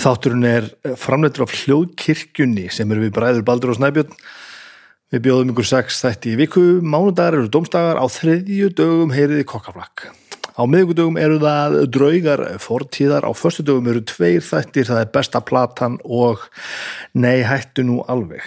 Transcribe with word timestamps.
Þátturinn 0.00 0.46
er 0.48 0.68
framleitur 0.96 1.42
af 1.44 1.52
hljóðkirkjunni 1.52 2.70
sem 2.72 2.88
eru 2.88 3.02
við 3.02 3.10
bræður 3.18 3.42
Baldur 3.44 3.74
og 3.74 3.76
Snæbjörn. 3.76 4.14
Við 5.12 5.22
bjóðum 5.26 5.52
ykkur 5.52 5.68
sex 5.68 5.98
þætti 6.00 6.32
í 6.32 6.38
viku, 6.40 6.62
mánudagar 6.80 7.36
eru 7.36 7.50
domstagar, 7.52 8.00
á 8.00 8.06
þriðju 8.08 8.70
dögum 8.78 9.12
heyriði 9.12 9.44
kokkaflakk. 9.50 10.06
Á 10.56 10.62
miðugudögum 10.64 11.20
eru 11.20 11.36
það 11.44 11.78
draugar 11.92 12.44
fortíðar, 12.64 13.28
á 13.28 13.32
förstu 13.36 13.66
dögum 13.68 13.92
eru 13.92 14.00
tveir 14.08 14.40
þættir, 14.40 14.88
það 14.88 15.04
er 15.04 15.14
besta 15.18 15.44
platan 15.44 16.00
og 16.00 16.48
nei 17.12 17.44
hættu 17.44 17.84
nú 17.84 18.00
alveg. 18.08 18.46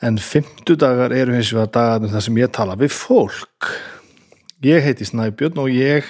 En 0.00 0.16
fymtudagar 0.16 1.12
eru 1.12 1.36
hins 1.36 1.52
vegar 1.52 1.74
dagarnir 1.76 2.16
þar 2.16 2.30
sem 2.30 2.40
ég 2.40 2.56
tala 2.56 2.80
við 2.80 2.96
fólk. 2.96 3.74
Ég 4.64 4.88
heiti 4.88 5.04
Snæbjörn 5.04 5.60
og 5.60 5.68
ég 5.68 6.08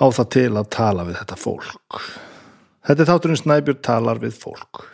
á 0.00 0.08
það 0.08 0.36
til 0.40 0.52
að 0.54 0.70
tala 0.72 1.04
við 1.04 1.20
þetta 1.20 1.44
fólk. 1.44 2.06
Þetta 2.84 3.00
er 3.00 3.08
þátturinn 3.08 3.40
Snæbjörn 3.40 3.80
talar 3.80 4.18
við 4.20 4.36
fólk. 4.36 4.84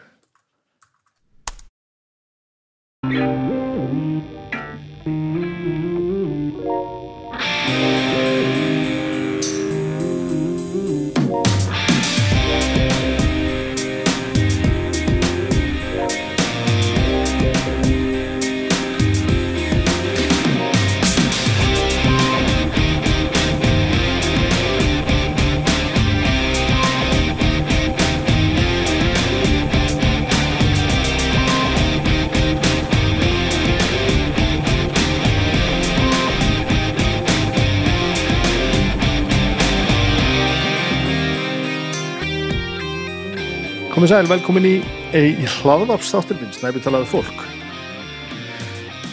Komið 44.01 44.15
sæl, 44.15 44.29
velkomin 44.30 44.65
í, 44.65 44.76
í 45.12 45.48
hlaðvarpstáttur 45.60 46.38
minn, 46.40 46.54
Snæbjörn 46.56 46.84
talaði 46.87 47.04
við 47.04 47.10
fólk. 47.10 47.40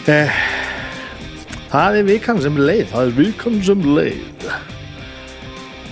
Eh, 0.07 0.35
það 1.73 1.95
er 1.99 2.05
vikan 2.07 2.37
sem 2.39 2.59
leið, 2.61 2.85
það 2.93 3.01
er 3.01 3.17
vikan 3.17 3.57
sem 3.67 3.81
leið. 3.97 4.45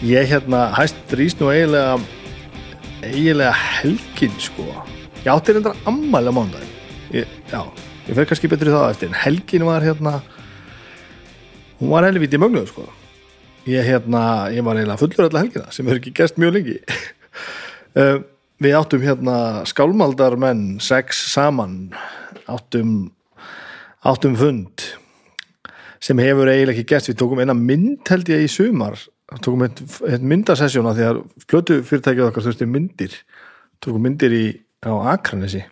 Ég 0.08 0.30
hérna 0.32 0.62
hæst 0.78 1.12
rýst 1.20 1.44
nú 1.44 1.50
eiginlega, 1.52 1.98
eiginlega 3.02 3.50
helgin 3.60 4.38
sko. 4.40 4.64
Ég 5.26 5.28
átti 5.34 5.58
reyndar 5.58 5.76
ammæli 5.92 6.32
á 6.32 6.38
mándagin. 6.38 6.72
Ég, 7.18 7.34
já, 7.52 7.60
ég 8.06 8.16
fer 8.16 8.30
kannski 8.30 8.52
betur 8.54 8.72
í 8.72 8.76
það 8.78 8.94
eftir, 8.94 9.12
en 9.12 9.18
helgin 9.26 9.66
var 9.68 9.84
hérna, 9.84 10.14
hún 11.82 11.92
var 11.98 12.08
helviti 12.08 12.40
mögnuð 12.40 12.72
sko. 12.72 12.88
Ég 13.68 13.92
hérna, 13.92 14.24
ég 14.56 14.64
var 14.64 14.80
eiginlega 14.80 15.04
fullur 15.04 15.28
alla 15.28 15.44
helgina 15.44 15.68
sem 15.76 15.84
hefur 15.84 16.00
ekki 16.00 16.16
gæst 16.22 16.40
mjög 16.40 16.56
lengi. 16.62 16.78
um, 18.00 18.24
Við 18.64 18.78
áttum 18.78 19.04
hérna 19.04 19.38
skálmaldarmenn 19.68 20.78
sex 20.84 21.26
saman 21.34 21.90
áttum, 22.48 23.12
áttum 24.06 24.38
fund 24.40 24.86
sem 26.00 26.20
hefur 26.22 26.48
eiginlega 26.52 26.78
ekki 26.78 26.90
gert 26.94 27.10
við 27.10 27.20
tókum 27.20 27.42
eina 27.42 27.56
mynd 27.58 28.06
held 28.08 28.30
ég 28.30 28.46
í 28.46 28.52
sumar. 28.52 29.00
Tókum 29.42 29.66
eitt, 29.66 29.82
eitt 30.06 30.24
myndasessjóna 30.24 30.94
því 30.96 31.08
að 31.10 31.22
plötu 31.50 31.80
fyrirtækið 31.84 32.28
okkar 32.30 32.46
þurfti 32.46 32.68
myndir. 32.70 33.16
Tókum 33.82 34.06
myndir 34.06 34.36
í, 34.38 34.46
á 34.86 34.94
Akranesi 35.16 35.66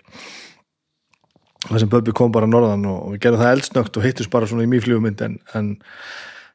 það 1.70 1.84
sem 1.84 1.92
Böbbi 1.92 2.14
kom 2.16 2.34
bara 2.34 2.50
norðan 2.50 2.86
og 2.90 3.14
við 3.14 3.24
gerum 3.26 3.42
það 3.42 3.54
eldsnögt 3.58 4.00
og 4.00 4.08
hittus 4.08 4.30
bara 4.32 4.50
svona 4.50 4.66
í 4.66 4.72
mýflugmynd 4.72 5.24
en, 5.26 5.38
en 5.56 5.70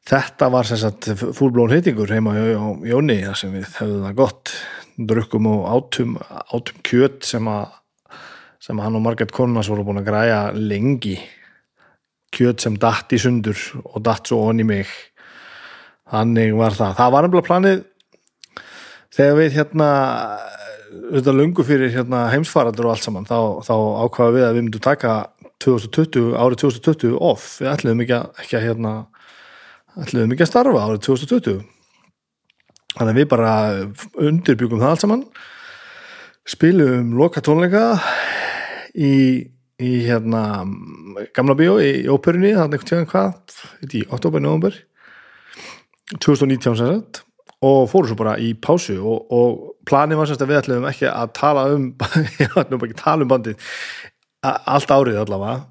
þetta 0.08 0.50
var 0.52 0.68
sem 0.68 0.80
sagt 0.80 1.10
fúlblón 1.36 1.72
hittingur 1.72 2.12
heima 2.12 2.34
á 2.36 2.66
Jóni 2.88 3.20
þar 3.24 3.40
sem 3.40 3.54
við 3.54 3.70
hefðum 3.78 4.04
það 4.04 4.18
gott 4.18 4.54
drukkum 4.98 5.46
og 5.46 5.66
átum, 5.70 6.16
átum 6.50 6.80
kjöt 6.86 7.22
sem 7.26 7.46
að 7.50 7.74
sem 8.62 8.80
hann 8.82 8.96
og 8.98 9.04
Marget 9.04 9.30
Kornas 9.32 9.68
voru 9.70 9.84
búin 9.86 10.00
að 10.00 10.08
græja 10.10 10.40
lengi. 10.52 11.14
Kjöt 12.34 12.64
sem 12.64 12.74
datt 12.76 13.14
í 13.14 13.20
sundur 13.22 13.56
og 13.84 14.02
datt 14.04 14.28
svo 14.28 14.42
onni 14.50 14.66
mig. 14.66 14.90
Þannig 16.10 16.56
var 16.58 16.74
það. 16.76 16.96
Það 16.98 17.14
var 17.14 17.24
nefnilega 17.24 17.48
planið 17.48 17.84
þegar 19.14 19.38
við 19.38 19.56
hérna 19.56 19.88
þetta 20.88 21.34
lungu 21.36 21.64
fyrir 21.66 21.92
hérna, 21.92 22.26
heimsfaradur 22.32 22.88
og 22.88 22.94
allt 22.94 23.04
saman 23.04 23.26
þá, 23.28 23.64
þá 23.64 23.74
ákvaða 24.04 24.34
við 24.34 24.46
að 24.46 24.54
við 24.56 24.64
myndum 24.64 24.84
taka 24.84 25.14
2020, 25.64 26.34
árið 26.38 26.62
2020 26.64 27.16
off. 27.30 27.48
Við 27.62 27.72
ætluðum 27.72 28.04
ekki 28.04 28.16
að, 28.18 28.28
ekki 28.42 28.58
að 28.58 28.66
hérna, 28.66 28.94
ætluðum 29.98 30.34
ekki 30.34 30.46
að 30.46 30.52
starfa 30.52 30.86
árið 30.86 31.02
2020 31.08 31.77
þannig 32.98 33.12
að 33.12 33.20
við 33.20 33.30
bara 33.30 33.52
undirbyggum 34.28 34.82
það 34.82 34.94
allt 34.94 35.04
saman 35.04 35.22
spilum 36.48 37.14
loka 37.18 37.42
tónleika 37.44 37.84
í, 38.96 39.46
í 39.78 39.92
hérna 40.06 40.42
gamla 41.36 41.56
bíó 41.58 41.78
í 41.82 42.04
óperunni 42.10 42.54
þannig 42.56 42.82
einhvern 42.82 42.90
tíðan 42.92 43.10
hvað 43.12 43.94
í 43.94 44.04
oktober, 44.08 44.44
november 44.44 44.76
2019 46.18 46.78
sem 46.78 46.78
sagt 46.78 47.24
og 47.64 47.88
fóru 47.90 48.06
svo 48.06 48.18
bara 48.18 48.36
í 48.38 48.52
pásu 48.54 48.98
og, 49.02 49.32
og 49.34 49.56
planið 49.88 50.20
var 50.20 50.30
semst 50.30 50.44
að 50.44 50.52
við 50.52 50.60
ætlum 50.60 50.86
ekki 50.88 51.08
að 51.10 51.32
tala 51.38 51.64
um 51.74 51.88
ég 52.42 52.54
ætlum 52.54 52.84
ekki 52.86 52.96
að 52.96 53.02
tala 53.02 53.26
um 53.26 53.32
bandið 53.32 53.72
allt 54.46 54.92
árið 54.94 55.18
allavega. 55.24 55.66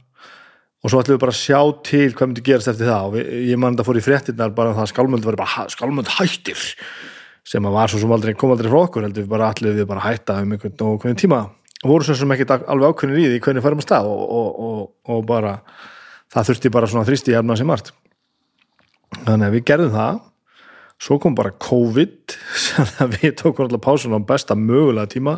Og 0.84 0.92
svo 0.92 1.02
ætlum 1.02 1.18
við 1.18 1.24
bara 1.24 1.34
að 1.34 1.40
sjá 1.40 1.60
til 1.88 2.10
hvað 2.12 2.30
myndi 2.30 2.44
gerast 2.46 2.72
eftir 2.72 2.90
það 2.92 3.06
og 3.08 3.14
við, 3.16 3.30
ég 3.50 3.62
man 3.62 3.76
þetta 3.76 3.88
fór 3.88 4.00
í 4.00 4.04
fréttinnar 4.06 4.52
bara 4.58 4.74
að 4.74 4.82
það 4.82 4.92
skálmöld 4.92 5.28
var 5.28 5.40
bara 5.40 5.68
skálmöld 5.74 6.12
hættir 6.18 6.66
sem 7.48 7.68
að 7.68 7.78
var 7.78 7.92
svo 7.92 8.02
sem 8.02 8.12
aldrei 8.12 8.36
kom 8.36 8.52
aldrei 8.54 8.70
frá 8.72 8.82
okkur 8.82 9.08
heldur 9.08 9.24
við 9.24 9.32
bara 9.32 9.52
ætlum 9.54 9.78
við 9.78 9.88
bara 9.88 10.04
hætta 10.04 10.42
um 10.44 10.56
einhvern 10.56 10.84
og 10.88 10.98
hvernig 11.04 11.22
tíma. 11.22 11.44
Og 11.84 11.92
voru 11.92 12.08
svo 12.08 12.18
sem 12.18 12.34
ekki 12.34 12.48
alveg 12.58 12.92
ákveðin 12.92 13.22
í 13.22 13.28
því 13.32 13.44
hvernig 13.46 13.64
færum 13.64 13.84
að 13.84 13.88
stað 13.88 14.10
og, 14.12 14.24
og, 14.40 14.90
og, 15.08 15.22
bara 15.30 15.60
það 16.34 16.50
þurfti 16.50 16.74
bara 16.74 16.90
svona 16.92 17.08
þrýsti 17.08 17.38
efna 17.38 17.56
sem 17.56 17.70
margt. 17.70 17.94
Þannig 19.22 19.48
að 19.48 19.56
við 19.56 19.68
gerðum 19.70 19.94
það. 19.96 20.20
Svo 20.98 21.20
kom 21.22 21.38
bara 21.38 21.54
COVID 21.62 22.36
þannig 22.74 23.02
að 23.06 23.16
við 23.22 23.36
tókum 23.44 23.68
alltaf 23.68 23.86
pásun 23.86 24.18
á 24.18 24.20
besta 24.34 24.58
mögulega 24.58 25.14
tíma 25.14 25.38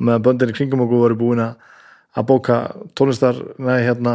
meðan 0.00 0.24
böndir 0.24 0.52
í 0.52 0.56
kringum 0.56 0.84
okkur 0.86 1.02
voru 1.04 1.18
búin 1.18 1.42
að 1.42 2.28
bóka 2.28 2.58
tónlistar 2.98 3.38
nei 3.62 3.82
hérna 3.86 4.14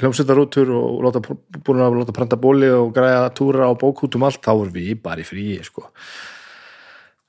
hljómsveitarútur 0.00 0.72
og 0.76 1.00
láta, 1.04 1.22
búin 1.22 1.82
að 1.84 2.00
láta 2.00 2.16
prenta 2.16 2.38
bóli 2.40 2.70
og 2.72 2.92
græða 2.96 3.30
túra 3.36 3.68
og 3.70 3.78
bókútum 3.80 4.24
allt 4.26 4.42
þá 4.44 4.52
voru 4.54 4.74
við 4.74 5.00
bara 5.04 5.22
í 5.22 5.28
fríi 5.28 5.60
sko 5.64 5.88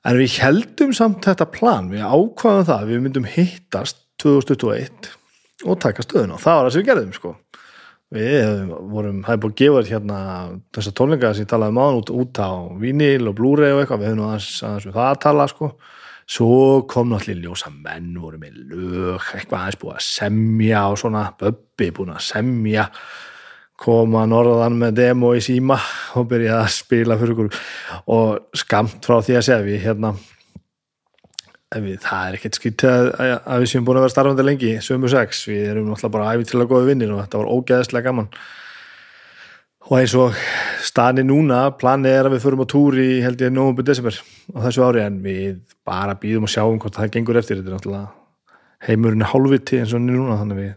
en 0.08 0.18
við 0.18 0.38
heldum 0.42 0.92
samt 0.96 1.26
þetta 1.28 1.48
plan 1.54 1.90
við 1.92 2.02
ákvaðum 2.02 2.68
það, 2.68 2.88
við 2.90 3.02
myndum 3.04 3.28
hittast 3.28 4.02
2021 4.22 5.12
og 5.66 5.78
taka 5.82 6.04
stöðun 6.04 6.34
og 6.36 6.42
það 6.42 6.58
var 6.58 6.66
það 6.66 6.74
sem 6.74 6.82
við 6.82 6.90
gerðum 6.90 7.16
sko. 7.16 7.34
Við 8.12 8.72
vorum, 8.92 9.22
það 9.24 9.34
er 9.34 9.40
búin 9.40 9.54
að 9.54 9.60
gefa 9.62 9.82
hérna 9.88 10.18
þessar 10.76 10.94
tónleika 10.98 11.30
sem 11.32 11.46
ég 11.46 11.48
talaði 11.48 11.72
um 11.72 11.80
aðan 11.80 12.00
út, 12.02 12.10
út 12.20 12.40
á 12.44 12.52
vinil 12.82 13.30
og 13.30 13.36
blúrei 13.38 13.70
og 13.72 13.80
eitthvað. 13.80 14.02
Við 14.02 14.10
höfum 14.10 14.26
aðeins, 14.26 14.50
við 14.84 14.96
það 14.98 15.06
að 15.06 15.20
tala 15.22 15.46
sko. 15.48 15.70
Svo 16.32 16.58
kom 16.92 17.08
náttúrulega 17.08 17.48
ljósa 17.48 17.72
menn 17.72 18.12
voru 18.20 18.40
með 18.42 18.58
lög, 18.68 19.30
eitthvað 19.32 19.62
aðeins 19.62 19.80
búin 19.80 19.96
að 19.96 20.04
semja 20.10 20.84
og 20.92 21.00
svona, 21.00 21.24
Böbbi 21.40 21.88
búin 21.96 22.12
að 22.12 22.26
semja 22.26 22.86
koma 23.82 24.22
norðan 24.30 24.78
með 24.78 24.94
demo 25.00 25.32
í 25.34 25.42
síma 25.42 25.78
og 26.18 26.28
byrja 26.30 26.60
að 26.60 26.70
spila 26.76 27.18
fyrir 27.20 27.34
okkur. 27.34 27.64
Og 28.14 28.60
skamt 28.62 29.02
frá 29.06 29.18
því 29.18 29.38
að 29.38 29.46
segja 29.48 29.66
við 29.66 29.82
hérna 29.86 30.14
við, 31.80 31.98
það 32.04 32.24
er 32.28 32.38
ekkert 32.38 32.58
skilt 32.58 32.84
að, 32.88 33.10
að 33.18 33.62
við 33.62 33.70
séum 33.72 33.86
búin 33.86 33.98
að 33.98 34.06
vera 34.06 34.14
starfandi 34.14 34.46
lengi, 34.46 34.72
sömu 34.84 35.10
sex. 35.12 35.44
Við 35.48 35.70
erum 35.72 35.88
náttúrulega 35.90 36.16
bara 36.16 36.34
æfitilega 36.36 36.72
góði 36.72 36.90
vinnir 36.90 37.14
og 37.14 37.22
þetta 37.24 37.40
var 37.42 37.52
ógeðslega 37.56 38.08
gaman. 38.10 38.28
Og 39.90 39.94
eins 39.98 40.14
og 40.14 40.36
stani 40.86 41.24
núna 41.26 41.64
planið 41.74 42.16
er 42.16 42.28
að 42.28 42.36
við 42.36 42.44
förum 42.44 42.62
á 42.62 42.66
túri 42.70 43.06
held 43.24 43.40
ég 43.42 43.50
nógum 43.50 43.82
desember 43.82 44.14
á 44.14 44.58
þessu 44.68 44.84
ári 44.86 45.02
en 45.02 45.16
við 45.24 45.56
bara 45.86 46.14
býðum 46.20 46.46
og 46.46 46.52
sjáum 46.52 46.78
hvort 46.82 47.00
það 47.00 47.16
gengur 47.16 47.40
eftir. 47.40 47.58
Þetta 47.58 47.72
er 47.72 47.80
náttúrulega 47.80 48.12
heimurinn 48.86 49.26
hálfviti 49.26 49.80
eins 49.82 49.94
og 49.96 50.04
núna 50.04 50.38
þannig 50.38 50.60
við, 50.60 50.70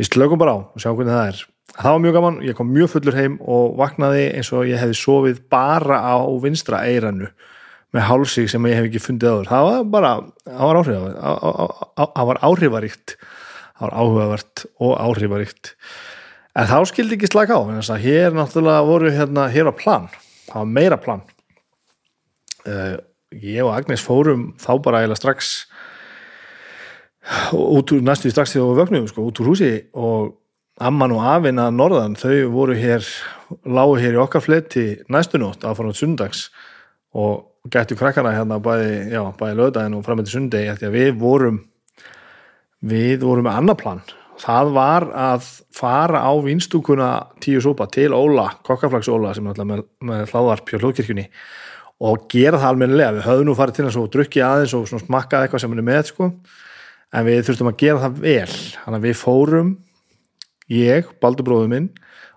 við 0.00 0.08
slögum 0.08 0.40
bara 0.40 0.56
á 0.56 0.58
og 0.64 0.80
sjáum 0.80 0.96
hvernig 0.98 1.14
það 1.14 1.28
er 1.32 1.44
það 1.74 1.90
var 1.90 2.02
mjög 2.04 2.16
gaman, 2.18 2.40
ég 2.46 2.58
kom 2.58 2.70
mjög 2.72 2.92
fullur 2.94 3.18
heim 3.18 3.38
og 3.40 3.76
vaknaði 3.80 4.28
eins 4.36 4.52
og 4.54 4.68
ég 4.70 4.80
hefði 4.80 4.98
sofið 5.00 5.42
bara 5.52 6.00
á 6.02 6.16
vinstra 6.42 6.84
eiranu 6.86 7.30
með 7.94 8.06
hálsík 8.08 8.50
sem 8.50 8.66
ég 8.66 8.78
hef 8.78 8.88
ekki 8.88 9.02
fundið 9.02 9.30
áður. 9.30 9.50
Það 9.50 9.68
var 9.68 9.86
bara, 9.94 10.12
það 10.48 10.68
var 10.70 10.80
áhrifaríkt 10.80 11.22
það 12.14 12.28
var 12.30 12.42
áhrifaríkt. 12.42 13.16
Það 13.74 13.88
var 13.88 13.94
áhugavert 13.98 14.64
og 14.86 14.92
áhrifaríkt. 15.02 15.72
En 16.54 16.68
þá 16.70 16.76
skildi 16.86 17.16
ekki 17.18 17.30
slaka 17.32 17.58
á 17.58 17.62
hér 17.98 18.34
náttúrulega 18.34 18.86
voru 18.86 19.10
hérna, 19.10 19.48
hér 19.50 19.66
var 19.66 19.74
plan, 19.78 20.04
það 20.46 20.60
var 20.60 20.68
meira 20.70 20.98
plan. 21.02 21.24
Uh, 22.64 22.94
ég 23.34 23.64
og 23.66 23.74
Agnes 23.74 24.02
fórum 24.02 24.52
þá 24.62 24.70
bara 24.82 25.02
eiginlega 25.02 25.18
strax 25.18 25.50
út 27.52 27.92
úr 27.92 28.04
næstu 28.04 28.30
strax 28.30 28.54
þegar 28.54 28.70
við 28.70 28.80
vögnum 28.82 29.08
sko, 29.10 29.26
út 29.26 29.40
úr 29.42 29.50
húsi 29.50 29.72
og 29.92 30.36
amman 30.82 31.14
og 31.14 31.22
afinn 31.30 31.60
að 31.62 31.76
norðan 31.76 32.16
þau 32.18 32.50
voru 32.54 32.74
hér, 32.78 33.04
lágu 33.62 33.98
hér 34.00 34.16
í 34.16 34.22
okkar 34.22 34.42
fletti 34.42 34.86
næstu 35.12 35.38
nótt 35.38 35.62
að 35.62 35.78
fara 35.78 35.94
á 35.94 36.00
sundags 36.00 36.48
og 37.14 37.70
gættu 37.70 37.96
krakkana 37.96 38.34
hérna 38.34 38.58
bæði, 38.62 39.14
já, 39.14 39.22
bæði 39.38 39.58
lögdæðin 39.60 39.96
og 39.98 40.04
framöndi 40.06 40.34
sundegi 40.34 40.72
eftir 40.72 40.90
að 40.90 40.98
við 40.98 41.14
vorum 41.22 41.62
við 42.84 43.22
vorum 43.24 43.46
með 43.46 43.60
annar 43.60 43.78
plan. 43.80 44.02
Það 44.42 44.72
var 44.74 45.06
að 45.14 45.46
fara 45.72 46.24
á 46.26 46.32
vinstúkuna 46.42 47.10
tíu 47.40 47.62
súpa 47.62 47.86
til 47.86 48.10
Óla 48.12 48.50
kokkaflags 48.66 49.08
Óla 49.08 49.30
sem 49.32 49.46
er 49.46 49.54
alltaf 49.54 49.68
með, 49.68 49.84
með 50.02 50.26
hláðarp 50.32 50.68
hjá 50.72 50.80
hlókirkjunni 50.82 51.28
og 52.04 52.26
gera 52.28 52.58
það 52.58 52.72
almennilega, 52.72 53.14
við 53.14 53.26
höfum 53.28 53.48
nú 53.48 53.54
farið 53.56 53.78
til 53.78 53.86
hans 53.86 53.98
og 54.00 54.10
drukkið 54.12 54.44
aðeins 54.44 54.74
og 54.74 54.90
smakkaði 54.90 55.46
eitthvað 55.46 55.62
sem 55.62 55.72
hann 55.72 55.84
er 55.84 55.86
með 55.86 56.10
sko 56.10 56.28
en 57.14 57.26
við 57.28 57.44
þurftum 57.46 57.70
að 57.70 57.78
gera 57.84 58.02
það 58.02 58.20
vel. 58.26 58.56
Þannig 58.82 58.98
að 58.98 59.06
við 59.06 59.18
fórum 59.22 59.70
ég, 60.72 61.08
Baldur 61.20 61.46
bróður 61.46 61.70
minn 61.72 61.90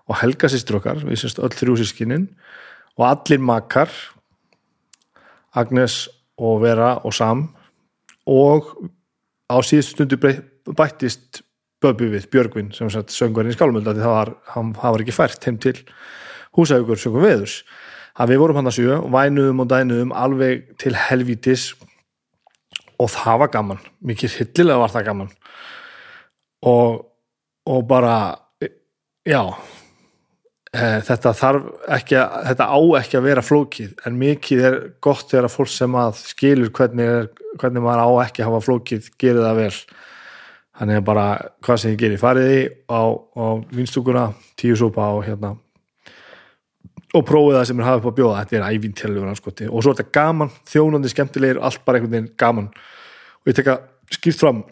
og 0.08 0.20
Helga 0.22 0.48
sýstur 0.50 0.78
okkar, 0.80 1.02
við 1.04 1.22
sérst 1.22 1.40
öll 1.42 1.52
þrjú 1.52 1.78
sískinnin 1.80 2.28
og 2.98 3.06
allir 3.10 3.42
makkar 3.44 3.92
Agnes 5.58 6.06
og 6.38 6.62
Vera 6.62 6.96
og 7.04 7.14
Sam. 7.14 7.48
Og 8.28 8.68
á 9.48 9.56
síðust 9.64 9.96
stundu 9.96 10.18
bættist 10.20 11.42
Böbbi 11.78 12.08
við 12.10 12.24
Björgvin 12.32 12.72
sem 12.74 12.88
sagt 12.90 13.12
söngvarinn 13.14 13.52
í 13.52 13.54
skálmöld 13.54 13.86
það 13.86 14.10
var, 14.10 14.32
hann, 14.50 14.72
hann 14.82 14.94
var 14.96 15.04
ekki 15.04 15.14
fært 15.14 15.44
heim 15.46 15.60
til 15.62 15.76
húsaukur 16.58 16.98
söngum 16.98 17.22
veðurs. 17.22 17.60
Að 18.18 18.32
við 18.32 18.40
vorum 18.42 18.58
hann 18.58 18.70
að 18.70 18.80
sjö 18.80 18.96
og 18.96 19.12
vænuðum 19.14 19.62
og 19.62 19.68
dænuðum 19.70 20.14
alveg 20.16 20.64
til 20.82 20.96
helvítis 20.98 21.68
og 22.98 23.12
það 23.14 23.44
var 23.44 23.52
gaman. 23.54 23.84
Mikið 24.02 24.34
hillilega 24.40 24.82
var 24.82 24.94
það 24.96 25.06
gaman. 25.06 25.30
Og, 26.66 26.98
og 27.68 27.84
bara 27.88 28.14
já 29.28 29.42
e, 30.72 31.00
þetta 31.04 31.34
þarf 31.36 31.68
ekki 31.98 32.18
að 32.20 32.34
þetta 32.48 32.68
á 32.72 32.80
ekki 33.00 33.18
að 33.18 33.28
vera 33.28 33.44
flókið 33.44 33.94
en 34.08 34.18
mikið 34.20 34.64
er 34.70 34.78
gott 35.04 35.28
þegar 35.28 35.48
að 35.48 35.56
fólk 35.56 35.72
sem 35.74 35.96
að 36.00 36.20
skilur 36.22 36.72
hvernig, 36.74 37.14
er, 37.20 37.30
hvernig 37.60 37.84
maður 37.84 38.04
á 38.04 38.10
ekki 38.24 38.44
að 38.44 38.50
hafa 38.50 38.66
flókið 38.68 39.10
gerir 39.20 39.44
það 39.44 39.62
vel. 39.62 39.72
Þannig 40.78 41.00
að 41.00 41.06
bara 41.08 41.24
hvað 41.66 41.80
sem 41.82 41.90
ég 41.90 42.02
gerir 42.04 42.20
fariði 42.22 42.58
á, 42.86 43.02
á 43.10 43.46
vinstúkuna 43.74 44.28
tíu 44.60 44.76
súpa 44.78 45.08
og 45.10 45.24
hérna. 45.26 45.56
Og 47.16 47.24
prófið 47.26 47.56
það 47.56 47.66
sem 47.66 47.80
er 47.80 47.88
hafið 47.88 48.04
på 48.04 48.12
að 48.12 48.18
bjóða 48.20 48.42
þetta 48.44 48.56
er 48.58 49.28
anskoti 49.32 49.68
og 49.68 49.82
svo 49.82 49.92
er 49.92 49.98
þetta 49.98 50.14
gaman 50.14 50.52
þjónandi, 50.68 51.10
skemmtilegir, 51.10 51.58
allt 51.58 51.82
bara 51.84 51.98
einhvern 51.98 52.14
veginn 52.14 52.34
gaman. 52.38 52.68
Og 53.42 53.50
ég 53.50 53.58
tek 53.58 53.72
að 53.72 53.88
skýrt 54.14 54.44
fram 54.44 54.62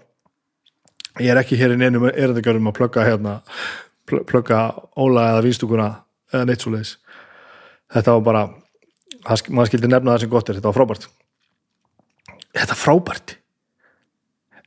ég 1.23 1.33
er 1.33 1.41
ekki 1.41 1.59
hér 1.61 1.75
í 1.77 1.81
neinum 1.81 2.09
erðingarum 2.11 2.71
að 2.71 2.79
plugga 2.81 3.07
hérna 3.07 3.41
plugga 4.07 4.61
óla 4.95 5.33
eða 5.33 5.45
vinstúkuna 5.47 5.89
eða 6.33 6.47
neitt 6.47 6.63
svo 6.63 6.75
leiðis 6.75 6.97
þetta 7.93 8.19
var 8.19 8.23
bara, 8.27 8.45
maður 9.49 9.73
skildi 9.73 9.91
nefna 9.91 10.15
það 10.15 10.23
sem 10.25 10.33
gott 10.33 10.51
er, 10.51 10.61
þetta 10.61 10.71
var 10.71 10.79
frábært. 10.79 11.11
Þetta 12.57 12.79
frábært. 12.79 13.37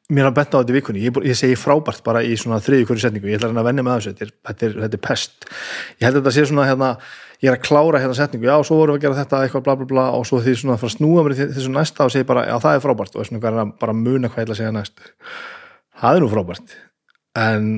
Mér 0.10 0.26
har 0.26 0.34
bent 0.34 0.56
á 0.58 0.58
þetta 0.58 0.74
í 0.74 0.78
vikunni, 0.80 1.02
ég, 1.06 1.18
ég 1.30 1.38
segi 1.38 1.58
frábært 1.60 2.02
bara 2.06 2.24
í 2.26 2.34
svona 2.40 2.58
þriði 2.66 2.88
hverju 2.90 3.04
setningu, 3.04 3.30
ég 3.30 3.38
ætla 3.38 3.52
að 3.54 3.68
venja 3.68 3.86
með 3.86 4.00
þessu. 4.00 4.14
Þetta 4.14 4.26
er, 4.26 4.32
þetta, 4.48 4.66
er, 4.66 4.78
þetta 4.84 4.98
er 4.98 5.04
pest. 5.06 5.50
Ég 6.00 6.08
held 6.08 6.16
að 6.16 6.24
þetta 6.24 6.34
sé 6.34 6.46
svona 6.50 6.66
hérna, 6.66 6.90
ég 7.44 7.52
er 7.52 7.58
að 7.60 7.68
klára 7.68 8.02
hérna 8.02 8.18
setningu. 8.18 8.50
Já, 8.50 8.56
svo 8.66 8.80
vorum 8.80 8.98
við 8.98 9.04
að 9.04 9.06
gera 9.06 9.20
þetta, 9.20 9.44
eitthvað 9.46 9.66
bla 9.68 9.78
bla 9.78 9.90
bla 9.92 10.08
og 10.18 10.26
svo 10.26 10.42
því 10.42 10.56
svona 10.58 10.80
að 10.80 10.82
fara 10.82 10.94
að 10.96 10.98
snúa 10.98 11.26
mér 11.28 11.38
þessu 11.44 11.76
næsta 11.76 12.10
og 12.10 12.16
segi 12.16 12.30
bara, 12.32 12.48
já 12.50 12.56
það 12.66 12.80
er 12.80 12.84
frábært. 12.88 13.20
Og 13.22 13.30
svona 13.30 13.70
bara 13.84 13.98
muna 14.00 14.34
hvað 14.34 14.42
ég 14.42 14.50
ætla 14.50 14.58
að 14.58 14.62
segja 14.64 14.76
næst 14.80 15.06
það 16.00 16.18
er 16.18 16.24
nú 16.24 16.30
frábært. 16.32 16.76
En 17.40 17.72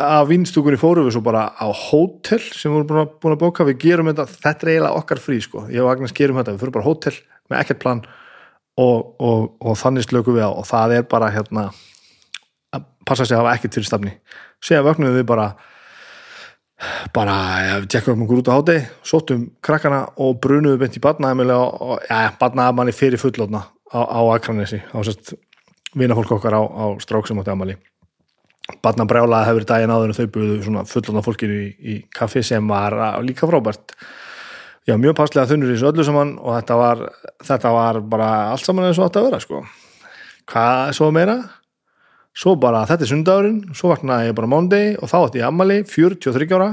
að 0.00 0.30
vinstúkunni 0.30 0.80
fórum 0.80 1.06
við 1.06 1.16
svo 1.16 1.24
bara 1.24 1.48
á 1.52 1.68
hótel 1.68 2.40
sem 2.40 2.72
við 2.72 2.78
vorum 2.78 3.12
búin 3.20 3.36
að 3.36 3.42
bóka, 3.42 3.66
við 3.68 3.82
gerum 3.84 4.10
þetta 4.10 4.26
þetta 4.30 4.66
er 4.66 4.72
eiginlega 4.72 5.02
okkar 5.02 5.20
frí 5.20 5.40
sko, 5.44 5.66
ég 5.72 5.84
og 5.84 5.92
Agnes 5.92 6.16
gerum 6.16 6.40
þetta. 6.40 6.56
Við 6.56 6.64
fyrir 6.64 6.76
bara 6.78 6.88
hótel 6.88 7.16
með 7.50 7.62
ekkert 7.62 7.82
plan 7.82 8.04
og, 8.80 9.10
og, 9.20 9.50
og 9.60 9.80
þannig 9.80 10.08
slöku 10.08 10.36
við 10.36 10.48
á. 10.48 10.50
Og 10.50 10.64
það 10.68 10.96
er 11.00 11.10
bara 11.10 11.32
hérna 11.34 11.68
að 12.76 12.86
passa 13.04 13.26
sig 13.26 13.36
að 13.36 13.44
hafa 13.44 13.58
ekkert 13.58 13.76
fyrir 13.76 13.90
stafni 13.90 14.14
séðan 14.64 14.88
vögnum 14.90 15.16
við 15.16 15.26
bara 15.28 15.50
bara, 17.12 17.34
ja, 17.64 17.76
við 17.82 17.90
tjekkum 17.92 18.24
okkur 18.24 18.40
út 18.40 18.48
á 18.48 18.56
háti 18.56 18.76
sóttum 19.04 19.44
krakkana 19.64 20.00
og 20.20 20.38
brunuðum 20.40 20.80
beint 20.80 20.96
í 20.96 21.02
badnaðamili 21.04 21.56
og 21.56 21.98
ja, 22.08 22.30
badnaðamanni 22.40 22.94
fyrir 22.96 23.20
fullotna 23.20 23.66
á, 23.92 24.00
á 24.00 24.20
Akranesi 24.32 24.80
á 24.80 24.96
sérst 25.04 25.34
vinafólk 25.98 26.36
okkar 26.38 26.56
á, 26.56 26.62
á 26.62 26.84
strák 27.02 27.26
sem 27.26 27.38
átti 27.40 27.52
amali 27.54 27.76
badnabrjálaði 28.84 29.48
hefur 29.48 29.66
daginn 29.66 29.92
áður 29.92 30.12
og 30.12 30.18
þau 30.18 30.32
buðu 30.34 30.56
svona 30.64 30.86
fullotna 30.88 31.22
fólkinu 31.26 31.56
í, 31.58 31.68
í 31.80 31.94
kaffi 32.14 32.42
sem 32.46 32.66
var 32.70 32.96
líka 33.26 33.48
frábært 33.50 33.94
já, 34.86 34.96
mjög 34.96 35.16
passlega 35.18 35.48
þunnur 35.50 35.72
í 35.72 35.76
þessu 35.76 35.88
öllu 35.90 36.06
saman 36.06 36.34
og 36.38 36.56
þetta 36.58 36.76
var, 36.78 37.06
þetta 37.46 37.72
var 37.76 38.00
bara 38.12 38.28
allt 38.50 38.66
saman 38.66 38.88
eins 38.88 39.00
og 39.00 39.08
þetta 39.08 39.22
að 39.22 39.28
vera 39.28 39.40
sko. 39.42 39.62
hvað 40.50 40.92
svo 40.98 41.10
meira? 41.14 41.38
Svo 42.40 42.54
bara 42.62 42.84
þetta 42.86 43.04
er 43.04 43.10
sundagurinn, 43.10 43.58
svo 43.74 43.90
vaknaði 43.90 44.30
ég 44.30 44.36
bara 44.38 44.50
mándi 44.50 44.82
og 44.96 45.10
þá 45.10 45.16
ætti 45.24 45.42
ég 45.42 45.48
ammali, 45.48 45.80
43 45.88 46.54
ára 46.54 46.70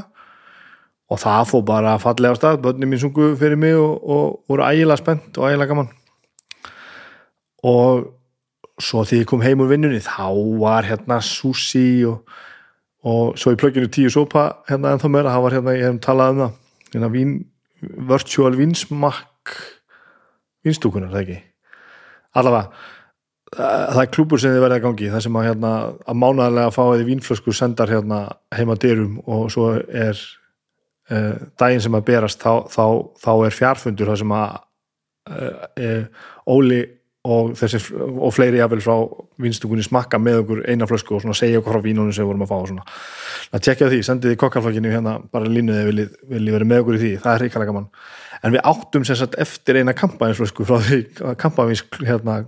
og 1.07 1.21
það 1.21 1.47
fóð 1.49 1.63
bara 1.67 1.95
fallega 2.03 2.35
á 2.35 2.39
stað, 2.39 2.59
börnum 2.65 2.91
mín 2.91 3.01
sungu 3.01 3.31
fyrir 3.39 3.59
mig 3.59 3.75
og, 3.79 4.43
voru 4.49 4.67
ægilega 4.67 4.99
spennt 5.01 5.39
og 5.39 5.49
ægilega 5.49 5.73
gaman 5.73 5.89
og 7.67 8.16
svo 8.81 9.03
því 9.07 9.23
ég 9.23 9.29
kom 9.29 9.41
heim 9.41 9.63
úr 9.63 9.71
vinnunni 9.71 9.99
þá 10.05 10.29
var 10.61 10.87
hérna 10.87 11.19
sushi 11.25 12.05
og, 12.07 12.27
og 13.07 13.37
svo 13.39 13.53
í 13.55 13.59
plögginu 13.59 13.89
tíu 13.89 14.11
sopa 14.13 14.49
hérna 14.69 14.93
en 14.93 15.01
þá 15.01 15.07
meira, 15.13 15.33
það 15.33 15.45
var 15.45 15.57
hérna, 15.57 15.77
ég 15.77 15.87
hef 15.87 16.03
talað 16.05 16.33
um 16.33 16.43
það 16.43 16.53
hérna 16.93 17.11
vín 17.13 17.33
virtual 17.81 18.53
vinsmakk 18.57 19.55
vinstúkunar, 20.65 21.11
það 21.13 21.23
ekki? 21.23 21.37
Allavega, 22.37 22.85
það 23.55 24.01
er 24.01 24.11
klúpur 24.13 24.41
sem 24.41 24.53
þið 24.53 24.63
verða 24.65 24.79
að 24.79 24.85
gangi, 24.85 25.11
það 25.13 25.23
sem 25.25 25.39
að, 25.39 25.47
hérna, 25.47 25.71
að 26.03 26.19
mánaðarlega 26.23 26.73
fáiði 26.75 27.07
vínflösku 27.07 27.55
sendar 27.55 27.93
hérna, 27.93 28.19
heima 28.55 28.75
dyrum 28.81 29.17
og 29.25 29.47
svo 29.53 29.69
er 29.77 30.19
uh, 31.11 31.33
daginn 31.59 31.83
sem 31.85 31.97
að 31.97 32.07
berast 32.09 32.43
þá, 32.43 32.67
þá, 32.73 32.85
þá 33.23 33.31
er 33.47 33.57
fjárfundur 33.57 34.11
það 34.11 34.21
sem 34.23 34.35
að 34.37 34.59
uh, 35.31 36.29
Óli 36.47 36.81
og, 37.27 37.53
þessi, 37.59 37.79
og 37.97 38.33
fleiri 38.35 38.61
jafnvel 38.61 38.83
frá 38.83 38.95
vinstúkunni 39.43 39.85
smakka 39.85 40.19
með 40.21 40.41
okkur 40.43 40.61
eina 40.71 40.87
flösku 40.89 41.17
og 41.17 41.25
segja 41.37 41.61
okkur 41.61 41.77
frá 41.77 41.83
vínunum 41.85 42.13
sem 42.15 42.23
við 42.23 42.31
vorum 42.31 42.45
að 42.45 42.51
fá 42.51 42.57
og 42.57 42.69
svona. 42.71 42.85
Að 43.51 43.65
tjekka 43.67 43.89
því, 43.91 44.01
sendið 44.07 44.35
í 44.35 44.39
kokkarflokkinu 44.43 44.93
hérna 44.93 45.17
bara 45.33 45.51
línuðið 45.51 45.89
viljið 45.91 46.13
vilji 46.33 46.55
verið 46.57 46.71
með 46.71 46.83
okkur 46.83 46.99
í 46.99 47.01
því. 47.03 47.13
Það 47.23 47.33
er 47.33 47.43
ríkala 47.45 47.69
gaman, 47.71 47.89
en 48.41 48.55
við 48.55 48.69
áttum 48.73 49.07
sem 49.07 49.19
sagt 49.19 49.39
eftir 49.43 49.81
eina 49.81 49.97
kampaðinsflösku 49.97 50.67
frá 50.67 50.77
því 50.87 51.01
að 51.23 51.39
kampaðins 51.43 51.83
hérna 52.03 52.43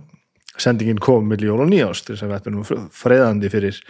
sendingin 0.60 1.00
kom 1.02 1.28
með 1.28 1.48
jól 1.48 1.60
og 1.64 1.70
nýjást 1.70 2.12
að 2.12 2.24
við 2.26 2.38
ættum 2.38 2.88
freðandi 2.94 3.52
fyrir 3.52 3.80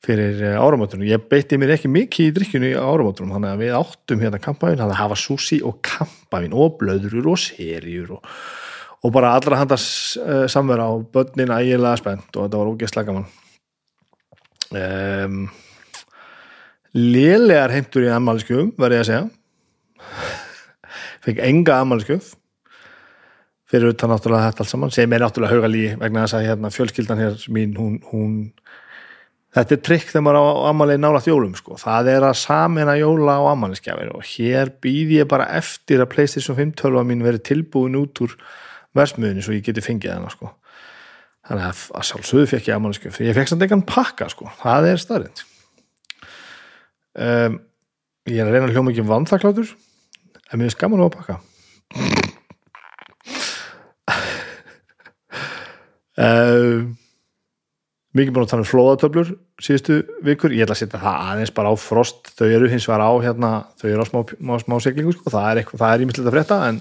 fyrir 0.00 0.38
eh, 0.40 0.56
áramótunum, 0.56 1.04
ég 1.08 1.26
beitti 1.28 1.58
mér 1.60 1.74
ekki 1.74 1.90
mikið 1.92 2.30
í 2.30 2.32
drikkjunni 2.38 2.70
á 2.72 2.84
áramótunum, 2.88 3.34
þannig 3.36 3.50
að 3.52 3.62
við 3.64 3.74
áttum 3.76 4.22
hérna 4.24 4.40
kampaðin, 4.40 4.80
þannig 4.80 4.96
að 4.96 5.02
hafa 5.02 5.18
sushi 5.20 5.60
og 5.66 5.76
kampaðin 5.84 6.56
og 6.56 6.78
blöður 6.80 7.28
og 7.34 7.40
serjur 7.42 8.14
og 8.16 8.30
og 9.00 9.14
bara 9.14 9.34
allra 9.36 9.62
handast 9.62 10.18
uh, 10.20 10.44
samverða 10.50 10.90
á 10.90 10.94
börnin 11.14 11.54
ægilega 11.56 12.00
spennt 12.00 12.36
og 12.36 12.44
þetta 12.44 12.60
var 12.60 12.72
ógeðslega 12.74 13.08
gaman. 13.08 13.28
Um, 14.70 15.38
lélegar 16.94 17.72
heimtur 17.74 18.06
í 18.06 18.12
ammaliðskjöfum 18.12 18.74
verði 18.78 19.00
ég 19.00 19.06
að 19.06 19.10
segja. 19.10 19.24
Fekk 21.24 21.42
enga 21.48 21.80
ammaliðskjöf 21.80 22.34
fyrir 23.70 23.92
utan 23.94 24.10
náttúrulega 24.10 24.50
þetta 24.50 24.64
allt 24.64 24.72
saman 24.72 24.94
sem 24.94 25.12
er 25.14 25.22
náttúrulega 25.22 25.54
haugalí 25.54 25.82
vegna 26.00 26.24
þess 26.24 26.38
að 26.38 26.46
hérna, 26.48 26.72
fjölskyldan 26.74 27.20
hér 27.22 27.44
mín 27.54 27.76
hún, 27.78 27.98
hún 28.10 28.32
þetta 29.54 29.76
er 29.76 29.82
trikk 29.86 30.08
þegar 30.10 30.24
maður 30.26 30.40
á 30.40 30.46
ammalið 30.70 31.02
nálat 31.02 31.28
jólum 31.30 31.54
sko. 31.58 31.78
það 31.78 32.10
er 32.14 32.26
að 32.26 32.40
samina 32.40 32.96
jóla 32.98 33.38
á 33.38 33.42
ammaliðskjafir 33.52 34.10
og 34.14 34.26
hér 34.32 34.72
býð 34.82 35.14
ég 35.20 35.30
bara 35.30 35.48
eftir 35.58 36.02
að 36.02 36.10
Playstation 36.14 36.58
5 36.58 36.74
tölva 36.82 37.06
mín 37.06 37.22
verið 37.26 37.46
tilbúin 37.50 37.98
út 38.00 38.24
úr 38.26 38.34
versmiðunni 38.96 39.44
svo 39.44 39.56
ég 39.56 39.66
geti 39.66 39.84
fengið 39.84 40.16
hana 40.16 40.32
sko. 40.32 40.52
þannig 41.48 41.66
að, 41.68 41.84
að 41.98 42.06
sjálfsögðu 42.10 42.50
fekk 42.54 42.70
ég 42.70 43.12
fyrir 43.14 43.30
ég 43.30 43.38
fekk 43.38 43.52
samt 43.52 43.64
einhvern 43.66 43.86
pakka 43.88 44.30
sko. 44.32 44.50
það 44.62 44.90
er 44.92 45.04
starrið 45.04 45.44
um, 47.14 47.60
ég 48.30 48.40
er 48.40 48.48
að 48.48 48.56
reyna 48.56 48.66
að 48.68 48.74
hljóma 48.74 48.94
ekki 48.94 49.06
vandþaklátur 49.08 49.74
en 50.50 50.58
mér 50.58 50.70
er 50.70 50.74
skaman 50.74 51.02
á 51.02 51.06
að 51.06 51.14
pakka. 51.14 51.40
Um, 56.20 56.96
mikið 58.12 58.34
búin 58.34 58.44
að 58.44 58.50
tala 58.50 58.64
um 58.64 58.68
flóðatöflur 58.68 59.30
síðustu 59.62 60.00
vikur, 60.26 60.52
ég 60.52 60.66
ætla 60.66 60.74
að 60.74 60.80
setja 60.82 61.00
það 61.00 61.28
aðeins 61.30 61.52
bara 61.56 61.70
á 61.72 61.74
frost, 61.80 62.32
þau 62.36 62.48
eru 62.48 62.68
hins 62.68 62.88
vegar 62.88 63.04
á 63.06 63.12
hérna, 63.24 63.50
þau 63.80 63.86
eru 63.92 64.04
á 64.04 64.06
smá, 64.08 64.20
smá, 64.32 64.54
smá 64.64 64.76
seglingu 64.84 65.14
sko, 65.14 65.32
það 65.32 65.48
er, 65.52 65.62
er 65.62 66.04
ímyndilegt 66.04 66.28
að 66.28 66.36
frétta 66.36 66.58
en 66.66 66.80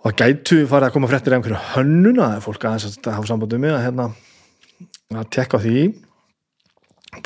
og 0.00 0.08
það 0.08 0.20
gætu 0.20 0.60
farið 0.68 0.88
að 0.88 0.94
koma 0.94 1.08
fréttir 1.10 1.34
af 1.34 1.40
einhverju 1.40 1.64
hönnuna 1.74 2.28
eða 2.36 2.44
fólk 2.44 2.62
aðeins 2.64 3.00
að 3.02 3.16
hafa 3.18 3.28
samband 3.28 3.56
um 3.56 3.60
mig 3.60 3.74
að 3.74 3.82
hérna 3.84 4.06
að 5.12 5.26
tekka 5.36 5.60
því. 5.60 5.82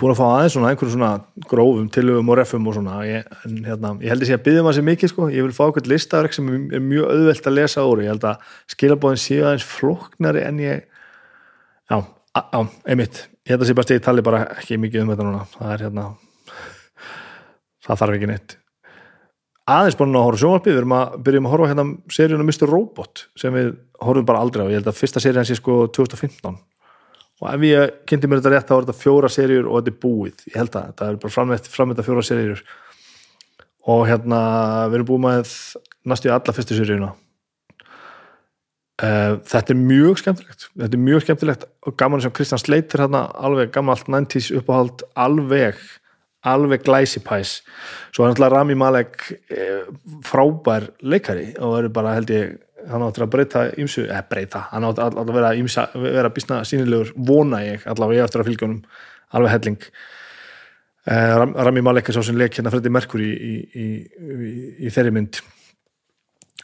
Búin 0.01 0.15
að 0.15 0.19
fá 0.19 0.25
aðeins 0.27 0.57
svona 0.57 0.73
einhverju 0.73 0.95
svona 0.95 1.11
grófum 1.51 1.87
tilöfum 1.95 2.33
og 2.33 2.39
refum 2.41 2.67
og 2.67 2.75
svona. 2.75 2.97
Ég, 3.07 3.29
en, 3.47 3.61
hérna, 3.69 3.93
ég 4.03 4.11
held 4.11 4.25
að 4.25 4.31
sé 4.31 4.39
að 4.39 4.43
byggja 4.49 4.65
maður 4.67 4.79
sér 4.81 4.87
mikið 4.89 5.13
sko. 5.13 5.29
Ég 5.31 5.47
vil 5.47 5.55
fá 5.55 5.63
eitthvað 5.67 5.93
listaverk 5.93 6.35
sem 6.35 6.51
er 6.57 6.83
mjög 6.83 7.13
auðvelt 7.13 7.49
að 7.51 7.57
lesa 7.61 7.87
úr, 7.87 8.03
ég 8.03 8.15
held 8.15 8.27
að 8.33 8.59
skilabóðin 8.75 9.23
séu 9.23 9.45
aðeins 9.45 9.69
flóknari 9.71 10.43
en 10.49 10.61
ég 10.65 10.83
já, 11.93 11.99
á, 12.01 12.61
einmitt. 12.89 13.23
Ég 13.45 13.55
held 13.55 13.63
að 13.63 13.71
sé 13.71 13.79
bara 13.79 13.91
stegið 13.91 14.05
tali 14.09 14.27
bara 14.27 14.43
ekki 14.57 14.81
mikið 14.83 15.05
um 15.05 15.15
þetta 15.15 15.31
núna. 15.31 15.47
Það 15.55 15.73
er 15.77 15.87
hérna 15.87 16.11
það 17.87 18.03
þarf 18.03 18.19
ekki 18.19 18.35
neitt 18.35 18.59
aðeins 19.71 19.97
búin 19.97 20.15
að 20.19 20.27
horfa 20.29 20.43
sjónvarpið, 20.43 20.75
við 20.75 20.83
erum 20.83 20.95
að 20.99 21.17
byrjum 21.25 21.49
að 21.49 21.55
horfa 21.55 21.71
hérna 21.71 21.87
seríunum 22.13 22.51
Mr. 22.51 22.69
Robot 22.69 23.25
sem 23.41 23.55
við 23.55 23.73
horfum 24.05 24.29
bara 24.29 24.45
aldrei 24.45 24.67
á, 24.67 24.73
ég 24.73 24.81
held 24.81 24.91
að 24.93 25.01
fyrsta 25.01 25.23
serían 25.25 25.49
sé 25.49 25.57
sko 25.57 25.85
2015 25.95 26.59
og 27.43 27.49
ef 27.51 27.67
ég 27.67 27.97
kynnti 28.09 28.31
mér 28.31 28.41
þetta 28.41 28.53
rétt 28.55 28.69
þá 28.69 28.75
er 28.77 28.87
þetta 28.87 29.01
fjóra 29.01 29.31
serjur 29.33 29.67
og 29.69 29.81
þetta 29.81 29.93
er 29.93 30.01
búið. 30.05 30.45
Ég 30.53 30.57
held 30.61 30.77
að 30.79 30.87
þetta 30.91 31.09
er 31.09 31.19
bara 31.25 31.35
framveitt 31.35 31.69
framveitt 31.73 32.07
fjóra 32.07 32.25
serjur 32.25 32.63
og 33.95 34.07
hérna 34.09 34.41
við 34.89 35.01
erum 35.01 35.09
búið 35.11 35.25
með 35.25 35.55
næstu 36.09 36.33
alla 36.33 36.55
fyrstu 36.57 36.79
serjuna 36.79 37.11
uh, 39.03 39.35
þetta 39.49 39.75
er 39.75 39.81
mjög 39.81 40.23
skemmtilegt. 40.23 40.69
Þetta 40.77 40.99
er 40.99 41.05
mjög 41.09 41.27
skemmtilegt 41.27 41.67
og 41.85 41.99
gaman 42.01 42.25
sem 42.25 42.35
Kristján 42.35 42.63
Sleiter 42.63 43.05
hérna 43.05 43.27
alveg 43.35 43.73
gammalt 43.75 44.09
90's 44.11 44.53
uppáhald 44.61 45.05
alveg 45.19 45.81
alveg 46.45 46.85
glæsipæs. 46.85 47.63
Svo 48.13 48.25
er 48.25 48.33
náttúrulega 48.33 48.53
Rami 48.53 48.77
Malek 48.79 49.23
eh, 49.51 49.87
frábær 50.27 50.91
leikari 51.03 51.53
og 51.59 51.79
verður 51.79 51.95
bara 51.97 52.15
held 52.19 52.33
ég 52.35 52.55
hann 52.91 53.05
áttur 53.07 53.25
að 53.25 53.33
breyta 53.33 53.63
ímsu, 53.81 54.05
eða 54.05 54.25
breyta 54.29 54.67
hann 54.73 54.85
áttur 54.85 55.17
að 55.23 55.33
vera, 55.33 55.55
ímsa, 55.57 55.87
vera 55.97 56.33
bísna 56.33 56.61
sínilegur 56.69 57.15
vona 57.17 57.63
ég, 57.65 57.87
allavega 57.89 58.21
ég 58.21 58.29
áttur 58.29 58.45
að 58.45 58.51
fylgja 58.51 58.69
honum 58.69 58.83
alveg 59.35 59.55
helling. 59.57 59.89
Uh, 61.05 61.65
Rami 61.65 61.83
Malek 61.85 62.09
er 62.09 62.17
svo 62.17 62.25
sem 62.25 62.39
leik 62.41 62.57
hérna 62.57 62.73
Freddi 62.73 62.93
Merkur 62.93 63.21
í, 63.25 63.33
í, 63.33 63.57
í, 63.77 63.89
í 64.85 64.93
þeirri 64.93 65.13
mynd. 65.17 65.41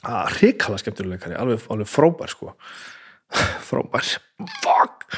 Að 0.01 0.39
hrikala 0.39 0.79
skemmtileguleikari, 0.81 1.37
alveg, 1.37 1.67
alveg 1.73 1.91
frábær 1.93 2.33
sko. 2.33 2.55
Frábær. 3.69 4.15
Fuck 4.63 5.09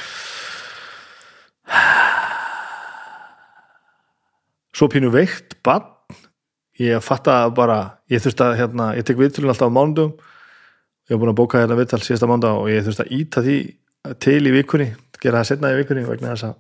svo 4.77 4.89
pínu 4.93 5.13
veikt 5.13 5.59
bann 5.65 5.89
ég 6.81 7.03
fatta 7.05 7.45
bara, 7.55 7.99
ég 8.11 8.23
þurfti 8.25 8.45
að 8.47 8.59
hérna, 8.61 8.93
ég 8.97 9.07
tek 9.07 9.19
viðtölun 9.21 9.53
alltaf 9.53 9.71
á 9.71 9.77
mándum 9.77 10.13
ég 10.13 11.15
hef 11.15 11.21
búin 11.21 11.33
að 11.33 11.41
bóka 11.43 11.61
hérna 11.61 11.79
viðtal 11.79 12.01
síðasta 12.03 12.29
mánda 12.31 12.53
og 12.59 12.71
ég 12.73 12.85
þurfti 12.87 13.05
að 13.05 13.17
íta 13.19 13.43
því 13.45 13.57
til 14.23 14.41
í 14.49 14.55
vikunni, 14.55 14.89
gera 15.23 15.43
það 15.43 15.51
setna 15.51 15.73
í 15.73 15.81
vikunni 15.81 16.07
vegna 16.07 16.33
þess 16.33 16.49
að, 16.49 16.55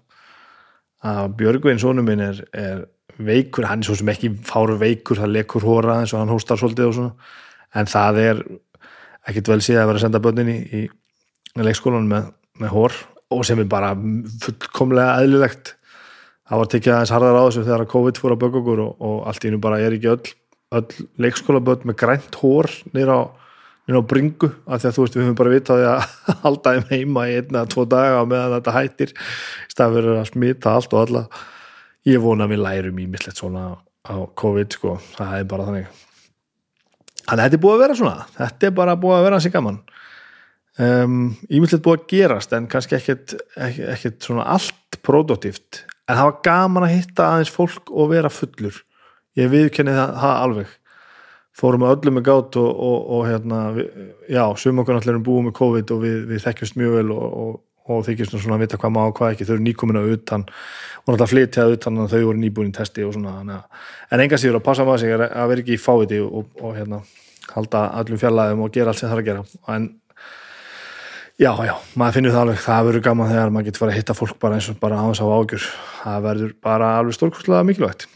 að 1.12 1.31
Björgvin 1.40 1.81
sónum 1.83 2.07
minn 2.07 2.23
er, 2.23 2.42
er 2.54 2.85
veikur, 3.23 3.66
hann 3.71 3.83
er 3.83 3.88
svo 3.88 3.97
sem 3.99 4.11
ekki 4.12 4.33
fáru 4.47 4.76
veikur 4.81 5.19
það 5.23 5.35
lekur 5.38 5.66
hóra 5.66 6.00
eins 6.02 6.14
og 6.14 6.23
hann 6.23 6.33
hóstar 6.33 6.61
svolítið 6.61 6.90
og 6.90 6.99
svona, 6.99 7.33
en 7.78 7.90
það 7.90 8.21
er 8.23 8.45
ekkit 9.31 9.50
vel 9.52 9.61
síðan 9.62 9.85
að 9.85 9.90
vera 9.90 10.00
að 10.00 10.07
senda 10.07 10.23
börnin 10.23 10.52
í, 10.52 10.59
í 10.83 11.62
leikskólanum 11.62 12.11
með, 12.11 12.31
með 12.62 12.75
hór 12.76 12.99
og 13.33 13.45
sem 13.49 13.61
er 13.62 13.69
bara 13.71 13.92
fullkomlega 14.42 15.21
eðlilegt 15.23 15.76
það 16.52 16.61
var 16.61 16.73
tekið 16.76 16.94
aðeins 16.94 17.12
harðar 17.16 17.38
á 17.40 17.44
þessu 17.47 17.66
þegar 17.66 17.90
COVID 17.97 18.18
fór 18.21 18.35
að 18.35 18.42
bögja 18.42 18.61
okkur 18.61 18.80
og, 18.85 18.97
og 19.09 19.21
allt 19.30 19.44
í 19.49 19.52
nú 19.52 19.61
bara 19.62 19.78
er 19.80 19.97
ekki 19.97 20.11
öll, 20.12 20.32
öll 20.76 21.06
leikskólabörn 21.25 21.87
með 21.88 21.97
grænt 22.02 22.37
hór 22.42 22.68
nýra 22.92 23.16
á 23.16 23.23
á 23.90 24.02
bringu 24.06 24.50
af 24.66 24.82
því 24.82 24.88
að 24.88 24.94
þú 24.94 25.04
veist 25.04 25.16
við 25.16 25.25
höfum 25.25 25.38
bara 25.40 25.52
vitaði 25.52 25.87
að 25.90 26.02
halda 26.44 26.75
þeim 26.76 26.85
heima 26.92 27.25
í 27.28 27.38
einna, 27.40 27.64
tvo 27.66 27.85
daga 27.88 28.23
meðan 28.28 28.54
þetta 28.59 28.76
hættir. 28.76 29.14
Í 29.66 29.73
stað 29.75 29.97
fyrir 29.97 30.21
að 30.21 30.28
smita 30.30 30.76
allt 30.76 30.94
og 30.94 31.02
alla. 31.02 31.25
Ég 32.06 32.23
vona 32.23 32.47
að 32.47 32.54
við 32.54 32.62
lærum 32.62 33.00
í 33.02 33.09
mislegt 33.11 33.40
svona 33.40 33.64
á 34.06 34.14
COVID 34.38 34.76
sko, 34.78 34.97
það 35.16 35.35
er 35.38 35.49
bara 35.50 35.68
þannig. 35.68 35.88
Þannig 37.23 37.32
að 37.32 37.42
þetta 37.42 37.59
er 37.59 37.64
búið 37.64 37.75
að 37.75 37.82
vera 37.85 37.99
svona. 37.99 38.28
Þetta 38.38 38.68
er 38.68 38.76
bara 38.78 38.99
búið 39.02 39.16
að 39.16 39.26
vera 39.26 39.38
hansi 39.38 39.54
gaman. 39.54 39.80
Um, 40.82 41.18
ég 41.50 41.62
mislegt 41.62 41.85
búið 41.85 41.99
að 41.99 42.06
gerast 42.14 42.54
en 42.56 42.68
kannski 42.71 42.97
ekkert, 42.97 43.35
ekkert 43.59 44.23
svona 44.25 44.47
allt 44.54 45.02
produktíft 45.04 45.82
en 46.09 46.18
það 46.18 46.28
var 46.28 46.38
gaman 46.47 46.87
að 46.87 46.94
hitta 46.97 47.28
aðeins 47.28 47.52
fólk 47.52 47.90
og 47.90 48.12
vera 48.12 48.30
fullur. 48.32 48.78
Ég 49.38 49.50
viðkenni 49.52 49.97
það, 49.97 50.14
það 50.23 50.38
alveg. 50.47 50.78
Fórum 51.56 51.85
að 51.85 51.94
öllum 51.97 52.16
með 52.16 52.25
gátt 52.28 52.56
og, 52.61 52.71
og, 52.71 53.11
og 53.16 53.26
hérna, 53.28 53.59
við, 53.76 53.90
já, 54.32 54.44
sum 54.56 54.80
okkur 54.80 54.97
náttúrulega 54.97 55.14
erum 55.14 55.26
búið 55.26 55.47
með 55.49 55.54
COVID 55.59 55.92
og 55.92 56.00
við, 56.00 56.16
við 56.30 56.47
þekkjumst 56.47 56.78
mjög 56.80 56.94
vel 56.97 57.12
og, 57.12 57.59
og 57.92 58.06
þykjumst 58.06 58.37
svona 58.38 58.56
að 58.56 58.64
vita 58.64 58.78
hvað 58.80 58.94
má 58.94 59.00
og 59.04 59.14
hvað 59.18 59.35
ekki, 59.35 59.47
þau 59.49 59.54
eru 59.56 59.66
nýkomina 59.66 60.04
utan 60.14 60.47
og 60.47 61.11
náttúrulega 61.11 61.32
flytjað 61.32 61.75
utan 61.76 62.00
og 62.00 62.12
þau 62.12 62.23
voru 62.23 62.40
nýbúin 62.40 62.71
í 62.71 62.76
testi 62.76 63.04
og 63.04 63.16
svona, 63.16 63.35
na. 63.44 63.59
en 64.09 64.23
enga 64.25 64.38
síður 64.40 64.61
að 64.61 64.66
passa 64.68 64.87
maður 64.87 65.02
sig 65.02 65.16
að 65.16 65.52
vera 65.52 65.64
ekki 65.64 65.76
í 65.76 65.82
fáviti 65.82 66.21
og 66.23 66.71
hérna, 66.76 67.02
halda 67.52 67.85
öllum 68.00 68.21
fjallaðum 68.23 68.64
og 68.64 68.73
gera 68.73 68.92
allt 68.92 69.02
sem 69.02 69.11
það 69.11 69.18
er 69.18 69.23
að 69.23 69.28
gera. 69.28 69.44
En 69.75 69.88
já, 71.40 71.52
já, 71.66 71.74
maður 71.96 72.16
finnur 72.16 72.34
það 72.34 72.42
alveg. 72.42 72.58
Það 72.64 72.88
verður 72.88 73.04
gaman 73.06 73.30
þegar 73.30 73.52
maður 73.54 73.68
getur 73.68 73.82
farið 73.82 73.94
að 73.94 74.00
hitta 74.00 74.18
fólk 74.18 74.36
bara 74.42 74.58
eins 74.58 74.68
og 74.72 74.80
bara 74.82 74.98
aðeins 75.00 75.22
á 75.22 75.26
ágjur 75.26 75.64
það 76.02 76.26
verður 76.26 76.52
bara 76.68 76.90
alveg 76.98 77.16
stórkostlega 77.16 77.68
mikilvægt. 77.68 78.06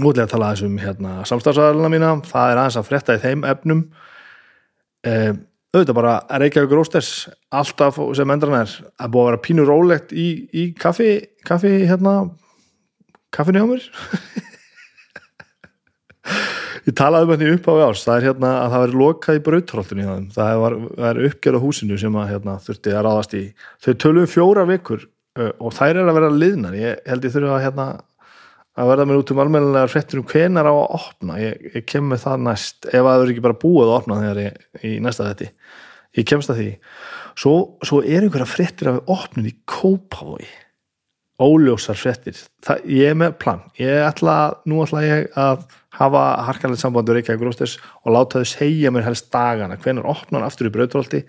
Nú 0.00 0.08
ætlum 0.08 0.22
ég 0.22 0.24
að 0.24 0.32
tala 0.32 0.50
aðeins 0.50 0.66
um 0.66 0.76
hérna, 0.80 1.10
samstagsæðalina 1.28 1.92
mína, 1.92 2.10
það 2.28 2.52
er 2.52 2.60
aðeins 2.62 2.78
að 2.80 2.88
frétta 2.88 3.16
í 3.18 3.22
þeim 3.22 3.42
efnum. 3.50 3.82
Eh, 5.02 5.32
auðvitað 5.72 5.96
bara 5.96 6.14
Reykjavík 6.40 6.72
Rósters 6.76 7.10
alltaf 7.52 7.94
sem 8.16 8.32
endran 8.34 8.60
er 8.60 8.70
að 9.00 9.12
búa 9.12 9.22
að 9.24 9.28
vera 9.30 9.44
pínur 9.46 9.68
rólegt 9.68 10.08
í, 10.12 10.26
í 10.52 10.62
kaffi, 10.76 11.12
kaffi 11.48 11.72
hérna 11.88 12.12
kaffinu 13.32 13.58
hjá 13.62 13.68
mér 13.70 13.82
ég 16.86 16.96
talaði 16.98 17.26
um 17.26 17.32
þetta 17.32 17.56
upp 17.56 17.68
á 17.68 17.74
árs. 17.86 18.04
Það 18.06 18.18
er 18.18 18.28
hérna 18.28 18.52
að 18.60 18.74
það 18.74 18.84
veri 18.84 19.00
lokað 19.02 19.38
í 19.38 19.42
brautróltunni 19.48 20.06
það 20.36 20.62
var, 20.62 20.78
var 21.04 21.20
uppgjör 21.28 21.58
á 21.58 21.64
húsinu 21.64 21.98
sem 22.00 22.16
að 22.22 22.30
hérna, 22.32 22.56
þurfti 22.62 22.94
að 22.94 23.04
ráðast 23.08 23.36
í. 23.38 23.42
Þau 23.82 23.92
töluðum 24.04 24.32
fjóra 24.32 24.64
vikur 24.70 25.04
og 25.52 25.76
þær 25.76 26.00
er 26.02 26.08
að 26.08 26.16
vera 26.18 26.32
liðnar, 26.32 26.74
ég 26.76 27.06
held 27.08 27.28
ég 27.28 27.36
þurfa 27.36 27.54
að 27.56 27.64
hérna 27.66 27.86
að 28.72 28.88
verða 28.88 29.06
mér 29.08 29.20
út 29.20 29.30
um 29.32 29.40
almennilega 29.42 29.92
hrettur 29.92 30.20
um 30.22 30.28
hvenar 30.28 30.68
á 30.68 30.72
að 30.72 30.98
opna. 30.98 31.38
Ég, 31.40 31.70
ég 31.76 31.86
kem 31.88 32.06
með 32.08 32.24
það 32.24 32.44
næst 32.48 32.88
ef 32.88 33.00
að 33.00 33.08
það 33.08 33.24
eru 33.24 33.34
ekki 33.34 33.46
bara 33.46 33.62
búið 33.64 33.88
að 33.88 33.96
opna 33.98 34.20
þegar 34.20 34.42
ég, 34.42 34.60
í 34.88 34.92
næsta 35.04 35.28
þetti 35.28 35.50
ég 36.18 36.28
kemst 36.28 36.52
að 36.52 36.60
því. 36.60 36.68
Svo, 37.38 37.54
svo 37.86 38.02
er 38.04 38.26
einhverja 38.26 38.48
frettir 38.48 38.90
af 38.90 39.00
opnun 39.12 39.48
í 39.48 39.54
Kópavói 39.68 40.44
óljósar 41.42 41.98
frettir 41.98 42.38
ég 42.88 43.12
er 43.12 43.18
með 43.18 43.36
plan, 43.42 43.62
ég 43.80 44.02
ætla 44.06 44.36
nú 44.68 44.82
ætla 44.84 45.04
ég 45.04 45.38
að 45.38 45.64
hafa 45.98 46.24
harkanlega 46.48 46.80
sambandur 46.80 47.20
ekki 47.20 47.34
að 47.34 47.42
grósters 47.42 47.76
og 48.02 48.14
láta 48.16 48.40
þau 48.40 48.52
segja 48.54 48.92
mér 48.94 49.06
helst 49.10 49.30
dagana, 49.34 49.78
hvenar 49.80 50.08
opnar 50.08 50.46
aftur 50.46 50.70
í 50.70 50.74
brautrólti 50.74 51.22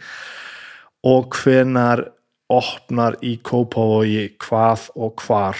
og 1.10 1.36
hvenar 1.42 2.06
opnar 2.54 3.18
í 3.26 3.38
Kópavói 3.44 4.28
hvað 4.42 4.90
og 5.00 5.24
hvar? 5.26 5.60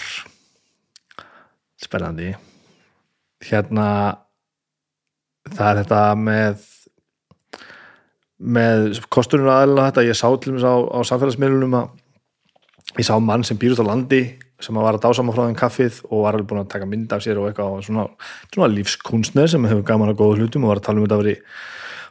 Spennandi. 1.80 2.30
Hérna 3.44 3.88
það 5.52 5.66
er 5.70 5.80
þetta 5.82 6.04
með 6.20 6.70
með 8.44 8.98
kosturinn 9.12 9.48
aðeina 9.48 9.88
þetta, 9.88 10.06
ég 10.08 10.18
sá 10.18 10.26
til 10.42 10.52
og 10.52 10.56
með 10.56 10.66
á, 10.66 10.76
á 10.90 10.98
samfélagsmiðlunum 11.08 11.76
að 11.78 12.98
ég 12.98 13.06
sá 13.06 13.14
mann 13.22 13.44
sem 13.46 13.58
býr 13.60 13.76
út 13.76 13.84
á 13.84 13.90
landi 13.90 14.22
sem 14.64 14.80
var 14.80 14.96
að 14.96 15.04
dásama 15.04 15.34
frá 15.34 15.44
þenn 15.44 15.58
kaffið 15.60 16.00
og 16.08 16.24
var 16.24 16.38
alveg 16.38 16.48
búin 16.50 16.62
að 16.62 16.70
taka 16.72 16.88
mynd 16.88 17.12
af 17.12 17.24
sér 17.24 17.40
og 17.40 17.50
eitthvað 17.50 17.76
og 17.76 17.84
svona, 17.86 18.06
svona 18.48 18.70
lífskunstner 18.72 19.50
sem 19.52 19.68
hefur 19.68 19.84
gaman 19.86 20.12
að 20.12 20.20
góða 20.22 20.40
hlutum 20.40 20.64
og 20.64 20.72
var 20.72 20.80
að 20.80 20.86
tala 20.88 21.00
um 21.00 21.06
þetta 21.06 21.18
að 21.18 21.22
veri 21.24 21.36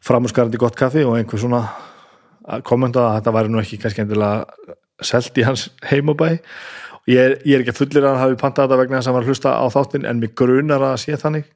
framhúsgarandi 0.04 0.62
gott 0.62 0.78
kaffi 0.80 1.04
og 1.08 1.18
einhver 1.18 1.42
svona 1.42 1.64
kommenta 2.68 3.08
að 3.08 3.18
þetta 3.18 3.36
væri 3.38 3.52
nú 3.52 3.62
ekki 3.62 3.80
kannski 3.82 4.04
endilega 4.04 4.72
selt 5.04 5.38
í 5.40 5.46
hans 5.48 5.68
heimabæ. 5.90 6.38
Ég 7.10 7.20
er, 7.20 7.36
ég 7.44 7.58
er 7.58 7.64
ekki 7.64 7.74
að 7.74 7.82
fullir 7.82 8.06
að 8.06 8.14
hann 8.14 8.24
hafi 8.24 8.40
pantað 8.40 8.70
þetta 8.70 8.80
vegna 8.80 9.00
þess 9.00 9.08
að 9.08 9.12
hann 9.12 9.18
var 9.18 9.26
að 9.26 9.32
hlusta 9.32 9.56
á 9.60 9.66
þáttin 9.74 10.08
en 10.08 10.22
mig 10.22 10.36
grunar 10.40 10.86
að 10.88 10.96
sé 11.04 11.18
þannig. 11.20 11.50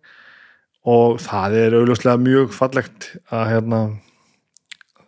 Og 0.88 1.22
það 1.24 1.56
er 1.62 1.77
augljóslega 1.77 2.24
mjög 2.24 2.54
fallegt 2.56 3.10
að 3.32 3.46
hérna 3.51 3.82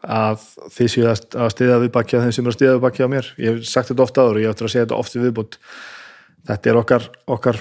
að 0.03 0.45
þið 0.75 0.91
séu 0.93 1.07
að 1.09 1.49
stiða 1.53 1.79
við 1.83 1.91
bakja 1.95 2.21
þeim 2.23 2.35
sem 2.35 2.45
er 2.45 2.53
að 2.53 2.57
stiða 2.57 2.75
við 2.77 2.85
bakja 2.85 3.09
á 3.09 3.13
mér. 3.13 3.33
Ég 3.39 3.57
hef 3.57 3.67
sagt 3.69 3.91
þetta 3.91 4.05
ofta 4.05 4.23
áður 4.23 4.39
og 4.39 4.43
ég 4.43 4.53
ættir 4.53 4.69
að 4.69 4.73
segja 4.73 4.85
þetta 4.85 5.01
ofti 5.03 5.23
viðbútt 5.23 5.59
þetta 6.49 6.71
er 6.71 6.79
okkar 6.79 7.09
okkar, 7.35 7.59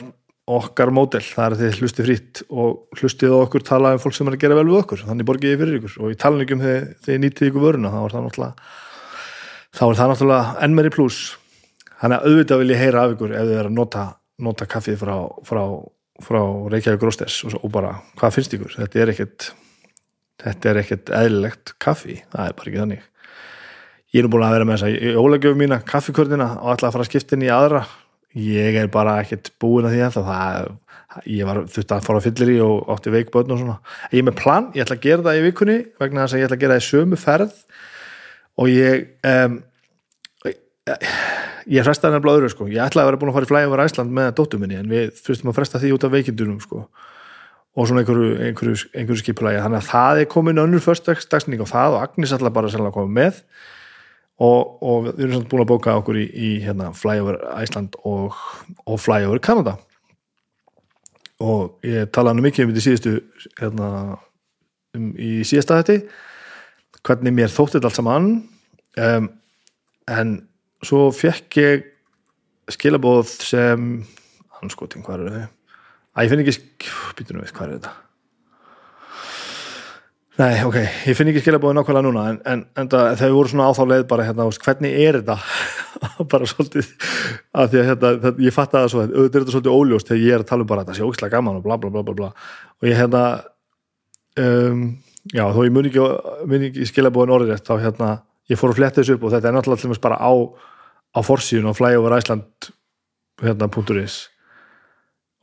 okkar 0.59 0.92
módel, 0.95 1.25
það 1.25 1.45
er 1.47 1.57
að 1.57 1.64
þið 1.64 1.80
hlusti 1.83 2.07
frýtt 2.07 2.45
og 2.49 3.00
hlustið 3.00 3.35
á 3.35 3.38
okkur 3.42 3.66
tala 3.66 3.97
um 3.97 4.02
fólk 4.02 4.16
sem 4.16 4.30
er 4.30 4.38
að 4.38 4.45
gera 4.45 4.61
vel 4.61 4.68
við 4.68 4.78
okkur, 4.78 5.02
þannig 5.09 5.28
borgið 5.28 5.54
ég 5.54 5.61
fyrir 5.62 5.80
ykkur. 5.80 5.99
Og 5.99 6.14
ég 6.14 6.23
tala 6.23 6.45
ekki 6.45 6.57
um 6.57 6.62
þegar 6.62 6.87
þið 7.04 7.21
nýtið 7.25 7.50
ykkur 7.50 7.66
vöruna 7.66 7.92
þá 7.92 7.99
er 8.04 8.14
það 8.14 8.25
náttúrulega 8.28 8.71
þá 9.78 9.85
er 9.88 9.99
það 9.99 10.12
náttúrulega 10.14 10.57
ennmeri 10.68 10.95
pluss 10.95 11.37
Þannig 11.99 12.21
að 12.21 12.28
auðvitað 12.30 12.61
vil 12.62 12.71
ég 12.71 12.83
heyra 12.83 13.04
af 13.04 13.14
ykkur 13.14 13.33
ef 13.35 13.47
þið 13.49 13.57
er 13.59 13.68
að 13.68 13.75
nota, 13.75 14.02
nota 14.47 14.66
kaffið 14.71 15.00
frá, 15.00 15.14
frá, 15.47 15.62
frá 16.23 16.40
Reykjavík 16.71 17.07
Rósters 17.09 17.40
og, 17.49 17.57
og 17.59 17.73
bara 17.75 17.97
hvað 18.21 18.37
finnst 18.37 18.54
ykkur? 18.54 18.76
Þetta 18.78 19.02
er 19.02 19.12
ekkert 19.14 19.49
þetta 20.42 20.71
er 20.71 20.80
ekkert 20.83 21.12
eðlilegt 21.21 21.73
kaffi, 21.83 22.18
það 22.33 22.50
er 22.50 22.59
bara 22.59 22.71
ekki 22.71 22.83
þannig. 22.83 23.07
Ég 24.14 24.25
er 24.25 24.30
búin 24.33 24.45
að 24.47 24.54
vera 24.57 24.66
með 24.68 24.78
þessa 24.78 25.14
jólagjöfu 25.18 25.61
mína 25.61 25.78
kaffikörnina 25.85 26.50
og 26.62 26.71
ætla 26.73 26.88
að 26.88 26.95
fara 26.97 27.04
að 27.04 27.11
skipta 27.11 27.37
inn 27.37 27.45
í 27.45 27.50
aðra. 27.52 27.83
Ég 28.38 28.78
er 28.80 28.88
bara 28.92 29.18
ekkert 29.23 29.50
búin 29.61 29.88
að 29.88 29.97
því 29.97 30.04
að 30.07 30.18
það, 30.18 30.71
ég 31.28 31.49
var 31.49 31.62
þurft 31.75 31.95
að 31.97 32.07
fara 32.07 32.23
að 32.23 32.28
fyllir 32.28 32.52
í 32.54 32.59
og 32.64 32.92
átti 32.95 33.12
veikbötn 33.12 33.52
og 33.52 33.61
svona. 33.61 33.76
Ég 34.12 34.23
er 34.23 34.28
með 34.30 34.38
plan, 34.40 34.71
ég 34.76 34.87
ætla 34.87 34.97
að 34.97 35.04
gera 35.04 35.26
það 35.26 35.40
í 35.40 35.45
vikunni 35.49 35.78
vegna 36.00 36.25
þess 36.25 36.37
að 36.37 36.40
ég 36.40 36.49
ætla 36.49 36.59
að 36.59 36.64
gera 36.64 36.78
það 36.78 36.85
í 36.85 36.88
sömu 36.88 37.21
ferð. 37.21 37.59
Og 38.59 38.73
ég 38.73 39.04
um, 39.33 39.61
ég 41.68 41.85
frestaði 41.85 42.16
nefnilega 42.16 42.40
öðru 42.40 42.50
sko, 42.52 42.66
ég 42.73 42.80
ætlaði 42.85 43.04
að 43.04 43.11
vera 43.11 43.21
búin 43.21 43.33
að 43.33 43.38
fara 43.38 43.49
í 43.49 43.50
flæði 43.52 43.68
over 43.68 43.85
Æsland 43.85 44.14
með 44.16 44.33
dóttum 44.38 44.62
minni 44.64 44.78
en 44.78 44.90
við 44.90 45.12
fyrstum 45.21 45.52
að 45.52 45.59
fresta 45.59 45.80
því 45.83 45.92
út 45.97 46.07
af 46.09 46.14
veikindunum 46.14 46.61
sko 46.64 46.87
og 47.78 47.87
svona 47.87 48.02
einhverju, 48.02 48.30
einhverju, 48.42 48.76
einhverju 48.90 49.23
skipulagi. 49.23 49.61
Þannig 49.62 49.78
að 49.78 49.90
það 49.92 50.20
er 50.20 50.30
komin 50.32 50.58
önnur 50.58 50.82
förstagsning 50.82 51.61
og 51.62 51.70
það 51.70 51.94
og 51.94 52.00
Agnes 52.02 52.32
ætla 52.35 52.50
bara 52.54 52.70
að 52.75 52.94
koma 52.97 53.20
með. 53.20 53.42
Og, 54.38 54.78
og 54.82 55.06
við 55.06 55.25
erum 55.25 55.37
samt 55.37 55.50
búin 55.50 55.62
að 55.64 55.70
bóka 55.73 55.94
okkur 55.99 56.18
í, 56.18 56.25
í 56.30 56.50
hérna, 56.62 56.92
flyover 56.94 57.38
Æsland 57.58 57.94
og, 58.06 58.35
og 58.87 59.00
flyover 59.02 59.42
Kanada. 59.42 59.76
Og 61.42 61.78
ég 61.87 62.11
talaði 62.14 62.44
mikið 62.47 62.64
um 62.64 62.73
þetta 62.73 62.85
síðustu 62.87 63.14
hérna, 63.61 63.90
um, 64.99 65.11
í 65.14 65.42
síðasta 65.47 65.78
þetta 65.82 66.00
hvernig 67.06 67.35
mér 67.35 67.52
þótti 67.54 67.78
þetta 67.78 67.90
allt 67.90 67.99
saman. 67.99 68.32
Um, 68.99 69.28
en 70.11 70.35
svo 70.87 71.08
fekk 71.14 71.61
ég 71.62 71.87
skilabóð 72.75 73.30
sem 73.42 73.87
anskoting, 74.62 75.06
hvað 75.06 75.28
er 75.28 75.38
þau? 75.38 75.58
Að 76.18 76.26
ég 76.26 76.32
finn 76.32 76.44
ekki, 76.44 76.92
býtum 77.18 77.40
við, 77.40 77.54
hvað 77.54 77.66
er 77.68 77.75
þetta? 77.78 77.96
Nei, 80.38 80.60
ok, 80.62 80.76
ég 81.10 81.16
finn 81.18 81.30
ekki 81.32 81.40
skilabóðið 81.42 81.80
nákvæmlega 81.80 82.06
núna 82.06 82.25
en, 82.30 82.37
en, 82.46 82.60
en 82.78 82.90
það, 82.92 83.32
voru 83.34 83.50
svona 83.50 83.64
áþáleið 83.72 84.04
bara 84.10 84.26
hérna, 84.28 84.44
hvernig 84.62 84.98
er 85.02 85.18
þetta 85.18 85.37
bara 86.32 86.46
svolítið 86.46 86.92
að 87.58 87.72
því 87.72 87.80
að 87.80 87.88
hérna, 87.88 88.12
það, 88.22 88.38
ég 88.46 88.54
fatt 88.54 88.76
að 88.76 88.84
það 88.84 88.92
svo, 88.92 89.02
auðvitað 89.08 89.40
er 89.40 89.44
þetta 89.44 89.54
svolítið 89.56 89.78
óljóst 89.80 90.12
þegar 90.12 90.22
ég 90.22 90.37
er 90.37 90.44
að 90.44 90.50
tala 90.52 90.62
um 90.62 90.70
bara 90.70 90.84
þetta 90.84 90.94
sé 90.94 91.08
ógislega 91.08 91.34
gaman 91.34 91.58
og 91.58 91.66
bla 91.66 91.80
bla 91.82 91.90
bla 91.90 92.04
bla, 92.06 92.16
bla. 92.20 92.30
og 92.78 92.87
ég 92.87 93.00
hérna 93.00 93.25
um, 94.44 94.87
já, 95.34 95.44
þó 95.56 95.60
ég 95.66 95.75
mun 95.75 95.90
ekki, 95.90 96.06
ekki 96.70 96.88
skilabóðin 96.92 97.34
orðið 97.34 97.54
rétt, 97.56 97.66
þá 97.66 97.82
hérna 97.82 98.14
ég 98.46 98.62
fór 98.62 98.76
að 98.76 98.78
fletta 98.78 99.02
þessu 99.02 99.18
upp 99.18 99.26
og 99.26 99.34
þetta 99.34 99.50
er 99.50 99.58
náttúrulega 99.58 100.02
bara 100.06 100.22
á 100.22 100.32
á 101.18 101.20
forsíðun 101.25 101.72
og 101.72 101.78
flyoverisland 101.82 102.70
hérna.is 103.42 104.28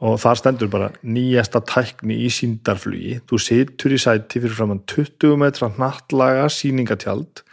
og 0.03 0.17
þar 0.19 0.39
stendur 0.41 0.71
bara 0.71 0.91
nýjasta 1.07 1.61
tækni 1.63 2.17
í 2.25 2.31
síndarflugi 2.33 3.19
þú 3.29 3.39
situr 3.39 3.95
í 3.95 3.99
sæti 4.01 4.41
fyrir 4.41 4.57
framann 4.57 4.83
20 4.91 5.37
metra 5.39 5.69
nattlaga 5.79 6.49
síningatjald 6.51 7.45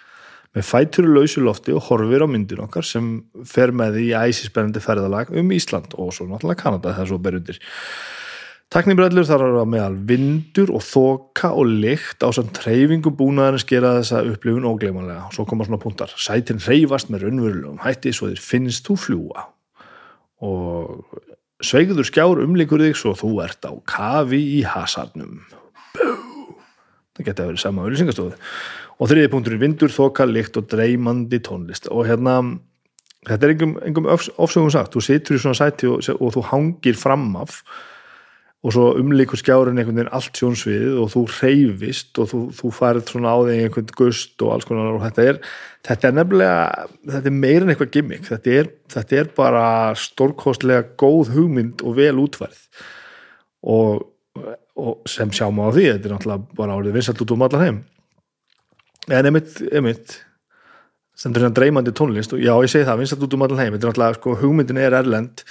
með 0.52 0.66
fætur 0.68 1.06
í 1.06 1.12
lausu 1.14 1.44
lofti 1.44 1.72
og 1.76 1.86
horfir 1.86 2.26
á 2.26 2.28
myndin 2.28 2.64
okkar 2.64 2.84
sem 2.86 3.12
fer 3.48 3.70
með 3.70 4.00
því 4.00 4.08
æsispennandi 4.26 4.82
ferðalag 4.82 5.30
um 5.38 5.54
Ísland 5.54 5.94
og 5.94 6.10
svo 6.16 6.26
náttúrulega 6.26 6.64
Kanada 6.64 6.96
það 6.96 7.04
er 7.06 7.12
svo 7.12 7.22
berundir 7.22 7.62
Teknibrellur 8.72 9.26
þar 9.28 9.42
eru 9.44 9.58
að 9.60 9.68
meðal 9.68 9.96
vindur 10.08 10.70
og 10.72 10.80
þoka 10.86 11.50
og 11.60 11.74
lykt 11.82 12.24
á 12.24 12.32
sann 12.32 12.48
treyfingu 12.56 13.10
búnaðarins 13.18 13.66
gera 13.68 13.98
þessa 13.98 14.22
upplifun 14.30 14.64
ógleimanlega 14.64 15.26
og 15.26 15.34
svo 15.36 15.44
koma 15.44 15.66
svona 15.68 15.80
punktar. 15.82 16.14
Sætin 16.16 16.62
reyfast 16.64 17.10
með 17.12 17.26
raunverulegum 17.26 17.82
hætti 17.84 18.14
svo 18.16 18.30
þér 18.30 18.40
finnst 18.40 18.88
þú 18.88 18.96
fljúa 19.02 19.44
og 20.48 21.04
Sveigður 21.62 22.06
skjár 22.08 22.40
umlikur 22.42 22.82
þig 22.82 22.96
svo 22.98 23.12
þú 23.18 23.36
ert 23.44 23.62
á 23.62 23.72
kafi 23.86 24.40
í 24.58 24.62
hasarnum. 24.66 25.44
Bú! 25.94 26.08
Það 27.14 27.28
geti 27.28 27.44
að 27.44 27.50
vera 27.52 27.62
sama 27.62 27.84
auðvilsingastofu. 27.84 28.34
Og 28.98 29.10
þriði 29.10 29.30
punktur 29.32 29.56
er 29.56 29.62
vindur, 29.62 29.92
þoka, 29.92 30.26
lykt 30.28 30.58
og 30.58 30.68
dreymandi 30.70 31.40
tónlist. 31.44 31.88
Og 31.92 32.06
hérna, 32.08 32.40
þetta 33.28 33.48
er 33.48 33.54
engum 33.88 34.08
ofsögum 34.10 34.72
sagt. 34.74 34.94
Þú 34.94 35.04
situr 35.06 35.38
í 35.38 35.42
svona 35.42 35.58
sæti 35.58 35.90
og, 35.90 36.02
og 36.18 36.34
þú 36.36 36.44
hangir 36.50 36.98
fram 36.98 37.30
af 37.40 37.60
og 38.62 38.74
svo 38.74 38.92
umlikur 38.94 39.40
skjárin 39.40 39.80
einhvern 39.80 39.98
veginn 39.98 40.14
allt 40.14 40.38
sjónsviðið 40.38 40.98
og 41.02 41.08
þú 41.10 41.22
reyfist 41.32 42.18
og 42.22 42.28
þú, 42.30 42.42
þú 42.54 42.70
farið 42.76 43.08
svona 43.10 43.34
á 43.34 43.38
þig 43.48 43.62
einhvern 43.64 43.90
gust 43.98 44.44
og 44.44 44.52
alls 44.54 44.68
konar 44.68 44.94
og 44.94 45.02
þetta 45.02 45.24
er, 45.32 45.40
þetta 45.88 46.08
er 46.08 46.16
nefnilega, 46.18 46.86
þetta 47.10 47.30
er 47.32 47.36
meirin 47.42 47.72
eitthvað 47.72 47.92
gimmick, 47.96 48.28
þetta 48.30 48.54
er, 48.60 48.70
þetta 48.94 49.18
er 49.18 49.32
bara 49.40 49.64
stórkostlega 49.98 50.86
góð 51.00 51.32
hugmynd 51.34 51.82
og 51.82 51.98
vel 51.98 52.14
útverð 52.22 52.62
og, 53.66 54.06
og 54.78 55.10
sem 55.10 55.34
sjáum 55.34 55.58
á 55.58 55.74
því, 55.74 55.88
þetta 55.96 56.08
er 56.08 56.16
náttúrulega 56.16 56.58
bara 56.62 56.78
árið 56.78 57.00
vinsalt 57.00 57.26
út 57.26 57.34
um 57.34 57.44
allar 57.46 57.66
heim. 57.66 57.82
En 59.10 59.26
einmitt, 59.26 59.58
einmitt 59.74 60.20
sem 61.18 61.34
er 61.34 61.42
svona 61.42 61.54
dreymandi 61.58 61.92
tónlist 61.94 62.32
og 62.34 62.40
já 62.42 62.54
ég 62.54 62.70
segi 62.70 62.86
það, 62.86 63.02
vinsalt 63.02 63.26
út 63.26 63.34
um 63.34 63.42
allar 63.48 63.64
heim, 63.64 63.74
þetta 63.74 63.88
er 63.88 63.92
náttúrulega, 63.92 64.20
sko, 64.20 64.38
hugmyndin 64.38 64.80
er 64.82 65.02
erlend 65.02 65.42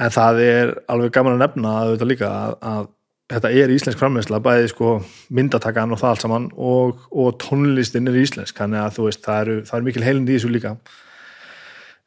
en 0.00 0.12
það 0.12 0.42
er 0.46 0.74
alveg 0.90 1.14
gaman 1.14 1.36
að 1.36 1.44
nefna 1.44 1.76
að 1.82 1.94
þetta 1.94 2.08
líka 2.08 2.32
að, 2.32 2.58
að 2.72 2.90
þetta 3.32 3.52
er 3.62 3.72
íslensk 3.72 4.00
framleysla, 4.00 4.40
bæði 4.44 4.68
sko 4.72 4.96
myndatakan 5.34 5.92
og 5.94 6.00
það 6.00 6.10
allt 6.10 6.24
saman 6.26 6.50
og, 6.56 7.06
og 7.12 7.38
tónlistin 7.42 8.10
er 8.10 8.18
íslensk, 8.22 8.56
þannig 8.58 8.82
að 8.82 8.98
þú 8.98 9.08
veist 9.08 9.24
það 9.24 9.42
eru, 9.44 9.56
það 9.68 9.78
eru 9.78 9.88
mikil 9.88 10.06
heilindi 10.06 10.34
í 10.34 10.38
þessu 10.38 10.52
líka. 10.52 10.74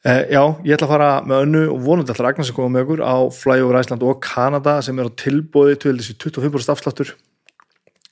Eh, 0.06 0.24
Já, 0.36 0.42
ég 0.62 0.76
ætla 0.76 0.86
að 0.86 0.92
fara 0.94 1.12
með 1.26 1.46
önnu 1.48 1.62
og 1.74 1.80
vonandi 1.86 2.14
ætla 2.14 2.28
að 2.28 2.28
Ragnar 2.30 2.50
sem 2.50 2.58
koma 2.58 2.74
með 2.76 2.84
okkur 2.86 3.02
á 3.02 3.16
Flyover 3.34 3.80
Iceland 3.80 4.06
og 4.06 4.20
Kanada 4.22 4.76
sem 4.86 5.00
er 5.02 5.10
á 5.10 5.18
tilbóði 5.18 5.80
til 5.82 5.96
þessi 5.98 6.18
25% 6.22 6.76
afsláttur. 6.76 7.16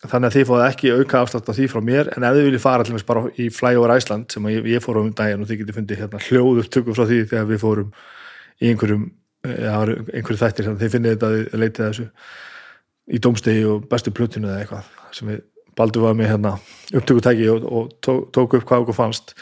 Þannig 0.04 0.32
að 0.32 0.36
þið 0.36 0.48
fóðu 0.50 0.64
ekki 0.66 0.90
auka 0.98 1.20
afslátt 1.22 1.48
á 1.48 1.54
því 1.56 1.68
frá 1.72 1.80
mér 1.86 2.10
en 2.12 2.26
ef 2.28 2.34
þið 2.36 2.48
viljið 2.50 2.64
fara 2.64 2.84
allir 2.84 3.06
bara 3.08 3.22
í 3.40 3.46
Flyover 3.54 3.94
Iceland 3.94 4.34
sem 4.34 4.50
ég, 4.52 4.66
ég 4.74 4.84
fór 4.84 5.00
um 5.00 5.14
daginn 5.16 5.46
og 5.46 5.48
þið 5.48 5.62
getið 5.62 5.78
fundið 5.78 6.02
hérna, 6.02 6.24
hljóð 6.26 6.64
upptöku 6.64 6.96
frá 6.98 7.06
því 7.06 7.20
þegar 7.30 7.46
við 7.54 7.62
fórum 7.62 7.94
í 8.60 8.74
einhverjum 8.74 9.06
það 9.44 9.82
eru 9.82 9.96
einhverju 10.14 10.40
þættir 10.40 10.68
sem 10.68 10.78
þeir 10.80 10.94
finnir 10.94 11.16
þetta 11.16 11.32
að 11.34 11.60
leita 11.60 11.88
þessu 11.90 12.06
í 13.12 13.20
domstegi 13.20 13.66
og 13.68 13.90
bestu 13.92 14.14
plutinu 14.16 14.48
eða 14.48 14.64
eitthvað 14.64 15.18
sem 15.18 15.34
við 15.34 15.44
baldu 15.78 16.04
var 16.04 16.16
með 16.16 16.32
hérna 16.32 16.56
upptökutæki 16.94 17.50
og, 17.52 17.68
og 17.68 17.94
tók, 18.06 18.28
tók 18.36 18.58
upp 18.58 18.66
hvað 18.70 18.86
okkur 18.86 18.98
fannst. 18.98 19.34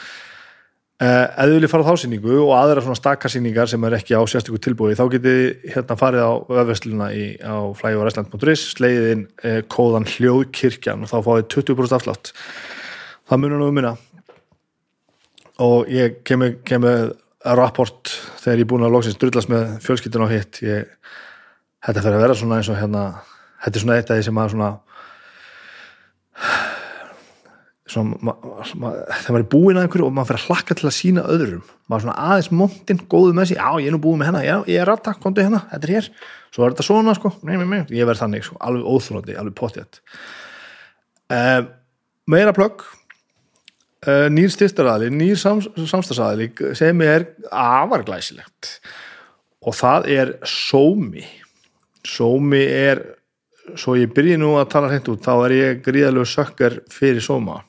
Eða 1.02 1.22
eh, 1.34 1.46
þið 1.48 1.54
viljið 1.56 1.72
fara 1.72 1.84
á 1.86 1.90
þásýningu 1.90 2.34
og 2.44 2.52
aðra 2.56 2.82
svona 2.84 2.98
stakarsýningar 2.98 3.70
sem 3.70 3.86
er 3.86 3.96
ekki 3.98 4.14
á 4.18 4.22
sérstökur 4.30 4.62
tilbúi 4.62 4.96
þá 4.98 5.04
getið 5.12 5.40
hérna 5.74 5.96
farið 5.98 6.26
á 6.26 6.32
vefvesluna 6.58 7.08
á 7.42 7.56
flægjóvaræsland.is 7.80 8.66
sleiðið 8.76 9.08
inn 9.16 9.24
eh, 9.42 9.60
kóðan 9.70 10.06
hljóðkirkjan 10.08 11.02
og 11.02 11.10
þá 11.10 11.18
fáið 11.26 11.48
20% 11.56 11.98
afslátt. 11.98 12.32
Það 13.30 13.42
munur 13.42 13.62
nú 13.62 13.70
um 13.70 13.78
minna. 13.78 13.96
Og 15.62 15.90
ég 15.92 16.22
kemur, 16.26 16.56
kemur 16.66 17.12
rapport 17.44 18.12
þegar 18.42 18.60
ég 18.60 18.64
er 18.64 18.70
búin 18.70 18.86
að 18.86 18.94
loksins 18.96 19.18
drullast 19.20 19.50
með 19.52 19.76
fjölskyldun 19.84 20.26
og 20.26 20.32
hitt. 20.34 20.62
Ég, 20.64 20.90
þetta 21.86 22.04
fyrir 22.04 22.18
að 22.18 22.26
vera 22.26 22.38
svona 22.38 22.60
eins 22.60 22.70
og 22.72 22.78
hérna 22.78 23.06
þetta 23.64 23.76
er 23.76 23.84
svona 23.84 23.98
eitt 23.98 24.10
af 24.10 24.18
því 24.18 24.26
sem 24.28 24.38
maður 24.38 24.54
svona 24.56 24.70
svona 27.92 28.18
ma, 28.24 28.34
ma, 28.80 28.92
þegar 29.18 29.34
maður 29.34 29.42
er 29.42 29.48
búin 29.52 29.78
að 29.78 29.86
einhverju 29.86 30.06
og 30.06 30.14
maður 30.16 30.30
fyrir 30.30 30.42
að 30.42 30.46
hlakka 30.48 30.76
til 30.78 30.88
að 30.88 30.96
sína 30.96 31.24
öðrum. 31.34 31.66
Maður 31.90 32.06
svona 32.06 32.28
aðeins 32.28 32.50
montinn, 32.62 33.02
góðu 33.10 33.34
með 33.36 33.50
sig 33.50 33.60
já 33.60 33.68
ég 33.82 33.90
er 33.90 33.96
nú 33.96 34.00
búin 34.02 34.22
með 34.22 34.30
hennar, 34.30 34.46
ég, 34.46 34.70
ég 34.72 34.82
er 34.82 34.92
alltaf 34.92 35.20
kontið 35.22 35.48
hennar 35.50 35.66
þetta 35.72 35.88
er 35.88 35.94
hér, 35.96 36.08
svo 36.54 36.64
er 36.64 36.74
þetta 36.74 36.86
svona 36.88 37.16
sko 37.18 37.34
nei, 37.42 37.54
nei, 37.60 37.66
nei. 37.68 37.82
ég 37.92 38.08
verð 38.08 38.24
þannig, 38.24 38.46
sko, 38.48 38.58
alveg 38.64 38.88
óþrótti, 38.88 39.36
alveg 39.42 39.56
potjætt 39.58 40.00
uh, 41.32 41.60
meira 42.32 42.54
plögg 42.56 42.86
nýr 44.02 44.50
styrstaræðli, 44.50 45.12
nýr 45.14 45.38
sams, 45.38 45.68
samstagsæðli 45.76 46.74
sem 46.78 47.02
er 47.06 47.28
afarglæsilegt 47.54 48.76
og 49.62 49.76
það 49.78 50.08
er 50.10 50.32
sómi. 50.48 51.22
Sómi 52.02 52.64
er 52.66 53.04
svo 53.78 53.94
ég 53.94 54.10
byrji 54.14 54.38
nú 54.40 54.56
að 54.58 54.70
tala 54.74 54.90
hreint 54.90 55.10
út 55.12 55.22
þá 55.22 55.32
er 55.46 55.54
ég 55.54 55.82
gríðalegu 55.84 56.26
sökkar 56.26 56.80
fyrir 56.90 57.22
sóma 57.22 57.60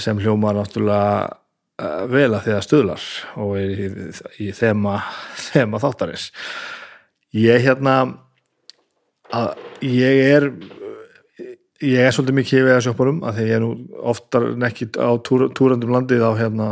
sem 0.00 0.16
hljómar 0.16 0.56
náttúrulega 0.56 1.26
uh, 1.28 2.04
vel 2.08 2.30
að 2.32 2.46
því 2.46 2.54
að 2.56 2.64
stuðlar 2.64 3.08
og 3.44 3.56
er 3.60 3.82
í, 3.84 3.88
í 4.46 4.48
þema, 4.56 4.96
þema 5.50 5.80
þáttarins. 5.82 6.30
Ég 7.36 7.66
hérna 7.66 7.98
að 9.34 9.52
ég 9.84 10.22
er 10.30 10.48
ég 11.84 12.02
er 12.02 12.14
svolítið 12.14 12.38
mikið 12.40 12.60
í 12.60 12.66
vegasjóparum 12.68 13.22
að 13.28 13.38
því 13.38 13.46
ég 13.48 13.56
er 13.56 13.64
nú 13.64 13.72
oftar 14.12 14.50
nekkit 14.60 14.98
á 15.00 15.10
túr, 15.24 15.48
túrandum 15.56 15.94
landið 15.94 16.24
á, 16.24 16.30
hérna, 16.38 16.68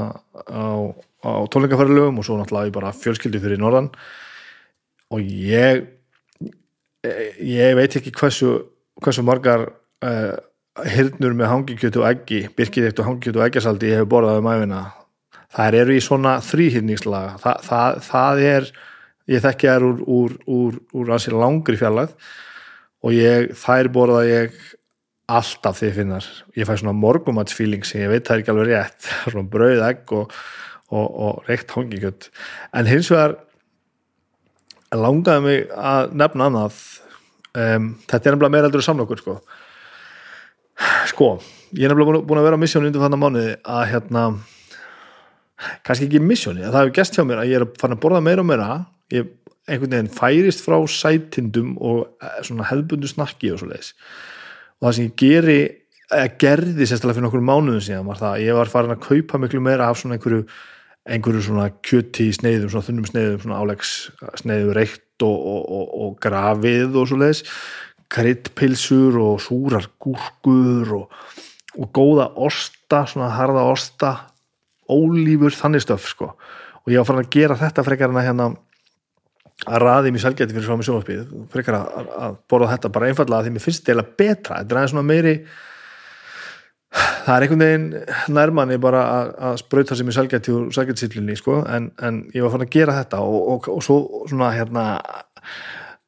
á, 0.49 0.91
á 1.23 1.33
tónleikafærilögum 1.53 2.21
og 2.21 2.27
svo 2.27 2.39
náttúrulega 2.39 2.71
ég 2.71 2.77
bara 2.77 2.95
fjölskyldi 2.97 3.43
fyrir 3.43 3.61
norðan. 3.63 3.91
Og 5.13 5.21
ég 5.23 5.85
ég 7.43 7.75
veit 7.77 7.97
ekki 7.99 8.15
hversu 8.15 8.55
hversu 9.03 9.25
margar 9.27 9.67
uh, 10.05 10.35
hirnur 10.89 11.35
með 11.37 11.51
hangikjötu 11.51 12.03
og 12.03 12.09
eggi 12.13 12.45
birkiðikt 12.57 13.01
og 13.03 13.09
hangikjötu 13.09 13.41
og 13.41 13.47
eggasaldi 13.49 13.91
ég 13.91 14.03
hef 14.03 14.11
borðað 14.11 14.41
um 14.41 14.51
æfina 14.53 14.83
það 15.53 15.79
eru 15.83 15.97
í 15.97 16.05
svona 16.05 16.37
þrýhyrningslaga 16.45 17.35
Þa, 17.43 17.55
það, 17.67 17.99
það 18.07 18.45
er 18.53 18.71
ég 19.33 19.45
þekki 19.45 19.71
það 19.71 19.89
úr, 19.89 20.05
úr, 20.07 20.39
úr, 20.47 20.79
úr 21.03 21.37
langri 21.41 21.81
fjallag 21.81 22.15
og 23.03 23.17
ég, 23.17 23.51
þær 23.59 23.91
borða 23.93 24.23
ég 24.29 24.57
alltaf 25.39 25.79
því 25.81 25.91
finnar 25.97 26.27
ég 26.59 26.69
fæ 26.69 26.75
svona 26.81 26.95
morgumatsfíling 26.97 27.87
sem 27.87 28.03
ég 28.05 28.13
veit 28.13 28.27
það 28.27 28.35
er 28.35 28.43
ekki 28.43 28.53
alveg 28.53 28.69
rétt. 28.71 29.09
Svona 29.33 29.49
brauð, 29.53 29.83
egg 29.87 30.15
og, 30.17 30.37
og, 30.93 31.07
og 31.07 31.49
reykt 31.49 31.75
hangikjöld 31.77 32.29
en 32.79 32.91
hins 32.91 33.11
vegar 33.13 33.37
langaði 34.93 35.45
mig 35.47 35.67
að 35.73 36.17
nefna 36.21 36.49
annað. 36.51 36.81
Um, 37.53 37.93
þetta 38.09 38.29
er 38.29 38.35
nefnilega 38.35 38.55
meira 38.55 38.69
eldur 38.69 38.85
samlokur 38.85 39.21
sko. 39.21 39.37
Sko, 41.11 41.29
ég 41.77 41.87
er 41.87 41.93
nefnilega 41.93 42.25
búin 42.27 42.41
að 42.41 42.49
vera 42.49 42.59
á 42.59 42.63
missjónu 42.63 42.89
undir 42.89 43.05
þannig 43.05 43.23
mánuði 43.23 43.55
að 43.61 43.85
hérna 43.93 44.25
kannski 45.87 46.09
ekki 46.09 46.21
missjóni, 46.25 46.65
það 46.65 46.81
hefur 46.81 46.97
gæst 46.97 47.17
hjá 47.17 47.25
mér 47.29 47.43
að 47.43 47.53
ég 47.53 47.61
er 47.61 47.67
að 47.67 47.77
fara 47.81 47.97
að 47.97 48.03
borða 48.03 48.23
meira 48.25 48.43
og 48.43 48.49
meira. 48.49 48.69
Ég 49.13 49.29
einhvern 49.69 49.93
veginn 49.95 50.11
færist 50.11 50.65
frá 50.65 50.77
sætindum 50.91 51.77
og 51.79 52.07
eh, 52.23 52.41
svona 52.43 52.67
hefðbundu 52.71 53.11
snakki 53.11 53.53
og 53.55 53.61
svo 53.61 53.71
leiðis 53.71 53.93
og 54.83 54.89
það 54.89 54.97
sem 54.99 55.07
ég 55.07 55.15
geri 55.23 55.61
eða 56.13 56.33
gerði 56.43 56.89
sérstaklega 56.89 57.21
fyrir 57.21 57.27
nokkur 57.29 57.45
mánuðum 57.47 57.85
síðan 57.87 58.09
var 58.11 58.19
það 58.21 58.33
að 58.33 58.45
ég 58.45 58.59
var 58.59 58.73
farin 58.73 58.95
að 58.97 59.05
kaupa 59.07 59.41
miklu 59.41 59.63
meira 59.65 59.87
af 59.89 60.01
svona 60.01 60.19
einhverju, 60.19 60.43
einhverju 61.07 61.45
svona 61.47 61.69
kjöti 61.87 62.27
sneiðum, 62.35 62.73
svona 62.73 62.89
þunnum 62.89 63.09
sneiðum 63.09 63.39
svona 63.45 63.61
álegs 63.63 63.95
sneiðum 64.43 64.75
reykt 64.77 65.25
og, 65.25 65.39
og, 65.39 65.63
og, 65.79 65.95
og 66.03 66.19
grafið 66.27 66.99
og 66.99 67.09
svo 67.09 67.21
leiðis 67.23 67.45
kryddpilsur 68.13 69.17
og 69.23 69.41
súrar 69.41 69.87
gúrkur 70.03 70.93
og 70.99 71.89
góða 71.97 72.29
osta, 72.37 73.07
svona 73.09 73.31
harða 73.33 73.65
osta 73.71 74.13
ólífur 74.91 75.55
þannig 75.57 75.87
stöf 75.87 76.11
sko. 76.11 76.35
Og 76.83 76.93
ég 76.93 77.01
var 77.01 77.09
farin 77.09 77.25
að 77.25 77.33
gera 77.33 77.57
þetta 77.57 77.85
frekar 77.87 78.13
en 78.13 78.21
að 78.21 78.27
hérna 78.29 78.49
að 79.67 79.83
raði 79.83 80.13
mér 80.15 80.25
selgæti 80.25 80.55
fyrir 80.55 80.67
svona 80.67 80.87
sjónarspið 80.87 81.35
frekar 81.53 81.79
að, 81.79 82.15
að 82.27 82.39
borða 82.51 82.73
þetta 82.75 82.93
bara 82.95 83.11
einfallega 83.11 83.47
því 83.47 83.53
mér 83.55 83.65
finnst 83.67 83.85
þetta 83.85 83.95
eða 83.95 84.09
betra, 84.23 84.63
þetta 84.63 84.75
er 84.75 84.81
aðeins 84.81 84.95
svona 84.95 85.09
meiri 85.11 85.35
það 86.93 87.35
er 87.35 87.47
einhvern 87.47 87.63
veginn 87.65 87.87
nærmanni 88.37 88.81
bara 88.83 89.03
að, 89.19 89.31
að 89.49 89.61
spröyta 89.63 89.97
sem 89.99 90.11
ég 90.11 90.17
selgæti 90.17 90.53
úr 90.53 90.67
selgætisýtlinni 90.77 91.37
sko, 91.39 91.61
en, 91.65 91.93
en 92.03 92.25
ég 92.35 92.45
var 92.45 92.57
fann 92.57 92.67
að 92.67 92.75
gera 92.75 92.97
þetta 92.99 93.23
og, 93.25 93.39
og, 93.55 93.71
og 93.73 93.87
svo 93.87 94.01
svona 94.31 94.51
hérna 94.57 94.87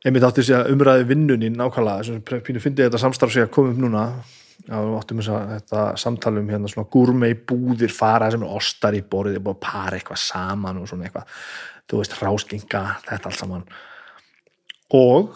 einmitt 0.04 0.24
átti 0.26 0.42
þess 0.42 0.58
að 0.58 0.72
umræði 0.74 1.06
vinnunni 1.08 1.50
nákvæmlega, 1.54 2.04
þess 2.04 2.34
að 2.36 2.42
pínu 2.46 2.62
fyndi 2.62 2.84
þetta 2.84 3.00
samstarf 3.00 3.32
sig 3.32 3.46
að 3.46 3.54
koma 3.56 3.72
upp 3.72 3.84
núna. 3.84 4.08
Já, 4.64 4.78
við 4.80 4.94
áttum 4.96 5.18
þess 5.20 5.72
að 5.76 5.88
samtalum 6.00 6.46
hérna 6.48 6.68
svona 6.72 6.88
gúrmei 6.92 7.34
búðir 7.36 7.92
fara 7.92 8.30
sem 8.32 8.44
er 8.46 8.52
ostar 8.56 8.96
í 8.96 9.02
borðið, 9.04 9.42
búið 9.44 9.56
að 9.58 9.64
para 9.64 9.98
eitthvað 9.98 10.20
saman 10.22 10.78
og 10.80 10.86
svona 10.88 11.08
eitthvað 11.08 11.40
þú 11.90 12.00
veist, 12.00 12.16
ráskinga, 12.20 12.82
þetta 13.08 13.30
allt 13.30 13.40
saman. 13.40 13.64
Og 14.94 15.32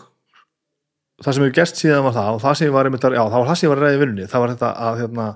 það 1.19 1.35
sem 1.35 1.45
hefur 1.45 1.55
gert 1.57 1.81
síðan 1.81 2.05
var 2.07 2.17
það 2.17 2.37
og 2.37 2.43
það 2.45 2.59
sem 2.59 2.69
ég 2.69 2.75
var, 2.77 2.91
já, 2.95 3.23
það 3.23 3.39
var 3.39 3.49
það 3.49 3.61
sem 3.61 3.67
ég 3.67 3.73
var 3.73 3.81
ræðið 3.85 4.03
vinnunni 4.03 4.29
það 4.31 4.45
var 4.45 4.53
þetta 4.55 4.71
að 4.87 5.01
hérna, 5.03 5.27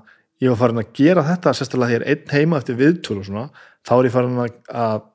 ég 0.43 0.53
var 0.53 0.59
farin 0.61 0.81
að 0.83 0.93
gera 0.99 1.25
þetta 1.27 1.53
sérstaklega 1.57 1.93
þegar 1.93 2.05
einn 2.13 2.33
heima 2.37 2.59
eftir 2.61 2.79
viðtölu 2.79 3.23
og 3.23 3.27
svona, 3.27 3.45
þá 3.83 3.93
er 3.97 4.07
ég 4.07 4.15
farin 4.15 4.41
að, 4.43 5.05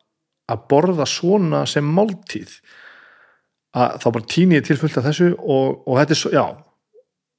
að 0.53 0.65
borða 0.73 1.09
svona 1.09 1.65
sem 1.69 1.95
máltíð. 1.99 2.55
Að 3.79 3.99
þá 4.03 4.09
bara 4.17 4.31
týni 4.33 4.57
ég 4.59 4.65
til 4.65 4.79
fullt 4.81 4.97
af 5.01 5.07
þessu 5.09 5.29
og, 5.37 5.83
og 5.89 6.01
þetta 6.01 6.15
er 6.15 6.21
svo, 6.23 6.33
já 6.37 6.47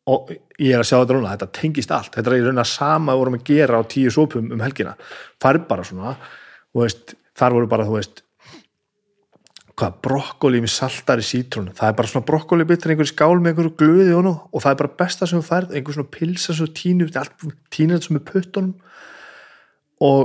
og 0.10 0.32
ég 0.58 0.74
er 0.74 0.82
að 0.82 0.88
sjá 0.90 0.96
þetta 0.96 1.16
núna, 1.18 1.36
þetta 1.36 1.54
tengist 1.54 1.92
allt. 1.94 2.16
Þetta 2.16 2.32
er 2.32 2.40
í 2.40 2.46
raun 2.48 2.62
að 2.64 2.72
sama 2.72 3.16
vorum 3.20 3.38
að 3.38 3.46
gera 3.50 3.78
á 3.78 3.84
tíu 3.90 4.10
sópum 4.14 4.48
um 4.56 4.64
helgina, 4.64 4.96
það 5.42 5.52
er 5.52 5.60
bara 5.70 5.86
svona 5.86 6.14
og 6.74 6.82
veist, 6.82 7.14
þar 7.38 7.58
voru 7.58 7.70
bara, 7.70 7.86
þú 7.86 7.98
veist 7.98 8.24
hvað, 9.80 9.96
brokkoli 10.06 10.62
með 10.64 10.74
saltari 10.74 11.26
sítrún 11.26 11.72
það 11.78 11.92
er 11.92 11.96
bara 11.98 12.12
svona 12.12 12.28
brokkoli 12.28 12.68
bitur 12.68 12.94
einhverju 12.94 13.14
skál 13.14 13.40
með 13.40 13.54
einhverju 13.54 13.74
glöði 13.80 14.18
og, 14.20 14.30
og 14.52 14.64
það 14.66 14.72
er 14.72 14.82
bara 14.84 14.98
besta 15.02 15.30
sem 15.30 15.40
þú 15.40 15.48
færð 15.48 15.74
einhverju 15.74 15.98
svona 15.98 16.14
pilsa 16.18 16.56
svo 16.58 16.70
tínu 16.80 17.10
tínu 17.74 18.02
sem 18.04 18.20
er 18.20 18.26
puttunum. 18.28 18.76
Og, 20.00 20.22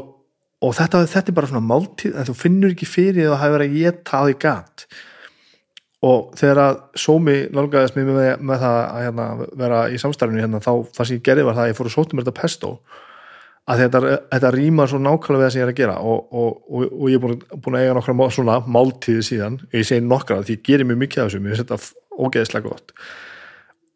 og 0.63 0.77
þetta, 0.77 1.03
þetta 1.11 1.33
er 1.33 1.39
bara 1.39 1.51
svona 1.51 1.67
máltíð 1.67 2.21
þú 2.29 2.37
finnur 2.39 2.75
ekki 2.75 2.89
fyrir 2.89 3.27
að 3.27 3.35
það 3.35 3.45
hefur 3.45 3.59
verið 3.59 3.89
að 3.89 4.15
að 4.21 4.29
því 4.29 4.39
gæt 4.45 4.87
og 6.05 6.35
þegar 6.39 6.61
að 6.65 6.79
sómi 7.01 7.37
nálgæðist 7.55 7.97
mér 7.97 8.11
með, 8.11 8.31
með 8.45 8.63
það 8.65 8.79
að 8.83 9.03
hérna, 9.07 9.27
vera 9.63 9.81
í 9.89 10.01
samstarfinu 10.01 10.43
hérna, 10.45 10.61
þá 10.61 10.73
það 10.97 11.09
sem 11.09 11.17
ég 11.17 11.25
gerði 11.29 11.47
var 11.47 11.57
það 11.57 11.65
að 11.65 11.71
ég 11.71 11.79
fór 11.79 11.91
að 11.91 11.95
sóta 11.95 12.17
mér 12.17 12.27
þetta 12.27 12.41
pesto 12.43 12.73
að 13.65 13.81
þetta, 13.81 14.01
þetta 14.35 14.53
rýma 14.53 14.87
svo 14.91 15.01
nákvæmlega 15.01 15.41
við 15.41 15.47
það 15.47 15.53
sem 15.55 15.61
ég 15.61 15.67
er 15.67 15.73
að 15.73 15.79
gera 15.79 15.97
og, 16.05 16.25
og, 16.37 16.57
og, 16.69 16.83
og 16.85 17.09
ég 17.09 17.17
er 17.17 17.23
búin, 17.23 17.39
búin 17.65 17.79
að 17.79 17.85
eiga 17.87 17.97
nokkra 17.97 18.29
svona 18.37 18.59
máltíði 18.69 19.25
síðan, 19.25 19.59
ég 19.73 19.89
segi 19.89 20.05
nokkra 20.05 20.43
því 20.45 20.59
ég 20.59 20.65
gerir 20.69 20.89
mjög 20.89 21.01
mikið 21.01 21.23
af 21.23 21.31
þessu, 21.31 21.41
mér 21.41 21.55
finnst 21.55 21.65
þetta 21.65 22.27
ógeðislega 22.27 22.69
gott. 22.69 22.95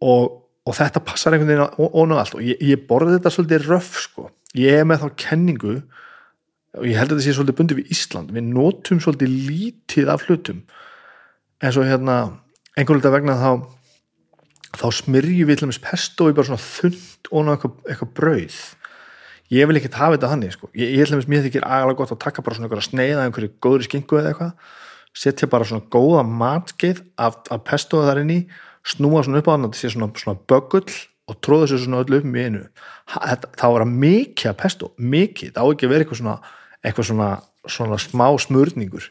Og 0.09 0.75
þetta 0.77 1.05
passar 1.05 1.37
einhvern 1.37 1.53
veginn 1.53 1.95
óna 2.01 2.23
allt 2.23 2.39
og 2.39 2.45
ég, 2.45 2.61
ég 2.65 2.85
borði 2.89 3.19
þetta 3.19 3.35
svolítið 3.35 3.69
röf 3.69 3.95
sko. 4.05 4.29
ég 4.57 4.81
er 4.81 4.89
með 4.89 5.05
þá 5.05 5.09
kenningu 5.21 5.77
og 6.79 6.85
ég 6.89 6.97
held 6.97 7.13
að 7.13 7.19
þetta 7.19 7.27
sé 7.27 7.37
svolítið 7.37 7.59
bundið 7.61 7.81
við 7.81 7.93
Ísland 7.93 8.33
við 8.33 8.51
notum 8.53 9.01
svolítið 9.05 9.37
lítið 9.49 10.13
af 10.13 10.25
hlutum. 10.29 10.63
En 11.61 11.75
svo 11.75 11.85
hérna 11.85 12.19
einhvern 12.77 13.03
veginn 13.03 13.17
vegna 13.19 13.37
þá 13.41 13.53
þá 14.79 14.89
smyrjum 14.95 15.49
við 15.49 15.59
til 15.59 15.67
dæmis 15.67 15.81
pesto 15.83 16.29
í 16.29 16.37
bara 16.37 16.51
svona 16.51 16.63
þund 16.63 17.31
og 17.33 17.49
eitthvað, 17.53 17.79
eitthvað 17.89 18.13
brauð 18.17 18.59
ég 19.55 19.69
vil 19.69 19.79
ekki 19.81 19.93
hafa 19.95 20.17
þetta 20.17 20.33
hannig 20.33 20.55
sko. 20.55 20.71
ég, 20.75 20.95
ég 20.97 21.03
held 21.03 21.19
að 21.19 21.31
mér 21.33 21.45
þykir 21.47 21.67
agalega 21.67 21.99
gott 22.01 22.15
að 22.15 22.23
taka 22.25 22.45
bara 22.45 22.59
svona 22.59 22.89
sneiða 22.89 23.27
einhverju 23.27 23.53
góðri 23.65 23.89
skingu 23.89 24.21
eða 24.21 24.33
eitthvað 24.33 24.53
setja 25.19 25.49
bara 25.51 25.67
svona 25.69 25.87
góða 25.91 26.25
matgeið 26.27 27.03
af, 27.17 27.41
af 27.51 27.63
pestoða 27.67 28.13
þar 28.13 28.23
inn 28.25 28.35
í 28.35 28.41
snúa 28.89 29.25
svona 29.25 29.41
upp 29.43 29.49
á 29.49 29.53
hann 29.55 29.67
að 29.67 29.73
þetta 29.73 29.81
sé 29.81 29.93
svona, 29.95 30.11
svona 30.21 30.39
bögull 30.49 30.99
og 31.29 31.41
tróða 31.45 31.67
þessu 31.67 31.85
svona 31.85 32.05
öllu 32.05 32.21
upp 32.21 32.29
með 32.29 32.47
einu. 32.47 32.61
Það 33.59 33.83
mikið 33.93 34.51
að 34.53 34.61
pesto 34.63 34.93
mikið, 34.97 35.51
það 35.57 35.65
á 35.65 35.71
ekki 35.73 35.89
að 35.89 35.93
vera 35.93 36.05
eitthvað 36.05 36.21
svona 36.23 36.37
eitthvað 36.85 37.09
svona, 37.11 37.29
svona 37.69 37.99
smá 38.01 38.27
smörningur 38.39 39.09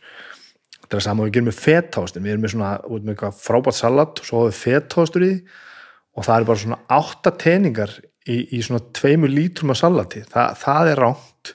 þetta 0.77 0.95
er 0.95 1.01
það 1.01 1.05
sama 1.07 1.25
við 1.27 1.33
gerum 1.35 1.49
með 1.49 1.57
fetthástin 1.59 2.23
við 2.23 2.33
erum 2.33 2.45
með 2.45 2.53
svona, 2.53 2.73
með 2.87 3.13
eitthvað 3.13 3.41
frábært 3.43 3.77
salat 3.77 4.21
og 4.21 4.27
svo 4.27 4.41
hafa 4.41 4.51
við 4.51 4.59
fetthástur 4.61 5.25
í 5.27 5.31
og 6.17 6.27
það 6.27 6.37
er 6.37 6.47
bara 6.47 6.61
svona 6.63 6.79
átta 6.97 7.33
teningar 7.43 7.95
í, 8.27 8.37
í 8.57 8.61
svona 8.65 8.83
tveimu 8.95 9.29
lítrum 9.31 9.73
af 9.73 9.81
salati, 9.81 10.23
Þa, 10.31 10.49
það 10.59 10.91
er 10.93 11.03
ránt 11.05 11.53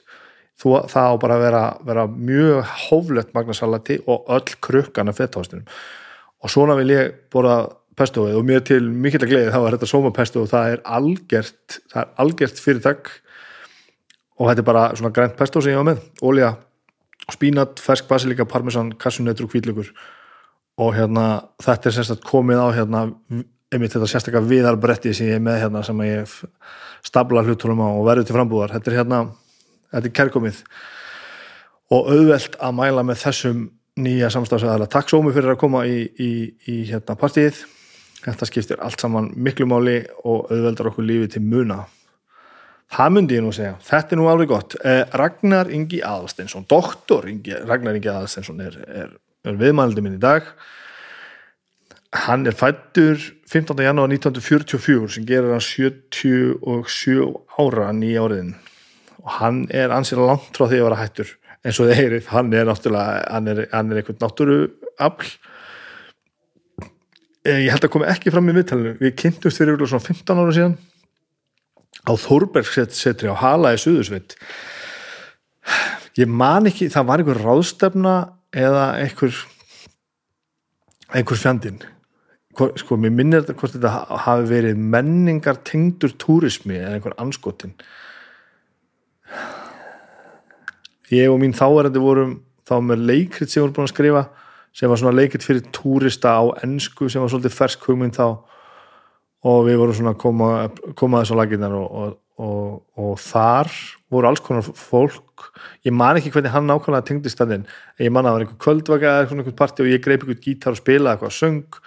Þú, 0.63 0.75
það 0.87 1.11
á 1.11 1.13
bara 1.19 1.35
að 1.35 1.43
vera, 1.43 1.61
vera 1.83 2.03
mjög 2.07 2.73
hóflött 2.85 3.31
magnasalati 3.35 3.97
og 4.07 4.29
öll 4.31 4.57
krukkan 4.63 5.09
af 5.11 5.17
fetthástinum 5.19 5.65
og 6.43 6.51
svona 6.51 6.75
vil 6.77 6.91
ég 6.93 7.15
bóra 7.33 7.63
pestóið 7.97 8.37
og 8.37 8.45
mér 8.47 8.63
til 8.65 8.81
mikill 8.85 9.23
að 9.23 9.31
gleði 9.31 9.53
þá 9.53 9.59
er 9.59 9.75
þetta 9.75 9.89
sómapesto 9.89 10.43
og 10.43 10.51
það 10.51 10.75
er 10.75 10.83
algjört 10.97 11.79
það 11.91 11.99
er 12.03 12.13
algjört 12.23 12.61
fyrirtak 12.63 13.11
og 14.39 14.49
þetta 14.49 14.63
er 14.63 14.69
bara 14.69 14.85
svona 14.97 15.13
grænt 15.15 15.35
pesto 15.39 15.61
sem 15.61 15.73
ég 15.73 15.79
hafa 15.79 15.91
með, 15.91 16.05
ólja 16.25 16.53
spínat, 17.31 17.79
fersk 17.79 18.09
basilika, 18.09 18.47
parmesan, 18.49 18.91
kassunetru 18.99 19.47
og 19.47 19.53
kvíðlugur 19.53 19.91
og 20.83 20.95
hérna 20.97 21.27
þetta 21.63 21.89
er 21.89 21.97
sérstaklega 21.97 22.31
komið 22.31 22.63
á 22.63 22.67
hérna 22.75 23.03
einmitt 23.73 23.93
þetta 23.95 24.09
sérstaklega 24.09 24.49
viðarbretti 24.49 25.13
sem 25.15 25.31
ég 25.31 25.39
er 25.39 25.43
með 25.43 25.61
hérna 25.63 25.83
sem 25.85 26.01
ég 26.05 26.33
stabla 27.03 27.43
hlutunum 27.45 27.81
á 27.83 27.89
og 27.89 28.03
verður 28.07 28.27
til 28.27 28.35
frambúðar. 28.37 28.75
Þetta 28.75 28.91
er 28.91 28.97
hérna, 29.01 29.21
þetta 29.93 30.09
er 30.09 30.15
kærkomið. 30.19 30.59
Og 31.93 32.11
auðvelt 32.13 32.59
að 32.63 32.75
mæla 32.79 33.05
með 33.05 33.23
þessum 33.25 33.63
nýja 34.03 34.29
samstafsæðala 34.33 34.89
takk 34.89 35.11
svo 35.11 35.21
mjög 35.21 35.37
fyrir 35.37 35.53
að 35.53 35.59
koma 35.61 35.83
í, 35.85 35.99
í, 36.17 36.31
í 36.71 36.77
hérna 36.89 37.17
partíið. 37.19 37.65
Þetta 38.23 38.47
skiptir 38.47 38.79
allt 38.81 39.03
saman 39.03 39.33
miklu 39.35 39.67
máli 39.69 39.99
og 40.23 40.47
auðveldar 40.47 40.93
okkur 40.93 41.05
lífi 41.05 41.33
til 41.35 41.43
muna. 41.45 41.83
Það 42.93 43.13
myndi 43.15 43.37
ég 43.37 43.43
nú 43.43 43.51
segja, 43.55 43.73
þetta 43.83 44.13
er 44.13 44.19
nú 44.19 44.29
alveg 44.29 44.49
gott. 44.51 44.75
Eh, 44.85 45.01
Ragnar 45.17 45.71
Ingi 45.73 45.99
Aðalsteinsson 46.05 46.67
doktor 46.69 47.25
Ingi, 47.29 47.55
Ragnar 47.65 47.97
Ingi 47.97 48.11
Aðalsteinsson 48.11 48.61
er, 48.63 48.77
er, 48.85 49.13
er 49.49 49.57
viðmældi 49.59 50.03
minn 50.05 50.17
í 50.19 50.21
dag 50.21 50.51
hann 52.13 52.45
er 52.45 52.55
fættur 52.57 53.17
15. 53.49 53.79
janúar 53.81 54.11
1944 54.11 55.15
sem 55.15 55.25
gerir 55.25 55.53
hann 55.53 55.63
77 55.63 57.31
ára 57.57 57.89
nýja 57.95 58.25
áriðin 58.27 58.53
og 59.23 59.31
hann 59.39 59.63
er 59.73 59.93
ansið 59.95 60.21
langt 60.27 60.53
frá 60.53 60.67
því 60.67 60.81
að 60.81 60.87
vera 60.87 60.99
hættur 61.01 61.33
eins 61.63 61.79
og 61.79 61.89
þeir, 61.89 62.17
hann 62.27 62.51
er 62.53 62.67
náttúrulega 62.67 63.23
hann 63.31 63.47
er, 63.47 63.61
hann 63.71 63.91
er 63.91 64.01
einhvern 64.01 64.19
náttúruafl. 64.19 65.29
Ég 67.47 67.69
held 67.71 67.87
að 67.87 67.91
komi 67.91 68.07
ekki 68.11 68.31
fram 68.31 68.49
í 68.51 68.55
viðtalinu. 68.55 68.97
Við 68.99 69.15
kynntumst 69.19 69.59
fyrir 69.59 69.79
svona 69.83 70.03
15 70.03 70.43
ára 70.43 70.55
síðan 70.55 70.75
á 72.03 72.11
Þórbergsetri 72.19 73.31
á 73.31 73.35
Hala 73.39 73.73
í 73.75 73.79
Suðursveit. 73.79 74.35
Ég 76.19 76.27
man 76.27 76.67
ekki, 76.67 76.89
það 76.91 77.07
var 77.09 77.23
einhver 77.23 77.41
ráðstefna 77.41 78.15
eða 78.53 78.85
einhver 78.99 79.33
einhver 81.13 81.39
fjandin 81.39 81.79
sko, 82.53 82.97
mér 82.99 83.13
minnir 83.15 83.43
þetta 83.43 83.57
hvort 83.59 83.75
þetta 83.75 84.21
hafi 84.27 84.47
verið 84.49 84.79
menningar 84.95 85.61
tengdur 85.67 86.15
túrismi 86.21 86.79
eða 86.79 86.97
einhver 86.97 87.17
anskotin 87.21 87.75
ég 91.13 91.31
og 91.31 91.39
mín 91.41 91.55
þáverandi 91.57 92.01
vorum 92.01 92.39
þá 92.67 92.77
með 92.85 93.05
leikrit 93.09 93.51
sem 93.51 93.63
voru 93.63 93.75
búin 93.75 93.89
að 93.89 93.93
skrifa 93.95 94.23
sem 94.73 94.89
var 94.89 94.99
svona 94.99 95.15
leikrit 95.15 95.45
fyrir 95.45 95.65
túrista 95.75 96.33
á 96.33 96.43
ennsku 96.65 97.09
sem 97.09 97.21
var 97.21 97.31
svolítið 97.31 97.55
fersk 97.55 97.85
hugmynd 97.87 98.17
þá. 98.17 98.27
Og 99.43 99.65
við 99.67 99.79
vorum 99.81 99.97
svona 99.97 100.13
að 100.15 100.21
koma, 100.23 100.49
koma 100.97 101.19
þessu 101.21 101.35
laginnar 101.35 101.75
og, 101.75 101.87
og, 101.99 102.13
og, 102.39 102.77
og 102.95 103.17
þar 103.19 103.69
voru 104.13 104.29
alls 104.29 104.41
konar 104.41 104.63
fólk. 104.63 105.49
Ég 105.85 105.93
man 105.93 106.17
ekki 106.17 106.31
hvernig 106.33 106.53
hann 106.53 106.69
nákvæmlega 106.69 107.05
tengdi 107.09 107.31
stæðin 107.31 107.67
ég 107.99 108.09
man 108.09 108.23
að 108.23 108.29
það 108.29 108.37
var 108.37 108.45
einhver 108.45 108.61
kvöldvaka 108.65 109.11
eða 109.11 109.27
einhvern 109.27 109.59
parti 109.59 109.83
og 109.83 109.91
ég 109.91 110.03
greip 110.05 110.23
einhvern 110.23 110.41
gítar 110.45 110.73
og 110.73 110.79
spila 110.79 111.13
eitthvað 111.13 111.35
söng 111.35 111.79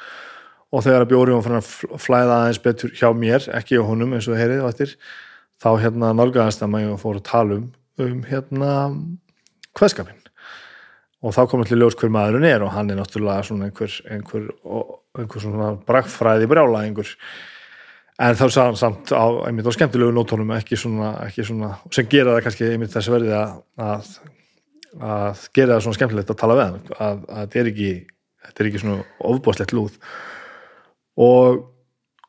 og 0.77 0.85
þegar 0.85 1.07
að 1.07 1.11
Bjóri 1.15 1.35
var 1.37 1.47
fann 1.47 1.59
að 1.62 1.73
flæða 2.05 2.37
aðeins 2.43 2.61
betur 2.61 2.93
hjá 2.93 3.09
mér, 3.17 3.49
ekki 3.57 3.81
á 3.81 3.89
honum 3.89 4.12
eins 4.17 4.29
og 4.29 4.37
heyrið 4.37 4.62
og 4.67 4.75
eftir, 4.75 4.93
þá 5.62 5.71
hérna 5.81 6.12
nálgæðast 6.12 6.65
að 6.65 6.73
maður 6.75 7.01
fór 7.01 7.21
að 7.21 7.29
tala 7.31 7.61
um 7.62 7.67
um 8.03 8.23
hérna 8.29 8.71
hveðskapin 9.77 10.23
og 11.25 11.35
þá 11.35 11.43
kom 11.49 11.62
allir 11.65 11.81
ljós 11.81 11.97
hver 11.99 12.12
maðurinn 12.12 12.49
er 12.49 12.65
og 12.65 12.75
hann 12.75 12.93
er 12.93 12.99
náttúrulega 13.01 13.47
svona 13.49 13.71
einhver, 13.71 13.93
einhver, 14.12 14.49
einhver 15.17 15.43
svona 15.43 15.71
brakfræði 15.89 16.49
brjála 16.51 16.85
einhver 16.85 17.12
en 18.21 18.37
þá 18.37 18.45
sagði 18.45 18.67
hann 18.67 18.81
samt 18.81 19.12
á, 19.17 19.25
einmitt 19.49 19.69
á 19.69 19.77
skemmtilegu 19.77 20.12
nótónum 20.15 20.53
ekki 20.57 20.79
svona, 20.81 21.15
ekki 21.27 21.47
svona 21.49 21.75
sem 21.89 22.09
gera 22.12 22.37
það 22.37 22.47
kannski 22.47 22.69
einmitt 22.69 22.93
þess 22.93 23.12
verði 23.12 23.33
að, 23.37 24.12
að 25.01 25.49
gera 25.57 25.77
það 25.77 25.85
svona 25.87 26.01
skemmtilegt 26.01 26.33
að 26.33 26.41
tala 26.45 26.59
við 26.61 26.67
hann 26.67 26.79
að, 26.97 27.27
að 27.27 27.43
þetta 27.43 27.62
er 27.62 27.73
ekki 27.73 27.91
þetta 28.47 28.62
er 28.62 28.71
ekki 28.71 28.85
svona 28.85 29.11
ofbáslegt 29.33 29.77
lúð 29.77 30.01
og, 31.16 31.62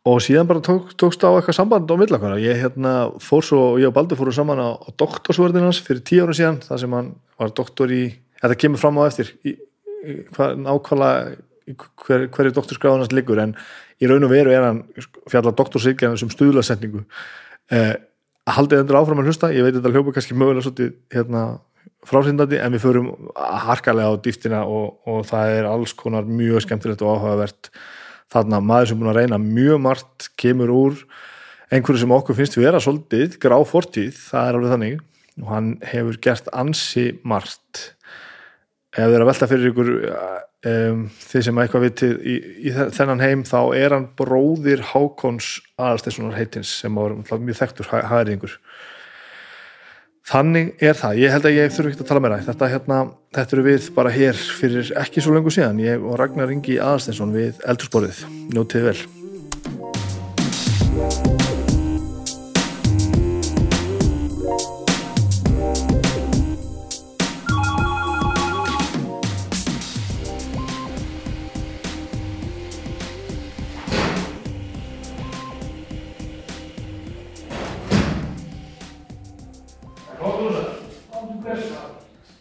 og 0.08 0.22
síðan 0.24 0.50
bara 0.50 0.64
tók, 0.64 0.94
tókst 1.00 1.26
á 1.28 1.32
eitthvað 1.32 1.60
samband 1.60 1.92
á 1.92 1.96
millakona 2.00 2.40
ég 2.42 2.62
hérna, 2.62 2.94
svo, 3.20 3.78
ég 3.82 3.90
og 3.90 3.96
Baldur 3.96 4.20
fórum 4.20 4.36
saman 4.36 4.64
á, 4.64 4.70
á 4.80 4.90
doktorsvörðinans 4.96 5.82
fyrir 5.84 6.06
tíu 6.08 6.24
ára 6.26 6.38
síðan 6.38 6.62
þar 6.64 6.84
sem 6.84 6.96
hann 6.98 7.12
var 7.40 7.54
doktor 7.56 7.92
í 7.92 8.04
þetta 8.42 8.60
kemur 8.64 8.82
fram 8.82 9.02
á 9.02 9.04
eftir 9.10 9.34
í, 9.44 9.58
í, 9.58 9.58
nákvæmlega 10.38 11.38
hver, 11.76 12.28
hverju 12.32 12.56
doktorskráðunast 12.56 13.16
liggur 13.16 13.42
en 13.44 13.56
í 14.00 14.10
raun 14.10 14.26
og 14.28 14.32
veru 14.32 14.54
er 14.54 14.66
hann 14.66 14.84
fjalla 15.30 15.54
doktorsýkjana 15.58 16.20
sem 16.20 16.32
stuðlasetningu. 16.32 17.04
Eh, 17.74 17.96
haldið 18.48 18.84
endur 18.84 19.00
áfram 19.02 19.22
að 19.22 19.32
hlusta 19.32 19.52
ég 19.52 19.66
veit 19.66 19.76
þetta 19.76 19.92
hljópa 19.92 20.14
kannski 20.16 20.38
mögulega 20.38 20.68
svolítið 20.68 20.94
hérna, 21.16 21.44
frásindandi 22.08 22.62
en 22.64 22.76
við 22.76 22.86
förum 22.86 23.10
harkalega 23.36 24.14
á 24.14 24.22
dýftina 24.24 24.64
og, 24.64 25.00
og 25.10 25.26
það 25.28 25.56
er 25.58 25.68
alls 25.68 25.96
konar 25.98 26.28
mjög 26.30 26.64
skemmtilegt 26.64 27.04
og 27.04 27.18
áhugavert 27.18 27.72
þarna 28.34 28.62
maður 28.64 28.92
sem 28.92 29.02
búin 29.02 29.12
að 29.14 29.20
reyna 29.22 29.40
mjög 29.42 29.82
margt 29.84 30.30
kemur 30.40 30.74
úr 30.74 31.04
einhverju 31.72 32.04
sem 32.04 32.16
okkur 32.16 32.38
finnst 32.38 32.58
við 32.58 32.68
vera 32.70 32.82
svolítið 32.84 33.38
grá 33.44 33.58
fortíð, 33.68 34.16
það 34.30 34.50
er 34.50 34.58
alveg 34.58 34.74
þannig. 34.74 35.00
Og 35.38 35.50
hann 35.52 35.72
hefur 35.86 36.18
gert 36.24 36.48
ansi 36.56 37.12
margt. 37.28 37.84
Ef 38.96 39.04
þið 39.04 39.16
er 39.18 39.24
að 39.24 39.30
velta 39.30 39.50
fyrir 39.52 39.72
ykkur 39.72 39.92
um, 39.94 41.04
þið 41.28 41.46
sem 41.46 41.60
eitthvað 41.62 41.86
vitið 41.86 42.14
í, 42.18 42.36
í 42.66 42.74
þennan 42.74 43.22
heim 43.22 43.44
þá 43.46 43.60
er 43.78 43.94
hann 43.94 44.08
bróðir 44.18 44.82
Hákons 44.94 45.58
aðalstessunar 45.78 46.38
heitins 46.40 46.72
sem 46.82 46.98
var 46.98 47.14
mjög 47.20 47.60
þekktur 47.60 47.92
hæðringur 47.94 48.58
þannig 50.28 50.74
er 50.84 50.98
það. 50.98 51.22
Ég 51.24 51.36
held 51.36 51.48
að 51.48 51.58
ég 51.58 51.76
þurfi 51.76 51.94
ekki 51.94 52.04
að 52.06 52.10
tala 52.12 52.24
meira. 52.26 52.40
Þetta, 52.48 52.72
hérna, 52.74 53.02
þetta 53.38 53.58
eru 53.58 53.68
við 53.68 53.92
bara 53.98 54.14
hér 54.14 54.42
fyrir 54.62 54.92
ekki 55.04 55.24
svo 55.24 55.36
lengur 55.36 55.56
síðan. 55.56 55.84
Ég 55.84 56.04
og 56.04 56.18
Ragnar 56.20 56.52
Ingi 56.54 56.80
aðalstessun 56.82 57.36
við 57.36 57.64
eldursporið 57.68 58.26
njótið 58.56 58.92
vel 58.92 59.00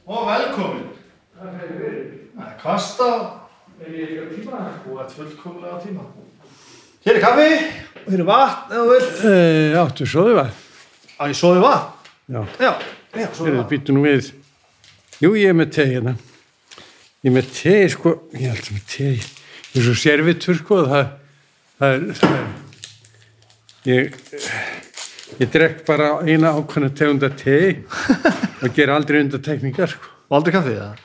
og 0.06 0.28
velkomin. 0.30 0.86
Það 1.36 2.46
er 2.46 2.54
kvasta 2.60 3.08
er 3.82 3.90
ég 3.92 4.02
ekki 4.06 4.22
á 4.22 4.26
tíma? 4.36 4.60
Og 4.86 5.00
þetta 5.00 5.14
fullkomlega 5.16 5.74
á 5.76 5.78
tíma. 5.82 6.06
Hér 7.06 7.18
er 7.18 7.22
kaffi. 7.24 7.50
Og 8.04 8.12
hér 8.12 8.22
er 8.22 8.28
vatn 8.30 8.76
eða 8.76 8.86
vel 8.90 9.04
E, 9.30 9.34
áttu 9.82 10.06
svoðu 10.08 10.36
var 10.38 10.50
að 11.16 11.32
ég 11.32 11.38
soði 11.38 11.60
vatn? 11.64 11.92
Já, 12.28 12.40
já, 12.60 12.72
já, 13.16 13.28
þeir 13.32 13.54
vatn. 13.56 13.68
býttu 13.70 13.94
nú 13.96 14.02
við. 14.04 14.32
Jú, 15.22 15.32
ég 15.38 15.48
er 15.52 15.56
með 15.56 15.70
te 15.76 15.86
hérna. 15.88 16.16
Ég 17.24 17.30
er 17.30 17.36
með 17.38 17.52
te, 17.56 17.76
sko. 17.88 18.12
Ég 18.36 18.50
held 18.52 18.72
með 18.74 18.82
te. 18.92 19.12
Ég 19.16 19.78
er 19.80 19.86
svo 19.86 19.94
servitur, 19.98 20.58
sko 20.60 20.82
Það, 20.86 21.06
það 21.80 21.94
er, 21.94 22.00
það 22.20 22.36
er 22.36 22.44
Ég 23.86 24.12
Ég 25.36 25.50
drekk 25.52 25.82
bara 25.84 26.10
eina 26.24 26.54
ákvæmna 26.56 26.88
tegunda 26.96 27.28
te 27.36 27.56
og 28.64 28.70
ger 28.76 28.92
aldrei 28.94 29.20
undartekningar, 29.20 29.90
sko. 29.92 30.12
Og 30.30 30.38
aldrei 30.38 30.54
kaffi 30.56 30.76
það 30.78 31.02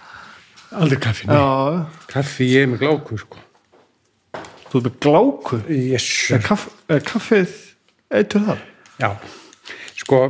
Aldrei 0.81 0.99
kaffi, 1.03 1.27
nei. 1.27 1.35
Já, 1.35 2.05
Kaffi, 2.13 2.47
ég 2.47 2.63
er 2.63 2.69
með 2.71 2.85
gláku, 2.85 3.17
sko. 3.19 3.41
Þú 4.71 4.79
er 4.79 4.85
með 4.87 4.95
gláku 5.03 5.59
Yes, 5.67 6.07
er, 6.31 6.45
kaff, 6.45 6.69
er 6.87 7.03
kaffið 7.03 7.57
eitur 8.15 8.45
þar? 8.47 8.63
Já, 9.01 9.09
sko 9.99 10.21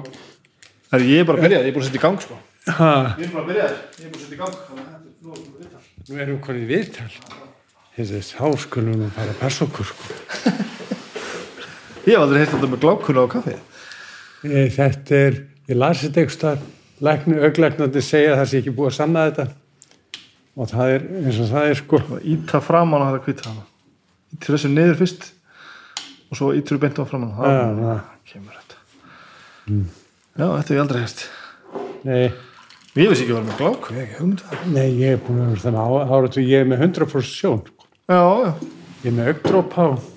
er, 0.98 1.06
ég 1.06 1.22
er 1.22 1.30
bara 1.30 1.38
að 1.38 1.46
byrja, 1.46 1.62
ég 1.62 1.70
er 1.70 1.76
búin 1.78 1.86
að 1.86 1.92
setja 1.92 2.02
í 2.02 2.06
gang 2.08 2.20
sko. 2.26 2.40
ha, 2.72 2.92
ég 3.22 3.28
er 3.28 3.34
bara 3.36 3.44
að 3.44 3.50
byrja, 3.52 3.70
ég 3.70 4.06
er 4.08 4.12
búin 4.12 4.18
að 4.18 4.26
setja 4.26 4.36
í 4.36 4.42
gang 4.42 4.56
þannig 4.66 4.84
að 4.84 4.92
þetta 4.92 5.10
er 5.12 5.22
nú 5.22 5.38
er 5.38 5.62
þetta. 5.62 5.84
Nú 6.10 6.22
erum 6.26 6.36
við 6.36 6.44
konið 6.48 6.66
viðtal. 6.74 7.10
Þessi, 7.96 8.22
þá 8.34 8.46
skulum 8.66 9.02
við 9.04 9.12
fara 9.18 9.36
að 9.36 9.42
passa 9.44 9.68
okkur, 9.68 9.92
sko. 9.92 10.04
Ég 12.10 12.16
hef 12.16 12.24
aldrei 12.24 12.42
heilt 12.42 12.56
þetta 12.56 12.70
með 12.72 12.82
glákuna 12.82 13.26
á 13.30 13.34
kaffið 13.36 13.60
Þetta 14.42 15.18
er, 15.28 15.42
ég 15.70 15.78
las 15.78 16.02
þetta 16.02 16.24
eitthvað, 16.24 16.64
læknu, 17.06 17.42
auglæknandi 17.48 18.02
segja 18.06 18.34
að 18.36 18.40
það 18.42 18.50
sé 18.52 18.62
ekki 18.62 18.74
búið 18.78 18.92
að 18.92 18.98
sanna 18.98 19.26
þetta. 19.30 19.48
Og 20.58 20.72
það 20.72 20.96
er 20.96 21.06
eins 21.22 21.42
og 21.42 21.52
það 21.52 21.68
er 21.70 21.78
sko, 21.80 22.02
íta 22.34 22.62
framan 22.64 23.06
á 23.06 23.08
þetta 23.12 23.26
hvita 23.28 23.50
hana. 23.52 23.68
Ítir 24.36 24.56
þessu 24.56 24.72
niður 24.72 24.98
fyrst 25.04 25.30
og 26.32 26.40
svo 26.40 26.50
ítir 26.56 26.78
þú 26.78 26.82
beint 26.86 27.00
á 27.00 27.04
framan 27.08 27.36
Já, 27.36 27.52
já. 27.52 27.78
það 27.82 28.02
kemur 28.32 28.58
þetta. 28.58 28.82
Já, 29.72 30.46
þetta 30.48 30.68
hef 30.68 30.76
ég 30.76 30.84
aldrei 30.86 31.02
hérst 31.04 31.24
nei, 32.08 32.32
ég 32.98 33.12
vissi 33.12 33.26
ekki 33.26 33.34
að 33.34 33.38
vera 33.38 33.48
með 33.48 33.60
glák, 33.60 33.90
ég 33.92 33.98
hef 33.98 34.06
ekki 34.08 34.20
hugmynd 34.22 34.42
um 34.42 34.50
það. 34.50 34.64
Nei, 34.76 34.88
ég 35.02 35.16
er 35.16 35.22
búin 35.26 35.42
að 35.42 35.52
vera 35.52 35.64
þannig 35.66 36.16
áratu, 36.18 36.44
ég 36.46 36.64
er 36.64 36.70
með 36.72 36.84
100% 36.88 37.30
sjón, 37.30 37.62
sko. 37.68 37.90
já, 38.10 38.22
já, 38.42 38.52
ég 39.04 39.08
er 39.12 39.16
með 39.18 39.32
augdrópa 39.32 39.88
og, 39.92 40.08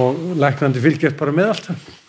og 0.00 0.20
læknandi 0.42 0.82
fylgjast 0.84 1.18
bara 1.20 1.34
með 1.36 1.52
allt. 1.52 1.70
það, 1.70 1.99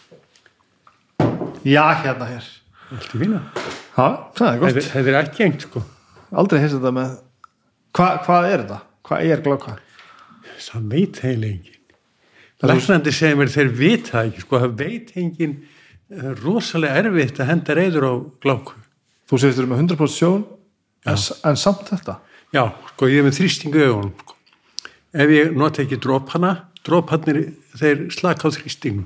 já, 1.66 1.84
hérna 2.04 2.28
hér 2.30 2.48
allt 2.92 3.16
í 3.16 3.20
fína. 3.22 3.42
já, 3.98 4.06
það 4.38 4.48
er 4.54 4.62
gott, 4.64 4.80
þetta 4.88 5.12
er 5.14 5.20
ekki 5.22 5.46
engt, 5.48 5.68
sko, 5.68 5.84
aldrei 6.32 6.62
hérst 6.64 6.78
þetta 6.80 6.94
með 6.96 7.20
Hva, 7.92 8.08
hvað 8.26 8.48
er 8.48 8.64
þetta? 8.64 8.80
hvað 9.08 9.30
er 9.36 9.44
gláka? 9.46 9.76
það 10.62 10.84
veit 10.94 11.20
heila 11.26 11.48
engin. 11.50 11.78
Læknandi 12.62 13.12
segir 13.12 13.38
mér 13.40 13.50
þeir 13.52 13.72
vita 13.74 14.12
það 14.14 14.28
ekki, 14.30 14.44
sko, 14.46 14.60
það 14.62 14.76
veit 14.80 15.14
engin 15.18 15.56
það 16.12 16.28
er 16.32 16.42
rosalega 16.46 17.02
erfitt 17.02 17.40
að 17.42 17.50
henda 17.50 17.76
reyður 17.78 18.06
á 18.08 18.14
gláku. 18.44 18.76
þú 19.32 19.40
segist 19.42 19.60
eru 19.62 19.72
með 19.72 19.82
100% 19.88 20.16
sjón 20.18 20.44
en, 21.08 21.18
en 21.50 21.58
samt 21.58 21.88
þetta 21.90 22.20
Já, 22.52 22.66
sko, 22.92 23.08
ég 23.08 23.22
er 23.22 23.28
með 23.30 23.38
þrýstingu 23.40 23.80
í 23.80 23.84
augunum. 23.88 24.12
Sko. 24.20 24.36
Ef 25.24 25.30
ég 25.32 25.54
nota 25.56 25.82
ekki 25.86 25.98
drópana, 26.04 26.50
drópanir, 26.84 27.38
þeir 27.80 28.02
slaka 28.12 28.52
á 28.52 28.56
þrýstingum. 28.58 29.06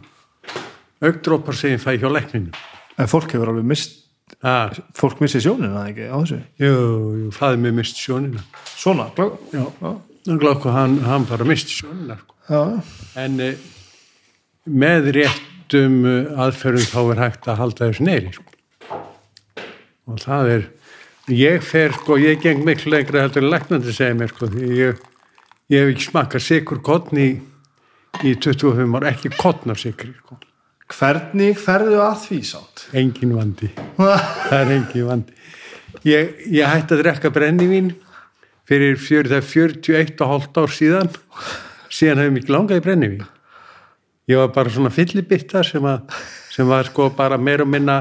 Augdrópar 1.02 1.56
sem 1.58 1.76
ég 1.76 1.82
fæ 1.84 1.98
hjá 2.00 2.10
lækninu. 2.12 2.52
en 2.98 3.08
fólk 3.08 3.32
hefur 3.32 3.50
alveg 3.52 3.66
mist 3.66 4.02
Ah, 4.42 4.72
fólk 4.98 5.20
missi 5.22 5.40
sjónina 5.40 5.84
ekki 5.88 6.08
á 6.10 6.18
þessu 6.18 6.38
jú, 6.60 6.74
jú, 7.20 7.28
fæði 7.32 7.58
mig 7.62 7.74
mist 7.78 7.98
sjónina. 8.02 8.42
svona, 8.76 9.10
glák 9.16 9.38
Já, 9.54 9.66
Glauko, 10.26 10.72
hann, 10.74 10.98
hann 11.06 11.26
bara 11.30 11.46
mist 11.46 11.70
sjónina. 11.70 12.18
Sko. 12.18 12.82
En 13.16 13.40
eh, 13.40 13.54
með 14.66 15.12
réttum 15.20 16.00
eh, 16.10 16.32
aðferðum 16.42 16.88
þá 16.90 17.02
er 17.14 17.22
hægt 17.22 17.48
að 17.48 17.60
halda 17.62 17.90
þessu 17.92 18.06
neyri. 18.08 18.32
Sko. 18.34 19.64
Og 20.10 20.18
það 20.26 20.50
er, 20.56 20.66
ég 21.30 21.62
fer, 21.66 21.94
sko, 21.94 22.18
ég 22.18 22.42
geng 22.42 22.66
miklu 22.66 22.96
lengra 22.96 23.22
heldur 23.28 23.46
en 23.46 23.52
læknandi 23.54 23.94
segja 23.94 24.18
mér, 24.18 24.34
sko, 24.34 24.50
ég, 24.58 24.98
ég 25.70 25.86
hef 25.86 25.94
ekki 25.94 26.10
smakkað 26.10 26.46
sikur 26.48 26.82
kottn 26.86 27.22
í, 27.22 27.30
í 28.26 28.34
25 28.42 28.98
ár, 28.98 29.08
ekki 29.14 29.30
kottn 29.38 29.74
af 29.74 29.82
sikri, 29.86 30.10
sko. 30.24 30.42
Hvernig 30.94 31.58
ferðu 31.60 32.00
að 32.04 32.18
því 32.26 32.40
sátt? 32.46 32.88
Engin 32.96 33.36
vandi. 33.36 33.72
það 33.98 34.58
er 34.60 34.74
engin 34.76 35.08
vandi. 35.10 35.38
Ég, 36.06 36.36
ég 36.54 36.70
hætti 36.70 36.94
að 36.94 37.02
drekka 37.02 37.32
brennivín 37.34 37.94
fyrir 38.70 39.00
fjör, 39.02 39.30
það 39.30 39.40
er 39.40 39.48
41 39.50 40.22
og 40.22 40.34
hálft 40.34 40.60
ár 40.62 40.74
síðan. 40.74 41.10
Síðan 41.90 42.22
hefur 42.22 42.36
mikið 42.36 42.54
langað 42.54 42.82
í 42.82 42.86
brennivín. 42.86 43.26
Ég 44.30 44.42
var 44.42 44.54
bara 44.54 44.74
svona 44.74 44.94
fyllibitta 44.94 45.62
sem, 45.66 45.86
sem 46.54 46.70
var 46.70 46.90
sko 46.90 47.12
bara 47.18 47.38
meir 47.38 47.62
og 47.66 47.70
minna 47.70 48.00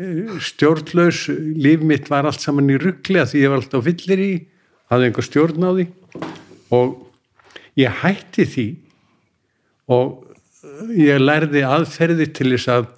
eh, 0.00 0.32
stjórnlaus. 0.40 1.26
Líf 1.32 1.84
mitt 1.84 2.10
var 2.12 2.28
allt 2.28 2.44
saman 2.44 2.72
í 2.72 2.80
ruggli 2.80 3.20
að 3.20 3.32
því 3.32 3.44
ég 3.44 3.52
var 3.52 3.62
alltaf 3.62 3.86
fyllir 3.88 4.24
í, 4.24 4.32
hafði 4.92 5.08
einhver 5.08 5.28
stjórn 5.28 5.68
á 5.68 5.70
því 5.72 5.88
og 6.72 6.98
ég 7.80 8.02
hætti 8.02 8.46
því 8.48 8.66
og 9.92 10.21
ég 10.96 11.22
lærði 11.22 11.64
aðferði 11.66 12.28
til 12.36 12.50
þess 12.54 12.72
að 12.72 12.90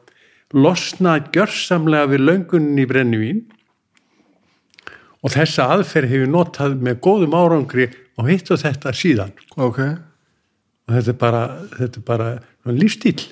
losna 0.54 1.18
gjörsamlega 1.34 2.10
við 2.12 2.26
löngunin 2.28 2.80
í 2.82 2.88
brennivín. 2.88 3.44
Og 5.24 5.32
þessa 5.32 5.70
aðferð 5.72 6.12
hefur 6.12 6.32
notað 6.34 6.74
með 6.84 6.98
góðum 7.04 7.38
árangri 7.38 7.88
og 8.20 8.28
hitt 8.28 8.50
og 8.52 8.60
þetta 8.60 8.92
síðan. 8.96 9.32
Ok. 9.56 9.80
Og 10.84 10.98
þetta 10.98 11.14
er 11.14 11.18
bara, 11.22 11.46
þetta 11.78 12.02
er 12.02 12.06
bara 12.10 12.76
lífstíl 12.76 13.22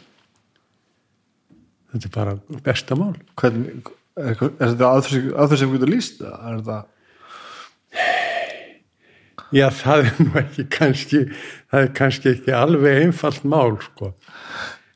þetta 1.93 2.09
er 2.09 2.15
bara 2.17 2.61
besta 2.65 2.97
mál. 2.99 3.13
Hvernig, 3.41 3.91
er, 4.17 4.33
er 4.33 4.73
þetta 4.73 4.91
aðferð 4.97 5.59
sem 5.61 5.75
getur 5.75 5.93
líst 5.93 6.23
er 6.25 6.59
þetta 6.59 6.79
Já, 9.53 9.67
það 9.77 10.07
er 10.07 10.21
nú 10.25 10.39
ekki 10.41 10.65
kannski, 10.73 11.21
það 11.69 11.85
er 11.85 11.93
kannski 11.99 12.31
ekki 12.33 12.55
alveg 12.57 13.03
einfalt 13.03 13.45
mál, 13.45 13.77
sko. 13.85 14.13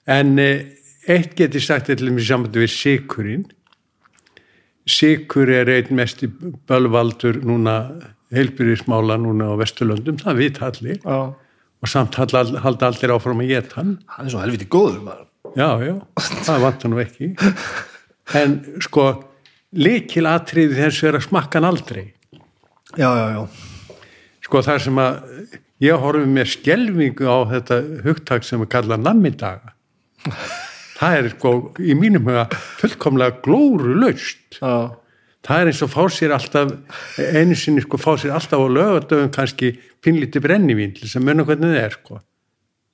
En 0.08 0.38
eh, 0.40 0.72
eitt 1.12 1.36
geti 1.36 1.60
sagt 1.60 1.90
til 1.90 2.12
mér 2.14 2.24
saman 2.24 2.52
við 2.54 2.72
sikurinn. 2.72 3.44
Sikur 4.86 5.50
er 5.50 5.68
einn 5.74 5.92
mest 5.98 6.22
í 6.24 6.30
bölvaldur 6.30 7.42
núna, 7.44 7.76
heilbyrðismála 8.32 9.18
núna 9.20 9.50
á 9.52 9.54
Vesturlöndum, 9.60 10.20
það 10.22 10.40
vit 10.40 10.62
allir. 10.62 11.00
Já. 11.02 11.20
Og 11.84 11.90
samt 11.92 12.16
halda 12.16 12.88
allir 12.88 13.12
áfram 13.12 13.44
að 13.44 13.52
geta 13.52 13.82
hann. 13.82 13.96
hann 14.08 14.26
er 14.26 14.32
svo 14.32 14.40
helviti 14.40 14.68
góður 14.72 15.02
maður 15.04 15.26
Já, 15.56 15.68
já, 15.80 15.94
það 16.44 16.64
vantar 16.64 16.90
nú 16.92 16.98
ekki. 17.00 17.30
En 18.36 18.58
sko, 18.84 19.04
likil 19.76 20.26
atriði 20.28 20.80
þessu 20.80 21.08
er 21.08 21.20
að 21.20 21.28
smakka 21.28 21.60
hann 21.60 21.68
aldrei. 21.68 22.04
já, 22.96 23.08
já, 23.08 23.26
já 23.36 23.75
sko 24.46 24.62
þar 24.62 24.82
sem 24.84 25.00
að 25.02 25.16
ég 25.82 26.02
horfi 26.02 26.28
með 26.30 26.52
skelvingu 26.54 27.26
á 27.26 27.38
þetta 27.50 27.80
hugtak 28.06 28.46
sem 28.46 28.62
við 28.62 28.70
kalla 28.76 28.98
nammidaga. 29.00 29.74
Það 30.96 31.18
er 31.18 31.32
sko 31.34 31.52
í 31.82 31.96
mínum 31.98 32.30
huga 32.30 32.46
fullkomlega 32.80 33.42
glóru 33.44 33.98
laust 34.00 34.56
já, 34.56 34.94
það 35.44 35.60
er 35.60 35.70
eins 35.70 35.82
og 35.84 35.92
fá 35.92 36.00
sér 36.10 36.32
alltaf 36.34 36.72
einu 37.20 37.58
sinni 37.58 37.84
sko 37.84 38.00
fá 38.00 38.14
sér 38.16 38.32
alltaf 38.38 38.64
á 38.64 38.66
lögadöfum 38.78 39.28
kannski 39.34 39.74
pinnlíti 40.02 40.40
brennivín 40.42 40.96
til 40.96 41.04
þess 41.04 41.20
að 41.20 41.28
munna 41.28 41.46
hvernig 41.46 41.74
það 41.74 41.82
er 41.82 41.98
sko. 41.98 42.22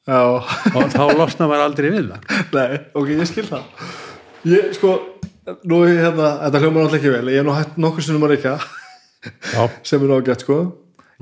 Já. 0.02 0.18
og 0.74 0.90
þá 0.90 1.02
losna 1.14 1.46
maður 1.46 1.66
aldrei 1.68 1.90
við 1.92 2.10
það. 2.10 2.36
Nei, 2.56 2.80
ok, 2.98 3.10
ég 3.14 3.28
skil 3.30 3.46
það. 3.46 3.88
Ég, 4.50 4.72
sko, 4.74 4.96
nú 5.70 5.84
er 5.86 6.00
hérna 6.08 6.32
þetta 6.40 6.62
hljómar 6.64 6.88
alltaf 6.88 6.98
ekki 6.98 7.12
vel, 7.14 7.26
ég 7.30 7.38
hef 7.38 7.46
nú 7.46 7.54
hægt 7.54 7.78
nokkur 7.78 8.02
sinnum 8.08 8.26
að 8.26 8.34
reykja. 8.34 8.56
Já, 9.52 9.68
sem 9.86 10.02
er 10.02 10.16
ágætt, 10.18 10.42
sko 10.42 10.64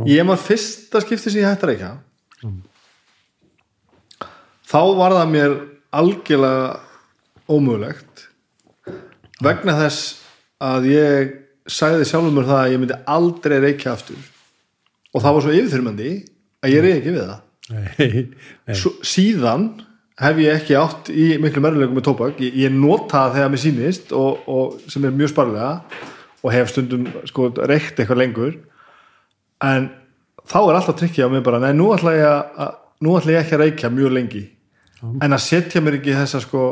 ég 0.08 0.24
maður 0.26 0.46
fyrsta 0.46 1.02
skipti 1.04 1.30
sem 1.30 1.42
ég 1.42 1.48
hætti 1.48 1.66
að 1.66 1.72
reykja. 1.72 1.90
Þá 4.70 4.80
var 4.96 5.16
það 5.18 5.32
mér 5.34 5.56
algjörlega 6.00 6.80
ómögulegt 7.50 8.26
vegna 9.42 9.74
þess 9.80 10.20
að 10.62 10.90
ég 10.92 11.36
sagði 11.70 12.06
sjálfur 12.06 12.34
mér 12.36 12.48
það 12.48 12.60
að 12.62 12.72
ég 12.72 12.82
myndi 12.82 12.98
aldrei 13.16 13.56
reykja 13.64 13.94
aftur. 13.96 14.20
Og 15.10 15.24
það 15.24 15.36
var 15.36 15.44
svo 15.46 15.54
yfirþyrmandi 15.56 16.10
að 16.62 16.74
ég 16.74 16.84
reyði 16.84 16.98
ekki 17.00 17.14
við 17.16 17.24
það. 17.24 17.38
Nei, 17.70 18.10
nei. 18.66 18.76
Svo, 18.78 18.92
síðan 19.06 19.66
hef 20.20 20.40
ég 20.42 20.60
ekki 20.60 20.76
átt 20.78 21.10
í 21.10 21.26
miklu 21.42 21.62
merðuleikum 21.64 21.98
með 21.98 22.06
tóbak. 22.08 22.40
Ég, 22.42 22.56
ég 22.66 22.74
nota 22.74 23.26
það 23.26 23.36
þegar 23.38 23.52
mér 23.54 23.62
sýnist 23.64 24.14
og, 24.16 24.48
og 24.50 24.90
sem 24.90 25.06
er 25.06 25.16
mjög 25.16 25.32
sparlega 25.34 25.72
og 26.40 26.52
hef 26.54 26.72
stundum 26.72 27.06
sko 27.28 27.50
reykt 27.68 27.98
eitthvað 28.00 28.22
lengur 28.22 28.58
en 29.64 29.90
þá 30.48 30.58
er 30.60 30.78
alltaf 30.78 30.98
trikkið 31.00 31.28
á 31.28 31.32
mig 31.32 31.44
bara 31.46 31.60
nei, 31.62 31.72
nú 31.76 31.90
ætla 31.94 32.14
ég, 32.16 32.56
að, 32.64 32.72
nú 33.04 33.16
ætla 33.18 33.36
ég 33.36 33.44
ekki 33.44 33.56
að 33.56 33.64
reykja 33.64 33.92
mjög 33.94 34.16
lengi. 34.16 34.46
En 35.00 35.32
að 35.32 35.44
setja 35.46 35.80
mér 35.80 35.96
ekki 36.00 36.16
þessa 36.16 36.42
sko 36.44 36.64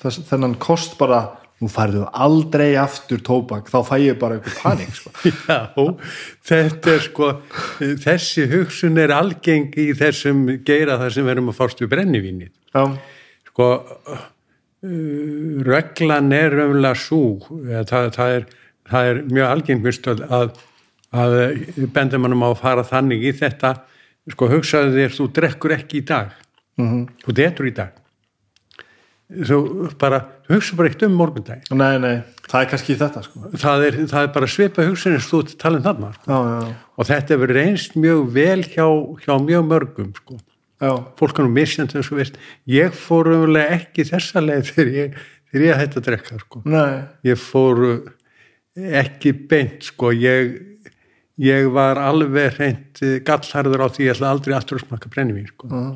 þess, 0.00 0.24
þennan 0.30 0.56
kost 0.62 0.96
bara 0.98 1.20
nú 1.60 1.68
færðu 1.68 2.06
aldrei 2.10 2.72
aftur 2.80 3.20
tóbak. 3.24 3.68
Þá 3.70 3.78
fæ 3.86 3.94
ég 4.00 4.18
bara 4.20 4.38
eitthvað 4.38 4.58
panik 4.64 4.96
sko. 4.96 5.12
Já, 5.50 5.60
þetta 6.50 6.94
er 6.94 7.04
sko 7.04 7.30
þessi 7.78 8.46
hugsun 8.50 9.00
er 9.02 9.14
algeng 9.14 9.76
í 9.78 9.90
þessum 9.98 10.46
geira 10.66 10.98
þar 11.00 11.16
sem 11.16 11.26
við 11.26 11.36
erum 11.36 11.52
að 11.52 11.86
brennivínið. 11.92 12.52
Já, 12.74 12.84
sko 13.50 13.68
uh, 13.76 14.24
reglan 15.66 16.32
er 16.32 16.56
umlega 16.64 16.96
svo 16.96 17.36
það, 17.90 18.10
það, 18.16 18.48
það 18.88 19.10
er 19.10 19.22
mjög 19.28 19.50
algengt 19.50 20.10
að, 20.14 20.24
að, 20.32 20.52
að 21.10 21.38
benda 21.94 22.18
mannum 22.18 22.44
á 22.46 22.48
að 22.52 22.60
fara 22.62 22.86
þannig 22.86 23.24
í 23.26 23.32
þetta. 23.40 23.74
Sko 24.30 24.46
hugsaðu 24.50 24.94
þér, 24.94 25.16
þú 25.16 25.26
drekkur 25.38 25.74
ekki 25.74 26.02
í 26.02 26.06
dag. 26.06 26.36
Mm 26.78 27.08
þú 27.24 27.36
detur 27.36 27.68
í 27.68 27.74
dag. 27.76 27.96
Þú 29.30 29.88
bara, 30.00 30.18
þú 30.46 30.56
hugsa 30.56 30.76
bara 30.78 30.90
eitt 30.90 31.02
um 31.06 31.12
morgundagi 31.14 31.76
nei, 31.78 32.00
nei, 32.02 32.16
það 32.50 32.64
er 32.64 32.70
kannski 32.72 32.96
þetta 32.98 33.20
sko. 33.22 33.42
það 33.62 33.84
er, 33.86 33.98
það 34.10 34.24
er 34.24 34.32
bara 34.34 34.48
svipa 34.50 34.86
og 34.90 34.96
þú 34.98 35.42
talin 35.54 35.84
þarna 35.84 36.08
sko. 36.16 36.24
já, 36.26 36.38
já, 36.50 36.72
og 36.96 37.06
þetta 37.06 37.36
hefur 37.36 37.52
reynst 37.54 37.94
mjög 37.94 38.24
vel 38.34 38.64
hjá, 38.64 38.86
hjá 39.22 39.34
mjög 39.44 39.68
mörgum 39.68 40.08
sko. 40.18 40.40
Já, 40.80 40.90
fólk 41.20 41.38
er 41.38 41.46
nú 41.46 41.52
misjant 41.54 41.94
eins 41.94 42.10
og 42.10 42.18
veist 42.18 42.40
ég 42.66 42.96
fór 42.96 43.30
umlega 43.36 43.76
ekki 43.78 44.08
þessa 44.08 44.42
leið 44.42 44.72
þegar 44.72 44.92
ég, 44.96 45.16
þegar 45.52 45.66
ég 45.68 45.80
hætti 45.84 46.00
að 46.00 46.08
drekka 46.08 46.42
sko. 46.42 46.62
nei. 46.66 46.98
Ég 47.30 47.38
fór 47.38 47.84
uh, 47.86 48.12
ekki 49.04 49.34
beint 49.46 49.92
sko. 49.92 50.10
Ég, 50.10 50.56
ég 51.40 51.70
var 51.72 51.98
alveg 52.00 52.58
reynd 52.58 53.00
gallharður 53.24 53.86
á 53.86 53.88
því 53.88 54.06
ég 54.06 54.14
ætla 54.14 54.32
aldrei 54.34 54.54
aftur 54.56 54.80
að 54.80 54.84
smaka 54.84 55.10
brennivín 55.12 55.48
sko. 55.48 55.70
já, 55.70 55.88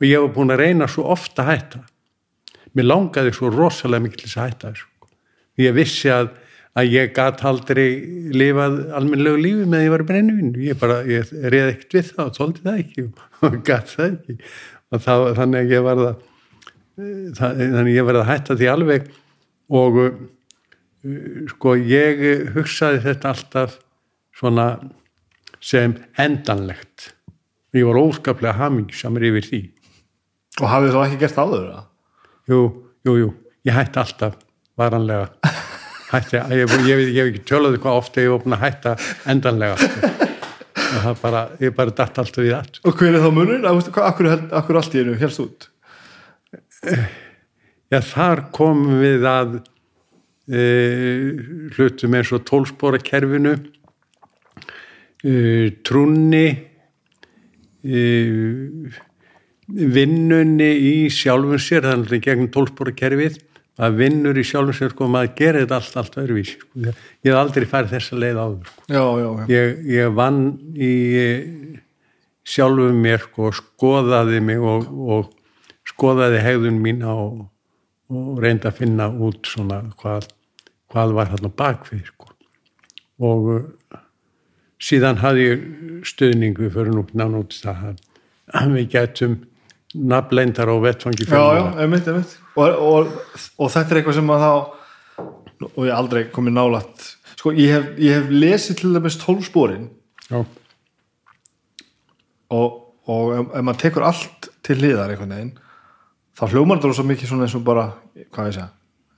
og 0.00 0.06
ég 0.06 0.24
var 0.24 0.32
búin 0.32 0.54
að 0.54 0.62
reyna 0.62 0.88
svo 0.88 1.04
ofta 1.12 1.44
að 1.44 1.50
hætta. 1.50 1.82
Mér 2.76 2.88
langaði 2.88 3.34
svo 3.36 3.50
rosalega 3.52 4.04
mikil 4.06 4.24
þess 4.24 4.38
að 4.38 4.48
hætta 4.48 4.72
sko. 4.80 5.10
ég 5.60 5.76
vissi 5.76 6.12
að, 6.12 6.30
að 6.76 6.92
ég 6.94 7.12
gat 7.16 7.44
aldrei 7.44 7.88
lifað 8.32 8.78
almennlegu 8.96 9.42
lífi 9.42 9.68
með 9.68 9.78
að 9.78 9.86
ég 9.86 9.94
var 9.96 10.06
brennivín. 10.08 10.54
Ég 10.64 10.88
ég 11.12 11.36
reið 11.44 11.74
ekkert 11.74 11.98
við 11.98 12.10
það 12.14 12.24
og 12.24 12.34
tóldi 12.38 12.64
það 12.64 12.80
ekki 12.84 13.06
og 13.48 13.60
gat 13.68 13.92
það 13.92 14.08
ekki. 14.10 14.38
Og 14.92 15.02
það, 15.02 15.28
þannig 15.40 15.60
að 15.60 15.76
ég 15.76 15.88
var 15.90 16.04
að 16.06 16.12
það, 17.36 17.64
þannig 17.64 17.96
ég 17.98 18.08
var 18.08 18.20
að 18.22 18.30
hætta 18.32 18.56
því 18.56 18.72
alveg. 18.72 19.10
Og 19.76 20.04
uh, 20.06 20.12
sko 21.52 21.74
ég 21.76 22.22
hugsaði 22.54 23.02
þetta 23.04 23.34
alltaf 23.34 23.82
svona 24.36 24.66
sem 25.62 25.96
endanlegt 26.20 27.12
ég 27.76 27.86
var 27.88 28.00
óskaplega 28.00 28.56
hamingisamur 28.60 29.24
yfir 29.26 29.48
því 29.50 29.62
og 30.62 30.68
hafið 30.72 30.94
þú 30.94 31.04
ekki 31.04 31.20
gert 31.22 31.40
áður 31.40 31.66
það? 31.70 31.86
jú, 32.52 32.60
jú, 33.08 33.16
jú, 33.22 33.30
ég 33.68 33.76
hætti 33.76 34.02
alltaf 34.02 34.38
varanlega 34.78 35.54
hætti, 36.12 36.40
ég, 36.54 36.76
hef 36.86 37.26
ekki 37.26 37.44
tjólaði 37.48 37.82
hvað 37.82 38.00
ofta 38.02 38.24
ég 38.24 38.44
búin 38.44 38.56
að 38.56 38.64
hætta 38.66 38.96
endanlega 39.32 39.78
sko. 39.80 40.12
og 40.86 40.98
það 41.06 41.22
bara, 41.22 41.44
ég 41.62 41.76
bara 41.76 41.96
datt 42.02 42.20
alltaf 42.22 42.44
við 42.44 42.56
allt 42.58 42.82
og 42.84 43.00
hver 43.00 43.16
er 43.16 43.24
þá 43.24 43.30
munur? 43.34 43.70
Akkur, 43.72 44.34
akkur 44.60 44.80
allt 44.80 44.96
í 44.96 45.02
einu 45.02 45.16
helst 45.20 45.42
út? 45.42 45.70
já, 47.90 48.00
þar 48.00 48.46
komum 48.54 49.00
við 49.00 49.26
að 49.28 49.58
e, 50.46 50.62
hlutum 51.76 52.16
eins 52.18 52.32
og 52.36 52.44
tólspóra 52.48 53.00
kerfinu 55.26 55.66
e, 55.66 55.70
trúnni 55.82 56.46
e, 57.82 58.02
vinnunni 59.66 60.70
í 60.78 60.94
sjálfum 61.10 61.58
sér 61.58 61.86
þannig 61.90 62.22
gegn 62.24 62.50
tólspóra 62.54 62.94
kerfið 62.94 63.40
að 63.82 63.98
vinnur 63.98 64.38
í 64.38 64.44
sjálfum 64.46 64.76
sér 64.76 64.92
sko 64.94 65.08
maður 65.10 65.34
gerir 65.36 65.66
þetta 65.66 65.80
allt, 65.80 65.96
allt 66.00 66.20
öðruvísi 66.22 66.60
sko. 66.60 66.84
ég 66.86 67.26
hef 67.26 67.40
aldrei 67.40 67.66
farið 67.68 67.96
þessa 67.96 68.20
leið 68.22 68.38
áður 68.40 68.70
sko. 68.70 68.86
já, 68.88 69.02
já, 69.02 69.26
já, 69.26 69.48
ég, 69.52 69.82
ég 69.96 70.14
vann 70.16 70.40
í 70.76 70.92
sjálfum 72.46 73.02
mér 73.02 73.26
sko, 73.26 73.50
skoðaði 73.58 74.40
mig 74.46 74.62
og, 74.62 74.86
og 74.86 75.34
skoðaði 75.86 76.40
hegðun 76.46 76.80
mín 76.82 77.04
og, 77.06 77.44
og 78.12 78.40
reyndi 78.42 78.70
að 78.70 78.80
finna 78.80 79.10
út 79.10 79.50
svona 79.50 79.82
hvað, 79.98 80.30
hvað 80.92 81.16
var 81.18 81.34
hann 81.34 81.50
á 81.50 81.52
bakvið 81.58 82.10
sko. 82.14 82.32
og 83.26 83.50
síðan 84.82 85.20
hafði 85.22 85.44
ég 85.46 85.66
stuðning 86.06 86.58
við 86.60 86.74
fyrir 86.74 86.94
nú 86.94 87.04
nánu 87.16 87.44
út 87.44 87.56
það 87.56 87.94
að 88.56 88.74
við 88.76 88.88
getum 88.92 89.36
nafnleindar 89.96 90.68
á 90.68 90.76
vettfangi 90.82 91.26
já, 91.26 91.40
já, 91.56 91.64
einmitt, 91.80 92.08
einmitt. 92.10 92.34
Og, 92.56 92.80
og, 92.80 93.12
og 93.56 93.70
þetta 93.72 93.94
er 93.94 94.00
eitthvað 94.00 94.18
sem 94.18 94.32
að 94.34 94.44
þá 94.44 94.52
og 95.66 95.84
ég 95.86 95.94
aldrei 95.96 96.26
komið 96.32 96.56
nálat 96.58 97.06
sko, 97.36 97.52
ég 97.56 97.72
hef, 97.72 97.86
ég 98.02 98.18
hef 98.18 98.32
lesið 98.32 98.80
til 98.80 98.92
dæmis 98.96 99.16
tólspórin 99.22 99.86
já, 100.28 100.42
og, 102.52 102.74
og 103.08 103.32
ef, 103.38 103.46
ef 103.46 103.64
maður 103.64 103.80
tekur 103.84 104.08
allt 104.10 104.50
til 104.66 104.76
hliðar 104.80 105.14
einhvern 105.14 105.32
veginn 105.36 105.54
þá 106.36 106.44
hljómar 106.52 106.82
þetta 106.82 106.98
svo 106.98 107.06
mikið 107.08 107.32
svona 107.32 107.48
eins 107.48 107.56
og 107.56 107.64
bara 107.64 107.86
hvað 108.34 108.50
ég 108.50 108.58
segja, 108.58 108.68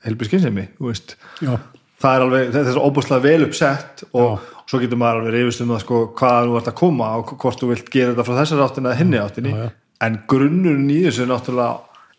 helbi 0.07 0.29
skynsemi 0.29 0.69
þú 0.77 0.93
veist, 0.93 1.17
já, 1.43 1.57
það 1.99 2.15
er 2.15 2.27
alveg 2.29 2.55
þetta 2.55 2.65
er 2.65 2.79
svo 2.79 2.87
óbúslega 2.93 3.27
vel 3.27 3.49
uppsett 3.49 4.07
og 4.13 4.47
svo 4.69 4.81
getur 4.83 5.01
maður 5.01 5.23
alveg 5.23 5.37
reyfist 5.37 5.65
um 5.65 5.73
það 5.73 5.85
sko 5.85 6.01
hvað 6.19 6.49
þú 6.49 6.59
ert 6.61 6.71
að 6.73 6.79
koma 6.83 7.11
og 7.19 7.35
hvort 7.41 7.63
þú 7.63 7.71
vilt 7.73 7.93
gera 7.93 8.13
þetta 8.13 8.27
frá 8.29 8.39
þessar 8.43 8.65
áttin 8.67 8.89
eða 8.89 8.99
hinni 9.01 9.23
áttinni. 9.23 9.55
Já, 9.55 9.65
já. 9.65 9.71
en 10.07 10.21
grunnurinn 10.29 10.93
í 10.93 10.99
þessu 11.07 11.25
er 11.25 11.31
náttúrulega 11.33 11.73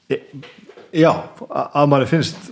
e, 0.10 0.20
já, 1.04 1.12
að 1.46 1.80
að 1.82 1.94
manni 1.94 2.10
finnst 2.10 2.52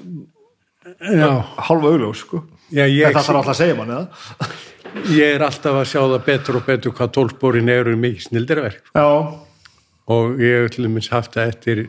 hálfa 0.97 1.91
augljós 1.91 2.23
sko. 2.23 2.43
En 2.67 2.91
það 2.91 3.21
þarf 3.21 3.39
alltaf 3.39 3.53
að 3.53 3.61
segja 3.61 3.77
manni 3.77 4.01
ég 5.17 5.35
er 5.35 5.43
alltaf 5.45 5.81
að 5.81 5.89
sjá 5.91 5.99
það 6.01 6.23
betur 6.25 6.59
og 6.59 6.65
betur 6.67 6.95
hvað 6.97 7.13
tólsporin 7.17 7.71
eru 7.71 7.95
mikið 7.99 8.27
snildirverk 8.27 8.91
já, 8.95 9.07
og 10.13 10.41
ég 10.41 10.63
hef 10.63 10.73
til 10.73 10.87
dæmis 10.87 11.09
haft 11.11 11.35
það 11.35 11.51
eftir, 11.51 11.81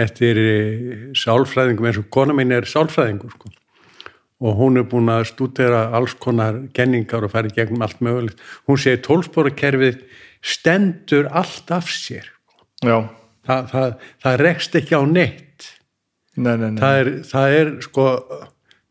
eftir 0.00 0.40
eh, 0.42 0.94
sálfræðingum 1.18 1.88
eins 1.90 2.00
og 2.00 2.08
kona 2.14 2.36
mín 2.36 2.54
er 2.54 2.68
sálfræðingur 2.68 3.34
sko. 3.36 3.52
Og 4.42 4.58
hún 4.58 4.80
er 4.80 4.86
búin 4.90 5.10
að 5.12 5.28
stúdera 5.30 5.84
alls 5.94 6.16
konar 6.18 6.58
kenningar 6.74 7.22
og 7.28 7.34
í 7.46 7.52
gegnum 7.54 7.84
allt 7.86 8.00
mögulegt. 8.02 8.40
Hún 8.66 8.80
segir 8.80 9.02
tólsporakerfið 9.06 10.00
stendur 10.42 11.28
allt 11.30 11.70
af 11.70 11.90
sér. 11.90 12.26
já, 12.82 13.08
Þa, 13.42 13.56
það, 13.70 13.94
það 14.22 14.36
rekst 14.38 14.74
ekki 14.78 14.94
á 14.98 15.02
neitt. 15.06 15.68
nei, 16.36 16.56
nei, 16.56 16.70
nei 16.70 16.80
Það 16.80 16.98
er, 16.98 17.08
það 17.28 17.54
er 17.58 17.70
sko, 17.82 18.04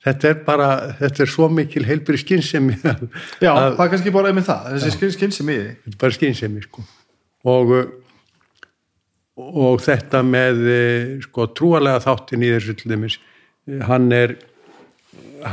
þetta 0.06 0.30
er 0.30 0.42
bara, 0.46 0.70
þetta 1.00 1.24
er 1.24 1.32
svo 1.32 1.48
mikil 1.50 1.86
heilbyrði 1.88 2.22
skynsemi 2.22 2.76
já, 2.84 3.52
að, 3.52 3.76
það 3.78 3.84
er 3.86 3.92
kannski 3.96 4.14
bara 4.14 4.32
einmitt 4.32 4.48
það 4.50 4.68
þessi 4.76 4.92
því 5.00 5.10
þetta 5.58 5.94
er 5.94 5.98
bara 6.04 6.18
skynsemi 6.18 6.64
sko. 6.68 6.86
og 7.50 7.74
og 9.42 9.82
þetta 9.82 10.22
með 10.28 10.62
eh, 10.70 11.12
sko 11.26 11.48
trúalega 11.56 12.02
þáttin 12.04 12.44
í 12.46 12.52
þessu 12.54 12.76
til 12.78 12.92
dæmis 12.92 13.18
eh, 13.18 13.80
hann 13.88 14.12
er 14.14 14.36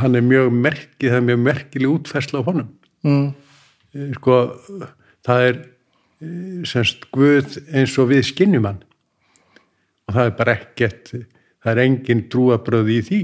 hann 0.01 0.19
er 0.19 0.25
mjög 0.25 0.53
merkið, 0.55 1.09
það 1.09 1.19
er 1.19 1.27
mjög 1.31 1.41
merkileg 1.47 1.95
útfersla 1.95 2.43
á 2.43 2.49
honum 2.49 2.71
mm. 3.07 3.29
Eh, 3.97 4.11
sko 4.19 4.35
það 5.25 5.47
er 5.47 5.57
eh, 5.57 6.61
semst 6.69 7.07
Guð 7.15 7.57
eins 7.73 7.95
og 8.01 8.11
við 8.11 8.27
skinnjum 8.29 8.69
hann 8.69 8.83
og 10.09 10.17
það 10.17 10.25
er 10.27 10.37
bara 10.37 10.57
ekkert 10.59 11.13
það 11.15 11.71
er 11.73 11.83
engin 11.87 12.27
trúabröð 12.33 12.93
í 12.93 12.99
því 13.07 13.21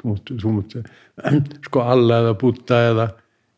þú 0.00 0.12
mútt, 0.12 0.32
þú 0.40 0.54
mútt 0.56 0.76
sko 1.68 1.84
alla 1.84 2.22
eða 2.24 2.34
búta 2.40 2.80
eða 2.90 3.08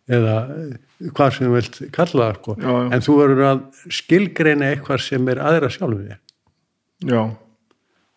eða 0.08 0.36
eh, 0.56 1.10
hvað 1.14 1.34
sem 1.36 1.46
þú 1.46 1.52
vilt 1.54 1.78
kalla 1.94 2.28
það 2.28 2.38
sko. 2.40 2.56
Já, 2.58 2.70
já. 2.72 2.86
en 2.96 3.04
þú 3.06 3.18
verður 3.20 3.44
að 3.48 3.60
skilgreina 4.00 4.72
eitthvað 4.72 5.04
sem 5.04 5.30
er 5.30 5.42
aðra 5.44 5.70
sjálfum 5.72 6.08
þér 6.08 7.12
já, 7.12 7.22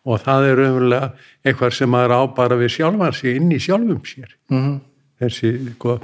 og 0.02 0.22
það 0.22 0.48
er 0.48 0.64
umverulega 0.66 1.10
eitthvað 1.44 1.76
sem 1.76 1.92
maður 1.92 2.16
á 2.18 2.20
bara 2.36 2.58
við 2.58 2.74
sjálfan 2.76 3.14
sig 3.14 3.38
inn 3.38 3.52
í 3.54 3.60
sjálfum 3.62 4.02
sér. 4.06 4.32
Mm 4.52 4.80
þessi 5.22 5.52
sko 5.74 5.98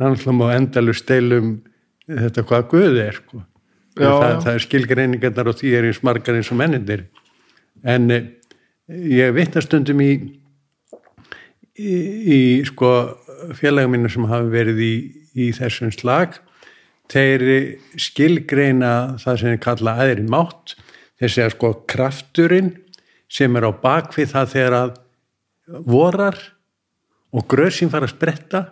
rannslam 0.00 0.42
og 0.44 0.52
endalur 0.54 0.96
steilum 0.96 1.54
þetta 2.08 2.44
hvað 2.48 2.66
Guð 2.72 2.98
er 3.04 3.16
sko. 3.20 3.44
Já, 4.00 4.06
það, 4.06 4.28
já. 4.32 4.36
það 4.44 4.52
er 4.52 4.64
skilgreiningarnar 4.64 5.50
og 5.50 5.56
því 5.58 5.72
er 5.76 5.88
eins 5.88 6.02
margar 6.06 6.36
eins 6.38 6.50
og 6.52 6.60
mennindir 6.60 7.02
en 7.84 8.12
eh, 8.14 8.28
ég 8.88 9.34
vitna 9.34 9.62
stundum 9.64 10.00
í 10.04 10.10
í, 11.74 11.94
í 12.36 12.40
sko 12.68 12.92
félagum 13.58 13.96
mínu 13.96 14.12
sem 14.12 14.28
hafa 14.30 14.48
verið 14.52 14.80
í, 14.84 14.94
í 15.34 15.50
þessum 15.56 15.92
slag. 15.94 16.38
Þeir 17.10 17.42
skilgreina 17.98 19.16
það 19.18 19.40
sem 19.40 19.50
þeir 19.50 19.62
kalla 19.64 19.96
aðri 20.04 20.26
mátt. 20.30 20.76
Þeir 21.18 21.32
segja 21.34 21.52
sko 21.54 21.72
krafturinn 21.90 22.70
sem 23.30 23.56
er 23.56 23.66
á 23.68 23.72
bakvið 23.82 24.32
það 24.34 24.48
þegar 24.56 24.76
að 24.80 24.92
vorar 25.86 26.38
og 27.30 27.46
gröðsinn 27.52 27.90
fara 27.92 28.08
að 28.08 28.14
spretta 28.16 28.62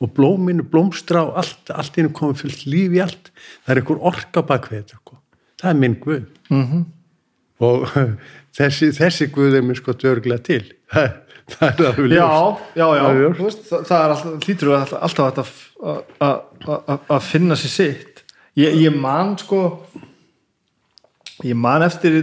og 0.00 0.10
blóminu 0.16 0.64
blómstra 0.66 1.22
og 1.28 1.36
allt, 1.38 1.70
allt 1.70 1.98
einu 2.00 2.10
komið 2.16 2.40
fullt 2.42 2.62
líf 2.72 2.94
í 2.96 3.02
allt 3.04 3.30
það 3.36 3.74
er 3.74 3.80
einhver 3.82 4.00
orka 4.10 4.42
bakvið 4.48 4.80
þetta 4.80 4.98
sko. 4.98 5.18
það 5.60 5.70
er 5.74 5.80
minn 5.84 5.98
guð 6.02 6.24
Mhm. 6.50 6.84
og 7.60 7.84
þessi, 8.58 8.88
þessi 8.96 9.28
guð 9.30 9.54
er 9.60 9.62
minn 9.62 9.76
sko 9.78 9.92
dörglega 9.94 10.42
til 10.42 10.64
það, 10.90 11.12
það 11.54 11.68
er 11.68 11.86
alveg 11.92 12.16
já, 12.16 12.24
ljóst. 12.24 12.64
já, 12.80 12.86
já. 12.96 13.06
Þú 13.36 13.44
veist, 13.46 13.62
það, 13.70 13.84
það 13.90 14.02
er 14.04 14.14
alltaf, 14.16 14.34
hlýtur 14.46 14.72
alltaf, 14.74 15.20
alltaf 15.20 15.54
að- 15.80 16.42
að 16.66 16.98
að 17.16 17.22
finna 17.30 17.54
sér 17.60 17.74
sitt 17.76 18.24
ég, 18.58 18.74
ég 18.88 18.96
man 18.96 19.36
sko 19.38 19.60
ég 21.44 21.54
man 21.56 21.82
eftir 21.86 22.18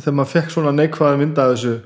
þegar 0.00 0.16
maður 0.18 0.32
fekk 0.34 0.52
svona 0.54 0.74
neikvæða 0.76 1.20
mynda 1.20 1.50
þessu 1.52 1.76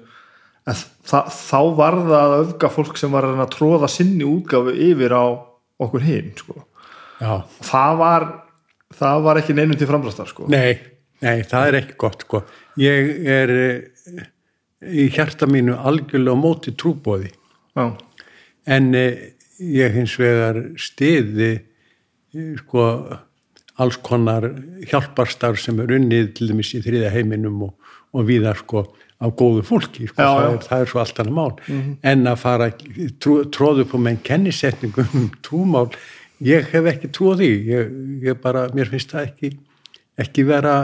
að 0.69 0.83
það, 1.09 1.31
þá 1.37 1.61
var 1.79 1.97
það 2.01 2.19
að 2.21 2.37
öfga 2.41 2.71
fólk 2.75 2.99
sem 3.01 3.15
var 3.15 3.29
að 3.31 3.47
tróða 3.55 3.91
sinni 3.91 4.27
útgáfu 4.29 4.75
yfir 4.75 5.15
á 5.17 5.25
okkur 5.81 6.05
hinn 6.05 6.33
sko. 6.37 6.59
það 7.21 7.97
var 8.01 8.29
það 8.97 9.23
var 9.27 9.41
ekki 9.41 9.57
neinum 9.57 9.79
til 9.79 9.89
framræstar 9.91 10.29
sko. 10.31 10.49
nei, 10.53 10.77
nei, 11.25 11.41
það 11.49 11.71
er 11.71 11.81
ekki 11.81 11.99
gott 12.01 12.27
sko. 12.27 12.43
ég 12.81 13.11
er 13.39 13.55
eh, 13.57 14.29
í 14.81 15.09
hjarta 15.15 15.49
mínu 15.51 15.79
algjörlega 15.79 16.39
móti 16.39 16.75
trúbóði 16.77 17.33
já, 17.77 17.87
en 18.67 18.95
eh, 18.99 19.35
ég 19.61 19.97
hins 19.97 20.17
vegar 20.21 20.63
stiði 20.81 21.53
eh, 21.57 22.55
sko 22.61 22.87
alls 23.81 23.97
konar 24.05 24.45
hjálparstarf 24.91 25.61
sem 25.61 25.79
er 25.81 25.95
unnið 25.97 26.35
til 26.37 26.51
dæmis 26.51 26.75
í 26.77 26.83
þriða 26.85 27.13
heiminum 27.15 27.63
og, 27.71 27.77
og 28.17 28.27
viðar 28.29 28.59
sko 28.61 28.85
á 29.21 29.27
góðu 29.29 29.63
fólki 29.69 30.09
sko, 30.09 30.17
Já, 30.17 30.29
það, 30.31 30.47
er, 30.49 30.63
það 30.67 30.85
er 30.85 30.91
svo 30.93 31.01
allt 31.03 31.21
annað 31.21 31.37
mál. 31.37 31.51
En 32.13 32.31
að 32.31 32.39
fara 32.41 32.71
trú, 33.21 33.35
tróðu 33.53 33.85
på 33.91 34.01
með 34.01 34.23
kennisetningum 34.31 35.17
um 35.19 35.29
trúmál 35.47 35.89
ég 36.41 36.71
hef 36.73 36.89
ekki 36.95 37.13
því. 37.13 37.51
Ég, 37.69 37.97
ég 38.25 38.41
bara, 38.41 38.69
mér 38.77 38.91
finnst 38.93 39.13
það 39.13 39.29
ekki 39.29 39.53
ekki 40.21 40.45
vera 40.49 40.75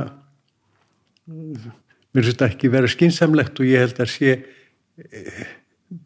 mér 1.26 2.24
finnst 2.24 2.40
það 2.40 2.50
ekki 2.52 2.72
vera 2.72 2.90
skinsamlegt 2.90 3.60
og 3.60 3.68
ég 3.68 3.82
held 3.84 4.02
að 4.04 4.12
sé 4.12 4.34
eh, 4.36 5.46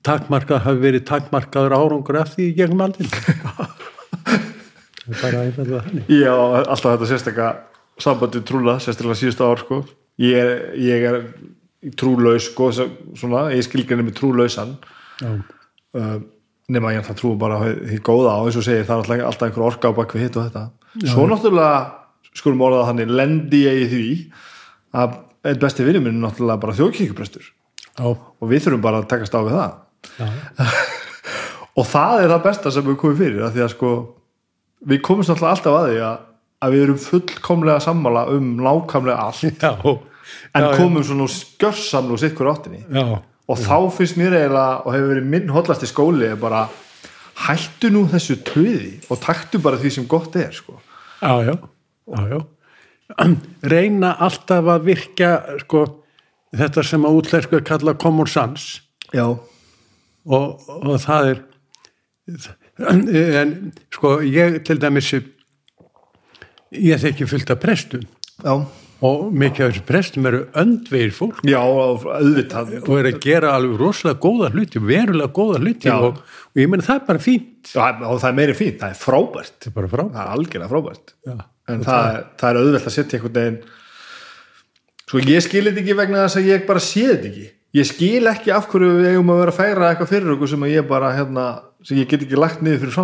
takmarkað 0.06 0.64
hafi 0.66 0.84
verið 0.84 1.06
takmarkaður 1.10 1.76
árangur 1.76 2.20
af 2.22 2.34
því 2.34 2.48
í 2.48 2.56
gegnum 2.58 2.84
aldinn 2.86 3.10
það 5.10 5.10
er 5.10 5.20
bara 5.20 5.42
einfallega 5.44 5.82
þannig. 5.86 6.10
Já, 6.14 6.34
alltaf 6.60 6.94
þetta 6.94 7.10
sérstakka 7.10 7.48
sambandi 8.00 8.42
trúla, 8.46 8.78
sérstaklega 8.80 9.18
síðustu 9.20 9.46
ár 9.46 9.62
sko. 9.64 9.80
Ég, 10.20 10.36
er, 10.36 10.52
ég 10.80 11.06
er 11.10 11.22
trúlaus 11.96 12.50
sko, 12.50 12.68
svona, 12.76 13.48
ég 13.54 13.64
skilgrinni 13.64 14.06
með 14.08 14.18
trúlausan. 14.20 14.76
Já, 15.20 15.32
uh, 15.96 16.20
nema 16.70 16.92
ég 16.94 17.06
það 17.06 17.18
trú 17.18 17.32
bara 17.38 17.58
á 17.58 17.66
því 17.66 17.98
góða 18.06 18.36
og 18.40 18.48
eins 18.48 18.58
og 18.60 18.66
segir 18.66 18.86
það 18.88 19.02
er 19.16 19.24
alltaf, 19.26 19.48
einhver 19.48 19.66
orka 19.66 19.90
á 19.90 19.96
bakvið 19.96 20.24
hitt 20.24 20.38
og 20.38 20.46
þetta. 20.46 20.62
Svo 21.10 21.26
náttúrulega 21.30 22.36
skulum 22.36 22.62
orða 22.66 22.84
það 22.84 22.90
þannig 22.92 23.14
lendi 23.18 23.62
ég 23.64 23.80
í 23.80 23.88
því 23.90 24.04
að 25.00 25.18
einn 25.50 25.60
besti 25.62 25.86
minn 25.88 26.12
er 26.12 26.16
náttúrulega 26.20 26.62
bara 26.62 26.76
þjóðkíkuprestur 26.78 27.46
já, 27.46 28.06
og 28.06 28.50
við 28.50 28.66
þurfum 28.66 28.84
bara 28.84 29.02
að 29.02 29.10
takast 29.10 29.34
á 29.34 29.40
við 29.42 29.56
það. 29.58 29.76
Já, 30.20 30.26
og 31.80 31.90
það 31.90 32.22
er 32.22 32.32
það 32.34 32.46
besta 32.46 32.74
sem 32.74 32.86
við 32.86 32.98
komum 33.02 33.20
fyrir 33.20 33.46
af 33.46 33.54
því 33.56 33.64
að 33.66 33.72
sko 33.74 33.92
við 34.90 35.02
komumst 35.06 35.32
náttúrulega 35.32 35.56
alltaf 35.56 35.78
að 35.80 35.88
því 35.88 35.98
að, 36.06 36.22
að 36.60 36.76
við 36.76 36.86
erum 36.86 37.02
fullkomlega 37.06 37.84
sammála 37.88 38.26
um 38.36 38.54
nákvæmlega 38.60 39.26
allt. 39.26 39.66
Já, 39.66 39.74
en 40.54 40.66
já, 40.66 40.70
komum 40.76 41.04
svona 41.04 41.26
skjörsamlu 41.30 42.18
sitt 42.20 42.38
hver 42.38 42.52
áttinni. 42.52 42.84
Já, 42.88 43.20
og 43.50 43.58
þá 43.58 43.76
finnst 43.96 44.18
mér 44.20 44.36
eiginlega 44.38 44.84
og 44.84 44.94
hefur 44.94 45.12
verið 45.14 45.28
minn 45.32 45.52
hotlasti 45.54 45.88
skóli 45.90 46.28
er 46.28 46.38
bara 46.40 46.68
hættu 47.46 47.90
nú 47.92 48.04
þessu 48.10 48.38
töði 48.46 48.98
og 49.10 49.20
taktu 49.24 49.60
bara 49.62 49.80
því 49.80 49.92
sem 49.96 50.08
gott 50.08 50.36
er 50.38 50.52
sko. 50.54 50.78
já, 51.22 51.32
já, 51.44 51.54
já, 52.16 52.26
já. 52.30 52.40
reyna 53.74 54.14
alltaf 54.22 54.70
að 54.70 54.86
virkja 54.90 55.30
sko, 55.64 55.84
þetta 56.56 56.84
sem 56.86 57.06
að 57.06 57.20
útlæsku 57.20 57.58
er 57.58 57.66
kallað 57.66 58.00
common 58.02 58.30
sense. 58.30 58.82
Já, 59.14 59.26
og, 59.26 60.68
og 60.70 61.00
það 61.02 61.32
er 61.32 61.42
en 63.42 63.54
sko 63.92 64.20
ég 64.24 64.60
til 64.66 64.78
dæmis 64.80 65.10
ég 66.70 67.02
þekki 67.02 67.26
fullt 67.26 67.50
af 67.50 67.62
prestum. 67.62 68.06
Já, 68.44 68.54
og 69.06 69.30
mikið 69.32 69.64
af 69.64 69.72
þessu 69.72 69.84
prestum 69.88 70.28
eru 70.28 70.40
öndvegir 70.60 71.12
fólk. 71.16 71.40
Já 71.48 71.60
auðvitað. 71.60 72.74
Og 72.82 72.92
eru 72.98 73.12
að 73.14 73.20
gera 73.24 73.54
alveg 73.56 73.80
rosalega 73.80 74.20
góða 74.20 74.50
hluti 74.54 74.82
verulega 74.84 75.32
góða 75.36 75.60
hluti 75.62 75.92
og, 75.94 76.20
og 76.20 76.60
ég 76.60 76.70
meni 76.70 76.86
það 76.86 77.00
er 77.00 77.06
bara 77.08 77.24
fínt. 77.24 77.72
Já, 77.72 77.84
og 77.96 78.20
það 78.20 78.28
er 78.30 78.38
meiri 78.40 78.56
fínt, 78.58 78.80
það 78.82 78.94
er 78.94 79.00
frábært. 79.00 79.56
Það 79.56 79.70
er 79.70 79.76
bara 79.78 79.92
frá 79.94 80.04
það 80.04 80.20
er 80.24 80.34
algjörlega 80.36 80.72
frábært. 80.74 81.14
Já. 81.30 81.36
en 81.70 81.86
það, 81.86 82.08
er, 82.10 82.26
það 82.40 82.50
er 82.50 82.60
auðvelt 82.60 82.90
að 82.90 82.96
setja 82.96 83.18
einhvern 83.18 83.38
veginn 83.38 83.60
sko 85.10 85.20
ég 85.26 85.42
skil 85.42 85.64
þetta 85.66 85.82
ekki 85.82 85.96
vegna 85.98 86.22
þess 86.24 86.38
að 86.38 86.48
ég 86.50 86.68
bara 86.68 86.82
sé 86.84 87.02
þetta 87.08 87.28
ekki. 87.30 87.48
Ég 87.80 87.86
skil 87.86 88.30
ekki 88.30 88.52
af 88.54 88.66
hverju 88.70 88.94
við 88.98 89.12
eigum 89.12 89.30
að 89.30 89.40
vera 89.44 89.52
að 89.54 89.58
færa 89.60 89.90
eitthvað 89.90 90.10
fyrir 90.10 90.32
okkur 90.34 90.50
sem 90.50 90.64
ég 90.70 90.86
bara 90.90 91.12
hérna, 91.14 91.44
sem 91.86 92.00
ég 92.00 92.08
get 92.10 92.24
ekki 92.26 92.38
lagt 92.38 92.64
niður 92.66 92.84
fyrir 92.84 92.96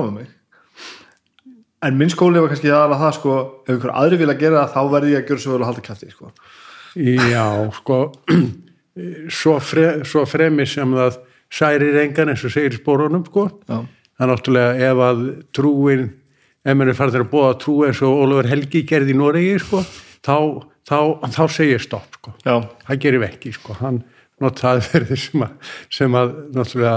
en 1.87 1.99
minn 1.99 2.13
skóli 2.13 2.43
var 2.43 2.53
kannski 2.53 2.71
aðalega 2.73 3.03
það 3.05 3.17
sko, 3.19 3.39
ef 3.67 3.73
einhver 3.75 3.95
aðri 4.03 4.21
vil 4.21 4.31
að 4.33 4.43
gera 4.43 4.63
það 4.65 4.75
þá 4.75 4.93
verði 4.95 5.13
ég 5.13 5.23
að 5.23 5.31
gera 5.31 5.45
svo 5.45 5.55
vel 5.55 5.63
að 5.63 5.71
halda 5.71 5.85
kæfti 5.87 6.13
sko. 6.13 6.31
Já, 6.97 7.47
sko 7.77 7.99
svo, 9.39 9.57
fre, 9.61 9.89
svo 10.09 10.25
fremi 10.29 10.67
sem 10.69 10.95
það 10.97 11.19
særir 11.53 11.99
engan 12.03 12.33
eins 12.33 12.45
og 12.47 12.55
segir 12.55 12.77
spórunum 12.79 13.27
sko. 13.29 13.49
Já. 13.69 13.83
það 14.17 14.27
er 14.27 14.33
náttúrulega 14.33 14.91
ef 14.91 15.03
að 15.07 15.25
trúin 15.57 16.07
ef 16.67 16.75
maður 16.75 16.93
er 16.93 16.99
farið 16.99 17.21
að 17.21 17.31
búa 17.31 17.53
trú 17.63 17.77
eins 17.87 18.03
og 18.03 18.23
Ólafur 18.25 18.51
Helgi 18.51 18.83
gerði 18.89 19.15
í 19.15 19.19
Noregi 19.21 19.59
sko, 19.63 19.83
þá, 20.27 20.37
þá, 20.89 20.99
þá 21.37 21.43
segir 21.55 21.85
stopp 21.85 22.19
sko. 22.19 22.35
já, 22.43 22.57
það 22.89 23.03
gerir 23.05 23.23
við 23.23 23.35
ekki 23.35 23.55
sko. 23.55 23.77
hann 23.83 24.03
notaði 24.43 24.87
verið 24.95 25.21
sem 25.23 25.47
að, 25.47 25.75
sem 25.93 26.19
að 26.19 26.39
náttúrulega 26.57 26.97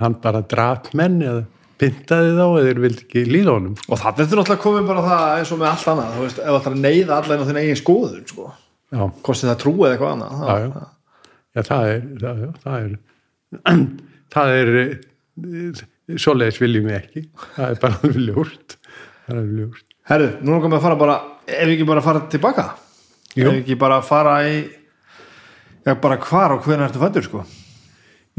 hann 0.00 0.16
bara 0.22 0.44
drap 0.48 0.94
menn 0.96 1.20
eða 1.20 1.42
pyntaði 1.80 2.32
þá 2.36 2.42
eða 2.44 2.64
þeir 2.66 2.80
vildi 2.84 3.04
ekki 3.06 3.22
líða 3.28 3.54
honum. 3.56 3.76
Og 3.88 4.00
þannig 4.00 4.20
er 4.20 4.40
náttúrulega 4.40 4.64
komið 4.64 4.88
bara 4.90 5.04
það 5.06 5.26
eins 5.38 5.52
og 5.54 5.60
með 5.60 5.70
allt 5.70 5.92
annað, 5.92 6.16
þú 6.16 6.24
veist, 6.26 6.40
ef 6.40 6.56
það 6.56 6.68
er 6.70 6.76
að 6.76 6.82
neyða 6.84 7.18
allan 7.20 7.44
á 7.44 7.48
þinn 7.48 7.60
eigin 7.60 7.80
skoðun, 7.80 8.26
sko, 8.28 8.48
hvort 8.90 9.44
það 9.44 9.60
trúið 9.62 9.86
eða 9.86 9.94
eitthvað 9.94 10.14
annað 10.16 10.42
já, 10.50 10.56
já. 10.60 10.82
já 11.56 11.62
það 11.70 11.92
er 11.92 12.02
það, 12.24 12.42
það 12.64 12.76
er 12.80 12.98
það 14.34 14.54
er 14.58 14.72
eh, 14.80 15.84
svoleiðis 16.20 16.60
viljum 16.60 16.90
við 16.90 16.98
ekki. 17.00 17.24
Það 17.56 17.66
er 17.68 17.80
bara 17.84 18.00
það 18.02 18.10
er 18.10 18.20
ljórt 18.28 18.76
Herru, 20.10 20.30
nú 20.42 20.56
erum 20.56 20.72
við 20.72 20.78
að 20.80 20.84
fara 20.88 20.98
bara 20.98 21.16
ef 21.46 21.66
við 21.68 21.76
ekki 21.76 21.86
bara 21.86 22.02
fara 22.02 22.22
tilbaka? 22.30 22.64
Jú. 23.36 23.44
ef 23.44 23.52
við 23.52 23.60
ekki 23.60 23.76
bara 23.78 24.00
fara 24.02 24.36
í 24.48 24.56
já, 25.86 25.94
bara 26.02 26.18
hvar 26.18 26.56
og 26.56 26.64
hvernig 26.66 26.88
ertu 26.88 27.02
fættur, 27.02 27.26
sko? 27.26 27.44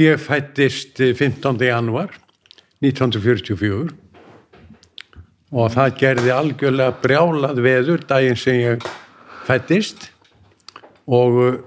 Ég 0.02 0.20
fættist 0.20 1.00
eh, 1.04 1.14
15. 1.16 1.56
januar 1.64 2.12
1944 2.82 3.92
og 5.52 5.74
það 5.74 5.98
gerði 6.00 6.34
algjörlega 6.34 6.98
brjálað 7.04 7.62
veður 7.66 8.06
daginn 8.08 8.40
sem 8.40 8.62
ég 8.62 8.86
fættist 9.48 10.10
og 11.12 11.40
uh, 11.42 11.60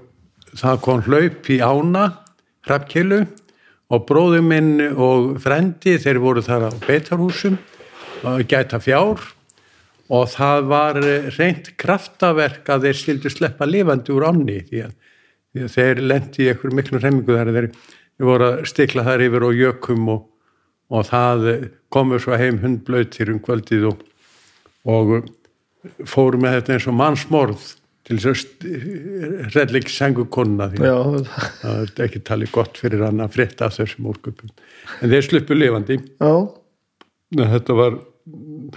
það 0.55 0.81
kom 0.85 1.03
hlaup 1.05 1.49
í 1.51 1.59
ána 1.61 2.07
hrappkilu 2.65 3.23
og 3.93 4.05
bróður 4.09 4.43
minn 4.45 4.79
og 4.91 5.35
frendi 5.43 5.95
þeir 6.01 6.19
voru 6.23 6.43
þar 6.45 6.69
á 6.69 6.71
beitarhúsum 6.87 7.57
og 8.25 8.45
gæta 8.49 8.79
fjár. 8.81 9.21
Og 10.13 10.27
það 10.29 10.67
var 10.69 10.99
eh, 11.01 11.29
reynt 11.33 11.71
kraftaverk 11.81 12.67
að 12.69 12.87
þeir 12.87 12.99
skildu 12.99 13.31
sleppa 13.33 13.65
lifandi 13.65 14.13
úr 14.13 14.27
ánni 14.27 14.59
því 14.67 14.83
að, 14.85 14.91
því 15.49 15.63
að 15.65 15.71
þeir 15.73 16.01
lendi 16.11 16.43
í 16.43 16.49
einhverjum 16.51 16.77
miklu 16.77 17.01
remmingu 17.01 17.37
þar 17.39 17.53
þeir 17.55 17.69
voru 18.29 18.49
að 18.51 18.59
stikla 18.69 19.05
þar 19.07 19.23
yfir 19.25 19.45
og 19.47 19.57
jökum 19.57 20.11
og, 20.13 20.27
og 20.93 21.07
það 21.09 21.47
eh, 21.53 21.63
komur 21.93 22.21
svo 22.21 22.37
heim 22.37 22.59
hundblöytir 22.61 23.31
um 23.33 23.39
kvöldið 23.43 23.87
og, 23.91 24.03
og 24.85 25.15
fóru 26.09 26.37
með 26.41 26.59
þetta 26.59 26.75
eins 26.75 26.87
og 26.91 26.97
mannsmorð 26.99 27.65
til 28.05 28.19
þess 28.21 28.45
að 28.61 29.55
redleik 29.55 29.87
sengu 29.89 30.27
konuna 30.29 30.67
því. 30.69 30.83
Já, 30.85 30.97
það 31.63 31.79
er 31.81 32.03
ekki 32.05 32.19
talið 32.27 32.51
gott 32.53 32.77
fyrir 32.77 33.01
hann 33.07 33.23
að 33.25 33.33
frétta 33.33 33.71
þessum 33.73 34.11
úrköpum. 34.11 34.51
En 35.01 35.09
þeir 35.09 35.25
sluppu 35.25 35.57
lifandi. 35.57 35.97
Já, 36.21 36.33
þetta 37.55 37.77
var 37.79 37.97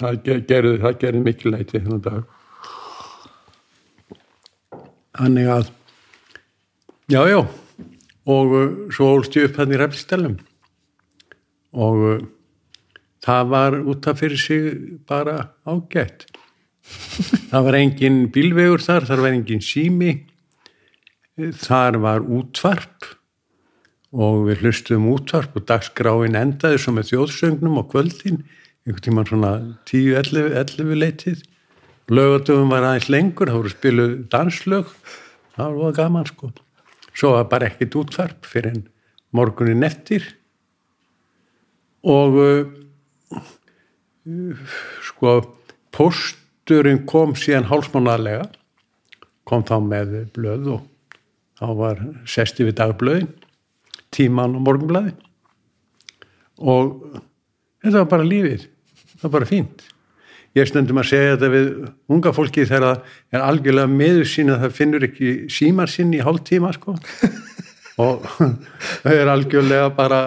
það 0.01 0.17
ge- 0.25 0.41
gerði, 0.49 0.73
það 0.87 0.97
gerði 1.05 1.23
mikil 1.27 1.53
læti 1.53 1.77
þennan 1.83 2.05
dag. 2.09 2.23
Þannig 5.19 5.49
að 5.53 5.71
já, 7.13 7.21
já. 7.33 7.41
Og 8.29 8.53
uh, 8.55 8.67
svo 8.93 9.13
ólst 9.17 9.37
ég 9.39 9.49
upp 9.49 9.57
hann 9.61 9.73
í 9.75 9.79
reflstelum 9.81 10.37
og 11.79 12.03
uh, 12.09 12.27
það 13.25 13.53
var 13.53 13.79
út 13.79 14.09
af 14.11 14.21
fyrir 14.21 14.41
sig 14.41 14.67
bara 15.09 15.53
ágætt. 15.67 16.27
Það 17.51 17.65
var 17.67 17.77
engin 17.77 18.19
bílvegur 18.33 18.81
þar, 18.81 19.05
þar 19.09 19.23
var 19.27 19.35
engin 19.37 19.65
sími. 19.65 20.13
Þar 21.37 21.99
var 22.03 22.25
útvarp 22.25 23.11
og 24.09 24.47
við 24.49 24.65
hlustum 24.65 25.05
útvarp 25.13 25.59
og 25.59 25.67
dagskráin 25.69 26.39
endaði 26.39 26.81
svo 26.81 26.95
með 26.97 27.11
þjóðsögnum 27.11 27.77
og 27.83 27.91
kvöldin, 27.93 28.41
einhvern 28.87 29.05
tímann 29.05 29.29
svona 29.29 29.53
10-11 29.91 30.57
11 30.63 30.99
leitið. 31.03 31.45
Lögatöfum 32.09 32.73
var 32.73 32.87
aðeins 32.89 33.11
lengur 33.13 33.51
það 33.51 33.61
voru 33.61 33.75
spiluð 33.75 34.15
danslög. 34.33 34.95
Það 35.59 35.79
var 35.83 35.97
gaman 35.99 36.29
sko. 36.31 36.51
Svo 37.13 37.35
var 37.37 37.49
bara 37.53 37.69
ekkert 37.69 37.99
útvarp 38.01 38.49
fyrir 38.49 38.81
morgunin 39.37 39.85
eftir 39.85 40.25
og 42.09 42.39
uh, 42.43 42.63
sko 45.09 45.35
pósturinn 45.95 47.05
kom 47.09 47.35
síðan 47.39 47.69
hálsmánaðlega 47.71 48.49
kom 49.49 49.65
þá 49.65 49.77
með 49.85 50.17
blöð 50.37 50.73
og 50.77 50.83
þá 51.59 51.69
var 51.79 52.03
sesti 52.29 52.67
við 52.67 52.79
dagblöðin 52.81 53.31
tíman 54.15 54.57
og 54.57 54.65
morgunblæði 54.67 55.15
og 56.59 57.21
þetta 57.85 58.03
var 58.03 58.11
bara 58.11 58.27
lífið. 58.27 58.67
Það 59.19 59.25
var 59.25 59.35
bara 59.37 59.49
fínt. 59.49 59.85
Ég 60.57 60.69
stundum 60.69 60.99
að 60.99 61.11
segja 61.11 61.35
þetta 61.35 61.51
við 61.53 61.69
unga 62.15 62.33
fólki 62.35 62.65
þegar 62.67 62.87
það 62.87 63.37
er 63.37 63.45
algjörlega 63.45 63.93
meður 63.93 64.29
sín 64.33 64.53
að 64.53 64.65
það 64.65 64.77
finnur 64.79 65.07
ekki 65.07 65.33
símar 65.53 65.93
sinn 65.93 66.15
í 66.17 66.23
hálf 66.25 66.43
tíma 66.49 66.73
sko. 66.75 66.97
Og 68.05 68.27
það 69.05 69.15
er 69.15 69.33
algjörlega 69.33 69.91
bara 69.95 70.21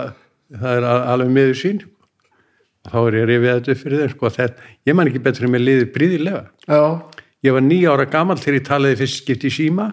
það 0.59 0.77
er 0.77 0.87
alveg 0.89 1.33
meður 1.35 1.57
sín. 1.59 1.81
Þá 2.87 2.97
er 3.01 3.17
ég 3.19 3.27
rifið 3.29 3.51
þetta 3.51 3.73
upp 3.73 3.81
fyrir 3.83 3.99
þeim 4.01 4.13
sko 4.15 4.29
þetta, 4.35 4.69
ég 4.89 4.95
man 4.97 5.09
ekki 5.11 5.21
betur 5.21 5.45
en 5.45 5.51
mér 5.53 5.61
liðið 5.61 5.89
bríðilega 5.93 6.39
já, 6.65 6.79
ég 7.45 7.53
var 7.53 7.61
nýja 7.65 7.91
ára 7.93 8.07
gammal 8.09 8.39
þegar 8.41 8.57
ég 8.57 8.65
talaði 8.65 8.97
fyrst 9.03 9.19
skipt 9.21 9.45
í 9.45 9.51
síma 9.53 9.85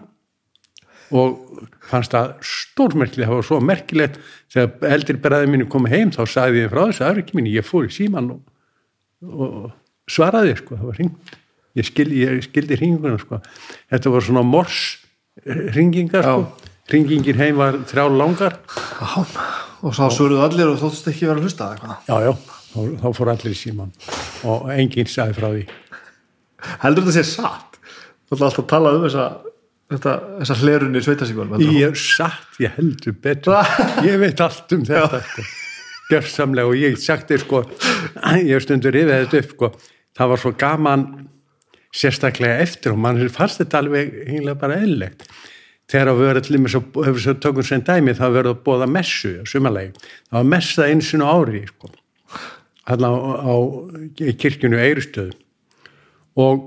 og 1.13 1.59
fannst 1.89 2.13
það 2.13 2.31
stórmerkilegt, 2.45 3.29
það 3.29 3.35
var 3.35 3.45
svo 3.45 3.59
merkilegt. 3.65 4.17
Þegar 4.53 4.95
eldri 4.95 5.17
beraði 5.21 5.51
mínu 5.53 5.69
komið 5.69 5.95
heim 5.95 6.13
þá 6.13 6.23
sagði 6.29 6.63
ég 6.63 6.73
frá 6.73 6.81
þessu 6.81 7.05
aðriki 7.05 7.37
mínu, 7.37 7.53
ég 7.53 7.65
fór 7.65 7.85
í 7.85 7.93
síman 7.93 8.33
og, 8.33 8.41
og 9.29 9.69
svaraði 10.09 10.57
sko, 10.57 10.77
það 10.77 10.89
var 10.89 10.99
hringt 10.99 11.37
ég, 11.77 11.85
skil, 11.85 12.09
ég 12.17 12.43
skildi 12.45 12.77
hringinguna 12.79 13.21
sko. 13.21 13.41
Þetta 13.93 14.13
var 14.15 14.25
svona 14.25 14.45
mors 14.45 14.83
hringingar 15.45 16.25
sko, 16.25 16.69
hringingin 16.89 17.41
heim 17.41 17.61
var 17.61 17.81
þrjá 17.89 18.05
langar. 18.17 18.61
Já 18.99 19.58
og 19.79 19.95
svo 19.95 20.09
svöruðu 20.13 20.43
allir 20.45 20.71
og 20.71 20.79
þóttist 20.81 21.07
ekki 21.11 21.27
vera 21.29 21.39
að 21.39 21.47
hlusta 21.47 21.69
eitthvað 21.73 22.09
já, 22.09 22.15
já, 22.25 22.31
þá, 22.71 22.79
þá 23.01 23.07
fór 23.17 23.31
allir 23.33 23.53
í 23.53 23.59
síman 23.59 23.93
og 24.49 24.65
enginn 24.75 25.11
sagði 25.11 25.37
frá 25.37 25.47
því. 25.53 25.63
Heldur 26.83 27.07
þetta 27.07 27.15
sé 27.15 27.23
satt? 27.29 27.79
Þú 28.27 28.35
ætla 28.35 28.49
alltaf 28.49 28.63
að 28.65 28.69
tala 28.73 28.91
um 28.97 29.05
þessa 29.05 29.27
þetta, 29.93 30.15
þessa 30.41 30.57
hlerunni 30.63 31.03
sveitasíkvöld 31.05 31.63
Ég 31.63 31.87
er 31.87 31.97
satt, 31.99 32.59
ég 32.61 32.75
heldur 32.77 33.15
betur. 33.23 33.57
Ég 34.05 34.19
veit 34.21 34.43
allt 34.43 34.75
um 34.75 34.85
þetta 34.87 35.23
sko. 35.25 35.47
gjörsamlega. 36.11 36.69
Og 36.69 36.77
ég 36.77 36.99
sagt 37.01 37.31
þér 37.31 37.45
sko 37.45 37.63
ég 38.51 38.65
stundur 38.65 38.99
yfir 38.99 39.25
þetta 39.25 39.43
upp 39.43 39.55
sko. 39.55 39.71
Það 40.19 40.33
var 40.33 40.43
svo 40.43 40.53
gaman 40.59 41.07
sérstaklega 41.95 42.59
eftir 42.61 42.93
og 42.93 42.99
mann 43.01 43.21
fannst 43.33 43.63
þetta 43.63 43.79
alveg 43.81 44.11
hinglega 44.27 44.59
bara 44.61 44.77
eðlilegt 44.83 45.25
þegar 45.89 46.13
við 46.13 46.27
verðum 46.27 46.43
allir 46.43 46.63
með 46.63 46.73
svo, 46.75 46.81
hefur 47.05 47.23
svo 47.23 47.35
tökum 47.43 47.65
sem 47.65 47.83
dæmi 47.85 48.15
það 48.17 48.35
verður 48.37 48.55
að 48.55 48.63
bóða 48.67 48.89
messu 48.89 49.33
sumarlegi 49.49 49.93
það 50.03 50.37
var 50.37 50.49
messa 50.53 50.87
einsinu 50.89 51.29
ári 51.29 51.63
sko. 51.69 51.91
Hann 52.89 53.05
á, 53.05 53.13
á 53.13 53.55
í 54.25 54.35
kirkjunu 54.41 54.79
Eirustöðu 54.81 55.35
og 56.39 56.63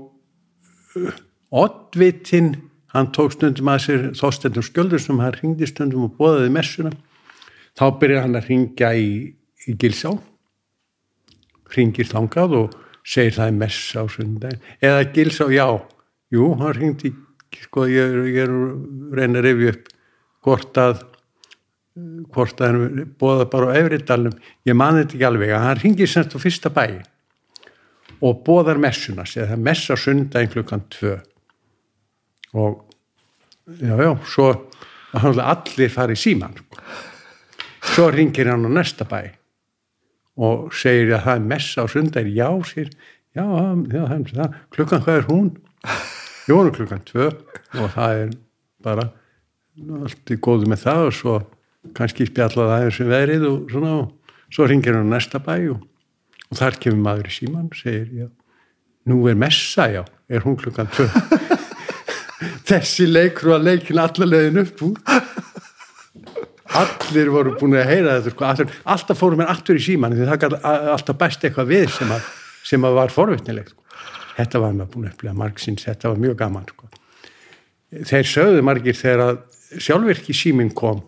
uh, 0.99 1.15
oddvitinn 1.63 2.53
hann 2.93 3.09
tók 3.15 3.33
stundum 3.33 3.71
að 3.73 3.81
sér 3.87 4.05
þóstendum 4.17 4.65
skjöldur 4.65 5.01
sem 5.01 5.19
hann 5.21 5.33
ringdi 5.39 5.67
stundum 5.69 6.05
og 6.07 6.13
bóðaði 6.19 6.51
messuna. 6.53 6.91
Þá 7.73 7.85
byrjar 7.99 8.27
hann 8.27 8.37
að 8.37 8.49
ringja 8.51 8.91
í, 8.93 9.09
í 9.65 9.73
Gilsá. 9.81 10.13
Ringir 11.73 12.05
þangað 12.05 12.57
og 12.59 12.75
segir 13.03 13.33
það 13.35 13.49
er 13.49 13.57
messa 13.57 14.03
á 14.03 14.05
sundaginn 14.13 14.61
eða 14.79 15.07
Gilsá, 15.15 15.47
já, 15.51 15.67
jú 16.31 16.51
hann 16.59 16.77
ringdi, 16.77 17.11
sko 17.61 17.85
ég, 17.87 17.97
er- 18.03 18.29
ég 18.29 18.43
er 18.43 19.27
að 19.29 19.41
rifja 19.45 19.73
upp 19.75 19.89
hvort 20.43 20.77
að 20.81 21.03
hvort 22.33 22.61
að 22.61 22.71
hann 22.73 23.09
bóða 23.21 23.45
bara 23.51 23.69
á 23.69 23.77
Efridalum 23.77 24.33
ég 24.65 24.75
man 24.75 24.95
þetta 24.97 25.13
ekki 25.13 25.27
alveg, 25.27 25.51
að 25.53 25.65
hann 25.67 25.81
ringir 25.83 26.09
semst 26.09 26.33
á 26.33 26.39
fyrsta 26.41 26.71
bæi 26.73 27.03
og 28.23 28.39
bóðar 28.47 28.79
messuna, 28.81 29.25
segir 29.27 29.49
það 29.51 29.57
er 29.57 29.63
messa 29.67 29.95
sundaginn 29.99 30.51
klukkan 30.53 30.83
tvö. 30.89 31.17
Og 32.55 32.85
já, 33.83 33.93
já, 33.99 34.11
svo 34.25 34.47
allir 35.43 35.89
fari 35.91 36.15
síman 36.17 36.55
sko. 36.57 36.79
svo 37.93 38.09
ringir 38.09 38.47
hann 38.49 38.65
á 38.65 38.71
næsta 38.79 39.05
bæ 39.05 39.21
og 40.37 40.71
segir 40.73 41.13
að 41.17 41.25
það 41.27 41.35
er 41.35 41.47
messa 41.51 41.83
á 41.83 41.85
sundaginn, 41.91 42.33
já, 42.33 42.49
sér 42.65 42.89
já, 43.35 43.45
já, 43.91 44.03
það, 44.33 44.55
klukkan 44.73 45.03
hvað 45.05 45.19
er 45.19 45.27
hún 45.29 45.51
voru 46.49 46.73
klukkan 46.75 47.03
tvö 47.07 47.29
og 47.29 47.91
það 47.93 48.21
er 48.23 48.33
bara 48.83 49.07
allt 50.03 50.33
í 50.33 50.37
góðu 50.43 50.69
með 50.69 50.83
það 50.83 51.07
og 51.07 51.15
svo 51.17 51.35
kannski 51.97 52.27
spjallað 52.29 52.75
aðeins 52.77 52.99
um 53.03 53.11
veðrið 53.11 53.47
og 53.49 53.71
svona 53.71 53.93
og 54.01 54.53
svo 54.53 54.67
ringir 54.69 54.97
hann 54.97 55.11
næsta 55.11 55.41
bæ 55.43 55.55
og, 55.73 55.81
og 56.49 56.59
þar 56.59 56.79
kemur 56.83 57.03
maður 57.07 57.31
í 57.31 57.35
síman 57.37 57.69
og 57.69 57.79
segir, 57.79 58.07
já, 58.13 58.27
nú 59.09 59.21
er 59.31 59.39
messa, 59.39 59.87
já, 59.91 60.03
er 60.29 60.45
hún 60.45 60.59
klukkan 60.59 60.91
tvö 60.93 61.07
þessi 62.69 63.07
leikur 63.09 63.55
var 63.55 63.63
leikin 63.63 64.01
allalegin 64.03 64.63
upp 64.63 64.85
úr 64.87 64.99
allir 66.73 67.29
voru 67.33 67.53
búin 67.59 67.77
að 67.77 67.89
heyra 67.91 68.17
þetta 68.17 68.33
sko, 68.33 68.47
allir, 68.49 68.77
alltaf 68.95 69.19
fórum 69.19 69.43
mér 69.43 69.51
aftur 69.53 69.79
í 69.79 69.83
síman 69.83 70.15
því 70.15 70.27
það 70.29 70.41
gæti 70.43 70.61
alltaf 70.95 71.19
bæst 71.19 71.45
eitthvað 71.45 71.71
við 71.71 71.87
sem 71.93 72.13
að, 72.13 72.29
sem 72.65 72.87
að 72.87 72.99
var 72.99 73.13
forvitnilegt 73.13 73.73
sko. 73.73 73.82
Þetta 74.37 74.61
var 74.63 74.75
maður 74.75 74.91
búin 74.93 75.07
að 75.07 75.13
upplega 75.13 75.39
margsins, 75.39 75.85
þetta 75.85 76.11
var 76.11 76.21
mjög 76.21 76.37
gaman 76.39 76.69
sko. 76.69 76.89
þeir 78.09 78.29
sögðu 78.29 78.63
margir 78.65 78.97
þegar 78.97 79.23
að 79.27 79.41
sjálfvirki 79.83 80.35
síminn 80.37 80.73
kom 80.73 81.03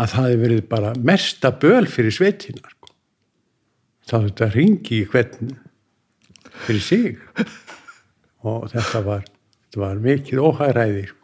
að 0.00 0.14
það 0.14 0.26
hefði 0.26 0.40
verið 0.42 0.62
bara 0.70 0.94
mesta 1.02 1.52
böl 1.62 1.86
fyrir 1.90 2.14
sveitina 2.14 2.62
sko. 2.70 2.92
þá 4.06 4.16
þetta 4.28 4.50
ringi 4.54 5.02
í 5.02 5.08
hvern 5.10 5.54
fyrir 6.62 6.84
sig 6.84 7.20
og 8.42 8.68
þetta 8.72 9.02
var, 9.06 9.24
þetta 9.66 9.82
var 9.82 10.02
mikið 10.06 10.42
óhæræði 10.42 11.06
sko. 11.10 11.22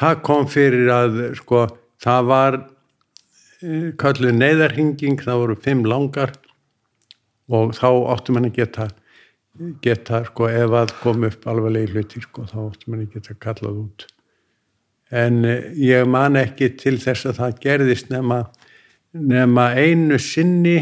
það 0.00 0.22
kom 0.26 0.48
fyrir 0.50 0.90
að 0.92 1.20
sko, 1.38 1.66
það 2.02 2.32
var 2.32 2.58
eh, 2.58 3.92
kölluð 4.00 4.34
neyðarhinging 4.40 5.22
það 5.22 5.42
voru 5.44 5.56
fimm 5.62 5.86
langar 5.86 6.34
og 7.52 7.74
þá 7.76 7.88
áttum 8.14 8.38
hann 8.38 8.50
að 8.50 8.58
geta 8.60 8.88
geta 9.82 10.20
sko 10.26 10.50
ef 10.50 10.74
að 10.76 10.92
kom 11.00 11.24
upp 11.28 11.46
alvarlegi 11.48 11.94
hluti 11.94 12.20
sko 12.24 12.44
þá 12.50 12.58
áttum 12.66 12.94
hann 12.94 13.06
að 13.06 13.16
geta 13.16 13.36
kallað 13.40 13.80
út. 13.84 14.06
En 15.14 15.44
eh, 15.46 15.72
ég 15.80 16.06
man 16.10 16.36
ekki 16.40 16.72
til 16.80 16.96
þess 17.02 17.30
að 17.30 17.40
það 17.40 17.58
gerðist 17.62 18.12
nema, 18.12 18.42
nema 19.14 19.70
einu 19.78 20.18
sinni. 20.20 20.78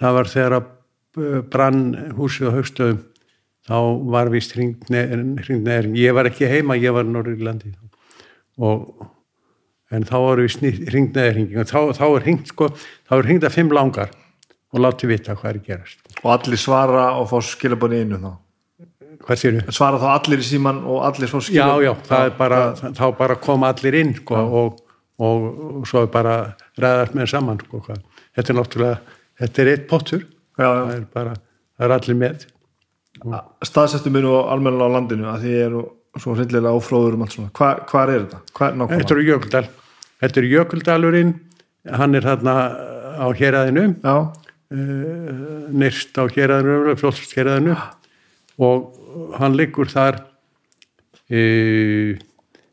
Það 0.00 0.18
var 0.18 0.32
þegar 0.32 0.58
að 0.58 0.68
eh, 1.22 1.40
brann 1.52 1.84
húsið 2.18 2.50
á 2.50 2.56
högstöðum 2.58 3.02
þá 3.68 3.76
var 4.10 4.30
vist 4.32 4.56
hringt 4.56 4.88
neður 4.90 5.92
ég 5.94 6.16
var 6.16 6.26
ekki 6.26 6.48
heima, 6.50 6.74
ég 6.74 6.94
var 6.94 7.06
í 7.06 7.12
Norrlandi 7.12 7.70
og 8.58 9.04
en 9.92 10.06
þá 10.08 10.16
var 10.24 10.42
vist 10.42 10.64
hringt 10.64 11.14
neður 11.14 11.68
þá, 11.68 11.92
þá 11.94 12.06
er 12.08 12.24
hringt 12.26 12.50
sko, 12.50 12.72
þá 13.06 13.14
er 13.20 13.28
hringt 13.28 13.46
að 13.46 13.54
fimm 13.54 13.70
langar 13.74 14.10
og 14.72 14.80
láti 14.80 15.08
vita 15.10 15.36
hvað 15.36 15.50
er 15.50 15.58
gerast. 15.66 16.00
Og 16.22 16.30
allir 16.32 16.60
svara 16.60 17.10
og 17.20 17.28
fá 17.30 17.36
skilabunni 17.44 18.02
innu 18.06 18.20
þá? 18.22 18.30
Hvað 19.22 19.38
séu 19.38 19.52
við? 19.54 19.68
svara 19.76 20.00
þá 20.02 20.08
allir 20.14 20.40
í 20.42 20.46
síman 20.46 20.80
og 20.88 21.04
allir 21.06 21.30
fá 21.30 21.36
Já, 21.38 21.44
skilabunni 21.48 21.86
já, 21.86 21.92
það 22.08 22.24
er 22.24 22.36
bara, 22.38 22.60
þá 22.80 23.04
bara 23.18 23.36
kom 23.44 23.66
allir 23.68 23.98
inn 24.00 24.14
sko, 24.16 24.40
og, 24.60 24.80
og, 25.20 25.48
og 25.82 25.88
svo 25.90 26.06
er 26.06 26.12
bara 26.14 26.36
ræðast 26.80 27.16
með 27.18 27.30
saman 27.34 27.60
sko, 27.62 27.82
hvað. 27.86 28.00
þetta 28.38 28.52
er 28.54 28.58
náttúrulega, 28.58 29.18
þetta 29.42 29.62
er 29.62 29.72
eitt 29.74 29.88
pottur. 29.90 30.24
Já, 30.56 30.66
já. 30.66 30.80
það 30.80 30.94
er 30.96 31.06
bara, 31.18 31.36
það 31.76 31.88
er 31.88 31.96
allir 31.98 32.20
með. 32.24 32.46
Staðsettu 33.68 34.10
minn 34.10 34.26
og 34.26 34.48
almenna 34.50 34.88
á 34.88 34.94
landinu 34.96 35.28
að 35.30 35.44
því 35.44 35.58
eru 35.66 35.84
svo 36.20 36.34
hryllilega 36.36 36.72
ófróður 36.76 37.16
um 37.16 37.24
allt 37.24 37.36
svona. 37.36 37.52
Hva, 37.56 37.70
hvar 37.88 38.10
er 38.12 38.24
þetta? 38.24 38.40
Hvar, 38.56 38.74
Þetta 38.92 39.14
eru 39.14 39.26
Jökuldal. 39.28 39.64
Þetta 40.22 40.40
eru 40.40 40.50
Jökuldalurinn. 40.50 41.32
Hann 41.92 42.16
er 42.18 42.26
þarna 42.26 42.56
á 43.18 43.26
héræðinu 43.36 43.84
já, 44.02 44.14
nyrst 44.72 46.16
á 46.16 46.24
héræðinu 46.32 46.96
flóttst 47.00 47.34
héræðinu 47.36 47.76
og 48.62 49.34
hann 49.38 49.56
liggur 49.56 49.90
þar 49.90 50.22
e, 51.28 52.16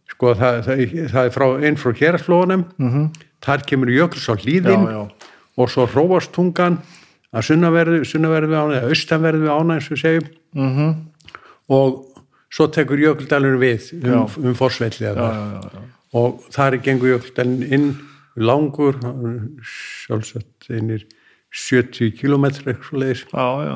sko 0.10 0.36
það, 0.38 0.62
það, 0.68 0.86
það 1.14 1.26
er 1.26 1.36
frá 1.36 1.48
einn 1.58 1.80
frá 1.80 1.92
héræðslóðunum 2.02 2.64
-hmm. 2.78 3.10
þar 3.44 3.66
kemur 3.68 3.92
Jökuls 3.92 4.30
á 4.32 4.36
hlýðin 4.36 4.86
Já, 4.88 4.92
já. 4.96 5.04
og 5.58 5.70
svo 5.70 5.88
hróastungan 5.88 6.80
að 7.30 7.46
sunnaverðu, 7.50 8.04
sunnaverðu 8.08 8.58
ána 8.58 8.80
eða 8.80 8.90
austanverðu 8.94 9.50
ána 9.54 9.78
eins 9.78 9.90
og 9.90 9.98
við 9.98 10.02
segjum. 10.02 10.30
Mm 10.56 10.72
-hmm. 10.76 10.96
og 11.70 12.06
svo 12.50 12.68
tekur 12.68 12.98
Jökuldalur 12.98 13.60
við 13.62 13.94
um, 14.04 14.26
um 14.46 14.56
forsveitlega 14.56 15.14
já, 15.14 15.62
þar. 15.62 15.82
og 16.14 16.42
þar 16.52 16.78
gengur 16.82 17.10
Jökuldalinn 17.14 17.64
inn 17.74 17.98
langur 18.36 18.98
sjálfsagt 19.62 20.70
einir 20.70 21.06
70 21.50 22.14
kilometri 22.18 22.70
eitthvað 22.70 22.90
svo 22.90 23.02
leiðis 23.02 23.24
já, 23.32 23.48
já. 23.66 23.76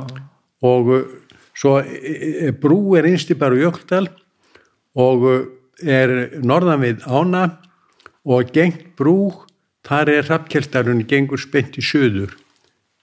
og 0.70 0.92
uh, 0.94 1.02
svo 1.58 1.78
e- 1.82 2.50
e- 2.50 2.54
brú 2.54 2.96
er 3.00 3.08
innst 3.10 3.32
í 3.34 3.38
bara 3.40 3.58
Jökuldal 3.58 4.08
og 5.00 5.26
uh, 5.30 5.40
er 5.82 6.38
norðan 6.46 6.84
við 6.84 7.08
ána 7.10 7.48
og 8.24 8.54
gengt 8.56 8.94
brú 9.00 9.34
þar 9.84 10.14
er 10.14 10.30
rappkjöldarinn 10.30 11.04
gengur 11.10 11.42
spennt 11.42 11.80
í 11.82 11.84
söður 11.84 12.38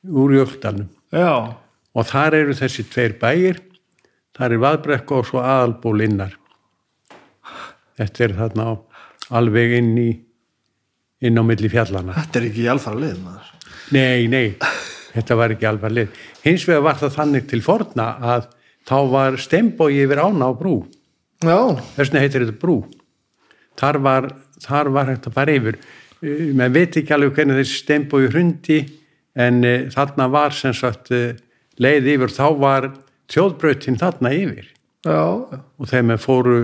úr 0.07 0.39
Jökuldalnum 0.39 0.89
já. 1.13 1.59
og 1.93 2.07
þar 2.09 2.39
eru 2.45 2.57
þessi 2.57 2.87
tveir 2.89 3.19
bæir 3.21 3.61
þar 4.39 4.55
er 4.55 4.63
Vaðbrekka 4.63 5.19
og 5.19 5.29
svo 5.29 5.43
aðalból 5.43 5.99
innar 6.07 6.39
þetta 8.01 8.25
er 8.25 8.37
þarna 8.39 8.71
á, 8.71 8.73
alveg 9.37 9.79
inn 9.83 9.95
í 10.01 10.11
inn 11.27 11.37
á 11.37 11.45
milli 11.45 11.69
fjallana 11.69 12.17
þetta 12.17 12.41
er 12.41 12.47
ekki 12.49 12.69
alfara 12.73 13.03
lið 13.03 13.19
maður. 13.27 13.51
Nei, 13.95 14.29
nei, 14.31 14.57
þetta 15.15 15.39
var 15.39 15.55
ekki 15.55 15.69
alvar 15.69 15.95
lið 15.95 16.19
hins 16.45 16.65
vegar 16.69 16.87
var 16.87 17.01
það 17.01 17.17
þannig 17.17 17.49
til 17.51 17.61
forna 17.65 18.07
að 18.35 18.49
þá 18.89 18.97
var 19.13 19.39
steinbói 19.41 19.93
yfir 20.05 20.23
ána 20.23 20.51
á 20.51 20.53
brú. 20.57 20.81
Já, 21.41 21.77
þess 21.97 22.11
vegna 22.11 22.25
heitir 22.25 22.47
þetta 22.47 22.61
brú. 22.61 22.79
Þar 23.81 23.99
var, 24.05 24.29
þar 24.61 24.91
var 24.95 25.13
hægt 25.13 25.29
að 25.29 25.37
fara 25.37 25.57
yfir. 25.57 25.79
Eh, 26.21 26.51
maður 26.57 26.77
veit 26.77 26.99
ekki 27.01 27.15
alveg 27.17 27.37
hvernig 27.37 27.61
þessi 27.61 27.79
steinbói 27.85 28.27
hrundi 28.29 28.81
en 29.41 29.63
uh, 29.65 29.87
þarna 29.93 30.27
var 30.33 30.57
sem 30.57 30.75
sagt 30.77 31.13
uh, 31.15 31.33
leið 31.81 32.11
yfir. 32.17 32.35
Þá 32.35 32.47
var 32.61 32.91
þjóðbrautin 33.31 34.01
þarna 34.01 34.35
yfir. 34.37 34.73
Já, 35.07 35.17
og 35.17 35.89
þegar 35.89 36.09
maður 36.11 36.25
fóru 36.27 36.57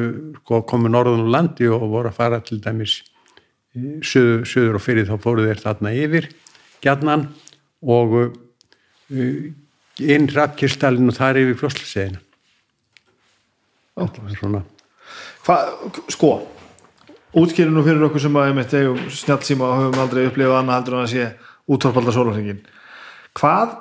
sko, 0.43 0.59
komu 0.69 0.91
norðan 0.93 1.25
á 1.25 1.35
landi 1.39 1.71
og 1.73 1.87
voru 1.89 2.11
að 2.11 2.19
fara 2.19 2.41
til 2.45 2.59
dæmis 2.61 2.99
söður 4.05 4.77
og 4.77 4.83
fyrir 4.85 5.09
þá 5.09 5.15
fóru 5.21 5.47
þeir 5.47 5.63
þarna 5.63 5.93
yfir 5.97 6.29
gjarnan 6.85 7.29
og 7.87 8.17
uh, 8.21 9.47
inn 10.03 10.29
rappkistalinn 10.35 11.13
og 11.13 11.17
þar 11.17 11.41
yfir 11.43 11.61
svona. 14.37 14.63
Hva, 15.47 15.57
sko 16.13 16.35
útskýri 17.37 17.73
nú 17.73 17.85
fyrir 17.85 18.07
okkur 18.09 18.23
sem 18.23 18.37
að 18.37 18.51
einmitt 18.51 18.75
eigum 18.77 19.01
snjallsíma 19.13 19.67
og 19.67 19.81
höfum 19.81 20.03
aldrei 20.03 20.27
upplifað 20.29 20.61
annað 20.61 20.79
heldur 20.79 20.97
en 20.97 21.05
að 21.05 21.13
sé 21.13 21.27
útvarpalda 21.67 22.15
sólarhengin 22.15 22.63
hvað 23.37 23.75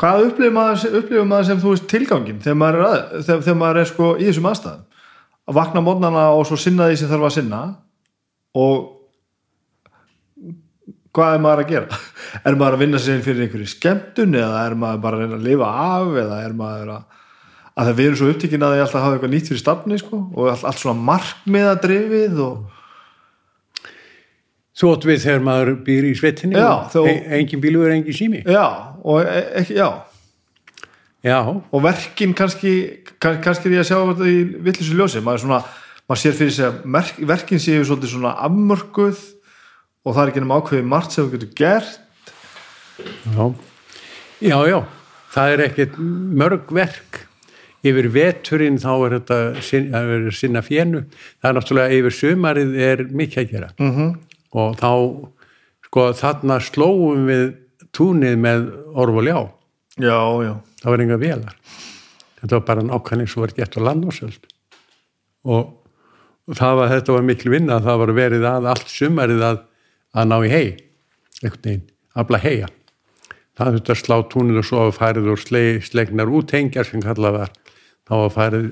hvað 0.00 0.26
upplifir 0.28 0.56
maður, 0.56 1.28
maður 1.28 1.48
sem 1.48 1.62
þú 1.62 1.74
veist 1.74 1.88
tilgangin 1.90 2.40
þegar 2.44 2.58
maður 2.62 2.80
er, 2.80 2.88
að, 2.88 3.14
þegar, 3.28 3.44
þegar 3.46 3.60
maður 3.62 3.80
er 3.82 3.90
sko 3.92 4.10
í 4.16 4.26
þessum 4.28 4.50
aðstæðum? 4.50 4.88
Að 5.42 5.56
vakna 5.58 5.82
mótnana 5.82 6.24
og 6.36 6.44
svo 6.48 6.58
sinna 6.60 6.88
því 6.88 6.98
sem 7.00 7.10
þarf 7.10 7.28
að 7.28 7.34
sinna 7.36 7.62
og 8.62 8.90
hvað 11.12 11.34
er 11.36 11.42
maður 11.44 11.62
að 11.64 11.72
gera? 11.72 11.98
Er 12.48 12.54
maður 12.56 12.76
að 12.78 12.82
vinna 12.86 13.00
sér 13.04 13.24
fyrir 13.24 13.44
einhverju 13.46 13.68
skemmtun 13.74 14.36
eða 14.40 14.60
er 14.66 14.76
maður 14.80 15.02
bara 15.04 15.18
að 15.18 15.24
reyna 15.26 15.38
að 15.40 15.48
lifa 15.48 15.72
af 15.86 16.14
eða 16.24 16.38
er 16.46 16.54
maður 16.56 16.92
að 16.98 17.02
að 17.72 17.88
það 17.88 18.00
erum 18.04 18.16
svo 18.20 18.26
upptíkin 18.28 18.64
að 18.66 18.72
því 18.74 18.80
alltaf 18.84 19.02
hafa 19.06 19.16
eitthvað 19.16 19.30
nýtt 19.32 19.46
fyrir 19.48 19.60
stafni 19.62 19.96
sko, 19.96 20.18
og 20.36 20.48
allt, 20.52 20.64
allt 20.68 20.80
svona 20.82 21.04
markmiða 21.08 21.74
drifið 21.80 22.40
og 22.44 22.56
Svo 24.72 24.94
ótt 24.96 25.04
við 25.04 25.18
þegar 25.20 25.42
maður 25.44 25.70
býr 25.84 26.06
í 26.08 26.12
svetinni 26.16 26.56
Já, 26.56 26.68
og 26.72 26.86
þó- 26.94 27.04
e 27.04 27.36
engin 27.36 27.60
bílu 27.60 27.82
er 27.84 27.92
engin 27.92 28.16
sími. 28.16 28.38
Já, 28.48 28.64
og 29.04 29.20
e- 29.20 29.42
ekki, 29.60 29.74
já. 29.76 29.88
Já, 31.22 31.38
og 31.44 31.82
verkin 31.84 32.32
kannski 32.34 32.72
kann, 33.20 33.36
kannski 33.44 33.68
er 33.68 33.76
ég 33.76 33.82
að 33.84 33.90
sjá 33.90 33.98
þetta 34.00 34.30
í 34.32 34.38
villisu 34.64 34.96
ljósi. 34.96 35.20
Maður, 35.22 35.42
svona, 35.44 35.58
maður 36.08 36.22
sér 36.22 36.38
fyrir 36.38 36.54
sig 36.56 36.64
að 36.64 37.26
verkin 37.28 37.60
séu 37.60 37.84
svolítið 37.84 38.14
svona 38.16 38.32
afmörkuð 38.48 39.20
og 40.04 40.14
það 40.14 40.22
er 40.22 40.32
ekki 40.32 40.42
nema 40.42 40.58
ákveðið 40.60 40.88
margt 40.92 41.14
sem 41.14 41.26
þú 41.26 41.32
getur 41.36 41.52
gert. 41.58 42.00
Já. 43.32 43.44
Já, 44.42 44.56
já, 44.66 44.78
það 45.34 45.52
er 45.54 45.64
ekkert 45.68 46.00
mörg 46.42 46.74
verk. 46.74 47.20
Yfir 47.82 48.08
veturinn 48.14 48.78
þá 48.78 48.90
er 48.94 49.14
þetta 49.18 49.38
sin- 49.66 49.88
að 49.94 50.04
vera 50.12 50.32
sinna 50.38 50.60
fjennu 50.62 51.00
það 51.10 51.48
er 51.48 51.56
náttúrulega 51.56 51.96
yfir 51.98 52.14
sumarið 52.14 52.76
er 52.78 53.04
mikið 53.10 53.40
að 53.42 53.50
gera. 53.50 53.70
Mm 53.78 53.92
-hmm. 53.96 54.12
og 54.52 54.76
þá 54.78 54.90
sko 55.86 56.12
þarna 56.12 56.60
slóum 56.60 57.26
við 57.26 57.54
túnið 57.92 58.36
með 58.38 58.68
orf 58.94 59.16
og 59.16 59.24
ljá. 59.26 59.38
Já, 59.98 60.18
já, 60.46 60.54
það 60.82 60.90
var 60.90 61.00
enga 61.00 61.16
velar 61.18 61.56
þetta 62.42 62.58
var 62.58 62.64
bara 62.66 62.82
nákvæmlega 62.82 63.30
svo 63.30 63.44
var 63.44 63.54
gett 63.56 63.76
á 63.78 63.80
landásöld 63.86 64.46
og 65.46 65.78
það 66.58 66.76
var, 66.78 66.88
þetta 66.90 67.14
var 67.16 67.22
mikil 67.26 67.52
vinna. 67.54 67.78
Það 67.82 68.00
var 68.02 68.12
verið 68.16 68.46
að 68.46 68.66
allt 68.72 68.90
sumarið 68.90 69.42
að, 69.46 69.60
að 70.12 70.30
ná 70.30 70.38
í 70.44 70.52
hei 70.52 70.68
einhvern 71.42 71.64
veginn, 71.64 71.90
afla 72.14 72.40
heia 72.42 72.68
það 73.58 73.76
þurfti 73.76 73.92
að 73.92 74.00
slá 74.00 74.16
túnið 74.32 74.60
og 74.60 74.66
svo 74.66 74.84
að 74.86 74.94
farið 74.96 75.30
og 75.32 75.40
sleg, 75.40 75.82
slegnar 75.86 76.32
útengjar 76.32 76.88
sem 76.88 77.02
kallað 77.04 77.38
var. 77.38 77.52
Þá 78.08 78.14
var 78.18 78.32
farið 78.34 78.68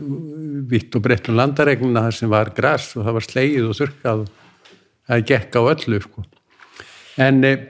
vitt 0.70 0.96
og 0.96 1.04
breytt 1.04 1.30
um 1.30 1.36
landaregnina 1.38 2.04
þar 2.06 2.16
sem 2.16 2.32
var 2.32 2.52
græs 2.56 2.90
og 2.96 3.06
það 3.06 3.16
var 3.18 3.26
slegið 3.26 3.68
og 3.68 3.78
þurrkað. 3.78 4.22
Og 4.24 5.10
það 5.10 5.26
gekk 5.30 5.58
á 5.58 5.62
öllu 5.74 6.02
sko. 6.04 6.26
en 7.20 7.44
eh, 7.44 7.64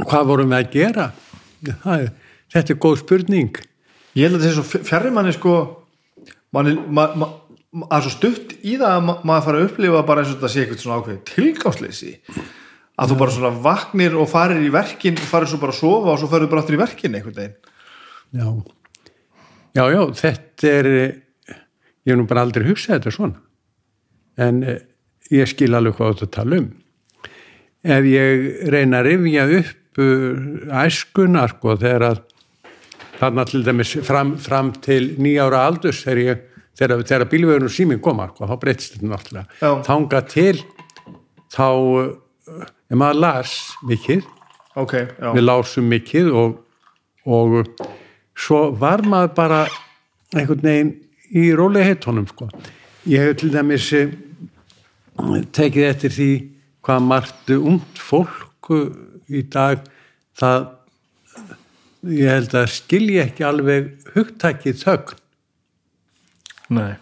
hvað 0.00 0.28
vorum 0.30 0.52
við 0.52 0.58
að 0.58 0.70
gera? 0.72 1.06
Það 1.82 2.08
þetta 2.54 2.72
er 2.72 2.80
góð 2.80 3.00
spurning. 3.02 3.58
Ég 4.16 4.30
held 4.30 4.40
að 4.40 4.54
svo 4.56 4.82
fjarrir 4.86 5.12
manni 5.12 5.34
sko. 5.36 5.56
Manni, 6.54 6.76
ma, 6.88 7.10
ma, 7.18 7.28
ma, 7.76 7.88
að 7.92 8.06
svo 8.06 8.14
stutt 8.16 8.54
í 8.62 8.76
það 8.80 8.92
að 8.92 9.04
ma, 9.08 9.16
maður 9.28 9.46
fara 9.48 9.60
að 9.60 9.68
upplifa 9.70 10.04
bara 10.08 10.22
eins 10.22 10.32
og 10.32 10.38
þetta 10.38 10.52
sé 10.52 10.62
eitthvað 10.62 10.82
svona 10.82 11.00
ákveðið 11.00 11.20
tilgangsleysi. 11.32 12.14
Að 12.96 13.12
þú 13.12 13.18
bara 13.20 13.36
svona 13.36 13.52
vaknir 13.66 14.16
og 14.16 14.30
farir 14.32 14.64
í 14.64 14.72
verkin 14.72 15.20
farir 15.20 15.50
svo 15.50 15.60
bara 15.60 15.74
að 15.74 15.80
sofa 15.82 16.14
og 16.14 16.20
svo 16.22 16.30
farir 16.32 16.50
bara 16.52 16.64
aftur 16.64 16.78
í 16.78 16.80
verkin 16.80 17.18
einhvern 17.18 17.36
veginn. 17.36 17.56
Já. 18.36 18.48
Já, 19.76 19.84
já, 19.92 20.02
þetta 20.16 20.72
er 20.72 20.88
ég 22.06 22.14
hef 22.14 22.20
nú 22.20 22.26
bara 22.30 22.46
aldrei 22.46 22.64
hugsað 22.68 23.00
þetta 23.00 23.14
svona. 23.14 23.40
En 24.40 24.62
eh, 24.64 24.80
ég 25.34 25.48
skil 25.50 25.74
alveg 25.74 25.98
hvað 25.98 26.14
þetta 26.14 26.32
tala 26.38 26.60
um. 26.62 26.70
Ef 27.86 28.08
ég 28.08 28.46
reyna 28.72 29.02
að 29.02 29.10
rifja 29.10 29.44
upp 29.60 30.00
uh, 30.02 30.80
æskunar 30.82 31.52
sko 31.54 31.76
þegar 31.78 32.04
að 32.08 32.22
þarna 33.20 33.44
til 33.48 33.62
dæmis 33.66 33.92
fram, 34.04 34.34
fram 34.42 34.72
til 34.84 35.14
nýjára 35.22 35.62
aldurs 35.68 36.02
þegar, 36.04 36.22
ég, 36.24 36.45
þegar, 36.76 37.02
þegar 37.08 37.28
bílvegurinn 37.32 37.68
og 37.70 37.74
síminn 37.74 38.02
koma 38.04 38.28
sko, 38.30 38.48
þá 38.48 38.56
breytist 38.62 38.96
þetta 38.96 39.10
náttúrulega 39.12 39.46
Já. 39.60 39.70
þanga 39.86 40.22
til 40.30 40.54
þá 41.52 41.68
uh, 41.72 42.66
ef 42.90 42.98
maður 43.00 43.22
las 43.24 43.56
mikið 43.86 44.26
ok, 44.76 44.94
já, 44.94 45.30
við 45.32 45.44
lásum 45.44 45.88
mikið 45.90 46.30
og, 46.36 46.56
og 47.26 47.58
svo 48.36 48.62
var 48.76 49.04
maður 49.08 49.34
bara 49.38 49.60
einhvern 50.36 50.64
veginn 50.64 50.94
í 51.36 51.48
rólega 51.56 51.90
heitónum 51.90 52.26
sko. 52.28 52.48
ég 53.08 53.22
hef 53.22 53.40
til 53.40 53.52
dæmis 53.54 53.88
eh, 53.96 54.12
tekið 55.56 55.88
eftir 55.88 56.14
því 56.14 56.30
hvað 56.86 57.06
margt 57.10 57.52
ungt 57.56 58.00
fólk 58.02 58.70
eh, 58.76 58.90
í 59.40 59.42
dag 59.50 59.82
það 60.38 60.72
ég 62.12 62.30
held 62.30 62.54
að 62.54 62.74
skilji 62.76 63.22
ekki 63.24 63.46
alveg 63.46 63.88
hugtakið 64.14 64.82
þögn 64.84 65.22
nei. 66.72 66.94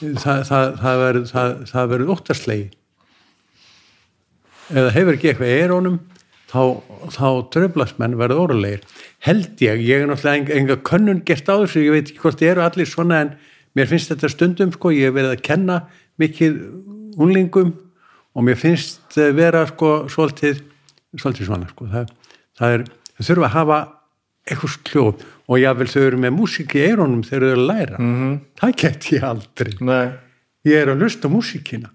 Það, 0.00 0.46
það, 0.48 1.50
það 1.68 1.90
verður 1.92 2.12
óttarslegi 2.14 2.70
eða 4.70 4.94
hefur 4.94 5.16
ekki 5.16 5.30
eitthvað 5.30 5.52
í 5.52 5.60
erónum 5.64 5.98
þá, 6.50 6.62
þá 7.12 7.26
tröflast 7.54 8.00
menn 8.00 8.16
verður 8.18 8.46
órulegir 8.46 8.84
held 9.26 9.62
ég, 9.62 9.82
ég 9.84 10.02
er 10.02 10.10
náttúrulega 10.10 10.56
enga 10.56 10.78
könnun 10.86 11.22
gert 11.26 11.50
á 11.50 11.54
þessu, 11.62 11.84
ég 11.84 11.94
veit 11.94 12.08
ekki 12.08 12.22
hvort 12.22 12.40
þið 12.40 12.52
eru 12.54 12.64
allir 12.64 12.90
svona 12.90 13.20
en 13.24 13.34
mér 13.78 13.90
finnst 13.90 14.12
þetta 14.12 14.30
stundum 14.32 14.72
sko, 14.74 14.92
ég 14.94 15.10
hef 15.10 15.16
verið 15.18 15.36
að 15.36 15.44
kenna 15.46 15.78
mikið 16.20 16.58
unlingum 17.20 17.74
og 18.34 18.46
mér 18.46 18.58
finnst 18.58 19.18
eh, 19.18 19.32
vera 19.36 19.64
sko 19.70 20.06
svolítið, 20.10 20.62
svolítið 21.18 21.50
svona 21.50 21.70
sko 21.70 21.88
það, 21.90 22.12
það 22.58 22.76
er, 22.76 22.86
þau 23.16 23.24
þurfa 23.30 23.48
að 23.50 23.56
hafa 23.58 23.80
eitthvað 24.50 24.74
sljóð 24.84 25.22
og 25.50 25.58
jável 25.62 25.86
þau 25.90 26.02
eru 26.06 26.18
með 26.18 26.34
músík 26.36 26.74
í 26.76 26.82
eirónum 26.88 27.22
þegar 27.26 27.40
þau 27.40 27.50
eru 27.52 27.60
að 27.60 27.70
læra 27.70 27.98
Mhm. 27.98 28.34
það 28.60 28.76
get 28.76 29.08
ég 29.14 29.22
aldrei 29.22 29.72
nei 29.80 30.06
ég 30.66 30.76
er 30.82 30.88
að 30.94 31.00
lusta 31.06 31.28
músíkina 31.28 31.90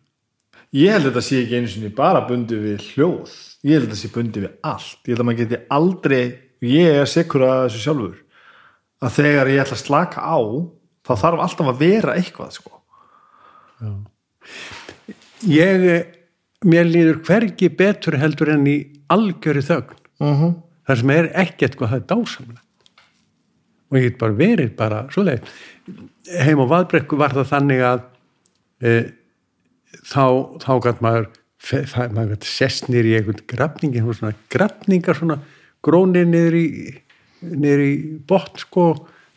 Ég 0.75 0.91
held 0.91 1.05
að 1.05 1.11
þetta 1.13 1.21
sé 1.23 1.35
ekki 1.43 1.55
einu 1.55 1.67
sinni 1.71 1.89
bara 1.95 2.21
bundi 2.27 2.55
við 2.59 2.81
hljóð. 2.83 3.29
Ég 3.63 3.71
held 3.77 3.83
að 3.85 3.91
þetta 3.93 3.95
sé 4.01 4.09
bundi 4.11 4.41
við 4.43 4.51
allt. 4.61 4.97
Ég 5.07 5.13
held 5.13 5.21
að 5.21 5.25
maður 5.29 5.37
geti 5.39 5.59
aldrei, 5.71 6.23
ég 6.67 6.97
er 6.99 7.05
sekur 7.07 7.41
að 7.47 7.61
þessu 7.69 7.79
sjálfur, 7.85 8.17
að 9.01 9.13
þegar 9.15 9.47
ég 9.53 9.61
ætla 9.63 9.77
að 9.77 9.85
slaka 9.85 10.19
á, 10.19 10.37
þá 11.07 11.13
þarf 11.21 11.39
alltaf 11.45 11.67
að 11.71 11.79
vera 11.79 12.15
eitthvað, 12.19 12.51
sko. 12.51 12.71
ég, 15.47 15.85
eh, 15.95 16.03
mér 16.65 16.85
líður 16.91 17.21
hvergi 17.23 17.69
betur 17.77 18.17
heldur 18.19 18.51
en 18.55 18.65
í 18.67 18.77
algjöri 19.09 19.63
þögn 19.63 19.95
Uh 20.19 20.31
-huh. 20.41 20.53
Þar 20.86 21.01
sem 21.01 21.13
er 21.15 21.31
ekkert 21.45 21.77
hvað 21.79 21.93
það 21.93 22.01
er 22.01 22.07
dásamlega 22.11 22.61
og 23.86 23.99
ég 23.99 24.07
get 24.09 24.19
bara 24.21 24.39
verið 24.39 24.75
bara 24.79 25.03
svoleið 25.13 25.55
heim 26.41 26.61
á 26.61 26.65
vaðbrekku 26.73 27.19
var 27.19 27.36
það 27.38 27.51
þannig 27.53 27.83
að 27.86 28.05
e, 28.81 28.93
þá, 30.01 30.25
þá 30.63 30.71
gæt 30.88 31.03
maður 31.05 31.31
maður 32.13 32.89
nýr 32.93 33.09
í 33.09 33.15
einhvern 33.17 33.45
grafningi 33.49 34.03
svona 34.05 34.36
grafningar 34.53 35.17
svona 35.17 35.39
grónir 35.86 36.27
niður 36.29 36.57
í 36.59 36.67
niður 37.45 37.83
í 37.83 37.93
botn 38.27 38.61
sko. 38.61 38.86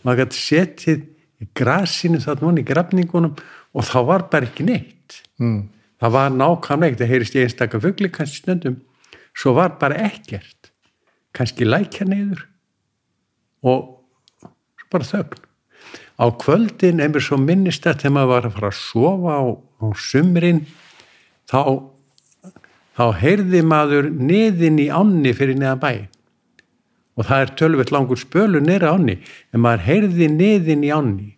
Maður 0.06 0.24
gæt 0.24 0.38
setið 0.38 1.00
í 1.42 1.48
grasinu 1.56 2.20
þarna 2.22 2.62
í 2.62 2.66
grafningunum 2.66 3.34
og 3.76 3.86
þá 3.86 3.98
var 4.08 4.28
bara 4.32 4.48
ekki 4.48 4.66
neitt. 4.68 5.22
Mm. 5.38 5.68
það 5.98 6.14
var 6.14 6.32
nákvæmlega 6.34 6.98
það 6.98 7.10
heyrist 7.12 7.36
í 7.36 7.42
einstaka 7.42 7.78
fugli 7.82 8.10
kannski 8.10 8.42
stundum, 8.42 8.80
svo 9.34 9.54
var 9.56 9.76
bara 9.80 9.98
ekkert 10.08 10.57
kannski 11.36 11.66
lækja 11.68 12.06
neyður 12.08 12.44
og 13.66 13.94
bara 14.92 15.06
þögn. 15.06 15.44
Á 16.18 16.26
kvöldin 16.34 17.02
einhver 17.02 17.22
svo 17.22 17.38
minnist 17.38 17.86
að 17.86 18.02
þegar 18.02 18.14
maður 18.16 18.32
var 18.32 18.48
að 18.48 18.56
fara 18.56 18.70
að 18.72 18.78
sofa 18.80 19.34
á, 19.38 19.44
á 19.54 19.86
sumrin 19.94 20.64
þá 21.48 21.60
þá 22.98 23.04
heyrði 23.20 23.62
maður 23.62 24.08
niðin 24.10 24.80
í 24.82 24.88
ánni 24.90 25.34
fyrir 25.36 25.58
neðan 25.58 25.82
bæ 25.82 25.92
og 27.18 27.26
það 27.26 27.42
er 27.44 27.52
tölvöld 27.58 27.92
langur 27.94 28.18
spölu 28.18 28.62
nýra 28.62 28.90
ánni 28.94 29.18
en 29.54 29.62
maður 29.62 29.84
heyrði 29.86 30.28
niðin 30.32 30.86
í 30.86 30.90
ánni 30.94 31.30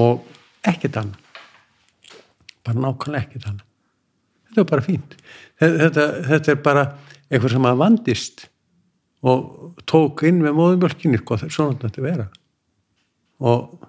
og 0.00 0.24
ekkert 0.64 0.98
annað. 1.00 1.20
Bara 2.64 2.80
nákvæmlega 2.80 3.26
ekkert 3.26 3.46
annað. 3.50 3.68
Þetta 4.48 4.62
er 4.62 4.68
bara 4.70 4.84
fínt. 4.84 5.16
Þetta, 5.60 6.04
þetta 6.30 6.52
er 6.52 6.60
bara 6.64 6.84
eitthvað 7.28 7.54
sem 7.54 7.68
að 7.68 7.80
vandist 7.80 8.44
og 9.24 9.80
tók 9.88 10.24
inn 10.28 10.42
með 10.44 10.56
móðumjölkinni 10.58 11.20
sko, 11.22 11.38
svona 11.46 11.78
þetta 11.80 12.00
að 12.02 12.08
vera. 12.08 12.26
Og 13.44 13.86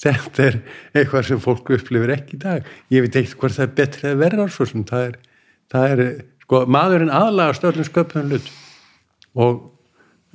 þetta 0.00 0.46
er 0.48 0.58
eitthvað 0.96 1.28
sem 1.28 1.42
fólk 1.42 1.72
upplifir 1.76 2.14
ekki 2.16 2.38
í 2.38 2.42
dag. 2.42 2.68
Ég 2.92 3.04
veit 3.04 3.18
ekkert 3.20 3.38
hvort 3.40 3.56
það 3.56 3.66
er 3.66 3.74
betri 3.80 4.10
að 4.10 4.22
vera 4.24 4.48
sem 4.54 4.86
það 4.88 5.06
er, 5.08 5.18
það 5.72 5.94
er 5.94 6.02
sko, 6.44 6.62
maðurinn 6.76 7.14
aðlaga 7.14 7.58
stöðlum 7.58 7.88
sköpunum 7.88 8.32
hlut. 8.32 8.50
Og 9.34 9.60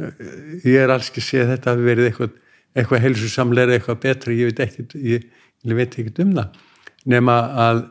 eh, 0.01 0.23
ég 0.67 0.83
er 0.83 0.93
alls 0.93 1.09
ekki 1.09 1.23
að 1.23 1.29
segja 1.29 1.47
að 1.47 1.53
þetta 1.55 1.73
hafi 1.73 1.87
verið 1.89 2.09
eitthvað, 2.09 2.35
eitthvað 2.75 3.05
heilsusamlega 3.05 3.77
eitthvað 3.77 4.01
betri, 4.05 4.39
ég 4.39 4.51
veit 4.51 4.63
ekkert 4.67 4.97
ég, 4.99 5.29
ég 5.65 5.79
veit 5.79 5.97
ekkert 5.97 6.21
um 6.25 6.35
það. 6.37 6.61
Nema 7.09 7.39
að 7.65 7.83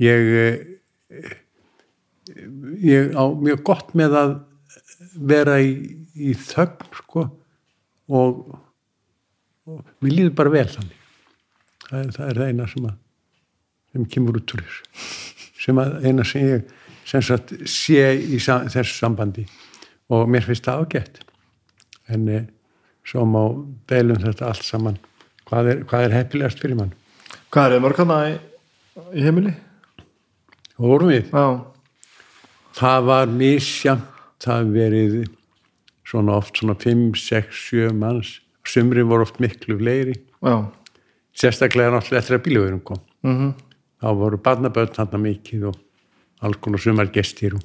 ég 0.00 0.30
eh, 0.36 1.34
ég 2.80 3.16
á 3.16 3.24
mjög 3.34 3.64
gott 3.66 3.92
með 3.98 4.16
að 4.20 4.38
vera 5.14 5.58
í, 5.62 5.72
í 6.14 6.34
þögn 6.34 6.90
sko. 7.00 7.24
Og, 8.10 8.42
og 9.70 9.80
mér 10.02 10.16
líður 10.16 10.36
bara 10.40 10.52
vel 10.54 10.66
þannig. 10.70 10.98
Það 11.86 12.00
er 12.00 12.12
það, 12.16 12.26
er 12.26 12.40
það 12.40 12.52
eina 12.52 12.68
sem 12.70 12.90
að 12.90 12.98
sem 13.90 14.06
kemur 14.14 14.38
út 14.38 14.54
úr 14.54 14.62
þessu. 14.66 15.08
Sem 15.60 15.80
að 15.82 15.96
eina 16.06 16.26
sem 16.26 16.46
ég 16.46 16.76
sem 17.10 17.24
sagt 17.26 17.56
sé 17.68 18.04
í 18.14 18.38
sa 18.42 18.60
þessu 18.70 19.00
sambandi. 19.00 19.46
Og 20.10 20.30
mér 20.30 20.46
finnst 20.46 20.66
það 20.66 20.84
ágætt. 20.84 21.22
En 22.10 22.28
e, 22.30 22.44
svo 23.06 23.24
má 23.26 23.42
deilum 23.90 24.20
þetta 24.22 24.50
allt 24.50 24.66
saman. 24.66 24.98
Hvað 25.50 25.72
er, 25.72 25.82
hvað 25.90 26.06
er 26.06 26.16
heppilegast 26.18 26.62
fyrir 26.62 26.78
mann? 26.78 26.94
Hvað 27.50 27.66
er 27.66 27.76
þið 27.76 27.84
mörg 27.86 28.00
hana 28.04 28.20
í, 28.30 28.38
í 29.18 29.26
heimili? 29.26 29.56
og 30.80 30.86
vorum 30.88 31.12
við? 31.12 31.28
Já. 31.28 31.46
það 32.80 33.06
var 33.10 33.34
misjamt 33.34 34.19
það 34.40 34.72
verið 34.74 35.16
svona 36.08 36.38
oft 36.40 36.58
svona 36.58 36.76
5, 36.80 37.14
6, 37.20 37.64
7 37.70 37.94
manns 37.96 38.38
sumri 38.66 39.04
voru 39.06 39.26
oft 39.26 39.40
miklu 39.42 39.78
fleiri 39.80 40.16
Já. 40.42 40.70
sérstaklega 41.36 41.92
náttúrulega 41.94 42.22
eftir 42.22 42.38
að 42.38 42.44
bílöfurum 42.48 42.84
kom 42.84 43.06
Mm 43.22 43.36
-hmm. 43.36 43.52
þá 44.00 44.16
voru 44.16 44.36
barnaböld 44.36 44.96
hann 44.96 45.22
mikið 45.22 45.64
og 45.68 45.76
alls 46.40 46.56
konar 46.56 46.78
sumar 46.78 47.06
gestir 47.12 47.54
og, 47.54 47.64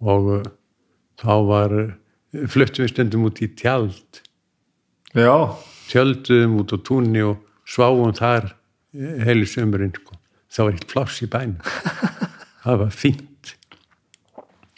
og 0.00 0.26
uh, 0.36 0.42
þá 1.18 1.46
var 1.46 1.72
uh, 1.72 2.46
fluttum 2.46 2.84
við 2.84 2.90
stundum 2.90 3.24
út 3.24 3.42
í 3.42 3.48
tjald 3.48 4.22
Já. 5.14 5.58
tjölduðum 5.88 6.60
út 6.60 6.72
á 6.72 6.78
túnni 6.78 7.22
og 7.22 7.36
sváum 7.66 8.14
þar 8.14 8.54
uh, 8.94 9.24
heilu 9.24 9.46
sumurinn 9.46 9.94
sko. 9.94 10.14
það 10.48 10.64
var 10.64 10.72
eitt 10.72 10.86
pláss 10.86 11.22
í 11.22 11.26
bænum 11.26 11.58
það 12.64 12.78
var 12.78 12.90
fínt 12.90 13.31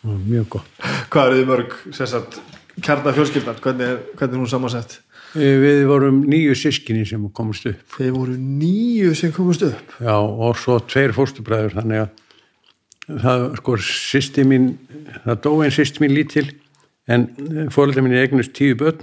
mjög 0.05 0.49
gott 0.57 0.85
Hvað 1.13 1.31
er 1.31 1.37
þið 1.39 1.49
mörg, 1.51 1.75
sérsagt, 1.97 2.41
kjarna 2.81 3.13
fjölskyldan? 3.17 3.61
Hvernig 3.65 3.87
er, 3.89 3.99
hvernig 4.19 4.37
er 4.37 4.43
hún 4.43 4.51
samansett? 4.51 4.99
Eh, 5.35 5.55
Við 5.63 5.85
vorum 5.91 6.21
nýju 6.31 6.55
sískinni 6.59 7.07
sem 7.09 7.23
komast 7.35 7.67
upp 7.71 7.97
Þeir 7.99 8.13
voru 8.15 8.37
nýju 8.39 9.15
sem 9.19 9.33
komast 9.35 9.65
upp. 9.67 9.97
Já, 10.01 10.15
og 10.19 10.59
svo 10.61 10.79
tveir 10.85 11.15
fóstubræður 11.17 11.75
þannig 11.81 12.05
að 12.05 12.21
það, 13.25 13.47
sko, 13.61 13.77
sýsti 13.85 14.45
mín, 14.49 14.69
það 15.25 15.41
dó 15.45 15.51
einn 15.61 15.75
sýsti 15.75 16.01
mín 16.05 16.15
lítil 16.17 16.47
en 17.11 17.27
fóröldar 17.75 18.05
mín 18.07 18.17
eignust 18.17 18.55
tíu 18.57 18.77
börn 18.81 19.03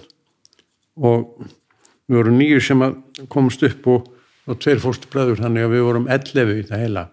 og 0.98 1.46
við 2.10 2.18
vorum 2.18 2.40
nýju 2.40 2.62
sem 2.66 2.82
komast 3.32 3.62
upp 3.68 3.88
og, 3.92 4.08
og 4.50 4.58
tveir 4.62 4.82
fóstubræður 4.82 5.44
þannig 5.44 5.68
að 5.68 5.76
við 5.76 5.86
vorum 5.86 6.08
11 6.10 6.56
í 6.58 6.64
það 6.70 6.82
heila 6.86 7.04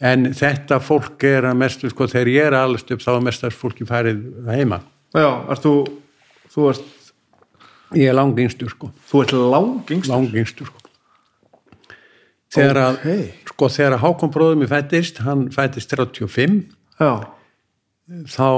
en 0.00 0.28
þetta 0.36 0.78
fólk 0.84 1.24
er 1.26 1.46
að 1.50 1.56
mestu, 1.58 1.88
sko, 1.90 2.06
þegar 2.10 2.28
ég 2.30 2.46
er 2.50 2.56
allast 2.58 2.90
upp 2.94 3.02
þá 3.02 3.10
er 3.16 3.24
mestast 3.26 3.58
fólki 3.58 3.86
farið 3.88 4.20
heima 4.52 4.80
Já, 5.16 5.28
ert 5.50 5.64
þú, 5.64 5.72
þú 6.52 6.66
ert, 6.70 6.84
ég 7.96 8.10
er 8.12 8.14
langingstur, 8.18 8.70
sko 8.74 8.90
þú 9.10 9.22
ert 9.24 9.32
langingst. 9.38 10.10
langingstur 10.12 10.68
sko. 10.70 10.84
þegar 12.54 12.80
að 12.84 12.98
Ókei. 13.00 13.24
sko 13.50 13.68
þegar 13.74 13.96
að 13.98 14.04
Hákon 14.04 14.32
bróðum 14.36 14.62
í 14.66 14.70
fættist 14.70 15.18
hann 15.26 15.48
fættist 15.54 15.90
35 15.96 16.60
Já. 17.00 17.12
þá 18.28 18.48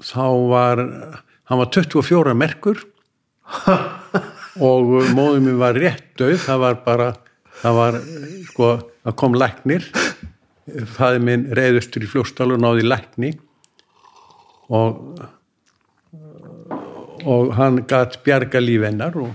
þá 0.00 0.26
var 0.50 0.84
hann 1.50 1.58
var 1.60 1.70
24 1.74 2.34
merkur 2.38 2.84
og 4.66 4.92
móðum 5.16 5.48
mér 5.48 5.58
var 5.60 5.78
rétt 5.78 6.06
döð 6.20 6.36
það 6.44 6.62
var 6.62 6.78
bara 6.84 7.08
það 7.62 7.78
var 7.80 7.98
sko 8.50 8.68
að 9.08 9.16
kom 9.20 9.34
læknir 9.38 9.86
fæði 10.96 11.22
minn 11.26 11.46
reyðustur 11.56 12.06
í 12.06 12.10
fljóstal 12.10 12.50
og 12.54 12.62
náði 12.62 12.86
lækni 12.86 13.34
og 14.70 15.20
og 17.20 17.50
hann 17.58 17.82
gætt 17.84 18.22
bjarga 18.24 18.62
líf 18.62 18.86
hennar 18.86 19.16
og 19.20 19.34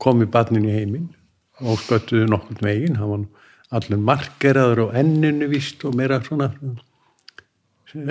kom 0.00 0.22
í 0.24 0.28
badnin 0.30 0.68
í 0.70 0.72
heiminn 0.72 1.10
og 1.60 1.78
sköttuði 1.82 2.30
nokkur 2.30 2.62
megin 2.64 2.96
hann 3.00 3.10
var 3.10 3.24
nú 3.24 3.44
allur 3.74 4.00
margeraður 4.00 4.86
og 4.86 4.98
enninu 4.98 5.48
vist 5.50 5.82
og 5.86 5.96
meira 5.98 6.20
svona 6.22 6.50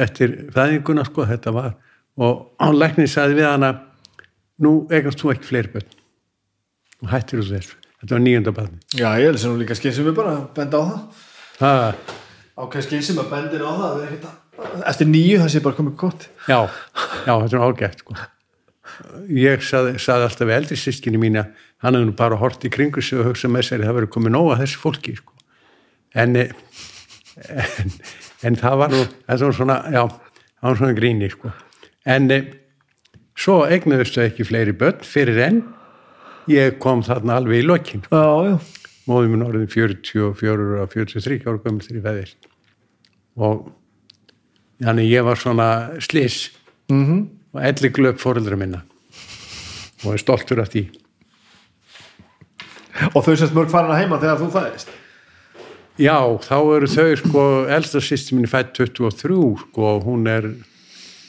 eftir 0.04 0.36
fæðinguna 0.54 1.06
sko 1.08 1.28
þetta 1.28 1.54
var. 1.56 1.74
Og 2.20 2.44
hann 2.62 2.80
læknin 2.80 3.10
sagði 3.10 3.42
við 3.42 3.50
hana 3.50 3.72
nú 4.64 4.74
eignast 4.92 5.22
þú 5.22 5.34
ekki 5.34 5.50
fleiri 5.50 5.74
börn. 5.76 5.96
Og 7.04 7.14
hættir 7.14 7.42
þú 7.42 7.48
þessu. 7.52 7.80
Þetta 8.04 8.16
var 8.18 8.24
nýjönda 8.24 8.52
badni 8.52 9.00
Já, 9.00 9.08
ég 9.16 9.30
held 9.30 9.40
sem 9.40 9.54
nú 9.54 9.62
líka 9.62 9.78
skilsum 9.80 10.10
við 10.10 10.18
bara 10.18 10.36
að 10.36 10.48
benda 10.58 10.80
á 10.80 10.84
það. 10.84 11.22
Það, 11.60 12.14
Ákveð 12.54 12.88
skilsum 12.88 13.22
að 13.24 13.30
bendin 13.34 13.66
á 13.66 13.72
það 13.74 13.94
það 13.98 14.08
er 14.08 14.32
Eftir 14.86 15.10
nýju 15.10 15.40
það 15.42 15.50
sé 15.50 15.62
bara 15.66 15.78
komið 15.80 15.94
gott. 15.98 16.26
Já, 16.46 16.60
já 17.26 17.34
þetta 17.34 17.60
var 17.60 17.72
ágætt 17.74 18.04
sko. 18.04 18.18
Ég 19.34 19.64
sagði, 19.66 19.96
sagði 20.04 20.28
alltaf 20.28 20.50
við 20.50 20.58
eldri 20.60 20.78
sískinni 20.78 21.22
mína 21.22 21.48
hann 21.82 21.98
hefði 21.98 22.10
nú 22.12 22.18
bara 22.20 22.38
hort 22.38 22.66
í 22.68 22.72
kringu 22.72 23.02
sig 23.02 23.18
og 23.20 23.32
hugsa 23.32 23.50
með 23.50 23.66
sér 23.70 23.86
það 23.88 23.98
verið 23.98 24.12
komið 24.14 24.36
nóga 24.36 24.60
þessi 24.62 24.82
fólki 24.82 25.16
sko. 25.18 25.34
en, 26.14 26.36
eh, 26.36 26.52
en 27.50 27.96
en 28.44 28.60
það 28.60 28.78
var 28.82 28.94
nú 28.94 29.02
þetta 29.06 29.46
var 29.46 29.58
svona, 29.58 29.78
já, 29.94 30.04
það 30.60 30.70
var 30.70 30.80
svona 30.82 30.98
gríni 30.98 31.30
sko. 31.32 31.52
en 32.06 32.32
e, 32.32 32.40
svo 33.40 33.64
eignuðustu 33.66 34.24
ekki 34.26 34.48
fleiri 34.48 34.76
börn 34.78 35.04
fyrir 35.08 35.42
enn 35.48 35.62
ég 36.52 36.80
kom 36.84 37.04
þarna 37.04 37.40
alveg 37.40 37.64
í 37.64 37.68
lokin. 37.68 38.04
Já, 38.12 38.24
já 38.52 38.83
móðum 39.10 39.36
minn 39.36 39.46
orðin 39.46 39.70
44 39.72 40.82
og 40.82 40.92
43 40.94 41.44
ára 41.46 41.60
gömul 41.64 41.84
þegar 41.84 42.00
ég 42.00 42.08
veðist 42.08 42.50
og 43.36 43.72
þannig 44.84 45.12
ég 45.12 45.26
var 45.26 45.40
svona 45.40 45.70
slis 46.02 46.52
mm 46.92 47.06
-hmm. 47.06 47.28
og 47.54 47.62
elli 47.62 47.90
glöp 47.90 48.20
fóreldra 48.20 48.56
minna. 48.56 48.82
Og 50.06 50.14
er 50.14 50.18
stoltur 50.18 50.60
af 50.60 50.70
því. 50.70 50.90
Og 53.16 53.24
þau 53.26 53.36
sérst 53.36 53.54
mörg 53.54 53.70
farin 53.70 53.92
að 53.92 54.00
heima 54.02 54.20
þegar 54.20 54.38
þú 54.38 54.52
fæðist? 54.52 54.88
Já, 55.98 56.40
þá 56.42 56.76
eru 56.76 56.88
þau 56.88 57.16
sko 57.16 57.66
elsta 57.70 58.00
sýsti 58.02 58.36
minni 58.36 58.48
fætt 58.48 58.74
23 58.74 59.58
sko 59.58 60.00
hún 60.02 60.28
er 60.28 60.54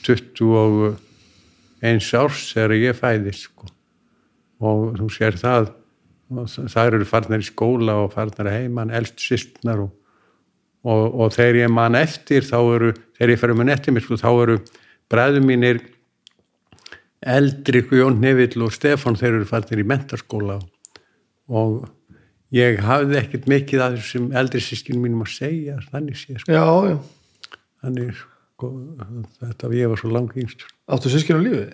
21 0.02 0.96
árs 2.14 2.52
þegar 2.54 2.72
ég 2.72 2.96
fæðist 2.96 3.40
sko. 3.40 3.66
Og 4.60 4.96
þú 4.98 5.08
sér 5.10 5.36
það 5.36 5.72
og 6.32 6.48
það 6.48 6.90
eru 6.90 7.08
farnar 7.08 7.42
í 7.42 7.48
skóla 7.48 7.98
og 8.04 8.14
farnar 8.14 8.50
að 8.50 8.58
heiman, 8.58 8.92
elst 8.94 9.20
sýstnar 9.20 9.82
og, 9.84 9.90
og, 10.86 11.02
og 11.24 11.34
þegar 11.34 11.60
ég 11.64 11.74
man 11.74 11.98
eftir 11.98 12.46
þá 12.46 12.58
eru, 12.62 12.92
þegar 13.18 13.34
ég 13.34 13.42
fyrir 13.42 13.58
mann 13.60 13.74
eftir 13.74 13.94
mér 13.94 14.06
sko, 14.06 14.20
þá 14.20 14.30
eru 14.32 14.60
bræðum 15.12 15.50
mínir 15.50 15.82
Eldrik, 17.24 17.92
Jón 17.96 18.18
Nevill 18.20 18.64
og 18.64 18.72
Stefán 18.74 19.16
þeir 19.16 19.38
eru 19.38 19.48
farnir 19.48 19.80
í 19.80 19.86
mentarskóla 19.88 20.58
og 21.48 21.86
ég 22.54 22.82
hafði 22.84 23.20
ekkert 23.20 23.48
mikið 23.50 23.84
að 23.84 23.98
þessum 24.00 24.28
eldri 24.36 24.60
sískinu 24.64 25.00
mínum 25.04 25.24
að 25.24 25.32
segja 25.38 25.78
þannig 25.90 26.20
sé 26.20 26.36
sko, 26.40 26.52
Já, 26.52 26.66
já. 26.92 26.98
Þannig 27.84 28.12
sko, 28.18 28.68
þetta 29.40 29.72
ég 29.76 29.90
var 29.92 30.00
svo 30.00 30.12
langt 30.12 30.36
yngstur. 30.40 30.70
Áttu 30.88 31.10
sískinu 31.12 31.42
lífið? 31.44 31.72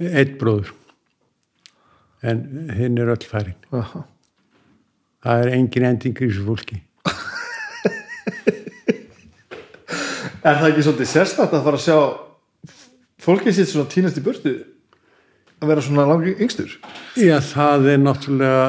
eitt 0.00 0.36
bróður 0.40 0.70
en 2.22 2.70
hinn 2.76 3.00
er 3.00 3.12
öll 3.14 3.26
farin. 3.26 3.58
Aha. 3.72 4.04
það 5.24 5.42
er 5.44 5.52
engin 5.56 5.88
ending 5.90 6.16
í 6.16 6.28
þessu 6.28 6.46
fólki. 6.46 6.80
Er 10.40 10.56
það 10.56 10.70
ekki 10.70 10.82
svolítið 10.86 11.08
sérstætt 11.10 11.52
að 11.52 11.64
fara 11.66 11.76
að 11.76 11.82
sjá 11.84 12.76
fólkið 13.20 13.56
sitt 13.58 13.68
svona 13.68 13.90
tínast 13.92 14.16
í 14.16 14.22
burtu? 14.24 14.54
Að 15.60 15.68
vera 15.68 15.82
svona 15.84 16.06
langi 16.08 16.32
yngstur? 16.40 16.78
Já, 17.20 17.36
það 17.44 17.88
er 17.92 17.98
náttúrulega 18.00 18.62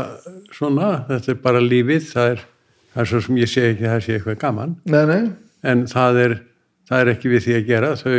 svona, 0.51 0.89
þetta 1.07 1.31
er 1.31 1.37
bara 1.45 1.61
lífið 1.63 2.09
það 2.09 2.33
er, 2.33 2.41
það 2.91 3.03
er 3.03 3.11
svo 3.13 3.21
sem 3.23 3.39
ég 3.39 3.51
sé 3.53 3.63
ekki 3.69 3.85
að 3.87 3.93
það 3.93 4.03
sé 4.03 4.17
eitthvað 4.17 4.41
gaman. 4.41 4.73
Nei, 4.91 5.03
nei. 5.07 5.21
En 5.71 5.85
það 5.87 6.19
er, 6.25 6.35
það 6.91 7.05
er 7.05 7.13
ekki 7.13 7.31
við 7.31 7.45
því 7.45 7.55
að 7.55 7.71
gera 7.71 7.93
þau, 8.01 8.17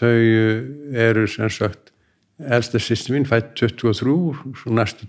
þau 0.00 0.14
uh, 0.14 0.64
eru 1.04 1.26
sem 1.34 1.52
sagt 1.52 1.85
elsta 2.38 2.78
sýstu 2.78 3.14
mín 3.14 3.26
fætt 3.28 3.54
23 3.56 4.56
svo 4.60 4.72
næstu 4.72 5.06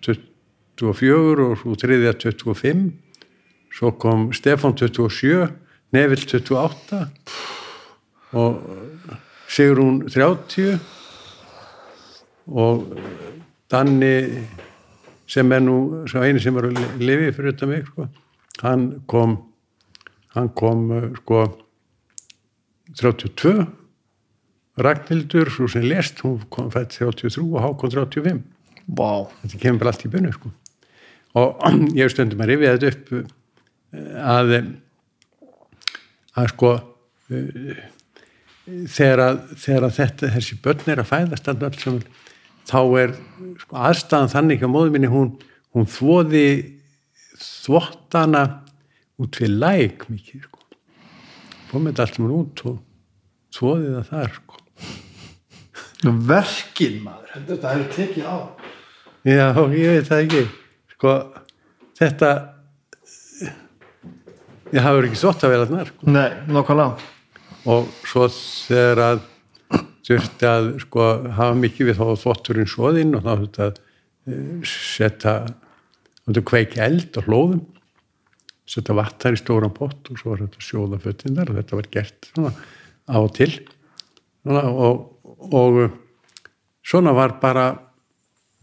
24 0.77 1.47
og 1.49 1.57
svo 1.61 1.75
þriðja 1.75 2.13
25 2.23 2.91
svo 3.73 3.91
kom 3.91 4.31
Stefán 4.33 4.77
27 4.77 5.49
Neville 5.91 6.23
28 6.27 7.07
og 8.31 8.61
Sigrún 9.47 10.03
30 10.09 10.79
og 12.47 12.97
Danni 13.71 14.47
sem 15.27 15.51
er 15.51 15.59
nú 15.59 16.07
sem 16.07 16.23
eini 16.23 16.39
sem 16.39 16.55
er 16.57 16.69
að 16.69 17.01
lifi 17.03 17.31
fyrir 17.35 17.51
þetta 17.51 17.67
mig 17.67 17.83
sko. 17.87 18.07
hann 18.63 18.85
kom 19.07 19.37
hann 20.35 20.49
kom 20.55 20.91
uh, 20.91 21.09
sko 21.19 21.43
32 22.95 23.65
Ragnhildur, 24.77 25.49
svo 25.49 25.67
sem 25.71 25.85
lest 25.87 26.21
hún 26.21 26.39
kom 26.53 26.69
fætt 26.73 26.93
33 26.99 27.41
og 27.41 27.61
Hákon 27.63 27.93
35 27.93 28.43
Vá 28.87 29.27
þetta 29.41 29.59
kemur 29.61 29.81
bara 29.81 29.93
allt 29.93 30.05
í 30.05 30.11
bunnu 30.11 30.31
sko. 30.35 30.51
og 31.37 31.65
ég 31.97 32.03
hef 32.05 32.13
stundum 32.13 32.43
að 32.45 32.53
rifja 32.53 32.75
þetta 32.77 32.91
upp 32.93 33.13
uh, 33.17 33.25
að 34.35 34.53
að 36.37 36.51
sko 36.53 36.71
uh, 36.77 37.81
þegar 38.67 39.23
að, 39.23 39.41
þegar 39.55 39.87
að 39.87 39.97
þetta, 39.97 40.31
þessi 40.35 40.59
börn 40.63 40.93
er 40.93 41.01
að 41.01 41.11
fæðast 41.11 41.51
allt 41.51 41.81
sem, 41.81 41.99
þá 42.67 42.79
er 43.01 43.13
sko, 43.63 43.77
aðstæðan 43.89 44.33
þannig 44.33 44.65
að 44.65 44.73
móðu 44.73 44.93
minni 44.95 45.11
hún, 45.11 45.33
hún 45.75 45.87
þvoði 45.89 46.47
þvottana 47.37 48.43
út 49.21 49.39
við 49.41 49.55
læk 49.57 50.07
mikið 50.11 50.45
sko. 50.45 50.63
með 51.73 51.89
þetta 51.91 52.07
allt 52.07 52.21
mér 52.21 52.35
út 52.37 52.65
og 52.69 52.79
þvoði 53.57 53.93
það 53.95 54.09
þar 54.11 54.33
sko. 54.37 54.63
Verkin 56.03 56.99
maður. 57.05 57.31
Þetta 57.47 57.73
hefur 57.73 57.89
tekið 57.95 58.27
á. 58.29 58.37
Já, 59.27 59.47
ég 59.73 59.95
veit 59.95 60.07
það 60.07 60.23
ekki. 60.25 60.43
Sko, 60.93 61.15
þetta 61.97 62.31
ég 64.73 64.83
hafa 64.83 65.05
ekki 65.07 65.19
þvott 65.21 65.45
að 65.45 65.53
vera 65.53 65.67
þarna 65.69 65.87
sko. 65.89 66.11
Nei, 66.11 66.29
nákvæmlega. 66.51 67.09
Og 67.67 67.89
svo 68.07 68.27
þegar 68.31 69.03
að 69.03 69.23
þurfti 70.07 70.47
að 70.47 70.69
sko 70.85 71.07
hafa 71.35 71.55
mikið 71.59 71.89
við 71.89 71.97
þá 71.99 72.21
þvotturinn 72.23 72.69
svoðinn 72.71 73.15
og 73.17 73.25
þá 73.25 73.31
þurfti 73.33 73.65
að 73.65 73.79
eh, 74.31 74.69
setja 74.71 75.33
þurfti 75.47 76.41
að 76.43 76.47
kveiki 76.51 76.83
eld 76.83 77.19
og 77.19 77.27
hlóðum 77.27 77.65
setja 78.67 78.95
vatnar 78.95 79.35
í 79.35 79.39
stóran 79.39 79.75
pott 79.75 80.09
og 80.11 80.19
svo 80.19 80.33
var 80.33 80.43
þetta 80.43 80.59
að 80.59 80.67
sjóða 80.67 80.99
föttinnar 81.03 81.51
og 81.51 81.59
þetta 81.59 81.79
var 81.79 81.89
gert 81.91 82.29
svona 82.31 82.53
á 83.07 83.17
og 83.17 83.29
til. 83.37 83.51
Svona, 84.43 84.63
og, 84.67 85.05
og 85.37 85.81
svona 86.87 87.13
var 87.17 87.37
bara 87.41 87.67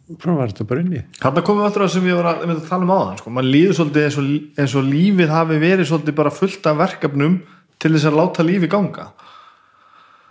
svona 0.09 0.39
var 0.39 0.53
þetta 0.53 0.67
bara 0.69 0.85
inni 0.85 1.05
Þarna 1.21 1.45
komum 1.47 1.65
við 1.65 1.79
að 1.85 1.93
sem 1.95 2.09
ég 2.09 2.19
var 2.19 2.31
að, 2.35 2.57
tala 2.69 2.85
um 2.85 2.95
áðan 2.95 3.21
sko. 3.21 3.35
mann 3.35 3.51
líður 3.51 3.79
svolítið 3.79 4.09
eins 4.09 4.19
og, 4.21 4.33
eins 4.61 4.75
og 4.79 4.89
lífið 4.89 5.33
hafi 5.33 5.61
verið 5.63 5.91
svolítið 5.91 6.19
bara 6.19 6.35
fullt 6.35 6.69
af 6.71 6.81
verkefnum 6.83 7.39
til 7.81 7.95
þess 7.95 8.11
að 8.11 8.19
láta 8.21 8.47
lífi 8.47 8.71
ganga 8.73 9.09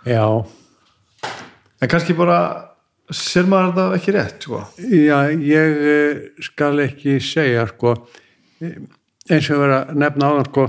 já, 0.04 0.24
en 1.80 1.90
kannski 1.90 2.16
bara 2.16 2.38
sér 3.12 3.48
maður 3.48 3.72
þetta 3.74 3.98
ekki 3.98 4.14
rétt 4.14 4.46
sko. 4.46 4.60
Já, 4.80 5.18
ég 5.36 5.82
eh, 5.92 6.20
skal 6.44 6.80
ekki 6.86 7.18
segja 7.24 7.66
sko, 7.68 7.94
eh, 8.64 8.78
eins 9.28 9.50
og 9.52 9.60
vera 9.60 9.80
að 9.84 10.00
nefna 10.00 10.30
áðan 10.30 10.48
sko, 10.48 10.66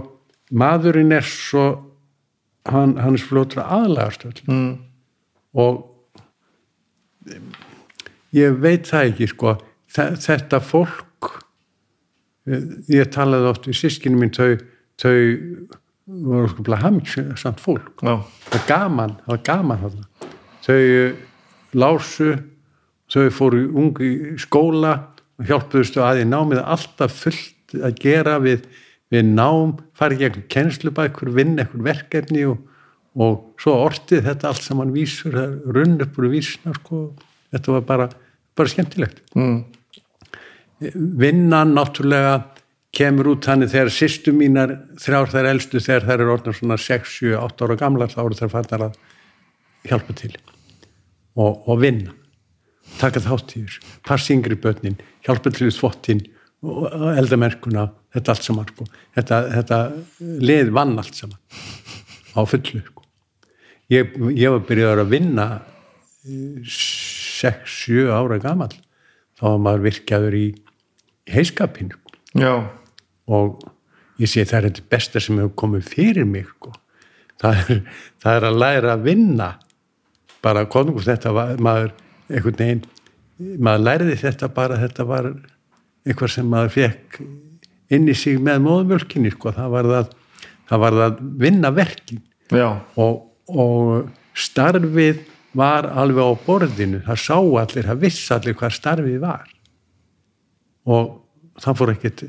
maðurinn 0.52 1.16
er 1.16 1.28
svo 1.28 1.68
hann, 2.68 2.98
hann 3.00 3.16
er 3.16 3.24
flótur 3.24 3.64
aðlagast 3.64 4.28
öll 4.28 4.36
mm. 4.50 4.74
Og 5.56 5.84
ég 8.36 8.58
veit 8.62 8.88
það 8.90 9.10
ekki 9.12 9.28
sko, 9.32 9.56
þe- 9.96 10.12
þetta 10.26 10.60
fólk 10.64 11.30
eh, 12.50 12.66
ég 12.92 13.10
talaði 13.16 13.50
oft 13.54 13.70
við 13.70 13.80
sískinu 13.80 14.20
mín 14.22 14.34
þau, 14.36 14.58
þau 15.02 15.16
voru 16.06 16.52
sko 16.52 16.80
hamingsamt 16.84 17.64
fólk 17.64 18.04
Já. 18.06 18.20
það 18.22 18.58
var 18.58 18.66
gaman, 18.70 19.16
það 19.24 19.32
var 19.34 19.44
gaman 19.48 19.84
þarna. 19.86 20.06
þau 20.68 20.78
eh, 20.78 21.16
lásu 21.76 22.30
þau 23.12 23.26
fóru 23.34 23.66
ungi 23.78 24.12
í 24.36 24.38
skóla 24.42 24.94
og 25.40 25.50
hjálpuðustu 25.50 26.00
að 26.04 26.24
í 26.24 26.30
námið 26.30 26.62
alltaf 26.64 27.16
fullt 27.26 27.76
að 27.76 27.98
gera 28.00 28.38
við, 28.40 28.68
við 29.12 29.26
nám, 29.36 29.74
fara 29.98 30.16
í 30.16 30.22
gegn 30.22 30.46
kennslubækur, 30.52 31.32
vinna 31.36 31.64
eitthvað 31.66 31.84
verkefni 31.90 32.46
og, 32.48 32.62
og 33.16 33.56
svo 33.62 33.78
ortið 33.86 34.26
þetta 34.28 34.50
allt 34.52 34.66
saman 34.66 34.92
vísur, 34.96 35.36
runn 35.66 36.02
upp 36.04 36.20
úr 36.20 36.32
vísuna 36.34 36.76
sko, 36.76 37.08
þetta 37.56 37.78
var 37.78 37.88
bara, 37.88 38.10
bara 38.58 38.72
skemmtilegt 38.72 39.22
mm. 39.38 39.58
vinnan 41.22 41.74
náttúrulega 41.78 42.36
kemur 42.96 43.34
út 43.34 43.48
þannig 43.48 43.72
þegar 43.72 43.94
sýstu 43.94 44.34
mínar 44.36 44.76
þrjár 45.02 45.32
þær 45.32 45.50
elstu 45.54 45.82
þegar 45.84 46.10
þær 46.10 46.18
eru 46.20 46.36
orðnar 46.36 46.60
svona 46.60 46.80
6, 46.80 47.16
7, 47.22 47.34
8 47.40 47.68
ára 47.68 47.80
gamlar 47.80 48.12
þá 48.12 48.22
eru 48.26 48.40
þær 48.40 48.54
farnar 48.54 48.86
að 48.90 49.02
hjálpa 49.86 50.16
til 50.20 50.36
og, 51.36 51.66
og 51.68 51.82
vinna 51.82 52.16
taka 53.00 53.24
þátt 53.24 53.56
í 53.58 53.66
þessu, 53.66 53.84
passa 54.08 54.34
yngri 54.36 54.58
börnin 54.62 54.98
hjálpa 55.26 55.52
til 55.52 55.68
við 55.68 55.78
þvottin 55.80 56.24
og 56.66 57.18
eldamerkuna, 57.20 57.90
þetta 58.16 58.34
allt 58.34 58.46
saman 58.48 58.70
sko. 58.72 58.88
þetta, 59.18 59.42
þetta 59.54 59.80
lið 60.50 60.72
vann 60.74 60.96
allt 60.98 61.18
saman 61.18 61.40
á 62.36 62.42
fullu. 62.48 62.82
Ég, 63.94 64.16
ég 64.36 64.54
var 64.54 64.66
byrjaður 64.70 65.04
að 65.06 65.14
vinna 65.14 65.48
6-7 66.26 68.10
ára 68.10 68.40
gamal 68.42 68.72
þá 69.38 69.44
var 69.46 69.62
maður 69.68 69.86
virkjaður 69.90 70.38
í 70.40 70.46
heiskapinu 71.30 71.98
já, 72.38 72.54
og 73.30 73.62
ég 74.22 74.32
sé 74.32 74.46
það 74.48 74.58
er 74.58 74.68
þetta 74.70 74.90
besta 74.96 75.22
sem 75.24 75.40
hefur 75.42 75.56
komið 75.60 75.88
fyrir 75.92 76.28
mig 76.30 76.48
sko. 76.50 76.74
það, 77.42 77.62
er, 77.62 77.82
það 78.24 78.40
er 78.40 78.48
að 78.50 78.60
læra 78.64 78.96
að 78.96 79.08
vinna. 79.10 79.50
Bara 80.46 80.68
konungus 80.70 81.08
þetta 81.10 81.34
var 81.36 81.56
maður 81.64 81.96
einhvern 82.30 82.60
veginn 82.60 82.84
maður 83.60 83.84
læriði 83.84 84.20
þetta 84.22 84.50
bara 84.56 84.78
þetta 84.80 85.06
var 85.10 85.32
eitthvað 86.06 86.32
sem 86.36 86.48
maður 86.48 86.76
fekk 86.76 87.18
inn 87.96 88.08
í 88.10 88.16
sig 88.18 88.38
með 88.42 88.62
móðumjölkinni 88.66 89.34
sko. 89.34 89.52
það 89.56 89.74
var 89.74 89.90
það, 89.92 90.12
það 90.70 90.84
var 90.86 91.00
það 91.02 91.24
vinna 91.44 91.72
verkin. 91.76 92.22
Já, 92.54 92.70
og, 93.02 93.26
og 93.52 94.10
starfið 94.36 95.22
var 95.56 95.88
alveg 95.88 96.26
á 96.26 96.34
borðinu. 96.46 97.02
Það 97.06 97.22
sá 97.24 97.38
allir, 97.38 97.88
það 97.88 98.02
viss 98.02 98.32
allir 98.36 98.58
hvað 98.60 98.76
starfið 98.76 99.20
var. 99.24 99.46
Og 100.86 101.14
það 101.64 101.80
fór 101.80 101.94
ekkert 101.96 102.26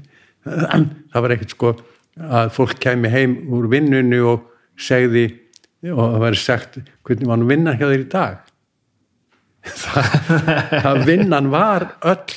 það 1.13 1.25
var 1.25 1.35
ekkert 1.35 1.55
sko 1.57 1.73
að 2.17 2.53
fólk 2.57 2.79
kemi 2.81 3.11
heim 3.13 3.37
úr 3.53 3.67
vinnunni 3.73 4.21
og 4.25 4.47
segði 4.79 5.27
og 5.93 6.15
það 6.15 6.23
væri 6.23 6.41
sagt 6.41 6.79
hvernig 7.07 7.29
var 7.29 7.41
nú 7.41 7.49
vinnan 7.51 7.77
hjá 7.77 7.87
þér 7.87 8.05
í 8.05 8.11
dag? 8.13 8.43
Það, 9.67 10.13
það 10.71 11.01
vinnan 11.09 11.49
var 11.51 11.85
öll 12.07 12.37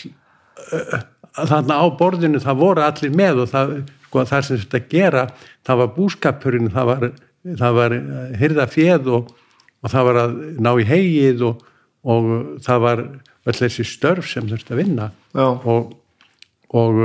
þarna 1.38 1.78
á 1.78 1.86
borðinu 2.00 2.42
það 2.42 2.62
voru 2.64 2.84
allir 2.84 3.12
með 3.16 3.44
og 3.44 3.52
það, 3.52 3.74
sko, 4.08 4.24
það 4.32 4.46
sem 4.48 4.62
þetta 4.64 4.82
gera 4.90 5.26
það 5.68 5.82
var 5.82 5.92
búskapurinn 5.98 6.72
það 6.74 6.90
var, 6.90 7.06
það 7.44 7.78
var 7.78 7.96
hyrða 8.40 8.68
fjöð 8.70 9.12
og, 9.18 9.32
og 9.84 9.94
það 9.94 10.08
var 10.10 10.22
að 10.24 10.38
ná 10.60 10.72
í 10.76 10.88
hegið 10.90 11.46
og, 11.50 11.64
og 12.04 12.30
það 12.66 12.84
var 12.86 13.04
öll 13.50 13.58
þessi 13.58 13.86
störf 13.88 14.30
sem 14.30 14.50
þurfti 14.50 14.76
að 14.76 14.82
vinna. 14.84 15.10
Og, 15.40 15.94
og 16.76 17.00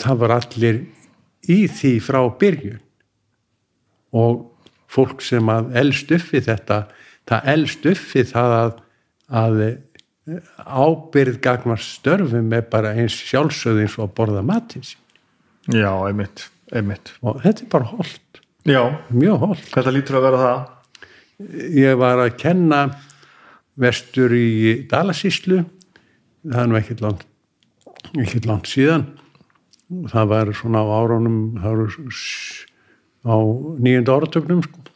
það 0.00 0.22
var 0.22 0.36
allir 0.38 0.84
í 1.50 1.58
því 1.70 1.92
frá 2.04 2.22
byrjun. 2.40 2.80
Og 4.16 4.46
fólk 4.90 5.22
sem 5.22 5.46
að 5.52 5.74
elst 5.78 6.10
uppi 6.14 6.42
þetta 6.42 6.84
það 7.30 7.52
elst 7.52 7.86
uppi 7.86 8.24
það 8.26 8.56
að, 8.56 8.72
að 9.40 9.60
ábyrð 10.66 11.38
gagmar 11.42 11.82
störfum 11.82 12.50
er 12.54 12.66
bara 12.70 12.94
eins 12.98 13.16
sjálfsögð 13.28 13.84
eins 13.84 13.96
og 14.02 14.12
borða 14.16 14.42
matins 14.46 14.96
já, 15.70 15.90
einmitt, 16.06 16.48
einmitt. 16.74 17.14
Og 17.22 17.40
þetta 17.44 17.66
er 17.66 17.72
bara 17.72 17.90
holdt, 17.92 18.39
já, 18.70 18.82
mjög 19.10 19.44
holdt 19.44 19.70
þetta 19.72 19.94
lítur 19.94 20.18
að 20.18 20.26
vera 20.28 20.42
það. 20.44 20.60
Ég 21.74 21.96
var 22.00 22.20
að 22.20 22.36
kenna 22.40 22.80
vestur 23.80 24.34
í 24.36 24.74
Dalasíslu 24.90 25.62
það 26.44 26.68
nú 26.68 26.78
ekkert 26.80 27.04
langt 27.04 27.26
langt 28.46 28.68
síðan. 28.70 29.06
Það 30.10 30.30
var 30.30 30.52
svona 30.56 30.84
á 30.84 30.88
árunum 31.00 31.40
það 31.60 31.80
var 31.80 31.96
á 33.26 33.36
nýjönda 33.80 34.16
áratögnum 34.16 34.62
sko. 34.64 34.86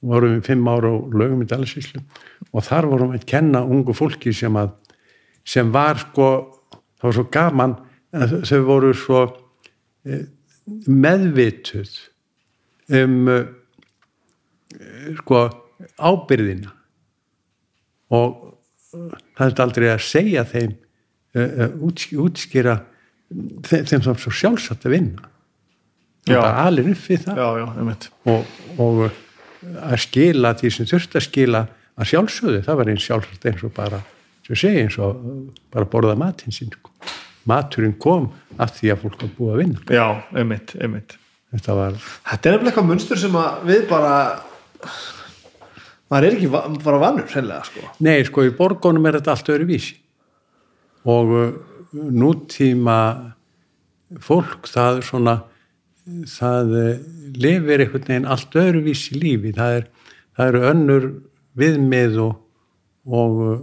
vorum 0.00 0.38
við 0.38 0.46
fimm 0.48 0.68
ára 0.68 0.88
á 0.88 0.96
lögum 1.12 1.42
í 1.44 1.48
Dalasíslu 1.48 2.00
og 2.52 2.64
þar 2.64 2.88
vorum 2.88 3.10
við 3.12 3.20
að 3.20 3.26
kenna 3.28 3.60
ungu 3.68 3.92
fólki 3.92 4.32
sem 4.32 4.56
að 4.56 4.72
sem 5.44 5.68
var 5.72 6.00
sko 6.00 6.28
það 6.96 7.04
var 7.04 7.16
svo 7.18 7.26
gaman 7.32 7.74
þau 8.48 8.60
voru 8.64 8.94
svo 8.96 9.20
eh, 10.08 10.24
meðvituð 10.88 11.92
um 12.90 13.28
eh, 13.30 13.48
sko 15.20 15.46
ábyrðina. 16.00 16.72
Og 18.10 18.38
uh, 18.96 19.18
það 19.38 19.46
er 19.46 19.64
aldrei 19.64 19.88
að 19.92 20.04
segja 20.06 20.44
þeim 20.48 20.72
uh, 20.74 21.42
uh, 21.42 21.66
útsk- 21.86 22.18
útskýra 22.20 22.80
þeim, 23.66 23.86
sem 23.86 24.02
svo 24.02 24.32
sjálfsagt 24.34 24.88
að 24.88 24.96
vinna. 24.96 25.28
Og 26.28 26.34
bara 26.34 26.66
alin 26.66 26.90
upp 26.92 27.04
við 27.06 27.26
það. 27.26 27.40
Já, 27.40 27.48
já, 27.62 27.96
og, 28.34 28.56
og 28.82 29.04
uh, 29.06 29.20
að 29.90 30.02
skila 30.06 30.54
því 30.58 30.72
sem 30.74 30.90
þurft 30.90 31.16
að 31.16 31.26
skila 31.28 31.64
að 32.00 32.10
sjálfsögðu, 32.12 32.60
það 32.66 32.80
var 32.80 32.92
eins 32.92 33.06
sjálfsagt 33.06 33.48
eins 33.50 33.64
og 33.66 33.74
bara, 33.76 34.02
sem 34.46 34.58
segi, 34.58 34.84
eins 34.84 34.98
og 35.00 35.24
uh, 35.24 35.40
bara 35.72 35.88
borða 35.90 36.18
matinn 36.18 36.54
sín 36.54 36.72
sko. 36.74 36.92
maturinn 37.48 37.96
kom 38.00 38.30
af 38.60 38.74
því 38.76 38.92
að 38.92 39.02
fólk 39.04 39.22
var 39.22 39.34
búið 39.38 39.54
að 39.54 39.60
vinna. 39.64 39.82
Já, 39.96 40.06
einmitt, 40.36 40.76
einmitt 40.80 41.16
þetta 41.54 41.76
var, 41.78 41.98
þetta 42.30 42.48
er 42.50 42.54
nefnilega 42.56 42.70
eitthvað 42.70 42.88
munstur 42.92 43.20
sem 43.20 43.38
við 43.68 43.84
bara 43.90 44.14
maður 46.10 46.26
er 46.28 46.36
ekki 46.38 46.50
va- 46.50 46.66
bara 46.84 47.02
vannur 47.02 47.28
sennilega 47.30 47.66
sko. 47.68 47.84
Nei 48.02 48.24
sko 48.26 48.44
í 48.46 48.54
borgunum 48.56 49.06
er 49.06 49.18
þetta 49.20 49.34
allt 49.36 49.52
öðru 49.54 49.68
vísi 49.70 49.96
og 51.08 51.30
uh, 51.32 51.52
nútíma 51.94 52.98
fólk 54.20 54.68
það 54.68 55.00
svona 55.06 55.36
það 56.28 56.74
uh, 56.76 56.92
lifir 57.40 57.84
einhvern 57.84 58.06
veginn 58.08 58.28
allt 58.30 58.56
öðru 58.58 58.82
vísi 58.84 59.16
lífi. 59.18 59.54
Það, 59.56 59.76
er, 59.78 59.86
það 60.36 60.50
eru 60.52 60.62
önnur 60.72 61.08
viðmið 61.60 62.18
og, 62.26 62.34
og 63.06 63.40
uh, 63.46 63.56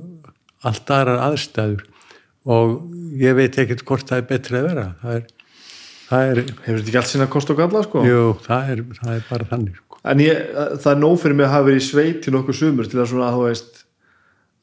allt 0.67 0.93
aðrar 0.95 1.23
aðstæður. 1.27 1.83
Og 2.47 2.77
ég 3.19 3.35
veit 3.35 3.57
ekkert 3.59 3.83
hvort 3.87 4.07
það 4.07 4.21
er 4.21 4.27
betri 4.31 4.59
að 4.61 4.67
vera. 4.69 4.85
Það 5.01 5.17
er, 5.19 5.25
er, 6.09 6.43
hefur 6.65 6.79
þetta 6.79 6.91
ekki 6.91 6.99
allt 7.01 7.11
sinna 7.11 7.29
kost 7.31 7.49
og 7.53 7.59
galla 7.59 7.83
sko 7.85 8.03
jú, 8.07 8.21
það 8.45 8.73
er, 8.73 8.83
það 8.99 9.15
er 9.15 9.25
bara 9.29 9.49
þannig 9.53 9.79
sko. 9.79 10.03
en 10.13 10.23
ég, 10.23 10.43
það 10.83 10.91
er 10.93 11.01
nóg 11.01 11.17
fyrir 11.23 11.39
mig 11.39 11.47
að 11.47 11.55
hafa 11.55 11.67
verið 11.69 11.81
í 11.81 11.87
sveit 11.87 12.21
til 12.23 12.35
nokkuð 12.35 12.59
sumur 12.61 12.91
til 12.91 13.01
að 13.01 13.09
svona 13.13 13.33
þú 13.35 13.43
veist 13.47 13.81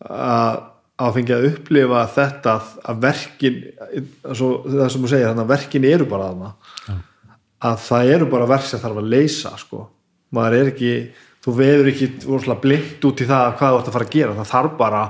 að 0.04 0.62
að 0.94 1.16
fengja 1.16 1.38
að 1.40 1.48
upplifa 1.48 2.04
þetta 2.14 2.52
að, 2.54 2.66
að 2.86 2.98
verkin 3.02 3.56
svo, 4.30 4.50
það 4.62 4.90
sem 4.92 5.02
þú 5.02 5.10
segir, 5.10 5.26
þannig 5.26 5.42
að 5.42 5.50
verkin 5.50 5.86
eru 5.88 6.06
bara 6.10 6.28
þarna 6.30 6.98
að 7.64 7.78
það 7.88 8.10
eru 8.14 8.28
bara 8.30 8.50
verk 8.52 8.68
sem 8.68 8.82
þarf 8.82 9.00
að 9.00 9.08
leysa 9.14 9.54
sko. 9.58 9.88
maður 10.34 10.56
er 10.58 10.70
ekki, 10.70 10.92
þú 11.42 11.54
veður 11.58 11.90
ekki 11.90 12.08
blind 12.62 13.06
út 13.08 13.22
í 13.22 13.28
það 13.28 13.56
hvað 13.58 13.74
þú 13.74 13.80
ætti 13.80 13.90
að 13.90 13.96
fara 13.96 14.08
að 14.08 14.14
gera 14.14 14.36
það 14.38 14.52
þarf 14.52 14.76
bara 14.78 15.02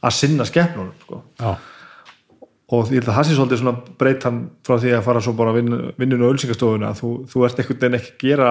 að 0.00 0.16
sinna 0.16 0.46
skepnunum 0.48 0.96
sko. 1.04 1.22
já, 1.38 1.50
og 2.70 2.92
ég 2.92 3.00
held 3.00 3.10
að 3.10 3.16
það 3.18 3.28
sé 3.28 3.36
svolítið 3.36 3.62
svona 3.62 3.96
breytan 4.00 4.40
frá 4.66 4.76
því 4.78 4.94
að 4.96 5.06
fara 5.08 5.24
svo 5.24 5.34
bara 5.38 5.54
að 5.54 5.60
vinna, 5.60 5.80
vinnun 5.98 6.24
og 6.26 6.34
ölsingastofuna 6.34 6.92
þú, 6.98 7.10
þú 7.30 7.44
ert 7.46 7.62
einhvern 7.62 7.80
veginn 7.82 7.98
ekki 8.00 8.30
gera 8.30 8.50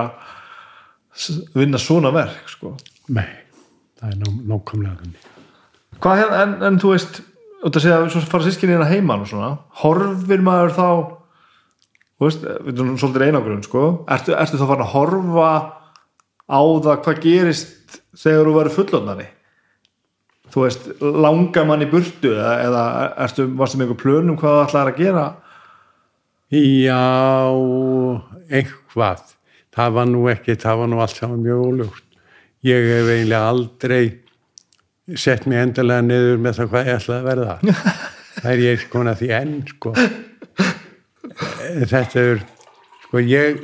vinna 1.55 1.79
svona 1.81 2.11
verk 2.15 2.51
sko. 2.51 2.75
nei 3.15 3.27
það 3.99 4.13
er 4.13 4.19
ná, 4.19 4.27
nákvæmlega 4.53 5.11
hvað 5.99 6.21
hérna, 6.23 6.43
en, 6.43 6.55
en 6.67 6.79
þú 6.81 6.93
veist 6.93 7.21
út 7.65 7.75
að 7.75 7.83
segja 7.83 7.97
að 7.99 8.11
svo 8.13 8.21
fara 8.31 8.45
sískinni 8.45 8.75
hérna 8.75 8.89
heiman 8.89 9.23
og 9.25 9.29
svona. 9.29 9.49
Horfir 9.81 10.43
maður 10.43 10.75
þá 10.77 10.85
þú 12.19 12.27
veist, 12.27 12.45
við 12.67 12.81
erum 12.83 12.99
svolítið 12.99 13.25
einangrun 13.27 13.65
sko, 13.65 13.83
ertu, 14.11 14.35
ertu 14.35 14.59
þá 14.59 14.65
farin 14.69 14.85
að 14.85 14.93
horfa 14.93 15.51
á 16.49 16.61
það 16.85 17.03
hvað 17.05 17.21
gerist 17.23 17.99
þegar 18.19 18.49
þú 18.49 18.55
verður 18.57 18.75
fullotnari 18.77 19.27
þú 20.53 20.65
veist, 20.65 20.89
langar 20.99 21.67
mann 21.69 21.85
í 21.85 21.89
burtu 21.89 22.33
eða, 22.33 22.55
eða 22.65 22.83
ertu, 23.25 23.45
varstu 23.59 23.79
með 23.79 23.87
einhver 23.87 24.01
plönum 24.03 24.39
hvað 24.39 24.57
það 24.57 24.67
ætlaðir 24.67 24.93
að 24.93 25.01
gera 25.03 25.27
Já, 26.49 27.53
eitthvað. 28.49 29.35
Það 29.69 29.91
var 29.93 30.07
nú 30.09 30.23
ekki, 30.31 30.55
það 30.57 30.79
var 30.81 30.87
nú 30.89 31.01
allt 31.03 31.19
saman 31.19 31.43
mjög 31.45 31.59
óljóst. 31.67 32.05
Ég 32.65 32.87
hef 32.89 33.09
eiginlega 33.13 33.51
aldrei 33.51 34.01
sett 35.13 35.45
mig 35.45 35.61
endalega 35.61 36.05
niður 36.07 36.41
með 36.41 36.57
það 36.57 36.71
hvað 36.71 36.89
ég 36.89 36.97
ætlaði 36.97 37.19
að 37.19 37.29
verða. 37.29 37.57
Það 38.39 38.49
er 38.53 38.61
ég 38.63 38.81
sko 38.81 39.03
því 39.19 39.29
enn, 39.35 39.53
sko. 39.67 39.93
Þetta 41.91 42.21
er, 42.23 42.41
sko, 43.05 43.21
ég, 43.29 43.61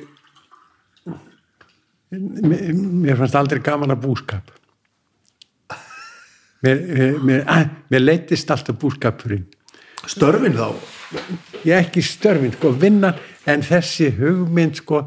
mér, 2.12 2.64
mér 2.76 3.20
fannst 3.22 3.38
aldrei 3.40 3.62
gaman 3.66 3.96
að 3.96 4.02
búskap. 4.04 4.52
Mér, 6.66 7.20
mér, 7.22 7.44
að, 7.52 7.68
mér 7.94 8.04
leittist 8.04 8.52
alltaf 8.54 8.80
búskapurinn. 8.82 9.46
Störfin 10.10 10.58
þá? 10.58 10.72
Ég 11.66 11.78
ekki 11.78 12.02
störfin, 12.06 12.54
sko, 12.56 12.74
vinnan 12.82 13.20
en 13.50 13.62
þessi 13.66 14.10
hugmynd, 14.18 14.82
sko, 14.82 15.06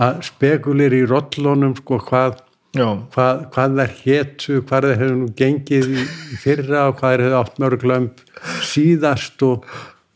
að 0.00 0.22
spekulir 0.30 0.94
í 0.96 1.02
rollunum, 1.10 1.74
sko, 1.82 1.98
hvað 2.06 2.38
hvað, 2.70 3.40
hvað 3.50 3.78
þær 3.78 3.94
hétu, 4.04 4.60
hvað 4.62 4.84
þær 4.86 5.00
hefur 5.00 5.16
nú 5.18 5.28
gengið 5.36 5.88
í 5.90 6.02
í 6.04 6.38
fyrra 6.38 6.86
og 6.90 6.98
hvað 7.00 7.14
þær 7.14 7.24
hefur 7.24 7.38
átt 7.40 7.58
mörglömb 7.58 8.20
síðast 8.62 9.42
og, 9.42 9.66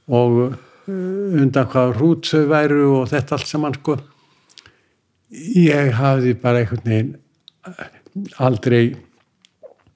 og 0.06 0.38
uh, 0.44 0.54
undan 0.86 1.68
hvað 1.70 1.96
rút 1.98 2.30
þau 2.30 2.44
væru 2.52 2.84
og 3.00 3.08
þetta 3.10 3.38
allt 3.38 3.50
saman 3.50 3.74
sko. 3.80 3.98
Ég 5.34 5.90
hafði 5.98 6.36
bara 6.38 6.62
einhvern 6.62 6.86
veginn 6.86 7.14
aldrei 8.38 8.94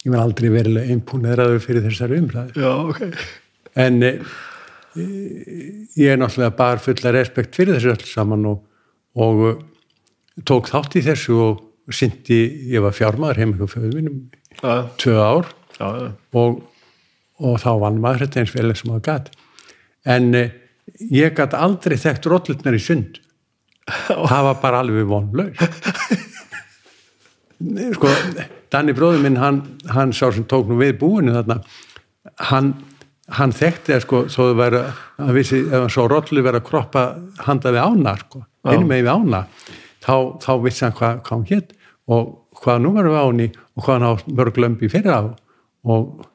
ég 0.05 0.13
var 0.13 0.23
aldrei 0.23 0.51
verilega 0.53 0.95
impúneraður 0.95 1.63
fyrir 1.65 1.87
þessar 1.89 2.15
umræður 2.19 2.63
já, 2.63 2.71
ok. 2.93 3.03
En 3.79 4.03
e, 4.03 4.13
ég 4.99 6.13
er 6.13 6.21
náttúrulega 6.21 6.55
bara 6.59 6.83
fulla 6.83 7.13
respekt 7.15 7.59
fyrir 7.59 7.77
þessu 7.77 7.95
öll 7.95 8.07
saman 8.09 8.47
og, 8.51 8.63
og 9.19 9.45
eh, 9.51 9.61
tók 10.49 10.71
þátt 10.71 10.99
í 10.99 11.05
þessu 11.07 11.39
og 11.43 11.95
syndi, 11.95 12.41
ég 12.73 12.85
var 12.85 12.97
fjármaður 12.97 13.43
heim 13.43 13.55
hjá 13.59 13.67
föðu 13.71 13.93
mínum 13.97 14.25
tvö 14.99 15.17
ár 15.17 15.51
já, 15.79 15.87
já, 15.87 16.09
og, 16.37 16.63
og 17.39 17.61
þá 17.63 17.71
vann 17.85 18.01
maður 18.03 18.27
þetta 18.27 18.43
eins 18.43 18.55
vel 18.57 18.73
sem 18.75 18.91
maður 18.91 19.07
gat. 19.09 19.31
En 20.09 20.31
e, 20.35 20.45
ég 21.15 21.35
gat 21.39 21.57
aldrei 21.57 21.99
þekkt 22.01 22.31
rollutnar 22.31 22.77
í 22.77 22.83
sund. 22.83 23.21
Það 23.89 24.43
var 24.51 24.59
bara 24.61 24.83
alveg 24.85 25.07
vonlaus 25.09 25.63
sko 27.97 28.13
Danni 28.69 28.93
bróður 28.93 29.25
minn 29.25 29.39
hann, 29.41 29.63
hann 29.89 30.13
sá 30.13 30.29
sem 30.35 30.45
tók 30.49 30.69
nú 30.69 30.77
við 30.79 30.99
búinu 31.01 31.33
þarna 31.35 31.63
hann, 32.51 32.75
hann 33.39 33.55
þekkti 33.57 33.97
að 33.97 34.05
sko 34.05 34.23
þó 34.29 34.41
þau 34.43 34.59
væri 34.61 34.83
að 35.25 35.33
vissi 35.39 35.63
ef 35.65 35.79
hann 35.79 35.93
svo 35.93 36.07
rollu 36.13 36.45
verið 36.45 36.61
að 36.61 36.69
kroppa 36.69 37.05
handa 37.47 37.73
við 37.75 37.85
ána 37.87 38.15
sko, 38.21 38.45
inn 38.75 38.87
með 38.89 39.07
við 39.07 39.13
ána 39.15 39.43
þá, 40.05 40.15
þá 40.45 40.53
vissi 40.67 40.85
hann 40.85 40.97
hvað, 40.99 41.23
hvað 41.25 41.35
hann 41.37 41.49
hétt 41.49 41.75
og 42.09 42.35
hvað 42.63 42.83
númer 42.85 43.09
við 43.09 43.23
áni 43.23 43.49
og 43.75 43.87
hvað 43.87 43.97
hann 43.97 44.09
á 44.09 44.13
mörg 44.41 44.61
lömbi 44.61 44.91
fyrir 44.93 45.15
á 45.15 45.23
og 45.89 46.27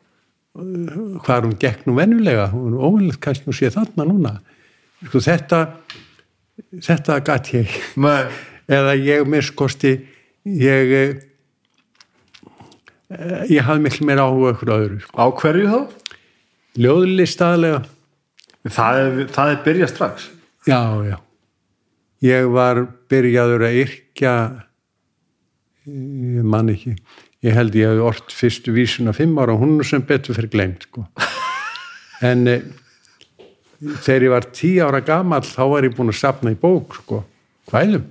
uh, 0.57 1.19
hvað 1.23 1.47
hún 1.47 1.59
gekk 1.59 1.85
nú 1.87 1.97
venjulega, 1.97 2.49
hún 2.53 2.73
er 2.73 2.85
óvinnilegt 2.87 3.21
kannski 3.23 3.49
nú 3.49 3.55
sé 3.57 3.71
þarna 3.73 4.07
núna. 4.07 4.33
Sko 5.03 5.21
þetta 5.23 5.59
þetta 6.81 7.19
gat 7.27 7.53
ég. 7.53 7.77
Eða 8.73 8.93
ég 8.95 9.27
miskosti 9.27 9.97
ég 10.43 10.93
eh, 10.99 11.13
ég 13.51 13.63
hafði 13.63 13.83
miklu 13.87 14.07
meira 14.09 14.27
áhuga 14.27 14.53
okkur 14.55 14.73
öðru 14.77 15.01
sko. 15.03 15.15
á 15.15 15.25
hverju 15.41 15.67
þá? 15.71 15.79
ljóðlistaðlega 16.83 17.83
Það 18.63 18.97
er, 18.97 19.15
það 19.35 19.49
er 19.51 19.57
byrja 19.65 19.87
strax 19.91 20.29
já, 20.67 20.81
já 21.03 21.17
ég 22.23 22.47
var 22.53 22.85
byrjaður 23.11 23.65
að 23.67 23.79
yrkja 23.83 24.33
ég 25.83 26.47
man 26.47 26.71
ekki 26.71 26.95
ég 27.43 27.57
held 27.57 27.75
ég 27.75 27.91
hefði 27.91 28.05
orrt 28.07 28.31
fyrstu 28.31 28.73
vísuna 28.75 29.13
fimm 29.15 29.35
ára 29.41 29.55
og 29.55 29.63
hún 29.65 29.75
er 29.83 29.89
sem 29.89 30.03
betur 30.07 30.37
fyrir 30.37 30.51
glemt 30.53 30.87
sko. 30.87 31.03
en 32.29 32.47
e, 32.47 32.57
þegar 34.05 34.27
ég 34.27 34.33
var 34.33 34.47
tí 34.55 34.71
ára 34.79 35.03
gamall 35.03 35.43
þá 35.43 35.63
var 35.73 35.87
ég 35.87 35.95
búin 35.97 36.13
að 36.13 36.21
sapna 36.21 36.53
í 36.53 36.59
bók 36.59 36.95
sko, 37.01 37.23
hvæðum 37.71 38.07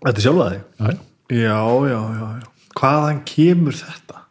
Þetta 0.00 0.16
er 0.16 0.24
sjálfa 0.24 0.48
þig? 0.50 0.66
já, 0.80 0.98
já 1.36 1.56
Já, 1.90 2.00
já, 2.16 2.50
Hvaðan 2.80 3.22
kemur 3.28 3.76
þetta? 3.76 4.22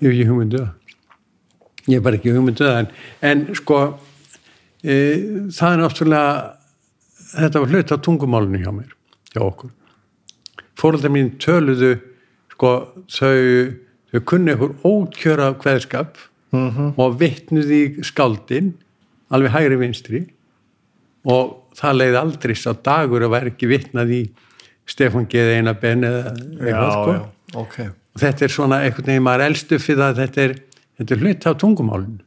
Ég 0.00 0.06
hef 0.06 0.14
ekki 0.14 0.28
hugmyndu 0.30 0.60
það. 0.62 0.94
Ég 1.88 1.96
hef 1.96 2.04
bara 2.06 2.18
ekki 2.18 2.34
hugmyndu 2.36 2.64
það 2.64 2.78
en, 2.82 2.92
en 3.30 3.42
sko 3.58 3.80
e, 4.82 4.94
það 5.54 5.74
er 5.74 5.82
náttúrulega 5.82 6.30
þetta 7.34 7.62
var 7.62 7.74
hlut 7.74 7.92
á 7.92 7.96
tungumálinu 8.06 8.62
hjá 8.62 8.72
mér, 8.72 8.94
hjá 9.34 9.42
okkur. 9.44 9.74
Fóröldar 10.78 11.12
mín 11.12 11.34
töluðu 11.42 11.92
sko 12.54 12.72
þau, 13.10 13.76
þau 14.12 14.24
kunni 14.30 14.54
einhver 14.54 14.74
ókjöra 14.86 15.52
kveðskap 15.60 16.16
-hmm. 16.52 16.92
og 16.96 17.18
vittnuði 17.20 17.80
í 17.84 18.04
skáldin 18.06 18.74
alveg 19.28 19.52
hægri 19.52 19.78
vinstri 19.80 20.24
og 21.28 21.74
það 21.76 21.98
leiði 22.00 22.20
aldrei 22.22 22.54
sá 22.56 22.72
dagur 22.72 23.26
að 23.26 23.34
vera 23.34 23.52
ekki 23.52 23.68
vittnað 23.70 24.14
í 24.14 24.22
Stefán 24.88 25.26
Geði 25.30 25.58
eina 25.58 25.74
ben 25.78 26.06
eða 26.06 26.32
eitthvað 26.34 26.94
sko. 26.94 27.16
já, 27.16 27.58
ok. 27.62 27.76
Og 28.14 28.22
þetta 28.22 28.46
er 28.46 28.54
svona 28.54 28.80
einhvern 28.84 29.10
veginn 29.10 29.26
maður 29.26 29.46
elstu 29.48 29.78
fyrir 29.82 30.06
að 30.08 30.22
þetta 30.22 30.46
er, 30.46 30.54
þetta 30.98 31.14
er 31.14 31.22
hlut 31.24 31.48
á 31.48 31.52
tungumálinu. 31.62 32.24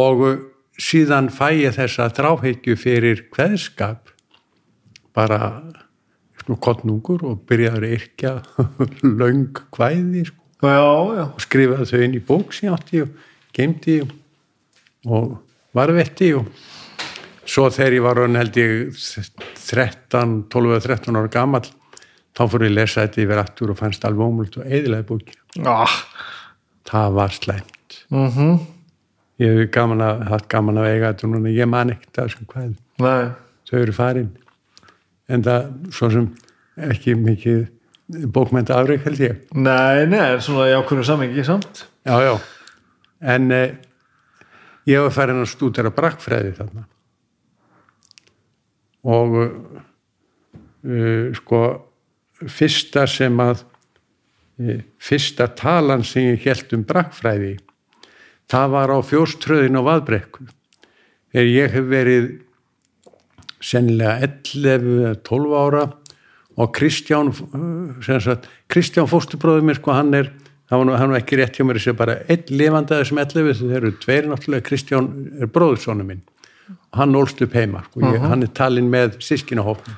Og 0.00 0.24
uh, 0.26 0.40
síðan 0.80 1.28
fæ 1.34 1.46
ég 1.58 1.76
þessa 1.76 2.08
þráheikju 2.16 2.78
fyrir 2.80 3.26
kveðskap. 3.34 4.10
Bara 5.14 5.40
kottnungur 6.58 7.22
og 7.28 7.42
byrjaður 7.46 7.84
að 7.86 7.94
yrkja 7.98 8.32
löng 9.20 9.58
kvæði 9.74 10.24
sko, 10.30 10.70
og 10.70 11.42
skrifaði 11.44 11.86
þau 11.90 12.04
inn 12.06 12.16
í 12.16 12.22
bók 12.24 12.54
sem 12.56 12.68
ég 12.68 12.76
átti 12.76 13.02
og 13.04 13.12
geimdi 13.54 14.00
og, 14.02 14.14
og 15.06 15.28
varvetti 15.76 16.32
og 16.38 16.48
svo 17.50 17.66
þegar 17.74 17.96
ég 17.96 18.04
var 18.06 18.22
held 18.38 18.58
ég 18.60 18.74
13, 18.94 20.34
12 20.52 20.74
eða 20.76 20.82
13 20.86 21.18
ára 21.20 21.32
gamall 21.32 21.66
þá 22.36 22.44
fór 22.46 22.66
ég 22.66 22.72
að 22.72 22.76
lesa 22.78 23.06
þetta 23.06 23.24
yfir 23.24 23.42
aftur 23.42 23.72
og 23.72 23.80
fannst 23.80 24.04
alveg 24.06 24.26
ómult 24.26 24.60
og 24.60 24.68
eðilega 24.68 25.08
bóki 25.08 25.34
ah. 25.66 25.96
það 26.88 27.16
var 27.18 27.34
slæmt. 27.34 28.04
Mm 28.10 28.60
ég 29.40 29.56
hef 29.56 29.70
gaman 29.72 30.04
að, 30.04 30.22
haft 30.28 30.48
gaman 30.52 30.80
að 30.80 30.90
eiga 30.90 31.12
þetta 31.12 31.30
núna. 31.32 31.52
Ég 31.54 31.68
man 31.70 31.92
ekkert 31.94 32.18
að 32.18 32.28
þessum 32.28 32.48
hvað 32.50 32.72
Nei, 33.00 33.30
þau 33.70 33.76
eru 33.80 33.96
farin. 33.96 34.30
En 35.30 35.44
það 35.46 35.68
svo 35.96 36.10
sem 36.12 36.26
ekki 36.90 37.14
mikið 37.16 37.60
bókmenta 38.34 38.76
afreik 38.76 39.06
held 39.06 39.22
ég. 39.22 39.38
Nei, 39.56 40.04
nei, 40.10 40.20
er 40.20 40.42
svona 40.44 40.68
í 40.68 40.74
ákveðinu 40.76 41.06
samengi 41.08 41.46
samt. 41.46 41.86
Já, 42.04 42.16
já. 42.26 42.34
En 43.32 43.48
eh, 43.54 43.78
ég 44.90 45.06
var 45.06 45.14
farin 45.14 45.40
að 45.40 45.52
stúdera 45.54 45.92
brakkfræði 45.94 46.56
þarna 46.58 46.84
og 49.06 49.36
uh, 49.40 51.30
sko 51.36 51.62
fyrsta 52.40 53.06
sem 53.08 53.40
að 53.42 53.64
uh, 54.60 54.80
fyrsta 55.00 55.48
talan 55.56 56.04
sem 56.06 56.32
ég 56.32 56.46
held 56.48 56.76
um 56.76 56.84
brakkfræði 56.88 57.56
það 58.50 58.74
var 58.74 58.92
á 58.92 58.98
fjóströðin 59.06 59.80
á 59.80 59.82
vaðbrekku 59.86 60.46
þegar 61.32 61.50
ég 61.54 61.76
hef 61.76 61.88
verið 61.90 62.30
sennilega 63.60 64.28
11 64.28 64.92
eða 65.00 65.14
12 65.28 65.56
ára 65.60 65.86
og 66.60 66.72
Kristján 66.76 67.32
uh, 67.32 67.96
sem 68.04 68.20
sagt, 68.20 68.48
Kristján 68.68 69.08
fóstubróður 69.10 69.66
mér 69.68 69.80
sko 69.80 69.96
hann 69.96 70.14
er 70.16 70.32
hann 70.70 70.86
var 70.86 71.18
ekki 71.18 71.40
rétt 71.40 71.56
hjá 71.58 71.64
mér 71.66 71.80
að 71.80 71.86
segja 71.88 71.98
bara 71.98 72.20
einn 72.30 72.50
lifandi 72.54 72.94
af 72.94 73.00
þessum 73.02 73.18
11 73.18 73.56
þeir 73.58 73.78
eru 73.80 73.90
tveir 73.98 74.28
náttúrulega 74.30 74.66
Kristján 74.68 75.08
er 75.42 75.50
bróðursónu 75.50 76.06
minn. 76.06 76.20
og 76.22 76.29
hann 76.96 77.16
ólst 77.18 77.40
upp 77.44 77.54
heima 77.54 77.84
sko, 77.86 78.02
ég, 78.04 78.22
hann 78.22 78.44
er 78.46 78.52
talinn 78.56 78.90
með 78.92 79.18
sískinahófn 79.24 79.94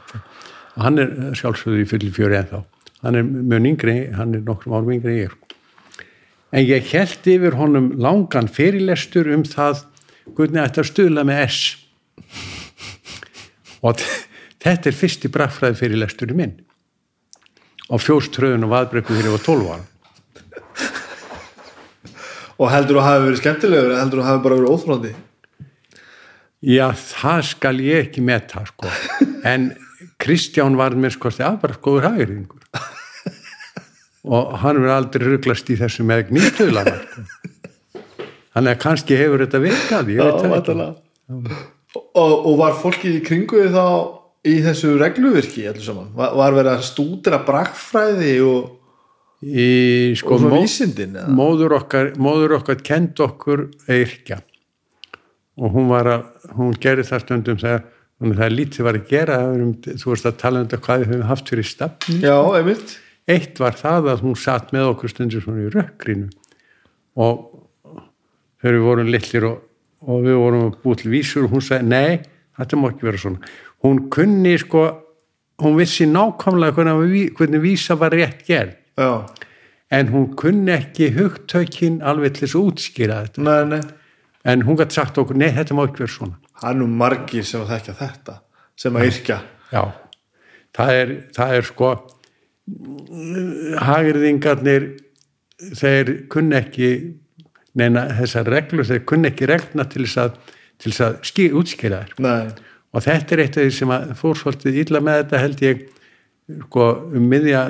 og 0.76 0.80
hann 0.86 1.00
er 1.02 1.12
sjálfsögðu 1.38 1.84
í 1.84 1.88
fulli 1.88 2.10
fjöri 2.14 2.38
ennþá. 2.40 2.62
Hann 3.02 3.18
er 3.18 3.26
mjög 3.26 3.68
yngri, 3.72 3.96
hann 4.16 4.36
er 4.36 4.44
nokkrum 4.46 4.76
árum 4.78 4.92
yngri 4.94 5.16
en 5.16 5.22
ég 5.22 5.32
sko. 5.32 5.56
en 6.52 6.66
ég 6.68 6.90
held 6.92 7.30
yfir 7.34 7.56
honum 7.58 7.92
langan 8.00 8.48
fyrirlestur 8.48 9.30
um 9.34 9.44
það 9.48 9.84
hvernig 10.36 10.62
að 10.64 10.90
stuðla 10.90 11.24
með 11.26 11.46
S. 11.48 11.60
Og 13.82 13.98
þetta 14.62 14.90
er 14.90 14.96
fyrsti 14.96 15.30
braffræði 15.32 15.80
fyrirlesturinn 15.80 16.38
minn. 16.38 16.54
Á 17.90 17.98
fjóströðun 17.98 18.68
og 18.68 18.72
vaðbrekku 18.72 19.16
þegar 19.16 19.28
ég 19.28 19.36
var 19.36 19.44
12 19.48 19.72
ára. 19.72 19.86
Og 22.62 22.70
heldur 22.70 22.94
þú 22.94 23.02
að 23.02 23.08
hafa 23.08 23.22
verið 23.26 23.40
skemmtilegur 23.40 23.90
eða 23.90 24.02
heldur 24.04 24.20
þú 24.20 24.22
að 24.22 24.30
hafa 24.30 24.42
bara 24.44 24.58
verið 24.60 24.74
óþróndi? 24.76 25.12
Já, 26.62 26.92
það 26.94 27.40
skal 27.48 27.78
ég 27.82 28.06
ekki 28.06 28.22
metta 28.22 28.62
sko. 28.68 28.90
en 29.52 29.72
Kristján 30.22 30.76
var 30.78 30.94
mér 30.94 31.14
sko 31.14 31.32
afbara 31.42 31.74
skoður 31.74 32.12
hægringur 32.12 32.62
og 34.22 34.52
hann 34.62 34.78
verður 34.78 34.94
aldrei 34.94 35.24
rugglast 35.32 35.70
í 35.74 35.76
þessu 35.80 36.04
með 36.06 36.28
gnýstöðlana 36.30 36.94
sko. 37.00 37.24
þannig 38.54 38.74
að 38.76 38.82
kannski 38.84 39.18
hefur 39.18 39.42
þetta 39.42 39.62
virkað 39.64 40.12
ég 40.14 40.20
veit 40.22 40.44
það 40.44 40.54
ekki 40.60 40.76
og, 41.98 42.34
og 42.36 42.54
var 42.60 42.76
fólkið 42.78 43.18
í 43.18 43.24
kringu 43.26 43.64
þið 43.64 43.74
þá 43.74 43.88
í 44.52 44.54
þessu 44.62 44.92
regluvirki 45.00 45.66
allir 45.70 45.84
saman? 45.86 46.12
Var, 46.18 46.38
var 46.38 46.54
verið 46.54 46.72
að 46.76 46.86
stúdera 46.86 47.42
brakkfræði 47.46 48.32
og, 48.46 48.70
í 49.42 49.68
sko 50.18 50.36
og 50.36 50.44
svona 50.44 50.54
mó, 50.54 50.62
vísindin? 50.62 51.18
móður 51.34 51.76
okkar 51.80 52.14
móður 52.22 52.58
okkar 52.60 52.82
kend 52.86 53.18
okkur 53.26 53.66
að 53.88 54.04
yrkja 54.06 54.40
og 55.60 55.74
hún 55.74 55.90
var 55.92 56.08
að 56.08 56.22
hún 56.56 56.76
gerði 56.80 57.04
það 57.08 57.24
stundum 57.26 57.58
þegar 57.60 57.82
þannig 58.22 58.36
að 58.36 58.38
það 58.40 58.46
er 58.46 58.54
lítið 58.56 58.86
var 58.86 58.98
að 58.98 59.08
gera 59.10 59.38
þú 60.00 60.12
veist 60.12 60.28
að 60.28 60.38
tala 60.40 60.60
um 60.60 60.68
þetta 60.68 60.84
hvað 60.86 61.02
við 61.02 61.10
höfum 61.12 61.26
haft 61.28 61.52
fyrir 61.52 61.68
stafn 61.68 62.22
Já, 62.22 62.36
einmitt. 62.58 62.94
eitt 63.28 63.60
var 63.60 63.76
það 63.78 64.08
að 64.14 64.24
hún 64.26 64.38
satt 64.38 64.72
með 64.72 64.88
okkur 64.94 65.12
stundur 65.12 65.44
svona 65.44 65.66
í 65.66 65.72
rökkrinu. 65.74 66.30
Og 67.20 67.42
þegar 68.62 68.78
við 68.78 68.86
vorum 68.86 69.12
litlir 69.12 69.48
og, 69.50 69.62
og 70.08 70.24
við 70.24 70.38
vorum 70.40 70.66
að 70.70 70.76
búið 70.84 71.02
til 71.02 71.12
vísur 71.12 71.46
og 71.46 71.56
hún 71.56 71.64
sagði 71.66 71.90
nei, 71.92 72.20
þetta 72.58 72.80
má 72.80 72.88
ekki 72.88 73.08
vera 73.10 73.22
svona. 73.24 73.52
Hún 73.84 74.04
kunni 74.14 74.54
sko 74.62 74.84
hún 75.62 75.76
vissi 75.78 76.06
nákvæmlega 76.08 76.74
hvernig, 76.78 77.32
hvernig 77.36 77.62
vísa 77.62 77.98
var 78.00 78.14
rétt 78.16 78.46
gerð. 78.46 78.78
Já, 78.96 79.26
en 79.92 80.08
hún 80.08 80.30
kunni 80.38 80.72
ekki 80.72 81.10
hugtökin 81.18 82.00
alveg 82.00 82.38
til 82.38 82.46
þess 82.46 82.56
að 82.56 82.70
útskýra 82.70 83.18
þetta. 83.26 83.44
Nei, 83.44 83.64
nei 83.74 83.82
en 84.44 84.64
hún 84.66 84.78
gæti 84.78 84.98
sagt 84.98 85.18
okkur, 85.22 85.38
nei 85.38 85.52
þetta 85.54 85.76
má 85.76 85.84
ekki 85.86 86.04
vera 86.04 86.14
svona. 86.16 86.38
Það 86.60 86.70
er 86.70 86.80
nú 86.80 86.88
margir 87.02 87.46
sem 87.46 87.62
að 87.62 87.74
þekkja 87.76 87.94
þetta 88.00 88.38
sem 88.82 88.98
að 88.98 89.08
yrkja. 89.10 89.38
Já, 89.72 89.82
það 90.78 90.94
er, 90.98 91.14
það 91.36 91.56
er 91.58 91.68
sko 91.68 91.92
hagirðingarnir 93.82 94.88
þeir 95.78 96.12
kunni 96.32 96.58
ekki 96.58 96.90
neina 97.78 98.06
þessar 98.18 98.50
reglur, 98.52 98.86
þeir 98.86 99.06
kunni 99.08 99.30
ekki 99.30 99.48
regluna 99.48 99.86
til 99.90 100.04
þess 100.04 100.20
að, 100.24 100.36
til 100.82 100.92
þess 100.92 101.04
að 101.06 101.16
ský, 101.30 101.48
útskýra 101.58 102.02
þær. 102.02 102.14
Nei, 102.26 102.72
og 102.92 103.06
þetta 103.06 103.34
er 103.34 103.44
eitt 103.44 103.58
af 103.58 103.66
því 103.66 103.76
sem 103.78 103.94
að 103.94 104.12
fór 104.18 104.38
svolítið 104.38 104.80
illa 104.82 105.02
með 105.04 105.20
þetta 105.22 105.42
held 105.42 105.64
ég 105.64 105.86
sko, 106.66 106.88
um 107.16 107.30
miðja, 107.30 107.62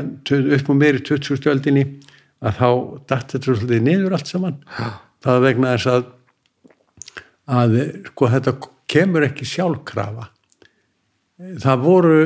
upp 0.59 0.73
á 0.73 0.74
meiri 0.74 1.05
20. 1.05 1.39
stöldinni 1.39 1.86
að 2.43 2.59
þá 2.59 2.69
datt 3.12 3.36
þetta 3.36 3.47
svolítið 3.47 3.86
niður 3.86 4.16
allt 4.16 4.32
saman. 4.32 4.59
Það 5.23 5.44
vegna 5.47 5.77
þess 5.77 5.93
að 5.93 6.09
að 7.51 7.77
sko 8.10 8.28
þetta 8.32 8.55
kemur 8.90 9.27
ekki 9.27 9.47
sjálfkrafa. 9.48 10.28
Það 11.62 11.82
voru 11.82 12.19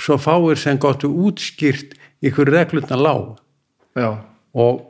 svo 0.00 0.16
fáir 0.18 0.58
sem 0.58 0.78
gáttu 0.80 1.10
útskýrt 1.26 1.94
ykkur 2.24 2.50
reglutna 2.50 2.96
lág 2.98 3.38
já, 3.96 4.16
og 4.56 4.80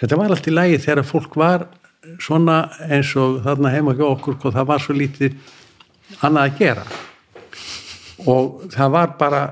þetta 0.00 0.18
var 0.18 0.32
allt 0.32 0.48
í 0.48 0.54
lagi 0.54 0.80
þegar 0.80 1.06
fólk 1.06 1.36
var 1.38 1.66
svona 2.22 2.62
eins 2.88 3.12
og 3.18 3.42
þarna 3.44 3.72
heima 3.74 3.94
hjá 3.98 4.06
okkur 4.08 4.38
og 4.38 4.54
það 4.54 4.68
var 4.70 4.82
svo 4.82 4.96
lítið 4.96 5.36
annað 6.24 6.46
að 6.46 6.60
gera. 6.60 6.84
Og 8.28 8.70
það 8.72 8.94
var 8.96 9.16
bara 9.20 9.42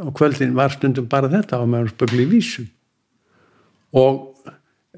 á 0.00 0.08
kvöldin 0.16 0.56
var 0.56 0.72
stundum 0.72 1.08
bara 1.08 1.30
þetta 1.30 1.60
og 1.60 1.68
maður 1.70 1.92
spögli 1.94 2.24
í 2.24 2.30
vísum. 2.30 2.68
Og 3.92 4.29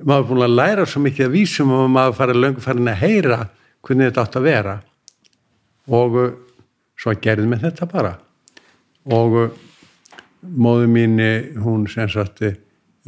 maður 0.00 0.22
er 0.22 0.28
búin 0.30 0.46
að 0.46 0.56
læra 0.56 0.86
svo 0.88 1.02
mikið 1.04 1.26
af 1.26 1.34
vísum 1.34 1.74
og 1.76 1.90
maður 1.92 2.16
farið 2.20 2.40
löngu 2.44 2.64
farin 2.64 2.92
að 2.92 3.02
heyra 3.02 3.38
hvernig 3.82 4.08
þetta 4.10 4.24
átt 4.24 4.38
að 4.38 4.48
vera. 4.48 4.76
Og 5.92 6.18
uh, 6.20 6.32
svo 6.98 7.14
gerðum 7.22 7.56
við 7.56 7.66
þetta 7.66 7.88
bara. 7.90 8.12
Og 9.12 9.38
uh, 9.40 9.56
móðu 10.42 10.88
mín 10.90 11.18
eh, 11.22 11.50
hún 11.62 11.86
sem 11.90 12.08
sagt 12.10 12.42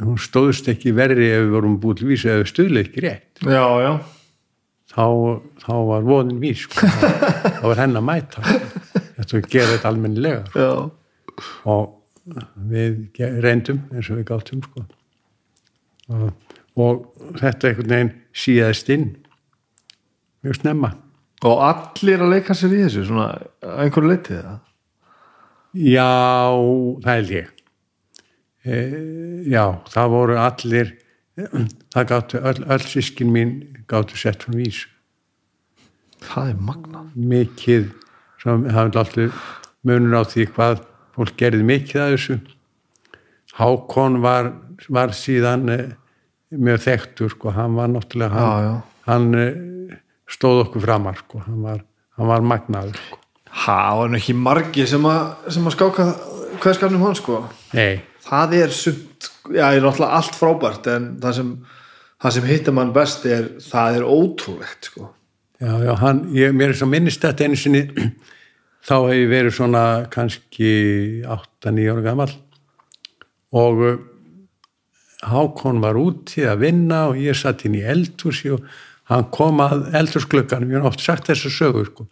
hún 0.01 0.19
stóðst 0.19 0.67
ekki 0.71 0.93
verri 0.95 1.29
ef 1.31 1.45
við 1.45 1.55
vorum 1.55 1.79
búið 1.83 2.01
til 2.01 2.09
vísu 2.11 2.31
við 2.31 2.51
stuðlega 2.51 2.89
ekki 2.89 3.05
rétt. 3.05 3.43
Já, 3.43 3.65
já. 3.83 3.93
Þá, 4.95 5.05
þá 5.59 5.73
var 5.89 6.07
vonin 6.07 6.39
vís 6.39 6.63
sko. 6.63 6.87
þá 7.59 7.65
var 7.65 7.81
henn 7.83 7.99
að 7.99 8.07
mæta. 8.07 8.43
Þetta 9.15 9.39
að 9.39 9.49
gera 9.51 9.71
þetta 9.73 9.91
almennilega 9.91 10.43
já, 10.55 10.71
og 11.71 11.93
við 12.69 13.21
reyndum 13.43 13.83
eins 13.93 14.09
og 14.09 14.19
við 14.19 14.27
gáttum 14.29 14.63
sko. 14.65 14.85
og, 16.11 16.29
og 16.75 17.05
þetta 17.39 17.69
einhvern 17.69 17.93
veginn 17.93 18.13
síðast 18.35 18.91
inn. 18.93 19.09
Mjög 20.45 20.59
snemma. 20.59 20.93
Og 21.45 21.61
allir 21.65 22.23
að 22.23 22.33
leika 22.35 22.55
sér 22.57 22.73
í 22.75 22.81
þessu 22.85 23.05
svona 23.09 23.29
einhverju 23.75 24.11
leitið 24.11 24.41
það 24.41 24.59
já, 25.75 26.09
það 27.03 27.11
held 27.11 27.35
ég. 27.35 27.53
E, 28.65 28.75
já, 29.51 29.63
það 29.91 30.13
voru 30.15 30.39
allir 30.41 30.95
það 31.35 32.09
gáttu, 32.09 32.39
öll, 32.39 32.59
öll 32.71 32.83
sískin 32.87 33.33
mín 33.35 33.55
gáttu 33.91 34.17
sett 34.17 34.47
hún 34.47 34.61
vísu 34.63 34.87
það 36.25 36.51
er 36.51 36.61
magnað. 36.67 37.07
Mikið 37.15 37.87
sem 38.41 38.65
það 38.67 38.81
er 38.81 38.99
alltaf 39.01 39.41
munur 39.85 40.17
á 40.17 40.23
því 40.29 40.47
hvað 40.55 40.83
fólk 41.15 41.37
gerði 41.39 41.67
mikið 41.69 42.01
að 42.01 42.13
þessu. 42.15 42.37
Hákon 43.55 44.19
var, 44.23 44.51
var 44.91 45.13
síðan 45.15 45.69
eh, 45.71 45.93
mjög 46.57 46.81
þekktur 46.85 47.33
sko, 47.35 47.51
hann 47.55 47.75
var 47.77 47.91
náttúrulega 47.91 48.31
hann, 48.33 48.45
Já, 48.45 48.65
já. 48.65 49.03
hann 49.09 49.27
eh, 49.41 49.99
stóð 50.31 50.63
okkur 50.65 50.83
framar 50.85 51.19
sko, 51.21 51.43
hann 51.45 51.61
var, 51.65 51.83
hann 52.17 52.29
var 52.31 52.45
magnaður 52.53 52.99
sko. 52.99 53.19
það 53.65 53.99
var 54.01 54.17
ekki 54.19 54.35
margir 54.39 54.89
sem 54.91 55.05
að, 55.09 55.21
sem 55.55 55.67
að 55.69 55.75
skáka 55.77 56.07
hverskarnum 56.63 57.03
hann 57.03 57.17
sko. 57.19 57.41
Nei, 57.75 58.01
það 58.25 58.53
er 58.61 58.73
sumt, 58.75 59.29
já, 59.51 59.65
er 59.75 59.83
náttúrulega 59.83 60.19
allt 60.21 60.37
frábært 60.39 60.87
en 60.93 61.09
það 61.23 61.35
sem, 61.39 61.51
það 62.23 62.35
sem 62.37 62.47
hittir 62.49 62.75
mann 62.77 62.93
best 62.95 63.25
er, 63.27 63.49
það 63.63 63.99
er 63.99 64.07
ótrúlegt 64.07 64.89
sko. 64.91 65.09
Já, 65.61 65.71
já, 65.87 65.93
hann, 66.01 66.23
ég, 66.35 66.51
mér 66.55 66.73
er 66.73 66.79
svo 66.79 66.87
minnist 66.91 67.23
þetta 67.23 67.45
einu 67.47 67.59
sinni 67.59 67.85
þá 68.87 68.95
hef 69.07 69.13
ég 69.17 69.29
verið 69.31 69.55
svona 69.55 69.83
kannski 70.11 70.71
8-9 71.23 71.85
ára 71.93 72.03
gamall 72.09 72.33
og 73.55 73.79
uh, 73.87 73.95
Hákon 75.25 75.81
var 75.81 75.97
úti 75.97 76.43
að 76.45 76.61
vinna 76.67 77.07
og 77.09 77.17
ég 77.17 77.37
satt 77.37 77.65
inn 77.65 77.77
í 77.79 77.83
eldhúsi 77.85 78.51
og 78.53 78.65
hann 79.09 79.27
kom 79.33 79.61
að 79.63 79.87
eldhúsklukkanum, 79.97 80.71
ég 80.73 80.81
har 80.81 80.89
oft 80.89 81.03
sagt 81.03 81.29
þessa 81.29 81.51
sögu 81.53 81.85
sko. 81.85 82.07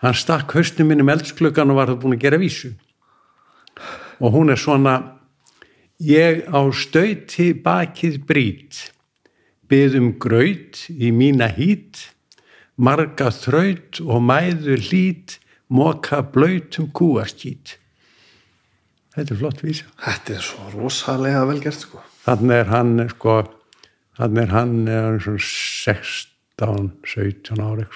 hann 0.00 0.16
stakk 0.16 0.54
hausnum 0.56 0.88
minn 0.88 1.02
um 1.02 1.10
eldhúsklukkan 1.12 1.70
og 1.70 1.76
var 1.76 1.90
það 1.90 2.00
búin 2.00 2.16
að 2.16 2.22
gera 2.22 2.38
vísu. 2.40 2.70
Og 4.20 4.32
hún 4.32 4.50
er 4.52 4.56
svona 4.56 4.94
ég 6.00 6.48
á 6.48 6.60
stauti 6.72 7.52
bakið 7.52 8.24
brít 8.24 8.80
byðum 9.68 10.16
graut 10.18 10.86
í 10.88 11.12
mína 11.12 11.50
hít 11.52 12.08
marga 12.76 13.28
þraut 13.28 14.00
og 14.00 14.24
mæður 14.24 14.80
lít 14.88 15.38
moka 15.68 16.24
blöytum 16.24 16.88
kúaskít. 16.96 17.76
Þetta 19.14 19.34
er 19.34 19.38
flott 19.42 19.60
vísa. 19.60 19.90
Þetta 20.00 20.38
er 20.38 20.48
svo 20.48 20.72
rosalega 20.74 21.44
vel 21.44 21.60
gert 21.60 21.84
sko 21.84 22.00
þannig 22.30 22.62
er 22.62 22.70
hann 22.70 22.94
sko 23.10 23.40
þannig 24.20 24.46
er 24.46 24.54
hann 24.54 24.78
er 24.88 25.18
svona 25.24 25.42
16, 25.42 26.94
17 27.10 27.60
ára 27.64 27.88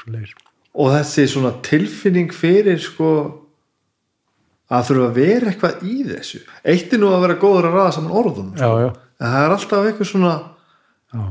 og 0.75 0.91
þessi 0.91 1.27
svona 1.31 1.55
tilfinning 1.63 2.33
fyrir 2.35 2.81
sko 2.83 3.11
að 4.75 4.89
þurfa 4.89 5.07
að 5.07 5.19
vera 5.19 5.51
eitthvað 5.53 5.83
í 5.87 5.97
þessu. 6.09 6.41
Eitt 6.67 6.95
er 6.95 7.01
nú 7.03 7.11
að 7.13 7.27
vera 7.27 7.37
góður 7.39 7.69
að 7.69 7.77
ræða 7.77 7.95
saman 7.95 8.17
orðum 8.17 8.49
sko. 8.57 8.65
já, 8.65 8.87
já, 8.87 8.89
en 9.21 9.35
það 9.35 9.45
er 9.45 9.55
alltaf 9.57 9.89
eitthvað 9.89 10.11
svona 10.11 10.35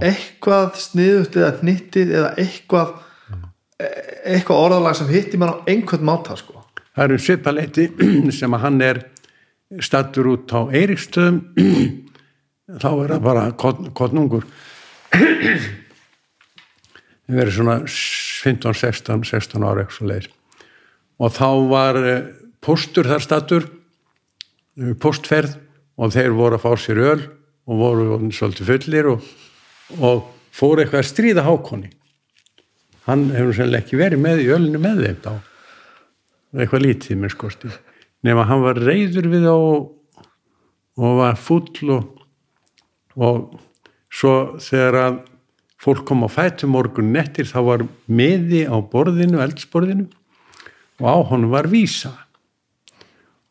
eitthvað 0.03 0.77
sniðut 0.80 1.38
eða 1.41 1.55
knittið 1.59 2.13
eða 2.19 2.30
eitthvað 2.39 2.93
e- 3.84 3.95
eitthvað 4.35 4.61
orðalag 4.67 4.95
sem 4.95 5.09
hittir 5.11 5.41
mann 5.41 5.57
á 5.59 5.63
einhvern 5.67 6.07
máta 6.07 6.38
sko. 6.39 6.61
Það 6.93 7.03
eru 7.09 7.19
svipaleiti 7.25 7.89
sem 8.39 8.55
að 8.55 8.63
hann 8.63 8.80
er 8.85 9.01
stattur 9.84 10.30
út 10.35 10.53
á 10.55 10.61
Eiríkstöðum 10.69 11.41
þá 12.68 12.90
er 12.91 13.14
það 13.14 13.26
bara 13.26 13.45
kottnungur 13.60 14.48
það 17.23 17.38
verið 17.40 17.57
svona 17.57 17.77
15, 17.88 18.77
16, 18.80 19.26
16 19.30 19.68
ára 19.68 19.84
eitthvað 19.84 20.11
leir 20.11 20.30
og 21.23 21.35
þá 21.35 21.49
var 21.69 21.99
eh, 22.03 22.22
póstur 22.64 23.10
þar 23.10 23.23
stattur 23.23 23.68
eh, 23.68 24.94
póstferð 24.99 25.57
og 25.99 26.14
þeir 26.15 26.38
voru 26.38 26.57
að 26.57 26.65
fá 26.65 26.72
sér 26.81 27.03
öl 27.03 27.22
og 27.64 27.80
voru 27.80 28.31
svolítið 28.35 28.72
fullir 28.72 29.11
og, 29.14 29.27
og 29.99 30.26
fóru 30.53 30.84
eitthvað 30.84 31.03
að 31.03 31.11
stríða 31.11 31.45
hákonni 31.48 31.91
hann 33.07 33.30
hefur 33.35 33.56
sennilega 33.57 33.84
ekki 33.84 33.99
verið 33.99 34.23
með 34.23 34.44
í 34.44 34.52
ölinu 34.56 34.80
með 34.81 35.02
þeim 35.03 35.19
þá. 35.23 35.34
Eitthvað 36.53 36.85
lítið 36.85 37.19
með 37.19 37.34
skosti 37.34 37.72
nema 38.23 38.45
hann 38.48 38.64
var 38.64 38.80
reyður 38.80 39.27
við 39.31 39.48
þá 39.48 39.53
og, 39.56 39.88
og 41.02 41.18
var 41.19 41.40
full 41.40 41.95
og, 41.95 42.22
og 43.15 43.60
svo 44.14 44.57
þegar 44.61 44.99
að 45.02 45.22
fólk 45.84 46.06
kom 46.07 46.26
á 46.26 46.30
fætu 46.31 46.69
morgun 46.72 47.11
nettir 47.14 47.49
þá 47.49 47.60
var 47.68 47.85
miði 48.07 48.65
á 48.69 48.77
borðinu, 48.80 49.41
eldsborðinu 49.44 50.07
og 51.02 51.07
á 51.10 51.15
honum 51.34 51.52
var 51.52 51.68
vísa 51.72 52.14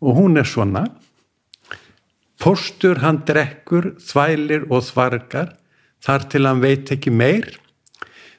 og 0.03 0.19
hún 0.19 0.41
er 0.41 0.49
svona 0.49 0.87
Póstur 2.43 2.99
hann 3.05 3.21
drekkur, 3.23 3.93
þvælir 4.03 4.65
og 4.67 4.83
þvargar 4.83 5.53
þar 6.03 6.25
til 6.31 6.47
hann 6.49 6.63
veit 6.63 6.91
ekki 6.91 7.13
meir. 7.15 7.53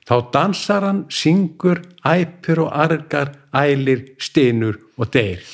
Þá 0.04 0.16
dansar 0.34 0.84
hann, 0.84 1.06
syngur, 1.08 1.80
æpir 2.04 2.60
og 2.66 2.74
argar, 2.76 3.32
ælir, 3.56 4.04
stinur 4.20 4.82
og 5.00 5.08
deyr. 5.14 5.40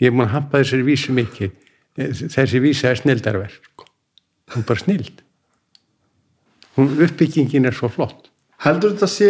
Ég 0.00 0.06
er 0.06 0.14
múin 0.14 0.28
að 0.28 0.34
hampa 0.36 0.62
þessari 0.62 0.86
vísu 0.86 1.10
mikið. 1.16 1.50
Þessi 2.00 2.60
vísa 2.64 2.90
er 2.94 2.98
snildarverk. 3.00 3.58
Sko. 3.72 3.86
Hún 4.54 4.62
er 4.62 4.66
bara 4.70 4.80
snild. 4.80 5.22
Hún 6.78 6.94
uppbyggingin 7.04 7.66
er 7.68 7.76
svo 7.76 7.90
flott. 7.92 8.30
heldur 8.64 8.92
þetta 8.94 9.08
sé 9.08 9.28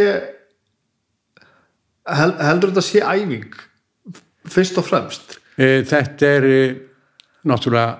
hel, 2.10 2.32
heldur 2.42 2.72
þetta 2.72 2.82
sé 2.82 3.02
æfing 3.06 3.52
fyrst 4.50 4.78
og 4.80 4.86
fremst 4.88 5.36
Eh, 5.60 5.82
Þetta 5.84 6.28
er 6.38 6.44
eh, 6.48 6.76
náttúrulega 7.44 7.98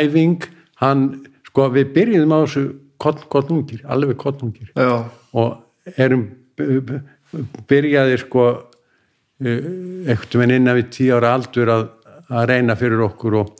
æfing, 0.00 0.46
hann, 0.80 1.02
sko 1.44 1.66
við 1.74 1.90
byrjuðum 1.92 2.32
á 2.32 2.38
þessu 2.46 2.62
kottnungir, 3.02 3.82
alveg 3.90 4.16
kottnungir 4.16 4.70
já, 4.72 5.02
og 5.36 5.98
erum 6.00 6.22
byrjaði 7.68 8.16
sko 8.22 8.44
einhvern 9.42 10.38
veginn 10.40 10.54
innan 10.56 10.78
við 10.78 10.88
tíu 10.94 11.16
ára 11.18 11.34
aldur 11.36 11.72
að, 11.74 11.84
að 12.30 12.46
reyna 12.52 12.76
fyrir 12.80 13.02
okkur 13.10 13.36
og, 13.42 13.52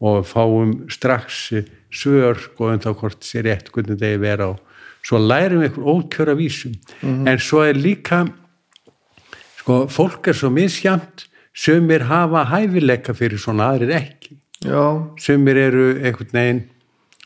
og 0.00 0.26
fáum 0.28 0.90
strax 0.90 1.52
svör 1.90 2.36
um 2.58 2.80
þá 2.80 2.92
hvort 2.92 3.22
sér 3.24 3.46
rétt 3.46 3.70
hvernig 3.72 3.98
það 3.98 4.12
er 4.12 4.18
vera 4.20 4.48
og 4.52 4.58
svo 5.06 5.18
lærum 5.18 5.62
við 5.62 5.70
einhver 5.70 5.86
ókjöra 5.94 6.34
vísum. 6.36 6.74
En 7.02 7.38
svo 7.38 7.62
er 7.64 7.74
líka 7.74 8.26
sko 9.60 9.86
fólk 9.88 10.28
er 10.28 10.34
svo 10.34 10.50
misjamt 10.50 11.26
sumir 11.56 12.06
hafa 12.10 12.44
hæfileika 12.50 13.14
fyrir 13.14 13.40
svona 13.40 13.72
aðrir 13.72 13.94
ekki. 13.96 14.36
Já, 14.64 15.14
sumir 15.20 15.56
eru 15.56 15.86
einhvern 16.02 16.32
veginn 16.32 16.62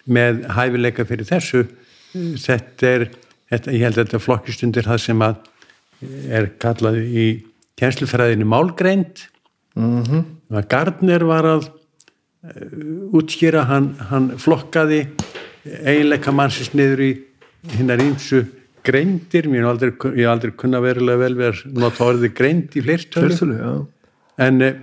með 0.06 0.44
hæfileika 0.54 1.06
fyrir 1.08 1.26
þessu. 1.28 1.64
Þetta 2.12 2.86
er, 2.86 3.08
þetta, 3.50 3.74
ég 3.74 3.84
held 3.86 3.98
að 3.98 4.04
þetta 4.04 4.18
er 4.18 4.24
flokkistundir 4.26 4.86
það 4.86 5.02
sem 5.06 5.26
að 5.26 5.36
er 6.30 6.48
kallað 6.62 7.00
í 7.00 7.26
kjenslufræðinu 7.80 8.46
málgreind. 8.48 9.26
Mm 9.78 10.02
-hmm. 10.02 10.24
Gardner 10.68 11.24
var 11.24 11.46
að 11.46 11.68
útskýra, 12.40 13.66
hann, 13.68 13.92
hann 14.10 14.30
flokkaði 14.40 15.02
eiginleika 15.64 16.32
mannsins 16.32 16.72
niður 16.72 17.02
í 17.04 17.10
hinnar 17.76 18.00
ímsu 18.00 18.46
greindir, 18.86 19.48
mér 19.50 19.66
hef 19.66 19.72
aldrei, 19.74 19.90
ég 20.22 20.30
aldrei 20.30 20.54
kunna 20.56 20.80
verulega 20.80 21.20
vel 21.20 21.34
verið 21.36 21.66
að 21.66 21.82
nota 21.82 22.06
orðið 22.06 22.32
greind 22.38 22.78
í 22.78 22.84
fleirtölu. 22.86 23.58
En 24.40 24.64
eh, 24.64 24.80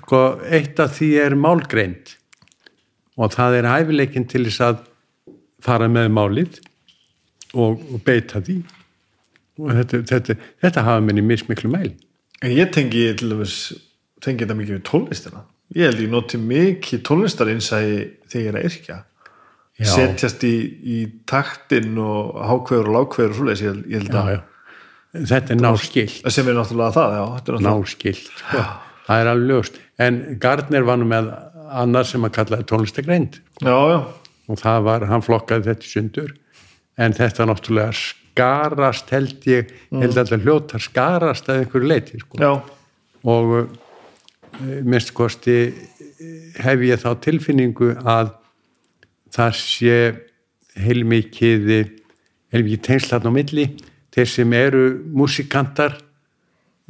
sko 0.00 0.22
eitt 0.50 0.82
af 0.82 0.96
því 0.96 1.12
er 1.22 1.38
málgreind. 1.38 2.16
Og 3.20 3.30
það 3.34 3.60
er 3.60 3.70
hæfileikin 3.70 4.26
til 4.26 4.46
þess 4.48 4.64
að 4.66 4.84
fara 5.62 5.86
með 5.92 6.10
málið 6.16 6.58
og, 7.54 7.78
og 7.78 7.98
beita 8.02 8.42
því. 8.42 8.62
Og 9.62 9.70
þetta, 9.78 10.02
þetta, 10.08 10.36
þetta 10.64 10.86
hafa 10.88 11.04
minni 11.04 11.22
mismiklu 11.22 11.68
mæl 11.70 11.92
En 12.42 12.50
ég 12.50 12.70
tengi 12.74 13.02
tengi 13.14 14.42
þetta 14.42 14.56
mikið 14.56 14.78
við 14.78 14.84
tónlistina 14.88 15.42
ég 15.76 15.88
held 15.88 16.04
ég 16.04 16.12
noti 16.12 16.40
mikið 16.40 17.02
tónlistarinsæði 17.08 17.98
þegar 18.28 18.42
ég 18.42 18.52
er 18.52 18.60
að 18.60 18.68
yrkja. 18.70 18.98
Já. 19.82 19.88
setjast 19.88 20.42
í, 20.44 20.56
í 20.84 20.96
taktin 21.26 21.96
og 21.98 22.36
hákveður 22.44 22.90
og 22.90 22.96
lágkveður 22.98 23.32
og 23.32 23.38
svoleiðis 23.38 23.62
ég 23.64 23.78
ég 23.88 24.02
held 24.02 24.10
já, 24.12 24.18
að 24.20 24.28
já. 24.34 24.40
þetta 25.32 25.54
er 25.54 25.62
náskilt 25.62 26.32
sem 26.36 26.50
er 26.50 26.58
náttúrulega 26.58 26.94
það, 26.98 27.14
já, 27.16 27.22
er 27.22 27.32
náttúrulega 27.32 27.72
náskilt 27.72 28.28
það 29.06 29.22
er 29.22 29.30
alveg 29.32 29.48
ljóst. 29.50 29.80
En 30.02 30.20
Gardner 30.42 30.86
var 30.86 31.00
nú 31.00 31.08
með 31.08 31.30
annar 31.82 32.08
sem 32.08 32.28
að 32.28 32.34
kallaði 32.36 32.68
tónlistagreind 32.68 33.40
já, 33.64 33.72
já, 33.72 33.98
og 34.52 34.60
það 34.60 34.86
var, 34.90 35.08
hann 35.08 35.24
flokkaði 35.24 35.70
þetta 35.70 35.88
sundur. 35.88 36.34
En 37.00 37.16
þetta 37.16 37.48
náttúrulega 37.48 37.96
skarast 37.96 39.12
held 39.16 39.48
ég, 39.48 39.72
held 39.88 40.12
að 40.12 40.18
þetta 40.20 40.40
hljóta 40.44 40.82
skarast 40.82 41.48
að 41.48 41.62
einhverju 41.62 41.88
leiti 41.88 42.20
sko. 42.20 42.38
já, 42.38 42.52
og 43.24 43.56
minnst 44.60 45.12
kosti 45.16 45.56
hef 46.62 46.84
ég 46.84 47.00
þá 47.00 47.10
tilfinningu 47.24 47.94
að 48.04 48.34
það 49.32 49.58
sé 49.58 49.96
heilmikið 50.82 51.70
heilmikið 52.52 52.84
tengslan 52.84 53.28
á 53.28 53.32
milli. 53.32 53.66
Þeir 54.12 54.28
sem 54.28 54.54
eru 54.56 54.84
músikantar 55.16 55.96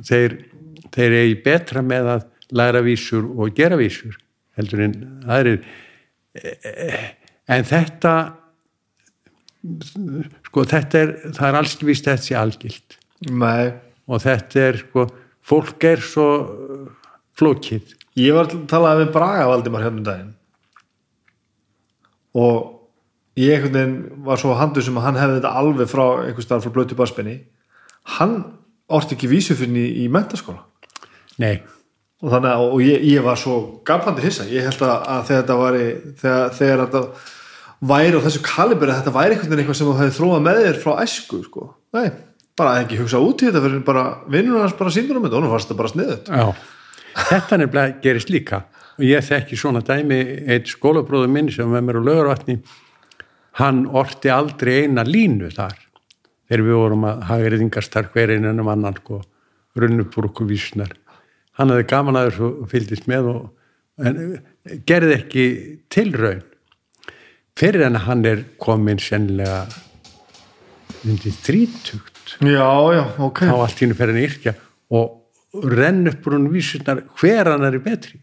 þeir, 0.03 0.39
þeir 0.91 1.19
eigi 1.21 1.39
betra 1.45 1.83
með 1.87 2.11
að 2.17 2.29
læra 2.53 2.83
vísur 2.85 3.29
og 3.31 3.55
gera 3.57 3.79
vísur 3.79 4.19
heldur 4.59 4.85
en 4.89 4.97
aðrir. 5.31 5.63
En 7.49 7.67
þetta 7.69 8.15
sko 10.49 10.65
þetta 10.67 11.03
er 11.05 11.13
það 11.31 11.47
er 11.49 11.61
alls 11.61 11.77
þetta 11.79 12.17
sé 12.19 12.37
algilt. 12.39 12.99
Nei. 13.31 13.71
Og 14.11 14.23
þetta 14.25 14.67
er 14.67 14.81
sko 14.83 15.07
fólk 15.47 15.87
er 15.87 16.03
svo 16.03 16.29
flókið. 17.39 17.97
Ég 18.21 18.37
var 18.37 18.51
að 18.51 18.67
tala 18.71 18.97
við 19.01 19.13
Braga 19.15 19.49
Valdimar 19.49 19.85
hérna 19.87 20.01
um 20.03 20.07
daginn. 20.07 20.33
Og 22.37 22.83
ég 23.39 23.57
einhvern 23.57 23.73
veginn 23.73 24.25
var 24.27 24.41
svo 24.41 24.55
handur 24.59 24.85
sem 24.85 24.97
að 24.99 25.07
hann 25.07 25.21
hefði 25.21 25.39
þetta 25.39 25.53
alveg 25.61 25.89
frá 25.89 26.05
einhvers 26.27 26.47
staðar 26.47 26.67
frá 26.67 26.75
blötu 26.75 26.97
baspenni 26.99 27.37
hann 28.19 28.35
orti 28.93 29.17
ekki 29.17 29.31
vísufinni 29.31 29.85
í 30.03 30.09
mentaskóla 30.13 30.67
nei, 31.41 31.63
og 32.21 32.35
þannig 32.35 32.51
að 32.51 32.65
og 32.67 32.83
ég, 32.85 33.07
ég 33.09 33.25
var 33.25 33.41
svo 33.41 33.59
gafandi 33.89 34.25
hissa, 34.27 34.45
ég 34.53 34.69
held 34.69 34.85
að, 34.85 35.23
þegar 35.31 35.47
þetta 35.47 35.57
væri 35.63 35.87
þegar, 36.21 36.53
þegar 36.59 36.85
þetta 36.85 37.03
væri 37.93 38.21
á 38.21 38.25
þessu 38.27 38.45
kalibur 38.45 38.93
að 38.93 39.01
þetta 39.01 39.17
væri 39.17 39.37
einhvern 39.37 39.49
veginn 39.55 39.65
eitthvað 39.65 39.81
sem 39.81 39.89
þú 39.89 39.97
hefði 40.03 40.17
þróað 40.19 40.45
með 40.45 40.63
þér 40.67 40.83
frá 40.85 40.93
æsku 41.07 41.43
sko. 41.47 41.67
nei, 41.97 42.13
bara 42.61 42.77
ekki 42.83 43.01
hugsa 43.01 43.23
út 43.25 43.41
í 43.41 43.49
þetta 43.49 43.65
fyrir 43.65 43.83
bara 43.89 44.05
vinnur 44.29 44.61
hans 44.61 44.77
bara 44.77 44.93
síndur 44.93 45.23
um 45.23 45.25
þetta 45.25 45.41
og 45.41 45.47
nú 45.47 45.55
fannst 45.55 45.73
þetta 45.73 45.81
bara 45.81 45.95
sniðut 45.95 46.29
já 46.29 46.47
þetta 47.17 47.59
nefnilega 47.61 47.99
gerist 48.05 48.33
líka. 48.33 48.65
Og 48.99 49.05
ég 49.09 49.25
þekki 49.25 49.59
svona 49.59 49.83
dæmi. 49.85 50.21
Eitt 50.53 50.71
skólabróður 50.73 51.33
minn 51.33 51.51
sem 51.53 51.69
var 51.69 51.81
með 51.81 51.89
mér 51.89 52.01
á 52.01 52.09
lögurvatni 52.09 52.59
hann 53.61 53.85
orti 53.87 54.31
aldrei 54.33 54.87
eina 54.87 55.05
línu 55.05 55.51
þar. 55.53 55.77
Þegar 56.49 56.67
við 56.69 56.81
vorum 56.81 57.07
að 57.09 57.23
hafa 57.29 57.53
reyðingastar 57.53 58.09
hver 58.13 58.33
einan 58.33 58.61
um 58.61 58.71
annan 58.73 58.97
sko, 58.97 59.21
runnubúrku 59.77 60.45
vísnar 60.49 60.93
hann 61.59 61.73
hafði 61.73 61.89
gaman 61.91 62.19
að 62.19 62.31
þessu 62.31 62.49
og 62.49 62.71
fylgdist 62.73 63.09
með 63.11 63.29
og 63.33 64.03
en, 64.03 64.21
gerði 64.89 65.17
ekki 65.19 65.47
tilraun. 65.93 66.45
Fyrir 67.59 67.85
en 67.89 67.99
hann 68.07 68.25
er 68.25 68.45
komin 68.63 69.01
sennilega 69.03 69.67
undir 71.05 71.35
þrítugt. 71.45 72.39
Já, 72.41 72.71
já, 72.97 73.03
ok. 73.21 73.43
Þá 73.45 73.57
allt 73.59 73.83
hínu 73.83 73.99
fyrir 73.99 74.17
hann 74.17 74.25
yrkja 74.25 74.55
og 74.97 75.19
renn 75.53 76.09
upp 76.09 76.27
úr 76.27 76.39
hún 76.39 76.51
vísurnar 76.53 77.03
hver 77.19 77.51
hann 77.53 77.67
er 77.69 77.79
betri. 77.83 78.21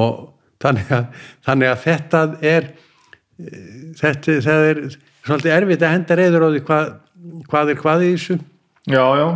Og 0.00 0.34
þannig 0.62 0.90
að, 0.94 1.06
þannig 1.46 1.70
að 1.70 1.82
þetta 1.84 2.22
er 2.42 2.68
þetta 3.98 4.36
það 4.44 4.68
er 4.70 4.82
svolítið 5.24 5.56
erfitt 5.56 5.84
að 5.84 5.94
henda 5.94 6.18
reyður 6.18 6.46
á 6.46 6.48
því 6.48 6.62
hvað, 6.68 6.92
hvað 7.50 7.72
er 7.72 7.80
hvað 7.80 8.04
í 8.04 8.10
þessu. 8.14 8.38
Já, 8.84 9.04
já, 9.18 9.28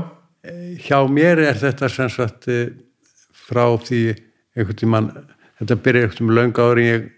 hjá 0.84 0.98
mér 1.10 1.42
er 1.48 1.58
þetta 1.58 1.90
sem 1.92 2.10
sagt 2.12 2.50
eh, 2.52 2.74
frá 3.48 3.64
því 3.80 4.02
einhvern 4.58 4.78
tímann 4.82 5.08
þetta 5.60 5.78
byrja 5.86 6.04
einhvern 6.04 6.20
tímann 6.20 6.38
löngu 6.38 6.68
ári 6.68 6.86
ég 6.88 7.08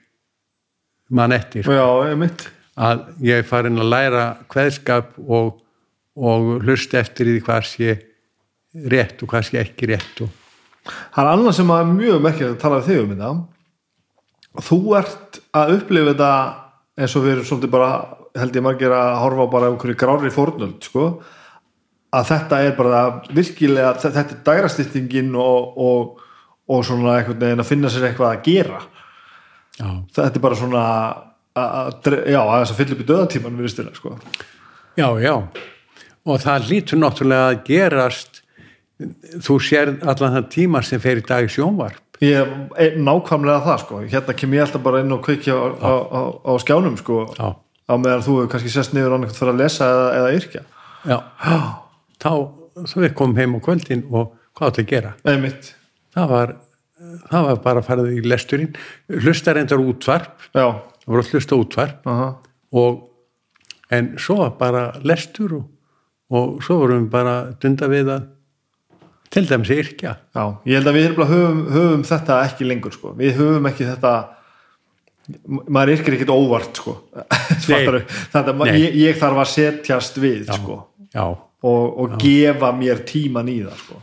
mann 1.11 1.35
eftir. 1.35 1.67
Já, 1.67 1.89
ég 2.07 2.49
að 2.81 3.03
ég 3.25 3.43
er 3.43 3.49
farin 3.49 3.81
að 3.81 3.91
læra 3.93 4.25
kveðskap 4.51 5.17
og, 5.21 5.59
og 6.17 6.63
hlusta 6.65 7.01
eftir 7.03 7.29
í 7.29 7.37
því 7.37 7.45
hvað 7.49 7.67
sé 7.69 7.97
rétt 8.91 9.23
og 9.25 9.35
sé 9.45 9.59
ekki 9.61 9.89
rétt 9.91 10.23
og 10.25 10.37
það 11.15 11.25
er 11.25 11.31
annað 11.33 11.57
sem 11.59 11.73
er 11.75 11.91
mjög 11.91 12.23
merkilegt 12.25 12.57
að 12.57 12.63
tala 12.63 12.81
við 12.81 12.89
þig 12.89 13.03
um 13.03 13.13
þetta. 13.13 13.33
Þú 14.67 14.79
ert 14.99 15.41
að 15.57 15.75
upplifa 15.77 16.13
þetta 16.13 16.31
eins 17.01 17.17
og 17.17 17.25
við 17.25 17.35
erum 17.35 17.49
svolítið 17.49 17.75
bara 17.75 17.91
held 18.41 18.57
ég 18.57 18.65
margir 18.65 18.95
að 18.95 19.13
horfa 19.25 19.47
á 19.47 19.53
bara 19.55 19.71
einhverju 19.71 19.99
grári 20.01 20.33
fórnöld 20.35 20.87
sko. 20.87 21.07
Að 22.11 22.31
þetta 22.33 22.61
er 22.67 22.77
bara 22.79 23.03
virkilega 23.31 23.95
þetta 24.03 24.25
er 24.25 24.45
dægrastýttingin 24.47 25.35
og, 25.39 25.77
og, 25.79 26.23
og 26.71 26.87
svona 26.87 27.21
einhvern 27.21 27.43
veginn 27.43 27.63
að 27.63 27.71
finna 27.71 27.93
sér 27.93 28.09
eitthvað 28.09 28.35
að 28.35 28.47
gera. 28.49 28.81
Já, 29.79 29.91
þetta 30.17 30.33
er 30.33 30.45
bara 30.45 30.59
svona 30.59 30.85
að, 31.55 31.69
að, 31.71 32.17
já, 32.27 32.41
að 32.41 32.57
þess 32.57 32.73
að 32.73 32.81
fylla 32.81 32.97
upp 32.97 33.05
í 33.05 33.09
döðatíman 33.13 33.61
við 33.61 33.73
stila 33.75 33.95
sko. 33.95 34.17
Já, 34.99 35.07
já. 35.23 35.35
Og 36.27 36.43
það 36.43 36.67
lítur 36.69 37.01
náttúrulega 37.01 37.53
að 37.53 37.63
gerast 37.71 38.40
þú 39.41 39.59
sér 39.65 39.95
allan 40.03 40.37
þann 40.37 40.49
tíma 40.53 40.85
sem 40.87 41.03
fer 41.03 41.21
í 41.21 41.27
dag 41.27 41.49
í 41.49 41.53
sjónvarp. 41.53 42.01
Ég 42.21 42.55
er 42.77 42.97
nákvæmlega 43.01 43.65
það 43.65 43.83
sko. 43.85 43.99
Hérna 44.13 44.37
kem 44.37 44.55
ég 44.57 44.67
alltaf 44.67 44.83
bara 44.85 45.01
inn 45.01 45.15
og 45.17 45.23
kveikja 45.25 45.57
á, 45.57 45.67
á, 45.81 45.93
á, 46.05 46.21
á 46.45 46.53
skjánum 46.61 46.99
sko. 47.01 47.23
Já, 47.39 47.57
á 47.57 47.95
meðan 47.97 48.25
þú 48.27 48.39
hefur 48.39 48.51
kannski 48.53 48.73
sest 48.75 48.93
niður 48.93 49.15
á 49.15 49.17
einhvern 49.17 49.39
fyrir 49.39 49.55
að 49.55 49.63
lesa 49.63 49.89
eða, 49.89 50.09
eða 50.19 50.33
yrkja. 50.37 50.65
Já, 51.09 51.19
þá 52.21 52.33
þá 52.87 52.97
við 53.05 53.15
komum 53.19 53.39
heim 53.41 53.57
á 53.57 53.61
kvöldin 53.65 54.05
og 54.11 54.35
hvað 54.57 54.69
átt 54.69 54.81
að 54.83 54.91
gera? 54.91 55.13
Einmitt, 55.29 55.73
það 56.15 56.35
var, 56.35 56.55
það 57.31 57.49
var 57.49 57.63
bara 57.65 57.83
að 57.83 57.89
fara 57.89 58.07
í 58.13 58.23
lesturinn. 58.25 58.75
Hlusta 59.11 59.55
reyndar 59.57 59.83
útvarp. 59.83 60.49
Það 60.53 60.73
voru 61.07 61.25
að 61.25 61.33
hlusta 61.35 61.59
útvarp. 61.59 62.11
Aha. 62.11 62.29
Og 62.77 63.01
en 63.97 64.13
svo 64.23 64.41
var 64.45 64.55
bara 64.61 64.85
lestur 65.07 65.57
og, 65.59 65.65
og 66.31 66.61
svo 66.65 66.81
vorum 66.83 67.07
við 67.07 67.11
bara 67.17 67.37
dunda 67.63 67.89
við 67.91 68.13
að 68.15 68.29
til 69.31 69.47
dæmis 69.47 69.71
yrkja. 69.71 70.17
Já, 70.35 70.45
ég 70.67 70.81
held 70.81 70.91
að 70.91 70.99
við 70.99 71.09
höfum, 71.21 71.65
höfum 71.71 72.05
þetta 72.09 72.43
ekki 72.49 72.67
lengur 72.67 72.95
sko, 72.95 73.15
við 73.19 73.37
höfum 73.39 73.69
ekki 73.71 73.87
þetta 73.89 74.15
maður 75.71 75.95
yrkir 75.95 76.17
ekkit 76.17 76.33
óvart 76.35 76.81
sko. 76.81 76.97
Þetta, 77.67 78.55
ég, 78.73 78.97
ég 78.99 79.19
þarf 79.21 79.43
að 79.45 79.51
setjast 79.53 80.19
við 80.23 80.51
sko. 80.51 80.81
Já, 81.15 81.25
og, 81.31 81.85
og 82.03 82.17
gefa 82.21 82.73
mér 82.77 83.05
tíman 83.07 83.51
í 83.51 83.61
það 83.65 83.83
sko. 83.85 84.01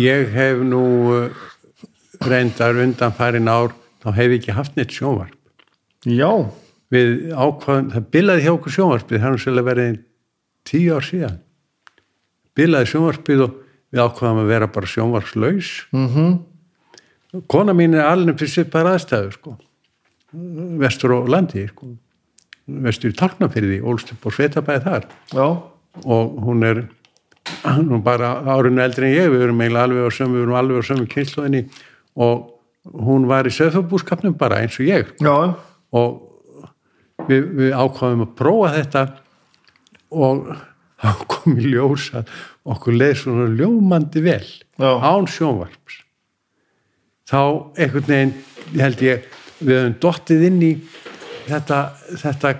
Ég 0.00 0.32
hef 0.34 0.60
nú 0.66 0.84
uh, 1.14 1.44
reyndar 2.26 2.78
undan 2.82 3.14
farin 3.16 3.48
ár 3.50 3.72
þá 4.02 4.10
hef 4.16 4.34
ég 4.34 4.40
ekki 4.40 4.56
haft 4.56 4.76
neitt 4.76 4.92
sjónvarp. 4.94 5.36
Já, 6.08 6.30
við 6.92 7.32
ákvaðum, 7.32 7.90
það 7.94 8.06
bilaði 8.14 8.44
hjá 8.46 8.52
okkur 8.54 8.76
sjónvarpið 8.76 9.22
það 9.22 9.32
er 9.32 9.42
svolítið 9.44 9.68
verið 9.70 9.98
tíu 10.68 10.96
ár 10.96 11.06
síðan. 11.06 11.40
Bilaði 12.56 12.92
sjónvarpið 12.92 13.44
og 13.46 13.58
við 13.90 14.04
ákvaðum 14.04 14.44
að 14.44 14.52
vera 14.54 14.70
bara 14.70 14.92
sjónvarslaus 14.94 15.74
mm 15.90 16.38
kona 17.50 17.74
mín 17.76 17.94
er 17.94 18.08
alveg 18.10 18.38
fyrir 18.40 18.52
svipar 18.54 18.88
aðstæðu 18.90 19.34
sko. 19.34 19.56
vestur 20.80 21.14
og 21.14 21.28
landi 21.30 21.66
sko. 21.68 21.92
vestur 22.66 23.10
í 23.10 23.18
Tálknafyrði 23.18 23.80
ólst 23.82 24.12
upp 24.14 24.26
á 24.26 24.30
Svetabæði 24.34 24.84
þar. 24.84 25.06
Já, 25.34 25.46
og 26.04 26.40
hún 26.44 26.64
er 26.66 26.88
hún 27.66 28.02
bara 28.02 28.34
árinu 28.46 28.82
eldri 28.82 29.10
en 29.10 29.16
ég. 29.16 29.30
Við 29.30 29.46
erum 29.48 29.60
alveg 29.60 30.06
á 30.06 30.10
sömu, 30.10 30.38
við 30.38 30.46
erum 30.46 30.58
alveg 30.58 30.82
á 30.82 30.88
sömu 30.90 31.06
kynsluðinni 31.10 31.64
og 32.14 32.50
hún 32.94 33.26
var 33.30 33.46
í 33.46 33.54
söðfabúskapnum 33.54 34.36
bara 34.38 34.62
eins 34.62 34.78
og 34.78 34.86
ég. 34.86 35.10
Já, 35.20 35.54
og 35.92 37.26
við, 37.28 37.46
við 37.58 37.74
ákvaðum 37.74 38.26
að 38.26 38.34
prófa 38.38 38.74
þetta. 38.78 39.06
Og 40.10 40.50
þá 41.00 41.26
kom 41.30 41.58
í 41.58 41.72
ljós 41.72 42.10
að 42.16 42.30
okkur 42.70 42.96
leið 42.96 43.14
svona 43.22 43.48
ljómandi 43.56 44.22
vel 44.24 44.44
Já. 44.44 44.90
án 45.00 45.28
sjónvarps. 45.30 46.00
Þá 47.30 47.40
einhvern 47.78 48.08
veginn 48.08 48.34
held 48.80 49.04
ég, 49.04 49.28
við 49.60 49.76
höfum 49.76 49.94
dottið 50.02 50.44
inn 50.48 50.58
í 50.66 50.72
þetta, 51.46 51.78
þetta 52.20 52.52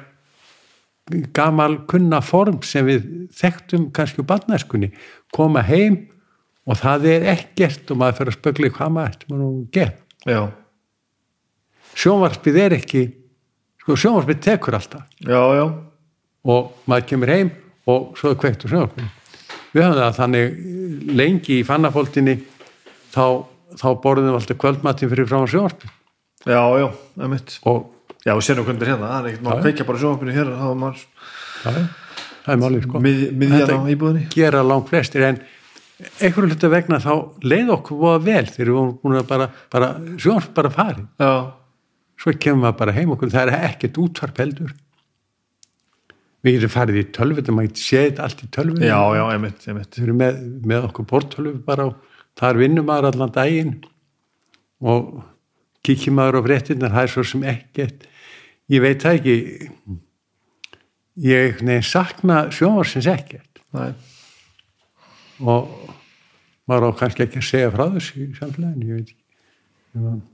gamal 1.34 1.80
kunna 1.90 2.20
form 2.22 2.60
sem 2.66 2.86
við 2.86 3.06
þekktum 3.34 3.88
kannski 3.94 4.22
úr 4.22 4.30
barnæskunni. 4.30 4.92
Koma 5.34 5.64
heim 5.66 6.04
og 6.70 6.78
það 6.80 7.08
er 7.10 7.28
ekkert 7.34 7.90
og 7.90 8.00
maður 8.00 8.20
fyrir 8.20 8.32
að 8.32 8.38
spögla 8.38 8.70
í 8.70 8.74
hvað 8.76 8.94
maður 8.96 9.24
að 9.26 9.40
nú 9.40 9.50
gera. 9.74 9.96
Já, 10.28 10.42
sjónvarpið 11.98 12.60
er 12.60 12.76
ekki 12.76 13.06
sko 13.80 13.96
sjónvarpið 13.98 14.44
tekur 14.44 14.76
alltaf. 14.78 15.08
Já, 15.24 15.40
já, 15.58 15.66
og 16.46 16.72
maður 16.88 17.08
kemur 17.10 17.34
heim 17.34 17.50
og 17.90 18.18
svo 18.20 18.32
er 18.32 18.38
kveikt 18.40 18.64
á 18.64 18.70
sjónvarpinu 18.72 19.08
við 19.70 19.84
höfum 19.86 20.00
það 20.00 20.16
þannig 20.18 21.14
lengi 21.20 21.56
í 21.60 21.66
fannafóldinni 21.68 22.34
þá, 23.14 23.24
þá 23.78 23.86
borðum 24.02 24.30
við 24.32 24.38
alltaf 24.40 24.58
kvöldmattin 24.64 25.10
fyrir 25.12 25.28
frá 25.30 25.38
sjónvarpið. 25.52 25.92
Já, 26.48 26.62
já, 26.80 26.86
emitt. 27.26 27.58
og 27.70 27.88
Já, 28.20 28.34
við 28.36 28.42
sérum 28.44 28.66
hvernig 28.66 28.82
þetta 28.82 28.86
er 28.86 28.90
hérna, 28.92 29.10
það 29.10 29.20
er 29.20 29.28
ekkert, 29.30 29.44
maður 29.46 29.62
kveikja 29.64 29.84
bara 29.88 30.00
sjónvarpinu 30.02 30.34
hér, 30.36 30.48
þá 30.58 30.64
er 30.70 30.74
maður 30.80 31.04
það 31.62 31.78
er, 31.80 31.86
það 32.44 32.50
er 32.54 32.58
málið 32.64 32.82
sko. 32.84 33.00
Mið, 33.06 33.22
miðjan 33.40 33.62
Þetta 33.62 33.78
á 33.80 33.92
íbúðinni. 33.94 34.24
gera 34.34 34.64
langt 34.66 34.90
flestir 34.90 35.24
en 35.28 35.38
einhverju 36.20 36.50
hlutu 36.50 36.70
vegna 36.74 36.98
þá 37.00 37.10
leið 37.52 37.72
okkur 37.76 38.00
voða 38.02 38.20
vel 38.26 38.44
þegar 38.50 38.68
við 38.70 38.76
vorum 38.76 38.92
búin 39.04 39.18
að 39.22 39.30
bara, 39.30 39.48
bara 39.72 39.88
sjónvarp 40.20 40.52
bara 40.58 40.72
farið. 40.74 41.06
Já, 41.22 41.32
svo 42.20 42.34
kemur 42.44 42.62
maður 42.66 42.78
bara 42.82 42.96
heim 42.98 43.14
okkur 43.16 43.32
það 43.32 43.54
er 43.54 43.68
ekkert 43.70 44.02
útvarp 44.04 44.42
heldur 44.44 44.76
við 46.44 46.56
getum 46.56 46.72
farið 46.72 47.00
í 47.00 47.06
tölvut 47.16 47.50
maður 47.52 47.70
getur 47.70 47.84
séð 47.84 48.20
allt 48.24 48.44
í 48.44 48.48
tölvut 48.54 48.84
já, 48.84 49.00
já, 49.16 49.24
emitt, 49.34 49.66
emitt. 49.68 49.96
við 49.96 50.06
erum 50.06 50.20
með, 50.22 50.38
með 50.72 50.86
okkur 50.90 51.08
bortölvu 51.10 51.56
bara 51.66 51.88
og 51.90 51.98
þar 52.40 52.60
vinnum 52.60 52.88
maður 52.88 53.10
allan 53.10 53.34
daginn. 53.34 53.74
Og 54.80 55.20
kíkjum 55.84 56.16
maður 56.16 56.40
á 56.40 56.46
fréttinnar, 56.46 56.94
það 56.94 57.06
er 57.06 57.12
svo 57.14 57.26
sem 57.28 57.44
ekkert. 57.52 58.06
Ég 58.70 58.84
veit 58.84 59.04
það 59.04 59.18
ekki. 59.18 59.36
Ég 61.20 61.60
nei, 61.66 61.80
sakna 61.84 62.46
sjónvarsins 62.54 63.08
ekkert. 63.10 63.60
Nei, 63.76 63.92
og 65.44 65.68
maður 66.70 66.90
á 66.96 66.98
kannski 67.02 67.26
ekki 67.26 67.40
að 67.40 67.48
segja 67.48 67.72
frá 67.74 67.84
þessu 67.92 68.24
í 68.24 68.28
samfélaginu, 68.38 68.88
ég 68.88 69.00
veit 69.00 69.12
ekki 69.12 70.29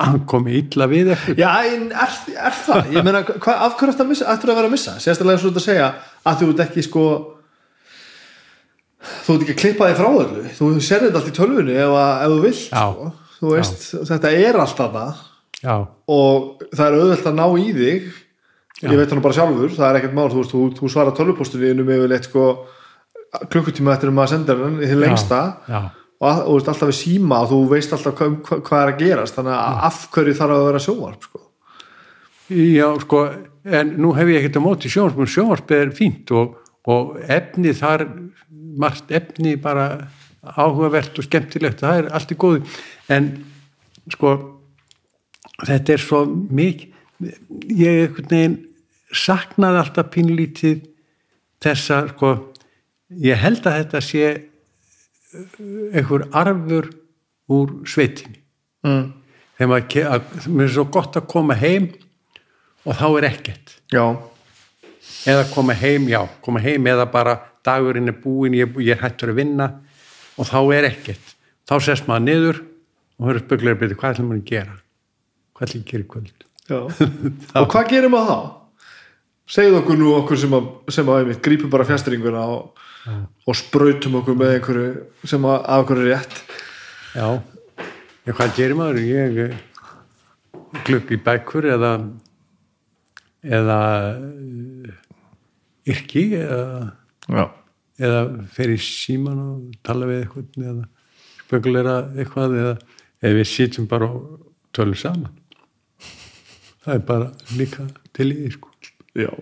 hann 0.00 0.22
komi 0.28 0.56
illa 0.58 0.86
við 0.90 1.10
eitthvað 1.12 1.40
Já, 1.42 1.50
en 1.68 1.90
er, 1.92 2.14
er 2.40 2.56
það? 2.56 2.88
Ég 2.94 3.04
meina, 3.04 3.20
hva, 3.28 3.56
af 3.66 3.76
hverju 3.80 3.92
ættu 4.16 4.48
að 4.48 4.56
vera 4.56 4.68
að 4.68 4.72
missa? 4.72 4.96
Sérstæðlega 5.02 5.42
svo 5.42 5.52
að 5.52 5.64
segja 5.66 5.90
að 6.24 6.40
þú 6.40 6.48
ert 6.54 6.62
ekki 6.64 6.84
sko 6.86 7.04
þú 9.00 9.34
ert 9.34 9.44
ekki 9.44 9.54
að 9.54 9.60
klippa 9.62 9.90
þig 9.90 10.00
frá 10.00 10.08
öllu. 10.10 10.46
Þú 10.56 10.70
sér 10.84 11.04
þetta 11.06 11.20
allt 11.20 11.30
í 11.30 11.36
tölvunni 11.36 11.76
ef, 11.76 11.94
ef 12.00 12.32
þú 12.32 12.40
vilt 12.44 12.64
Já. 12.64 12.82
sko. 12.88 13.12
þú 13.36 13.52
veist, 13.54 13.86
þetta 14.10 14.32
er 14.40 14.58
alltaf 14.64 14.90
það 14.96 15.22
já, 15.60 15.76
og 16.16 16.66
það 16.72 16.84
er 16.86 16.98
auðvelt 16.98 17.30
að 17.30 17.38
ná 17.38 17.46
í 17.60 17.70
þig. 17.76 18.10
Já. 18.80 18.88
ég 18.88 18.96
veit 18.96 19.10
hann 19.12 19.24
bara 19.24 19.36
sjálfur, 19.36 19.72
það 19.76 19.86
er 19.90 20.00
ekkert 20.00 20.16
mál. 20.16 20.28
Þú, 20.32 20.44
þú, 20.48 20.66
þú 20.78 20.92
svarar 20.92 21.16
tölvupóstunni 21.16 21.72
innum 21.74 21.90
yfirleitt 21.92 22.28
sko, 22.28 22.44
klukkutíma 23.52 23.92
eftir 23.92 24.12
um 24.12 24.20
að 24.24 24.30
senda 24.34 24.56
hann 24.56 24.78
í 24.80 24.88
því 24.88 25.00
lengsta. 25.04 25.40
Já, 25.68 25.80
og, 26.20 26.26
að, 26.28 26.40
og 26.46 26.68
alltaf 26.68 26.90
við 26.90 26.98
síma 26.98 27.42
og 27.42 27.52
þú 27.52 27.60
veist 27.70 27.94
alltaf 27.96 28.16
hvað, 28.18 28.34
hvað, 28.66 28.80
er 28.80 28.92
að 28.92 29.00
gerast. 29.00 29.36
Þannig 29.38 29.56
að 29.56 29.84
af 29.88 30.00
hverju 30.14 30.36
þarf 30.38 30.56
að 30.56 30.66
vera 30.68 30.82
sjónvarp 30.84 31.28
sko. 31.28 31.42
já, 32.50 32.86
sko 33.04 33.22
en 33.80 33.94
nú 34.00 34.12
hef 34.16 34.32
ég 34.32 34.40
ekkert 34.40 34.60
á 34.60 34.66
móti 34.66 34.92
sjónvarp 34.92 35.20
en 35.20 35.34
sjónvarp 35.34 35.74
er 35.76 35.92
fínt 35.96 36.32
og, 36.36 36.56
og 36.90 37.16
efni 37.28 37.74
þar, 37.76 38.06
margt 38.80 39.10
efni 39.12 39.56
bara 39.60 39.86
áhugavert 40.40 41.18
og 41.20 41.26
skemmtilegt 41.26 41.82
það 41.84 42.02
er 42.02 42.12
allt 42.16 42.32
í 42.32 42.38
góðu. 42.40 42.64
En 43.12 43.32
sko 44.10 44.36
þetta 45.66 45.96
er 45.96 46.04
svo 46.04 46.24
mikið 46.28 46.88
ég 47.76 48.04
einhvern 48.06 48.30
veginn 48.30 48.58
saknaði 49.10 49.82
alltaf 49.82 50.12
pínlítið 50.14 50.84
þessa 51.60 52.04
sko 52.12 52.30
ég 53.20 53.40
held 53.40 53.66
að 53.66 53.80
þetta 53.80 54.02
sé 54.04 54.30
einhver 55.34 56.26
arfur 56.36 56.90
úr 57.50 57.72
sveitinni. 57.88 58.40
Mm. 58.86 59.10
þegar 59.58 59.68
maður, 59.68 60.62
er 60.64 60.70
svo 60.72 60.86
gott 60.88 61.18
að 61.20 61.26
koma 61.28 61.56
heim 61.60 61.90
og 62.88 62.96
þá 62.96 63.06
er 63.10 63.26
ekkert. 63.28 63.74
Já, 63.92 64.04
eða 65.28 65.44
koma 65.52 65.76
heim, 65.76 66.08
já, 66.08 66.22
koma 66.40 66.62
heim 66.64 66.88
eða 66.88 67.04
bara 67.12 67.36
dagurinn 67.66 68.08
er 68.08 68.16
búinn, 68.22 68.56
ég, 68.56 68.78
ég 68.80 68.96
er 68.96 69.02
hættur 69.02 69.34
að 69.34 69.42
vinna 69.42 69.68
og 70.40 70.48
þá 70.48 70.60
er 70.78 70.88
ekkert. 70.92 71.34
Þá 71.68 71.74
sest 71.84 72.08
maður 72.08 72.26
niður 72.26 72.62
og 73.20 73.28
höfður 73.28 73.44
spöglar 73.44 73.76
að 73.76 73.82
byrja, 73.82 73.98
hvað 74.00 74.14
ætlum 74.14 74.30
maður 74.30 74.40
að 74.40 74.54
gera? 74.54 74.78
Hvað 75.52 75.68
ætlum 75.68 75.82
ég 75.82 75.84
að 75.84 75.92
gera 75.92 76.06
í 76.06 76.10
kvöld? 76.14 76.46
Og 77.58 77.64
hvað 77.66 77.88
gerum 77.90 78.14
við 78.14 78.28
þá? 78.30 78.40
segðu 79.50 79.80
okkur 79.80 79.98
nú 79.98 80.12
okkur 80.20 80.40
sem 80.40 80.54
að, 80.54 80.68
sem 80.94 81.10
að 81.10 81.24
einmitt, 81.24 81.42
grípum 81.44 81.72
bara 81.72 81.86
fjastringuna 81.88 82.44
og, 82.52 82.84
og 83.08 83.56
sprautum 83.56 84.18
okkur 84.20 84.36
með 84.36 84.54
einhverju 84.56 85.28
sem 85.32 85.46
að, 85.48 85.58
okkur 85.80 86.02
er 86.02 86.10
rétt. 86.10 86.42
Já, 87.16 87.28
já 88.26 88.34
hvað 88.36 88.56
gerir 88.58 88.78
maður? 88.78 89.00
Ég 89.08 90.82
glugg 90.86 91.10
í 91.10 91.18
bækur 91.24 91.66
eða 91.72 91.94
eða 93.40 93.80
eh, 94.20 94.92
yrki 95.90 96.26
eða 96.36 96.62
já, 97.26 97.44
eða 98.00 98.22
fer 98.52 98.74
í 98.74 98.78
síman 98.84 99.40
og 99.40 99.76
tala 99.86 100.08
við 100.10 100.24
eitthvað 100.24 100.66
eða 100.72 100.88
spekulera 101.46 101.96
eitthvað 102.14 102.56
eða, 102.60 102.74
eða 103.24 103.38
við 103.40 103.48
sitjum 103.50 103.88
bara 103.90 104.10
og 104.10 104.42
tölum 104.76 104.98
saman. 104.98 105.32
Það 106.80 106.94
er 106.94 107.06
bara 107.08 107.32
líka 107.58 107.86
til 108.16 108.30
í 108.32 108.50
sko. 108.52 108.70
Já. 109.18 109.32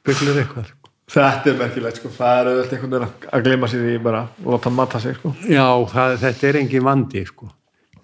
spekulera 0.00 0.42
eitthvað. 0.42 0.72
Þetta 1.10 1.50
er 1.50 1.58
merkilegt 1.58 2.00
sko. 2.00 2.08
það 2.08 2.38
er 2.38 2.50
auðvitað 2.50 2.76
einhvern 2.76 2.94
veginn 2.94 3.32
að- 3.32 3.44
gleyma 3.44 3.68
sér 3.68 3.88
í 3.92 3.98
bara 4.02 4.28
og 4.44 4.52
láta 4.54 4.70
mata 4.70 5.00
sig 5.00 5.16
sko. 5.16 5.34
já, 5.48 5.66
það, 5.92 6.16
þetta 6.22 6.48
er 6.48 6.56
engin 6.56 6.84
vandi 6.84 7.24
sko 7.26 7.50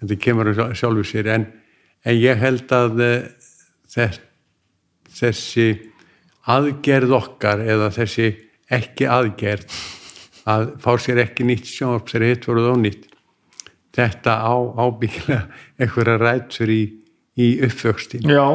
þetta 0.01 0.19
kemur 0.19 0.51
af 0.51 0.75
sjálfu 0.77 1.03
sér 1.03 1.31
en, 1.35 1.47
en 2.05 2.15
ég 2.15 2.37
held 2.37 2.71
að 2.71 3.01
eh, 3.05 3.23
þess, 3.89 4.21
þessi 5.09 5.67
aðgerð 6.49 7.15
okkar 7.17 7.61
eða 7.65 7.89
þessi 7.93 8.29
ekki 8.71 9.07
aðgerð 9.09 9.65
að 10.49 10.67
fá 10.81 10.91
sér 10.97 11.21
ekki 11.25 11.45
nýtt 11.45 11.69
sjónvarp 11.69 12.09
sér 12.09 12.25
hitt 12.25 12.47
voruð 12.49 12.71
ónýtt 12.73 13.09
þetta 13.93 14.37
á 14.41 14.53
ábyggilega 14.55 15.41
einhverja 15.81 16.17
rætsur 16.21 16.71
í, 16.71 16.81
í 17.37 17.49
uppvöxtin 17.65 18.29
já, 18.29 18.45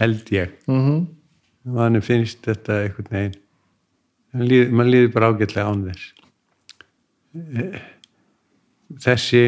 held 0.00 0.32
ég 0.34 0.56
mm 0.66 0.80
-hmm. 0.80 1.06
mann 1.76 2.00
finnst 2.02 2.42
þetta 2.44 2.82
einhvern 2.82 3.10
veginn 3.10 3.41
mann 4.32 4.90
líður, 4.90 5.12
bara 5.14 5.32
ágætlega 5.32 5.68
án 5.68 5.84
þess. 5.88 6.04
Þessi 9.02 9.44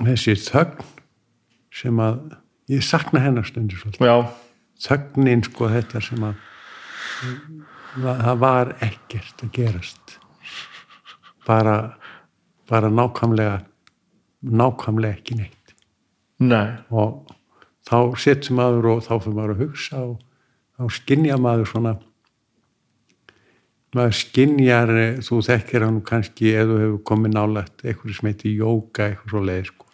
þessi 0.00 0.36
þögn 0.40 0.88
sem 1.72 2.00
að 2.02 2.36
ég 2.72 2.84
sakna 2.86 3.22
hennar 3.22 3.46
stundur 3.48 3.80
svolítið. 3.80 4.06
Já, 4.06 4.16
þögnin 4.86 5.44
sko 5.46 5.68
þetta 5.72 6.02
sem 6.04 6.24
að 6.26 6.40
það 8.02 8.40
var 8.42 8.72
ekkert 8.84 9.44
að 9.44 9.52
gerast. 9.58 10.16
Bara 11.46 11.76
bara 12.70 12.88
nákvæmlega 12.92 13.60
nákvæmlega 14.42 15.18
ekki 15.18 15.38
neitt. 15.38 15.74
Nei. 16.42 16.78
Og 16.90 17.26
þá 17.86 18.14
setur 18.18 18.56
maður 18.58 18.88
og 18.94 19.04
þá 19.06 19.12
fyrir 19.18 19.36
maður 19.36 19.54
að 19.54 19.64
hugsa 19.66 20.04
og 20.06 20.16
þá 20.78 20.96
skinja 20.98 21.38
maður 21.40 21.70
svona 21.72 21.96
maður 23.96 24.16
skinjar 24.16 24.92
eh, 24.96 25.16
þú 25.24 25.40
þekkir 25.48 25.86
hann 25.86 25.98
kannski 26.06 26.54
þú 26.56 26.78
hefur 26.80 27.00
komið 27.08 27.34
nálægt 27.36 27.84
eitthvað 27.84 28.16
sem 28.16 28.30
heitir 28.30 28.54
jóka 28.62 29.08
eitthvað 29.08 29.34
svo 29.34 29.42
leið 29.48 29.66
sko. 29.68 29.88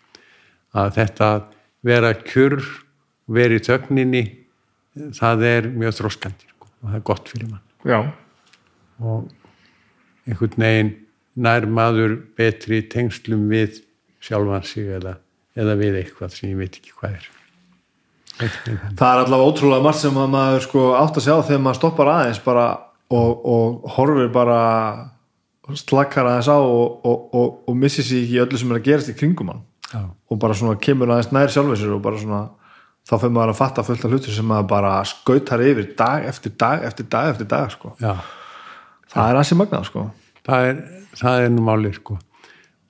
að 0.79 0.93
þetta 0.99 1.31
að 1.35 1.49
vera 1.89 2.13
kjur 2.23 2.59
vera 3.39 3.59
í 3.59 3.65
þögninni 3.65 4.25
það 5.19 5.45
er 5.51 5.69
mjög 5.75 5.99
þroskandi 5.99 6.53
sko. 6.53 6.71
og 6.71 6.87
það 6.87 7.01
er 7.01 7.05
gott 7.11 7.33
fyrir 7.33 7.51
mann 7.51 7.65
já, 7.89 8.01
og 9.03 9.29
einhvern 10.29 10.65
veginn 10.67 10.95
nær 11.39 11.67
maður 11.71 12.19
betri 12.39 12.83
tengslum 12.91 13.47
við 13.51 13.83
sjálfan 14.23 14.67
sig 14.67 14.89
eða, 14.99 15.19
eða 15.59 15.77
við 15.79 16.01
eitthvað 16.03 16.35
sem 16.35 16.53
ég 16.53 16.63
veit 16.63 16.79
ekki 16.79 16.95
hvað 16.99 17.19
er 17.19 17.29
það 18.39 19.09
er 19.11 19.21
allavega 19.25 19.47
ótrúlega 19.51 19.83
margt 19.83 20.03
sem 20.05 20.19
að 20.19 20.29
maður 20.31 20.65
sko 20.67 20.83
átt 20.99 21.19
að 21.19 21.25
sjá 21.27 21.35
þegar 21.49 21.65
maður 21.65 21.79
stoppar 21.81 22.11
aðeins 22.13 22.41
bara 22.45 22.67
og, 23.11 23.47
og 23.49 23.89
horfir 23.97 24.29
bara 24.33 24.61
slakkar 25.77 26.29
aðeins 26.29 26.49
á 26.49 26.57
og, 26.57 27.01
og, 27.05 27.35
og, 27.37 27.57
og 27.69 27.77
missir 27.77 28.07
sér 28.07 28.23
ekki 28.25 28.41
öllu 28.45 28.61
sem 28.61 28.71
er 28.73 28.81
að 28.81 28.87
gerast 28.89 29.13
í 29.13 29.17
kringum 29.17 29.53
hann 29.53 29.65
Já. 29.89 30.03
og 30.05 30.41
bara 30.41 30.57
svona 30.57 30.79
kemur 30.81 31.11
aðeins 31.13 31.33
nær 31.33 31.53
sjálfur 31.53 31.81
sér 31.81 31.93
og 31.97 32.03
bara 32.05 32.21
svona 32.21 32.41
þá 33.09 33.15
fyrir 33.17 33.35
maður 33.37 33.53
að 33.55 33.61
fatta 33.61 33.85
fullt 33.85 34.05
af 34.05 34.13
hlutur 34.13 34.37
sem 34.37 34.49
maður 34.49 34.71
bara 34.73 34.95
skautar 35.09 35.65
yfir 35.65 35.93
dag 35.99 36.27
eftir 36.29 36.55
dag 36.61 36.85
eftir 36.89 37.09
dag 37.13 37.33
eftir 37.33 37.49
dag 37.49 37.73
sko 37.73 37.93
Já, 38.01 38.15
það 39.13 39.31
er 39.31 39.41
ansi 39.43 39.59
magnað 39.61 39.89
sko 39.89 40.09
það 40.49 40.71
er, 40.71 40.83
það 41.21 41.45
er 41.45 41.55
nú 41.55 41.65
máli 41.69 41.93
sko. 41.97 42.19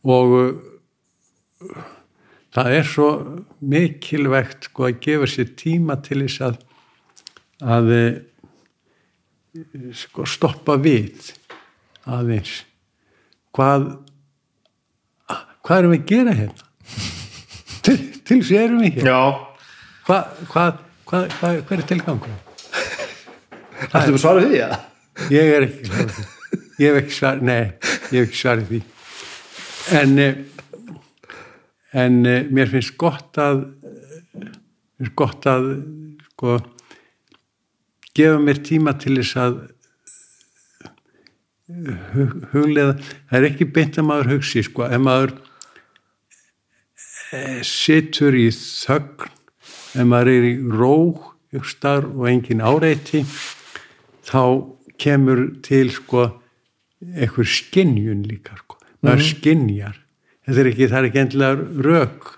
og 0.06 0.34
uh, 0.38 1.84
það 2.54 2.72
er 2.78 2.88
svo 2.94 3.10
mikilvægt 3.58 4.70
sko, 4.70 4.88
að 4.88 4.98
gefa 5.06 5.30
sér 5.30 5.54
tíma 5.58 5.98
til 6.02 6.22
þess 6.24 6.46
að 6.48 6.64
að 7.58 7.94
uh, 7.94 8.10
sko, 9.96 10.26
stoppa 10.28 10.76
við 10.80 11.32
aðeins. 12.08 12.62
Hvað 13.54 13.88
hvað 15.68 15.82
erum 15.82 15.94
við 15.94 16.00
að 16.00 16.10
gera 16.12 16.34
hérna? 16.38 16.66
Til, 17.84 17.96
til 18.24 18.38
þess 18.42 18.52
erum 18.58 18.82
við 18.82 18.98
hér 18.98 19.08
já, 19.08 19.20
hvað, 20.04 20.40
hvað, 20.50 20.80
hvað, 21.08 21.30
hvað 21.38 21.72
er 21.76 21.82
tilgangur 21.88 22.34
ættum 23.94 24.12
við 24.12 24.20
svarað 24.20 24.48
því 24.48 24.58
ja? 24.58 24.68
ég 25.32 25.52
er 25.54 25.66
ekki 25.68 25.88
svarað 25.88 26.12
því. 26.16 26.26
Ég 26.78 26.92
hef 26.92 26.98
ekki 27.00 27.16
svarað, 27.16 27.46
nei, 27.48 27.62
ég 28.12 28.12
hef 28.12 28.26
ekki 28.28 28.38
svarað 28.38 28.68
því. 28.68 28.80
En 29.98 30.12
eh, 30.22 30.36
en 32.04 32.18
eh, 32.28 32.50
mér 32.52 32.68
finnst 32.70 32.94
gott 33.00 33.40
að 33.40 33.64
finnst 34.98 35.16
gott 35.18 35.48
að 35.48 35.70
sko 36.28 36.58
gefa 38.18 38.38
mér 38.42 38.62
tíma 38.66 38.94
til 39.00 39.16
þess 39.20 39.38
að 39.44 39.58
hug, 41.68 42.34
huglega 42.52 42.96
það 42.98 43.38
er 43.38 43.48
ekki 43.50 43.68
beint 43.76 43.98
að 44.00 44.08
maður 44.08 44.32
hugsi 44.34 44.64
sko, 44.66 44.86
ef 44.88 45.02
maður 45.04 45.34
eh, 47.36 47.60
situr 47.66 48.36
í 48.38 48.48
þögn 48.54 49.34
ef 49.98 50.08
maður 50.08 50.32
er 50.34 50.48
í 50.48 50.54
ró 50.72 50.96
hugstar 51.54 52.08
og 52.08 52.26
engin 52.30 52.64
áreiti 52.64 53.24
þá 54.28 54.42
kemur 55.00 55.46
til 55.64 55.88
sko 55.94 56.26
einhver 57.14 57.46
skinnjun 57.46 58.24
líka 58.28 58.58
sko. 58.58 58.76
maður 59.00 59.22
mm. 59.22 59.28
skinnjar 59.30 60.02
þetta 60.48 60.60
er 60.62 60.70
ekki, 60.72 60.90
það 60.90 60.98
er 60.98 61.08
ekki 61.08 61.22
endilega 61.22 61.86
rök 61.86 62.30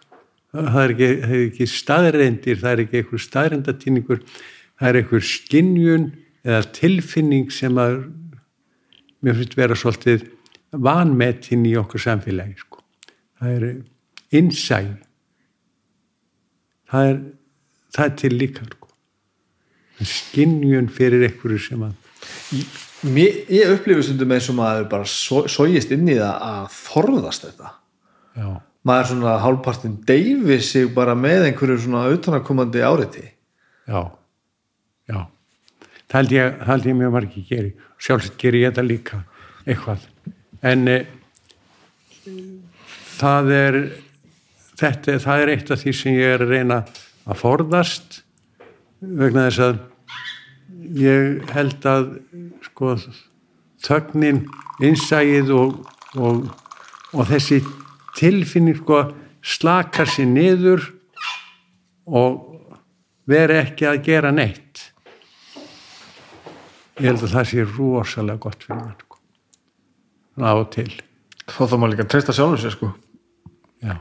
það 0.51 0.81
er 0.83 0.95
ekki, 0.95 1.11
ekki 1.41 1.69
staðreindir 1.71 2.61
það 2.61 2.73
er 2.73 2.83
ekki 2.85 3.01
einhver 3.01 3.25
staðreindatýningur 3.27 4.25
það 4.81 4.89
er 4.89 4.99
einhver 5.01 5.25
skinnjun 5.29 6.09
eða 6.47 6.63
tilfinning 6.77 7.51
sem 7.53 7.79
að 7.81 8.03
mér 9.21 9.37
finnst 9.39 9.57
vera 9.59 9.77
svolítið 9.77 10.27
vanmetinn 10.71 11.67
í 11.69 11.77
okkur 11.81 12.03
samfélagi 12.07 12.57
sko. 12.63 12.83
það 13.41 13.57
er 13.57 13.67
innsæ 14.41 14.81
það 16.91 17.11
er 17.11 17.19
það 17.91 18.05
er 18.07 18.15
til 18.23 18.33
líka 18.37 18.69
sko. 18.71 18.93
skinnjun 20.01 20.89
fyrir 20.89 21.29
einhverju 21.29 21.67
sem 21.71 21.89
að 21.89 21.99
Mér, 23.01 23.47
ég 23.49 23.71
upplifið 23.73 24.11
stundum 24.11 24.33
eins 24.37 24.51
og 24.53 24.59
maður 24.59 24.83
bara 24.91 25.07
sogist 25.09 25.93
inn 25.95 26.05
í 26.13 26.19
það 26.19 26.43
að 26.45 26.75
forðast 26.77 27.47
þetta. 27.47 27.71
Já, 28.37 28.49
maður 28.87 29.09
svona 29.11 29.37
hálfpartin 29.41 29.95
deyfi 30.09 30.59
sig 30.65 30.91
bara 30.95 31.15
með 31.17 31.47
einhverju 31.49 31.79
svona 31.85 32.11
utanakomandi 32.15 32.83
áreiti 32.85 33.25
já, 33.89 34.03
já. 35.11 35.21
Það 36.11 36.19
held 36.19 36.35
ég, 36.35 36.55
það 36.61 36.73
held 36.73 36.89
ég 36.91 36.99
mjög 37.01 37.13
margir 37.17 37.47
geri. 37.51 37.73
Sjálfsett 38.01 38.39
geri 38.41 38.63
ég 38.65 38.73
þetta 38.73 38.87
líka 38.87 39.21
eitthvað. 39.67 40.07
En 40.67 40.89
e, 40.91 40.97
það 43.19 43.53
er 43.55 43.79
þetta, 44.81 45.19
það 45.23 45.45
er 45.45 45.55
eitt 45.55 45.71
af 45.71 45.83
því 45.83 45.95
sem 45.97 46.19
ég 46.19 46.35
er 46.37 46.45
að 46.45 46.55
reyna 46.55 46.81
að 47.31 47.41
forðast 47.41 48.21
vegna 49.01 49.47
þess 49.49 49.65
að 49.65 49.81
ég 51.01 51.53
held 51.55 51.87
að 51.89 52.09
sko 52.67 52.95
þögnin, 53.85 54.45
innsægið 54.85 55.53
og, 55.57 55.77
og, 56.21 56.47
og 57.15 57.29
þessi 57.31 57.61
tilfinning 58.19 58.81
sko 58.81 59.05
slakar 59.41 60.09
sér 60.11 60.29
niður 60.29 60.85
og 62.11 62.43
veri 63.31 63.61
ekki 63.63 63.89
að 63.89 64.03
gera 64.09 64.33
neitt 64.35 64.70
ég 67.01 67.09
held 67.11 67.25
að 67.25 67.35
það 67.35 67.49
sé 67.51 67.67
rosalega 67.67 68.43
gott 68.45 68.65
fyrir 68.67 68.81
mann 68.81 68.97
sko. 69.01 69.21
á 70.41 70.53
til. 70.75 70.91
Þá 71.51 71.63
þá 71.67 71.77
maður 71.77 71.93
líka 71.95 72.07
að 72.07 72.11
treysta 72.15 72.37
sjálfur 72.37 72.63
sér 72.63 72.75
sko. 72.77 72.91
Já, 73.81 73.95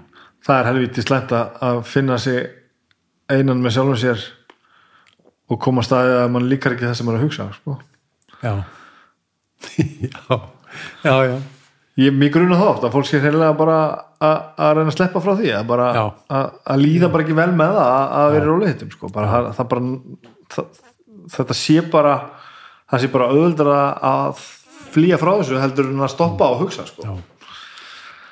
það 0.46 0.60
er 0.60 0.70
helvítið 0.70 1.08
slæmt 1.08 1.36
að 1.36 1.62
að 1.70 1.80
finna 1.90 2.18
sig 2.22 2.42
einan 3.30 3.64
með 3.64 3.78
sjálfur 3.78 4.02
sér 4.04 4.26
og 5.50 5.62
koma 5.64 5.82
að 5.84 5.90
staði 5.90 6.18
að 6.20 6.34
mann 6.36 6.50
líkar 6.52 6.76
ekki 6.76 6.88
það 6.88 6.98
sem 7.00 7.10
maður 7.10 7.18
er 7.18 7.24
að 7.24 7.30
hugsa 7.30 7.48
sko. 7.60 7.80
já. 8.44 8.54
Já, 10.30 10.36
já, 11.04 11.16
já. 11.26 11.38
Ég 12.00 12.12
er 12.14 12.16
mjög 12.16 12.36
grunna 12.36 12.56
þá 12.60 12.68
oft 12.70 12.84
að 12.88 12.94
fólk 12.94 13.08
sé 13.10 13.20
hreinlega 13.20 13.56
bara 13.60 13.78
að 14.24 14.36
að 14.60 14.74
reyna 14.78 14.92
að 14.92 14.96
sleppa 14.96 15.22
frá 15.24 15.32
því 15.40 15.50
að, 15.58 15.72
að, 15.74 16.52
að 16.72 16.84
líða 16.84 17.10
bara 17.12 17.26
ekki 17.26 17.36
vel 17.36 17.50
með 17.60 17.74
það 17.76 17.90
að, 17.90 18.14
að 18.20 18.34
vera 18.36 18.48
rólega 18.48 18.74
hittum 18.74 18.92
sko. 18.94 19.10
bara, 19.16 19.32
það, 19.32 19.50
það 19.58 19.70
bara 19.74 19.90
það, 20.56 20.80
þetta 21.36 21.58
sé 21.60 21.76
bara 21.92 22.14
það 22.90 23.04
sé 23.04 23.12
bara 23.14 23.30
auðvöldar 23.34 23.72
að 23.74 24.46
flýja 24.94 25.20
frá 25.22 25.34
þessu 25.40 25.60
heldur 25.62 25.92
en 25.92 26.06
að 26.06 26.14
stoppa 26.16 26.52
og 26.54 26.64
hugsa 26.64 26.86
sko. 26.90 27.06
Já. 27.06 27.18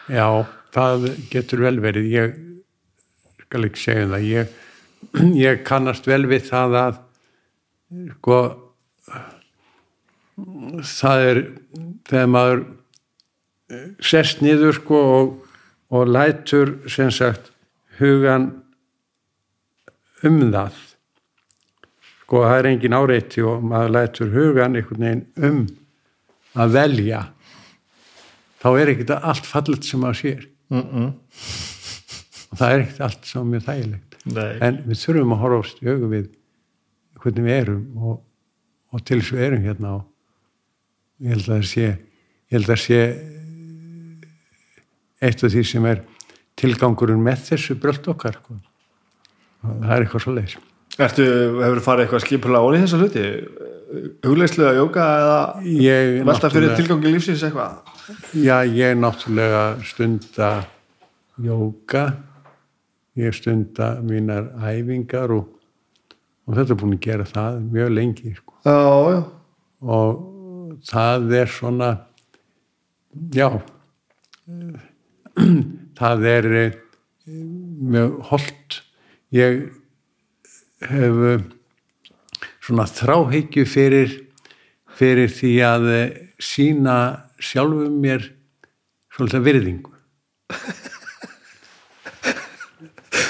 Já, 0.08 0.28
það 0.76 1.10
getur 1.32 1.66
vel 1.66 1.76
verið. 1.84 2.08
Ég 2.14 2.38
skal 3.44 3.68
ekki 3.68 3.84
segja 3.84 4.08
það. 4.14 4.30
Ég, 4.32 4.56
ég 5.48 5.62
kannast 5.68 6.08
vel 6.08 6.24
við 6.30 6.48
það 6.48 6.80
að 6.84 7.04
sko 8.18 8.40
það 10.38 11.24
er 11.28 11.40
þegar 12.08 12.32
maður 12.34 12.60
eh, 13.74 13.86
sest 14.06 14.44
niður 14.46 14.78
sko 14.78 15.00
og, 15.18 15.32
og 15.90 16.12
lætur 16.12 16.76
sem 16.92 17.10
sagt 17.14 17.52
hugan 17.98 18.52
um 20.28 20.40
það 20.54 20.78
sko 22.28 22.41
það 22.44 22.58
er 22.60 22.68
engin 22.74 22.95
áreiti 22.98 23.44
og 23.48 23.62
maður 23.64 23.94
lætur 23.95 24.34
hugan 24.34 24.74
einhvern 24.76 25.06
veginn 25.06 25.22
um 25.48 25.62
að 26.60 26.74
velja 26.76 27.22
þá 28.60 28.68
er 28.74 28.91
ekkert 28.91 29.14
allt 29.16 29.48
fallet 29.48 29.88
sem 29.88 30.04
maður 30.04 30.20
sér 30.20 30.44
mm 30.68 30.82
-mm. 30.82 31.08
og 32.52 32.60
það 32.60 32.74
er 32.74 32.84
ekkert 32.84 33.02
allt 33.08 33.32
sem 33.32 33.48
mjög 33.48 33.64
þægilegt 33.70 34.20
Nei. 34.28 34.58
en 34.60 34.84
við 34.84 35.02
þurfum 35.06 35.34
að 35.38 35.41
horfast 35.45 35.80
í 35.80 35.88
augu 35.88 36.12
við 36.12 36.28
hvernig 37.22 37.48
við 37.48 37.60
erum 37.62 38.04
og, 38.04 38.22
og 38.91 39.06
til 39.08 39.22
þess 39.22 39.34
við 39.38 39.48
erum 39.48 39.64
hérna 39.64 39.95
og 39.95 40.04
ég 41.24 41.32
held 41.32 41.48
að 41.48 41.56
það 41.56 41.68
sé 41.72 41.88
ég 41.88 42.58
held 42.58 42.68
að 42.68 42.74
það 42.74 42.84
sé 42.84 43.02
eitt 45.22 45.44
af 45.44 45.52
því 45.52 45.64
sem 45.64 45.86
er 45.86 46.04
tilgangurinn 46.60 47.24
með 47.24 47.54
þessu 47.54 47.80
bröld 47.80 48.08
okkar 48.12 48.36
sko. 48.36 48.60
það 49.64 49.94
er 49.95 50.04
eitthvað 50.04 50.26
svo 50.28 50.36
leir 50.36 50.58
Ertu, 50.98 51.26
hefur 51.61 51.84
farið 51.86 52.07
eitthvað 52.07 52.24
skipulega 52.26 52.65
ón 52.65 52.78
í 52.78 52.82
þessa 52.82 53.02
hluti 53.02 53.26
hugleyslu 54.26 54.65
að 54.68 54.80
jóka 54.82 55.03
eða 55.19 56.24
velta 56.28 56.49
fyrir 56.52 56.74
tilgangi 56.78 57.11
lífsins 57.14 57.44
eitthvað 57.45 57.78
Já, 58.40 58.64
ég 58.64 58.95
náttúrulega 58.95 59.61
stunda 59.84 60.49
jóka, 61.44 62.03
ég 63.19 63.36
stunda 63.36 63.98
mínar 64.03 64.49
æfingar 64.64 65.34
og, 65.36 65.49
og 66.48 66.56
þetta 66.57 66.74
er 66.74 66.80
búin 66.82 66.95
að 66.95 67.03
gera 67.03 67.28
það 67.28 67.60
mjög 67.76 67.94
lengi 67.94 68.34
sko. 68.38 68.56
já, 68.64 68.78
já, 69.11 69.19
og 69.82 70.82
það 70.88 71.36
er 71.41 71.52
svona, 71.52 71.91
já, 73.36 73.49
það 75.99 76.28
er 76.32 76.52
eh, 76.61 76.80
mjög 77.28 78.22
holdt. 78.32 78.82
Ég 79.36 79.65
hef 80.86 81.22
eh, 81.26 81.41
svona 82.62 82.86
þráhyggju 82.90 83.66
fyrir, 83.70 84.14
fyrir 84.98 85.32
því 85.34 85.54
að 85.66 85.88
eh, 85.94 86.12
sína 86.38 86.98
sjálfum 87.41 87.98
mér 88.04 88.28
svolítið 89.16 89.48
virðingu. 89.48 89.94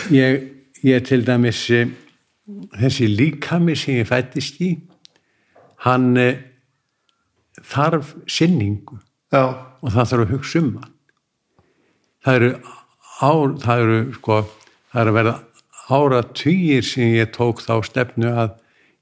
Ég, 0.07 0.43
ég 0.87 1.03
til 1.03 1.25
dæmis 1.27 1.65
eh, 1.75 1.89
þessi 2.79 3.09
líkami 3.11 3.73
sem 3.75 3.97
ég 3.99 4.07
fættist 4.07 4.61
í 4.63 4.69
hann 5.83 6.15
þarf 7.59 8.13
sinningu. 8.31 9.01
Já, 9.35 9.75
og 9.83 9.91
það 9.91 10.07
þarf 10.13 10.23
að 10.23 10.31
hugsa 10.31 10.61
um 10.61 10.69
hann. 10.79 10.93
Það 12.23 12.39
eru, 12.39 12.51
ár, 13.27 13.57
það 13.65 13.83
eru 13.83 13.99
sko, 14.15 14.39
það 14.93 15.01
eru 15.01 15.11
að 15.11 15.19
verða 15.19 15.35
ára 15.87 16.23
týjir 16.35 16.83
sem 16.83 17.15
ég 17.15 17.31
tók 17.35 17.61
þá 17.63 17.79
stefnu 17.85 18.31
að 18.31 18.57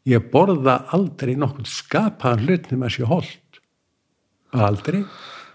ég 0.05 0.27
borða 0.31 0.83
aldrei 0.93 1.33
nokkuð 1.39 1.69
skapaðan 1.69 2.45
hlut 2.45 2.69
nema 2.71 2.91
sé 2.93 3.07
hold 3.09 3.59
aldrei 4.55 5.01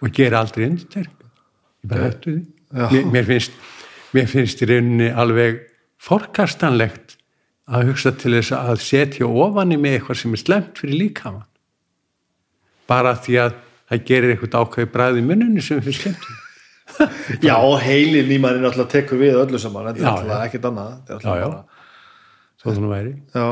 og 0.01 0.13
gera 0.17 0.43
aldrei 0.43 0.67
undirterk 0.67 1.13
ég 1.15 1.93
bara 1.93 2.11
hættu 2.11 2.35
því. 2.35 2.43
Mér, 2.91 3.07
mér 3.15 3.29
finnst 3.29 3.55
mér 4.15 4.29
finnst 4.31 4.63
í 4.63 4.69
rauninni 4.69 5.09
alveg 5.11 5.63
forkastanlegt 6.01 7.17
að 7.71 7.93
hugsa 7.93 8.13
til 8.19 8.35
þess 8.37 8.55
að 8.57 8.83
setja 8.83 9.29
ofan 9.29 9.75
í 9.75 9.79
mig 9.79 9.99
eitthvað 9.99 10.23
sem 10.23 10.35
er 10.35 10.43
slemt 10.43 10.81
fyrir 10.83 10.99
líkamann. 11.05 11.47
Bara 12.91 13.15
því 13.15 13.37
að 13.45 13.59
það 13.91 14.07
gerir 14.11 14.35
eitthvað 14.35 14.57
ákveði 14.65 14.93
bræði 14.95 15.23
í 15.23 15.27
munnunni 15.29 15.63
sem 15.65 15.83
finnst 15.85 16.07
slemt 16.07 16.31
Já, 17.47 17.57
og 17.57 17.77
heilin 17.83 18.31
í 18.31 18.39
manni 18.43 18.63
náttúrulega 18.63 18.93
tekur 18.95 19.21
við 19.21 19.39
öllu 19.41 19.61
saman, 19.61 19.91
þetta 19.91 20.01
er 20.01 20.07
náttúrulega 20.09 20.49
ekkert 20.49 20.71
annað 20.71 21.13
Já, 21.25 21.35
já. 21.41 21.51
svo 22.61 22.75
þannig 22.77 22.95
væri. 22.95 23.13
Já, 23.35 23.47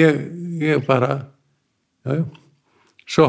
ég, 0.00 0.22
ég 0.62 0.86
bara 0.86 1.10
já, 2.06 2.16
já. 2.20 2.24
Svo, 3.12 3.28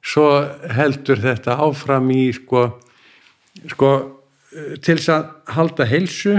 svo 0.00 0.28
heldur 0.76 1.20
þetta 1.20 1.58
áfram 1.66 2.08
í 2.14 2.22
sko, 2.34 2.64
sko 3.74 3.90
eh, 4.54 4.74
til 4.80 4.96
þess 4.96 5.12
að 5.14 5.28
halda 5.56 5.86
heilsu 5.90 6.38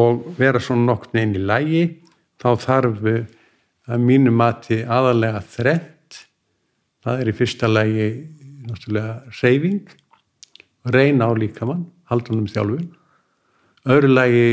og 0.00 0.26
vera 0.38 0.60
svona 0.62 0.88
nokkurn 0.88 1.20
einn 1.20 1.36
í 1.36 1.42
lægi 1.44 1.84
þá 2.42 2.48
þarf 2.64 3.08
eh, 3.12 3.24
að 3.92 4.06
mínu 4.08 4.32
mati 4.34 4.80
aðalega 4.82 5.42
þrennt. 5.52 6.20
Það 7.02 7.20
er 7.20 7.30
í 7.32 7.34
fyrsta 7.34 7.68
lægi 7.70 8.06
náttúrulega 8.68 9.40
reyfing 9.42 10.01
reyna 10.84 11.30
á 11.30 11.32
líkamann 11.36 11.86
halda 12.10 12.32
hann 12.32 12.42
um 12.42 12.50
þjálfun. 12.50 12.88
Öðru 13.86 14.12
lægi 14.12 14.46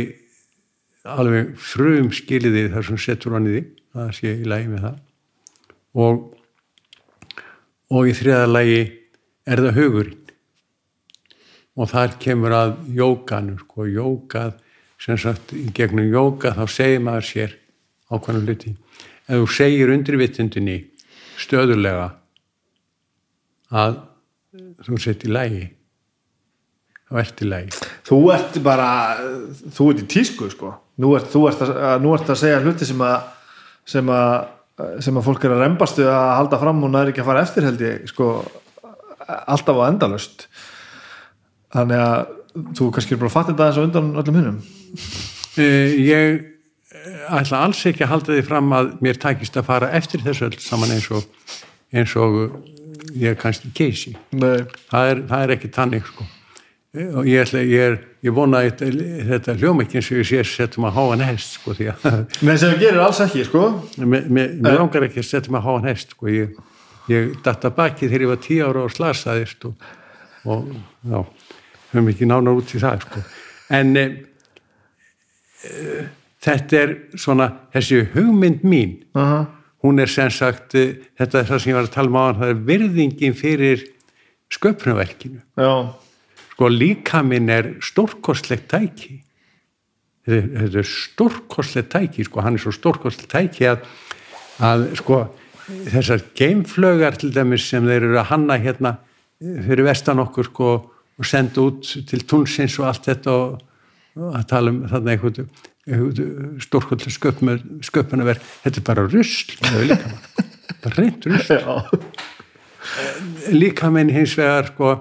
alveg 1.10 1.54
frum 1.58 2.10
skiliði 2.14 2.68
þar 2.74 2.88
sem 2.90 3.00
setur 3.02 3.38
hann 3.38 3.50
í 3.50 3.56
því 3.56 3.64
það 3.94 4.12
sé 4.18 4.34
í 4.34 4.50
lægi 4.50 4.72
með 4.74 4.86
það. 4.86 5.00
Og 6.00 6.26
og 7.90 8.06
í 8.10 8.14
þriða 8.14 8.50
lægi 8.50 8.82
er 9.50 9.64
það 9.66 9.80
hugurinn. 9.80 10.26
Og 11.80 11.90
þar 11.90 12.18
kemur 12.22 12.54
að 12.54 12.74
jókanu 12.94 13.56
sko, 13.62 13.88
jókað 13.88 14.58
sem 15.00 15.18
sagt, 15.18 15.54
í 15.56 15.70
gegnum 15.74 16.10
jóka 16.12 16.52
þá 16.58 16.66
segir 16.68 17.04
maður 17.06 17.28
sér 17.30 17.56
ákvæmum 18.12 18.46
hluti. 18.46 18.76
Ef 19.30 19.40
þú 19.40 19.48
segir 19.56 19.94
undirvitundinni 19.94 20.78
stöðulega 21.40 22.10
að 23.70 24.02
þú 24.84 25.00
sett 25.00 25.24
í 25.24 25.32
lægi 25.32 25.66
þá 27.10 27.20
ert 27.24 27.44
í 27.44 27.50
lægi 27.50 27.90
þú 28.10 28.22
ert 28.36 28.62
bara 28.66 28.92
þú 29.76 29.90
ert 29.92 30.04
í 30.04 30.08
tísku 30.16 30.50
sko. 30.54 30.76
Nú 31.00 31.14
ert, 31.16 31.30
þú 31.32 31.44
ert, 31.50 31.62
að, 31.66 32.02
nú 32.04 32.14
ert 32.16 32.30
að 32.30 32.42
segja 32.42 32.64
hluti 32.64 32.88
sem 32.88 33.04
að 33.06 33.20
sem 33.90 34.10
að, 34.14 34.34
sem 35.02 35.18
að 35.18 35.26
fólk 35.26 35.46
er 35.48 35.56
að 35.56 35.64
rembastu 35.66 36.06
að 36.06 36.34
halda 36.38 36.60
fram 36.62 36.84
og 36.86 36.92
næri 36.94 37.14
ekki 37.14 37.24
að 37.24 37.32
fara 37.32 37.46
eftir 37.48 37.66
held 37.66 37.82
ég 37.82 38.04
sko 38.12 38.34
alltaf 39.26 39.80
á 39.80 39.90
endalust 39.90 40.46
þannig 41.74 42.04
að 42.04 42.38
þú 42.78 42.92
kannski 42.94 43.16
er 43.16 43.22
bara 43.22 43.30
að 43.32 43.36
fatta 43.38 43.54
þetta 43.54 43.68
eins 43.70 43.80
og 43.80 43.90
undan 43.90 44.14
öllum 44.20 44.40
hinnum 44.40 44.62
Eh, 45.60 45.96
ég 46.06 46.42
eh, 46.94 47.36
ætla 47.36 47.64
alls 47.66 47.82
ekki 47.90 48.06
að 48.06 48.12
halda 48.14 48.36
því 48.36 48.44
fram 48.48 48.74
að 48.76 48.92
mér 49.04 49.18
tækist 49.20 49.58
að 49.60 49.68
fara 49.68 49.90
eftir 49.98 50.22
þessu 50.24 50.48
öll 50.48 50.60
saman 50.62 50.94
eins 50.94 51.08
og, 51.16 51.26
eins 51.92 52.14
og 52.20 52.38
ég 53.18 53.38
kannski 53.42 53.72
keisi 53.76 54.14
Nei. 54.32 54.68
það 54.92 55.14
er, 55.14 55.24
það 55.32 55.44
er 55.44 55.54
ekki 55.56 55.72
tannig 55.74 56.06
sko. 56.08 56.28
Og 56.90 57.28
ég, 57.30 57.44
ætla, 57.44 57.62
ég, 57.62 57.84
er, 57.86 57.98
ég 58.26 58.34
vona 58.34 58.64
að 58.66 58.80
þetta, 59.28 59.54
hljómekkin 59.62 60.02
sem 60.02 60.18
ég 60.18 60.26
sé 60.26 60.40
setjum 60.42 60.88
að 60.90 60.96
háan 60.96 61.22
hest 61.22 61.60
sko, 61.60 61.76
Nei, 61.78 62.56
sem 62.58 62.72
við 62.72 62.80
gerir 62.82 63.04
alls 63.04 63.20
ekki 63.22 63.44
sko 63.46 63.68
mér, 64.02 64.56
langar 64.66 65.06
ekki 65.06 65.22
að 65.22 65.28
setjum 65.28 65.60
að 65.60 65.68
háan 65.68 65.86
hest 65.86 66.16
sko. 66.16 66.32
ég, 66.34 66.58
ég 67.12 67.36
datta 67.46 67.70
baki 67.70 68.10
þegar 68.10 68.26
ég 68.26 68.34
var 68.34 68.42
tíu 68.42 68.66
ára 68.66 68.88
og 68.88 68.96
slasaðist 68.96 69.70
og, 69.70 69.86
og 70.50 70.74
já, 71.06 71.22
höfum 71.94 72.10
ekki 72.16 72.32
nánar 72.32 72.58
út 72.58 72.74
í 72.74 72.82
það 72.82 73.06
sko. 73.06 73.24
en 73.78 73.94
e, 73.94 74.08
e, 75.70 76.02
þetta 76.42 76.82
er 76.82 76.98
svona 77.14 77.52
þessi 77.78 78.02
hugmynd 78.18 78.66
mín 78.66 78.98
uh 79.14 79.22
-huh. 79.22 79.48
hún 79.86 80.02
er 80.02 80.10
sem 80.10 80.34
sagt 80.34 80.74
eh, 80.74 80.98
þetta 81.22 81.40
er 81.40 81.50
það 81.54 81.60
sem 81.60 81.70
ég 81.70 81.82
var 81.84 81.86
að 81.86 81.96
tala 82.00 82.10
um 82.10 82.18
á 82.18 82.26
það 82.34 82.50
er 82.50 82.62
virðingin 82.66 83.38
fyrir 83.38 83.90
sköpnuverkinu 84.50 85.42
Já, 85.54 85.94
sko 86.60 86.68
líka 86.68 87.22
minn 87.24 87.48
er 87.48 87.78
stórkostlegt 87.80 88.66
tæki. 88.68 89.22
Þetta 90.28 90.82
er, 90.82 90.84
stórkostlegt 90.84 91.94
tæki 91.94 92.26
sko 92.28 92.42
hann 92.44 92.58
er 92.58 92.60
svo 92.60 92.74
stórkostlegt 92.76 93.32
tæki 93.32 93.70
að, 93.70 93.86
að 94.60 94.82
sko 95.00 95.20
þessar 95.88 96.26
geimflögar 96.36 97.16
til 97.22 97.30
dæmis 97.32 97.70
sem 97.70 97.88
þeir 97.88 98.10
eru 98.10 98.20
að 98.20 98.28
hanna 98.34 98.58
hérna 98.60 98.92
fyrir 99.40 99.88
vestan 99.88 100.20
okkur 100.20 100.50
sko 100.50 100.74
og 101.16 101.28
senda 101.30 101.64
út 101.64 101.94
til 102.10 102.26
tunnsins 102.28 102.76
og 102.82 102.90
allt 102.90 103.08
þetta 103.08 103.36
og, 103.40 103.62
og 104.20 104.36
að 104.42 104.44
tala 104.52 104.74
um 104.74 104.82
þarna 104.92 105.14
einhvern 105.16 106.60
stórkostlegt 106.66 107.88
sköpunaverk 107.88 108.44
þetta 108.66 108.82
er 108.82 108.88
bara 108.90 109.06
rusl 109.08 109.56
bara 110.84 110.92
reynd 110.98 111.30
rusl. 111.32 111.64
Líka 113.62 113.88
minn 113.94 114.12
hins 114.12 114.36
vegar 114.36 114.68
sko 114.74 114.92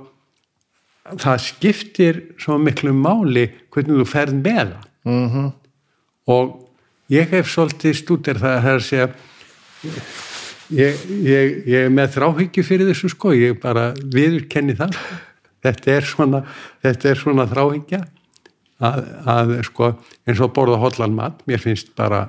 það 1.17 1.43
skiptir 1.45 2.21
svo 2.41 2.59
miklu 2.61 2.93
máli 2.97 3.47
hvernig 3.73 4.03
þú 4.03 4.07
ferð 4.09 4.41
með 4.43 4.65
það. 4.75 4.85
Mm 5.09 5.29
-hmm. 5.29 5.53
og 6.27 6.69
ég 7.09 7.31
hef 7.31 7.47
svolítið 7.49 7.95
stúdir 7.95 8.37
það 8.37 8.57
að 8.57 8.63
það 8.63 8.73
er 8.73 8.81
að 8.81 8.89
segja 8.89 9.09
ég, 10.71 10.95
ég, 11.23 11.67
ég 11.67 11.85
er 11.87 11.91
með 11.91 12.13
þráhyggju 12.17 12.63
fyrir 12.63 12.91
þessu 12.91 13.09
sko, 13.09 13.33
ég 13.33 13.61
bara 13.61 13.95
viðurkenni 13.95 14.77
það. 14.77 14.97
Þetta 15.63 15.91
er 15.91 16.05
svona, 16.05 16.43
þetta 16.83 17.09
er 17.09 17.17
svona 17.17 17.47
þráhyggja. 17.47 18.03
Að, 18.79 18.99
að 19.27 19.55
sko 19.67 19.89
eins 20.27 20.41
og 20.41 20.53
borða 20.55 20.77
hollan 20.79 21.15
mat 21.15 21.41
mér 21.51 21.59
finnst 21.59 21.97
bara 21.99 22.29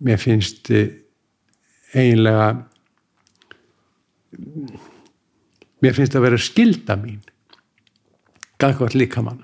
mér 0.00 0.16
finnst 0.16 0.70
eh, 0.72 0.88
eiginlega 1.92 2.46
mér 5.84 5.96
finnst 5.96 6.16
að 6.16 6.24
vera 6.26 6.40
skilda 6.40 6.96
mín 6.96 7.20
gagvart 8.64 8.96
líkamann 8.98 9.42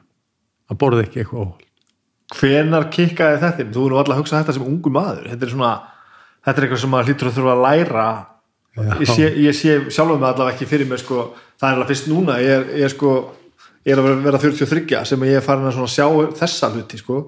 að 0.70 0.78
borða 0.82 1.04
ekki 1.06 1.22
eitthvað 1.24 1.44
óhald 1.44 1.66
Hvenar 2.30 2.84
kikkaði 2.94 3.38
þetta? 3.42 3.64
Þú 3.74 3.84
erum 3.88 3.98
alltaf 3.98 4.14
að 4.14 4.18
hugsa 4.20 4.38
þetta 4.38 4.52
sem 4.54 4.66
ungu 4.70 4.90
maður. 4.94 5.24
Þetta 5.32 5.46
er 5.46 5.50
svona, 5.50 5.70
þetta 6.46 6.60
er 6.60 6.66
eitthvað 6.68 6.80
sem 6.84 6.92
maður 6.92 7.08
hlýtur 7.10 7.30
að 7.30 7.38
þurfa 7.40 7.54
að 7.56 7.62
læra. 7.64 8.04
Ég 9.00 9.08
sé, 9.10 9.24
ég 9.42 9.56
sé 9.58 9.72
sjálfum 9.90 10.20
með 10.22 10.28
allavega 10.28 10.54
ekki 10.54 10.68
fyrir 10.70 10.86
mér 10.86 11.00
sko, 11.02 11.24
það 11.58 11.66
er 11.72 11.74
alveg 11.80 11.88
fyrst 11.90 12.06
núna 12.12 12.36
ég 12.38 12.52
er, 12.54 12.68
ég 12.78 12.86
er 12.86 12.92
sko, 12.94 13.14
ég 13.82 13.90
er 13.96 13.98
að 13.98 14.06
vera- 14.06 14.20
vera 14.28 14.40
43 14.44 15.02
sem 15.10 15.24
ég 15.26 15.40
er 15.40 15.42
farin 15.48 15.66
að 15.66 15.80
sjá 15.90 16.06
þessa 16.38 16.70
hluti 16.76 17.00
sko. 17.02 17.18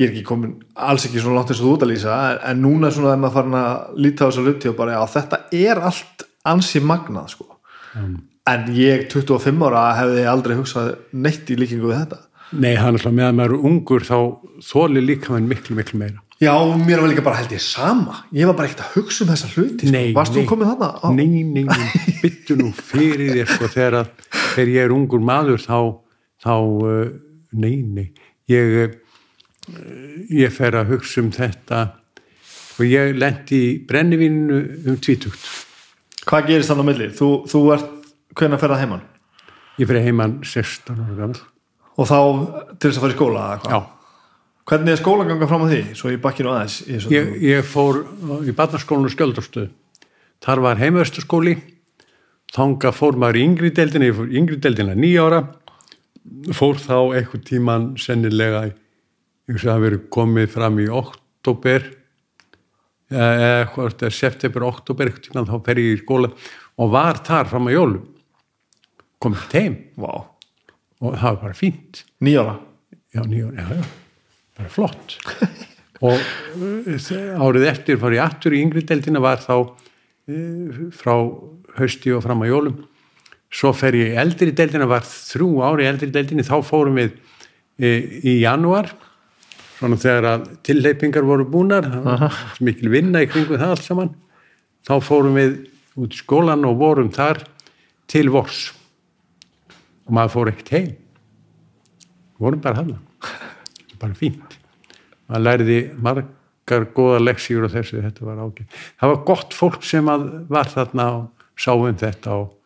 Ég 0.00 0.08
er 0.08 0.10
ekki 0.10 0.24
komin 0.26 0.56
alls 0.74 1.06
ekki 1.06 1.22
svona 1.22 1.38
langt 1.38 1.54
eins 1.54 1.60
og 1.62 1.68
þú 1.68 1.76
út 1.78 1.86
að 1.86 1.92
lýsa 1.92 2.18
en, 2.50 2.60
núna 2.66 2.90
svona 2.90 3.14
er 3.14 3.22
maður 3.22 3.36
farin 3.38 3.56
að 3.62 4.02
líta 4.08 4.26
á 4.26 4.28
þessa 4.32 4.42
hluti 4.48 4.72
og 4.72 4.76
bara 4.82 4.98
já 4.98 5.06
þetta 5.14 5.40
er 5.62 5.82
allt 5.86 6.26
ansi 6.50 6.82
magnað 6.82 7.30
sko 7.36 7.46
en 8.48 8.66
ég 8.74 9.06
25 9.12 9.66
ára 9.68 9.84
hefði 9.98 10.24
aldrei 10.30 10.56
hugsað 10.58 10.94
neitt 11.12 11.50
í 11.50 11.58
líkingu 11.60 11.90
við 11.90 12.02
þetta. 12.04 12.20
Nei, 12.50 12.74
hann 12.74 12.96
er 12.96 12.98
alltaf 12.98 13.14
meðan 13.14 13.38
maður 13.38 13.54
er 13.56 13.68
ungur 13.68 14.06
þá 14.06 14.16
þóli 14.66 15.02
líkamann 15.04 15.46
miklu, 15.50 15.76
miklu 15.78 16.00
meira. 16.00 16.18
Já, 16.40 16.54
mér 16.80 17.02
var 17.02 17.10
líka 17.12 17.22
bara 17.22 17.36
held 17.36 17.52
ég 17.52 17.60
sama. 17.60 18.22
Ég 18.32 18.48
var 18.48 18.56
bara 18.56 18.70
ekkert 18.70 18.86
að 18.86 18.94
hugsa 18.96 19.26
um 19.26 19.28
þessa 19.28 19.50
hluti 19.52 19.84
sko. 19.84 19.92
Nei, 19.92 20.14
Varst 20.16 20.32
þú 20.32 20.44
komið 20.48 20.70
þarna? 20.70 20.88
Á, 21.04 21.06
Nei, 21.12 21.26
nei, 21.44 21.66
nei, 21.68 21.90
byttu 22.22 22.56
nú 22.56 22.70
fyrir 22.72 23.34
þér 23.36 23.50
sko 23.52 23.68
þegar, 23.74 23.96
að, 24.00 24.30
þegar 24.54 24.72
ég 24.72 24.86
er 24.88 24.94
ungur 24.96 25.20
maður 25.28 25.60
þá, 25.60 25.76
þá 26.40 26.54
uh, 26.56 27.12
nei, 27.52 27.74
nei. 27.84 28.06
Ég, 28.48 28.72
uh, 28.88 29.76
ég 30.32 30.56
fer 30.56 30.80
að 30.80 30.94
hugsa 30.94 31.20
um 31.20 31.28
þetta. 31.36 31.82
Og 32.80 32.88
ég 32.88 33.12
lendi 33.20 33.60
í 33.60 33.70
brennivínu 33.84 34.62
um 34.88 34.96
tvítugt. 34.96 35.44
Hvað 36.24 36.48
gerist 36.54 36.72
þannig 36.72 36.88
á 36.88 36.90
milli? 36.94 37.10
Þú, 37.20 37.28
þú 37.52 37.66
ert, 37.76 37.92
hvenær 38.36 38.62
ferða 38.62 38.82
heimann? 38.82 39.06
ég 39.80 39.88
fyrir 39.88 40.04
heimann 40.04 40.40
16 40.44 40.98
ára 40.98 41.16
gammal 41.16 41.40
Og 42.00 42.06
þá 42.08 42.18
til 42.80 42.88
þess 42.88 42.98
að 42.98 43.02
fara 43.02 43.12
í 43.12 43.16
skóla? 43.18 43.46
Já, 43.66 43.80
Hvernig 44.70 44.92
er 44.94 45.00
skólaganga 45.00 45.48
fram 45.50 45.64
á 45.66 45.68
því? 45.68 45.80
Svo 45.98 46.12
ég 46.12 46.20
bakki 46.22 46.44
nú 46.46 46.52
aðeins 46.54 46.76
í 46.86 46.98
ég, 47.10 47.30
ég 47.42 47.64
fór 47.66 48.04
í 48.46 48.52
barnaskólinu 48.54 49.10
skjöldarstöð. 49.10 49.72
Þar 50.44 50.62
var 50.62 50.78
heimaðurstaskóli 50.80 51.56
þanga 52.54 52.92
fór 52.94 53.18
maður 53.18 53.40
í 53.40 53.42
yngri 53.48 53.72
deildina. 53.74 54.06
Ég 54.06 54.16
fór 54.20 54.30
í 54.30 54.38
yngri 54.38 54.60
deildina 54.62 54.94
nýja 54.94 55.26
ára. 55.26 55.40
Fór 56.54 56.78
þá 56.78 56.96
eitthvað 57.18 57.44
tíman 57.48 57.88
sennilega 57.98 58.68
ég 58.70 58.76
veist 59.50 59.66
að 59.66 59.72
það 59.72 59.84
verið 59.88 60.06
komið 60.14 60.48
fram 60.54 60.78
í 60.78 60.86
oktober 61.00 61.88
eða 63.10 63.52
eitthvað 63.64 64.04
er 64.06 64.14
september, 64.14 64.68
oktober 64.68 65.10
eitthvað 65.10 65.26
tíman 65.26 65.50
þá 65.50 65.56
fer 65.66 65.82
ég 65.82 65.96
í 65.96 66.02
skóla 66.04 66.30
og 66.78 66.92
var 66.94 67.18
þar 67.26 67.50
fram 67.50 67.66
að 67.66 67.76
jólum 67.80 68.19
komið 69.20 69.56
heim 69.56 69.78
Vá. 70.00 70.12
og 71.00 71.16
það 71.16 71.26
var 71.28 71.40
bara 71.44 71.56
fínt. 71.56 72.04
Nýjára. 72.20 72.58
já, 73.14 73.22
nýjón, 73.26 73.56
já, 73.58 73.66
já, 73.74 73.84
bara 74.56 74.68
flott. 74.68 75.18
Og 76.00 76.16
uh, 76.16 77.08
árið 77.44 77.66
eftir 77.68 77.98
fór 78.00 78.14
ég 78.16 78.24
aftur 78.24 78.54
í 78.56 78.62
yngri 78.64 78.80
deildina 78.88 79.20
var 79.20 79.42
þá 79.42 79.52
uh, 79.60 80.78
frá 80.96 81.12
hausti 81.76 82.14
og 82.16 82.22
fram 82.24 82.40
á 82.40 82.48
jólum. 82.48 82.78
Svo 83.52 83.74
fer 83.76 83.98
ég 83.98 84.16
eldri 84.16 84.54
deildina 84.56 84.88
var 84.88 85.04
þrjú 85.04 85.60
ári 85.66 85.90
eldri 85.90 86.08
deildinni. 86.14 86.46
Þá 86.46 86.56
fórum 86.64 86.96
við 86.96 87.12
uh, 87.12 88.00
í 88.24 88.38
janúar 88.40 88.88
svona 89.76 90.00
þegar 90.00 90.28
að 90.30 90.48
tilleipingar 90.64 91.28
voru 91.28 91.44
búnar. 91.52 91.84
Mikil 92.64 92.92
vinna 92.92 93.20
í 93.20 93.28
kringu 93.28 93.60
það 93.60 93.76
allt 93.76 93.84
saman. 93.84 94.14
Þá 94.88 94.94
fórum 95.04 95.36
við 95.36 95.56
út 96.00 96.16
í 96.16 96.22
skólan 96.22 96.64
og 96.64 96.80
vorum 96.80 97.12
þar 97.12 97.44
til 98.08 98.30
vors 98.32 98.70
og 100.10 100.16
maður 100.16 100.32
fór 100.34 100.50
ekkert 100.50 100.72
heim. 100.74 100.88
Vorum 102.42 102.60
bara 102.64 102.80
hann 102.80 102.96
bara 104.00 104.16
fínt. 104.16 104.56
Maður 105.30 105.44
læriði 105.46 105.76
margar 106.02 106.86
góða 106.96 107.20
leksíur 107.22 107.66
og 107.68 107.74
þessu, 107.74 108.00
þetta 108.02 108.26
var 108.26 108.40
ágætt. 108.42 108.78
Það 108.98 109.12
var 109.12 109.20
gott 109.28 109.54
fólk 109.54 109.84
sem 109.86 110.08
var 110.50 110.70
þarna 110.72 111.06
og 111.18 111.46
sáum 111.60 111.94
þetta 112.00 112.34
og, 112.40 112.56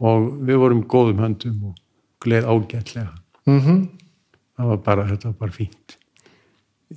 og 0.00 0.26
við 0.48 0.58
vorum 0.64 0.82
góðum 0.90 1.22
höndum 1.22 1.70
og 1.70 1.78
gleð 2.24 2.48
ágætlega. 2.50 3.12
Mm 3.46 3.86
það 4.58 4.70
var 4.72 4.78
bara, 4.82 5.04
þetta 5.06 5.28
var 5.30 5.34
bara 5.38 5.54
fínt. 5.54 5.92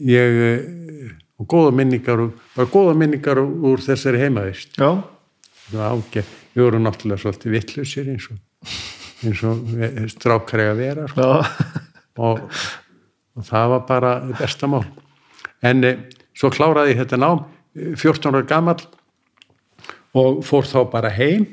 Ég 0.01 0.39
eh, 0.47 1.11
og 1.37 1.45
góða 1.51 1.75
minningar 1.77 2.23
og- 2.23 2.39
bara 2.55 2.67
góða 2.73 2.95
minningar 2.97 3.37
úr 3.37 3.77
þessari 3.77 4.17
heimavist. 4.17 4.79
Já. 4.81 5.03
það 5.69 5.77
var 5.77 5.91
ágætt, 5.99 6.31
við 6.55 6.63
vorum 6.65 6.87
náttúrulega 6.87 7.21
svolítið 7.21 7.53
vittlusir 7.53 8.09
eins 8.09 8.25
og 8.31 8.39
eins 9.27 9.43
og 9.47 9.71
strákar 10.11 10.63
eiga 10.63 10.73
að 10.75 10.81
vera 10.81 11.07
sko 11.11 11.27
Já. 11.27 11.51
og, 12.27 12.41
og 13.37 13.47
það 13.47 13.73
var 13.75 13.85
bara 13.89 14.13
besta 14.39 14.69
mál 14.71 14.85
en 15.65 15.85
e, 15.85 15.93
svo 16.37 16.51
kláraði 16.53 16.95
ég 16.95 17.03
þetta 17.03 17.21
nám 17.21 17.43
eh, 17.77 17.93
14 17.95 18.31
ára 18.31 18.47
gamall 18.49 18.81
og 20.17 20.41
fór 20.45 20.67
þá 20.67 20.79
bara 20.91 21.11
heim 21.15 21.47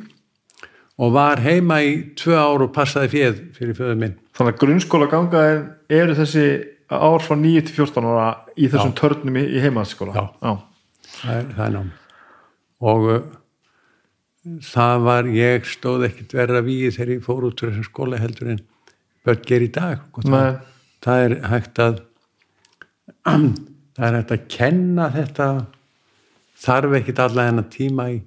og 0.98 1.12
var 1.14 1.42
heima 1.44 1.80
í 1.86 1.92
tvö 2.18 2.34
ár 2.34 2.64
og 2.66 2.72
passaði 2.74 3.12
fjöð 3.14 3.44
fyrir 3.58 3.78
föðu 3.78 4.00
minn 4.00 4.16
Þannig 4.38 4.54
að 4.54 4.60
grunnskóla 4.62 5.08
ganga 5.10 5.40
er, 5.50 5.62
eru 5.90 6.14
þessi 6.14 6.46
ár 6.88 7.22
frá 7.24 7.34
9 7.38 7.64
til 7.66 7.74
14 7.74 8.06
ára 8.06 8.28
í 8.56 8.68
þessum 8.70 8.92
Já. 8.94 8.98
törnum 9.00 9.38
í, 9.40 9.44
heimaðskóla. 9.60 10.14
Já. 10.14 10.52
það 11.18 11.32
er, 11.34 11.48
það 11.56 11.64
er 11.66 11.72
nám 11.74 11.88
og 12.78 13.08
uh, 13.10 13.22
það 14.64 15.04
var 15.06 15.28
ég 15.34 15.66
stóð 15.68 16.06
ekkit 16.08 16.34
verra 16.38 16.60
við 16.64 16.92
þegar 16.96 17.14
ég 17.14 17.24
fór 17.24 17.46
út 17.48 17.62
úr 17.62 17.72
þessum 17.72 17.88
skóla 17.88 18.20
heldur 18.20 18.52
en 18.54 18.60
börn 19.26 19.42
ger 19.48 19.64
í 19.64 19.70
dag 19.74 20.04
það, 20.24 20.60
það 21.04 21.24
er 21.24 21.34
hægt 21.52 21.82
að 21.84 21.98
það 23.98 24.06
er 24.08 24.16
hægt 24.18 24.34
að 24.36 24.46
kenna 24.54 25.08
þetta 25.14 25.48
þarf 26.58 26.96
ekkit 27.00 27.22
alla 27.22 27.48
hennar 27.48 27.68
tíma 27.72 28.08
í, 28.14 28.18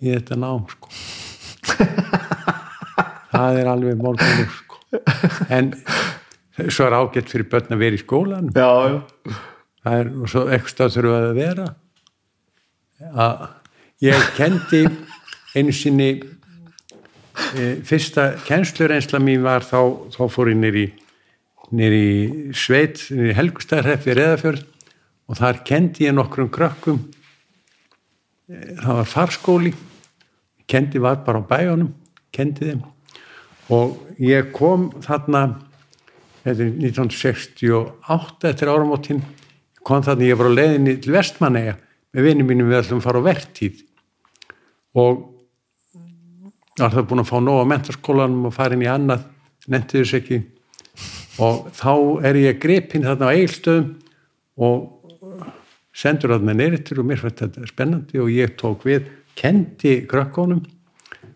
í 0.00 0.12
þetta 0.14 0.38
nám 0.40 0.64
sko. 0.72 0.92
það 3.34 3.60
er 3.60 3.70
alveg 3.72 4.00
morgunur 4.00 4.48
sko. 4.54 4.80
en 5.52 5.74
svo 6.68 6.88
er 6.88 6.96
ágætt 6.96 7.30
fyrir 7.32 7.50
börn 7.52 7.76
að 7.76 7.84
vera 7.84 7.98
í 7.98 8.02
skólan 8.02 8.48
Já, 8.56 8.70
já. 8.88 9.36
það 9.84 10.00
er 10.00 10.10
og 10.14 10.32
svo 10.32 10.46
ekstra 10.56 10.88
þurfa 10.94 11.20
að 11.26 11.36
vera 11.38 11.68
að 13.12 13.46
ég 14.08 14.32
kendi 14.38 14.82
einu 15.56 15.72
sinni 15.72 16.08
e, 17.56 17.76
fyrsta 17.86 18.32
kennslureynsla 18.46 19.20
mín 19.22 19.44
var 19.46 19.64
þá, 19.66 20.10
þá 20.12 20.22
fór 20.32 20.52
ég 20.52 20.58
nýri 20.60 20.86
nýri 21.68 22.52
sveit 22.56 23.02
nýri 23.12 23.36
helgustæðarheffi 23.36 24.16
reðafjörð 24.16 24.64
og 25.28 25.36
þar 25.36 25.62
kendi 25.68 26.06
ég 26.06 26.14
nokkrum 26.16 26.48
krökkum. 26.52 27.02
E, 28.48 28.76
það 28.80 29.00
var 29.00 29.10
farskóli 29.12 29.74
kendi 30.68 31.00
var 31.00 31.22
bara 31.24 31.40
á 31.44 31.48
bæjónum 31.48 31.92
kendi 32.32 32.70
þeim. 32.72 32.84
Og 33.72 33.98
ég 34.20 34.52
kom 34.56 34.88
þarna 35.04 35.42
þetta 36.44 36.64
er 36.64 36.70
1968 36.88 38.48
eftir 38.52 38.72
áramótin 38.72 39.20
kom 39.84 40.04
þarna 40.04 40.28
ég 40.28 40.38
var 40.38 40.48
á 40.52 40.56
leiðinni 40.58 40.96
til 41.02 41.14
Vestmanneja 41.14 41.76
með 42.12 42.28
vinið 42.28 42.48
mínum 42.48 42.70
við 42.70 42.80
ætlum 42.82 43.02
að 43.02 43.08
fara 43.08 43.20
á 43.20 43.28
vertíð. 43.28 43.82
Og 44.96 45.26
var 46.84 46.94
það 46.94 47.08
búin 47.10 47.22
að 47.22 47.30
fá 47.30 47.38
nóg 47.42 47.60
á 47.62 47.70
mentaskólanum 47.72 48.46
og 48.48 48.54
fara 48.54 48.76
inn 48.76 48.84
í 48.84 48.90
annað 48.90 49.26
nefndi 49.68 50.02
þess 50.02 50.18
ekki. 50.18 50.38
Og 51.42 51.68
þá 51.78 51.92
er 52.28 52.38
ég 52.40 52.60
gripinn 52.62 53.06
þarna 53.06 53.30
á 53.30 53.34
eigilstöðum 53.34 53.90
og 54.58 55.38
sendur 55.98 56.34
þarna 56.34 56.56
neyrittur 56.58 57.02
og 57.02 57.08
mér 57.08 57.22
fannst 57.22 57.42
þetta 57.44 57.70
spennandi 57.70 58.22
og 58.22 58.30
ég 58.34 58.54
tók 58.58 58.86
við 58.88 59.08
kendi 59.38 60.00
krökkunum. 60.10 60.64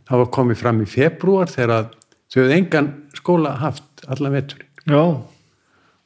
Það 0.08 0.22
var 0.24 0.32
komið 0.34 0.62
fram 0.62 0.82
í 0.82 0.88
februar 0.90 1.50
þegar 1.50 1.74
að 1.76 1.92
þau 2.32 2.40
hefði 2.40 2.58
engan 2.58 2.90
skóla 3.16 3.56
haft 3.60 4.06
allan 4.08 4.40
Já. 4.82 5.02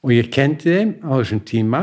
og 0.02 0.10
ég 0.12 0.28
kendi 0.32 0.68
þeim 0.68 0.90
á 1.00 1.16
þessum 1.16 1.40
tíma 1.48 1.80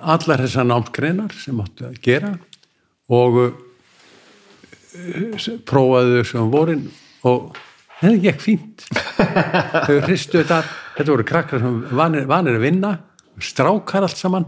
allar 0.00 0.42
þessar 0.44 0.68
námsgreinar 0.68 1.34
sem 1.36 1.60
áttu 1.60 1.88
að 1.88 2.00
gera 2.04 2.32
og 3.12 3.65
prófaði 5.68 6.20
þau 6.20 6.28
sem 6.30 6.50
vorin 6.52 6.84
og 7.26 7.56
þetta 8.00 8.22
gekk 8.26 8.42
fínt. 8.44 8.86
Þau 9.86 9.96
hristu 10.04 10.40
þetta 10.42 10.60
þetta 10.96 11.12
voru 11.12 11.26
krakkar 11.28 11.62
sem 11.62 11.80
vanir, 11.96 12.26
vanir 12.28 12.58
að 12.58 12.66
vinna 12.66 12.92
strákar 13.42 14.06
allt 14.06 14.20
saman 14.20 14.46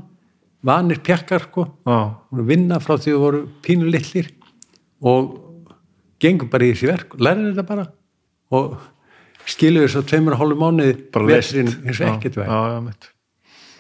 vanir 0.65 1.01
pjakkar 1.05 1.49
sko. 1.49 1.67
Vinna 2.49 2.81
frá 2.83 2.97
því 2.99 3.15
þau 3.15 3.23
voru 3.23 3.43
pínulillir 3.65 4.33
og 5.07 5.37
gengur 6.23 6.51
bara 6.51 6.67
í 6.67 6.73
þessi 6.73 6.91
verk 6.91 7.15
lærið 7.21 7.53
þetta 7.53 7.67
bara 7.69 7.85
og 8.59 8.79
skiluðu 9.49 9.87
þess 9.87 10.01
að 10.01 10.09
tveimur 10.11 10.35
og 10.35 10.43
hálfu 10.43 10.59
mánuði 10.59 10.97
veturinn 11.29 11.71
eins 11.87 12.01
og 12.03 12.11
ekkert 12.11 12.41
mitt. 12.85 13.09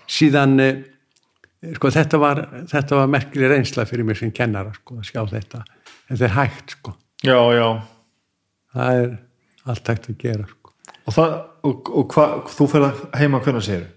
síðan 0.09 0.55
eh, 0.63 0.79
sko 1.75 1.91
þetta 1.93 2.21
var, 2.23 2.43
þetta 2.71 3.01
var 3.01 3.11
merkileg 3.11 3.53
reynsla 3.53 3.87
fyrir 3.89 4.07
mig 4.07 4.21
sem 4.21 4.33
kennara 4.33 4.73
sko 4.77 5.01
að 5.01 5.11
sjá 5.11 5.21
þetta 5.33 5.65
þetta 6.09 6.25
er 6.29 6.35
hægt 6.37 6.77
sko 6.77 6.95
Já, 7.27 7.39
já. 7.55 7.69
það 8.75 9.01
er 9.03 9.15
allt 9.69 9.89
hægt 9.91 10.05
að 10.13 10.19
gera 10.23 10.45
sko. 10.47 10.75
Og, 11.09 11.15
það, 11.17 11.33
og, 11.67 11.89
og 11.99 12.13
hva, 12.15 12.27
þú 12.53 12.67
fyrir 12.71 13.01
heima 13.19 13.41
hvernig 13.43 13.65
segir? 13.67 13.89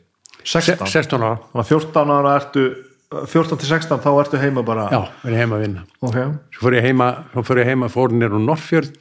16? 0.41 0.87
16 0.89 1.21
ára, 1.21 1.35
Þannig 1.51 1.61
að 1.61 1.69
14 1.75 2.13
ára 2.15 2.33
ertu 2.39 2.63
14 3.11 3.59
til 3.59 3.67
16 3.67 4.01
þá 4.01 4.09
ertu 4.21 4.39
heima 4.39 4.63
bara 4.65 4.87
já, 4.91 5.01
verið 5.21 5.41
heima 5.43 5.57
að 5.57 5.63
vinna 5.65 5.81
ok, 5.99 6.17
svo 6.55 6.65
fór 6.65 6.77
ég 6.77 6.85
heima, 6.87 7.07
ég 7.35 7.67
heima 7.67 7.89
fór 7.91 8.13
nýr 8.15 8.35
úr 8.37 8.43
Norrfjörð 8.45 8.93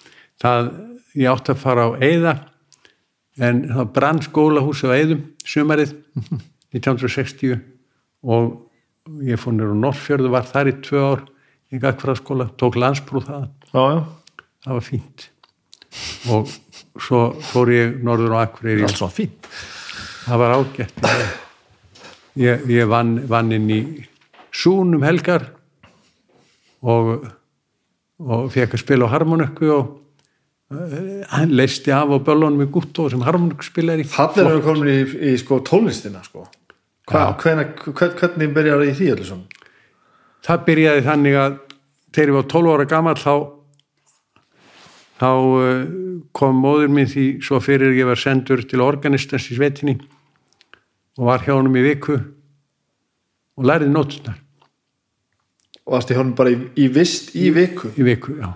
það, 0.43 0.71
ég 1.15 1.31
átti 1.31 1.55
að 1.55 1.61
fara 1.63 1.85
á 1.87 1.91
Eyða 2.03 2.35
en 3.41 3.63
það 3.71 3.93
brann 3.95 4.23
skólahúsi 4.27 4.91
á 4.91 4.99
Eyðum 4.99 5.23
sumarið 5.47 5.95
1960 6.75 7.55
og 8.27 8.51
ég 9.27 9.39
fór 9.41 9.55
nýr 9.57 9.71
úr 9.71 9.79
Norrfjörð 9.87 10.27
og 10.29 10.35
var 10.35 10.51
þar 10.51 10.73
í 10.73 10.77
tvö 10.83 11.05
ár 11.07 11.25
í 11.71 11.81
gagfræðaskóla, 11.83 12.49
tók 12.59 12.79
landsbrú 12.81 13.23
það 13.27 13.47
já, 13.71 13.83
já, 13.95 14.01
það 14.67 14.77
var 14.79 14.87
fínt. 14.87 15.29
Og 16.31 16.51
svo 17.01 17.21
fór 17.51 17.73
ég 17.75 18.01
norður 18.07 18.37
á 18.37 18.39
Akureyri. 18.45 18.87
Það 20.21 20.43
var 20.43 20.57
ágætt. 20.59 21.07
Ég, 22.39 22.67
ég 22.71 22.91
vann, 22.91 23.17
vann 23.31 23.51
inn 23.55 23.71
í 23.75 23.81
Sún 24.55 24.97
um 24.97 25.03
helgar 25.07 25.45
og, 26.83 27.27
og 28.19 28.49
fekk 28.51 28.75
að 28.75 28.83
spila 28.83 29.07
á 29.07 29.13
harmonikku 29.15 29.69
og 29.71 29.93
uh, 30.75 31.23
hann 31.31 31.55
leisti 31.55 31.93
af 31.95 32.11
á 32.11 32.19
böllunum 32.19 32.65
í 32.65 32.71
Gúttó 32.73 33.07
sem 33.13 33.23
harmonikkuspilari 33.27 34.09
það 34.11 34.41
er 34.43 34.51
við 34.57 34.65
komin 34.67 34.91
í, 34.91 34.99
í 35.31 35.37
sko 35.39 35.61
tónlistina 35.67 36.23
sko. 36.27 36.49
Hva, 37.11 37.31
Já. 37.31 37.39
hvena, 37.45 37.67
hvern, 37.87 38.17
hvernig 38.19 38.55
byrjar 38.59 38.87
í 38.87 38.95
því 38.99 39.13
öllu 39.15 39.29
svona 39.29 39.60
það 40.47 40.67
byrjaði 40.69 41.07
þannig 41.07 41.39
að 41.41 41.57
þegar 42.15 42.33
ég 42.33 42.39
var 42.39 42.51
12 42.55 42.75
ára 42.75 42.89
gammal 42.91 43.17
þá 43.21 43.35
þá 45.21 45.31
uh, 45.31 45.83
kom 46.37 46.63
móður 46.65 46.93
minn 46.97 47.11
því 47.11 47.27
svo 47.45 47.61
fyrir 47.63 47.97
ég 47.99 48.09
var 48.09 48.21
sendur 48.21 48.63
til 48.69 48.83
organistans 48.85 49.51
í 49.53 49.59
svetinni 49.59 49.99
og 51.19 51.27
var 51.29 51.45
hjá 51.45 51.53
honum 51.57 51.77
í 51.77 51.85
viku 51.85 52.17
og 53.61 53.69
læriði 53.69 53.93
nótunar 53.93 54.41
og 55.85 55.97
það 55.97 56.05
stið 56.07 56.21
honum 56.21 56.35
bara 56.39 56.53
í, 56.55 56.59
í 56.79 56.89
vist 56.95 57.33
í 57.35 57.51
viku? 57.55 57.91
í 57.99 58.07
viku, 58.07 58.37
já. 58.39 58.51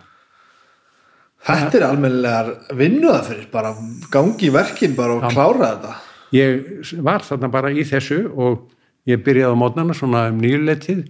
Þetta 1.45 1.77
er 1.77 1.87
almennilegar 1.91 2.53
vinnuða 2.79 3.21
fyrir 3.27 3.49
bara 3.53 3.75
gangi 4.13 4.49
í 4.49 4.53
verkin 4.55 4.95
bara 4.97 5.19
og 5.19 5.27
klára 5.35 5.75
þetta. 5.75 5.97
Ég 6.33 6.95
var 7.05 7.25
þarna 7.27 7.51
bara 7.53 7.73
í 7.75 7.85
þessu 7.85 8.23
og 8.33 8.63
ég 9.11 9.21
byrjaði 9.27 9.53
á 9.53 9.61
mótnana 9.61 9.97
svona 9.97 10.29
um 10.31 10.39
nýjuleitið 10.41 11.03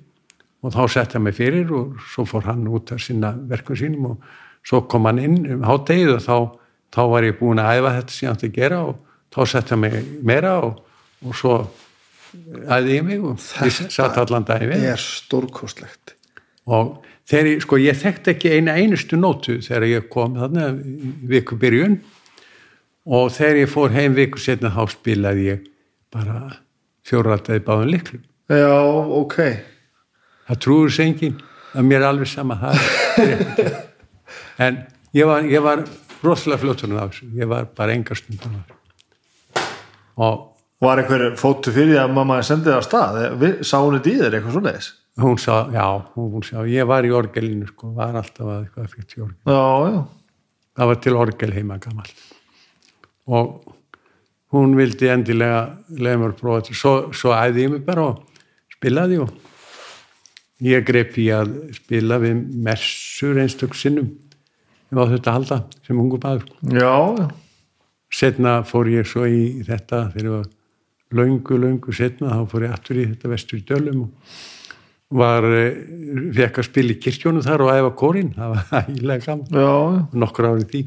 og 0.64 0.72
þá 0.72 0.82
sett 0.94 1.14
hann 1.16 1.26
mig 1.26 1.36
fyrir 1.36 1.70
og 1.76 1.98
svo 2.08 2.24
fór 2.28 2.48
hann 2.48 2.64
út 2.72 2.94
að 2.94 3.02
sinna 3.04 3.34
verkum 3.50 3.76
sínum 3.78 4.10
og 4.14 4.28
svo 4.64 4.84
kom 4.88 5.08
hann 5.10 5.20
inn 5.20 5.40
um 5.56 5.66
háttegið 5.68 6.14
og 6.16 6.22
þá, 6.24 6.36
þá 6.96 7.02
var 7.12 7.28
ég 7.28 7.38
búin 7.40 7.60
að 7.60 7.80
æfa 7.80 7.94
þetta 7.98 8.16
sem 8.16 8.26
ég 8.26 8.34
átti 8.34 8.50
að 8.50 8.58
gera 8.58 8.82
og 8.88 9.00
þá 9.34 9.40
setta 9.52 9.78
mig 9.80 9.96
meira 10.24 10.54
og, 10.64 10.78
og 11.24 11.36
svo 11.36 11.58
æði 12.64 12.98
ég 12.98 13.06
mig 13.06 13.20
og 13.20 13.48
ég 13.66 13.80
satt 13.92 14.18
allan 14.22 14.46
daginn 14.48 14.72
við. 14.72 14.86
er 14.94 15.02
stórkostlegt. 15.02 16.14
Og 16.64 16.96
þegar 17.28 17.50
ég, 17.50 17.62
sko 17.64 17.78
ég 17.82 18.00
þekkti 18.00 18.34
ekki 18.34 18.52
eina 18.56 18.76
einustu 18.80 19.18
nótu 19.20 19.58
þegar 19.64 19.88
ég 19.90 20.08
kom 20.12 20.38
þarna 20.38 20.70
viku 21.28 21.58
byrjun 21.60 21.98
og 23.04 23.30
þegar 23.36 23.60
ég 23.62 23.72
fór 23.72 23.94
heim 23.94 24.16
viku 24.16 24.40
setna 24.40 24.72
þá 24.72 24.84
spilaði 24.96 25.48
ég 25.50 25.68
bara 26.14 26.40
fjórrættaði 27.04 27.64
báðum 27.66 27.92
liklum 27.92 28.24
já, 28.48 28.72
ok 29.20 29.38
það 30.48 30.62
trúur 30.66 30.94
sér 30.94 31.10
enginn 31.10 31.36
að 31.74 31.90
mér 31.90 32.00
er 32.00 32.08
alveg 32.10 32.30
sama 32.30 32.58
en 34.64 34.82
ég 35.16 35.28
var, 35.28 35.46
ég 35.50 35.64
var 35.64 35.84
rosalega 36.24 36.62
fljóttunum 36.62 37.00
af 37.02 37.12
þessu 37.14 37.30
ég 37.38 37.50
var 37.50 37.70
bara 37.76 37.96
engar 37.96 38.18
stundum 38.18 38.58
af 38.60 38.66
þessu 38.68 39.64
og 40.24 40.42
var 40.84 41.00
einhver 41.00 41.30
fóttu 41.40 41.72
fyrir 41.74 42.02
að 42.02 42.12
mamma 42.12 42.42
sendið 42.44 42.76
á 42.76 42.82
stað? 42.84 43.16
Sá 43.64 43.78
hún 43.80 43.96
þetta 43.96 44.10
í 44.10 44.18
þér 44.20 44.36
eitthvað 44.36 44.56
svona 44.58 44.74
þess 44.76 44.92
hún 45.22 45.38
sá, 45.38 45.70
já, 45.70 45.86
hún, 46.14 46.42
sá 46.42 46.64
ég 46.66 46.86
var 46.86 47.06
í 47.06 47.12
orgelinu 47.14 47.68
sko, 47.70 47.92
var 47.94 48.16
alltaf 48.18 48.48
að 48.48 48.64
eitthvað 48.64 48.88
fyrir 48.90 49.26
orgel. 49.28 49.38
Já, 49.46 49.92
já, 49.94 50.00
það 50.74 50.90
var 50.90 51.00
til 51.04 51.18
orgel 51.20 51.54
heima 51.54 51.78
gammal 51.82 52.10
og 53.24 53.74
hún 54.54 54.74
vildi 54.76 55.08
endilega 55.10 55.60
leiða 55.88 56.20
mér 56.20 56.34
prófa 56.38 56.64
þetta. 56.64 56.78
Svo, 56.78 56.94
svo 57.16 57.32
æði 57.34 57.64
ég 57.64 57.72
mig 57.72 57.84
bara 57.86 58.08
og 58.10 58.42
spilaði 58.74 59.20
og 59.22 59.30
ég 60.64 60.84
greip 60.88 61.16
í 61.20 61.28
að 61.34 61.54
spila 61.76 62.18
við 62.22 62.40
messur 62.64 63.40
einstök 63.40 63.76
sinnum. 63.78 64.10
Ég 64.90 64.98
var 64.98 65.12
þetta 65.12 65.36
halda 65.36 65.60
sem 65.84 66.00
ungu 66.00 66.20
maður. 66.22 66.48
Já, 66.72 67.28
setna 68.14 68.58
fór 68.68 68.90
ég 68.92 69.08
svo 69.08 69.26
í 69.28 69.62
þetta 69.66 70.08
þegar 70.14 70.28
ég 70.28 70.34
var 70.38 70.50
löngu, 71.14 71.60
löngu 71.60 71.94
setna 71.94 72.34
þá 72.34 72.50
fór 72.50 72.66
ég 72.68 72.74
aftur 72.74 73.00
í 73.00 73.06
þetta 73.12 73.32
vestur 73.32 73.60
í 73.60 73.64
dölum 73.68 74.04
og 74.06 74.34
var, 75.14 75.46
fekk 76.34 76.60
að 76.60 76.68
spila 76.68 76.94
í 76.94 77.00
kirkjónu 77.02 77.42
þar 77.44 77.64
og 77.66 77.72
æfa 77.74 77.94
kórin 78.00 78.32
það 78.34 78.54
var 78.54 78.70
ægilega 78.82 79.26
gaman, 79.28 79.64
já, 79.64 79.72
nokkur 80.24 80.50
árið 80.50 80.68
því. 80.72 80.84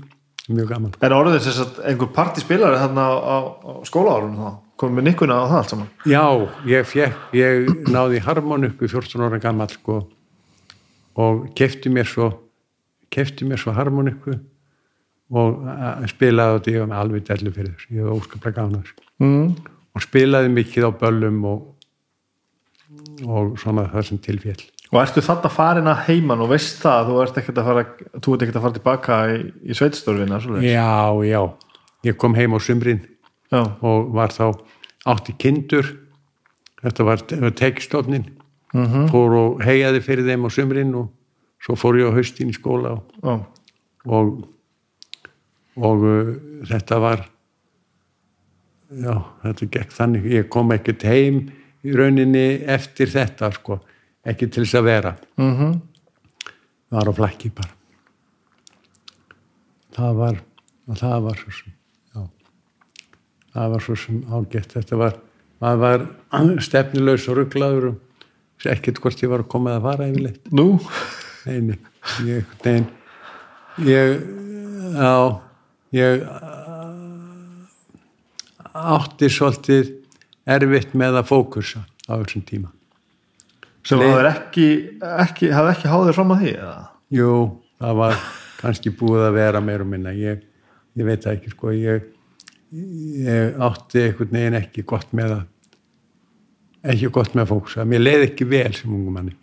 Mjög 0.47 0.69
gaman. 0.71 0.93
Er 1.03 1.11
orðið 1.11 1.41
þess 1.43 1.59
að 1.59 1.79
einhver 1.91 2.09
partispilari 2.15 2.79
þarna 2.79 3.03
á, 3.03 3.15
á, 3.19 3.37
á 3.59 3.71
skólaárunum 3.87 4.39
þá? 4.39 4.51
Komum 4.77 4.99
við 5.01 5.07
nikkuna 5.09 5.39
á 5.41 5.43
það 5.49 5.57
allt 5.57 5.71
saman? 5.73 5.87
Já, 6.05 6.23
ég 6.69 6.85
fekk, 6.85 7.15
ég 7.33 7.69
náði 7.89 8.19
harmon 8.21 8.67
upp 8.67 8.81
í 8.85 8.89
14 8.91 9.23
ára 9.25 9.39
gammal 9.41 9.69
sko, 9.73 9.95
og 11.17 11.47
kefti 11.57 11.89
mér 11.89 12.05
svo 12.05 12.27
kefti 13.09 13.47
mér 13.47 13.57
svo 13.57 13.73
harmon 13.73 14.11
upp 14.11 14.27
og 15.33 15.63
að- 15.65 16.05
spilaði 16.11 16.59
á 16.61 16.67
ég 16.69 16.79
var 16.83 16.87
með 16.91 17.01
alveg 17.01 17.25
dellu 17.27 17.51
fyrir 17.55 17.73
þessu, 17.73 17.89
ég 17.97 18.03
var 18.05 18.19
óskaplega 18.19 18.55
gafna 18.61 18.83
þessu 18.83 18.93
Mm. 19.19 19.55
og 19.95 20.01
spilaði 20.05 20.49
mikið 20.53 20.85
á 20.85 20.91
böllum 21.01 21.39
og, 21.45 21.73
og 23.27 23.57
svona 23.59 23.87
það 23.91 24.05
sem 24.11 24.17
tilféll 24.19 24.65
Og 24.93 25.01
ertu 25.01 25.19
þarna 25.19 25.49
farin 25.51 25.89
að 25.91 26.03
heiman 26.07 26.39
og 26.45 26.47
veist 26.53 26.77
það 26.79 26.93
að 27.01 27.07
þú 27.09 27.15
ert 27.25 27.37
ekkert 27.41 27.57
að 27.59 27.65
fara, 27.67 27.81
þú 28.23 28.33
ert 28.37 28.41
ekkert 28.45 28.55
að 28.55 28.61
fara 28.61 28.77
tilbaka 28.77 29.15
í, 29.33 29.39
í 29.67 29.75
sveitstörfina? 29.75 30.37
Já, 30.63 31.11
já, 31.27 31.41
ég 32.07 32.15
kom 32.17 32.33
heim 32.37 32.53
á 32.55 32.59
sumrin 32.63 33.01
Já, 33.51 33.61
og 33.63 34.11
var 34.15 34.33
þá 34.35 34.51
átti 35.07 35.35
kindur. 35.39 35.93
Þetta 36.81 37.03
var, 37.07 37.23
tekistofnin 37.57 38.25
-hmm. 38.73 39.07
fór 39.11 39.35
og 39.37 39.63
heiaði 39.65 40.01
fyrir 40.01 40.27
þeim 40.27 40.45
á 40.45 40.49
sumrin 40.51 40.95
og 40.95 41.09
svo 41.63 41.75
fór 41.75 41.99
ég 41.99 42.11
á 42.11 42.15
haustin 42.15 42.51
í 42.51 42.55
skóla 42.55 42.97
og, 42.97 43.03
já, 43.23 43.35
og, 44.05 44.47
og 45.75 46.05
uh, 46.05 46.33
þetta 46.67 46.99
var 46.99 47.25
já, 48.91 49.15
þetta 49.43 49.69
gekk 49.71 49.91
þannig. 49.91 50.25
Ég 50.25 50.49
kom 50.49 50.71
ekkert 50.71 51.03
heim 51.03 51.47
í 51.83 51.95
rauninni 51.95 52.63
eftir 52.67 53.09
þetta 53.09 53.51
sko, 53.55 53.79
ekki 54.25 54.49
til 54.49 54.65
þess 54.65 54.81
að 54.81 54.89
vera. 54.91 55.15
Mm 55.37 55.81
var 56.87 57.09
á 57.09 57.13
flakki 57.13 57.49
bara. 57.51 57.73
Það 59.91 60.13
var 60.15 60.37
það 60.95 61.23
var 61.25 61.35
svo 61.41 61.51
sem 61.51 61.76
það 63.57 63.71
var 63.73 63.83
svo 63.87 63.95
sem 63.99 64.19
ágætt 64.29 64.75
þetta 64.77 64.99
var, 65.01 65.15
maður 65.63 65.81
var 65.83 66.05
stefnilaus 66.67 67.25
og 67.31 67.39
rugglaður 67.41 67.89
og 67.91 68.67
ekkert 68.73 69.01
hvort 69.03 69.21
ég 69.23 69.31
var 69.33 69.43
að 69.45 69.49
koma 69.53 69.75
að 69.77 69.85
fara 69.89 70.07
yfirleitt 70.11 70.51
nú? 70.57 70.67
nei, 71.47 71.59
nei, 71.71 71.77
ég, 72.27 72.55
nein, 72.65 72.87
ég 73.87 74.17
já, 74.97 75.13
ég 75.97 76.25
átti 78.77 79.29
svolítið 79.31 79.93
erfitt 80.47 80.93
með 80.97 81.17
að 81.21 81.29
fókusa 81.31 81.83
á 82.07 82.13
þessum 82.21 82.43
tíma 82.47 82.73
Sem 83.87 84.01
Leið- 84.01 84.11
hafði 84.17 84.29
ekki, 84.33 84.65
ekki, 85.23 85.49
hafði 85.55 85.71
ekki 85.77 85.87
háðið 85.93 86.15
fram 86.17 86.31
að 86.35 86.41
því? 86.43 86.49
Eða? 86.59 86.79
Jú, 87.15 87.29
það 87.79 87.93
var 88.01 88.17
kannski 88.59 88.91
búið 88.99 89.21
að 89.29 89.37
vera 89.37 89.61
meir 89.63 89.83
og 89.85 89.87
minna 89.87 90.11
ég, 90.11 90.41
ég 90.99 91.07
veit 91.07 91.23
það 91.23 91.37
ekki 91.37 91.53
sko 91.53 91.71
ég, 91.71 92.09
ég 92.71 93.59
átti 93.63 94.01
einhvern 94.03 94.33
veginn 94.35 94.59
ekki 94.59 94.83
gott 94.87 95.13
með 95.15 95.37
að 95.37 96.91
ekki 96.93 97.11
gott 97.15 97.35
með 97.35 97.45
að 97.45 97.51
fókusa 97.53 97.85
mér 97.87 98.03
leið 98.03 98.25
ekki 98.29 98.47
vel 98.51 98.71
sem 98.75 98.93
ungum 98.93 99.15
manni 99.19 99.35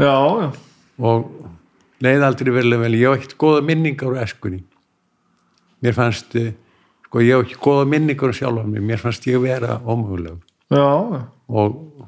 Já, 0.00 0.16
já, 0.40 0.48
og 1.04 1.26
leið 2.00 2.22
aldrei 2.24 2.52
vel 2.54 2.76
vel. 2.80 2.94
Ég 2.96 3.10
hef 3.10 3.18
ekkert 3.18 3.36
góða 3.40 3.64
minningar 3.68 4.08
úr 4.14 4.22
eskunni 4.22 4.62
mér 5.84 5.96
fannst 5.96 6.36
eh, 6.40 6.52
sko 7.06 7.20
ég 7.24 7.36
hef 7.36 7.46
ekki 7.46 7.60
góða 7.60 7.88
minningar 7.88 8.32
úr 8.32 8.36
sjálfa 8.36 8.64
mér. 8.68 8.84
Mér 8.84 9.02
fannst 9.02 9.26
ég 9.28 9.40
vera 9.42 9.80
ómöguleg 9.84 10.40
já, 10.70 10.86
og, 11.48 12.06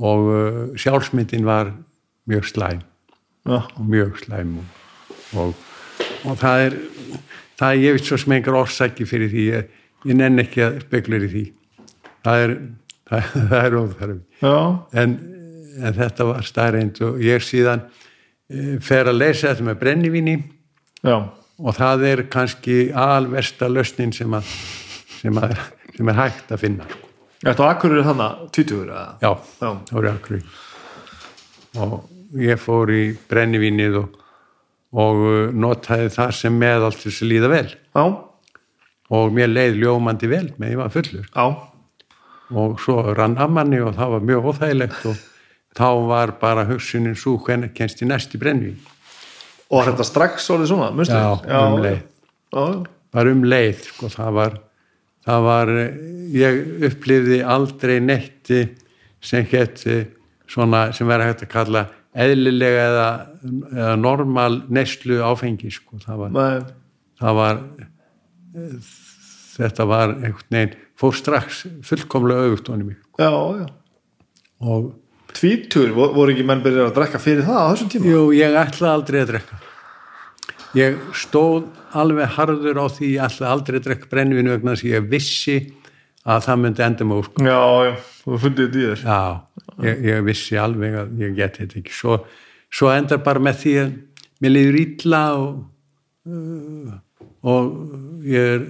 og 0.00 0.30
uh, 0.32 0.62
sjálfsmyndin 0.74 1.46
var 1.46 1.74
mjög 2.30 2.48
slæm. 2.50 2.82
Og 3.44 3.82
mjög 3.86 4.18
slæm. 4.22 4.56
Og, 4.58 5.36
og, 5.36 5.54
og 6.24 6.38
það 6.40 6.66
er 6.66 6.76
það 7.58 7.68
er 7.68 7.82
ég 7.82 7.96
veit 7.96 8.08
svo 8.08 8.18
sem 8.18 8.34
einhver 8.34 8.58
orsaki 8.62 9.06
fyrir 9.06 9.30
því. 9.30 9.46
Ég, 9.52 9.81
ég 10.08 10.18
nenn 10.18 10.42
ekki 10.42 10.64
að 10.66 10.80
spekulera 10.86 11.28
í 11.28 11.32
því 11.32 11.44
það 12.26 12.44
er 12.46 12.54
það, 13.10 13.28
það 13.52 13.58
er 13.62 13.78
óþarfi 13.80 14.18
já. 14.42 14.56
en, 15.02 15.16
en 15.82 15.98
þetta 16.00 16.28
var 16.30 16.48
starrend 16.48 17.02
og 17.06 17.22
ég 17.24 17.44
síðan 17.44 17.86
e, 18.48 18.78
fer 18.82 19.10
að 19.10 19.20
leysa 19.20 19.52
þetta 19.52 19.68
með 19.70 19.80
brennivíni 19.82 20.36
já. 21.02 21.16
og 21.58 21.76
það 21.78 22.06
er 22.12 22.24
kannski 22.32 22.78
alversta 22.94 23.70
lausnin 23.70 24.14
sem 24.16 24.38
að 24.38 24.54
sem, 25.22 25.38
að, 25.38 25.54
sem 25.96 26.10
er 26.10 26.18
hægt 26.18 26.50
að 26.52 26.64
finna. 26.64 26.88
Þetta 27.42 27.64
var 27.64 27.76
akkur 27.76 27.94
þannig, 28.06 28.42
tvítugur 28.54 28.90
eða? 28.90 29.06
já, 29.22 29.30
Já. 29.62 29.70
það 29.88 29.96
voru 29.96 30.10
akkur 30.12 30.42
og 31.82 32.42
ég 32.42 32.60
fór 32.60 32.92
í 32.92 33.02
brennivínið 33.30 33.96
og, 34.02 34.18
og 35.02 35.22
uh, 35.24 35.54
notaði 35.56 36.10
það 36.12 36.34
sem 36.38 36.58
meðal 36.60 36.92
til 36.94 37.08
þess 37.08 37.24
að 37.24 37.32
líða 37.32 37.50
vel 37.52 37.64
Já, 37.72 38.04
og 39.12 39.34
mér 39.36 39.52
leið 39.52 39.82
ljómandi 39.82 40.30
vel 40.30 40.46
með 40.56 40.74
ég 40.74 40.80
var 40.80 40.94
fullur 40.94 41.28
já, 41.28 41.44
og 42.52 42.80
svo 42.80 43.02
rann 43.16 43.36
að 43.40 43.54
manni 43.58 43.82
og 43.82 43.94
það 43.98 44.16
var 44.16 44.26
mjög 44.30 44.48
óþægilegt 44.52 45.06
og 45.10 45.20
þá 45.76 45.88
var 46.08 46.34
bara 46.40 46.66
hugsunin 46.68 47.16
svo 47.18 47.38
hvernig 47.44 47.72
kennst 47.76 48.02
í 48.04 48.08
næsti 48.08 48.40
brennivín 48.40 48.80
og 49.72 49.86
þetta 49.88 50.04
strax 50.06 50.50
orðið 50.52 50.72
svona, 50.74 50.90
mustu? 50.96 51.16
Já, 51.16 51.62
um 51.62 51.78
leið. 51.80 52.02
Já, 52.52 52.64
var 53.16 53.30
um 53.30 53.44
leið 53.48 53.86
sko, 53.88 54.10
það 54.12 54.36
var, 54.36 54.58
það 55.26 55.46
var 55.46 55.72
ég 56.36 56.60
upplifði 56.88 57.40
aldrei 57.54 57.96
neitt 58.04 58.52
eh, 58.52 58.72
sem 59.22 59.46
hétt 59.48 59.84
eh, 59.88 60.06
svona 60.50 60.86
sem 60.96 61.08
verður 61.08 61.32
hægt 61.32 61.46
að 61.46 61.52
kalla 61.52 61.84
eðlilega 62.12 62.88
eða, 62.90 63.06
eða 63.72 63.94
normal 64.00 64.60
neyslu 64.72 65.22
áfengi 65.24 65.72
sko. 65.72 66.00
það 66.02 66.24
var, 66.24 66.34
Nei, 66.36 66.74
það 67.22 67.38
var 67.40 67.62
þetta 69.66 69.86
var 69.90 70.14
einhvern 70.16 70.56
veginn 70.56 70.74
fór 71.02 71.16
strax 71.18 71.62
fullkomlega 71.88 72.46
auðvult 72.46 72.72
honum 72.72 72.92
já, 72.92 73.30
já. 73.30 73.66
og 74.60 74.92
Tvítugur, 75.32 75.94
vo- 75.96 76.10
voru 76.12 76.34
ekki 76.34 76.44
menn 76.44 76.60
byrjar 76.64 76.90
að 76.90 76.96
drekka 76.98 77.18
fyrir 77.22 77.46
það 77.46 77.60
á 77.62 77.66
þessum 77.72 77.92
tíma? 77.94 78.10
jú, 78.12 78.24
ég 78.36 78.56
ætla 78.60 78.90
aldrei 78.98 79.22
að 79.22 79.30
drekka 79.32 79.60
ég 80.76 80.98
stóð 81.16 81.70
alveg 81.96 82.34
harður 82.36 82.80
á 82.80 82.86
því 82.92 83.08
ég 83.14 83.24
ætla 83.28 83.52
aldrei 83.54 83.78
að 83.80 83.86
drekka 83.88 84.10
brennivinu 84.12 84.52
vegna 84.54 84.74
þess 84.76 84.84
að 84.86 84.92
ég 84.92 85.08
vissi 85.12 85.56
að 86.22 86.44
það 86.46 86.60
myndi 86.62 86.82
enda 86.86 87.04
mig 87.08 87.18
úr. 87.18 87.28
Já, 87.42 87.60
já, 87.88 87.92
þú 88.22 88.36
fundið 88.44 88.68
þetta 88.68 88.78
í 88.78 88.84
þér. 88.86 89.00
Já, 89.02 89.86
ég, 89.88 90.02
ég 90.06 90.20
vissi 90.28 90.58
alveg 90.62 90.94
að 91.00 91.16
ég 91.24 91.32
geti 91.34 91.64
þetta 91.64 91.78
ekki. 91.80 91.94
Svo, 91.98 92.18
svo 92.70 92.92
endar 92.94 93.18
bara 93.26 93.42
með 93.42 93.56
því 93.64 93.72
að 93.80 93.88
mér 94.44 94.52
liður 94.54 94.78
illa 94.84 95.22
og, 95.40 95.56
uh, 96.30 96.92
og 97.42 97.72
ég 98.28 98.52
er 98.52 98.62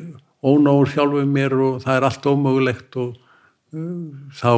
ónóður 0.42 0.90
sjálfuð 0.94 1.30
mér 1.30 1.54
og 1.62 1.78
það 1.84 1.98
er 1.98 2.08
allt 2.08 2.28
ómögulegt 2.32 2.98
og 3.02 3.14
uh, 3.14 4.10
þá 4.38 4.52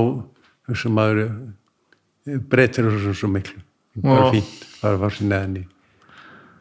hugsa 0.71 0.93
maður 0.97 1.23
uh, 1.27 2.41
breytir 2.51 2.89
þessu 2.89 3.15
svo 3.21 3.31
miklu. 3.33 3.61
Bara 4.03 4.27
Já. 4.27 4.31
fínt, 4.35 4.67
bara 4.83 4.99
fara 4.99 5.15
sér 5.15 5.31
neðan 5.31 5.59
í. 5.61 5.65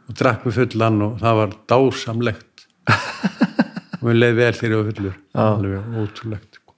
og 0.04 0.18
drakk 0.20 0.44
mig 0.46 0.56
fullan 0.58 1.02
og 1.06 1.14
það 1.22 1.38
var 1.40 1.54
dásamlegt 1.72 2.66
og 4.04 4.04
mér 4.04 4.20
leið 4.20 4.36
vel 4.40 4.52
þegar 4.58 4.74
ég 4.74 4.82
var 4.82 4.90
fullur 4.92 5.16
alveg 5.44 5.96
ótrúlegt 6.02 6.60
sko. 6.60 6.76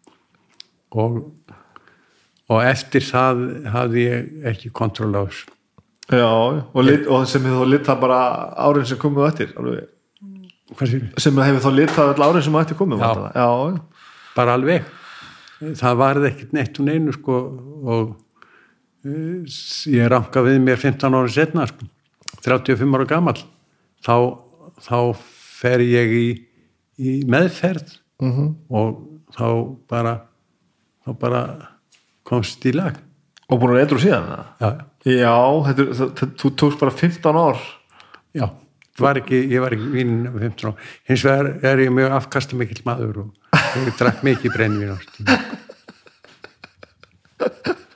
og, 1.02 1.18
og 2.54 2.62
eftir 2.62 3.06
það 3.06 3.44
hafði 3.74 4.06
ég 4.06 4.48
ekki 4.54 4.72
kontról 4.78 5.12
á 5.18 5.26
þessu 5.26 5.50
já, 6.14 6.30
og, 6.30 6.82
lit, 6.86 7.10
og 7.10 7.26
sem 7.30 7.46
hefur 7.50 7.66
þá 7.66 7.74
litað 7.74 8.04
bara 8.06 8.22
árin 8.68 8.88
sem 8.88 9.02
komið 9.02 9.26
á 9.26 9.30
eftir 9.32 9.56
alveg, 9.58 9.90
sem 11.22 11.38
hefur 11.40 11.64
þá 11.64 11.72
litað 11.76 12.12
öll 12.14 12.26
árin 12.28 12.44
sem 12.46 12.56
á 12.56 12.60
eftir 12.62 12.78
komið 12.80 13.04
Já. 13.04 13.12
já, 13.36 13.48
bara 14.36 14.56
alveg. 14.58 14.86
Það 15.80 15.98
varði 16.02 16.30
ekkert 16.32 16.54
neitt 16.58 16.80
og 16.82 16.86
neinu 16.90 17.14
sko 17.16 17.36
og 17.96 18.16
uh, 19.06 19.58
ég 19.94 20.10
ranka 20.12 20.44
við 20.46 20.60
mér 20.66 20.82
15 20.82 21.16
ára 21.16 21.32
setna 21.32 21.68
sko, 21.70 21.88
35 22.46 22.98
ára 23.00 23.08
gamall. 23.10 23.40
Þá, 24.06 24.16
þá 24.84 24.98
fer 25.62 25.80
ég 25.86 26.12
í, 26.20 26.28
í 27.00 27.14
meðferð 27.30 28.02
Mhm. 28.22 28.46
og 28.72 29.02
þá 29.36 29.48
bara 29.92 30.14
þá 31.06 31.10
bara 31.20 31.40
komst 32.24 32.64
í 32.66 32.72
lag. 32.72 32.96
Og 33.52 33.60
búin 33.60 33.74
að 33.76 33.82
eitthvað 33.84 34.04
síðan 34.06 34.30
eða? 34.32 34.46
já, 34.62 34.70
já, 35.20 35.34
þetta, 35.68 35.86
það, 36.00 36.14
það, 36.20 36.30
þú 36.42 36.52
tókst 36.62 36.80
bara 36.80 36.94
15 37.02 37.36
ár. 37.42 37.60
Já 38.36 38.46
var 39.02 39.20
ekki, 39.20 39.42
ég 39.52 39.60
var 39.64 39.76
ekki 39.76 39.92
vínin 39.92 40.28
af 40.30 40.40
15 40.40 40.70
ára 40.70 40.76
hins 41.10 41.26
vegar 41.28 41.52
er 41.72 41.84
ég 41.84 41.92
mjög 41.94 42.18
afkasta 42.20 42.60
mikill 42.60 42.84
maður 42.88 43.26
og 43.26 43.30
ég 43.82 43.96
drakk 44.00 44.24
mikið 44.24 44.56
brennvín 44.56 44.96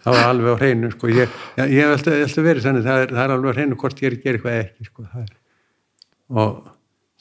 það 0.04 0.16
var 0.16 0.26
alveg 0.26 0.56
á 0.56 0.62
hreinu 0.62 0.92
sko. 0.94 1.12
ég, 1.12 1.38
ég, 1.60 1.72
ég 1.76 1.84
hef 1.84 1.96
alltaf, 1.96 2.18
alltaf 2.26 2.46
verið 2.46 2.68
þannig 2.68 2.86
það 2.88 3.04
er, 3.04 3.14
það 3.16 3.24
er 3.24 3.34
alveg 3.36 3.50
á 3.50 3.58
hreinu 3.58 3.80
hvort 3.80 4.02
ég 4.02 4.10
er 4.10 4.18
að 4.18 4.24
gera 4.24 4.40
eitthvað 4.40 4.60
ekki 4.60 4.88
sko. 4.90 5.08
Og 6.40 6.52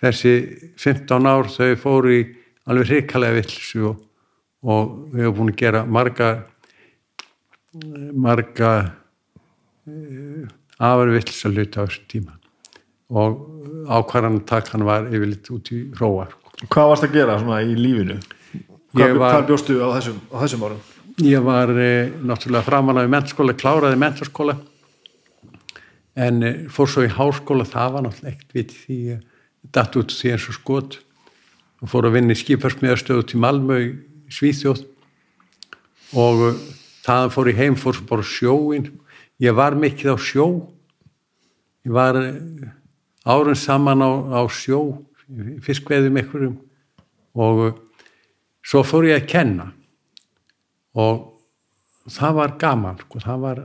þessi 0.02 0.34
15 0.78 1.30
ár 1.32 1.50
þau 1.52 1.70
fóru 1.82 2.14
í 2.14 2.20
alveg 2.68 2.92
hrikalega 2.92 3.38
vilsu 3.38 3.84
og, 3.90 4.00
og 4.62 4.94
við 5.12 5.26
hefum 5.26 5.38
búin 5.40 5.52
að 5.54 5.60
gera 5.62 5.84
marga 5.98 6.30
marga 8.18 8.72
afar 10.78 11.12
vilsa 11.14 11.50
hluti 11.52 11.78
á 11.78 11.84
þessum 11.84 12.08
tíma 12.10 12.36
og 13.08 13.57
ákvarðan 13.88 14.42
takkan 14.48 14.84
var 14.86 15.08
yfirleitt 15.08 15.48
út 15.54 15.72
í 15.72 15.86
róar 15.98 16.36
hvað 16.66 16.90
varst 16.92 17.06
að 17.06 17.14
gera 17.14 17.38
svona 17.38 17.60
í 17.62 17.74
lífinu? 17.78 18.18
Hvað, 18.96 19.18
var- 19.20 19.46
bjóstu 19.46 19.78
á 19.78 19.88
þessum, 19.94 20.18
á 20.32 20.36
þessum 20.42 20.64
árum? 20.66 20.80
Ég 21.18 21.42
var 21.42 21.70
e, 21.70 22.10
náttúrulega 22.22 22.66
framanlega 22.66 23.08
í 23.08 23.12
mentaskóla, 23.12 23.54
kláraði 23.58 23.98
mentaskóla 23.98 24.56
en 26.18 26.42
e, 26.42 26.52
fór 26.70 26.90
svo 26.90 27.04
í 27.06 27.10
háskóla, 27.10 27.66
það 27.66 27.92
var 27.94 28.06
náttúrulega 28.06 28.34
ekkert 28.34 28.54
viti 28.54 28.78
því. 28.78 28.98
Ég 29.12 29.70
datt 29.74 29.98
út 29.98 30.14
því 30.14 30.32
eins 30.32 30.48
og 30.48 30.56
skot 30.56 30.98
og 31.82 31.90
fór 31.90 32.08
að 32.08 32.16
vinna 32.18 32.34
í 32.34 32.38
skiparsmiðarstöðu 32.38 33.26
til 33.26 33.42
Malmö 33.42 33.78
í 33.82 33.90
Svíþjóð. 34.34 34.84
Og 36.18 36.42
e, 36.48 36.54
það 37.06 37.30
fór 37.34 37.52
ég 37.52 37.62
heim, 37.62 37.78
fór 37.78 37.98
svo 37.98 38.08
bara 38.08 38.26
sjóin 38.26 38.90
ég 39.38 39.54
var 39.54 39.76
mikið 39.78 40.14
á 40.14 40.16
sjó. 40.18 40.48
Ég 41.86 41.94
var 41.94 42.18
e, 42.18 42.32
árun 43.28 43.58
saman 43.58 44.02
á, 44.02 44.10
á 44.38 44.40
sjó 44.48 45.04
fiskveðum 45.64 46.16
einhverjum. 46.20 46.56
Og 47.38 47.64
e, 47.66 47.72
svo 48.64 48.84
fór 48.86 49.08
ég 49.10 49.20
að 49.20 49.28
kenna. 49.30 49.68
Og 50.98 51.26
það 52.08 52.38
var 52.40 52.56
gaman 52.60 53.02
sko, 53.02 53.20
það 53.22 53.44
var 53.44 53.60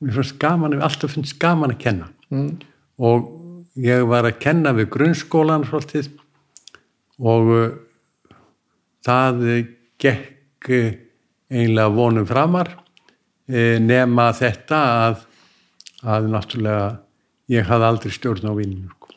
mér 0.00 0.16
fannst 0.16 0.40
gaman, 0.42 0.80
alltaf 0.82 1.14
finnst 1.14 1.38
gaman 1.40 1.76
að 1.76 1.84
kenna. 1.84 2.10
Mm. 2.30 2.60
og 3.02 3.24
ég 3.80 4.04
var 4.06 4.26
að 4.28 4.36
kenna 4.38 4.70
við 4.76 4.90
grunnskólan 4.94 5.64
svolítið. 5.66 6.12
Og 7.20 7.48
uh, 7.50 7.72
það 9.06 9.40
gekk 10.00 10.70
uh, 10.70 10.92
eiginlega 11.50 11.94
vonum 11.96 12.28
framar 12.28 12.70
uh, 12.76 13.76
nema 13.82 14.30
þetta 14.36 14.80
að, 15.08 15.24
að 16.06 16.30
náttúrulega 16.34 16.86
ég 17.50 17.66
hafði 17.66 17.88
aldrei 17.88 18.14
stjórn 18.14 18.50
á 18.50 18.54
vinninu 18.54 18.90
sko. 18.94 19.08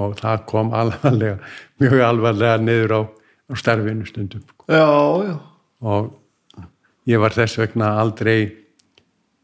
og 0.00 0.16
það 0.20 0.44
kom 0.48 0.72
alvarlega 0.72 1.38
mjög 1.82 2.04
alvarlega 2.06 2.60
niður 2.62 2.94
á, 2.96 3.00
á 3.52 3.54
starfinu 3.60 4.08
stundum 4.08 4.44
sko. 4.46 4.66
Já, 4.72 4.88
já, 5.28 5.34
og 5.84 6.12
ég 7.08 7.20
var 7.20 7.36
þess 7.36 7.60
vegna 7.60 7.94
aldrei 8.00 8.38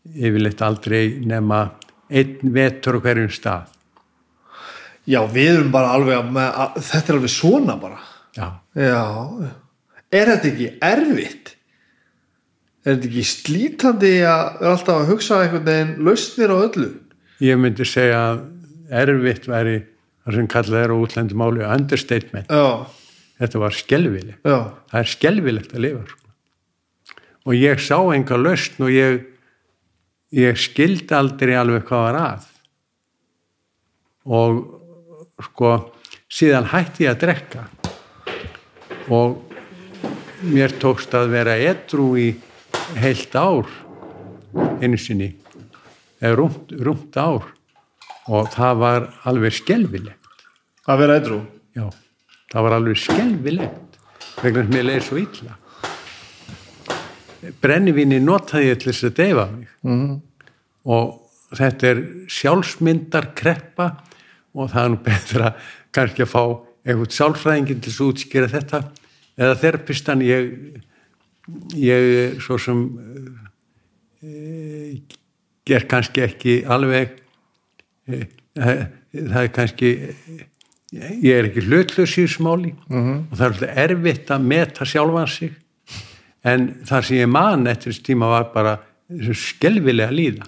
yfirleitt 0.08 0.62
aldrei 0.64 1.18
nema 1.20 1.66
einn 2.08 2.54
vetur 2.54 3.00
hverjum 3.04 3.28
stað. 3.32 3.68
Já, 5.08 5.20
við 5.28 5.54
erum 5.54 5.72
bara 5.72 5.92
alveg 5.96 6.32
með, 6.32 6.48
að, 6.48 6.80
þetta 6.88 7.12
er 7.12 7.18
alveg 7.18 7.32
svona 7.32 7.76
bara. 7.80 8.00
Já, 8.36 8.48
já. 8.76 9.04
er 10.12 10.32
þetta 10.32 10.50
ekki 10.52 10.70
erfitt? 10.84 11.52
Er 12.84 12.94
þetta 12.94 13.08
ekki 13.10 13.24
slítandi 13.28 14.14
að 14.24 14.42
vera 14.62 14.72
alltaf 14.72 15.02
að 15.02 15.12
hugsa 15.12 15.42
einhvern 15.42 15.68
veginn 15.68 15.94
lausnir 16.06 16.52
á 16.52 16.56
öllu 16.56 16.88
ég 17.44 17.58
myndi 17.60 17.86
segja 17.86 18.20
að 18.32 18.44
erfitt 19.02 19.48
væri 19.48 19.80
það 20.24 20.38
sem 20.38 20.48
kallað 20.50 20.84
er 20.84 20.94
á 20.94 20.96
útlendum 20.96 21.42
máli 21.42 21.64
understatement, 21.64 22.48
já, 22.50 22.86
þetta 23.40 23.62
var 23.64 23.76
skelvilegt 23.76 24.44
það 24.44 25.00
er 25.02 25.10
skelvilegt 25.14 25.74
að 25.74 25.84
lifa 25.86 26.04
sko. 26.08 26.24
og 27.48 27.58
ég 27.58 27.82
sá 27.82 27.98
enga 28.14 28.40
lausn 28.40 28.86
og 28.86 28.92
ég 28.92 29.26
ég 30.34 30.58
skildi 30.60 31.14
aldrei 31.16 31.56
alveg 31.56 31.86
hvað 31.88 32.04
var 32.04 32.18
að. 32.20 32.46
Og 34.28 34.58
sko 35.48 35.72
síðan 36.28 36.68
hætti 36.72 37.06
ég 37.06 37.14
að 37.14 37.22
drekka. 37.22 37.64
Og 39.08 39.38
mér 40.44 40.74
tókst 40.80 41.14
að 41.16 41.32
vera 41.32 41.56
edru 41.56 42.10
í 42.20 42.28
heilt 43.00 43.34
ár 43.34 43.68
einu 44.82 44.98
sinni 45.00 45.32
rúmt, 46.20 46.72
rúmt 46.72 47.16
ár. 47.20 47.46
Og 48.28 48.50
það 48.52 48.82
var 48.82 49.06
alveg 49.28 49.54
skelvilegt 49.56 50.44
að 50.88 51.00
vera 51.02 51.16
eitthrú 51.18 51.38
Já, 51.76 51.86
það 52.52 52.64
var 52.66 52.74
alveg 52.78 52.98
skelvilegt 53.00 53.98
vegna 54.42 54.64
sem 54.64 54.76
ég 54.78 54.86
leiði 54.88 55.04
svo 55.06 55.20
illa. 55.22 55.56
Brennivíni 57.62 58.18
notaði 58.20 58.72
ég 58.72 58.80
til 58.82 58.90
þess 58.90 59.08
að 59.08 59.16
deyfa 59.20 59.46
mig. 59.52 59.70
Mm. 59.86 60.16
og 60.88 61.54
þetta 61.56 61.88
er 61.88 62.00
sjálfsmyndar 62.32 63.30
kreppa 63.36 63.88
og 64.56 64.70
það 64.72 64.82
er 64.82 64.90
nú 64.92 64.98
betra 65.04 65.52
kannski 65.94 66.24
að 66.24 66.32
fá 66.32 66.42
einhvern 66.88 67.14
sjálfræðingin 67.14 67.82
til 67.82 67.92
þess 67.92 68.02
að 68.02 68.12
útskýra 68.12 68.50
þetta. 68.52 68.82
Eða 69.38 69.58
þerapistan 69.62 70.24
ég, 70.24 70.48
ég 71.78 72.40
svo 72.42 72.58
sem 72.60 72.82
e, 74.24 74.32
ger 75.68 75.86
kannski 75.90 76.24
ekki 76.24 76.58
alveg 76.68 77.16
e, 78.08 78.26
það, 78.56 78.84
það 79.14 79.40
er 79.42 79.54
kannski 79.60 79.92
ég 80.92 81.32
er 81.34 81.48
ekki 81.50 81.64
hlutlaus 81.66 82.16
í 82.16 82.24
þessu 82.24 82.44
máli. 82.46 82.74
-hmm. 82.88 83.24
og 83.28 83.34
það 83.36 83.46
er 83.46 83.54
alltaf 83.54 83.80
erfitt 83.84 84.30
að 84.34 84.46
meta 84.52 84.88
sjálfan 84.88 85.32
sig. 85.32 85.56
En 86.44 86.68
það 86.86 87.08
sem 87.08 87.16
ég 87.18 87.28
man 87.28 87.66
eftir 87.66 87.92
þessu 87.92 88.06
tíma 88.06 88.30
var 88.30 88.52
bara 88.54 88.78
skelvilega 89.08 90.12
líða 90.12 90.46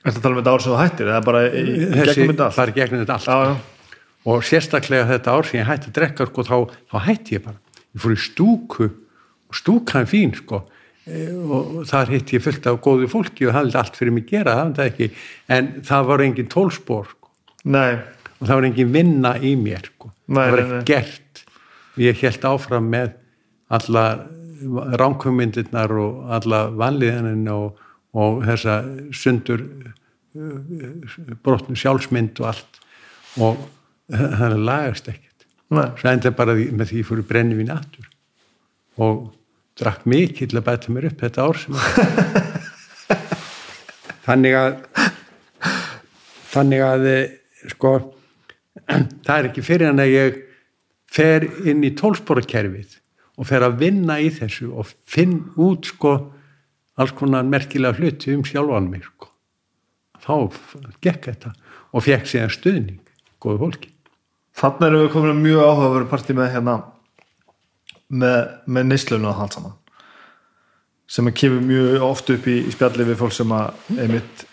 Þetta 0.00 0.20
tala 0.24 0.32
um 0.32 0.40
þetta 0.40 0.52
ár 0.54 0.62
sem 0.64 0.72
þú 0.72 0.76
hættir 0.80 1.08
eða 1.10 1.22
bara 1.26 1.40
í, 1.44 1.60
í 1.60 1.88
gegnum 1.92 2.30
þetta 2.30 2.44
allt? 2.46 2.56
bara 2.56 2.72
gegnum 2.76 3.00
þetta 3.02 3.16
allt. 3.18 3.26
Já, 3.28 3.36
já, 3.44 3.96
og 4.32 4.46
sérstaklega 4.48 5.08
þetta 5.10 5.34
ár 5.34 5.48
sem 5.48 5.58
ég 5.60 5.68
hætti 5.68 5.90
að 5.90 5.96
drekka 5.98 6.26
sko, 6.30 6.44
þá, 6.48 6.56
þá 6.88 6.96
hætti 7.04 7.36
ég 7.36 7.42
bara. 7.44 7.58
Ég 7.90 8.04
fór 8.04 8.14
í 8.14 8.20
stúku 8.24 8.86
og 8.88 9.58
stúkan 9.60 10.08
fín 10.08 10.32
sko 10.38 10.62
og, 11.10 11.52
og 11.80 11.86
þar 11.90 12.14
hitti 12.14 12.38
ég 12.38 12.44
fullt 12.44 12.66
af 12.70 12.80
góðu 12.84 13.08
fólki 13.10 13.48
og 13.48 13.56
hafði 13.56 13.78
allt 13.80 13.98
fyrir 13.98 14.16
mig 14.16 14.26
gera 14.30 14.56
það, 14.58 14.74
það 14.78 14.90
ekki, 14.90 15.10
en 15.56 15.70
það 15.90 16.10
var 16.10 16.24
engin 16.26 16.50
tólspor 16.52 17.08
sko. 17.10 17.30
Nei, 17.70 17.92
og 18.38 18.44
það 18.44 18.54
var 18.54 18.68
engin 18.70 18.92
vinna 18.94 19.34
í 19.38 19.54
mér 19.60 19.88
sko. 19.90 20.12
Nei, 20.30 20.42
það 20.42 20.54
var 20.54 20.64
ekki 20.64 20.82
gert. 20.92 21.42
Ég 22.00 22.22
held 22.24 22.46
áfram 22.50 22.92
með 22.92 23.16
alla 23.70 24.04
ránkumindirnar 25.00 25.92
og 26.00 26.30
alla 26.36 26.66
vanliðanin 26.76 27.48
og, 27.52 27.80
og 28.16 28.42
þessa 28.44 28.80
sundur 29.16 29.64
brotnu 31.44 31.76
sjálfsmynd 31.78 32.40
og 32.42 32.50
allt. 32.52 32.80
Og 33.40 33.60
það 34.10 34.56
lagast 34.66 35.10
ekkert. 35.10 35.46
Svo 35.70 36.10
enda 36.10 36.32
bara 36.34 36.56
því, 36.58 36.70
með 36.74 36.90
því 36.90 37.02
ég 37.02 37.08
fór 37.08 37.22
í 37.22 37.26
brennivín 37.28 37.72
aftur. 37.72 38.08
Og 39.00 39.28
drakk 39.80 40.06
mikið 40.08 40.52
til 40.52 40.60
að 40.60 40.66
bæta 40.68 40.94
mér 40.94 41.08
upp 41.10 41.24
þetta 41.24 41.46
ár 41.46 41.60
sem 41.60 41.76
að 41.76 41.90
þannig 44.26 44.56
að 44.60 44.72
þannig 46.50 46.84
að 46.86 47.06
eh, 47.10 47.36
sko 47.72 47.92
það 49.24 49.34
er 49.36 49.50
ekki 49.50 49.64
fyrir 49.66 49.90
hann 49.90 50.02
að 50.02 50.14
ég 50.14 50.40
fer 51.10 51.46
inn 51.68 51.82
í 51.86 51.94
tólsporakerfið 51.98 52.98
og 53.40 53.48
fer 53.48 53.64
að 53.66 53.80
vinna 53.80 54.18
í 54.20 54.28
þessu 54.34 54.70
og 54.76 54.90
finn 55.08 55.38
út 55.60 55.88
sko 55.90 56.14
alls 57.00 57.14
konar 57.16 57.46
merkilega 57.48 57.96
hluti 57.96 58.34
um 58.36 58.44
sjálfan 58.44 58.90
mig 58.92 59.06
sko. 59.06 59.30
þá 60.20 60.34
gekk 61.00 61.30
þetta 61.30 61.54
og 61.90 62.04
fekk 62.04 62.28
síðan 62.28 62.54
stuðning 62.54 63.16
góðu 63.40 63.64
fólki 63.64 63.94
Þannig 64.60 64.90
erum 64.90 65.04
við 65.06 65.12
komin 65.14 65.32
að 65.32 65.44
mjög 65.44 65.60
áhugaveru 65.64 66.08
partí 66.10 66.34
með 66.36 66.50
hérna 66.52 66.74
með, 68.10 68.38
með 68.66 68.90
neyslunum 68.90 69.30
og 69.30 69.44
allt 69.44 69.56
saman. 69.58 69.76
Sem 71.10 71.26
að 71.26 71.38
kemur 71.40 71.64
mjög 71.66 72.06
oft 72.06 72.30
upp 72.34 72.46
í, 72.50 72.60
í 72.66 72.74
spjalli 72.74 73.06
við 73.08 73.18
fólk 73.18 73.34
sem 73.34 73.54
að 73.54 73.96
einmitt 73.96 74.44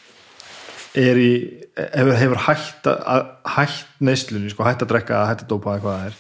er 0.98 1.20
í 1.22 1.32
hefur, 1.78 2.16
hefur 2.18 2.42
hætt, 2.48 2.88
að, 2.90 3.28
hætt 3.58 4.02
neyslunni 4.02 4.50
sko, 4.54 4.66
hætt 4.66 4.82
að 4.86 4.94
drekka, 4.94 5.26
hætt 5.30 5.46
að 5.46 5.52
dópa 5.52 5.76
eitthvað 5.76 6.00
það 6.00 6.10
er. 6.10 6.18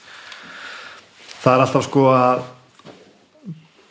Það 1.37 1.53
er 1.53 1.65
alltaf 1.65 1.87
sko 1.87 2.05
að 2.13 2.45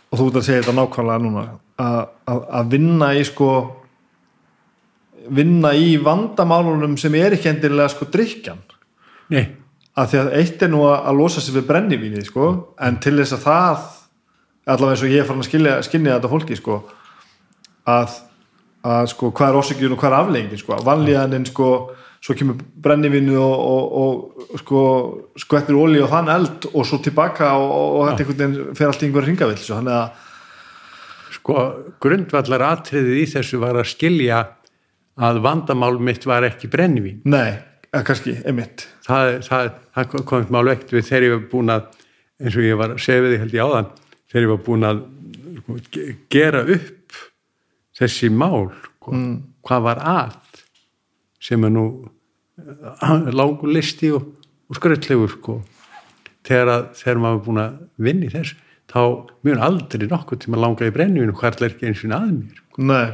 og 0.06 0.20
þú 0.20 0.28
ert 0.28 0.38
að 0.38 0.46
segja 0.46 0.62
þetta 0.62 0.76
nákvæmlega 0.76 1.22
núna 1.24 1.44
að, 1.82 1.98
að, 2.30 2.40
að 2.58 2.70
vinna 2.72 3.10
í 3.16 3.24
sko 3.26 3.50
vinna 5.36 5.72
í 5.74 5.96
vandamálunum 6.02 6.94
sem 7.00 7.14
er 7.18 7.34
ekki 7.34 7.50
endilega 7.50 7.90
sko 7.92 8.08
drikjan 8.12 8.62
Nei, 9.34 9.42
að 9.96 10.12
því 10.12 10.20
að 10.20 10.30
eitt 10.40 10.62
er 10.64 10.72
nú 10.72 10.82
að, 10.90 11.10
losa 11.16 11.42
sig 11.42 11.56
við 11.56 11.68
brennivínið 11.70 12.28
sko, 12.28 12.48
en 12.84 12.98
til 13.02 13.16
þess 13.16 13.36
að 13.38 13.44
það 13.46 13.84
allavega 14.66 14.96
eins 14.96 15.04
og 15.06 15.12
ég 15.12 15.22
er 15.22 15.28
farin 15.28 15.44
að 15.44 15.48
skilja, 15.48 15.76
skilja 15.86 16.16
þetta 16.16 16.32
fólki 16.32 16.58
sko, 16.58 16.80
að, 17.88 18.16
að 18.84 19.12
sko, 19.12 19.30
hvað 19.36 19.52
er 19.52 19.60
orsakjun 19.60 19.94
og 19.94 20.02
hvað 20.02 20.10
er 20.10 20.18
afleggingin 20.18 20.60
sko, 20.60 20.80
vanlíðaninn 20.86 21.46
sko, 21.48 21.70
svo 22.26 22.36
kemur 22.36 22.58
brennivínið 22.82 23.38
og, 23.40 23.54
og, 23.70 24.42
og 24.50 24.60
sko, 24.60 24.82
skvettir 25.40 25.78
ólí 25.78 26.02
og 26.02 26.10
þann 26.12 26.32
eld 26.34 26.68
og 26.72 26.88
svo 26.88 26.98
tilbaka 27.04 27.54
og, 27.60 27.76
og 28.00 28.10
þetta 28.10 28.24
einhvern 28.24 28.42
veginn 28.42 28.76
fer 28.76 28.90
allt 28.90 29.04
í 29.04 29.08
einhverja 29.08 29.30
ringavill 29.30 29.62
þannig 29.62 29.96
að 30.00 30.24
sko 31.36 31.64
grundvallar 32.02 32.66
atriðið 32.72 33.22
í 33.22 33.24
þessu 33.30 33.62
var 33.62 33.78
að 33.78 33.88
skilja 33.92 34.42
að 35.16 35.40
vandamál 35.44 35.94
mitt 36.02 36.26
var 36.28 36.44
ekki 36.44 36.68
brennivín. 36.68 37.22
Nei, 37.24 37.56
kannski, 38.04 38.34
einmitt 38.44 38.88
það, 39.06 39.30
það, 39.46 39.70
það 39.96 40.16
komið 40.32 40.50
mál 40.56 40.64
vekt 40.70 40.92
við 40.96 41.06
þegar 41.08 41.26
ég 41.28 41.34
var 41.36 41.46
búin 41.52 41.72
að 41.76 41.86
eins 42.42 42.56
og 42.58 42.66
ég 42.66 42.76
var 42.80 42.94
að 42.96 43.02
segja 43.06 43.22
við 43.24 43.32
því 43.34 43.40
held 43.44 43.56
ég 43.56 43.64
áðan 43.70 43.90
þegar 44.26 44.44
ég 44.46 44.52
var 44.52 44.62
búin 44.66 44.86
að 44.90 45.02
sko, 45.60 45.78
ge- 45.94 46.16
gera 46.36 46.62
upp 46.76 47.20
þessi 47.96 48.30
mál 48.32 48.66
sko, 48.82 49.12
Mm. 49.14 49.36
hvað 49.62 49.82
var 49.86 49.98
að 50.02 50.32
sem 51.46 51.62
er 51.64 51.70
nú 51.70 51.84
uh, 52.58 53.28
langur 53.30 53.70
listi 53.70 54.08
og, 54.16 54.24
og 54.66 54.78
skröldlegur 54.80 55.30
sko. 55.36 55.60
þegar, 56.46 56.70
að, 56.72 56.84
þegar 56.98 57.20
maður 57.22 57.38
er 57.38 57.44
búin 57.46 57.60
að 57.62 57.76
vinna 58.06 58.26
í 58.26 58.32
þess 58.34 58.56
þá 58.90 58.98
mjög 59.46 59.62
aldrei 59.66 60.08
nokkuð 60.10 60.40
tíma 60.44 60.58
langa 60.62 60.86
í 60.90 60.92
brennivinu 60.94 61.34
hvað 61.38 61.60
er 61.62 61.68
ekki 61.72 61.88
eins 61.88 62.02
og 62.06 62.12
að 62.18 62.26
mér 62.34 62.60
nei, 62.90 63.06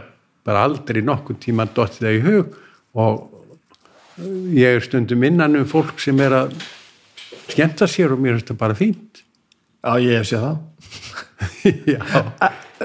bara 0.44 0.64
aldrei 0.68 1.00
nokkuð 1.04 1.38
tíma 1.44 1.64
dotti 1.76 2.02
það 2.04 2.16
í 2.18 2.24
hug 2.26 2.56
og 3.00 3.22
ég 4.18 4.76
er 4.76 4.84
stundum 4.84 5.22
innan 5.26 5.56
um 5.56 5.66
fólk 5.68 6.00
sem 6.02 6.18
er 6.20 6.34
að 6.36 6.54
skemmta 7.52 7.88
sér 7.90 8.14
og 8.14 8.20
mér 8.22 8.36
finnst 8.38 8.52
það 8.52 8.60
bara 8.60 8.76
fínt. 8.78 9.22
Já 9.82 9.92
ég 10.02 10.20
hef 10.20 10.28
séð 10.30 10.44
það. 10.46 10.60
Já, 11.92 12.00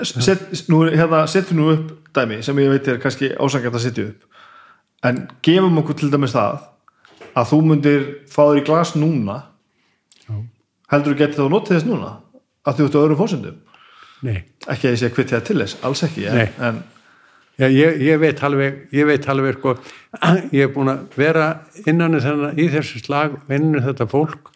set, 0.05 0.47
nú, 0.71 0.83
hérna, 0.89 1.23
setjum 1.29 1.59
nú 1.59 1.67
upp 1.75 1.91
dæmi 2.17 2.39
sem 2.45 2.57
ég 2.61 2.71
veit 2.73 2.87
er 2.89 2.99
kannski 3.01 3.31
ásangætt 3.37 3.77
að 3.77 3.85
setja 3.85 4.07
upp. 4.11 4.41
En 5.05 5.23
gefum 5.45 5.77
okkur 5.83 5.99
til 5.99 6.09
dæmis 6.13 6.33
það 6.33 6.63
að 7.37 7.51
þú 7.51 7.61
myndir 7.69 8.05
fá 8.33 8.41
þér 8.47 8.61
í 8.61 8.65
glas 8.65 8.95
núna. 8.97 9.37
Já. 10.25 10.35
heldur 10.91 11.13
þú 11.13 11.19
getið 11.21 11.41
þá 11.43 11.53
notið 11.53 11.75
þess 11.77 11.87
núna? 11.89 12.11
Að 12.67 12.79
þú 12.79 12.87
ert 12.87 12.95
á 12.97 13.03
öðrum 13.03 13.19
fórsendum 13.21 13.63
nei. 14.25 14.37
Ekki 14.67 14.87
að 14.89 14.93
ég 14.93 14.99
sé 15.01 15.09
að 15.09 15.15
kvitja 15.17 15.41
til 15.45 15.57
þess, 15.61 15.77
alls 15.85 16.03
ekki 16.07 16.25
en, 16.29 16.37
Nei. 16.39 16.47
en 16.67 16.79
Já, 17.57 17.65
ég, 17.73 18.01
ég 18.05 18.19
veit 18.21 18.41
alveg, 18.45 18.83
ég 18.93 19.07
veit 19.09 19.25
alveg 19.33 19.57
sko, 19.57 19.73
ég 20.55 20.67
er 20.67 20.73
búin 20.73 20.91
að 20.93 21.17
vera 21.17 21.47
innan 21.89 22.19
þennan, 22.21 22.53
í 22.59 22.67
þessu 22.73 23.01
slag 23.01 23.39
innan 23.49 23.81
þetta 23.85 24.05
fólk 24.11 24.51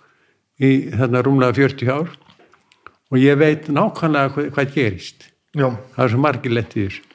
í 0.62 0.92
þarna 0.94 1.24
rúmlega 1.26 1.58
40 1.58 1.90
ár. 1.90 2.12
Og 3.12 3.18
ég 3.20 3.40
veit 3.42 3.68
nákvæmlega 3.74 4.36
hvað, 4.36 4.52
hvað 4.56 4.76
gerist. 4.76 5.28
Já, 5.58 5.68
það 5.96 6.06
er 6.06 6.14
svo 6.14 6.22
margir 6.24 6.54
lett 6.56 6.78
í 6.78 6.86
þessu. 6.86 7.08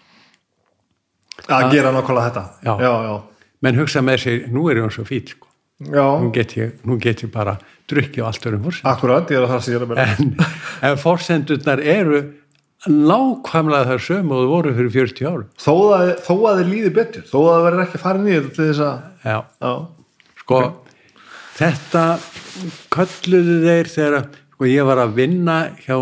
Að 1.46 1.70
gera 1.76 1.94
nákvæmlega 1.94 2.28
þetta. 2.30 2.44
Já. 2.66 2.74
já, 2.82 2.92
já, 3.06 3.14
menn 3.62 3.80
hugsa 3.80 4.02
með 4.04 4.22
sér, 4.24 4.46
nú 4.52 4.66
er 4.70 4.82
ég 4.82 4.92
svo 4.94 5.06
fít 5.06 5.36
sko. 5.36 5.48
já. 5.78 6.04
Nú 6.20 6.32
get 6.34 6.56
ég, 6.56 6.74
nú 6.88 6.98
get 7.00 7.22
ég 7.22 7.30
bara 7.32 7.56
drukki 7.88 8.22
á 8.24 8.26
allt 8.26 8.46
örum 8.48 8.64
fórsend 8.66 8.88
akkurat, 8.90 9.30
ég 9.30 9.38
er 9.38 9.46
að 9.46 9.52
það 9.54 9.62
sem 9.64 9.74
ég 9.74 9.78
er 9.78 9.84
að 9.84 9.90
meina 9.92 10.06
en 10.16 10.90
ef 10.90 11.02
fórsendurnar 11.02 11.82
eru 11.82 12.20
nákvæmlega 12.86 13.88
þar 13.90 14.02
sömu 14.06 14.36
og 14.36 14.42
þú 14.42 14.48
voru 14.52 14.74
fyrir 14.76 14.92
40 14.94 15.30
árum. 15.30 15.46
Þó 15.58 15.74
að, 15.96 16.10
þó 16.26 16.34
að 16.36 16.58
þið 16.60 16.72
líði 16.72 16.90
betur 16.96 17.28
þó 17.30 17.38
að 17.38 17.52
það 17.52 17.64
verður 17.66 17.84
ekki 17.86 17.98
að 17.98 18.04
fara 18.04 18.24
niður 18.24 18.50
til 18.50 18.66
þess 18.66 18.82
að 18.86 18.98
já, 19.26 19.38
já, 19.64 19.72
sko 20.42 20.60
þetta 21.56 22.04
kölluðu 22.94 23.56
þeir 23.64 23.90
þegar 23.94 24.28
sko, 24.28 24.68
ég 24.68 24.88
var 24.88 25.02
að 25.02 25.16
vinna 25.16 25.56
hjá 25.82 25.96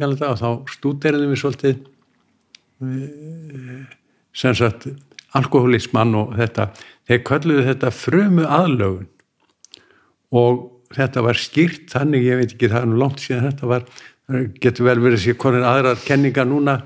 galda 0.00 0.32
og 0.32 0.40
þá 0.40 0.50
stúderiðum 0.74 1.32
við 1.34 1.42
svolítið 1.44 1.78
eh, 2.86 3.86
sem 4.34 4.54
sagt 4.58 4.90
alkoholismann 5.36 6.16
og 6.18 6.34
þetta. 6.38 6.70
Þeir 7.08 7.24
kölluðu 7.26 7.64
þetta 7.68 7.94
frumu 7.94 8.46
aðlögun. 8.46 9.08
Og 10.34 10.60
þetta 10.94 11.22
var 11.26 11.38
skýrt 11.38 11.90
þannig, 11.92 12.26
ég 12.26 12.40
veit 12.40 12.54
ekki 12.54 12.70
það 12.70 12.84
er 12.84 12.90
nú 12.90 12.98
langt 12.98 13.22
síðan 13.22 13.46
þetta 13.50 13.70
var, 13.70 13.84
getur 14.62 14.88
vel 14.88 14.98
verið 15.02 15.24
sér 15.24 15.38
konin 15.40 15.66
aðrar 15.66 16.00
kenningar 16.06 16.48
núna. 16.48 16.80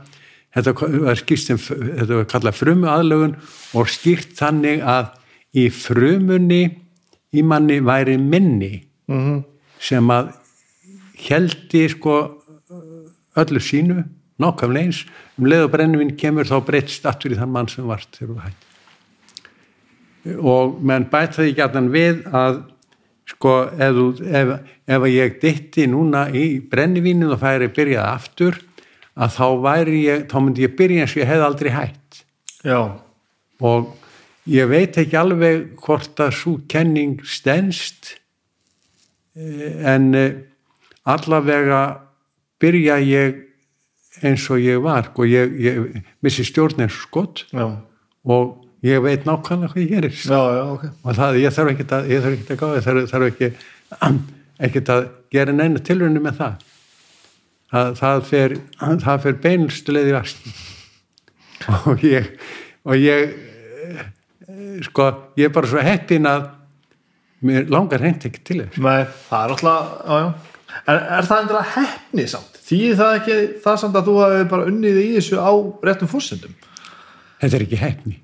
Þetta 0.55 0.75
var 1.03 1.19
skýrt 1.19 1.49
sem 1.49 1.59
þetta 1.59 2.21
var 2.21 2.29
kallað 2.31 2.61
frumu 2.61 2.89
aðlögun 2.91 3.35
og 3.75 3.91
skýrt 3.91 4.37
þannig 4.39 4.85
að 4.87 5.11
í 5.59 5.69
frumunni 5.75 6.63
í 7.35 7.43
manni 7.43 7.81
væri 7.83 8.17
minni 8.21 8.77
mm 9.11 9.43
sem 9.85 10.11
að 10.13 10.33
heldi 11.27 11.85
sko 11.93 12.15
öllu 13.41 13.61
sínu 13.63 14.05
nákvæmlega 14.41 14.85
eins 14.87 15.01
um 15.39 15.49
leið 15.51 15.67
og 15.67 15.73
brennivinn 15.75 16.15
kemur 16.19 16.49
þá 16.49 16.57
breytst 16.67 17.07
aftur 17.09 17.35
í 17.35 17.39
þann 17.39 17.53
mann 17.55 17.71
sem 17.71 17.87
vart 17.89 18.11
þegar 18.17 18.31
þú 18.31 18.37
hætti 18.45 18.73
og 20.55 20.79
menn 20.81 21.09
bæta 21.13 21.43
því 21.43 21.53
gætan 21.59 21.93
við 21.93 22.25
að 22.33 22.63
sko 23.29 23.55
ef, 23.73 24.21
ef, 24.21 24.55
ef 24.87 25.07
ég 25.11 25.39
ditti 25.43 25.87
núna 25.91 26.27
í 26.29 26.61
brennivínu 26.71 27.31
og 27.33 27.41
færi 27.41 27.71
byrjað 27.73 28.09
aftur 28.11 28.61
að 29.15 29.37
þá 29.37 29.47
væri 29.65 30.01
ég, 30.05 30.25
þá 30.31 30.39
myndi 30.43 30.65
ég 30.67 30.75
byrja 30.79 31.05
eins 31.05 31.15
og 31.15 31.23
ég 31.23 31.31
hef 31.31 31.45
aldrei 31.47 31.73
hætt. 31.75 32.25
Já, 32.65 32.81
og 33.65 33.93
ég 34.51 34.69
veit 34.69 34.99
ekki 35.01 35.19
alveg 35.19 35.71
hvort 35.85 36.21
að 36.21 36.35
svo 36.41 36.57
kenning 36.71 37.23
stendst 37.29 38.17
eh, 39.39 39.79
en 39.95 40.11
eh, 40.19 40.43
allavega 41.05 41.83
byrja 42.61 42.99
ég 43.05 43.41
eins 44.25 44.45
og 44.51 44.63
ég 44.63 44.83
var. 44.85 45.13
Og 45.15 45.31
ég, 45.31 45.57
ég 45.63 46.03
missi 46.25 46.47
stjórn 46.47 46.85
eins 46.85 46.99
og 46.99 47.09
skott 47.09 47.47
já, 47.55 47.67
og 48.25 48.64
ég 48.85 49.03
veit 49.05 49.27
nákvæmlega 49.27 49.73
hvað 49.73 49.83
ég 49.83 49.93
gerist 49.95 50.29
já, 50.29 50.41
já, 50.59 50.63
ok 50.75 50.85
og 50.93 51.19
það, 51.19 51.41
ég 51.41 51.57
þarf 51.57 51.75
ekki 51.75 51.87
að, 51.89 52.11
ég 52.13 52.25
þarf 52.25 52.39
ekki 52.39 52.55
að 52.55 52.63
gáða, 52.63 52.79
ég 52.79 52.87
þarf, 52.89 53.11
þarf 53.13 53.29
ekki, 53.31 53.51
ekki 54.69 54.85
að 54.95 55.07
gera 55.35 55.55
neina 55.57 55.83
tilrunni 55.83 56.23
með 56.23 56.39
það. 56.43 56.65
Það, 57.75 57.95
það 57.99 58.23
fer, 58.29 58.55
það 59.03 59.23
fer 59.25 59.39
beinlustu 59.43 59.95
leið 59.95 60.11
í 60.11 60.15
vaskin. 60.15 60.57
Og 61.91 62.03
ég, 62.05 62.27
og 62.85 63.01
ég, 63.01 63.31
sko, 64.85 65.07
ég 65.41 65.49
er 65.49 65.55
bara 65.55 65.71
svo 65.71 65.81
heppin 65.81 66.29
að 66.29 66.51
mér 67.45 67.71
langar 67.73 68.03
hreint 68.03 68.27
ekki 68.29 68.43
til 68.45 68.59
þess. 68.61 68.81
Nei, 68.85 69.07
það 69.31 69.47
er 69.47 69.55
alltaf, 69.55 69.95
já. 70.05 70.51
En 70.91 70.99
er 70.99 71.29
það 71.29 71.41
endur 71.45 71.61
að 71.61 71.73
hefni 71.77 72.27
samt? 72.29 72.59
Þýðir 72.67 72.99
það 72.99 73.17
ekki 73.21 73.39
það 73.65 73.81
samt 73.81 73.99
að 74.01 74.11
þú 74.11 74.17
hafi 74.21 74.45
bara 74.51 74.69
unnið 74.69 75.01
í 75.01 75.07
þessu 75.15 75.41
á 75.41 75.53
réttum 75.87 76.11
fórsendum? 76.11 76.55
Þetta 77.41 77.59
er 77.59 77.65
ekki 77.67 77.81
heppni. 77.81 78.17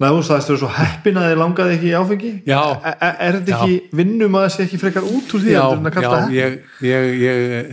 Nei, 0.00 0.08
þú 0.08 0.22
sagðist 0.26 0.50
þú 0.50 0.56
svo 0.62 0.70
heppin 0.78 1.20
að 1.20 1.28
þið 1.28 1.38
langaði 1.42 1.76
ekki 1.76 1.88
í 1.90 1.94
áfengi? 1.98 2.32
Já. 2.48 2.60
Er, 2.72 2.96
er, 2.96 3.14
er 3.28 3.38
þetta 3.38 3.58
ekki, 3.58 3.78
vinnum 4.00 4.38
að 4.38 4.46
það 4.46 4.54
sé 4.56 4.66
ekki 4.66 4.80
frekar 4.82 5.08
út 5.12 5.34
úr 5.36 5.44
því 5.44 5.52
Já, 5.52 5.62
að 5.62 5.88
já, 5.92 6.08
það 6.08 6.34
ég, 6.38 6.58
ég, 6.88 7.08
ég, 7.22 7.72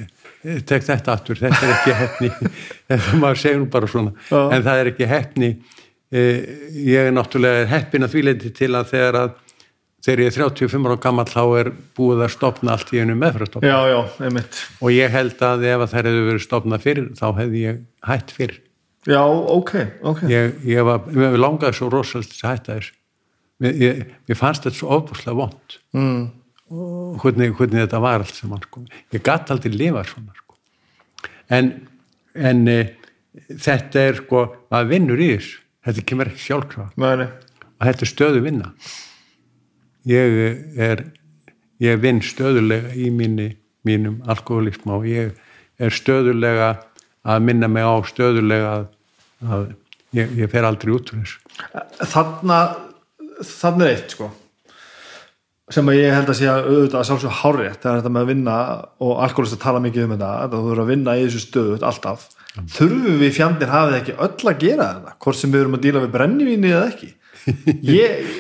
ég 0.52 0.64
tek 0.70 0.86
þetta 0.86 1.16
aftur, 1.16 1.40
þetta 1.42 1.62
er 1.66 1.74
ekki 1.78 1.98
heppni, 2.04 2.32
þetta 2.92 3.20
maður 3.24 3.42
segir 3.44 3.62
nú 3.64 3.70
bara 3.74 3.90
svona, 3.90 4.14
Já. 4.30 4.42
en 4.56 4.66
það 4.68 4.84
er 4.84 4.92
ekki 4.94 5.10
heppni, 5.10 5.52
Eh, 6.10 6.42
ég 6.90 7.06
er 7.06 7.12
náttúrulega 7.14 7.68
heppin 7.70 8.02
að 8.02 8.16
því 8.16 8.22
leiti 8.26 8.50
til 8.58 8.72
að 8.74 8.88
þegar 8.90 9.18
að 9.20 9.34
þegar 10.02 10.22
ég 10.24 10.30
er 10.32 10.36
35 10.40 10.88
ára 10.90 10.96
gammal 11.04 11.26
þá 11.30 11.42
er 11.60 11.68
búið 12.00 12.24
að 12.26 12.32
stopna 12.34 12.74
allt 12.74 12.90
í 12.96 13.02
einu 13.04 13.14
meðfrastofna 13.20 13.70
Já, 13.70 13.78
já, 13.92 14.00
einmitt. 14.26 14.58
og 14.82 14.90
ég 14.96 15.14
held 15.14 15.44
að 15.46 15.68
ef 15.70 15.84
að 15.86 15.94
þær 15.94 16.10
hefðu 16.10 16.24
verið 16.32 16.44
stopnað 16.48 16.82
fyrir 16.88 17.12
þá 17.20 17.26
hefði 17.44 17.62
ég 17.62 17.84
hætt 18.10 18.34
fyrir 18.40 18.58
Já, 19.08 19.22
ok, 19.24 19.72
ok. 20.04 20.24
ég, 20.30 20.58
ég 20.68 20.84
var, 20.84 21.06
langaði 21.40 21.78
svo 21.78 21.88
rosalega 21.94 22.34
til 22.34 22.44
að 22.44 22.52
hætta 22.56 22.76
þessu 22.80 22.96
mér, 23.64 23.78
ég, 23.80 24.02
mér 24.28 24.38
fannst 24.40 24.66
þetta 24.68 24.80
svo 24.82 24.90
ofbúslega 24.98 25.38
vond 25.40 25.78
Mm. 25.96 26.28
hvernig, 27.18 27.54
hvernig 27.58 27.82
þetta 27.88 28.00
var 28.04 28.20
allt 28.22 28.36
saman 28.38 28.60
sko. 28.62 28.84
ég 29.14 29.24
gatt 29.26 29.50
aldrei 29.50 29.72
lifa 29.74 30.04
svona 30.06 30.36
sko. 30.38 30.58
en, 31.50 31.72
en 32.36 32.68
e, 32.68 32.76
þetta 33.50 34.00
er 34.10 34.20
sko, 34.20 34.44
maður 34.70 34.90
vinnur 34.92 35.18
í 35.24 35.30
þessu 35.38 35.58
þetta 35.88 36.06
kemur 36.06 36.30
ekki 36.30 36.44
sjálfkrafa 36.46 36.92
Nei, 36.98 37.16
nei. 37.24 37.30
og 37.80 37.88
þetta 37.88 38.06
er 38.06 38.12
stöðu 38.14 38.44
vinna 38.46 38.74
ég 40.06 40.78
er 40.78 41.06
ég 41.80 42.00
vinn 42.04 42.20
stöðulega 42.22 42.94
í 43.00 43.10
minni, 43.16 43.54
mínum 43.88 44.20
alkoholism 44.30 44.92
og 44.94 45.06
ég 45.10 45.34
er 45.80 45.90
stöðulega 45.96 46.74
að 47.30 47.48
minna 47.50 47.70
mig 47.72 47.86
á 47.86 47.96
stöðulega 48.10 48.74
að, 48.76 48.86
að 49.46 49.66
ég, 50.18 50.36
ég 50.44 50.52
fer 50.52 50.68
aldrei 50.68 50.94
út 50.96 51.14
úr 51.14 51.24
þessu. 51.24 51.40
Þarna 52.10 52.62
er 53.86 53.92
eitt 53.94 54.16
sko 54.18 54.32
sem 55.70 55.90
að 55.92 56.00
ég 56.00 56.16
held 56.16 56.32
að 56.32 56.38
sé 56.40 56.48
að 56.50 56.68
auðvitað 56.68 57.00
að 57.00 57.08
sjálfsög 57.10 57.36
hárétt 57.44 57.84
það 57.84 57.92
er 57.92 58.00
þetta 58.00 58.12
með 58.14 58.24
að 58.24 58.32
vinna 58.32 58.56
og 59.06 59.12
alkoholist 59.26 59.56
að 59.56 59.64
tala 59.66 59.82
mikið 59.84 60.06
um 60.06 60.14
þetta 60.16 60.30
að 60.40 60.56
þú 60.56 60.62
verður 60.66 60.84
að 60.84 60.90
vinna 60.90 61.16
í 61.16 61.24
þessu 61.28 61.42
stöðu 61.44 61.78
alltaf, 61.90 62.26
þurfum 62.74 63.20
við 63.22 63.36
fjandinn 63.38 63.74
hafið 63.74 63.98
ekki 64.00 64.16
öll 64.26 64.50
að 64.50 64.64
gera 64.64 64.88
þetta 64.96 65.16
hvort 65.26 65.40
sem 65.40 65.54
við 65.54 65.64
erum 65.64 65.78
að 65.78 65.86
díla 65.86 66.04
við 66.06 66.14
brennivíni 66.16 66.72
eða 66.74 66.90
ekki? 66.90 67.12
Ég, 68.00 68.32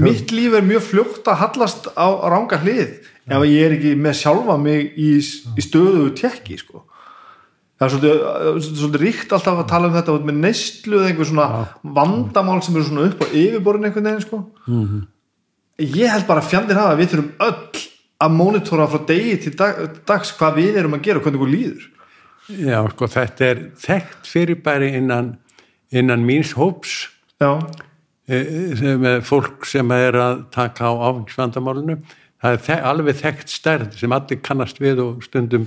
mitt 0.00 0.32
líf 0.34 0.54
er 0.56 0.64
mjög 0.66 0.86
fljótt 0.86 1.28
að 1.30 1.40
hallast 1.42 1.90
á, 1.92 2.06
á 2.06 2.26
ranga 2.32 2.60
hlið 2.62 2.94
ef 3.26 3.46
ég 3.50 3.66
er 3.66 3.74
ekki 3.76 3.96
með 3.98 4.20
sjálfa 4.22 4.56
mig 4.62 4.94
í, 4.94 5.10
í 5.18 5.64
stöðu 5.64 6.12
tekki 6.18 6.60
sko 6.62 6.86
það 7.76 7.86
er 7.86 7.92
svolítið, 7.92 8.78
svolítið 8.80 9.02
ríkt 9.02 9.34
alltaf 9.36 9.60
að 9.60 9.68
tala 9.72 9.90
um 9.90 9.96
þetta 9.96 10.14
með 10.28 10.38
neistlu 10.44 11.00
eða 11.00 11.10
einhver 11.10 11.28
svona 11.28 11.48
vandamál 11.98 12.62
sem 12.64 12.76
eru 12.76 12.86
svona 12.88 13.08
upp 13.10 13.20
á 13.20 13.26
yfirborðin 13.28 13.90
einhvern 13.90 14.08
veginn 14.08 14.24
sko. 14.24 14.40
Mm 14.66 14.86
-hmm. 14.86 15.02
ég 15.78 16.12
held 16.12 16.26
bara 16.26 16.40
að 16.40 16.50
fjandir 16.50 16.80
hafa 16.80 16.94
að 16.94 17.00
við 17.00 17.10
þurfum 17.12 17.32
öll 17.48 17.84
að 18.16 18.32
mónitora 18.32 18.88
frá 18.88 19.06
degi 19.06 19.36
til 19.36 19.56
dag, 19.56 19.82
dags 20.08 20.32
hvað 20.38 20.56
við 20.56 20.78
erum 20.80 20.96
að 20.96 21.04
gera 21.04 21.20
og 21.20 21.26
hvernig 21.26 21.42
við 21.42 21.52
líður. 21.54 21.90
Já, 22.46 22.78
sko, 22.92 23.08
þetta 23.10 23.44
er 23.44 23.62
þekkt 23.82 24.30
fyrirbæri 24.30 24.92
innan, 24.96 25.34
innan 25.90 26.24
míns 26.24 26.54
hóps. 26.56 27.08
Já. 27.42 27.58
Með 28.26 29.20
fólk 29.26 29.66
sem 29.66 29.90
er 29.90 30.16
að 30.18 30.46
taka 30.54 30.88
á 30.88 30.92
áfengisvandamálinu. 31.10 31.98
Það 32.42 32.56
er 32.56 32.64
þek, 32.68 32.80
alveg 32.90 33.20
þekkt 33.20 33.52
stærð 33.52 33.98
sem 33.98 34.12
allir 34.12 34.40
kannast 34.44 34.80
við 34.80 35.02
og 35.02 35.26
stundum 35.26 35.66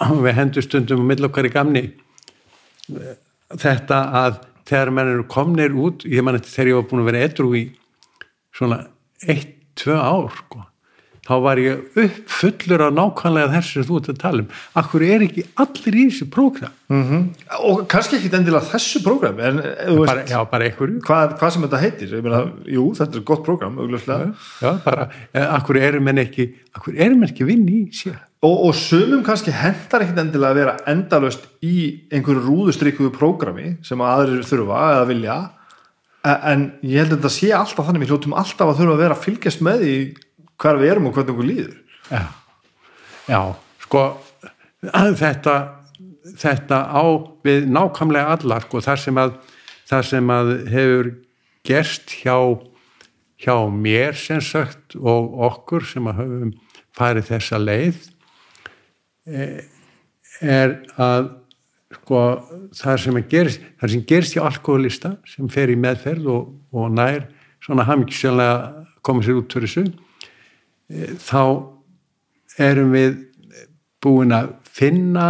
við 0.00 0.36
hendur 0.38 0.64
stundum 0.64 1.04
og 1.04 1.10
mill 1.10 1.28
okkar 1.28 1.48
í 1.48 1.52
gamni. 1.52 1.84
Þetta 3.50 4.00
að 4.24 4.40
þegar 4.70 4.92
mann 4.94 5.12
eru 5.12 5.26
komnir 5.30 5.74
út 5.74 6.04
ég 6.06 6.24
man 6.24 6.38
þetta 6.38 6.54
þegar 6.54 6.70
ég 6.70 6.78
var 6.78 6.88
búin 6.90 7.02
að 7.02 7.10
vera 7.10 7.22
edru 7.26 7.52
í 7.58 7.62
svona 8.54 8.82
eitt, 9.26 9.56
tvö 9.78 9.96
ár 9.96 10.30
sko 10.36 10.64
þá 11.26 11.34
var 11.44 11.60
ég 11.60 11.98
upp 12.04 12.32
fullur 12.40 12.84
af 12.86 12.94
nákvæmlega 12.96 13.52
þessu 13.54 13.72
sem 13.76 13.88
þú 13.88 13.98
ert 14.00 14.12
að 14.12 14.20
tala 14.22 14.44
um. 14.44 14.48
Akkur 14.80 15.04
er 15.06 15.26
ekki 15.26 15.44
allir 15.64 15.98
í 15.98 16.06
þessu 16.08 16.30
prógram? 16.32 16.72
Mm 16.90 17.04
-hmm. 17.08 17.26
og 17.70 17.84
kannski 17.88 18.16
ekki 18.16 18.32
endilega 18.36 18.66
þessu 18.72 19.02
prógram 19.04 19.38
en 19.38 19.56
bara, 20.06 20.14
veist, 20.14 20.30
já, 20.32 20.50
bara 20.50 20.70
hvað, 20.70 21.38
hvað 21.38 21.50
sem 21.50 21.62
þetta 21.62 21.80
heitir 21.84 22.22
meina, 22.22 22.40
jú, 22.66 22.94
þetta 22.98 23.16
er 23.16 23.22
gott 23.22 23.44
prógram 23.44 23.76
já, 23.78 24.34
já, 24.62 24.82
bara, 24.84 25.08
akkur 25.32 25.76
erum 25.76 26.08
en 26.08 26.18
ekki 26.18 26.54
akkur 26.74 26.94
erum 26.96 27.22
en 27.22 27.28
ekki 27.28 27.44
vinn 27.44 27.68
í 27.68 27.90
sér? 27.94 28.18
Og, 28.40 28.56
og 28.70 28.74
sumum 28.74 29.20
kannski 29.24 29.52
hendar 29.52 30.00
ekki 30.00 30.16
endilega 30.16 30.54
að 30.54 30.58
vera 30.62 30.76
endalust 30.88 31.42
í 31.60 32.06
einhverju 32.08 32.40
rúðustrykkuðu 32.46 33.12
prógrami 33.12 33.74
sem 33.84 34.00
aðrir 34.00 34.46
þurfa 34.48 34.78
eða 34.94 35.08
vilja. 35.10 35.36
En 36.24 36.64
ég 36.80 37.02
held 37.02 37.12
að 37.12 37.18
þetta 37.18 37.32
sé 37.34 37.50
alltaf 37.56 37.86
þannig 37.86 38.04
við 38.04 38.14
hljóttum 38.14 38.36
alltaf 38.40 38.72
að 38.72 38.80
þurfa 38.80 38.94
að 38.96 39.02
vera 39.02 39.16
að 39.18 39.26
fylgjast 39.26 39.62
með 39.64 39.84
í 39.84 39.94
hvar 40.60 40.80
við 40.80 40.94
erum 40.94 41.08
og 41.08 41.16
hvernig 41.16 41.34
okkur 41.34 41.48
líður. 41.48 41.76
Já, 42.10 42.22
já 43.30 43.40
sko 43.84 44.04
þetta, 44.80 45.56
þetta 46.38 46.80
á 46.88 47.04
við 47.44 47.68
nákvæmlega 47.72 48.36
allar 48.36 48.66
sko, 48.66 48.82
þar 48.84 49.02
sem 49.02 49.20
að, 49.20 49.34
þar 49.90 50.08
sem 50.10 50.32
að 50.34 50.52
hefur 50.70 51.10
gerst 51.66 52.14
hjá, 52.22 52.36
hjá 53.40 53.54
mér 53.72 54.16
sem 54.18 54.40
sagt 54.44 54.96
og 54.96 55.36
okkur 55.50 55.84
sem 55.88 56.08
að 56.08 56.22
höfum 56.22 56.54
farið 56.96 57.28
þessa 57.30 57.60
leið 57.60 58.00
e, 59.28 59.44
er 60.40 60.78
að 61.00 61.30
sko 62.00 62.22
það 62.76 63.02
sem 63.02 63.18
gerist 63.30 63.64
það 63.80 63.92
sem 63.94 64.06
gerist 64.08 64.36
hjá 64.36 64.44
alkoholista 64.46 65.14
sem 65.28 65.48
fer 65.52 65.72
í 65.72 65.78
meðferð 65.80 66.28
og, 66.32 66.52
og 66.72 66.92
nær 66.94 67.26
svona 67.60 67.86
hafmyggisjónlega 67.88 68.86
komið 69.06 69.28
sér 69.28 69.40
út 69.40 69.56
fyrir 69.56 69.70
þessu 69.70 70.09
þá 70.90 71.42
erum 72.60 72.94
við 72.94 73.18
búin 74.02 74.34
að 74.34 74.54
finna 74.66 75.26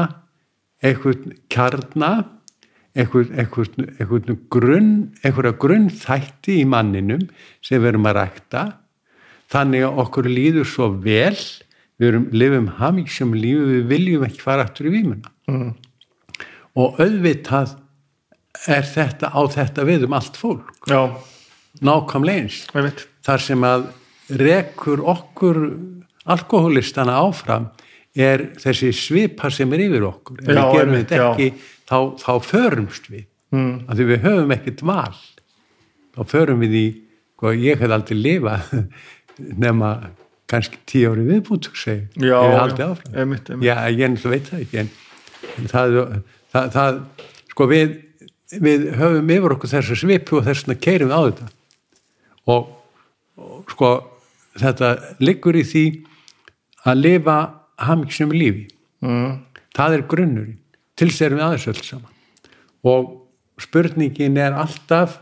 einhvern 0.80 1.34
kjarnar 1.52 2.24
einhvern, 2.96 4.38
grunn 4.50 4.92
einhverja 5.22 5.54
grunnþætti 5.62 6.60
í 6.62 6.68
manninum 6.68 7.28
sem 7.64 7.80
við 7.80 7.92
erum 7.92 8.08
að 8.10 8.16
rækta. 8.18 8.64
Þannig 9.50 9.86
að 9.86 10.00
okkur 10.04 10.30
líður 10.30 10.68
svo 10.68 10.88
vel. 11.02 11.36
Við 12.00 12.08
erum, 12.08 12.26
lifum 12.32 12.68
hafmyggsum 12.78 13.34
lífi 13.36 13.66
við 13.74 13.88
viljum 13.90 14.24
ekki 14.24 14.40
fara 14.40 14.64
aftur 14.64 14.88
í 14.88 14.94
výmuna 14.94 15.28
mm. 15.52 15.72
og 16.80 16.94
auðvitað 16.96 17.74
er 18.72 18.86
þetta 18.88 19.28
á 19.28 19.40
þetta 19.52 19.84
við 19.84 20.06
um 20.06 20.16
allt 20.16 20.38
fólk. 20.40 20.70
Já. 20.88 21.12
nákvæmlega 21.84 22.46
eins. 22.46 23.04
Þar 23.20 23.44
sem 23.44 23.66
að 23.68 23.84
rekur 24.38 25.02
okkur 25.14 25.60
alkoholistana 26.30 27.18
áfram 27.24 27.70
er 28.14 28.50
þessi 28.60 28.90
svipa 28.94 29.50
sem 29.54 29.70
er 29.74 29.84
yfir 29.86 30.06
okkur. 30.08 30.40
Ef 30.42 30.50
já, 30.50 30.60
við 30.60 30.72
gerum 30.76 30.96
þetta 30.98 31.20
ekki 31.30 31.50
þá, 31.88 31.98
þá 32.20 32.32
förumst 32.46 33.10
við. 33.10 33.26
Mm. 33.50 33.88
af 33.90 33.96
því 33.98 34.04
við 34.06 34.20
höfum 34.22 34.52
ekkert 34.54 34.82
val. 34.86 35.20
Þá 36.14 36.20
förum 36.30 36.60
við 36.62 36.74
í 36.78 36.84
hvað 37.40 37.62
ég 37.64 37.80
hef 37.80 37.94
aldrei 37.96 38.18
lifað 38.18 38.74
nema 39.64 39.90
kannski 40.50 40.78
tíu 40.86 41.12
ári 41.12 41.24
viðbútt 41.26 41.70
já, 42.78 42.88
einmitt, 43.14 43.50
einmitt. 43.50 43.66
já, 43.66 43.74
ég 43.94 44.24
veit 44.26 44.50
það 44.50 44.62
ekki 44.64 44.80
en 44.82 44.90
það, 45.70 45.96
það, 46.52 46.70
það 46.74 47.00
sko 47.52 47.66
við, 47.70 47.96
við 48.58 48.86
höfum 48.98 49.32
yfir 49.36 49.54
okkur 49.56 49.72
þessu 49.74 49.98
svipu 49.98 50.40
og 50.40 50.46
þess 50.48 50.66
vegna 50.66 50.78
keirum 50.86 51.10
við 51.10 51.18
á 51.18 51.22
þetta. 51.28 51.48
Og, 52.50 52.70
og 53.40 53.74
sko 53.74 53.90
þetta 54.58 54.90
liggur 55.22 55.58
í 55.58 55.64
því 55.66 55.84
að 56.88 57.02
lifa 57.04 57.38
hamingsum 57.80 58.32
lífi. 58.34 58.68
Mm. 59.00 59.38
það 59.76 59.94
er 59.96 60.02
grunnurinn. 60.10 60.58
Til 60.98 61.08
sér 61.14 61.32
við 61.32 61.46
aðeins 61.46 61.68
öll 61.70 61.82
saman. 61.86 62.16
Og 62.84 63.12
spurningin 63.60 64.36
er 64.40 64.56
alltaf 64.56 65.20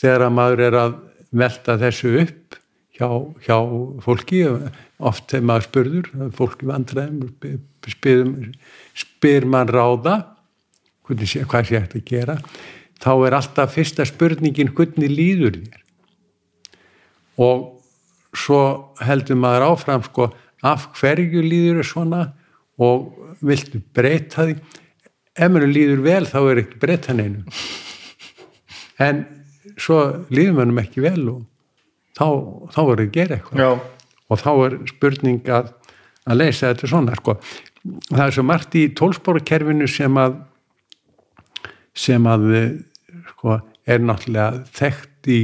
þegar 0.00 0.26
að 0.26 0.36
maður 0.36 0.62
er 0.68 0.76
að 0.80 0.94
velta 1.30 1.76
þessu 1.80 2.14
upp 2.22 2.56
hjá, 2.96 3.08
hjá 3.44 3.56
fólki 4.04 4.42
oft 4.98 5.30
þegar 5.30 5.46
maður 5.50 5.66
spurður 5.68 6.10
fólki 6.36 6.68
vandræðum 6.68 7.30
spyr, 7.88 8.24
spyr 8.96 9.48
mann 9.48 9.70
ráða 9.70 10.18
hvað 11.10 11.26
sé 11.26 11.80
hægt 11.80 11.96
að 11.98 12.06
gera 12.06 12.38
þá 13.00 13.12
er 13.26 13.36
alltaf 13.38 13.74
fyrsta 13.74 14.06
spurningin 14.08 14.72
hvernig 14.76 15.12
líður 15.12 15.60
þér? 15.62 15.84
Og 17.40 17.79
svo 18.36 18.60
heldur 19.02 19.38
maður 19.40 19.66
áfram 19.70 20.04
sko 20.06 20.30
af 20.66 20.90
hverju 20.98 21.42
líður 21.44 21.80
þau 21.80 21.90
svona 21.90 22.22
og 22.80 23.36
viltu 23.44 23.80
breyta 23.94 24.46
því? 24.48 24.56
Ef 25.40 25.52
maður 25.52 25.72
líður 25.72 26.02
vel 26.04 26.24
þá 26.28 26.38
er 26.42 26.62
ekki 26.64 26.82
breyta 26.82 27.16
neinu. 27.16 27.44
En 29.00 29.22
svo 29.80 29.96
líður 30.28 30.58
maður 30.58 30.82
ekki 30.82 31.00
vel 31.00 31.22
og 31.32 31.38
þá, 32.18 32.26
þá 32.74 32.80
er 32.82 32.90
það 32.90 33.04
að 33.06 33.14
gera 33.14 33.38
eitthvað. 33.38 33.62
Já. 33.64 33.70
og 34.30 34.40
þá 34.42 34.50
er 34.52 34.74
spurning 34.90 35.48
að, 35.48 35.70
að 36.28 36.40
leysa 36.42 36.68
þetta 36.68 36.90
svona 36.92 37.16
sko. 37.16 37.36
Það 38.10 38.24
er 38.26 38.36
svo 38.36 38.44
margt 38.44 38.76
í 38.76 38.82
tólsporakerfinu 39.00 39.88
sem 39.88 40.20
að 40.20 40.36
sem 41.96 42.26
að 42.28 42.46
sko 43.32 43.56
er 43.90 44.04
náttúrulega 44.04 44.60
þekkt 44.76 45.30
í 45.32 45.40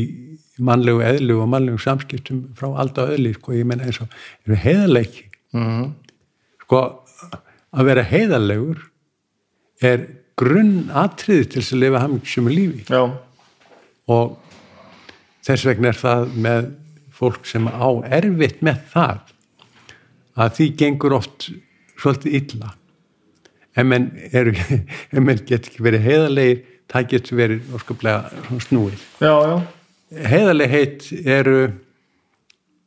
mannlegu 0.58 1.02
eðlu 1.04 1.40
og 1.42 1.50
mannlegu 1.52 1.80
samskiptum 1.82 2.46
frá 2.56 2.70
alltaf 2.80 3.12
öðli, 3.14 3.34
sko, 3.36 3.54
ég 3.56 3.68
menna 3.68 3.88
eins 3.88 4.00
og 4.00 4.12
eru 4.46 4.58
heiðarleiki. 4.62 5.26
Mm 5.52 5.66
-hmm. 5.66 5.90
sko, 6.64 6.82
að 7.72 7.84
vera 7.90 8.02
heiðarlegur 8.02 8.90
er 9.82 10.06
grunn 10.36 10.90
atriði 10.92 11.44
til 11.44 11.62
þess 11.62 11.72
að 11.72 11.82
lifa 11.84 12.02
hafmyggsum 12.04 12.48
í 12.48 12.54
lífi. 12.54 12.84
Já. 12.88 13.18
og 14.06 14.38
þess 15.42 15.66
vegna 15.66 15.88
er 15.88 15.98
það 15.98 16.34
með 16.34 16.66
fólk 17.10 17.46
sem 17.46 17.66
á 17.66 17.88
erfitt 18.04 18.62
með 18.62 18.82
það 18.92 19.18
að 20.36 20.52
því 20.56 20.66
gengur 20.76 21.12
oft 21.12 21.50
svolítið 21.98 22.34
illa. 22.34 22.74
Ef 23.76 23.84
menn, 23.84 24.12
menn 25.26 25.42
getur 25.46 25.72
ekki 25.72 25.82
verið 25.82 26.06
heiðarlegir 26.06 26.62
það 26.86 27.08
getur 27.08 27.36
verið 27.36 27.74
orskaplega 27.74 28.60
snúið. 28.68 29.00
Já, 29.18 29.34
já 29.42 29.75
heiðarlegheit 30.12 31.10
eru 31.26 31.58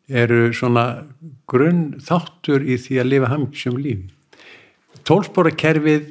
eru 0.10 0.50
svona 0.56 1.06
grunn 1.50 2.00
þáttur 2.02 2.64
í 2.66 2.78
því 2.82 3.02
að 3.02 3.12
lifa 3.12 3.30
hafmyggsum 3.30 3.78
lífi. 3.78 4.08
Tólsporakerfið 5.06 6.08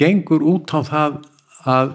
gengur 0.00 0.44
út 0.54 0.72
á 0.72 0.80
það 0.88 1.18
að 1.68 1.92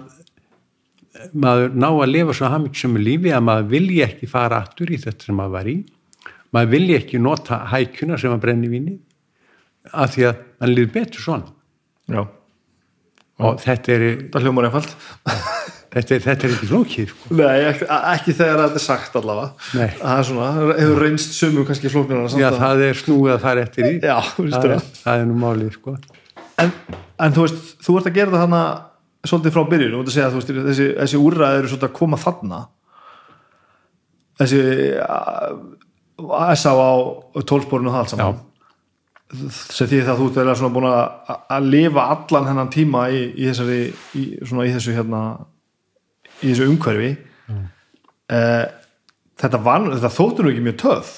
maður 1.34 1.74
ná 1.74 1.88
að 1.90 2.12
lifa 2.12 2.36
svo 2.36 2.50
hafmyggsömu 2.52 3.02
lífi 3.02 3.34
að 3.34 3.46
maður 3.48 3.68
vilji 3.74 4.00
ekki 4.06 4.30
fara 4.30 4.62
aftur 4.62 4.92
í 4.92 5.00
þetta 5.02 5.28
sem 5.28 5.38
maður 5.38 5.56
var 5.56 5.70
í. 5.72 5.76
Maður 6.54 6.72
vilji 6.76 6.98
ekki 7.00 7.22
nota 7.22 7.60
hækjuna 7.72 8.18
sem 8.20 8.30
maður 8.30 8.44
brenni 8.46 8.70
víni 8.70 8.96
af 9.92 10.14
því 10.14 10.28
að 10.30 10.42
mann 10.60 10.74
líður 10.74 10.92
betur 10.94 11.26
svona. 11.26 11.52
Já, 12.06 12.22
og 13.42 13.58
þetta 13.62 13.96
er, 13.96 14.04
það 14.30 14.46
hljómar 14.46 14.68
einfalt 14.68 14.94
þetta 15.96 16.14
er, 16.18 16.22
þetta 16.26 16.46
er 16.48 16.54
ekki 16.56 16.68
flókið 16.70 17.10
sko. 17.12 17.34
Nei, 17.40 17.58
ekki, 17.70 18.34
þegar 18.36 18.62
þetta 18.62 18.80
er 18.80 18.84
sagt 18.86 19.16
allavega 19.20 19.76
Nei. 19.80 19.88
það 20.00 20.18
er 20.20 20.26
svona, 20.30 20.48
það 20.56 20.72
hefur 20.82 21.02
reynst 21.06 21.36
sumu 21.38 21.64
kannski 21.68 21.92
flóknarna 21.92 22.40
já 22.42 22.48
að- 22.50 22.58
það 22.62 22.84
er 22.90 23.00
snúið 23.00 23.34
að 23.36 23.44
fara 23.46 23.64
eftir 23.66 23.88
í 23.88 23.94
Já, 24.04 24.16
það, 24.36 24.56
er, 24.56 24.74
það. 24.76 24.90
það 25.02 25.22
er 25.22 25.26
nú 25.30 25.38
málið 25.44 25.72
sko. 25.78 25.96
en, 26.64 26.72
en 27.26 27.36
þú 27.36 27.46
veist, 27.46 27.62
þú 27.86 27.98
ert 28.00 28.10
að 28.12 28.18
gera 28.20 28.34
það 28.36 28.44
hana 28.46 28.62
svolítið 29.26 29.54
frá 29.56 29.64
byrjun, 29.72 29.94
að 30.04 30.12
segja 30.14 30.30
veist, 30.36 30.52
þessi, 30.68 30.88
þessi 31.00 31.20
úrræði 31.26 31.58
eru 31.62 31.70
svolítið 31.72 31.88
að 31.90 31.96
koma 32.00 32.20
þarna 32.22 32.60
þessi 34.40 34.60
S.A. 36.56 36.72
á 36.76 36.92
tólsporinu 37.48 37.90
og 37.90 37.96
það 37.96 38.02
allt 38.04 38.12
saman 38.14 38.44
sem 39.50 39.88
því 39.90 39.98
það 40.06 40.20
þú 40.20 40.26
ert 40.28 40.36
verið 40.38 40.58
svona 40.60 40.74
búin 40.76 40.86
að 40.86 41.32
að 41.56 41.64
lifa 41.72 42.02
allan 42.14 42.46
hennan 42.46 42.68
tíma 42.70 43.08
í, 43.10 43.22
í 43.34 43.48
þessari 43.48 43.78
í, 44.14 44.22
í 44.38 44.74
þessu 44.76 44.94
hérna 44.94 45.22
í 46.42 46.50
þessu 46.50 46.66
umhverfi 46.70 47.12
eh, 48.28 48.64
þetta 49.40 49.62
var 49.62 49.86
þetta 49.94 50.12
þóttu 50.16 50.44
nú 50.44 50.52
ekki 50.52 50.64
mjög 50.66 50.80
töff. 50.82 51.14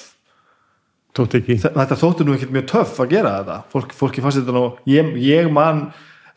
Tótt 1.17 1.39
ekki. 1.39 1.57
Þetta 1.63 1.97
þóttu 1.99 2.27
nú 2.27 2.35
ekki 2.35 2.51
mjög 2.53 2.69
töff 2.69 2.99
að 3.01 3.15
gera 3.15 3.33
þetta. 3.39 3.57
Fólk, 3.73 3.95
fólki 3.97 4.23
fannst 4.23 4.41
þetta 4.41 4.55
nú 4.55 4.65
ég, 4.89 5.13
ég 5.25 5.49
man 5.51 5.89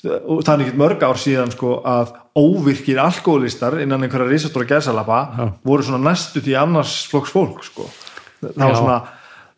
og 0.03 0.41
það 0.43 0.53
er 0.55 0.63
ekki 0.65 0.79
mörg 0.81 1.03
ár 1.07 1.19
síðan 1.21 1.53
sko 1.55 1.77
að 1.87 2.15
óvirkir 2.35 2.99
alkoholistar 2.99 3.77
innan 3.85 4.03
einhverja 4.03 4.33
risastóra 4.33 4.67
gæsalapa 4.67 5.19
Já. 5.37 5.45
voru 5.63 5.85
svona 5.87 6.01
næstu 6.09 6.43
því 6.43 6.57
annars 6.59 6.95
flokks 7.11 7.35
fólk 7.35 7.63
sko. 7.67 7.87
Það 8.43 8.65
var 8.65 8.79
svona 8.81 8.97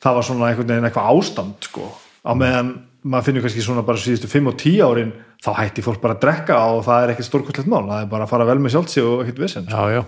það 0.05 0.19
var 0.19 0.27
svona 0.29 0.51
einhvern 0.51 0.73
veginn 0.73 0.89
eitthvað 0.91 1.13
ástand 1.15 1.69
sko 1.71 1.89
á 2.25 2.33
meðan 2.37 2.75
maður 3.05 3.29
finnur 3.29 3.45
kannski 3.45 3.65
svona 3.65 3.85
bara 3.87 4.01
síðustu 4.01 4.31
5 4.33 4.51
og 4.51 4.59
10 4.61 4.85
árin 4.85 5.15
þá 5.45 5.51
hætti 5.61 5.85
fólk 5.85 6.01
bara 6.03 6.17
að 6.17 6.23
drekka 6.25 6.61
og 6.73 6.85
það 6.87 7.03
er 7.03 7.15
ekkert 7.15 7.29
stórkvöldlegt 7.29 7.71
mál, 7.71 7.85
það 7.89 8.05
er 8.05 8.13
bara 8.13 8.25
að 8.25 8.33
fara 8.33 8.49
vel 8.49 8.61
með 8.65 8.77
sjálfsi 8.77 9.05
og 9.05 9.25
ekkert 9.25 9.43
vissin 9.45 9.69
já, 9.69 9.83
já, 9.93 10.03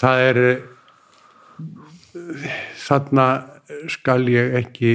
það 0.00 0.24
er 0.30 0.40
eh, 0.46 0.56
þarna 2.86 3.26
skal 3.92 4.22
ég 4.30 4.56
ekki 4.62 4.90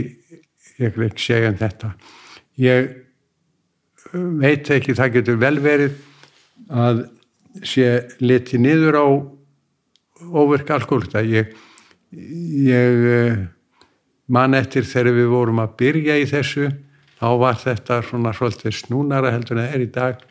ég 0.82 0.96
vil 0.96 1.08
ekki 1.08 1.26
segja 1.26 1.52
um 1.52 1.58
þetta. 1.60 1.92
Ég 2.62 2.92
eh, 2.92 4.28
veit 4.42 4.72
ekki, 4.74 4.96
það 4.98 5.18
getur 5.18 5.42
vel 5.42 5.58
verið 5.64 5.98
að 6.72 7.06
sé 7.68 7.88
liti 8.24 8.60
niður 8.62 8.98
á 8.98 9.08
óverk 10.32 10.70
alkoholista 10.72 11.24
ég, 11.26 11.52
ég 12.12 13.10
eh, 13.16 13.42
man 14.32 14.56
eftir 14.56 14.88
þegar 14.88 15.18
við 15.18 15.34
vorum 15.34 15.62
að 15.64 15.76
byrja 15.82 16.18
í 16.22 16.30
þessu 16.30 16.70
þá 17.22 17.28
var 17.38 17.60
þetta 17.62 18.02
svona 18.08 18.34
svolítið 18.34 18.76
snúnara 18.80 19.32
heldur 19.36 19.60
en 19.60 19.68
það 19.68 19.76
er 19.78 19.86
í 19.86 19.92
dag. 19.94 20.24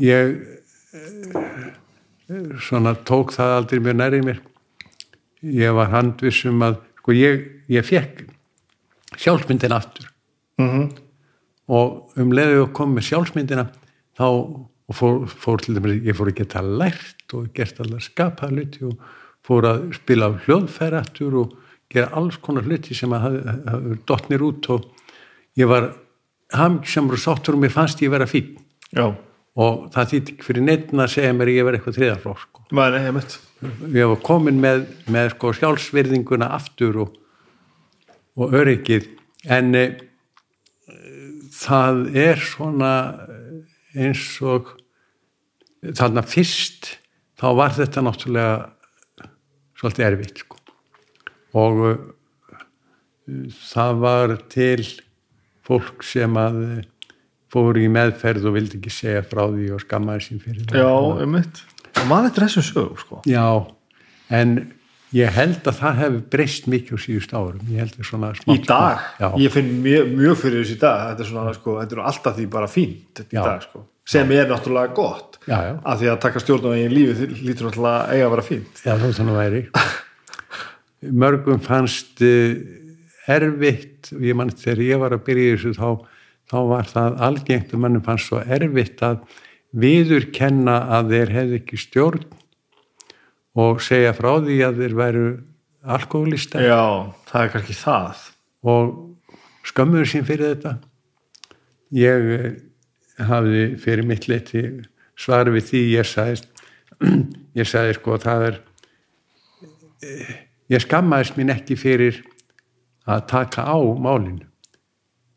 Ég 0.00 0.24
svona 2.64 2.94
tók 3.06 3.34
það 3.36 3.56
aldrei 3.58 3.82
mjög 3.84 4.00
nærið 4.00 4.26
mér. 4.26 4.40
Ég 5.44 5.76
var 5.76 5.92
handvissum 5.92 6.64
að 6.64 6.80
sko 7.00 7.14
ég, 7.16 7.46
ég 7.72 7.86
fekk 7.86 8.24
sjálfsmyndin 9.20 9.76
aftur. 9.76 10.10
Mm 10.60 10.90
og 11.70 12.18
um 12.18 12.32
leiðu 12.34 12.64
að 12.64 12.72
koma 12.74 12.98
með 12.98 13.06
sjálfsmyndina 13.10 13.66
þá 14.18 14.26
og 14.26 14.96
fór, 14.96 15.20
fór 15.30 15.62
til 15.62 15.76
dæmis, 15.76 16.00
ég 16.02 16.16
fór 16.18 16.32
að 16.32 16.40
geta 16.40 16.62
lært 16.64 17.34
og 17.38 17.50
gert 17.54 17.78
allar 17.82 18.02
skapa 18.02 18.48
hluti 18.50 18.82
og 18.88 18.96
fór 19.46 19.68
að 19.68 19.84
spila 20.00 20.32
aftur 20.98 21.36
og 21.44 21.52
gera 21.90 22.10
alls 22.18 22.40
konar 22.42 22.66
hluti 22.66 22.94
sem 22.94 23.12
að 23.14 23.26
hafa 23.26 23.98
dottnir 24.08 24.42
út 24.46 24.70
og 24.74 24.88
ég 25.60 25.68
var 25.68 25.92
hamingsamur 26.56 27.18
og 27.18 27.22
sáttur 27.22 27.56
og 27.56 27.64
mér 27.64 27.74
fannst 27.74 28.02
ég 28.02 28.12
vera 28.12 28.28
fín 28.28 28.56
já, 28.94 29.06
og 29.60 29.88
það 29.94 30.12
þýtti 30.12 30.34
ekki 30.34 30.46
fyrir 30.46 30.66
neittna 30.66 31.06
að 31.06 31.14
segja 31.14 31.36
mér 31.36 31.52
ég 31.52 31.66
var 31.66 31.76
eitthvað 31.78 31.98
þriðaflokk 31.98 32.42
sko. 32.44 32.66
ég 33.94 34.12
var 34.12 34.20
komin 34.26 34.60
með, 34.62 34.86
með 35.10 35.32
sko 35.36 35.52
sjálfsvirðinguna 35.58 36.50
aftur 36.56 37.02
og, 37.04 37.16
og 38.38 38.54
öryggið 38.60 39.08
en 39.50 39.74
e, 39.78 39.84
það 41.54 42.02
er 42.18 42.42
svona 42.44 42.94
eins 43.94 44.24
og 44.42 44.74
þarna 45.80 46.24
fyrst 46.26 46.96
þá 47.40 47.48
var 47.58 47.76
þetta 47.78 48.04
náttúrulega 48.04 48.56
svolítið 49.80 50.08
erfitt 50.10 50.42
sko. 50.44 50.58
og 51.58 51.84
e, 51.86 51.94
það 53.70 54.02
var 54.02 54.36
til 54.50 54.82
fólk 55.70 56.06
sem 56.06 56.40
að 56.40 56.62
e, 56.66 56.70
fór 57.50 57.78
í 57.78 57.86
meðferð 57.90 58.50
og 58.50 58.56
vildi 58.58 58.80
ekki 58.80 58.94
segja 58.94 59.22
frá 59.26 59.44
því 59.48 59.70
og 59.76 59.84
skammaði 59.84 60.26
sín 60.26 60.42
fyrir 60.42 60.66
það. 60.66 60.82
Já, 60.82 61.20
heimitt 61.22 61.62
og 62.00 62.10
maður 62.10 62.30
eftir 62.30 62.46
þessum 62.46 62.66
sög 62.66 63.00
sko. 63.02 63.20
Já, 63.28 63.46
en 64.40 64.54
ég 65.16 65.32
held 65.34 65.66
að 65.66 65.78
það 65.80 66.00
hefur 66.00 66.20
breyst 66.32 66.68
mikið 66.70 66.96
á 66.96 66.98
síðust 67.04 67.32
árum. 67.34 67.62
Ég 67.70 67.82
held 67.82 67.96
að 67.96 68.08
svona 68.10 68.32
í 68.32 68.40
smátt 68.40 68.68
dag, 68.70 69.06
Já, 69.20 69.28
ég 69.42 69.54
finn 69.54 69.70
mjög, 69.84 70.12
mjög 70.20 70.42
fyrir 70.44 70.62
þessu 70.62 70.76
í 70.76 70.82
dag. 70.84 71.06
Þetta 71.10 71.24
er 71.24 71.30
svona, 71.32 71.54
sko, 71.56 71.76
þetta 71.80 71.96
er 71.96 72.02
alltaf 72.12 72.36
því 72.38 72.46
bara 72.54 72.70
fínt 72.70 73.22
í 73.24 73.28
Já. 73.34 73.40
dag, 73.42 73.64
sko, 73.66 73.84
sem 74.14 74.34
er 74.36 74.50
náttúrulega 74.50 74.94
gott. 74.96 75.40
Já, 75.46 75.56
já, 75.66 75.72
af 75.82 76.02
því 76.02 76.12
að 76.12 76.20
taka 76.26 76.44
stjórn 76.44 76.68
á 76.68 76.72
eigin 76.76 76.94
lífi 76.94 77.30
lítur 77.40 77.68
náttúrulega 77.68 77.96
að 78.04 78.14
eiga 78.14 78.28
að 78.28 78.34
vera 78.36 78.46
fínt. 78.50 78.84
Já, 78.86 78.92
þú 79.00 79.12
þannig 79.18 79.40
væri. 79.40 79.64
Mörgum 81.24 81.62
fannst 81.64 82.22
uh, 82.22 82.54
erfitt, 83.28 84.10
og 84.14 84.24
ég 84.24 84.36
mann 84.38 84.52
þegar 84.54 84.82
ég 84.86 85.02
var 85.02 85.14
að 85.16 85.24
byrja 85.26 85.50
í 85.50 85.54
þessu 85.56 85.74
þá, 85.76 85.88
þá 86.50 86.58
var 86.72 86.90
það 86.90 87.22
algengt 87.28 87.74
og 87.74 87.84
mannum 87.84 88.04
fannst 88.06 88.30
svo 88.30 88.40
erfitt 88.40 89.02
að 89.06 89.22
viðurkenna 89.70 90.76
að 90.98 91.14
þeir 91.14 91.34
hefði 91.36 91.60
ekki 91.60 91.80
stjórn 91.80 92.24
og 93.60 93.82
segja 93.84 94.12
frá 94.16 94.32
því 94.42 94.58
að 94.66 94.82
þeir 94.82 94.96
væru 94.98 95.26
alkoholistar. 95.80 96.62
já, 96.62 97.12
það 97.30 97.44
er 97.44 97.52
kannski 97.54 97.76
það 97.78 98.24
og 98.70 98.90
skömmuður 99.70 100.10
sín 100.10 100.26
fyrir 100.28 100.54
þetta 100.54 100.74
ég 101.96 102.32
eh, 102.36 102.50
hafði 103.30 103.64
fyrir 103.80 104.06
mitt 104.08 104.28
leti 104.30 104.64
svar 105.18 105.50
við 105.52 105.70
því 105.70 105.82
ég 105.94 106.08
sagði 106.08 106.42
ég 107.60 107.68
sagði 107.68 107.96
sko 107.96 108.16
að 108.16 108.26
það 108.26 108.46
er 108.48 108.60
eh, 110.04 110.34
ég 110.74 110.84
skammaðist 110.84 111.38
mín 111.40 111.54
ekki 111.54 111.78
fyrir 111.80 112.20
að 113.08 113.26
taka 113.30 113.64
á 113.64 113.76
málinu. 113.78 114.46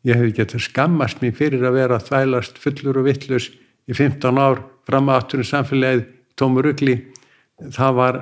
Ég 0.04 0.20
hefði 0.20 0.36
getað 0.36 0.66
skammast 0.66 1.22
mín 1.22 1.36
fyrir 1.36 1.64
að 1.64 1.78
vera 1.78 1.98
að 1.98 2.08
þvælast 2.10 2.60
fullur 2.60 3.00
og 3.00 3.06
vittlus 3.08 3.48
í 3.88 3.96
15 3.96 4.40
ár 4.40 4.60
fram 4.84 5.08
að 5.08 5.20
áttunum 5.20 5.48
samfélagið 5.48 6.04
tómur 6.36 6.68
ugli 6.68 6.98
það 7.72 7.96
var, 7.98 8.18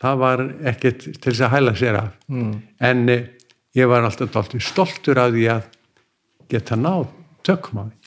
það 0.00 0.22
var 0.22 0.44
ekkert 0.72 1.04
til 1.04 1.32
þess 1.32 1.44
að 1.44 1.54
hæla 1.56 1.74
sér 1.76 1.98
af. 2.00 2.12
Mm. 2.32 2.54
en 2.80 3.08
eh, 3.12 3.26
ég 3.76 3.88
var 3.88 4.06
alltaf 4.06 4.32
dálítið 4.32 4.64
stoltur 4.64 5.20
af 5.20 5.34
því 5.34 5.48
að 5.52 5.66
geta 6.52 6.76
náð 6.76 7.10
tökum 7.44 7.82
á 7.82 7.84
því. 7.88 7.98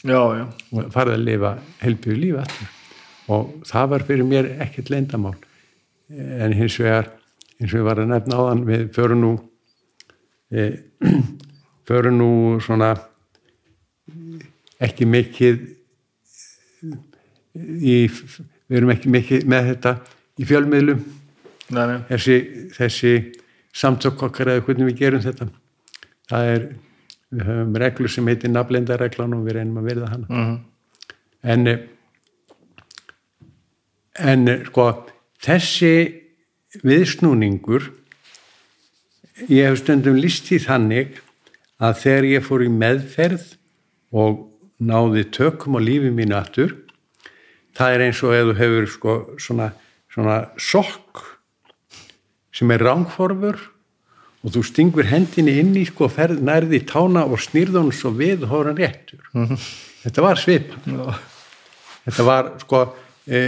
Og 0.74 0.90
farið 0.94 1.18
að 1.18 1.28
lifa 1.30 1.54
helbíðu 1.84 2.18
lífi 2.22 2.42
allir 2.46 2.74
og 3.26 3.54
það 3.66 3.92
var 3.94 4.06
fyrir 4.06 4.28
mér 4.30 4.50
ekkert 4.62 4.92
leyndamál 4.94 5.36
en 6.14 6.54
hins 6.54 6.78
vegar 6.78 7.10
eins 7.58 7.72
og 7.72 7.80
ég 7.80 7.88
var 7.88 8.02
að 8.02 8.12
nefna 8.12 8.38
áðan 8.38 8.66
við 8.68 8.84
förum 8.94 9.24
nú 9.24 9.32
förum 11.90 12.20
nú 12.20 12.30
svona 12.64 12.94
ekki 14.84 15.08
mikið 15.10 15.62
í, 17.56 17.96
við 18.06 18.78
erum 18.78 18.94
ekki 18.94 19.12
mikið 19.14 19.50
með 19.50 19.72
þetta 19.72 19.96
í 20.36 20.48
fjölmiðlum. 20.48 21.04
Nei, 21.74 21.84
nei. 21.90 22.00
Þessi, 22.12 22.38
þessi 22.76 23.14
samtök 23.76 24.28
okkar 24.28 24.54
eða 24.54 24.66
hvernig 24.68 24.92
við 24.92 25.02
gerum 25.02 25.24
þetta 25.24 25.50
það 26.30 26.54
er 26.54 26.70
við 27.36 27.44
höfum 27.50 27.76
reglu 27.82 28.10
sem 28.12 28.28
heitir 28.30 28.52
naflendareglan 28.54 29.34
og 29.38 29.46
við 29.48 29.60
reynum 29.60 29.82
að 29.82 29.90
verða 29.90 30.14
hana. 30.14 30.30
Mm 30.30 30.56
en 31.46 31.68
eh, 31.68 31.80
en 34.16 34.48
eh, 34.48 34.64
sko 34.66 34.88
þessi 35.46 35.94
viðsnúningur 36.86 37.92
ég 39.50 39.68
hef 39.68 39.82
stundum 39.82 40.18
líst 40.20 40.52
í 40.56 40.60
þannig 40.64 41.20
að 41.84 42.02
þegar 42.04 42.28
ég 42.32 42.46
fór 42.46 42.64
í 42.66 42.72
meðferð 42.72 43.48
og 44.16 44.46
náði 44.80 45.26
tökum 45.36 45.78
á 45.78 45.82
lífi 45.84 46.12
mínu 46.14 46.38
aftur 46.38 46.76
það 47.76 47.96
er 47.96 48.04
eins 48.08 48.22
og 48.24 48.36
ef 48.36 48.50
þú 48.50 48.58
hefur 48.60 48.92
sko 48.92 49.16
svona, 49.42 49.70
svona 50.12 50.38
sokk 50.62 51.24
sem 52.56 52.72
er 52.72 52.84
rángforfur 52.88 53.60
og 54.46 54.54
þú 54.54 54.62
stingur 54.70 55.10
hendinni 55.10 55.58
inn 55.60 55.74
í 55.76 55.86
sko 55.90 56.08
ferð 56.12 56.44
nærði 56.46 56.84
tána 56.88 57.26
og 57.26 57.42
snýrðun 57.42 57.92
svo 57.96 58.14
við 58.16 58.46
hóran 58.48 58.78
réttur. 58.78 59.24
Þetta 60.04 60.24
var 60.24 60.40
svipa 60.40 60.78
já, 60.86 61.16
þetta 62.06 62.26
var 62.28 62.52
sko 62.62 62.82
e, 63.26 63.42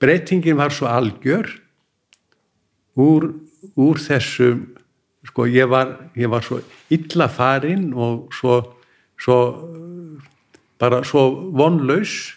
breytingin 0.00 0.60
var 0.60 0.72
svo 0.74 0.86
algjör 0.86 1.50
úr, 3.02 3.32
úr 3.78 4.00
þessum 4.02 4.62
sko 5.26 5.46
ég 5.46 5.68
var, 5.70 5.94
ég 6.18 6.30
var 6.30 6.42
svo 6.44 6.60
illa 6.92 7.28
farinn 7.30 7.92
og 7.94 8.32
svo, 8.34 8.58
svo 9.20 9.38
bara 10.82 11.02
svo 11.06 11.28
vonlaus 11.54 12.32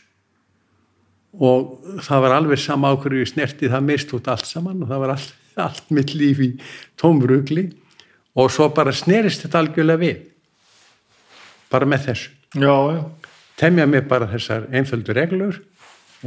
og 1.35 1.99
það 2.06 2.22
var 2.23 2.38
alveg 2.38 2.61
sama 2.61 2.93
á 2.93 2.95
hverju 2.95 3.26
snerti 3.27 3.72
það 3.72 3.88
mist 3.89 4.14
út 4.15 4.30
allt 4.31 4.47
saman 4.47 4.84
og 4.85 4.91
það 4.91 5.02
var 5.03 5.15
allt, 5.15 5.34
allt 5.65 5.89
mitt 5.97 6.14
líf 6.15 6.43
í 6.45 6.52
tómrugli 6.99 7.68
og 8.35 8.52
svo 8.53 8.69
bara 8.76 8.93
snerist 8.95 9.43
þetta 9.43 9.64
algjörlega 9.64 10.02
við 10.02 10.23
bara 11.72 11.88
með 11.89 12.10
þessu. 12.10 12.30
Já, 12.56 12.76
já. 12.93 13.02
Temja 13.60 13.85
mig 13.88 14.06
bara 14.07 14.27
þessar 14.30 14.68
einföldu 14.76 15.15
reglur 15.15 15.57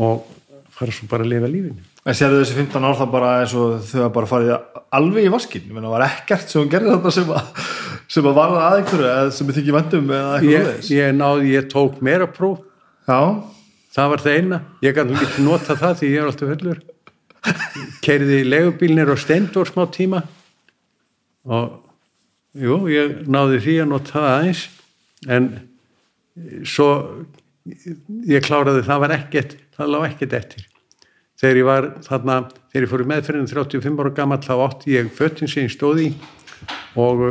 og 0.00 0.26
fara 0.74 0.92
svo 0.92 1.08
bara 1.10 1.24
að 1.24 1.32
lifa 1.34 1.50
lífinu 1.52 1.86
En 2.08 2.16
sérðu 2.16 2.40
þessi 2.40 2.56
15 2.56 2.86
ár 2.88 2.96
það 2.96 3.10
bara 3.12 3.30
eins 3.42 3.54
og 3.58 3.82
þau 3.84 3.98
hafa 3.98 4.12
bara 4.14 4.28
farið 4.30 4.52
alveg 4.96 5.26
í 5.28 5.32
vaskinn, 5.32 5.66
ég 5.68 5.76
meina, 5.76 5.90
var 5.92 6.06
ekkert 6.06 6.48
sem 6.48 6.70
gerði 6.72 6.94
þetta 6.94 7.10
sem 7.18 7.32
að, 7.36 7.50
sem 8.16 8.28
að 8.30 8.38
varða 8.38 8.62
að 8.64 8.76
einhverju 8.78 9.08
eða 9.10 9.34
sem 9.36 9.50
þið 9.50 9.60
ekki 9.62 9.74
vendum 9.76 10.12
eða 10.16 10.30
eitthvað 10.38 10.54
ég, 10.54 10.68
leðis. 10.70 10.92
ég 10.94 11.18
náði, 11.18 11.50
ég 11.52 11.66
tók 11.74 11.98
meira 12.08 12.28
próf. 12.32 12.62
Já, 13.08 13.18
það 13.98 14.14
var 14.14 14.24
það 14.24 14.38
eina, 14.38 14.60
ég 14.86 14.96
gæti 14.96 15.18
ekki 15.18 15.44
nota 15.44 15.76
það 15.82 15.98
því 16.00 16.12
ég 16.14 16.22
er 16.22 16.30
alltaf 16.30 16.54
fullur 16.54 16.86
keiriði 18.04 18.40
legubílnir 18.48 19.12
og 19.12 19.20
stendur 19.20 19.68
smá 19.68 19.84
tíma. 19.92 20.22
Og 21.48 21.76
jú, 22.58 22.80
ég 22.92 23.22
náði 23.30 23.60
því 23.64 23.76
að 23.84 23.92
nota 23.92 24.14
það 24.16 24.30
aðeins. 24.32 24.64
En 25.28 25.50
svo 26.68 26.88
ég 28.28 28.44
kláraði 28.46 28.84
það 28.86 29.04
var 29.04 29.16
ekkert 29.18 29.56
það 29.76 29.94
lág 29.94 30.10
ekkert 30.12 30.36
eftir 30.38 30.66
þegar 31.38 31.60
ég 31.60 31.68
var 31.68 31.88
þarna, 32.06 32.38
þegar 32.72 32.86
ég 32.86 32.92
fór 32.92 33.04
í 33.04 33.08
meðferðin 33.12 33.50
35 33.50 34.02
ára 34.02 34.14
gammal 34.16 34.40
þá 34.44 34.54
átti 34.66 34.96
ég 34.96 35.12
föttin 35.14 35.50
sem 35.50 35.66
ég 35.66 35.74
stóði 35.74 36.10
og 36.98 37.24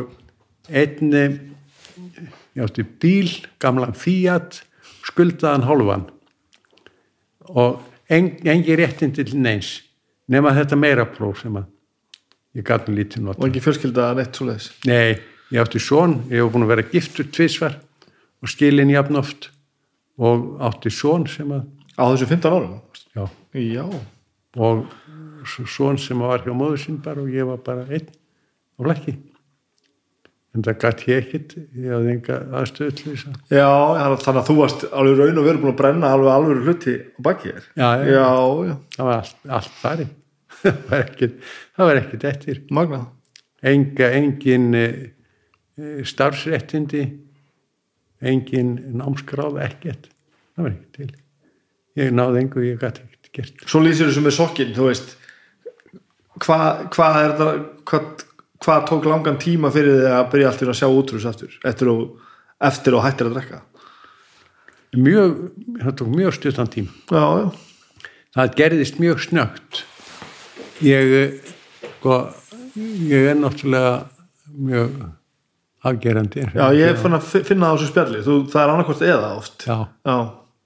einn 0.68 1.14
ég 1.14 2.64
átti 2.64 2.86
bíl, 3.02 3.30
gamlan 3.62 3.96
Fiat 3.98 4.62
skuldaðan 5.08 5.68
hálfan 5.68 6.06
og 7.48 7.84
en, 8.12 8.32
engi 8.48 8.78
réttindi 8.80 9.26
til 9.28 9.42
neins 9.42 9.78
nema 10.32 10.56
þetta 10.56 10.80
meira 10.80 11.08
próf 11.10 11.44
sem 11.44 11.60
að 11.60 11.68
ég 12.58 12.66
gæti 12.68 12.92
nú 12.92 12.98
lítið 13.00 13.26
nota 13.28 13.44
og 13.44 13.50
ekki 13.50 13.64
fjölskylda 13.64 14.10
neitt 14.18 14.38
svo 14.40 14.50
leiðis. 14.50 14.72
Nei, 14.88 15.20
ég 15.54 15.62
átti 15.62 15.82
són, 15.84 16.22
ég 16.32 16.42
hef 16.42 16.52
búin 16.54 16.66
að 16.66 16.74
vera 16.74 16.88
giftur 16.92 17.30
tvisvar 17.32 17.78
og 18.42 18.52
skilin 18.52 18.92
jafn 18.92 19.20
oft 19.20 19.52
og 20.18 20.56
átti 20.66 20.92
són 20.94 21.28
sem 21.32 21.52
að, 21.54 21.68
Á 21.98 22.14
þessu 22.14 22.28
15 22.30 22.54
árum? 22.54 22.74
Já, 23.18 23.26
Já. 23.58 23.86
og 24.58 24.86
són 25.68 25.98
sem 26.02 26.20
var 26.22 26.44
hjá 26.46 26.54
móður 26.56 26.82
sín 26.82 27.02
bara 27.04 27.24
og 27.24 27.34
ég 27.34 27.48
var 27.48 27.60
bara 27.66 27.86
einn 27.90 28.08
og 28.78 28.88
flækki. 28.88 29.16
En 30.56 30.64
það 30.66 30.78
gæti 30.82 31.10
ég 31.12 31.20
ekkit, 31.22 31.52
ég 31.78 31.92
hafði 31.94 32.14
enga 32.16 32.38
aðstöðu 32.58 32.94
til 32.98 33.12
þess 33.12 33.28
að. 33.30 33.36
Já, 33.54 33.68
þannig 34.24 34.40
að 34.42 34.48
þú 34.48 34.56
varst 34.58 34.86
alveg 34.90 35.20
raun 35.22 35.42
og 35.42 35.46
verið 35.46 35.62
búin 35.62 35.74
að 35.74 35.78
brenna 35.82 36.14
alveg 36.16 36.32
alveg 36.34 36.64
hluti 36.66 36.96
á 36.98 37.20
baki 37.28 37.52
þér. 37.52 37.68
Já, 37.78 37.90
já. 38.00 38.08
Já, 38.16 38.32
já, 38.70 38.74
Það 38.96 39.10
var 39.10 39.20
allt, 39.20 39.38
allt 39.60 39.78
farið. 39.84 40.16
það 40.64 40.80
var 40.90 41.04
ekkit, 41.04 41.38
ekkit 42.02 42.28
eftir. 42.32 42.62
magna. 42.74 43.04
Enga, 43.68 44.10
engin 44.18 44.68
eh, 44.78 44.98
starfsréttindi, 46.10 47.04
engin 48.22 48.74
námskráð, 48.98 49.62
ekkert. 49.68 50.10
Það 50.56 50.66
var 50.66 50.74
ekkert 50.74 50.98
til. 50.98 51.12
Ég 51.98 52.12
náði 52.14 52.44
engu, 52.44 52.66
ég 52.66 52.82
gæti 52.82 53.06
gert. 53.38 53.64
Svo 53.70 53.82
lýsir 53.86 54.10
þessu 54.10 54.24
með 54.26 54.36
sokkin, 54.38 54.74
þú 54.76 54.90
veist 54.90 55.16
hvað 56.44 56.84
hva 56.96 57.08
er 57.24 57.36
það 57.40 57.54
hvað 57.90 58.26
hva 58.66 58.76
tók 58.90 59.06
langan 59.06 59.38
tíma 59.42 59.70
fyrir 59.74 60.00
þig 60.02 60.14
að 60.18 60.30
byrja 60.34 60.48
alltaf 60.52 60.72
að 60.74 60.80
sjá 60.80 60.88
útrús 60.90 61.26
aftur 61.30 61.58
eftir 61.70 61.92
og, 61.94 62.04
eftir 62.70 62.96
og 62.98 63.04
hættir 63.06 63.30
að 63.30 63.36
drekka 63.38 63.62
Mjög, 64.98 65.34
það 65.84 65.96
tók 66.00 66.08
mjög 66.16 66.34
stuttan 66.38 66.70
tím. 66.72 66.86
Já, 67.12 67.24
já, 67.38 67.50
Það 68.38 68.54
gerðist 68.56 69.00
mjög 69.04 69.20
snögt. 69.22 69.82
Ég, 70.82 71.12
eh, 71.18 71.52
sko, 72.00 72.16
ég 73.12 73.28
er 73.34 73.36
náttúrulega 73.36 73.92
mjög 74.56 74.96
afgerandi. 75.84 76.46
já 76.56 76.66
ég 76.74 76.98
fann 77.04 77.14
að 77.20 77.28
fi- 77.28 77.44
finna 77.44 77.68
það 77.68 77.74
á 77.74 77.78
þessu 77.78 77.92
spjalli 77.92 78.24
þú, 78.26 78.38
það 78.54 78.62
er 78.64 78.74
annarkvort 78.74 79.02
eða 79.12 79.30
oft 79.38 79.66
Já, 79.68 79.78
já, 80.08 80.18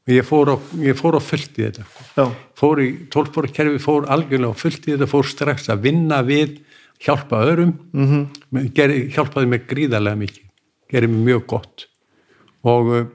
ég 0.09 0.25
fór 0.25 0.53
á, 0.53 0.55
ég 0.81 0.97
fór 0.97 1.17
á 1.17 1.21
fullt 1.21 1.57
í 1.59 1.67
þetta. 1.67 1.85
já, 2.17 2.25
fór 2.57 2.81
í 2.81 2.89
tólfbóra 3.13 3.51
kerfi, 3.53 3.81
fór 3.81 4.07
algjörlega 4.09 4.49
og 4.49 4.57
fullt 4.59 4.87
í 4.87 4.95
þetta, 4.95 5.09
fór 5.09 5.27
strax 5.29 5.69
að 5.69 5.83
vinna 5.85 6.21
við 6.25 6.59
hjálpa 7.01 7.41
öðrum 7.45 7.73
mm 7.93 8.07
-hmm. 8.07 9.09
hjálpaði 9.13 9.47
mig 9.47 9.67
gríðarlega 9.69 10.17
mikið 10.17 10.45
gerði 10.91 11.07
mig 11.07 11.25
mjög 11.25 11.45
gott 11.47 11.87
og 12.63 12.91
uh, 12.93 13.05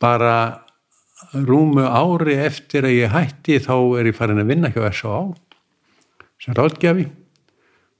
bara 0.00 0.64
rúmu 1.32 1.84
ári 1.86 2.36
eftir 2.36 2.84
að 2.84 2.98
ég 3.00 3.12
hætti 3.12 3.58
þá 3.62 3.76
er 3.98 4.10
ég 4.10 4.16
farin 4.16 4.42
að 4.42 4.50
vinna 4.52 4.70
hjá 4.70 4.84
S.A.A. 4.90 5.34
sem 6.38 6.54
ráðgjafi 6.54 7.08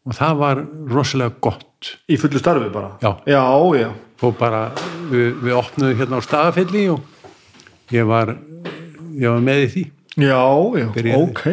og 0.04 0.14
það 0.14 0.36
var 0.36 0.64
rosalega 0.92 1.34
gott 1.40 1.96
í 2.08 2.18
fullu 2.20 2.38
starfi 2.38 2.68
bara 2.72 2.98
Já. 3.00 3.16
já, 3.26 3.44
já, 3.80 3.90
bara, 4.38 4.72
við, 5.10 5.34
við 5.40 5.56
opnuðum 5.56 5.98
hérna 5.98 6.20
á 6.20 6.26
staðafelli 6.26 6.88
og 6.92 7.00
ég 7.92 8.08
var 8.08 8.34
ég 9.14 9.28
var 9.28 9.44
með 9.44 9.62
í 9.64 9.68
því. 9.74 9.84
Já, 10.14 10.40
já 10.80 10.88
Byrjaði. 10.94 11.20
ok. 11.20 11.44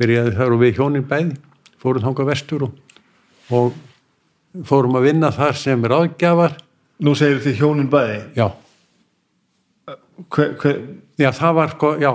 Byrjaði 0.00 0.34
þar 0.38 0.56
og 0.56 0.62
við 0.64 0.80
hjónin 0.80 1.06
bæði 1.10 1.36
fórum 1.80 2.04
þangað 2.04 2.30
vestur 2.30 2.66
og, 2.66 2.74
og 3.56 4.64
fórum 4.68 4.98
að 5.00 5.06
vinna 5.10 5.30
þar 5.34 5.56
sem 5.58 5.86
ráðgjafar. 5.92 6.58
Nú 7.00 7.14
segir 7.16 7.40
þið 7.44 7.62
hjónin 7.62 7.88
bæði? 7.92 8.18
Já, 8.36 8.50
hver, 10.28 10.56
hver, 10.60 10.80
já 11.20 11.30
það 11.36 11.56
var 11.56 11.74
sko, 11.74 11.92
já. 12.00 12.12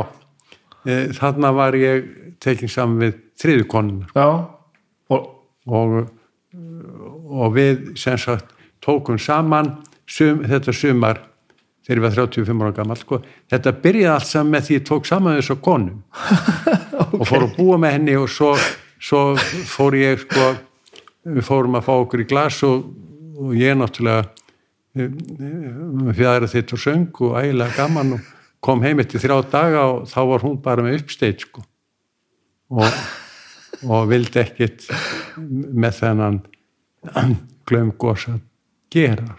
E, 0.85 0.97
þarna 1.17 1.51
var 1.55 1.77
ég 1.80 2.11
tekin 2.43 2.69
saman 2.69 3.01
við 3.01 3.15
þriðu 3.41 3.65
konunar 3.72 4.11
já 4.15 4.27
og, 5.09 5.23
og, 5.65 5.95
og 7.26 7.55
við 7.55 7.95
sem 7.99 8.19
sagt 8.22 8.51
tókum 8.85 9.17
saman 9.22 9.72
sum, 10.05 10.43
þetta 10.45 10.76
sumar 10.76 11.23
þegar 11.86 11.99
ég 11.99 12.06
var 12.06 12.16
35 12.18 12.64
ára 12.66 12.76
gammal 12.76 12.98
sko. 12.99 13.22
þetta 13.52 13.76
byrjaði 13.84 14.14
allt 14.14 14.30
saman 14.30 14.53
með 14.56 14.68
því 14.68 14.78
ég 14.80 14.88
tók 14.90 15.10
saman 15.10 15.38
þessu 15.40 15.57
konum 15.62 16.02
og 17.20 17.26
fór 17.30 17.45
að 17.45 17.57
búa 17.60 17.78
með 17.82 17.98
henni 17.98 18.16
og 18.20 18.30
svo, 18.32 18.53
svo 18.99 19.26
fór 19.70 19.98
ég 19.99 20.26
sko 20.26 20.48
við 21.26 21.45
fórum 21.45 21.78
að 21.78 21.88
fá 21.88 21.94
okkur 21.98 22.24
í 22.26 22.30
glas 22.30 22.62
og, 22.66 22.90
og 23.38 23.53
ég 23.57 23.78
náttúrulega 23.78 24.26
fjæðra 26.16 26.48
þitt 26.48 26.74
og 26.76 26.82
söng 26.82 27.22
og 27.28 27.38
ægilega 27.41 27.76
gaman 27.76 28.16
og 28.16 28.34
kom 28.64 28.82
heim 28.86 29.02
eftir 29.03 29.22
þrjá 29.22 29.38
daga 29.52 29.86
og 29.91 30.06
þá 30.10 30.20
var 30.32 30.45
hún 30.45 30.60
bara 30.64 30.86
með 30.86 31.02
uppsteit 31.02 31.44
sko 31.44 31.66
og, 32.74 32.99
og 33.86 34.07
vildi 34.10 34.41
ekkit 34.41 34.88
með 35.38 35.99
þennan 35.99 36.40
glömgós 37.70 38.30
að 38.32 38.40
gera. 38.94 39.36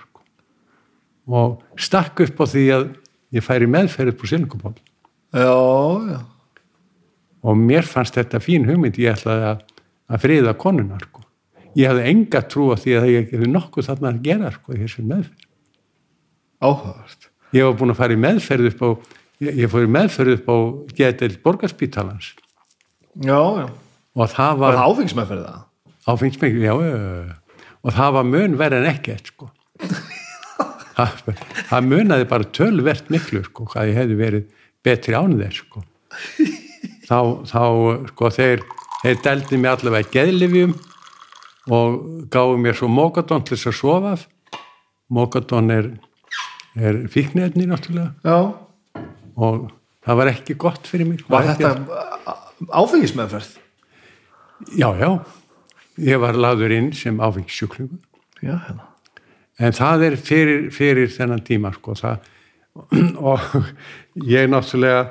Og 1.27 1.61
stakk 1.81 2.23
upp 2.25 2.41
á 2.43 2.45
því 2.47 2.65
að 2.77 2.87
ég 3.37 3.45
færi 3.45 3.69
meðferðið 3.71 4.19
på 4.21 4.31
Silkeból 4.31 4.75
já, 5.35 5.53
já 6.13 6.19
og 7.47 7.59
mér 7.61 7.87
fannst 7.87 8.17
þetta 8.19 8.41
fín 8.43 8.67
hugmynd 8.67 8.99
ég 8.99 9.15
ætlaði 9.15 9.51
að, 9.53 9.61
að 10.11 10.25
friða 10.25 10.55
konunar 10.59 11.05
sko. 11.05 11.23
ég 11.79 11.91
hafði 11.91 12.09
enga 12.13 12.43
trú 12.51 12.71
á 12.73 12.77
því 12.81 12.97
að 12.99 13.11
ég 13.13 13.31
hefði 13.35 13.53
nokkuð 13.53 13.91
þarna 13.91 14.13
að 14.13 14.23
gera 14.27 14.53
sko, 14.55 14.75
þessu 14.75 15.05
meðferð 15.07 15.47
áhugavert 16.67 17.31
ég 17.55 17.69
var 17.69 17.79
búin 17.79 17.95
að 17.95 18.01
fara 18.01 18.17
í 18.17 18.23
meðferð 18.23 18.71
upp 18.73 18.83
á 18.83 18.89
ég, 19.47 19.63
ég 19.63 19.73
fór 19.73 19.87
í 19.87 19.93
meðferð 19.99 20.39
upp 20.39 20.51
á 20.51 20.57
getil 20.99 21.33
borgarspítalans 21.45 22.33
já, 23.23 23.39
já, 23.39 23.67
og 24.17 24.33
það 24.33 24.63
var 24.63 24.79
það? 25.45 25.65
áfengismengil, 26.07 26.63
já, 26.63 26.75
já, 26.81 26.97
já. 27.27 27.35
og 27.83 27.97
það 27.99 28.19
var 28.19 28.29
mun 28.31 28.59
verið 28.59 28.85
en 28.85 28.93
ekkert 28.95 29.33
sko. 29.33 29.51
Það, 30.97 31.81
munaði 31.87 32.29
bara 32.31 32.49
tölvert 32.57 33.11
miklu 33.13 33.43
sko, 33.47 33.67
hvað 33.73 33.91
ég 33.91 34.01
hefði 34.01 34.19
verið 34.21 34.47
betri 34.87 35.17
ánið 35.17 35.45
þess 35.45 35.63
sko. 35.63 35.85
þá, 37.09 37.19
þá 37.51 37.63
sko, 38.13 38.31
þeir, 38.39 38.65
þeir 39.03 39.23
deldi 39.27 39.61
mig 39.61 39.73
allavega 39.73 40.13
geðlifjum 40.15 40.75
og 41.77 41.99
gáðu 42.33 42.59
mér 42.63 42.79
svo 42.79 42.89
mókadón 42.91 43.45
til 43.45 43.57
þess 43.57 43.73
að 43.73 43.79
sofa 43.81 44.15
mókadón 45.13 45.71
er, 45.75 45.91
er 46.79 47.05
fíknefni 47.11 47.69
náttúrulega. 47.71 48.15
Já, 48.27 49.03
og 49.37 49.69
það 50.07 50.21
var 50.23 50.33
ekki 50.33 50.57
gott 50.59 50.89
fyrir 50.89 51.09
mig 51.11 51.23
var 51.31 51.47
þetta 51.51 52.35
áfengismæðferð? 52.73 53.57
Já, 54.73 54.89
já, 54.97 55.11
ég 56.01 56.21
var 56.23 56.39
laður 56.39 56.73
inn 56.73 56.93
sem 56.97 57.19
áfengissjúklingur 57.21 58.01
já, 58.41 58.57
hérna 58.57 58.86
en 59.59 59.77
það 59.77 60.05
er 60.11 60.17
fyrir, 60.21 60.67
fyrir 60.75 61.13
þennan 61.13 61.45
tíma 61.47 61.73
sko, 61.77 61.95
það, 61.99 62.27
og 63.31 63.47
ég 64.29 64.51
náttúrulega 64.53 65.07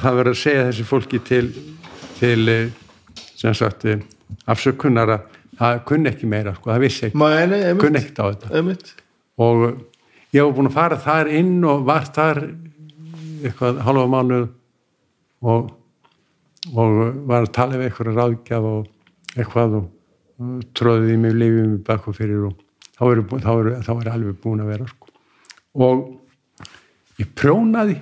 það 0.00 0.18
verður 0.18 0.32
að 0.32 0.40
segja 0.40 0.66
þessi 0.70 0.88
fólki 0.88 1.20
til, 1.24 1.44
til 2.18 2.50
eh, 2.50 2.66
sem 3.36 3.54
sagt 3.56 3.86
eh, 3.90 4.02
afsökunar 4.50 5.14
að 5.14 5.30
það 5.58 5.80
kunni 5.90 6.10
ekki 6.10 6.28
meira 6.30 6.54
sko, 6.56 6.72
það 6.72 6.84
vissi 6.86 7.08
ekki, 7.08 7.20
Mæni, 7.20 7.60
kunni 7.78 8.00
einmitt, 8.00 8.00
ekkert 8.00 8.22
á 8.22 8.24
þetta. 8.32 8.52
Einmitt. 8.58 8.92
og 9.44 9.64
eh, 9.68 9.80
ég 10.34 10.46
var 10.46 10.56
búin 10.58 10.70
að 10.70 10.78
fara 10.80 11.00
þar 11.04 11.32
inn 11.40 11.56
og 11.68 11.86
var 11.86 12.10
þar 12.16 12.42
eitthvað 13.44 13.82
halva 13.84 14.06
mánuð 14.10 14.46
og, 15.44 15.72
og 16.72 17.00
var 17.28 17.44
að 17.44 17.52
tala 17.54 17.78
við 17.78 17.90
eitthvað 17.90 18.18
ráðgjaf 18.18 18.68
og 18.70 19.36
eitthvað 19.36 19.78
og, 19.82 19.88
og 20.40 20.68
tróðið 20.74 21.12
í 21.12 21.18
mig 21.20 21.36
lifið 21.36 21.66
mig 21.68 21.82
bak 21.86 22.08
og 22.08 22.16
fyrir 22.16 22.48
og 22.48 22.63
þá 22.94 23.02
er, 23.10 23.22
þá 23.44 23.50
er, 23.54 23.70
þá 23.86 23.92
er 24.00 24.12
alveg 24.14 24.38
búin 24.44 24.62
að 24.64 24.70
vera 24.74 24.86
sko. 24.90 25.10
og 25.86 26.04
ég 27.20 27.30
prjónaði 27.38 27.98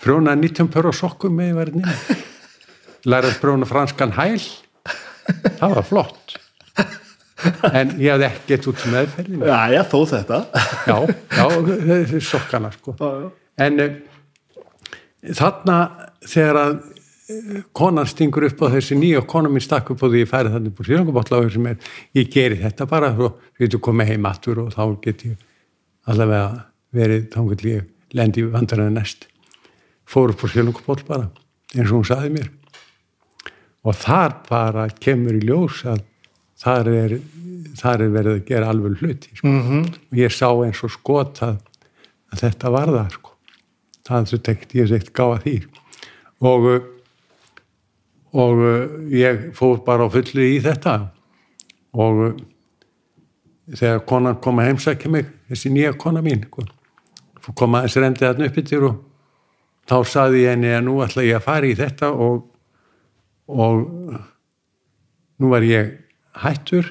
prjónaði 0.00 0.48
19 0.48 0.70
pör 0.74 0.90
á 0.90 0.92
sokkum 0.96 1.36
með 1.38 1.56
verðinni 1.60 1.96
lærið 3.10 3.38
prjóna 3.42 3.68
franskan 3.68 4.14
hæl 4.18 4.40
það 5.60 5.74
var 5.78 5.86
flott 5.88 6.36
en 7.72 7.94
ég 8.00 8.12
hafði 8.12 8.26
ekkert 8.28 8.66
út 8.68 8.80
sem 8.82 8.92
meðferðinu 8.92 9.46
Já, 9.48 9.60
já, 9.72 9.80
þó 9.88 9.98
þetta. 10.10 10.38
já, 10.90 10.96
já, 11.38 12.18
sokkana 12.20 12.68
sko. 12.74 12.92
Já, 13.00 13.08
já. 13.22 13.28
en 13.64 13.80
uh, 13.80 13.94
þarna 15.38 15.76
þegar 16.28 16.58
að 16.60 16.74
konan 17.76 18.08
stingur 18.08 18.46
upp 18.48 18.62
á 18.64 18.66
þessi 18.74 18.98
nýja 18.98 19.20
og 19.22 19.28
konan 19.30 19.54
minn 19.54 19.64
stakk 19.64 19.92
upp 19.94 20.02
á 20.02 20.06
því 20.08 20.24
ég 20.24 20.30
færi 20.30 20.52
þannig 20.52 20.76
búr 20.76 20.88
síðangabotla 20.88 21.42
sem 21.52 21.68
er, 21.70 21.78
ég 22.16 22.30
geri 22.32 22.58
þetta 22.60 22.86
bara 22.90 23.12
og 23.14 23.40
við 23.58 23.66
getum 23.66 23.84
komið 23.88 24.12
heim 24.12 24.28
aftur 24.30 24.62
og 24.64 24.72
þá 24.74 24.84
get 25.04 25.24
ég 25.28 25.36
allavega 26.10 26.64
verið 26.96 27.28
þá 27.34 27.40
get 27.52 27.66
ég 27.68 28.16
lendi 28.18 28.46
vandræði 28.50 28.94
næst 28.94 29.28
fór 30.10 30.34
upp 30.34 30.44
á 30.44 30.46
síðangabotla 30.52 31.08
bara 31.08 31.28
eins 31.74 31.90
og 31.90 32.00
hún 32.00 32.08
saði 32.08 32.32
mér 32.34 32.50
og 33.86 33.96
þar 33.96 34.36
bara 34.48 34.86
kemur 35.00 35.38
í 35.38 35.44
ljós 35.46 35.84
að 35.88 36.04
þar 36.60 36.92
er, 36.92 37.16
þar 37.80 38.04
er 38.04 38.14
verið 38.14 38.36
að 38.36 38.46
gera 38.50 38.70
alveg 38.72 39.00
hluti 39.00 39.32
sko. 39.32 39.48
Mm 39.48 39.84
og 40.10 40.18
ég 40.18 40.34
sá 40.34 40.48
eins 40.50 40.82
og 40.84 40.92
skot 40.92 41.42
að, 41.46 41.60
að 42.32 42.42
þetta 42.44 42.72
var 42.74 42.92
það 42.92 43.12
sko. 43.16 43.36
það 44.08 44.32
er 44.34 44.40
ekkert, 44.52 44.74
ég 44.74 44.84
er 44.84 44.96
ekkert 44.98 45.14
gáða 45.14 45.38
því 45.44 45.56
og 46.40 46.66
uh, 46.66 46.80
og 48.32 48.62
uh, 48.62 48.84
ég 49.14 49.50
fór 49.56 49.80
bara 49.86 50.06
á 50.06 50.08
fulli 50.12 50.52
í 50.56 50.60
þetta. 50.62 50.96
Og 51.98 52.24
uh, 52.28 52.34
þegar 53.74 54.04
konan 54.08 54.38
kom 54.42 54.60
að 54.60 54.70
heimsækja 54.70 55.10
mig 55.12 55.28
þessi 55.50 55.72
nýja 55.74 55.94
kona 55.98 56.22
mín 56.24 56.44
sko, 56.46 56.64
fór 57.42 57.56
koma 57.58 57.84
þessi 57.86 58.04
rendið 58.04 58.26
þarna 58.28 58.50
upp 58.50 58.60
yfir 58.62 58.86
og 58.88 59.00
þá 59.90 59.96
saði 60.06 60.44
ég 60.44 60.54
henni 60.54 60.72
að 60.74 60.86
nú 60.86 60.96
ætla 61.04 61.26
ég 61.26 61.38
að 61.38 61.46
fara 61.46 61.70
í 61.70 61.76
þetta 61.78 62.12
og 62.14 62.46
og 63.50 63.80
nú 65.40 65.50
var 65.50 65.64
ég 65.66 65.96
hættur 66.38 66.86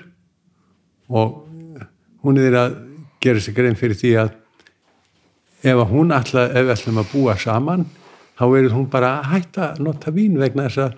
og 1.08 1.46
hún 2.26 2.40
er 2.42 2.58
að 2.60 2.76
gera 3.24 3.40
sig 3.40 3.56
grein 3.56 3.80
fyrir 3.80 3.96
því 3.96 4.12
að 4.24 4.34
ef 5.64 5.76
að 5.76 5.92
hún 5.92 6.12
ætla, 6.16 6.50
ef 6.52 6.74
ætlum 6.76 7.00
að 7.00 7.14
búa 7.14 7.36
saman 7.40 7.86
þá 8.40 8.44
verður 8.52 8.76
hún 8.76 8.90
bara 8.92 9.14
að 9.20 9.32
hætta 9.34 9.70
að 9.70 9.82
nota 9.88 10.12
vín 10.16 10.40
vegna 10.40 10.68
þess 10.68 10.84
að 10.84 10.98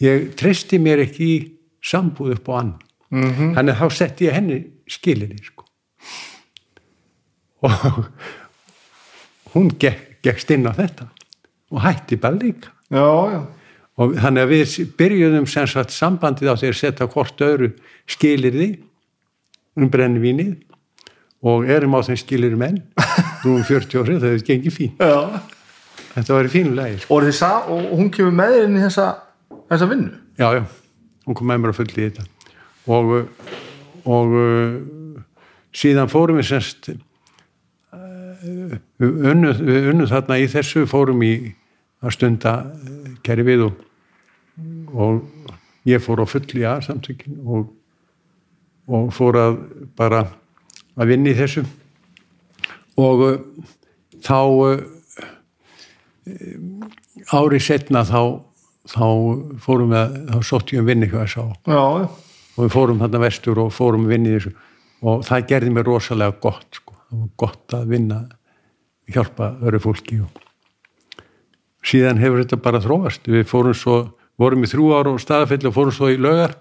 ég 0.00 0.32
treysti 0.38 0.78
mér 0.78 1.04
ekki 1.04 1.28
í 1.28 1.36
sambúð 1.82 2.36
upp 2.36 2.48
á 2.48 2.52
annan 2.60 2.78
-hmm. 3.12 3.54
þannig 3.56 3.74
að 3.74 3.80
þá 3.80 3.98
setti 3.98 4.28
ég 4.28 4.36
henni 4.38 4.60
skilinni 4.86 5.42
sko. 5.42 5.64
og 7.62 8.06
hún 9.54 9.70
gekk, 9.78 10.18
gekkst 10.22 10.50
inn 10.50 10.66
á 10.66 10.72
þetta 10.74 11.08
og 11.70 11.82
hætti 11.82 12.16
bara 12.16 12.36
líka 12.36 12.72
Já, 12.90 13.06
já. 13.32 13.46
og 13.96 14.16
þannig 14.18 14.42
að 14.42 14.52
við 14.52 14.94
byrjuðum 14.98 15.46
sem 15.46 15.66
sagt 15.66 15.94
sambandið 15.94 16.50
á 16.50 16.54
að 16.54 16.74
setja 16.76 17.06
hvort 17.06 17.40
öðru 17.40 17.72
skilirði 18.06 18.82
um 19.76 19.88
brennivínið 19.88 20.56
og 21.42 21.68
erum 21.70 21.96
á 21.96 22.00
þeim 22.06 22.18
skilirði 22.20 22.58
menn 22.58 22.82
nú 23.44 23.56
um 23.56 23.64
40 23.64 24.02
ári, 24.02 24.18
það 24.18 24.28
hefði 24.34 24.48
gengið 24.50 24.76
fín 24.76 24.92
já. 24.98 25.40
þetta 26.14 26.34
var 26.34 26.48
í 26.48 26.52
fínu 26.52 26.74
lagi 26.76 26.98
sko. 27.02 27.16
Og, 27.16 27.30
og 27.72 27.94
hún 27.98 28.10
kemur 28.14 28.34
með 28.36 28.58
inn 28.64 28.76
í 28.78 28.84
þessa, 28.84 29.06
þessa 29.72 29.90
vinnu. 29.90 30.14
já, 30.38 30.48
já, 30.58 30.62
hún 31.26 31.38
kom 31.38 31.50
með 31.50 31.62
mér 31.64 31.74
að 31.74 31.80
fulli 31.80 31.98
í 31.98 32.08
þetta. 32.10 32.28
Og 32.92 33.12
og 34.08 34.34
uh, 34.34 34.74
síðan 35.74 36.10
fórum 36.10 36.40
við 36.40 36.48
semst 36.50 36.90
uh, 36.92 36.96
við 38.98 39.28
unnum, 39.32 39.52
unnum 39.92 40.08
þarna 40.10 40.40
í 40.42 40.48
þessu 40.50 40.86
fórum 40.90 41.22
í 41.26 41.34
að 42.02 42.16
stunda 42.16 42.56
uh, 42.66 43.12
kæri 43.22 43.46
við 43.46 43.60
og, 43.68 43.74
og 44.92 45.22
ég 45.88 46.02
fór 46.02 46.24
á 46.24 46.26
fulli 46.26 46.66
að 46.66 46.86
samtökin 46.88 47.38
og, 47.46 47.70
og 48.90 49.12
fór 49.14 49.38
að 49.40 49.60
bara 49.98 50.24
að 50.98 51.14
vinna 51.14 51.30
í 51.32 51.38
þessu. 51.38 51.62
Og 53.00 53.16
þá 54.22 54.40
uh, 54.42 54.82
ári 57.32 57.60
setna 57.62 58.02
þá, 58.06 58.42
þá 58.88 59.06
fórum 59.62 59.92
við 59.94 60.14
þá 60.32 60.38
sótt 60.46 60.72
ég 60.74 60.82
um 60.82 60.88
vinni 60.90 61.08
hjá 61.10 61.22
S.A. 61.24 61.46
Já, 61.66 61.82
já. 62.02 62.06
og 62.56 62.60
við 62.64 62.72
fórum 62.74 63.02
þarna 63.02 63.22
vestur 63.22 63.60
og 63.62 63.72
fórum 63.74 64.08
í 64.10 64.20
þessu 64.26 64.54
og 65.02 65.26
það 65.26 65.46
gerði 65.50 65.74
mér 65.74 65.88
rosalega 65.88 66.38
gott 66.42 66.78
sko. 66.78 66.96
það 67.10 67.20
var 67.20 67.30
gott 67.42 67.76
að 67.78 67.92
vinna 67.92 68.20
hjálpa 69.12 69.52
öru 69.62 69.82
fólki 69.82 70.20
og 70.22 70.42
síðan 71.82 72.20
hefur 72.22 72.42
þetta 72.44 72.60
bara 72.62 72.82
þróast 72.82 73.26
við 73.26 73.46
fórum 73.50 73.74
svo, 73.74 73.96
vorum 74.38 74.62
í 74.62 74.70
þrjú 74.70 74.92
ára 74.94 75.14
og 75.14 75.22
staðafelli 75.22 75.70
og 75.70 75.76
fórum 75.76 75.96
svo 75.96 76.10
í 76.12 76.18
lögar 76.20 76.54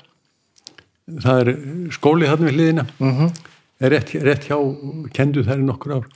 það 1.22 1.42
er 1.42 1.56
skóli 1.94 2.30
þarna 2.30 2.50
við 2.50 2.58
hliðina 2.60 2.88
Mm 3.00 3.32
er 3.82 3.96
rétt, 3.96 4.14
rétt 4.22 4.46
hjá, 4.50 4.58
kendu 5.14 5.44
þær 5.46 5.62
í 5.62 5.66
nokkur 5.66 5.96
ár 5.98 6.10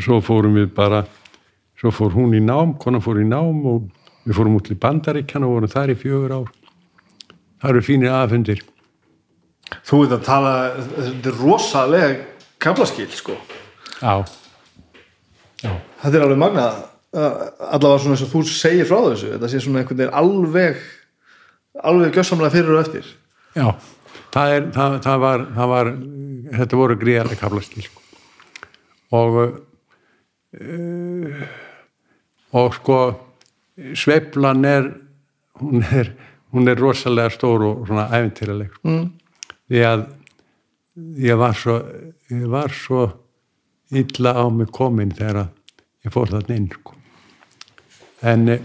svo 0.00 0.20
fórum 0.24 0.56
við 0.56 0.70
bara 0.74 1.02
svo 1.80 1.92
fór 1.92 2.14
hún 2.16 2.32
í 2.36 2.40
nám, 2.40 2.76
konan 2.80 3.02
fór 3.04 3.20
í 3.20 3.26
nám 3.28 3.60
og 3.68 3.90
við 4.26 4.36
fórum 4.38 4.58
út 4.58 4.66
til 4.68 4.78
Bandaríkjan 4.82 5.46
og 5.46 5.56
vorum 5.56 5.72
þar 5.72 5.92
í 5.94 5.98
fjögur 5.98 6.34
ár 6.36 6.52
það 7.62 7.70
eru 7.72 7.84
fínir 7.86 8.14
aðfundir 8.16 8.62
Þú 9.88 10.02
veit 10.02 10.10
að 10.12 10.24
tala, 10.26 10.50
þetta 10.76 11.30
er 11.30 11.36
rosalega 11.40 12.08
kaflaskil, 12.60 13.06
sko. 13.16 13.38
já, 14.02 14.20
já, 15.62 15.70
Þetta 16.02 16.18
er 16.18 16.24
alveg 16.26 16.40
magnað, 16.42 16.82
allavega 17.14 18.02
svona 18.02 18.16
eins 18.18 18.24
og 18.26 18.32
þú 18.34 18.42
segir 18.50 18.90
frá 18.90 18.98
þessu, 19.06 19.30
þetta 19.32 19.48
sé 19.48 19.62
svona 19.64 19.80
einhvern 19.80 20.02
veginn 20.02 20.18
alveg, 20.20 20.82
alveg 21.88 22.18
gjössamlega 22.18 22.52
fyrir 22.52 22.74
og 22.76 22.82
eftir. 22.82 23.08
já 23.56 23.66
það, 24.32 24.54
er, 24.58 24.68
það, 24.76 24.98
það, 25.06 25.18
var, 25.24 25.46
það 25.56 25.72
var 25.72 25.92
þetta 26.60 26.80
voru 26.82 26.98
gríðarlega 27.00 27.40
kaflaskil 27.40 27.84
sko. 27.86 28.00
og 29.16 29.40
uh, 30.60 31.44
og 32.52 32.74
sko 32.76 32.98
sveiflan 33.94 34.64
er 34.68 34.90
hún 35.60 35.82
er, 35.82 36.12
hún 36.52 36.68
er 36.68 36.80
rosalega 36.80 37.32
stór 37.32 37.64
og 37.68 37.86
svona 37.86 38.08
æfintýraleg. 38.12 38.74
Mm. 38.84 39.10
því 39.72 39.84
að 39.88 40.06
ég 41.24 41.38
var 41.40 41.56
svo 41.56 41.78
ég 42.28 42.48
var 42.52 42.72
svo 42.76 43.06
illa 43.92 44.34
á 44.36 44.44
mig 44.52 44.72
komin 44.72 45.12
þegar 45.16 45.48
ég 46.04 46.12
fór 46.12 46.30
þarna 46.32 46.56
inn 46.56 46.68
sko. 46.72 46.96
en 48.22 48.48
e, 48.48 48.58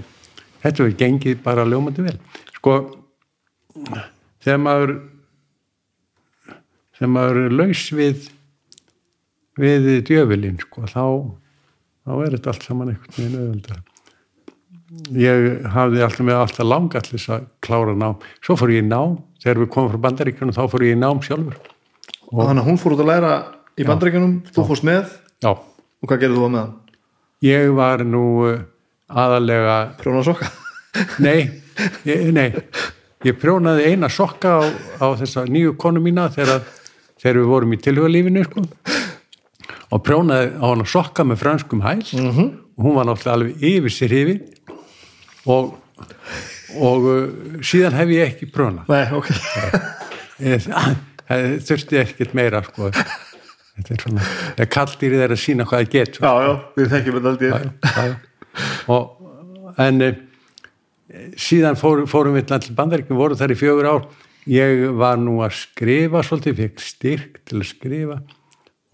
þetta 0.63 0.83
var 0.83 0.95
gengið 1.01 1.43
bara 1.43 1.65
ljómandi 1.67 2.05
vel 2.05 2.17
sko 2.57 2.77
þegar 4.43 4.63
maður 4.63 4.95
þegar 6.97 7.13
maður 7.15 7.43
er 7.45 7.57
laus 7.61 7.83
við 7.95 8.29
við 9.57 9.89
djöfulinn 10.07 10.59
sko 10.61 10.87
þá, 10.87 11.03
þá 12.03 12.11
er 12.25 12.35
þetta 12.35 12.53
allt 12.53 12.67
saman 12.67 12.93
einhvern 12.93 13.15
veginn 13.17 13.39
auðvöldar 13.41 13.83
ég 15.17 15.67
hafði 15.73 16.03
alltaf 16.05 16.25
með 16.25 16.41
alltaf 16.41 16.67
langa 16.67 17.01
allir 17.01 17.17
þess 17.17 17.33
að 17.35 17.47
klára 17.65 17.95
nám. 17.97 18.17
Svo 18.45 18.55
fór 18.59 18.71
ég 18.71 18.85
í 18.85 18.87
nám, 18.87 19.17
þegar 19.43 19.63
við 19.63 19.71
komum 19.75 19.93
frá 19.93 20.03
bandaríkjunum 20.07 20.55
þá 20.55 20.63
fór 20.71 20.87
ég 20.87 20.95
í 20.95 20.99
nám 20.99 21.21
sjálfur. 21.25 21.57
Og 22.31 22.43
þannig 22.43 22.63
að 22.63 22.67
hún 22.69 22.81
fór 22.81 22.95
út 22.95 23.03
að 23.03 23.11
læra 23.11 23.33
í 23.77 23.87
bandaríkjunum, 23.87 24.35
þú 24.55 24.67
fórst 24.71 24.87
með, 24.87 25.15
já, 25.43 25.51
og 25.53 26.09
hvað 26.09 26.23
gerði 26.23 26.39
þú 26.39 26.47
á 26.47 26.51
meðan? 26.55 26.75
ég 27.45 27.69
var 27.77 28.03
nú 28.05 28.23
uh, 28.47 28.61
aðalega 29.07 29.77
Prjóna 30.01 30.23
sokka? 30.25 30.49
nei, 31.25 31.49
ég, 32.07 32.29
nei. 32.33 32.49
Ég 33.25 33.37
prjónaði 33.41 33.91
eina 33.91 34.09
sokka 34.13 34.59
á, 34.61 34.63
á 35.01 35.07
þessa 35.17 35.45
nýju 35.49 35.75
konu 35.79 36.01
mína 36.03 36.27
þegar, 36.33 36.63
þegar 37.21 37.39
við 37.41 37.51
vorum 37.51 37.73
í 37.73 37.79
tilhugalífinu 37.81 38.43
sko. 38.45 38.63
og 39.93 40.03
prjónaði 40.05 40.51
á 40.57 40.65
hana 40.65 40.85
sokka 40.85 41.25
með 41.25 41.41
franskum 41.43 41.81
hæl. 41.81 42.01
Mm 42.13 42.31
-hmm. 42.31 42.49
og 42.77 42.85
hún 42.85 42.95
var 42.95 43.05
náttúrulega 43.05 43.33
alveg 43.33 43.63
yfir 43.63 43.93
sér 43.93 44.13
yfir 44.13 44.39
og, 45.47 45.73
og 46.77 47.07
uh, 47.11 47.61
síðan 47.65 47.97
hef 47.97 48.13
ég 48.13 48.33
ekki 48.33 48.49
prjónað 48.53 48.91
Nei, 48.91 49.05
ok. 49.17 49.31
Það 51.27 51.47
þurfti 51.67 51.97
ekkert 51.99 52.35
meira 52.37 52.61
sko. 52.63 52.87
þetta 52.93 53.93
er 53.95 54.03
svona 54.05 54.27
þegar 54.27 54.69
kalldýrið 54.77 55.23
er 55.25 55.33
að 55.35 55.41
sína 55.41 55.65
hvað 55.67 55.81
það 55.81 55.89
getur 55.95 56.27
Já, 56.27 56.33
já, 56.45 56.51
við 56.77 56.93
þekkjum 56.93 57.17
þetta 57.17 57.31
aldrei. 57.33 58.13
og 58.93 59.75
en 59.83 60.05
eh, 60.05 60.21
síðan 61.39 61.77
fór, 61.79 62.05
fórum 62.09 62.37
við 62.37 62.53
allir 62.55 62.77
bandaríkjum, 62.77 63.19
voru 63.19 63.37
þar 63.39 63.53
í 63.53 63.59
fjögur 63.59 63.89
ár 63.91 64.07
ég 64.47 64.85
var 64.97 65.19
nú 65.19 65.41
að 65.43 65.57
skrifa 65.59 66.23
svolítið, 66.23 66.61
fekk 66.61 66.83
styrk 66.85 67.41
til 67.47 67.59
að 67.59 67.69
skrifa 67.73 68.17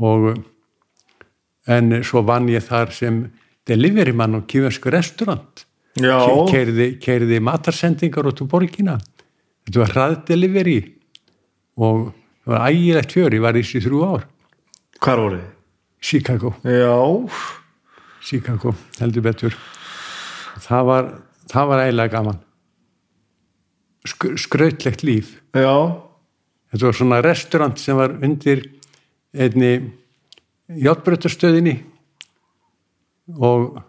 og 0.03 0.31
en 1.69 1.99
svo 2.03 2.23
vann 2.27 2.49
ég 2.51 2.65
þar 2.65 2.91
sem 2.95 3.21
delivery 3.69 4.15
mann 4.15 4.39
og 4.39 4.47
kýfensku 4.49 4.91
restaurant 4.91 5.67
keiriði, 5.99 7.40
matarsendingar 7.44 8.30
út 8.32 8.41
úr 8.41 8.49
borgina. 8.49 8.98
Þetta 9.68 9.82
var 9.84 9.94
hraðdelivery 9.94 10.78
og 11.80 12.14
það 12.44 12.53
var 12.56 12.65
ægilegt 12.70 13.14
fjör, 13.15 13.36
ég 13.38 13.44
var 13.44 13.57
í 13.57 13.64
þessi 13.64 13.84
þrjú 13.86 14.02
ár. 14.07 14.26
Hvar 15.03 15.22
voru 15.22 15.41
þið? 15.41 15.52
Chicago, 16.03 16.49
Já, 16.68 17.30
Chicago 18.24 18.74
heldur 18.99 19.24
betur. 19.24 19.56
Það 20.64 20.90
var, 20.90 21.07
það 21.52 21.70
var 21.70 21.84
eiginlega 21.86 22.14
gaman. 22.18 22.41
Sk 24.03 24.34
skrautlegt 24.44 25.06
líf. 25.07 25.38
Já, 25.56 26.03
þetta 26.74 26.90
var 26.90 26.98
svona 26.99 27.22
restaurant 27.24 27.80
sem 27.80 27.95
var 27.95 28.18
undir 28.20 28.65
einni 29.32 29.72
játbrötastöðinni 30.84 31.78
og 33.40 33.80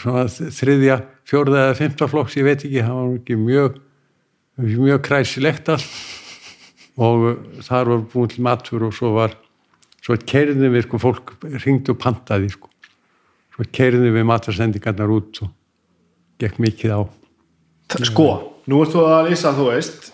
svona 0.00 0.26
þriðja, 0.28 0.98
fjórða 1.28 1.62
eða 1.68 1.78
fymta 1.78 2.08
flokks, 2.10 2.36
ég 2.36 2.44
veit 2.48 2.60
ekki, 2.66 2.82
það 2.84 2.98
var 3.00 3.14
ekki 3.18 3.38
mjög 3.40 3.80
mjög 4.60 5.00
kræsilegt 5.08 5.70
allt. 5.72 5.94
Og 6.94 7.24
þar 7.66 7.88
var 7.90 8.02
búin 8.12 8.30
til 8.30 8.44
matur 8.46 8.84
og 8.86 8.92
svo 8.94 9.14
var 9.16 9.32
svo 10.04 10.14
keirðum 10.30 10.70
við, 10.76 10.84
sko, 10.86 11.00
fólk 11.02 11.32
ringdi 11.64 11.90
og 11.90 11.98
pantaði, 11.98 12.52
sko. 12.54 12.68
Svo 13.56 13.66
keirðum 13.74 14.14
við 14.14 14.26
matarsendingarnar 14.28 15.10
út 15.10 15.40
og 15.42 15.50
gekk 16.42 16.60
mikið 16.62 16.94
á. 16.94 17.00
Sko, 18.04 18.28
nú 18.70 18.82
ert 18.84 18.94
þú 18.94 19.02
að 19.08 19.30
lýsa, 19.32 19.52
þú 19.56 19.66
veist 19.72 20.10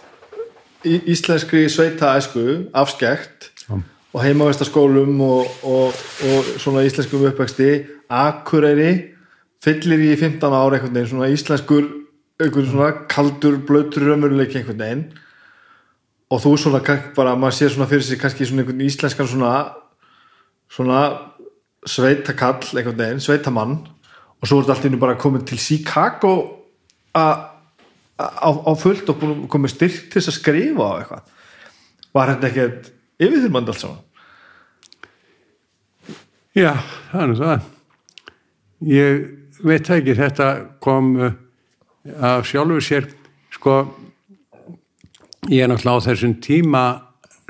í- 0.89 1.03
íslenskri 1.13 1.67
sveita 1.69 2.15
æsku 2.17 2.47
afskekt 2.73 3.51
Já. 3.69 3.77
og 4.15 4.21
heimavistaskólum 4.25 5.21
og, 5.27 5.53
og, 5.63 6.01
og 6.33 6.51
svona 6.61 6.87
íslenskum 6.89 7.29
uppvexti 7.29 7.71
akureyri 8.09 8.93
fyllir 9.65 10.05
í 10.07 10.13
15 10.17 10.47
ára 10.49 10.79
einhvern 10.79 10.95
veginn 10.95 11.13
svona 11.13 11.33
íslenskur 11.33 11.89
einhvern 12.41 12.71
svona 12.71 12.93
kaldur, 13.11 13.59
blöytur 13.67 14.07
raumurleik 14.09 14.55
einhvern 14.57 14.81
veginn. 14.81 15.05
Og 16.31 16.41
þú 16.45 16.55
svona 16.63 16.81
bara, 17.17 17.35
maður 17.37 17.57
sér 17.59 17.75
svona 17.75 17.89
fyrir 17.91 18.07
sig 18.07 18.21
kannski 18.21 18.47
svona 18.49 18.65
einhvern 18.65 18.85
íslenskan 18.87 19.29
svona 19.29 19.55
svona 20.71 21.01
sveitakall 21.87 22.63
einhvern 22.79 22.99
veginn, 22.99 23.25
sveitamann. 23.25 23.81
Og 24.41 24.49
svo 24.49 24.61
er 24.61 24.65
þetta 24.65 24.77
allt 24.77 24.87
í 24.87 24.91
einu 24.93 25.01
bara 25.03 25.19
komin 25.21 25.45
til 25.45 25.59
Chicago 25.61 26.35
á, 27.13 27.45
á 28.17 28.73
fullt 28.79 29.11
og 29.11 29.19
búin 29.21 29.35
að 29.35 29.51
koma 29.53 29.69
styrk 29.69 30.07
til 30.09 30.21
þess 30.21 30.33
að 30.33 30.39
skrifa 30.39 30.87
á 30.87 30.93
eitthvað. 31.01 31.35
Var 32.17 32.33
þetta 32.33 32.49
ekkert 32.49 32.89
yfirþyrmand 33.21 33.69
allt 33.69 33.83
saman? 33.83 34.01
Já, 36.57 36.73
það 37.13 37.27
er 37.27 37.37
það. 37.43 37.69
Ég 38.91 39.29
veit 39.65 39.87
það 39.87 39.97
ekki, 40.01 40.15
þetta 40.21 40.49
kom 40.85 41.11
uh, 41.21 41.33
af 42.21 42.47
sjálfur 42.49 42.81
sér, 42.85 43.09
sko, 43.55 43.77
ég 45.51 45.63
er 45.65 45.71
náttúrulega 45.73 46.01
á 46.01 46.07
þessum 46.09 46.35
tíma 46.45 46.85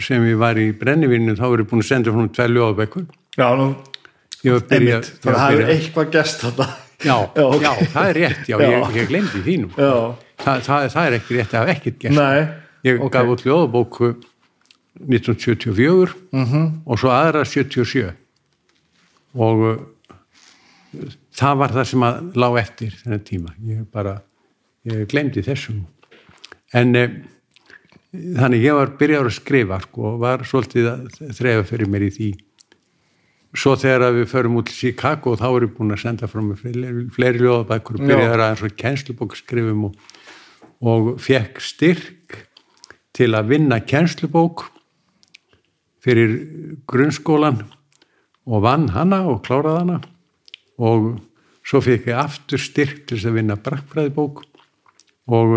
sem 0.01 0.25
ég 0.31 0.39
var 0.41 0.57
í 0.57 0.71
brennivínu, 0.73 1.35
þá 1.37 1.45
er 1.53 1.63
ég 1.65 1.69
búin 1.71 1.83
að 1.85 1.89
senda 1.91 2.13
frá 2.15 2.29
tveir 2.33 2.55
ljóðabekkur. 2.57 3.05
já, 3.37 3.49
nú, 3.59 3.67
byrjað, 4.43 4.73
einmitt, 4.73 5.11
það 5.25 5.41
hefur 5.45 5.73
eitthvað 5.75 6.11
gerst 6.15 6.41
þetta 6.47 6.67
já, 7.05 7.17
Já, 7.37 7.45
ok. 7.45 7.63
já, 7.63 7.73
það 7.93 8.09
er 8.09 8.15
rétt, 8.21 8.49
já, 8.49 8.57
Já. 8.61 8.71
ég, 8.71 8.97
ég 8.97 9.09
glemdi 9.09 9.57
nú. 9.65 9.71
já, 9.77 9.93
Það, 10.41 10.61
það, 10.65 10.85
það 10.95 11.07
er 11.07 11.15
ekki 11.19 11.35
rétt 11.37 11.53
að 11.55 11.61
hafa 11.61 11.73
ekkert 11.77 12.05
nei 12.17 12.49
Ég 12.89 13.01
ok. 13.05 13.11
gaf 13.13 13.29
út 13.29 13.43
ljóðabóku 13.45 14.07
1974 15.01 16.15
-hmm. 16.33 16.67
og 16.87 16.99
svo 16.99 17.11
aðra 17.13 17.45
77 17.45 18.13
og 19.35 19.81
það 21.37 21.63
var 21.63 21.75
það 21.77 21.89
sem 21.93 22.07
að 22.07 22.21
lá 22.41 22.49
eftir 22.61 22.97
þennan 23.03 23.25
tíma. 23.27 23.55
Ég 23.67 23.87
bara, 23.93 24.17
ég 24.89 25.07
glemdi 25.11 25.45
þessum 25.47 25.85
en 26.77 26.95
uh, 26.99 27.17
þannig 28.11 28.65
ég 28.67 28.79
var 28.79 28.95
byrjar 28.99 29.29
að 29.29 29.37
skrifa 29.39 29.81
sko, 29.85 30.15
og 30.15 30.23
var 30.23 30.47
svolítið 30.47 30.89
að 30.91 31.35
þrefa 31.39 31.67
fyrir 31.69 31.91
mér 31.91 32.07
í 32.07 32.15
því. 32.15 32.31
Svo 33.51 33.75
þegar 33.79 34.15
við 34.15 34.29
förum 34.31 34.61
út 34.61 34.69
til 34.71 34.77
Chicago 34.77 35.35
þá 35.39 35.47
erum 35.49 35.65
við 35.65 35.77
búin 35.79 35.95
að 35.97 36.03
senda 36.05 36.29
frá 36.31 36.43
mig 36.45 36.61
fleiri, 36.61 37.07
fleiri 37.15 37.43
ljóðabækur 37.43 37.99
og 37.99 38.05
byrjar 38.07 38.43
að 38.45 38.53
eins 38.53 38.63
og 38.67 38.77
kennslubók 38.79 39.35
skrifum 39.39 39.89
og, 39.89 39.97
og 40.87 41.09
fekk 41.23 41.59
styrk 41.67 42.39
til 43.17 43.33
að 43.35 43.51
vinna 43.51 43.81
kennslubók 43.83 44.69
fyrir 46.01 46.37
grunnskólan 46.89 47.65
og 48.47 48.63
vann 48.65 48.87
hana 48.95 49.25
og 49.29 49.43
kláraði 49.47 49.83
hana 49.83 49.99
og 50.81 51.11
svo 51.67 51.83
fekk 51.85 52.09
ég 52.11 52.23
aftur 52.23 52.63
styrk 52.63 53.05
til 53.05 53.19
þess 53.19 53.29
að 53.29 53.37
vinna 53.37 53.59
brakkfræðibók 53.61 54.43
og 55.37 55.55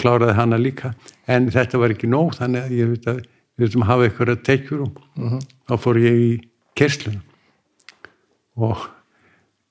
kláraði 0.00 0.36
hana 0.38 0.58
líka. 0.60 0.94
En 1.28 1.50
þetta 1.52 1.80
var 1.80 1.94
ekki 1.94 2.08
nóg 2.10 2.34
þannig 2.38 2.64
að 2.64 2.76
ég 2.78 2.92
veit 2.94 3.08
að 3.12 3.20
við 3.54 3.68
veitum 3.68 3.84
að 3.84 3.90
hafa 3.92 4.08
eitthvað 4.08 4.32
að 4.32 4.44
tekjur 4.48 4.84
og 4.86 4.98
þá 5.68 5.74
fór 5.84 6.00
ég 6.02 6.20
í 6.24 6.30
kersluna 6.74 7.20
og, 8.64 8.82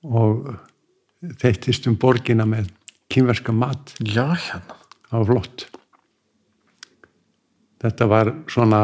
og 0.07 0.53
þeittist 1.41 1.87
um 1.89 1.97
borgina 1.99 2.45
með 2.47 2.69
kynverska 3.11 3.55
mat. 3.55 3.95
Já, 3.99 4.27
hérna. 4.31 4.79
Það 5.09 5.17
var 5.17 5.29
flott. 5.29 5.65
Þetta 7.83 8.07
var 8.09 8.31
svona 8.51 8.81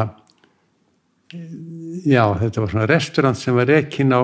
já, 1.30 2.24
þetta 2.40 2.62
var 2.62 2.72
svona 2.72 2.88
restaurant 2.90 3.38
sem 3.38 3.56
var 3.56 3.68
rekin 3.70 4.14
á 4.14 4.22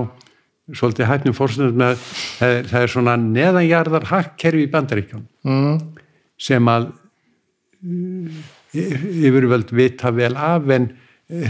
svolítið 0.74 1.10
hætnum 1.10 1.36
fórstundum 1.36 1.78
með 1.78 2.00
það 2.00 2.54
er, 2.56 2.70
það 2.70 2.84
er 2.84 2.92
svona 2.92 3.16
neðanjarðar 3.22 4.08
hakkerfi 4.10 4.64
í 4.66 4.70
bandaríkjum 4.72 5.26
mm. 5.46 5.76
sem 6.48 6.70
að 6.72 6.88
uh, 7.86 8.40
yfirvöld 8.76 9.70
vita 9.76 10.10
vel 10.14 10.34
af 10.34 10.66
en 10.74 10.90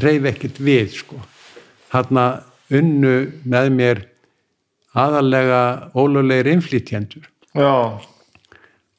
reyf 0.03 0.29
ekkert 0.33 0.61
við 0.63 0.93
sko. 1.01 1.21
hann 1.93 2.21
unnu 2.73 3.17
með 3.45 3.73
mér 3.73 4.05
aðalega 4.97 5.63
ólulegir 5.97 6.53
innflytjendur 6.55 7.27
já, 7.57 8.01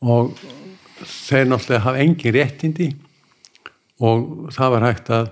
og 0.01 0.37
þeir 1.01 1.49
náttúrulega 1.49 1.83
hafa 1.85 2.03
engin 2.03 2.35
réttindi 2.35 2.89
og 4.01 4.51
það 4.53 4.73
var 4.75 4.85
hægt 4.87 5.11
að 5.13 5.31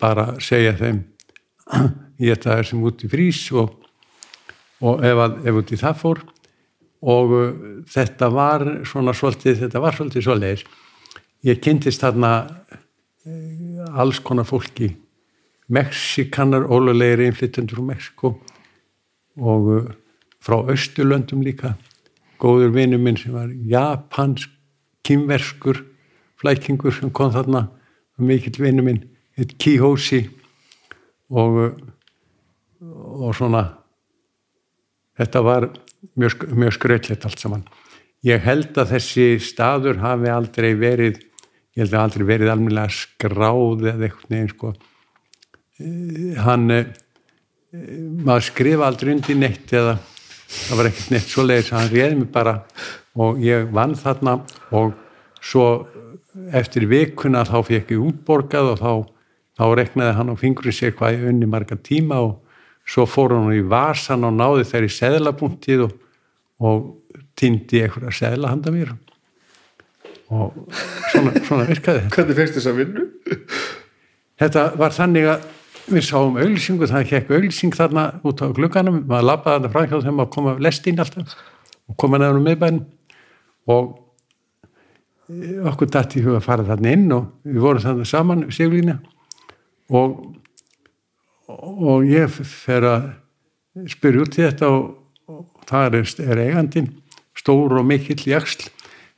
bara 0.00 0.26
segja 0.42 0.74
þeim 0.78 1.02
ég 2.24 2.34
þetta 2.34 2.56
er 2.58 2.68
sem 2.70 2.82
út 2.84 3.04
í 3.04 3.10
frís 3.12 3.42
og, 3.52 3.76
og 4.80 5.04
ef, 5.04 5.22
að, 5.24 5.36
ef 5.46 5.58
út 5.60 5.72
í 5.72 5.78
það 5.80 5.98
fór 6.00 6.22
og 7.00 7.34
uh, 7.36 7.50
þetta 7.88 8.28
var 8.32 8.66
svona 8.88 9.14
svolítið, 9.16 9.58
þetta 9.64 9.82
var 9.82 9.96
svolítið 9.96 10.26
svoleiðis. 10.26 10.64
Ég 11.48 11.60
kynntist 11.64 12.04
þarna 12.04 12.32
uh, 12.44 14.00
alls 14.00 14.20
konar 14.24 14.48
fólki. 14.48 14.92
Mexikanar, 15.70 16.66
ólulegir 16.66 17.22
innflytjendur 17.28 17.78
frá 17.78 17.86
Mexiko 17.92 18.34
og 19.40 19.70
uh, 19.72 19.92
frá 20.42 20.58
Östurlöndum 20.72 21.44
líka. 21.46 21.76
Góður 22.40 22.74
vinur 22.76 23.00
minn 23.00 23.20
sem 23.20 23.36
var 23.36 23.52
japansk, 23.68 24.52
kynverskur 25.04 25.80
flækingur 26.40 26.92
sem 26.92 27.12
kom 27.12 27.32
þarna 27.32 27.66
mikill 28.20 28.60
vinur 28.60 28.84
minn, 28.84 29.00
heit 29.36 29.56
Kihoshi 29.60 30.26
og 31.32 31.56
og 32.80 33.34
svona 33.36 33.79
þetta 35.20 35.44
var 35.46 35.68
mjög, 36.16 36.46
mjög 36.56 36.76
skrautlegt 36.78 37.26
allt 37.28 37.42
saman. 37.42 37.66
Ég 38.26 38.42
held 38.44 38.76
að 38.80 38.96
þessi 38.96 39.26
staður 39.40 40.00
hafi 40.02 40.32
aldrei 40.32 40.72
verið 40.76 41.20
ég 41.76 41.84
held 41.84 41.94
að 41.94 42.02
aldrei 42.04 42.24
verið 42.28 42.52
almennilega 42.52 42.94
skráð 42.94 43.86
eða 43.92 44.08
eitthvað 44.08 44.32
neginn 44.34 44.50
sko. 44.52 44.72
Eh, 45.80 46.40
hann 46.44 46.74
eh, 46.74 46.88
maður 48.26 48.48
skrifa 48.50 48.88
aldrei 48.88 49.14
undir 49.14 49.38
neitt 49.38 49.72
eða 49.72 49.96
það 50.50 50.80
var 50.80 50.90
ekkert 50.90 51.14
neitt 51.14 51.30
svo 51.30 51.46
leiðis 51.46 51.72
hann 51.76 51.92
réði 51.92 52.18
mig 52.18 52.30
bara 52.34 52.56
og 53.20 53.38
ég 53.42 53.70
vann 53.74 53.94
þarna 53.98 54.40
og 54.76 54.96
svo 55.40 55.66
eftir 56.56 56.88
vikuna 56.90 57.44
þá 57.46 57.60
fekk 57.66 57.94
ég 57.94 58.04
útborgað 58.10 58.72
og 58.72 58.80
þá, 58.80 58.92
þá 59.58 59.64
reknaði 59.78 60.16
hann 60.18 60.32
á 60.34 60.40
fingurinn 60.40 60.74
sér 60.74 60.96
hvað 60.98 61.16
ég 61.16 61.28
unni 61.30 61.48
marga 61.50 61.78
tíma 61.78 62.20
og 62.26 62.49
svo 62.90 63.06
fór 63.06 63.36
hann 63.36 63.52
í 63.54 63.62
vasan 63.70 64.26
og 64.26 64.34
náði 64.34 64.66
þær 64.70 64.86
í 64.86 64.90
seðlabúntið 64.96 65.84
og, 65.86 65.94
og 66.66 66.88
týndi 67.38 67.84
að 67.86 68.10
seðla 68.16 68.50
handa 68.52 68.74
mér. 68.74 68.92
Og 70.30 70.54
svona, 71.10 71.32
svona 71.46 71.66
virkaði 71.66 72.04
þetta. 72.04 72.16
Hvernig 72.16 72.38
fegst 72.38 72.58
þess 72.58 72.70
að 72.70 72.82
vinnu? 72.82 73.06
þetta 74.40 74.66
var 74.80 74.94
þannig 74.94 75.30
að 75.34 75.48
við 75.90 76.04
sáum 76.06 76.38
auglýsingu, 76.38 76.86
það 76.86 77.08
hekk 77.10 77.32
auglýsing 77.34 77.74
þarna 77.74 78.04
út 78.26 78.42
á 78.44 78.46
glugganum, 78.54 79.00
maður 79.08 79.26
labbaði 79.26 79.56
þarna 79.56 79.72
frá 79.74 79.88
hjá 79.90 80.04
þeim 80.06 80.22
að 80.22 80.30
koma 80.36 80.54
lest 80.62 80.86
inn 80.86 81.02
alltaf 81.02 81.34
og 81.90 81.96
koma 81.98 82.20
neður 82.20 82.38
um 82.38 82.46
miðbæn 82.46 82.78
og 83.74 83.88
eh, 85.30 85.56
okkur 85.70 85.90
í 85.90 86.22
huga 86.24 86.38
að 86.38 86.46
fara 86.46 86.68
þarna 86.68 86.94
inn 86.94 87.08
og 87.16 87.26
við 87.42 87.64
vorum 87.64 87.84
þarna 87.84 88.06
saman 88.06 88.46
Sigurlína. 88.54 89.00
Og 89.90 90.20
og 91.58 92.06
ég 92.08 92.30
fer 92.30 92.86
að 92.88 93.08
spyrja 93.90 94.26
út 94.26 94.38
í 94.38 94.44
þetta 94.44 94.70
og, 94.74 94.90
og 95.30 95.64
það 95.70 96.00
er, 96.00 96.12
er 96.26 96.42
eigandin 96.46 96.90
stór 97.38 97.78
og 97.80 97.86
mikill 97.86 98.20
í 98.28 98.36
axl 98.36 98.68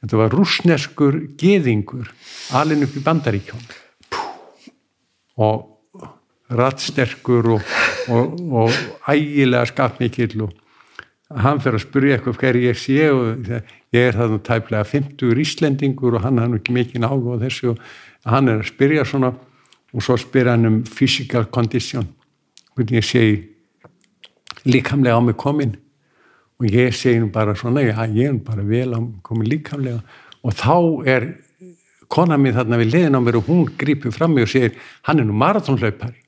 þetta 0.03 0.19
var 0.19 0.35
rúsneskur 0.35 1.19
geðingur 1.39 2.11
alin 2.59 2.85
upp 2.87 2.97
í 2.99 3.05
bandaríkjón 3.05 3.69
og 5.43 5.69
rattsterkur 6.53 7.55
og, 7.57 7.71
og, 8.13 8.35
og 8.53 8.75
ægilega 9.09 9.71
skapmikill 9.71 10.45
og 10.47 10.59
hann 11.43 11.63
fer 11.65 11.79
að 11.79 11.87
spyrja 11.87 12.19
eitthvað 12.19 12.41
hver 12.43 12.59
ég 12.61 12.79
sé 12.79 13.07
og 13.09 13.47
ég 13.49 14.09
er 14.09 14.19
það 14.19 14.37
tæplega 14.45 14.85
50 14.91 15.41
íslendingur 15.47 16.19
og 16.19 16.27
hann 16.27 16.41
har 16.43 16.59
ekki 16.59 16.75
mikið 16.77 17.07
áhuga 17.09 17.39
á 17.41 17.43
þessu 17.47 17.73
og 17.73 17.87
hann 18.29 18.53
er 18.53 18.61
að 18.61 18.69
spyrja 18.69 19.07
svona 19.09 19.33
og 19.93 20.05
svo 20.05 20.19
spyrja 20.21 20.57
hann 20.57 20.69
um 20.69 20.83
physical 20.89 21.47
condition 21.53 22.11
hvernig 22.77 22.99
ég 23.01 23.07
segi 23.07 23.39
líkamlega 24.65 25.19
á 25.19 25.23
mig 25.25 25.37
komin. 25.37 25.77
Og 26.61 26.69
ég 26.71 26.95
segi 26.95 27.23
bara 27.33 27.55
svona 27.59 27.83
já, 27.83 28.07
ég 28.15 28.29
er 28.29 28.39
bara 28.45 28.63
vel 28.63 28.95
á 28.95 29.01
mig 29.01 29.23
komin 29.23 29.49
líkamlega. 29.49 30.03
Og 30.43 30.55
þá 30.55 31.07
er 31.07 31.29
kona 32.13 32.37
mín 32.37 32.57
þarna 32.57 32.81
við 32.81 32.93
liðin 32.93 33.17
á 33.17 33.21
mér 33.25 33.39
og 33.41 33.49
hún 33.49 33.69
grýpur 33.79 34.13
fram 34.13 34.35
mig 34.35 34.45
og 34.45 34.53
segir 34.53 34.77
hann 35.09 35.23
er 35.23 35.25
nú 35.25 35.37
marathónlaupari 35.37 36.19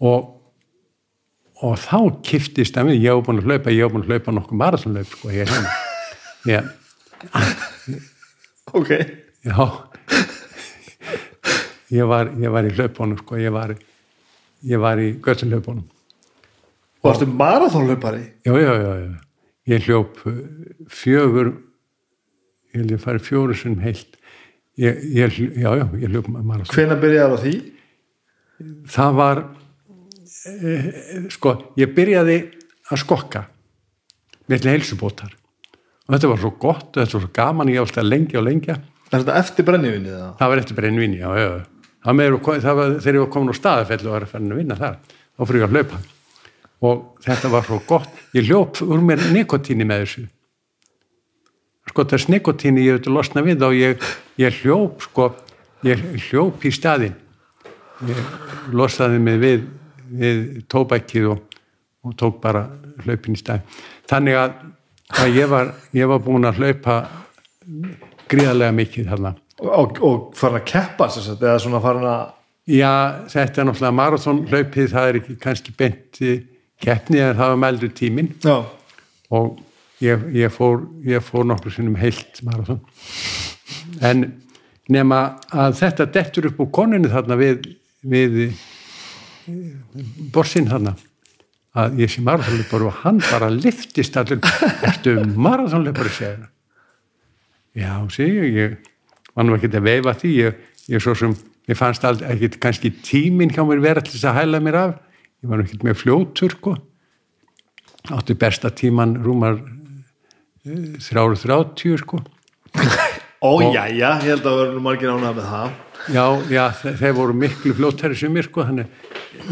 og 0.00 0.36
og 1.60 1.76
þá 1.76 1.98
kiftist 2.24 2.78
að 2.80 2.88
mig, 2.88 3.02
ég 3.02 3.12
hef 3.12 3.26
búin 3.26 3.40
að 3.42 3.50
hlaupa 3.50 3.72
ég 3.74 3.84
hef 3.84 3.92
búin 3.92 4.04
að 4.06 4.14
hlaupa 4.14 4.32
nokkuð 4.32 4.60
marathónlaup 4.62 5.10
sko, 5.12 5.32
ég 5.34 5.44
er 5.44 5.50
hérna. 5.52 5.72
Yeah. 6.48 6.70
ok. 8.78 8.92
Já. 9.44 9.66
Ég 11.92 12.08
var, 12.08 12.30
ég 12.40 12.54
var 12.54 12.64
í 12.64 12.72
hlaupunum 12.72 13.20
sko, 13.20 13.36
ég 13.42 13.52
var, 13.52 13.74
ég 14.66 14.80
var 14.82 15.00
í 15.00 15.12
göttunhlaupunum 15.22 15.86
og 17.00 17.08
varstu 17.08 17.26
marathónlaupari 17.26 18.24
já, 18.44 18.52
já, 18.52 18.72
já, 18.74 18.94
já. 19.00 19.10
Ég 19.70 19.84
hljóp 19.86 20.16
uh, 20.26 20.38
fjögur 20.88 21.52
ég 22.70 22.80
held 22.80 22.94
ég 22.94 23.02
farið 23.02 23.26
fjóru 23.26 23.56
sem 23.58 23.76
heilt. 23.82 24.16
Ég, 24.80 25.00
ég, 25.12 25.36
já, 25.60 25.70
já, 25.76 25.84
ég 26.00 26.12
hljóp 26.12 26.30
marathón 26.32 26.74
hvenær 26.74 27.00
byrjaði 27.02 27.36
á 27.36 27.38
því? 27.44 27.54
það 28.90 29.16
var 29.16 29.42
eh, 30.50 30.88
sko, 31.32 31.54
ég 31.80 31.92
byrjaði 31.96 32.38
að 32.90 33.02
skokka 33.02 33.44
með 34.50 34.68
heilsubótar. 34.72 35.34
Og 36.06 36.14
þetta 36.16 36.30
var 36.32 36.40
svo 36.42 36.50
gott 36.60 36.88
og 36.90 37.02
þetta 37.02 37.16
var 37.16 37.24
svo 37.24 37.34
gaman 37.36 37.70
ég 37.70 37.84
ást 37.84 38.00
að 38.00 38.10
lengja 38.10 38.40
og 38.40 38.48
lengja. 38.48 38.76
Er 39.10 39.22
þetta 39.22 39.36
eftir 39.40 39.66
brennivinni 39.66 40.12
það? 40.12 40.32
það 40.40 40.52
var 40.52 40.62
eftir 40.62 40.78
brennvinni, 40.78 41.20
já, 41.20 41.30
já 41.38 41.48
það 41.50 41.60
það 41.60 41.79
var, 42.04 42.96
þegar 43.00 43.18
ég 43.18 43.22
var 43.24 43.30
komin 43.34 43.52
á 43.52 43.60
staðafell 43.60 44.02
og 44.06 44.14
var 44.14 44.26
að 44.26 44.32
fara 44.34 44.44
að 44.44 44.60
vinna 44.60 44.78
þar, 44.80 44.98
þá 45.36 45.44
fyrir 45.44 45.60
ég 45.60 45.68
að 45.68 45.76
hlaupa. 45.76 46.02
Og 46.80 47.00
þetta 47.26 47.48
var 47.52 47.66
svo 47.66 47.80
gott. 47.88 48.20
Ég 48.32 48.46
hljóp 48.48 48.80
úr 48.86 49.02
mér 49.04 49.26
nikotíni 49.34 49.84
með 49.84 50.06
þessu. 50.06 50.26
Sko 51.90 52.06
þess 52.08 52.30
nikotíni 52.32 52.86
ég 52.86 53.00
hefði 53.00 53.12
losna 53.12 53.44
við 53.44 53.64
og 53.66 53.76
ég, 53.76 54.10
ég 54.40 54.60
hljóp 54.62 55.04
sko 55.04 55.32
ég 55.86 56.00
hljóp 56.28 56.64
í 56.64 56.72
staðin 56.74 57.16
ég 58.08 58.20
losaði 58.72 59.20
mig 59.22 59.38
við, 59.40 59.64
við 60.12 60.42
tóbækið 60.70 61.30
og, 61.34 61.56
og 62.04 62.16
tók 62.20 62.40
bara 62.42 62.66
hlaupin 63.04 63.36
í 63.36 63.40
staðin 63.40 63.64
þannig 64.10 64.38
að, 64.40 64.56
að 65.22 65.38
ég, 65.38 65.50
var, 65.50 65.72
ég 65.96 66.10
var 66.10 66.22
búin 66.24 66.48
að 66.48 66.60
hlaupa 66.60 66.98
gríðarlega 68.30 68.76
mikið 68.76 69.10
þarna 69.12 69.34
og, 69.60 69.98
og 70.04 70.30
farin 70.38 70.60
að 70.60 70.68
keppa 70.72 71.08
eða 71.10 71.58
svona 71.62 71.82
farin 71.84 72.10
að 72.10 72.28
Já, 72.70 73.26
þetta 73.32 73.62
er 73.62 73.66
náttúrulega 73.66 73.96
marathónhlaupið, 73.98 74.90
það 74.92 75.08
er 75.08 75.16
ekki 75.18 75.34
kannski 75.40 75.72
beint 75.74 76.18
keppni 76.80 77.18
en 77.24 77.38
það 77.38 77.52
var 77.52 77.60
meldur 77.64 77.92
tímin 77.96 78.28
já, 78.44 78.60
og 79.34 79.58
ég, 80.04 80.22
ég 80.36 80.52
fór, 80.54 80.84
ég 81.08 81.24
fór 81.24 81.48
nokkur 81.48 81.74
sinnum 81.74 81.98
heilt 82.00 82.40
marathón 82.46 82.82
en 84.06 84.26
nema 84.92 85.20
að 85.50 85.78
þetta 85.80 86.08
dettur 86.14 86.50
upp 86.50 86.62
úr 86.64 86.70
koninu 86.74 87.10
þarna 87.10 87.38
við, 87.40 87.70
við 88.02 88.38
borsin 90.34 90.70
þarna 90.70 90.94
að 91.80 92.00
ég 92.02 92.12
sé 92.12 92.22
marathónleipar 92.26 92.86
og 92.86 93.02
hann 93.04 93.20
bara 93.24 93.50
liftist 93.54 94.16
allir 94.20 94.40
eftir 94.86 95.24
marathónleipar 95.34 96.12
segja 96.12 96.48
já, 97.74 97.92
sé 98.14 98.26
ég, 98.26 98.56
ég 98.56 98.89
var 99.36 99.46
nú 99.46 99.56
ekki 99.56 99.70
að 99.72 99.86
veifa 99.86 100.14
því 100.20 100.30
ég, 100.36 100.60
ég 100.90 101.02
svo 101.04 101.14
sem, 101.18 101.34
ég 101.70 101.78
fannst 101.78 102.04
aldrei 102.04 102.32
ekki 102.34 102.50
kannski 102.62 102.90
tíminn 103.06 103.52
hjá 103.54 103.62
mér 103.68 103.82
vera 103.84 104.02
til 104.04 104.14
þess 104.16 104.28
að 104.30 104.38
hæla 104.40 104.60
mér 104.64 104.78
af. 104.80 104.94
Ég 105.44 105.48
var 105.52 105.62
ekki 105.64 105.78
með 105.86 105.98
fljótur 106.02 106.56
sko. 106.56 106.74
Átti 108.10 108.34
besta 108.40 108.70
tíman 108.72 109.14
rúmar 109.24 109.60
þrjáru 111.00 111.38
þrjáttíu 111.40 111.98
sko. 112.00 112.20
Ó 113.40 113.56
já, 113.72 113.86
já, 113.88 114.10
ég 114.20 114.26
held 114.34 114.44
að 114.50 114.58
vera 114.60 114.72
nú 114.74 114.82
margir 114.84 115.08
ánægða 115.14 115.30
með 115.38 115.46
það. 115.48 115.70
Já, 116.12 116.24
já, 116.52 116.64
þe- 116.80 116.92
þeir 117.00 117.14
voru 117.16 117.36
miklu 117.36 117.72
fljóttæri 117.76 118.16
sem 118.20 118.32
mér 118.32 118.46
sko 118.48 118.64
þannig, 118.68 118.90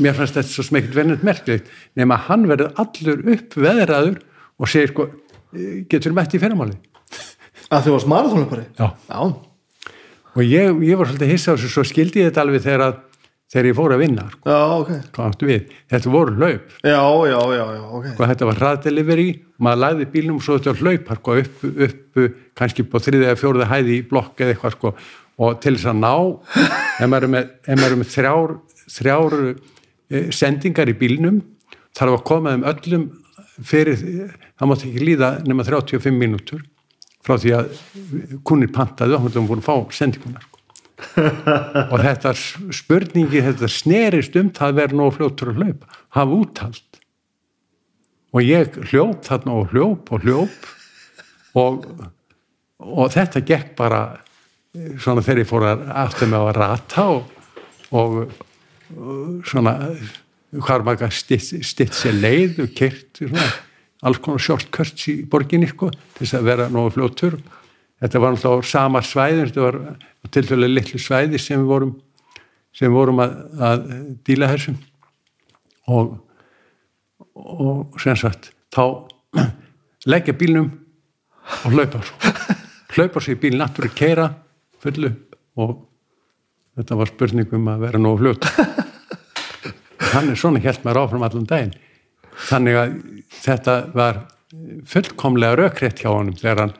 mér 0.00 0.14
fannst 0.16 0.36
þetta 0.36 0.52
svo 0.52 0.64
smekkit 0.64 0.94
verðnett 0.96 1.24
merkilegt 1.24 1.70
nema 1.96 2.16
hann 2.28 2.44
verður 2.48 2.70
allur 2.80 3.22
upp 3.34 3.56
veðraður 3.64 4.18
og 4.58 4.70
segir 4.72 4.92
sko 4.92 5.06
getur 5.92 6.16
mætt 6.16 6.36
í 6.36 6.40
ferramáli 6.40 6.76
að 7.68 7.84
þið 7.84 7.94
varst 7.94 8.08
marathónlaupari? 8.12 8.64
já. 8.80 8.88
Já, 9.08 9.20
og 10.38 10.46
ég, 10.46 10.80
ég 10.86 10.98
var 10.98 11.10
svolítið 11.10 11.32
hissa 11.32 11.54
á 11.54 11.56
þessu 11.58 11.70
svo 11.72 11.84
skildi 11.88 12.22
ég 12.22 12.30
þetta 12.30 12.44
alveg 12.44 12.62
þegar, 12.62 12.84
að, 12.86 13.22
þegar 13.50 13.68
ég 13.68 13.76
fór 13.78 13.94
að 13.94 14.02
vinna 14.04 14.26
sko, 14.30 14.52
já, 14.52 14.58
ok. 14.76 14.90
Hvað 15.16 15.32
áttu 15.32 15.48
við, 15.48 15.76
þetta 15.90 16.12
voru 16.14 16.34
hlaup. 16.38 16.74
Já, 16.78 17.00
já, 17.32 17.38
já, 17.58 17.64
já, 17.74 17.82
ok. 17.98 18.08
Sko, 18.12 18.28
þetta 18.32 18.48
var 18.50 18.60
hraðdelivery, 18.62 19.28
maður 19.66 19.82
lagði 19.84 20.08
bílnum 20.14 20.38
og 20.38 20.46
svo 20.46 20.58
þetta 20.58 20.74
var 20.74 20.84
hlaupar 20.84 21.22
sko, 21.22 21.38
upp, 21.42 21.66
upp 21.88 22.38
kannski 22.62 22.86
på 22.86 23.02
þriðið 23.02 23.32
eða 23.32 23.40
fjóruða 23.42 23.70
hæði 23.72 23.98
í 23.98 24.06
blokk 24.12 24.44
eða 24.44 24.54
eitthvað 24.54 24.76
sko, 24.78 24.94
og 25.38 25.60
til 25.62 25.74
þess 25.76 25.90
að 25.90 26.00
ná 26.04 26.14
ef 26.14 27.06
maður 27.10 27.28
er 27.28 27.34
með, 27.34 27.52
maður 27.74 27.92
er 27.92 28.00
með 28.00 28.10
þrjár, 28.14 28.56
þrjár 28.94 29.38
eh, 29.48 30.30
sendingar 30.34 30.90
í 30.90 30.98
bílnum 30.98 31.42
þarf 31.98 32.18
að 32.18 32.26
koma 32.30 32.54
þeim 32.54 32.66
öllum 32.72 33.06
fyrir, 33.66 34.02
það 34.58 34.70
mátti 34.70 34.90
ekki 34.90 35.06
líða 35.06 35.30
nema 35.46 35.66
35 35.66 36.14
mínútur 36.14 36.62
frá 37.28 37.36
því 37.38 37.54
að 37.58 37.82
kunnir 38.48 38.72
pantaði 38.74 39.16
og 39.16 39.26
hann 39.26 39.50
voru 39.50 39.62
að 39.62 39.68
fá 39.68 39.98
sendinguna 39.98 40.42
sko. 40.42 40.56
og 41.92 41.96
þetta 42.02 42.34
spurningi 42.74 43.44
þetta 43.46 43.70
snerist 43.70 44.36
um 44.40 44.48
það 44.54 44.72
að 44.72 44.78
vera 44.80 44.98
nóg 44.98 45.14
fljóttur 45.14 45.52
að 45.52 45.60
hlaupa, 45.62 45.98
hafa 46.16 46.38
úthald 46.42 47.02
og 48.34 48.44
ég 48.44 48.78
hljóp 48.90 49.22
þarna 49.26 49.58
og 49.60 49.74
hljóp 49.74 50.12
og 50.12 50.24
hljóp 50.26 50.72
og, 51.58 51.86
og 52.82 53.12
þetta 53.14 53.44
gekk 53.46 53.76
bara 53.78 54.02
svona 55.00 55.24
þegar 55.24 55.42
ég 55.42 55.48
fór 55.48 55.66
að 55.70 55.84
aftur 56.04 56.30
með 56.30 56.46
að 56.48 56.58
rata 56.58 57.06
og, 57.14 57.30
og, 57.96 58.18
svona 59.48 59.74
hvað 60.48 60.84
maður 60.86 61.12
stitt, 61.12 61.94
sér 61.94 62.16
leið 62.16 62.62
og 62.64 62.76
kyrt 62.76 63.20
svona, 63.20 63.48
alls 64.06 64.20
konar 64.22 64.42
shortcuts 64.42 65.08
í 65.10 65.14
borginni 65.30 65.68
sko, 65.70 65.90
til 65.90 66.24
þess 66.24 66.38
að 66.38 66.48
vera 66.50 66.68
nógu 66.72 66.94
fljóttur 66.96 67.38
þetta 67.98 68.22
var 68.22 68.34
náttúrulega 68.34 68.68
á 68.68 68.70
sama 68.70 69.02
svæði 69.02 69.46
þetta 69.48 69.64
var 69.64 69.80
til 70.34 70.44
dælu 70.46 70.70
litlu 70.70 71.00
svæði 71.02 71.40
sem 71.42 71.62
við 71.62 71.72
vorum 71.72 71.94
sem 72.76 72.86
við 72.86 72.94
vorum 72.94 73.22
að, 73.24 73.36
að 73.58 73.86
díla 74.28 74.50
þessum 74.52 74.78
og 75.88 76.16
og 77.38 78.00
sem 78.02 78.16
sagt 78.18 78.52
þá 78.74 78.82
leggja 80.12 80.36
bílnum 80.38 80.70
og 81.64 81.74
hlaupa 81.74 82.02
svo 82.02 82.34
hlaupa 82.94 83.22
svo 83.22 83.34
í 83.34 83.40
bíl 83.40 83.56
náttúrulega 83.58 83.98
keira 83.98 84.28
fullu 84.82 85.14
og 85.58 85.78
þetta 86.78 86.98
var 86.98 87.10
spurning 87.10 87.56
um 87.58 87.72
að 87.74 87.88
vera 87.88 88.02
nógu 88.02 88.22
fljótt 88.22 88.86
hann 90.12 90.30
er 90.30 90.38
svona 90.38 90.62
helt 90.62 90.84
maður 90.84 91.04
áfram 91.04 91.24
allan 91.26 91.48
daginn. 91.48 91.74
Þannig 92.48 92.78
að 92.78 92.94
þetta 93.32 93.76
var 93.94 94.24
fullkomlega 94.88 95.58
rökrétt 95.60 96.02
hjá 96.02 96.10
honum 96.12 96.36
þegar 96.38 96.64
hann 96.64 96.74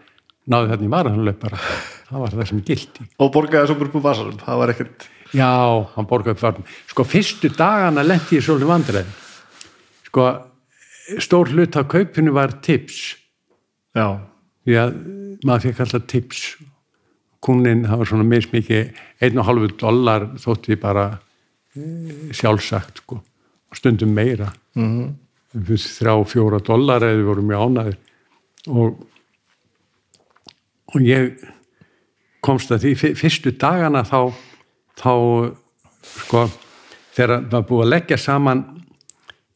náði 0.49 0.73
þetta 0.73 0.86
í 0.86 0.93
marathonlaupara 0.94 1.60
það 2.09 2.25
var 2.25 2.36
það 2.39 2.51
sem 2.51 2.65
gildi 2.65 3.09
og 3.20 3.33
borgaði 3.35 3.70
svo 3.70 3.78
úr 3.85 4.05
vasanum, 4.05 4.41
það 4.41 4.60
var 4.62 4.75
ekkert 4.75 5.09
Já, 5.36 5.85
hann 5.94 6.09
borgaði 6.09 6.36
upp 6.36 6.43
vartum. 6.43 6.68
Sko, 6.89 7.05
fyrstu 7.05 7.51
dagana 7.52 8.05
lendi 8.07 8.39
ég 8.39 8.44
svolítið 8.44 8.70
vandræði. 8.70 9.17
Sko, 10.09 10.25
stór 11.20 11.52
hlut 11.52 11.77
af 11.77 11.89
kaupinu 11.93 12.33
var 12.36 12.55
tips. 12.65 13.17
já, 13.94 14.20
Því 14.65 14.75
að 14.77 14.97
maður 15.44 15.68
fekk 15.68 15.81
alltaf 15.85 16.07
tips. 16.09 16.43
Kunnin, 17.44 17.85
það 17.86 18.01
var 18.01 18.09
svona 18.10 18.27
mismikið, 18.27 18.97
einn 19.23 19.39
og 19.39 19.47
halvu 19.47 19.68
dólar 19.78 20.27
þótti 20.41 20.77
bara 20.81 21.05
e, 21.77 22.33
sjálfsagt, 22.35 23.05
sko. 23.05 23.20
Og 23.68 23.77
stundum 23.77 24.15
meira. 24.17 24.52
mm 24.75 25.27
Þrjá, 25.67 26.15
fjóra 26.28 26.61
dólar 26.65 27.03
eða 27.07 27.19
við 27.19 27.28
vorum 27.31 27.49
mjög 27.51 27.65
ánæður. 27.67 27.97
og 28.69 29.07
og 30.89 31.05
ég 31.05 31.35
komst 32.41 32.70
að 32.73 32.85
því 32.87 32.93
fyr- 32.97 33.17
fyrstu 33.19 33.53
dagana 33.53 34.03
þá 34.09 34.33
þá 34.97 35.12
sko 36.03 36.47
þegar 37.15 37.43
það 37.43 37.53
var 37.53 37.67
búið 37.69 37.85
að 37.85 37.93
leggja 37.93 38.19
saman 38.19 38.62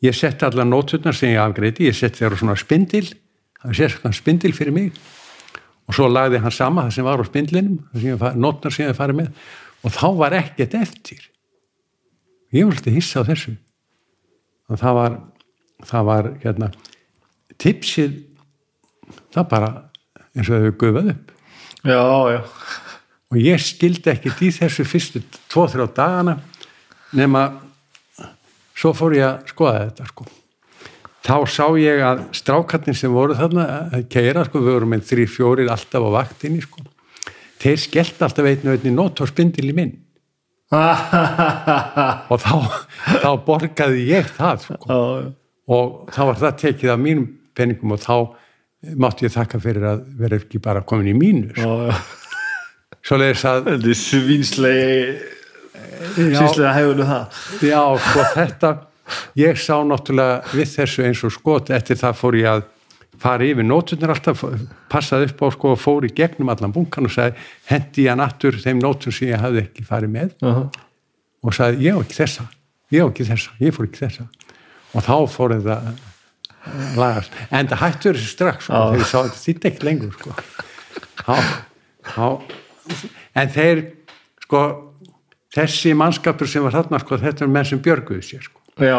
ég 0.03 0.15
setti 0.15 0.45
allar 0.45 0.67
nóturnar 0.69 1.17
sem 1.17 1.33
ég 1.33 1.41
afgreiti 1.41 1.89
ég 1.89 1.97
setti 1.97 2.21
þeirra 2.21 2.41
svona 2.41 2.57
spindil 2.61 3.07
það 3.63 3.71
var 3.71 3.79
sérstaklega 3.79 4.19
spindil 4.19 4.53
fyrir 4.57 4.75
mig. 4.75 4.93
Og 5.87 5.95
svo 5.97 6.09
lagði 6.11 6.41
hann 6.43 6.55
sama 6.55 6.87
það 6.87 6.95
sem 6.97 7.07
var 7.07 7.23
á 7.23 7.25
spindlinum 7.27 7.79
það 7.93 8.71
sem 8.73 8.87
ég 8.89 8.97
farið 8.99 9.19
með. 9.19 9.29
Og 9.83 9.95
þá 9.95 10.07
var 10.19 10.37
ekkert 10.39 10.75
eftir. 10.79 11.23
Ég 12.55 12.67
alltaf 12.67 12.95
hissa 12.95 13.23
á 13.23 13.29
þessu. 13.29 13.55
Og 14.71 14.79
það 14.79 14.99
var 14.99 15.17
það 15.89 16.09
var 16.09 16.31
hérna 16.45 16.71
tipsið 17.63 18.19
það 19.35 19.49
bara 19.51 19.73
eins 20.33 20.49
og 20.49 20.65
þau 20.65 20.79
gufað 20.81 21.13
upp 21.15 21.33
já, 21.83 22.01
já 22.37 22.41
og 23.33 23.41
ég 23.41 23.65
skildi 23.65 24.13
ekkert 24.13 24.45
í 24.45 24.51
þessu 24.53 24.85
fyrstu 24.85 25.23
tvo-þrjá 25.51 25.87
dagana 25.97 26.37
nema 27.17 27.47
svo 28.77 28.93
fór 28.97 29.17
ég 29.17 29.27
að 29.29 29.53
skoða 29.53 29.85
þetta 29.87 30.09
sko. 30.11 30.27
þá 31.23 31.37
sá 31.49 31.67
ég 31.81 32.03
að 32.05 32.25
strákarnir 32.37 32.99
sem 32.99 33.13
voru 33.15 33.37
þarna 33.39 33.67
að 33.95 34.09
keira, 34.13 34.45
sko, 34.49 34.61
við 34.61 34.77
vorum 34.77 34.93
með 34.93 35.07
þrý 35.13 35.27
fjórir 35.31 35.73
alltaf 35.73 36.09
á 36.09 36.11
vaktinni 36.19 36.65
sko. 36.65 36.85
þeir 37.63 37.79
skellt 37.81 38.25
alltaf 38.27 38.49
einu 38.49 38.75
einni 38.75 38.95
nót 38.95 39.23
og 39.25 39.33
spindil 39.33 39.71
í 39.71 39.77
minn 39.77 39.95
og 42.33 42.39
þá, 42.41 42.55
þá 43.21 43.31
borgaði 43.47 44.07
ég 44.09 44.29
það 44.37 44.67
sko. 44.67 45.05
Og 45.69 46.09
þá 46.13 46.23
var 46.31 46.41
það 46.41 46.57
tekið 46.65 46.95
af 46.95 47.03
mínum 47.03 47.29
penningum 47.55 47.95
og 47.95 48.03
þá 48.03 48.17
mátti 48.99 49.29
ég 49.29 49.37
þakka 49.37 49.61
fyrir 49.63 49.85
að 49.93 50.03
vera 50.19 50.41
ekki 50.41 50.59
bara 50.63 50.83
komin 50.83 51.13
í 51.13 51.15
mínus 51.15 51.61
já. 51.61 51.95
svo 53.03 53.21
leiðis 53.21 53.45
að 53.47 53.71
Þetta 53.71 53.93
er 53.93 54.01
svínslega 54.01 55.39
sínslega 56.17 56.73
hefur 56.77 57.03
það. 57.07 57.41
Já, 57.67 57.81
sko 58.03 58.27
þetta 58.35 58.73
ég 59.39 59.59
sá 59.61 59.75
náttúrulega 59.87 60.55
við 60.55 60.71
þessu 60.77 61.07
eins 61.07 61.25
og 61.27 61.35
skot 61.35 61.73
eftir 61.75 61.99
það 62.01 62.19
fór 62.19 62.39
ég 62.39 62.49
að 62.53 62.63
fara 63.23 63.47
yfir 63.47 63.67
nóturnar 63.67 64.15
alltaf 64.15 64.43
passaði 64.91 65.29
upp 65.31 65.45
á 65.45 65.49
sko 65.55 65.75
og 65.75 65.81
fór 65.81 66.07
í 66.09 66.13
gegnum 66.17 66.51
allan 66.53 66.75
bunkan 66.75 67.07
og 67.07 67.15
sagði 67.15 67.45
hendi 67.71 68.09
hann 68.09 68.23
aftur 68.25 68.59
þeim 68.59 68.81
nótur 68.83 69.15
sem 69.15 69.31
ég 69.31 69.43
hafði 69.43 69.67
ekki 69.67 69.87
farið 69.87 70.15
með. 70.17 70.35
Uh 70.43 70.57
-huh. 70.57 70.67
og 71.43 71.55
sagði 71.55 71.87
ég 71.87 71.99
á 71.99 72.03
ekki 72.03 72.19
þessa 72.19 72.49
ég 72.93 73.05
á 73.05 73.07
ekki 73.09 73.29
þessa, 73.29 73.51
ég 73.61 73.75
fór 73.75 73.89
ekki 73.89 74.03
þessa 74.05 74.29
og 74.93 75.05
þá 75.07 75.15
fór 75.33 75.57
þetta 75.57 75.77
að 75.81 76.99
lagast 76.99 77.35
en 77.51 77.71
það 77.71 77.83
hættur 77.83 78.19
þessu 78.19 78.33
strax 78.37 78.69
sko, 78.69 78.79
þegar 78.79 79.03
ég 79.03 79.11
sá 79.11 79.19
þetta 79.19 79.43
þýtti 79.43 79.71
ekki 79.71 79.87
lengur 79.89 80.15
sko. 80.15 80.35
þá, 81.23 81.35
þá, 82.13 82.27
en 83.43 83.53
þeir 83.57 83.83
sko 84.45 84.63
þessi 85.53 85.95
mannskapur 85.99 86.51
sem 86.51 86.65
var 86.65 86.77
þarna 86.77 87.03
sko, 87.03 87.19
þetta 87.21 87.47
er 87.47 87.53
menn 87.57 87.69
sem 87.69 87.83
björguðu 87.83 88.27
sér 88.27 88.47
sko. 88.47 88.63
já, 88.79 88.99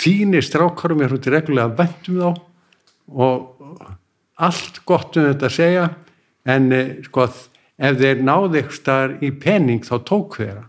fínir 0.00 0.44
strákarum 0.46 1.04
er 1.04 1.14
hútti 1.14 1.32
reglulega 1.32 1.72
vendum 1.80 2.20
þá 2.20 2.46
og 3.10 3.86
allt 4.40 4.82
gott 4.88 5.16
um 5.18 5.30
þetta 5.30 5.48
að 5.48 5.56
segja 5.56 5.88
en 6.48 6.70
eh, 6.72 6.92
sko 7.08 7.26
ef 7.80 7.96
þeir 8.00 8.22
náðu 8.24 8.60
eitthvað 8.60 9.16
í 9.24 9.32
penning 9.40 9.84
þá 9.86 9.94
tók 10.06 10.38
þeirra 10.40 10.66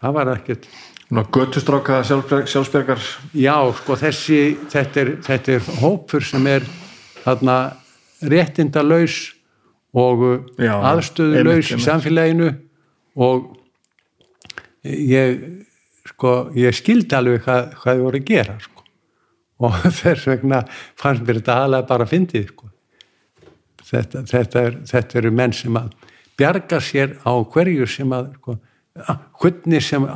það 0.00 0.16
var 0.16 0.32
ekkert 0.36 0.68
Sjálfsberg, 1.10 2.46
sjálfsbergar 2.46 3.00
já 3.34 3.56
sko 3.80 3.96
þessi 3.98 4.40
þetta 4.70 5.00
er, 5.02 5.08
þetta 5.26 5.56
er 5.56 5.70
hópur 5.80 6.22
sem 6.22 6.44
er 6.46 6.66
þarna 7.24 7.56
réttinda 8.30 8.84
laus 8.86 9.32
og 9.90 10.22
Já, 10.54 10.76
aðstöðu 10.92 11.40
einmitt, 11.40 11.50
laus 11.50 11.72
í 11.74 11.80
samfélaginu 11.82 12.50
og 13.18 13.48
ég 14.86 15.40
sko 16.12 16.34
ég 16.54 16.76
skildi 16.78 17.16
alveg 17.18 17.42
hvað, 17.42 17.72
hvað 17.80 17.96
þið 17.96 18.04
voru 18.06 18.20
að 18.20 18.28
gera 18.30 18.56
sko. 18.62 18.84
og 19.66 19.80
þess 20.00 20.28
vegna 20.30 20.62
fannst 21.00 21.26
mér 21.26 21.40
þetta 21.40 21.58
aðlega 21.64 21.88
bara 21.90 22.06
að 22.06 22.14
fyndið 22.14 22.46
sko. 22.52 22.70
þetta, 23.90 24.24
þetta, 24.30 24.62
er, 24.62 24.78
þetta 24.92 25.20
eru 25.24 25.34
menn 25.42 25.56
sem 25.56 25.80
að 25.80 25.90
bjarga 26.38 26.80
sér 26.80 27.18
á 27.26 27.32
hverju 27.34 27.90
sem 27.90 28.14
að 28.14 28.30
sko, 28.38 28.56
hvernig 29.42 29.84
sem 29.84 30.06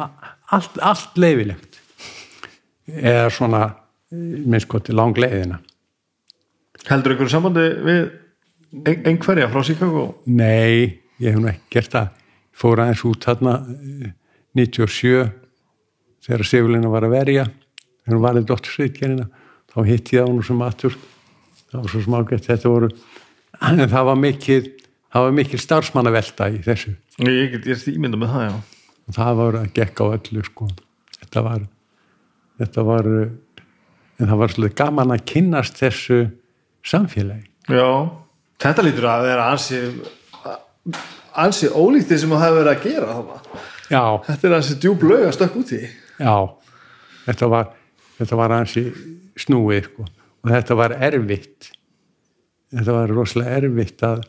allt, 0.53 0.77
allt 0.81 1.17
leifilegt 1.21 1.81
eða 2.85 3.31
svona 3.33 3.63
minnst 4.15 4.69
sko 4.69 4.81
til 4.85 4.99
lang 4.99 5.17
leiðina. 5.19 5.61
Heldur 6.85 7.15
einhverju 7.15 7.33
sambandi 7.33 7.65
við 7.87 8.03
ein, 8.85 9.07
einhverja 9.09 9.49
frá 9.53 9.65
Chicago? 9.65 10.05
Nei, 10.27 11.01
ég 11.23 11.33
hef 11.33 11.41
nú 11.41 11.49
ekki 11.51 11.79
gert 11.79 11.95
það. 11.95 12.11
Ég 12.55 12.61
fór 12.61 12.83
aðeins 12.85 13.05
út 13.09 13.29
eh, 13.33 14.13
97 14.55 15.25
þegar 16.25 16.47
Sigurlina 16.49 16.93
var 16.93 17.09
að 17.09 17.17
verja. 17.17 17.49
Þegar 18.05 18.19
hún 18.19 18.27
var 18.27 18.39
í 18.39 18.47
dóttursveitkernina 18.51 19.27
þá 19.73 19.81
hitti 19.89 20.19
ég 20.19 20.29
á 20.29 20.31
hún 20.31 20.45
sem 20.47 20.63
atur 20.63 20.95
það 21.73 21.81
var 21.81 21.91
svo 21.91 22.05
smágætt 22.05 22.47
þetta 22.47 22.71
voru 22.71 22.91
en 23.65 23.89
það 23.91 24.09
var 24.11 24.21
mikil 24.21 24.61
það 24.69 25.25
var 25.25 25.35
mikil 25.41 25.61
starfsmannavelta 25.63 26.53
í 26.53 26.61
þessu. 26.63 26.95
Ég 27.25 27.57
get 27.57 27.69
ég 27.71 27.85
ímynda 27.95 28.21
með 28.21 28.35
það, 28.35 28.47
já 28.51 28.74
það 29.13 29.37
var 29.41 29.59
að 29.61 29.73
gekka 29.77 30.05
á 30.05 30.15
öllu 30.17 30.45
sko. 30.47 30.69
þetta 31.21 31.43
var 31.45 31.61
þetta 32.63 32.85
var 32.89 33.09
en 33.15 34.29
það 34.31 34.37
var 34.39 34.49
svolítið 34.55 34.77
gaman 34.81 35.11
að 35.17 35.25
kynnast 35.33 35.81
þessu 35.83 36.21
samfélagi 36.87 37.49
Já, 37.69 37.89
þetta 38.61 38.83
lítur 38.85 39.09
að 39.09 39.27
vera 39.29 39.51
ansi 39.53 39.81
ansi 41.35 41.69
ólíkt 41.73 42.11
því 42.11 42.19
sem 42.23 42.35
það 42.35 42.43
hefur 42.45 42.59
verið 42.61 42.73
að 42.75 42.85
gera 42.85 43.15
þarna. 43.15 43.63
Já, 43.91 44.03
Þetta 44.29 44.49
er 44.49 44.55
ansi 44.59 44.75
djúb 44.81 45.03
lög 45.09 45.25
að 45.29 45.33
stökk 45.39 45.57
út 45.61 45.73
í 45.77 45.81
Já, 46.21 46.35
þetta 47.25 47.49
var, 47.51 47.71
þetta 48.21 48.39
var 48.39 48.55
ansi 48.59 48.85
snúið 49.41 49.89
sko. 49.89 50.05
og 50.45 50.53
þetta 50.53 50.77
var 50.79 50.95
erfitt. 51.09 51.71
Þetta 52.75 52.95
var 52.95 53.13
rosalega 53.17 53.57
erfitt 53.59 54.05
að, 54.07 54.23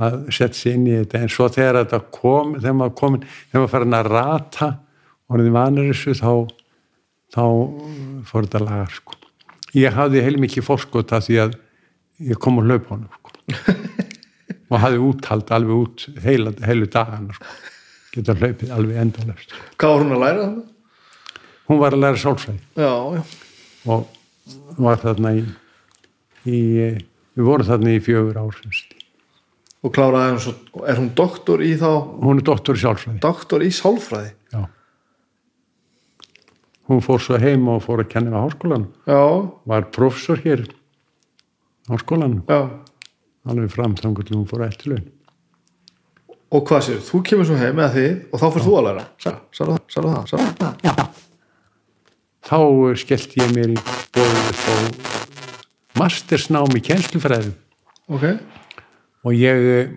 að 0.00 0.16
setja 0.32 0.56
sig 0.56 0.76
inn 0.76 0.86
í 0.88 0.94
þetta 0.96 1.20
en 1.20 1.32
svo 1.32 1.48
þegar 1.52 1.80
þetta 1.82 2.00
kom, 2.16 2.54
þegar 2.58 2.76
maður 2.78 2.96
komin, 3.00 3.26
þegar 3.50 3.64
maður 3.64 3.72
farin 3.74 3.98
að 3.98 4.10
rata 4.10 4.68
og 4.70 5.36
orðið 5.36 5.56
vanur 5.56 5.90
þessu 5.90 6.14
þá, 6.20 6.32
þá 7.36 7.44
fór 8.30 8.46
þetta 8.48 8.62
lagar 8.64 8.94
sko. 8.96 9.18
Ég 9.78 9.94
hafði 9.94 10.24
heilmikið 10.26 10.66
fórskota 10.66 11.20
því 11.22 11.42
að 11.44 11.58
ég 12.30 12.40
kom 12.42 12.58
á 12.58 12.62
hlaupunum 12.64 13.10
sko. 13.18 13.76
og 14.70 14.82
hafði 14.84 15.04
úthald 15.10 15.52
alveg 15.54 15.84
út 15.84 16.08
heila, 16.24 16.54
heilu 16.66 16.88
dagana 16.90 17.36
sko. 17.36 17.54
geta 18.14 18.34
hlaupið 18.38 18.74
alveg 18.74 19.04
endalast. 19.04 19.54
Hvað 19.78 19.94
var 19.94 20.04
hún 20.04 20.16
að 20.16 20.24
læra 20.24 20.42
þarna? 20.42 20.66
Hún 21.70 21.78
var 21.78 21.94
að 21.94 22.02
læra 22.02 22.18
sálfræði 22.18 22.58
Já, 22.74 22.94
já 23.14 23.22
og 23.88 24.08
var 24.80 25.00
þarna 25.00 25.32
í, 25.38 25.44
í 26.44 26.60
við 27.36 27.46
vorum 27.46 27.68
þarna 27.68 27.94
í 27.94 28.02
fjögur 28.04 28.40
ár 28.40 28.56
semst. 28.58 28.89
Og 29.80 29.94
kláraði 29.94 30.34
hún 30.34 30.42
svo, 30.44 30.54
er 30.84 31.00
hún 31.00 31.12
doktor 31.16 31.62
í 31.64 31.72
þá? 31.80 31.90
Hún 32.20 32.42
er 32.42 32.46
doktor 32.50 32.76
í 32.76 32.82
sjálfsfræði 32.82 33.22
doktor 33.24 33.64
í 33.64 33.70
sálfræði? 33.74 34.34
Já. 34.52 34.62
hún 36.90 37.04
fór 37.06 37.22
svo 37.22 37.38
heim 37.40 37.68
og 37.70 37.84
fór 37.86 38.04
að 38.04 38.12
kenna 38.12 38.34
við 38.34 38.44
háskólan 38.48 38.90
Já, 39.06 39.22
var 39.72 39.88
professor 39.94 40.42
hér 40.44 40.66
á 40.68 41.94
háskólan 41.94 42.42
já. 42.48 42.60
Alveg 43.48 43.72
fram 43.72 43.96
þangur 43.96 44.26
til 44.28 44.36
hún 44.36 44.50
fór 44.50 44.66
eftir 44.66 44.94
laun 44.94 45.08
Og 46.50 46.64
hvað 46.66 46.80
séu, 46.82 47.00
þú 47.06 47.20
kemur 47.28 47.46
svo 47.46 47.56
heim 47.60 47.76
með 47.78 47.92
þið 47.94 48.14
og 48.26 48.40
þá 48.42 48.46
fyrir 48.50 48.64
þú 48.66 48.72
að 48.74 48.86
læra? 48.88 49.02
Særu 49.22 49.36
það, 49.54 49.82
særu 49.94 50.14
það, 50.14 50.24
særu 50.32 50.46
það. 50.58 51.10
Þá 52.50 52.56
eh, 52.58 52.96
skellti 52.98 53.38
ég 53.38 53.52
mér 53.54 53.70
í 53.70 53.76
bóðið 54.16 54.48
upp 54.50 54.64
á 54.66 54.74
mastersnám 56.00 56.74
í 56.74 56.82
kennslufræðum. 56.88 57.54
Ok, 58.10 58.24
og 59.26 59.36
ég 59.36 59.66
eh, 59.74 59.90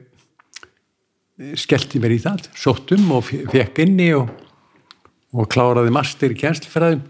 skellti 1.59 1.99
mér 2.03 2.13
í 2.17 2.21
það 2.23 2.47
sóttum 2.59 3.09
og 3.15 3.25
fe- 3.29 3.43
fekk 3.51 3.81
inni 3.85 4.09
og, 4.17 4.29
og 5.33 5.47
kláraði 5.51 5.93
master 5.95 6.33
í 6.33 6.37
kennslufræðum. 6.39 7.01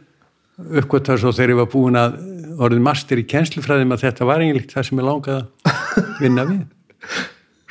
Uppgötar 0.78 1.18
svo 1.18 1.32
þegar 1.34 1.56
ég 1.56 1.60
var 1.64 1.70
búin 1.74 1.98
að 1.98 2.20
orðin 2.62 2.84
master 2.86 3.18
í 3.18 3.26
kennslufræðum 3.26 3.96
að 3.96 4.04
þetta 4.06 4.28
var 4.30 4.44
eiginlega 4.46 4.76
það 4.76 4.86
sem 4.90 5.00
ég 5.02 5.08
langaði 5.10 5.40
að 5.42 6.12
vinna 6.24 6.46
við. 6.50 6.60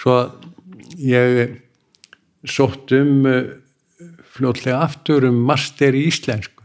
Svo 0.02 0.16
ég 0.98 1.60
sótt 2.50 2.90
um 2.98 3.28
eh, 3.30 3.44
fljótlega 4.34 4.80
aftur 4.82 5.28
um 5.28 5.38
master 5.46 5.94
í 5.94 6.08
íslensku. 6.10 6.58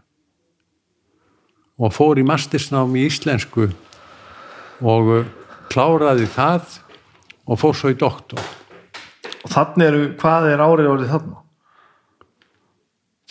Og 1.78 1.94
fór 1.94 2.18
í 2.18 2.26
mastersnám 2.26 2.96
í 2.98 3.06
íslensku 3.06 3.68
og 4.82 5.12
eh, 5.20 5.30
kláraði 5.70 6.26
það 6.34 6.80
og 7.48 7.60
fór 7.60 7.76
svo 7.78 7.92
í 7.94 7.98
doktor. 8.00 8.42
Og 9.44 9.52
þannig 9.52 9.88
eru, 9.88 10.06
hvað 10.20 10.52
er 10.52 10.64
árið 10.64 10.94
orðið 10.94 11.14
þarna? 11.16 11.44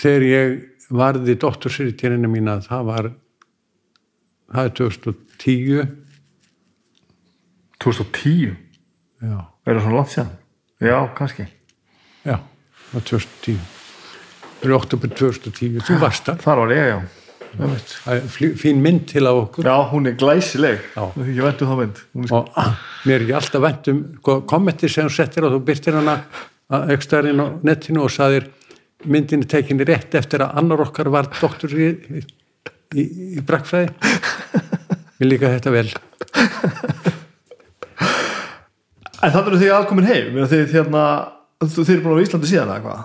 þegar 0.00 0.26
ég 0.28 0.56
varði 0.92 1.36
doktorsritjörinu 1.40 2.30
mína 2.30 2.58
það 2.64 2.90
var 2.90 3.08
það 4.52 4.68
er 4.68 4.74
2010 4.80 5.86
2010 7.82 8.52
já, 9.24 9.38
er 9.66 9.72
það 9.72 9.82
svona 9.86 9.96
langt 9.96 10.12
síðan? 10.12 10.34
Já, 10.76 10.96
kannski. 11.16 11.46
Já, 12.26 12.36
það 12.36 12.98
var 12.98 13.06
2010 13.10 13.60
það 14.56 14.66
er 14.68 14.76
oktober 14.76 15.14
2010 15.22 15.86
þú 15.88 16.00
varst 16.02 16.28
þar, 16.28 16.42
þar 16.44 16.62
var 16.62 16.76
ég, 16.76 16.90
já 16.92 17.25
Er 17.56 18.26
fín 18.60 18.82
mynd 18.84 19.06
til 19.10 19.26
af 19.26 19.38
okkur. 19.46 19.64
Já, 19.64 19.76
hún 19.90 20.06
er 20.10 20.16
glæsileg. 20.18 20.82
Já. 20.96 21.06
það 21.14 21.22
er 21.22 21.30
ekki 21.30 21.46
vendu 21.46 21.70
þá 21.70 21.76
mynd. 21.80 22.02
Hún 22.14 22.26
er 22.26 22.34
og 22.36 22.50
ah, 22.60 22.74
mér 23.06 23.16
er 23.16 23.24
ekki 23.24 23.36
alltaf 23.40 23.64
vænt 23.64 23.90
um 23.92 24.02
sko, 24.18 24.36
kommentir 24.50 24.92
sem 24.92 25.08
þú 25.08 25.16
settir 25.16 25.46
og 25.46 25.56
þú 25.56 25.62
byrtir 25.70 25.96
hana 25.96 26.18
aukstarinn 26.68 27.40
á 27.40 27.46
netinu 27.64 28.04
og 28.04 28.12
saðir 28.12 28.50
myndin 29.06 29.44
er 29.44 29.50
tekinni 29.50 29.86
rétt 29.86 30.14
eftir 30.18 30.44
að 30.44 30.58
annar 30.60 30.82
okkar 30.86 31.10
var 31.14 31.30
doktor 31.40 31.72
í, 31.72 31.92
í, 32.96 33.04
í 33.38 33.44
brakkfræði 33.46 33.92
mér 35.18 35.30
líka 35.30 35.52
þetta 35.56 35.74
vel. 35.74 35.88
En 39.24 39.32
þannig 39.32 39.48
eru 39.48 39.60
þið 39.62 39.74
alkomin 39.74 40.06
heim? 40.06 40.32
Meina 40.34 40.48
þið, 40.50 40.66
þérna, 40.74 41.02
þið 41.64 41.92
eru 41.94 42.02
búin 42.02 42.10
að 42.10 42.16
vera 42.18 42.24
í 42.24 42.26
Íslandi 42.28 42.50
síðan 42.50 42.72
eða 42.74 42.82
hvað? 42.84 43.04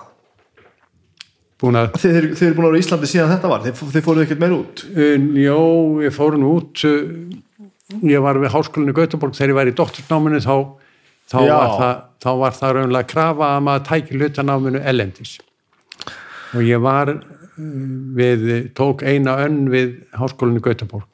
Búin 1.62 1.78
að 1.80 1.96
Þið, 2.02 2.18
eru 2.18 2.56
búin 2.58 2.66
að 2.66 2.70
vera 2.70 2.80
í 2.80 2.84
Íslandi 2.84 3.10
síðan 3.10 3.32
þetta 3.32 3.52
var? 3.52 3.64
Þið, 3.66 3.82
þið 3.94 4.06
fóruð 4.06 4.24
ekkert 4.26 4.42
meir 4.42 4.54
út? 4.56 4.84
Un, 5.06 5.28
Jó, 5.40 5.58
ég 6.04 6.16
fór 6.16 6.38
nú 6.40 6.54
út 6.58 6.84
uh, 6.88 7.12
ég 8.12 8.24
var 8.24 8.40
við 8.42 8.54
háskólinni 8.56 8.96
Gautaborg 8.96 9.36
þegar 9.38 9.54
ég 9.54 9.60
var 9.60 9.70
í 9.70 9.76
doktorsnáminu 9.78 10.42
þá, 10.42 10.56
þá, 11.30 11.38
var 11.46 11.76
það, 11.78 11.94
þá 12.24 12.30
var 12.42 12.58
það 12.58 12.74
raunlega 12.78 13.06
að 13.06 13.12
krafa 13.14 13.52
að 13.52 13.64
maður 13.68 13.86
tæki 13.90 14.18
hlutanáminu 14.18 14.82
ellendis 14.92 15.38
og 16.52 16.66
ég 16.66 16.82
var 16.84 17.14
uh, 17.14 17.22
við, 18.18 18.46
tók 18.76 19.06
eina 19.06 19.38
önn 19.46 19.64
við 19.72 19.96
háskólinni 20.18 20.64
Gautaborg 20.64 21.08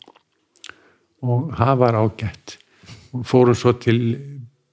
og 1.25 1.53
það 1.59 1.81
var 1.83 1.99
ágætt. 1.99 2.59
Og 3.17 3.25
fórum 3.27 3.57
svo 3.57 3.75
til 3.81 3.99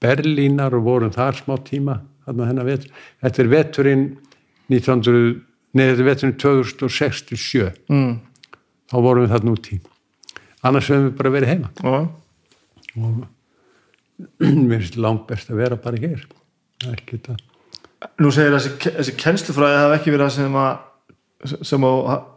Berlínar 0.02 0.74
og 0.76 0.86
vorum 0.86 1.14
þar 1.14 1.38
smá 1.40 1.56
tíma. 1.64 2.00
Þetta 2.26 3.42
er 3.42 3.50
veturinn 3.50 4.06
1900, 4.70 5.34
er 5.82 6.02
veturinn 6.06 6.36
2067 6.40 7.66
mm. 7.92 8.14
þá 8.92 8.96
vorum 8.96 9.26
við 9.26 9.34
þarna 9.34 9.56
út 9.56 9.70
í 9.72 9.80
annars 10.66 10.90
höfum 10.90 11.08
við 11.08 11.16
bara 11.18 11.34
verið 11.34 11.52
heima. 11.52 11.72
Já. 11.82 11.98
og 12.96 14.46
mér 14.68 14.80
finnst 14.80 14.98
langt 15.00 15.26
best 15.28 15.52
að 15.52 15.60
vera 15.62 15.78
bara 15.80 16.00
hér. 16.00 16.24
Ekki 16.92 17.18
þetta 17.18 17.36
Nú 18.20 18.28
segir 18.30 18.52
þessi, 18.52 18.74
þessi 18.92 19.14
kennslufræði 19.18 19.78
hafi 19.80 19.96
ekki 19.96 20.12
verið 20.12 20.28
það 20.28 20.34
sem 20.36 20.58
að 20.60 21.62
sem 21.68 21.84
á 21.84 21.92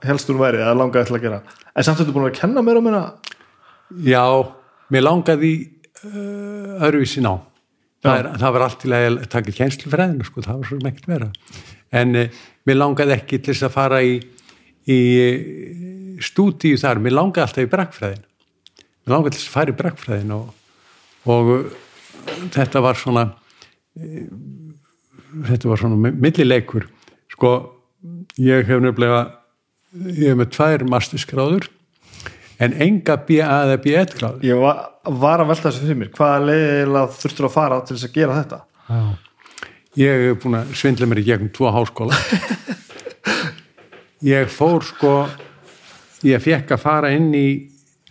helstur 0.06 0.38
væri 0.40 0.60
eða 0.60 0.76
langaði 0.76 1.08
til 1.08 1.18
að 1.18 1.26
gera. 1.26 1.40
En 1.72 1.86
samt 1.88 2.00
þetta 2.02 2.14
búin 2.16 2.28
að 2.28 2.38
kenna 2.40 2.64
mér 2.64 2.80
um 2.80 2.88
hérna 2.90 3.04
já, 4.06 4.24
mér 4.94 5.06
langaði 5.06 5.54
uh, 6.04 6.86
öðruvísi 6.86 7.24
ná 7.26 7.34
það, 8.04 8.30
það 8.42 8.56
var 8.56 8.66
allt 8.66 8.80
til 8.84 8.94
að 8.96 9.20
taka 9.32 9.56
kjenslufræðinu 9.56 10.28
sko, 10.28 10.44
það 10.46 10.62
var 10.62 10.70
svo 10.70 10.80
mekkert 10.84 11.10
vera 11.10 11.30
en 12.00 12.16
uh, 12.20 12.42
mér 12.68 12.80
langaði 12.80 13.16
ekki 13.16 13.40
til 13.40 13.54
þess 13.54 13.68
að 13.70 13.76
fara 13.76 14.02
í, 14.04 14.18
í 14.90 15.00
stúdíu 16.24 16.80
þar, 16.82 17.02
mér 17.04 17.16
langaði 17.16 17.46
alltaf 17.46 17.66
í 17.68 17.72
brakkfræðin 17.72 18.24
mér 18.26 19.16
langaði 19.16 19.36
til 19.36 19.42
þess 19.42 19.50
að 19.50 19.58
fara 19.58 19.74
í 19.74 19.80
brakkfræðin 19.80 20.36
og, 20.36 20.50
og 21.30 21.52
uh, 21.56 21.78
þetta 22.56 22.84
var 22.86 23.00
svona 23.00 23.26
uh, 23.30 24.24
þetta 25.50 25.70
var 25.70 25.82
svona 25.82 26.14
millileikur. 26.14 26.88
Sko, 27.34 27.52
ég 28.42 28.68
hef 28.68 28.82
nefnilega 28.84 29.22
ég 30.10 30.32
hef 30.32 30.40
með 30.40 30.52
tvær 30.56 30.86
masterskráður 30.90 31.70
en 32.60 32.76
enga 32.84 33.16
BA 33.26 33.48
eða 33.48 33.80
B1 33.84 34.16
gráður. 34.18 34.44
Ég 34.46 34.60
var, 34.60 34.84
var 35.08 35.44
að 35.44 35.54
velta 35.54 35.70
þessu 35.70 35.86
fyrir 35.86 36.00
mér. 36.02 36.12
Hvaða 36.18 36.46
leiðilega 36.50 37.20
þurftur 37.22 37.48
að 37.48 37.56
fara 37.56 37.82
til 37.86 37.96
þess 37.96 38.10
að 38.10 38.16
gera 38.20 38.38
þetta 38.42 38.62
ég 39.98 40.26
hef 40.30 40.42
búin 40.44 40.60
að 40.60 40.74
svindla 40.78 41.08
mér 41.10 41.24
í 41.24 41.28
gegnum 41.32 41.54
tvo 41.56 41.72
háskóla. 41.74 42.18
Ég 44.20 44.50
fór 44.52 44.84
sko 44.84 45.14
ég 46.28 46.42
fekk 46.44 46.74
að 46.76 46.82
fara 46.84 47.12
inn 47.16 47.30
í 47.36 47.48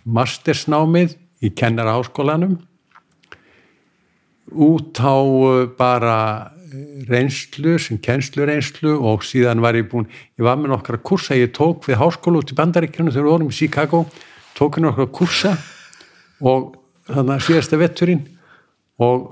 mastersnámið 0.09 1.13
í 1.45 1.51
kennara 1.53 1.93
háskólanum 1.97 2.55
út 4.49 4.97
á 4.97 5.13
uh, 5.13 5.67
bara 5.77 6.17
uh, 6.49 6.79
reynslu 7.09 7.77
sem 7.77 7.99
kennslureynslu 8.01 8.95
og 8.97 9.21
síðan 9.27 9.61
var 9.61 9.77
ég 9.77 9.85
búin 9.91 10.09
ég 10.09 10.45
var 10.47 10.57
með 10.57 10.73
nokkra 10.73 10.97
kursa, 10.97 11.37
ég 11.37 11.53
tók 11.53 11.85
við 11.85 12.01
háskóla 12.01 12.41
út 12.41 12.49
í 12.49 12.57
bandaríkjunum 12.57 13.13
þegar 13.13 13.27
við 13.27 13.35
vorum 13.35 13.53
í 13.53 13.59
Chicago 13.59 14.03
tók 14.57 14.79
ég 14.79 14.87
nokkra 14.87 15.05
kursa 15.13 15.53
og 16.41 16.73
þannig 17.05 17.35
að 17.37 17.45
síðasta 17.45 17.79
vetturinn 17.79 18.25
og 18.97 19.29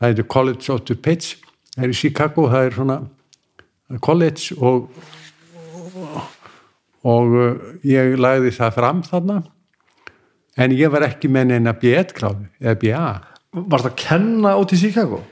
það 0.00 0.08
heitir 0.10 0.32
College 0.34 0.72
of 0.74 0.82
DuPage 0.82 1.45
það 1.76 1.86
er 1.86 1.92
í 1.92 1.98
Chicago, 2.00 2.48
það 2.52 2.68
er 2.68 2.76
svona 2.78 2.98
college 4.02 4.56
og 4.58 4.90
og 7.06 7.36
uh, 7.38 7.54
ég 7.86 8.16
lagði 8.18 8.50
það 8.56 8.74
fram 8.74 9.02
þarna 9.06 9.38
en 10.58 10.74
ég 10.74 10.90
var 10.90 11.06
ekki 11.06 11.30
með 11.30 11.52
neina 11.52 11.76
B1 11.76 12.14
gráðu 12.16 12.48
eða 12.60 12.78
BA 12.82 13.06
Varst 13.56 13.88
að 13.88 13.98
kenna 14.00 14.56
út 14.60 14.74
í 14.74 14.80
Chicago? 14.80 15.22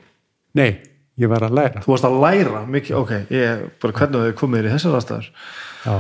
nei, 0.56 0.78
ég 1.20 1.28
var 1.28 1.44
að 1.48 1.56
læra 1.58 1.82
Þú 1.84 1.92
varst 1.96 2.08
að 2.08 2.20
læra 2.22 2.62
mikið, 2.70 2.98
ok, 3.00 3.14
ég, 3.34 3.64
bara 3.82 3.98
hvernig 3.98 4.28
þau 4.28 4.38
komið 4.44 4.68
í 4.68 4.74
þessar 4.76 4.98
aðstæður 5.00 5.32
Já, 5.84 5.96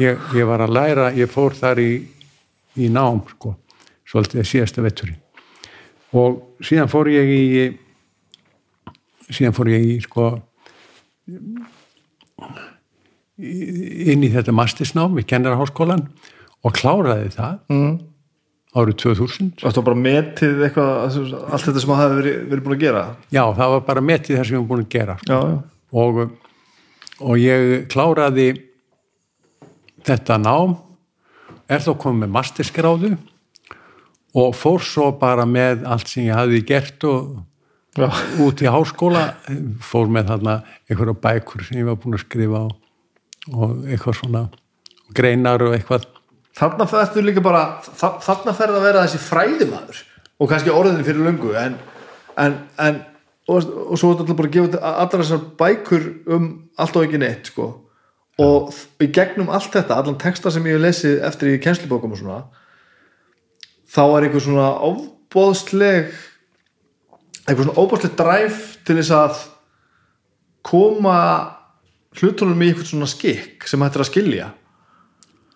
ég, 0.00 0.18
ég 0.34 0.48
var 0.48 0.64
að 0.64 0.74
læra, 0.74 1.10
ég 1.16 1.30
fór 1.30 1.54
þar 1.56 1.80
í, 1.82 1.90
í 2.80 2.88
nám, 2.92 3.22
sko, 3.34 3.54
svolítið 4.08 4.48
síðasta 4.48 4.84
vetturinn. 4.84 5.20
Og 6.18 6.64
síðan 6.66 6.90
fór 6.90 7.10
ég 7.12 7.30
í, 7.30 7.42
síðan 9.30 9.56
fór 9.56 9.70
ég 9.72 9.86
í, 9.86 9.96
sko, 10.04 10.28
inn 13.40 14.26
í 14.26 14.30
þetta 14.32 14.54
mastersnám 14.56 15.18
í 15.20 15.26
kennaraháskólan 15.28 16.06
og 16.66 16.76
kláraði 16.76 17.30
það 17.36 17.58
mm. 17.72 17.92
árið 18.76 18.98
2000. 19.04 19.52
Varst 19.62 19.78
þú 19.78 19.86
bara 19.86 20.02
metið 20.04 20.64
eitthvað 20.66 20.92
allt 21.08 21.66
þetta 21.66 21.84
sem 21.84 21.92
það 21.92 22.02
hefði 22.04 22.20
verið, 22.20 22.38
verið 22.52 22.66
búin 22.66 22.76
að 22.76 22.84
gera 22.84 23.04
Já, 23.30 23.42
það 23.46 23.74
var 23.74 23.86
bara 23.88 24.06
metið 24.10 24.36
það 24.40 24.46
sem 24.48 24.56
ég 24.56 24.62
var 24.62 24.70
búin 24.72 24.84
að 24.84 24.92
gera. 24.96 25.18
Já, 25.24 25.38
já, 25.40 25.58
og, 26.04 26.22
og 27.20 27.40
ég 27.40 27.74
kláraði 27.92 28.48
þetta 30.06 30.38
nám 30.40 30.78
er 31.70 31.84
þá 31.84 31.92
komið 32.02 32.24
með 32.24 32.34
masterskráðu 32.34 33.12
og 34.40 34.54
fór 34.54 34.82
svo 34.84 35.10
bara 35.18 35.46
með 35.48 35.86
allt 35.90 36.10
sem 36.10 36.28
ég 36.28 36.36
hafði 36.38 36.60
gert 36.66 37.06
og 37.08 37.38
já. 37.98 38.08
út 38.44 38.62
í 38.62 38.68
háskóla 38.70 39.24
fór 39.82 40.10
með 40.12 40.30
þarna 40.34 40.54
einhverja 40.90 41.16
bækur 41.26 41.64
sem 41.66 41.80
ég 41.80 41.88
var 41.90 41.98
búin 42.02 42.14
að 42.18 42.24
skrifa 42.26 42.62
og, 42.66 42.72
og 43.54 43.76
eitthvað 43.90 44.18
svona 44.22 44.44
greinar 45.16 45.62
og 45.66 45.74
eitthvað 45.78 46.08
Þarna 46.60 46.84
ferðu 46.90 47.22
líka 47.24 47.40
bara 47.40 47.60
þa- 47.86 48.16
þarna 48.20 48.52
ferðu 48.58 48.80
að 48.80 48.86
vera 48.88 49.02
þessi 49.06 49.20
fræðimaður 49.22 50.00
og 50.40 50.48
kannski 50.50 50.72
orðinni 50.74 51.04
fyrir 51.06 51.22
löngu 51.24 51.52
en, 51.56 51.76
en, 52.36 52.56
en 52.82 52.98
og, 53.48 53.64
og 53.86 53.94
svo 54.00 54.10
er 54.12 54.18
þetta 54.20 54.36
bara 54.36 54.50
að 54.50 54.56
gefa 54.56 54.80
allar 54.90 55.22
þessar 55.22 55.44
bækur 55.62 56.08
um 56.36 56.48
allt 56.76 56.96
og 56.98 57.06
ekki 57.06 57.20
neitt 57.22 57.48
sko. 57.52 57.68
og 58.40 58.74
í 59.04 59.08
gegnum 59.14 59.48
allt 59.52 59.72
þetta 59.78 59.96
allan 60.00 60.18
texta 60.20 60.50
sem 60.52 60.66
ég 60.68 60.76
hef 60.78 60.84
lesið 60.84 61.22
eftir 61.28 61.54
í 61.54 61.60
kennslubókum 61.62 62.12
og 62.16 62.20
svona 62.20 62.40
þá 63.90 64.02
er 64.18 64.26
einhver 64.28 64.44
svona 64.44 64.68
óbóðsleg 64.90 66.10
einhver 67.50 67.66
svona 67.66 67.82
óbóðsleg 67.82 68.14
dræf 68.18 68.60
til 68.86 68.96
þess 69.00 69.14
að 69.16 69.42
koma 70.66 71.16
hlutunum 72.20 72.62
í 72.62 72.70
einhvern 72.70 72.88
svona 72.88 73.10
skikk 73.10 73.66
sem 73.70 73.82
hættir 73.82 74.04
að 74.04 74.10
skilja. 74.10 74.48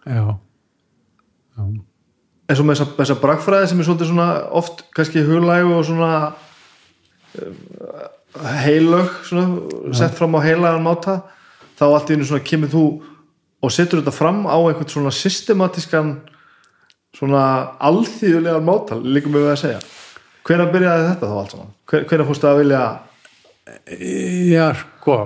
Já, 0.05 0.25
eins 1.57 2.61
og 2.61 2.67
með 2.67 2.77
þessa, 2.77 2.91
þessa 2.99 3.17
bragfræði 3.23 3.71
sem 3.71 3.81
er 3.81 3.89
svolítið 3.89 4.11
svona 4.11 4.29
oft 4.61 4.85
kannski 4.97 5.25
huglægu 5.25 5.73
og 5.79 5.87
svona 5.89 6.11
uh, 7.41 8.05
heilög 8.65 9.11
svona, 9.25 9.47
sett 9.97 10.17
fram 10.19 10.37
á 10.37 10.45
heilagan 10.45 10.85
máta 10.85 11.21
þá 11.79 11.87
allt 11.89 12.11
í 12.11 12.19
einu 12.19 12.29
svona 12.29 12.45
kemur 12.45 12.73
þú 12.75 12.85
og 13.65 13.73
setur 13.73 14.03
þetta 14.03 14.15
fram 14.15 14.45
á 14.45 14.57
einhvern 14.59 14.91
svona 14.93 15.15
systematískan 15.15 16.17
svona 17.17 17.45
alþýðulegan 17.81 18.67
máta 18.67 18.99
líkum 19.01 19.39
við 19.39 19.53
að 19.55 19.61
segja 19.63 19.85
hvenær 20.45 20.73
byrjaði 20.73 21.09
þetta 21.11 21.31
þá 21.31 21.37
allt 21.41 21.55
saman? 21.55 21.75
Hvenær 21.91 22.29
fórstu 22.29 22.51
að 22.51 22.61
vilja 22.63 22.85
já 24.51 24.75
sko 24.77 25.19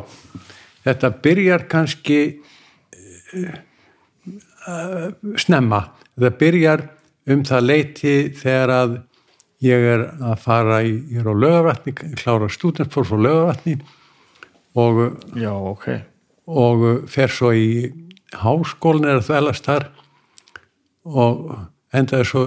þetta 0.86 1.10
byrjar 1.24 1.64
kannski 1.70 2.20
uh, 3.34 5.10
snemma 5.38 5.82
þetta 6.14 6.32
byrjar 6.38 6.84
um 7.28 7.44
það 7.46 7.66
leiti 7.66 8.16
þegar 8.38 8.74
að 8.74 8.98
ég 9.64 9.86
er 9.94 10.04
að 10.22 10.36
fara 10.44 10.82
í, 10.86 10.94
ég 11.10 11.24
er 11.24 11.30
á 11.30 11.34
lögavatni 11.34 11.94
klára 11.98 12.48
stúdent 12.52 12.94
fór 12.94 13.08
frá 13.08 13.18
lögavatni 13.18 13.78
og, 14.78 15.18
já, 15.34 15.50
ok 15.50 15.88
og 16.48 16.86
fer 17.10 17.32
svo 17.32 17.50
í 17.52 17.90
háskólinn 18.38 19.08
er 19.08 19.18
að 19.18 19.26
þvælast 19.32 19.66
þar 19.66 19.88
og 21.08 21.50
endaði 21.96 22.28
svo 22.28 22.44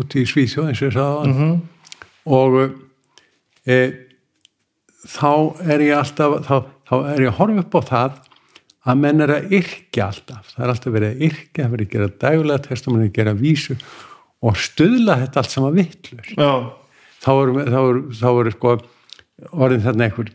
út 0.00 0.16
í 0.16 0.24
Svíþjóð 0.30 0.70
eins 0.70 0.80
og 0.80 0.88
ég 0.88 0.96
sagði 0.96 1.28
mm 1.28 1.38
-hmm. 1.38 1.62
Og 2.24 2.58
e, 3.66 3.78
þá 5.08 5.32
er 5.74 5.84
ég 5.84 5.98
alltaf 5.98 6.38
þá, 6.46 6.54
þá 6.88 6.94
er 7.12 7.24
ég 7.26 7.32
að 7.32 7.38
horfa 7.40 7.64
upp 7.64 7.76
á 7.76 7.82
það 7.90 8.22
að 8.84 8.98
menn 9.00 9.24
er 9.24 9.32
að 9.32 9.54
yrkja 9.56 10.08
alltaf. 10.10 10.48
Það 10.52 10.64
er 10.64 10.72
alltaf 10.74 10.94
verið 10.94 11.12
að 11.12 11.22
yrkja, 11.28 11.54
það 11.56 11.64
er 11.64 11.74
verið 11.74 11.86
að 11.86 11.94
gera 11.94 12.08
dægulega 12.24 12.64
testamenn 12.66 13.06
að 13.06 13.14
gera 13.16 13.36
vísu 13.38 13.76
og 14.44 14.58
stuðla 14.60 15.18
þetta 15.22 15.40
allt 15.40 15.54
saman 15.54 15.76
vittlur 15.78 16.32
þá 17.24 17.30
eru 17.32 18.02
þá 18.12 18.28
eru, 18.28 18.52
sko 18.52 18.74
orðin 19.54 19.84
þarna 19.84 20.08
einhver, 20.08 20.32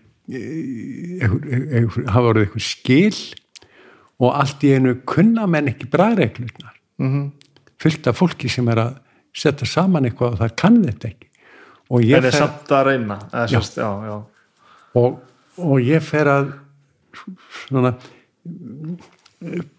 hafa 2.09 2.32
orðið 2.32 2.48
einhver 2.48 2.66
skil 2.66 3.19
og 4.19 4.34
allt 4.34 4.66
í 4.66 4.74
einu 4.76 4.95
kunna 5.09 5.45
menn 5.50 5.69
ekki 5.72 5.90
bræðreglurnar 5.93 6.76
mm 7.01 7.30
fullt 7.80 8.09
af 8.11 8.18
fólki 8.19 8.50
sem 8.51 8.68
er 8.74 8.82
að 8.82 8.95
setja 9.32 9.68
saman 9.69 10.03
eitthvað 10.09 10.34
og 10.34 10.40
það 10.42 10.56
kann 10.59 10.80
þetta 10.84 11.11
ekki 11.14 11.28
og 11.90 12.06
ég 12.06 12.19
er 12.19 12.27
fer, 12.30 12.38
samt 12.43 12.72
að 12.76 12.85
reyna 12.92 13.18
Já. 13.32 13.45
sérst, 13.56 13.80
já, 13.82 13.90
já. 14.06 14.18
og, 15.01 15.19
og 15.58 15.82
ég 15.82 16.03
fer 16.06 16.30
að 16.30 16.53
svona 17.68 17.95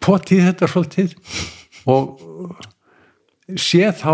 poti 0.03 0.41
þetta 0.41 0.69
svolítið 0.71 1.17
og 1.91 2.21
sé 3.59 3.91
þá 3.97 4.13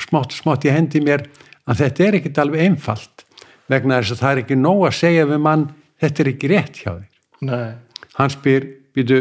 smátt 0.00 0.36
smátt 0.36 0.66
í 0.66 0.72
hendi 0.74 1.02
mér 1.04 1.26
að 1.70 1.84
þetta 1.84 2.06
er 2.06 2.18
ekkit 2.20 2.40
alveg 2.42 2.66
einfalt 2.68 3.24
vegna 3.70 4.00
þess 4.00 4.16
að 4.16 4.22
það 4.22 4.32
er 4.32 4.42
ekki 4.44 4.58
nóg 4.58 4.86
að 4.88 4.98
segja 4.98 5.28
við 5.30 5.42
mann 5.46 5.66
þetta 6.00 6.22
er 6.22 6.32
ekki 6.32 6.50
rétt 6.50 6.80
hjá 6.82 6.90
þér 6.92 7.46
Nei. 7.50 7.70
hann 8.18 8.32
spyr, 8.32 8.66
býtu 8.96 9.20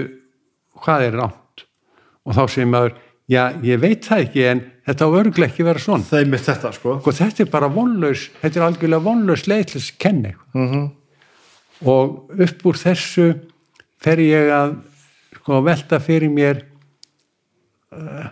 hvað 0.79 1.05
er 1.09 1.19
rátt 1.19 1.65
og 2.27 2.35
þá 2.35 2.43
segir 2.51 2.71
maður, 2.71 2.97
já 3.29 3.43
ég 3.65 3.81
veit 3.81 4.07
það 4.07 4.25
ekki 4.25 4.45
en 4.49 4.63
þetta 4.89 5.07
á 5.07 5.09
örglega 5.21 5.51
ekki 5.53 5.65
vera 5.67 5.81
svona. 5.83 6.07
Þeim 6.09 6.35
er 6.35 6.45
þetta 6.49 6.73
sko. 6.75 6.99
Og 6.99 7.15
þetta 7.15 7.45
er 7.45 7.51
bara 7.53 7.69
vonlaus 7.71 8.29
þetta 8.41 8.59
er 8.59 8.67
algjörlega 8.67 9.05
vonlaus 9.05 9.45
leið 9.47 9.67
til 9.69 9.77
þess 9.79 9.93
að 9.93 10.01
kenna 10.05 10.33
eitthvað 10.33 10.63
mm 10.65 10.87
og 11.87 12.33
upp 12.35 12.65
úr 12.67 12.79
þessu 12.79 13.29
fer 14.03 14.21
ég 14.23 14.51
að 14.51 14.75
sko, 15.37 15.61
velta 15.63 15.99
fyrir 16.03 16.31
mér 16.33 16.61
uh, 17.95 18.27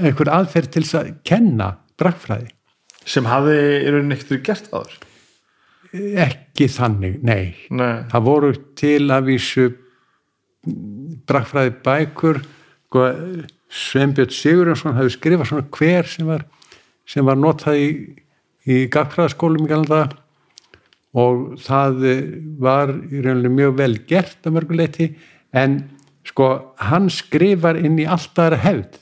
einhver 0.00 0.32
aðferð 0.32 0.72
til 0.76 0.84
að 0.98 1.12
kenna 1.26 1.74
brakfræði 2.00 2.54
sem 3.04 3.26
hafi 3.28 3.56
í 3.56 3.90
rauninni 3.90 4.16
ekkert 4.16 4.44
gert 4.46 4.72
áður? 4.72 4.98
Ekki 5.90 6.68
þannig, 6.70 7.16
nei. 7.26 7.56
Nei. 7.74 8.06
það 8.12 8.26
voru 8.28 8.50
til 8.78 9.08
að 9.10 9.30
vísu 9.32 9.64
brakfræði 11.26 11.72
bækur 11.84 12.42
sko, 12.44 13.06
Sveinbjörn 13.70 14.34
Sigurjónsson 14.34 14.96
hafi 14.98 15.12
skrifað 15.14 15.50
svona 15.50 15.68
hver 15.76 16.08
sem 16.10 16.26
var, 16.26 16.42
sem 17.06 17.26
var 17.26 17.38
notað 17.38 17.78
í, 17.78 17.88
í 18.66 18.82
gagfræðaskólum 18.90 19.68
í 19.68 19.70
galda 19.70 20.00
og 21.18 21.56
það 21.62 22.04
eh, 22.06 22.24
var 22.62 22.92
í 23.10 23.22
rauninni 23.22 23.52
mjög 23.54 23.78
vel 23.78 23.94
gert 24.10 24.46
að 24.46 24.56
mörguleiti 24.58 25.08
en 25.54 25.80
sko 26.26 26.50
hann 26.82 27.08
skrifar 27.10 27.78
inn 27.78 27.98
í 27.98 28.06
alltaf 28.10 28.58
hefð. 28.62 28.98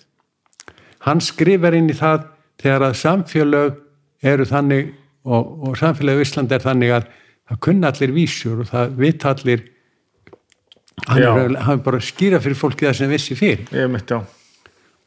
Hann 1.05 1.25
skrifar 1.25 1.77
inn 1.77 1.89
í 1.89 1.97
það 1.97 2.29
þegar 2.61 2.89
að 2.91 3.01
samfélög 3.03 3.83
eru 4.29 4.47
þannig 4.49 4.95
og, 5.25 5.69
og 5.69 5.77
samfélög 5.81 6.21
í 6.21 6.29
Ísland 6.29 6.53
er 6.53 6.65
þannig 6.65 6.97
að 6.97 7.11
það 7.49 7.61
kunna 7.65 7.93
allir 7.93 8.17
vísur 8.17 8.65
og 8.65 8.73
það 8.73 8.97
vita 9.01 9.33
allir. 9.33 9.69
Hann 11.09 11.23
er, 11.23 11.55
hann 11.63 11.85
bara 11.85 12.01
skýra 12.03 12.41
fyrir 12.43 12.59
fólki 12.59 12.89
það 12.89 12.99
sem 13.01 13.13
vissi 13.13 13.37
fyrir 13.39 13.69
ég 13.71 13.87
mitt 13.93 14.11
já 14.11 14.19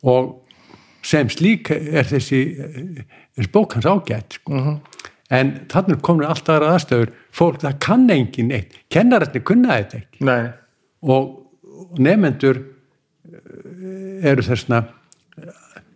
og 0.03 0.37
sem 1.05 1.29
slík 1.33 1.71
er 1.73 2.05
þessi, 2.05 2.39
þessi 3.35 3.51
bók 3.53 3.73
hans 3.77 3.85
ágætt 3.89 4.37
sko. 4.39 4.79
en 5.31 5.51
þannig 5.71 6.01
komur 6.05 6.27
alltaf 6.29 6.57
aðra 6.59 6.73
aðstöður 6.75 7.11
fólk 7.33 7.61
það 7.63 7.77
kann 7.79 8.09
engin 8.13 8.49
neitt 8.51 8.75
kennararnir 8.93 9.43
kunna 9.47 9.77
þetta 9.79 10.01
ekki 10.03 10.25
Nei. 10.27 10.49
og 11.01 11.99
nefendur 11.99 12.59
eh, 13.31 14.29
eru 14.31 14.43
þessna 14.45 14.83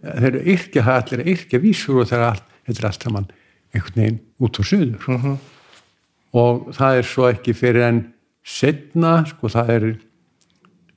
þeir 0.05 0.29
eru 0.31 0.41
yrkja 0.55 0.83
allir 0.95 1.21
að 1.25 1.31
yrkja 1.35 1.59
vísur 1.63 2.01
og 2.01 2.09
það 2.09 2.19
er 2.19 2.25
allt, 2.29 2.47
þetta 2.67 2.81
er 2.81 2.87
allt 2.89 3.05
saman 3.07 3.27
einhvern 3.75 4.01
veginn 4.01 4.19
út 4.39 4.59
og 4.61 4.65
suður 4.69 5.07
Mhm. 5.11 5.37
og 6.35 6.67
það 6.75 6.97
er 6.99 7.03
svo 7.09 7.29
ekki 7.31 7.53
fyrir 7.55 7.83
en 7.87 8.01
setna, 8.45 9.25
sko 9.25 9.47
það 9.49 9.69
er 9.75 9.85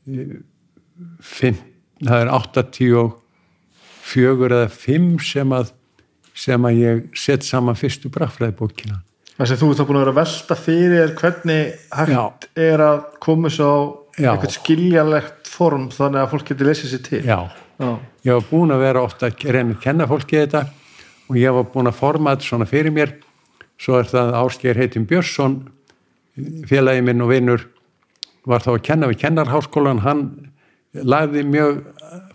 eh, 0.09 0.37
fimm, 1.23 1.59
það 2.05 2.23
er 2.23 2.29
84 2.35 4.49
eða 4.49 4.71
5 4.73 5.11
sem 5.33 5.49
að 5.59 5.67
sem 6.39 6.67
að 6.69 6.79
ég 6.79 6.95
sett 7.19 7.43
saman 7.47 7.79
fyrstu 7.79 8.07
bragfræðibókina 8.15 8.97
það 9.39 9.51
sem 9.51 9.61
þú 9.61 9.71
ert 9.71 9.79
þá 9.79 9.89
búin 9.89 9.99
að 9.99 10.05
vera 10.05 10.15
að 10.15 10.21
velta 10.21 10.57
fyrir 10.59 11.15
hvernig 11.19 11.65
hægt 11.95 12.43
er 12.59 12.79
að 12.83 12.99
koma 13.23 13.51
svo 13.55 13.73
Já. 14.19 14.33
eitthvað 14.33 14.55
skiljanlegt 14.57 15.51
form 15.51 15.87
þannig 15.95 16.25
að 16.25 16.33
fólk 16.33 16.51
getur 16.51 16.69
lesið 16.69 16.93
sér 16.93 17.03
til. 17.07 17.23
Já, 17.23 17.39
Já. 17.79 17.91
ég 18.27 18.39
var 18.39 18.47
búin 18.51 18.75
að 18.75 18.83
vera 18.83 19.05
ofta 19.07 19.31
að 19.31 19.47
reyna 19.47 19.77
að 19.77 19.83
kenna 19.85 20.09
fólki 20.11 20.41
þetta 20.41 20.65
og 21.29 21.39
ég 21.39 21.55
var 21.55 21.69
búin 21.73 21.91
að 21.91 21.99
forma 22.01 22.35
þetta 22.35 22.49
svona 22.49 22.69
fyrir 22.69 22.95
mér. 22.95 23.15
Svo 23.79 24.01
er 24.01 24.11
það 24.11 24.35
Ásgeir 24.41 24.81
heitin 24.81 25.07
Björnsson 25.07 25.61
félagi 26.67 27.05
minn 27.07 27.23
og 27.23 27.31
vinnur 27.31 27.69
var 28.49 28.65
þá 28.65 28.73
að 28.75 28.85
kenna 28.89 29.11
við 29.11 29.21
kennarháskólan 29.23 30.03
hann 30.03 30.25
lagði 30.95 31.45
mjög 31.45 31.81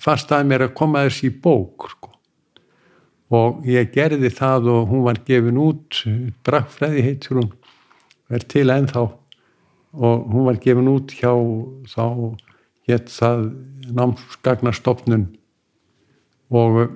fast 0.01 0.32
að 0.32 0.48
mér 0.49 0.67
að 0.67 0.75
koma 0.77 1.06
þess 1.07 1.25
í 1.27 1.32
bók 1.43 1.90
sko. 1.91 2.09
og 3.33 3.64
ég 3.65 3.90
gerði 3.90 4.30
það 4.30 4.67
og 4.69 4.90
hún 4.91 5.06
var 5.07 5.17
gefin 5.25 5.57
út 5.57 6.03
brakfræði 6.45 7.01
heitur 7.01 7.40
hún 7.41 7.51
er 8.30 8.43
til 8.45 8.69
ennþá. 8.69 9.07
Og 9.93 10.27
hún 10.33 10.45
var 10.45 10.59
gefin 10.61 10.90
út 10.90 11.14
hjá 11.14 11.33
þá 11.90 12.06
hétt 12.90 13.09
það 13.14 13.48
námsgagnastofnun. 13.93 15.27
Og 16.53 16.80
uh, 16.83 16.91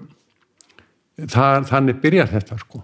það, 1.25 1.67
þannig 1.71 2.01
byrjar 2.03 2.31
þetta 2.33 2.59
sko. 2.61 2.83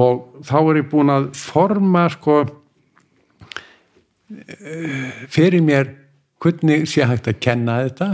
Og 0.00 0.44
þá 0.44 0.56
er 0.60 0.80
ég 0.80 0.90
búin 0.92 1.12
að 1.12 1.30
forma 1.36 2.06
sko 2.12 2.38
eh, 4.32 5.10
fyrir 5.28 5.64
mér 5.64 5.90
hvernig 6.42 6.86
sé 6.90 7.06
hægt 7.06 7.28
að 7.30 7.40
kenna 7.42 7.80
þetta 7.86 8.08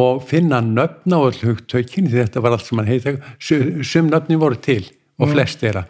og 0.00 0.24
finna 0.26 0.58
nöfna 0.64 1.20
og 1.22 1.38
hugtökin 1.38 2.08
því 2.10 2.24
þetta 2.24 2.42
var 2.42 2.56
allt 2.56 2.66
sem 2.66 2.80
hann 2.80 2.90
heita 2.90 3.14
sum 3.38 4.10
nöfni 4.10 4.38
voru 4.40 4.58
til 4.58 4.82
og 5.22 5.30
flest 5.30 5.62
þeirra. 5.62 5.84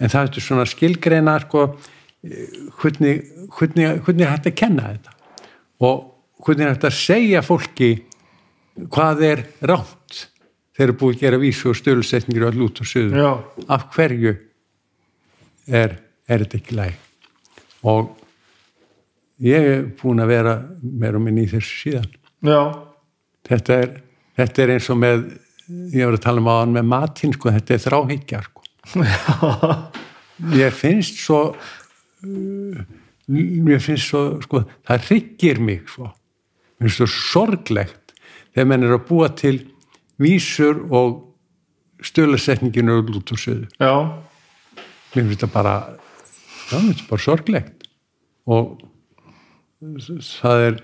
En 0.00 0.12
það 0.12 0.28
er 0.28 0.44
svona 0.44 0.66
skilgreina 0.70 1.34
sko 1.42 1.64
hvernig, 2.80 3.24
hvernig, 3.56 3.88
hvernig 4.04 4.26
er 4.26 4.32
hægt 4.34 4.50
að 4.50 4.58
kenna 4.60 4.92
þetta? 4.92 5.16
Og 5.82 6.44
hvernig 6.44 6.66
er 6.66 6.74
hægt 6.74 6.86
að 6.88 6.98
segja 7.00 7.42
fólki 7.44 7.90
hvað 8.92 9.24
er 9.26 9.44
rámt 9.66 10.26
þeir 10.76 10.86
eru 10.86 10.96
búið 11.00 11.16
að 11.16 11.24
gera 11.24 11.42
vísu 11.42 11.72
og 11.72 11.78
stölusetningir 11.80 12.46
og 12.48 12.56
lút 12.56 12.80
og 12.80 12.88
suður? 12.88 13.18
Já. 13.18 13.32
af 13.68 13.90
hverju 13.94 14.36
er, 15.66 15.98
er 16.30 16.44
þetta 16.44 16.60
ekki 16.60 16.78
læg 16.78 16.94
og 17.90 18.14
ég 19.44 19.68
er 19.74 19.84
búin 20.00 20.22
að 20.22 20.32
vera 20.34 20.54
meira 20.82 21.18
og 21.18 21.24
minni 21.24 21.46
í 21.46 21.50
þessu 21.50 21.76
síðan. 21.84 22.10
Þetta 23.48 23.78
er, 23.84 23.94
þetta 24.38 24.62
er 24.62 24.72
eins 24.76 24.88
og 24.92 25.00
með 25.00 25.24
ég 25.94 26.06
var 26.08 26.16
að 26.16 26.24
tala 26.24 26.42
um 26.42 26.50
áðan 26.50 26.76
með 26.76 26.88
matinn 26.90 27.34
sko, 27.36 27.52
þetta 27.54 27.76
er 27.76 27.82
þráhyggja 27.84 28.42
sko. 28.46 28.64
ég 30.56 30.74
finnst 30.74 31.20
svo 31.20 31.40
uh, 31.52 32.78
mér 33.30 33.82
finnst 33.84 34.10
svo 34.10 34.22
sko, 34.42 34.64
það 34.88 35.08
hryggir 35.10 35.60
mig 35.62 35.84
svo 35.92 36.08
mér 36.08 36.88
finnst 36.88 37.02
svo 37.02 37.10
sorglegt 37.12 38.14
þegar 38.54 38.70
menn 38.72 38.86
er 38.88 38.96
að 38.96 39.04
búa 39.10 39.28
til 39.36 39.58
vísur 40.20 40.80
og 40.88 41.20
stölusetninginu 42.02 42.96
og 43.02 43.12
lút 43.12 43.34
og 43.36 43.42
söðu 43.42 43.68
mér 43.76 45.28
finnst 45.28 45.44
það 45.44 45.54
bara 45.54 45.76
það 46.70 47.04
bara 47.08 47.24
sorglegt. 47.24 47.88
Og 48.50 48.80
það 49.80 50.64
er 50.66 50.80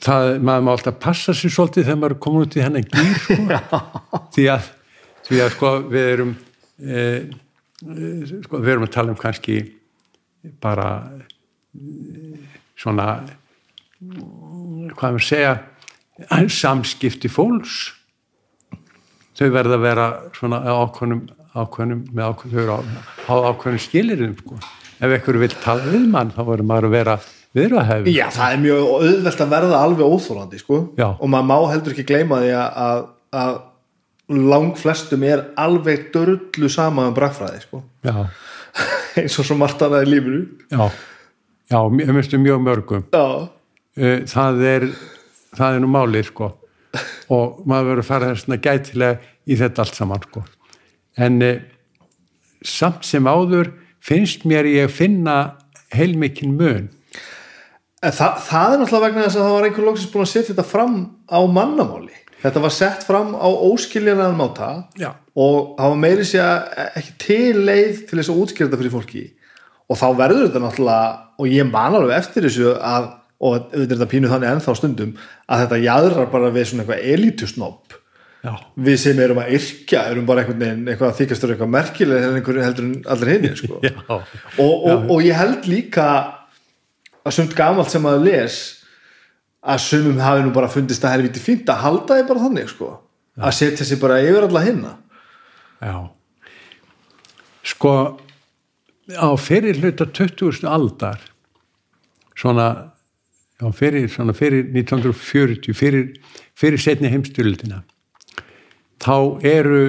það, 0.00 0.30
maður 0.40 0.64
má 0.66 0.70
alltaf 0.74 1.00
passa 1.02 1.34
sér 1.36 1.52
svolítið 1.52 1.88
þegar 1.88 2.00
maður 2.00 2.14
er 2.16 2.22
komin 2.24 2.46
út 2.46 2.56
í 2.56 2.64
hennan 2.64 2.86
gýr 2.88 3.18
sko. 3.20 3.36
því 4.34 4.46
að 4.54 4.70
því 5.28 5.42
að 5.44 5.52
sko 5.56 5.72
við 5.92 6.08
erum 6.14 6.32
e, 6.80 7.02
e, 7.84 8.08
sko 8.46 8.62
við 8.62 8.72
erum 8.74 8.86
að 8.88 8.94
tala 8.96 9.14
um 9.14 9.20
kannski 9.20 9.58
bara 10.62 10.88
e, 11.20 12.40
svona 12.80 13.10
hvað 14.00 15.04
maður 15.04 15.26
segja 15.28 15.54
samskipti 16.52 17.30
fólks 17.32 17.90
þau 19.36 19.48
verða 19.54 19.76
að 19.76 19.84
vera 19.84 20.06
svona 20.36 20.60
á 20.64 20.72
ákveðnum, 20.84 21.22
ákveðnum 21.56 22.02
með 22.16 22.44
eru 22.60 22.76
á, 22.76 22.78
á 23.28 23.34
ákveðnum 23.52 23.80
skilirinn 23.80 24.36
sko. 24.40 24.58
Ef 25.00 25.14
einhver 25.16 25.40
vil 25.42 25.52
tala 25.64 25.86
við 25.88 26.06
mann 26.12 26.32
þá 26.34 26.42
verður 26.44 26.68
maður 26.68 26.88
að 26.90 26.96
vera 26.98 27.16
viðrahefi 27.56 28.14
Já, 28.14 28.26
það 28.36 28.54
er 28.54 28.62
mjög 28.64 28.92
auðvelt 28.94 29.44
að 29.44 29.54
verða 29.56 29.82
alveg 29.86 30.14
óþólandi 30.14 30.60
sko. 30.60 30.80
Og 31.10 31.26
maður 31.32 31.48
má 31.50 31.56
heldur 31.72 31.96
ekki 31.96 32.06
gleyma 32.12 32.40
því 32.44 32.50
að, 32.60 33.04
að, 33.42 33.60
lang 34.50 34.74
flestum 34.78 35.24
er 35.26 35.46
alveg 35.58 36.10
dörrlu 36.14 36.70
sama 36.70 37.08
um 37.10 37.16
brakfræði 37.16 37.64
sko. 37.64 37.84
eins 39.18 39.40
og 39.42 39.48
svo 39.48 39.56
margt 39.58 39.82
annað 39.82 40.06
í 40.06 40.12
lífinu 40.12 40.44
já. 40.70 40.84
Já, 41.70 41.80
mér 41.90 42.12
finnst 42.16 42.32
mjög 42.38 42.62
mörgum. 42.66 43.02
Já, 43.14 43.48
Eh, 43.98 44.22
það 44.30 44.62
er 44.64 44.86
það 45.56 45.76
er 45.76 45.82
nú 45.82 45.90
málið 45.90 46.30
sko. 46.30 46.52
Og 47.30 47.60
maður 47.68 47.90
verður 47.90 48.02
að 48.02 48.08
fara 48.08 48.30
svona 48.38 48.60
gætilega 48.62 49.18
í 49.46 49.58
þetta 49.58 49.84
allt 49.84 49.98
saman 49.98 50.24
sko. 50.24 50.42
En 51.20 51.38
e, 51.42 51.50
samt 52.66 53.06
sem 53.06 53.26
áður 53.26 53.72
finnst 54.04 54.46
mér 54.48 54.68
ég 54.68 54.92
finna 54.92 55.56
heilmikinn 55.94 56.56
mun 56.56 56.88
þa 58.00 58.28
það 58.40 58.74
er 58.74 58.80
náttúrulega 58.80 59.04
vegna 59.04 59.24
þess 59.26 59.36
að 59.36 59.44
það 59.44 59.54
var 59.54 59.66
einhver 59.68 59.86
loksins 59.86 60.12
búin 60.12 60.24
að 60.24 60.30
setja 60.30 60.50
þetta 60.54 60.64
fram 60.70 60.94
á 61.28 61.40
mannamáli. 61.44 62.16
Þetta 62.40 62.62
var 62.64 62.72
sett 62.72 63.02
fram 63.04 63.34
á 63.36 63.48
óskiljanlega 63.52 64.32
máta 64.32 64.68
Já. 64.96 65.10
og 65.36 65.74
það 65.76 65.90
var 65.92 65.98
meiri 66.00 66.24
sé 66.24 66.40
ekki 66.96 67.12
til 67.20 67.64
leið 67.68 68.06
til 68.08 68.16
þess 68.16 68.32
að 68.32 68.40
útskýra 68.40 68.70
þetta 68.70 68.80
fyrir 68.80 68.94
fólki 68.94 69.24
og 69.90 70.00
þá 70.00 70.06
verður 70.16 70.46
þetta 70.46 70.62
náttúrulega 70.64 71.10
og 71.36 71.50
ég 71.52 71.68
man 71.68 71.98
alveg 71.98 72.16
eftir 72.16 72.48
þessu 72.48 72.72
að 72.78 73.10
og 73.40 73.54
auðvitað 73.56 73.94
þetta 73.94 74.08
pínu 74.12 74.30
þannig 74.32 74.50
ennþá 74.54 74.76
stundum 74.76 75.12
að 75.48 75.62
þetta 75.64 75.82
jæðrar 75.84 76.32
bara 76.32 76.50
við 76.52 76.66
svona 76.70 76.84
eitthvað 76.84 77.12
elitusnopp 77.12 77.99
Já, 78.40 78.54
við 78.80 78.96
sem 79.02 79.18
erum 79.20 79.38
að 79.42 79.50
yrkja 79.58 80.02
erum 80.08 80.26
bara 80.28 80.42
einhvern 80.42 80.62
veginn 80.62 80.86
eitthvað 80.88 81.10
að 81.10 81.18
þykastur 81.18 81.50
eitthvað 81.52 81.72
merkilega 81.74 82.28
en 82.30 82.38
einhver 82.38 82.60
heldur 82.64 82.86
en 82.86 82.94
allir 83.12 83.32
hinni 83.34 83.50
sko. 83.58 83.80
og, 84.64 84.74
og, 84.74 85.10
og 85.12 85.18
ég 85.26 85.36
held 85.36 85.68
líka 85.68 86.06
að 87.20 87.36
sumt 87.36 87.52
gamalt 87.58 87.92
sem 87.92 88.00
maður 88.04 88.24
les 88.30 88.56
að 89.60 89.82
sumum 89.84 90.22
hafi 90.24 90.46
nú 90.46 90.54
bara 90.56 90.70
fundist 90.72 91.04
að 91.04 91.18
helviti 91.18 91.42
fínt 91.44 91.68
að 91.68 91.82
halda 91.84 92.16
því 92.16 92.26
bara 92.30 92.46
þannig 92.46 92.72
sko. 92.72 92.94
Að 93.40 93.54
setja 93.56 93.86
sér 93.88 94.00
bara 94.00 94.18
yfir 94.24 94.48
alla 94.48 94.64
hinna. 94.64 94.94
Já. 95.84 95.98
Sko 97.70 97.94
á 99.16 99.28
fyrir 99.36 99.80
hluta 99.80 100.06
20. 100.06 100.64
aldar 100.64 101.20
svona 102.36 102.92
já, 103.60 103.72
fyrir, 103.72 104.08
svona 104.08 104.32
fyrir 104.32 104.64
1940 104.72 105.76
fyrir, 105.76 106.12
fyrir 106.56 106.80
setni 106.80 107.12
heimstyrildina 107.12 107.82
þá 109.00 109.16
eru 109.46 109.82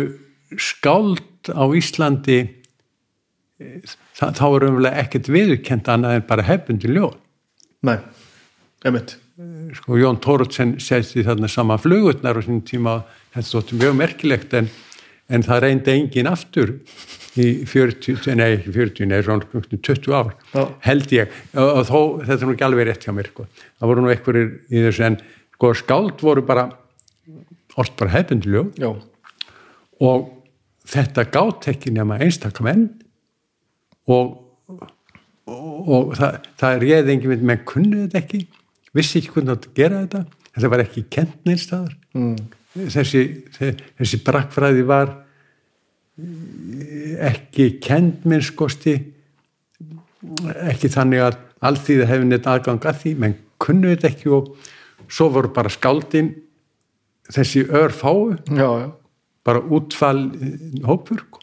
skáld 0.60 1.52
á 1.52 1.64
Íslandi 1.78 2.40
eh, 3.62 3.96
þá 4.18 4.46
er 4.48 4.68
umlega 4.70 5.04
ekkert 5.06 5.32
viðurkend 5.32 5.90
annað 5.92 6.20
en 6.20 6.30
bara 6.30 6.48
hefbundi 6.48 6.92
ljóð 6.92 7.18
nei, 7.88 7.98
emitt 8.86 9.18
sko 9.76 9.98
Jón 10.00 10.20
Tóruðsen 10.22 10.76
seti 10.84 11.24
þarna 11.26 11.50
sama 11.50 11.78
flugutnar 11.82 12.38
á 12.38 12.42
sín 12.46 12.62
tíma 12.68 13.02
þetta 13.34 13.48
þóttu 13.48 13.80
mjög 13.80 13.98
merkilegt 13.98 14.54
en, 14.58 14.68
en 15.32 15.46
það 15.46 15.64
reyndi 15.66 15.96
engin 15.96 16.30
aftur 16.30 16.76
í 17.40 17.64
40, 17.70 18.36
nei 18.36 18.58
ekki 18.58 18.74
40, 18.76 19.08
nei 19.08 19.22
svona 19.24 19.62
20 19.72 20.12
ár 20.12 20.34
Já. 20.52 20.64
held 20.84 21.14
ég 21.16 21.32
og, 21.56 21.70
og 21.70 21.86
þó, 21.88 22.00
þetta 22.26 22.38
er 22.38 22.50
nú 22.50 22.56
ekki 22.58 22.68
alveg 22.68 22.90
rétt 22.90 23.08
hjá 23.08 23.16
mér 23.16 23.32
sko. 23.32 23.48
það 23.80 23.92
voru 23.92 24.04
nú 24.04 24.12
einhverjir 24.12 24.52
í 24.68 24.84
þessu 24.88 25.06
en 25.08 25.18
sko 25.56 25.74
skáld 25.80 26.26
voru 26.26 26.44
bara 26.46 26.68
oft 27.82 27.98
bara 28.00 28.14
hefbundiljóð 28.16 28.80
já, 28.82 28.90
og 30.01 30.30
þetta 30.92 31.27
gátt 31.34 31.69
ekki 31.72 31.93
nema 31.95 32.19
einstakamenn 32.22 32.88
og, 34.11 34.38
og, 34.72 34.88
og 35.51 36.16
það, 36.18 36.40
það 36.61 36.82
réði 36.85 37.16
engin 37.16 37.34
mynd 37.34 37.48
menn 37.51 37.64
kunni 37.68 38.06
þetta 38.06 38.22
ekki 38.24 38.42
vissi 38.98 39.22
ekki 39.22 39.35
hvernig 39.35 39.56
að 39.56 39.68
gera 39.77 40.01
þetta. 40.03 40.26
Þetta 40.51 40.72
var 40.74 40.84
ekki 40.84 41.06
kent 41.16 41.45
neinstaðar 41.48 41.93
mm. 42.18 42.90
þessi, 42.92 43.22
þessi 43.56 44.19
brakkfræði 44.26 44.84
var 44.90 45.14
ekki 47.32 47.77
kent 47.82 48.26
minn 48.27 48.43
skosti 48.43 48.98
ekki 50.68 50.92
þannig 50.92 51.24
að 51.30 51.40
allþýða 51.66 52.10
hefði 52.10 52.27
neitt 52.27 52.50
aðgang 52.51 52.84
að 52.90 53.00
því. 53.03 53.14
Menn 53.22 53.38
kunnu 53.61 53.93
þetta 53.93 54.11
ekki 54.11 54.34
og 54.35 54.51
svo 55.11 55.30
voru 55.32 55.53
bara 55.56 55.72
skáldin 55.72 56.34
þessi 57.32 57.66
örfáu 57.68 58.35
bara 59.45 59.61
útfall 59.61 60.24
eh, 60.38 60.56
hópur 60.85 61.22
sko. 61.24 61.42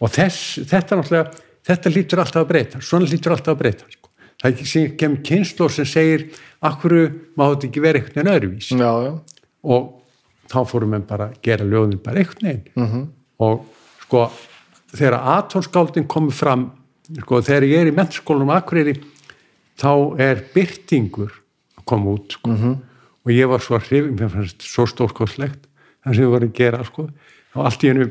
og 0.00 0.12
þess, 0.14 0.60
þetta 0.68 1.00
náttúrulega 1.00 1.46
þetta 1.70 1.94
lítur 1.94 2.22
alltaf 2.22 2.44
að 2.44 2.50
breyta, 2.52 2.82
svona 2.84 3.08
lítur 3.10 3.34
alltaf 3.36 3.54
að 3.54 3.62
breyta 3.62 3.88
sko. 3.90 4.10
það 4.40 4.62
er 4.82 4.94
kemur 5.00 5.24
kynnslór 5.26 5.74
sem 5.74 5.88
segir, 5.88 6.28
akkur 6.60 6.96
má 7.36 7.50
þetta 7.50 7.70
ekki 7.70 7.84
vera 7.84 8.00
einhvern 8.00 8.20
veginn 8.20 8.34
öðruvís 8.34 8.70
já, 8.72 8.92
já, 9.06 9.12
og 9.62 9.90
þá 10.50 10.60
fórum 10.66 10.96
við 10.96 11.06
bara 11.10 11.30
að 11.30 11.40
gera 11.46 11.68
ljóðin 11.68 12.02
bara 12.02 12.22
einhvern 12.24 12.48
veginn 12.48 12.86
-hmm. 12.86 13.06
og 13.46 13.64
sko 14.06 14.26
þegar 14.96 15.20
atónskáldin 15.36 16.08
komið 16.10 16.34
fram 16.34 16.70
sko 17.22 17.40
þegar 17.42 17.66
ég 17.68 17.82
er 17.84 17.90
í 17.90 17.96
mennskólanum 17.96 18.52
Akureyri 18.54 18.96
þá 19.80 20.20
er 20.20 20.42
byrtingur 20.54 21.32
að 21.78 21.84
koma 21.84 22.14
út 22.14 22.36
sko. 22.36 22.50
-hmm. 22.50 22.76
Og 23.26 23.32
ég 23.34 23.48
var 23.50 23.60
svo 23.64 23.78
hrifin, 23.82 24.16
mér 24.16 24.30
fannst 24.32 24.64
svo 24.64 24.86
stórkostlegt 24.88 25.66
það 26.04 26.14
sem 26.16 26.24
við 26.24 26.32
varum 26.34 26.50
að 26.52 26.58
gera 26.60 26.84
sko. 26.88 27.06
Og 27.54 27.64
allt 27.66 27.84
í 27.84 27.90
hennu 27.92 28.06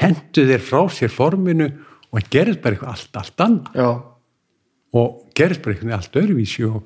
hendu 0.00 0.44
þeir 0.48 0.62
frá 0.64 0.80
sér 0.94 1.12
forminu 1.12 1.66
og 2.10 2.28
gerðist 2.32 2.62
bara 2.64 2.74
eitthvað 2.76 2.94
allt, 2.94 3.18
allt 3.20 3.44
annað. 3.46 3.74
Já, 3.76 3.90
og 5.00 5.18
gerðist 5.38 5.62
bara 5.64 5.76
veginn 5.76 5.92
allt 5.94 6.16
öðruvísi 6.18 6.64
og, 6.66 6.80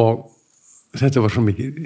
og 0.00 0.24
þetta 1.00 1.22
var 1.24 1.32
svo 1.32 1.44
mikið 1.46 1.78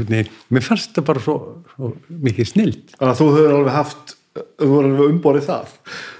veginn, 0.00 0.32
mér 0.50 0.64
fannst 0.66 0.90
þetta 0.90 1.04
bara 1.12 1.22
svo, 1.24 1.36
svo 1.76 1.92
mikið 2.26 2.48
snild 2.50 2.96
þannig 2.96 3.12
að 3.12 3.20
þú 3.20 3.28
hefur 3.36 3.54
alveg 3.58 3.76
haft 3.76 4.16
þú 4.40 4.66
hefur 4.70 4.88
alveg 4.88 5.12
umborið 5.12 5.46
það. 5.50 5.70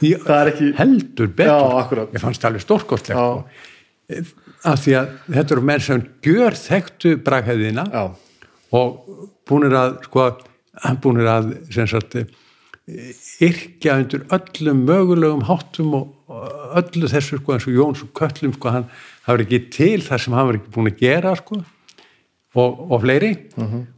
Ég- 0.07 0.23
það 0.29 0.49
ekki 0.53 0.71
heldur 0.79 1.29
betur. 1.41 1.99
Já, 2.01 2.07
mér 2.15 2.25
fannst 2.25 2.43
það 2.45 2.51
alveg 2.53 2.65
stórkostlegt 2.67 3.19
Já. 3.19 4.23
Af 4.67 4.85
því 4.85 4.97
að 5.01 5.11
þetta 5.27 5.57
eru 5.57 5.67
menn 5.71 5.85
sem 5.85 6.05
gjör 6.25 6.59
þekktu 6.59 7.17
braghæðina 7.25 7.87
og 8.77 9.01
búinir 9.49 9.77
að 9.79 9.99
sko, 10.07 10.29
búinir 11.03 11.31
að 11.31 11.53
sagt 11.91 12.19
yrkja 13.41 14.01
undir 14.01 14.25
öllum 14.35 14.81
mögulegum 14.89 15.45
háttum 15.47 15.95
og 15.95 16.09
og 16.31 16.79
öllu 16.79 17.11
þessu 17.11 17.41
sko 17.41 17.55
eins 17.57 17.67
og 17.67 17.75
Jóns 17.75 18.03
og 18.05 18.13
Köllum 18.15 18.55
sko 18.55 18.71
hann 18.71 18.87
það 19.25 19.33
var 19.33 19.45
ekki 19.45 19.61
til 19.75 20.03
það 20.07 20.23
sem 20.23 20.37
hann 20.37 20.49
var 20.49 20.59
ekki 20.61 20.75
búin 20.77 20.91
að 20.91 21.01
gera 21.01 21.35
sko 21.39 21.59
og, 21.59 22.81
og 22.87 22.97
fleiri. 23.03 23.33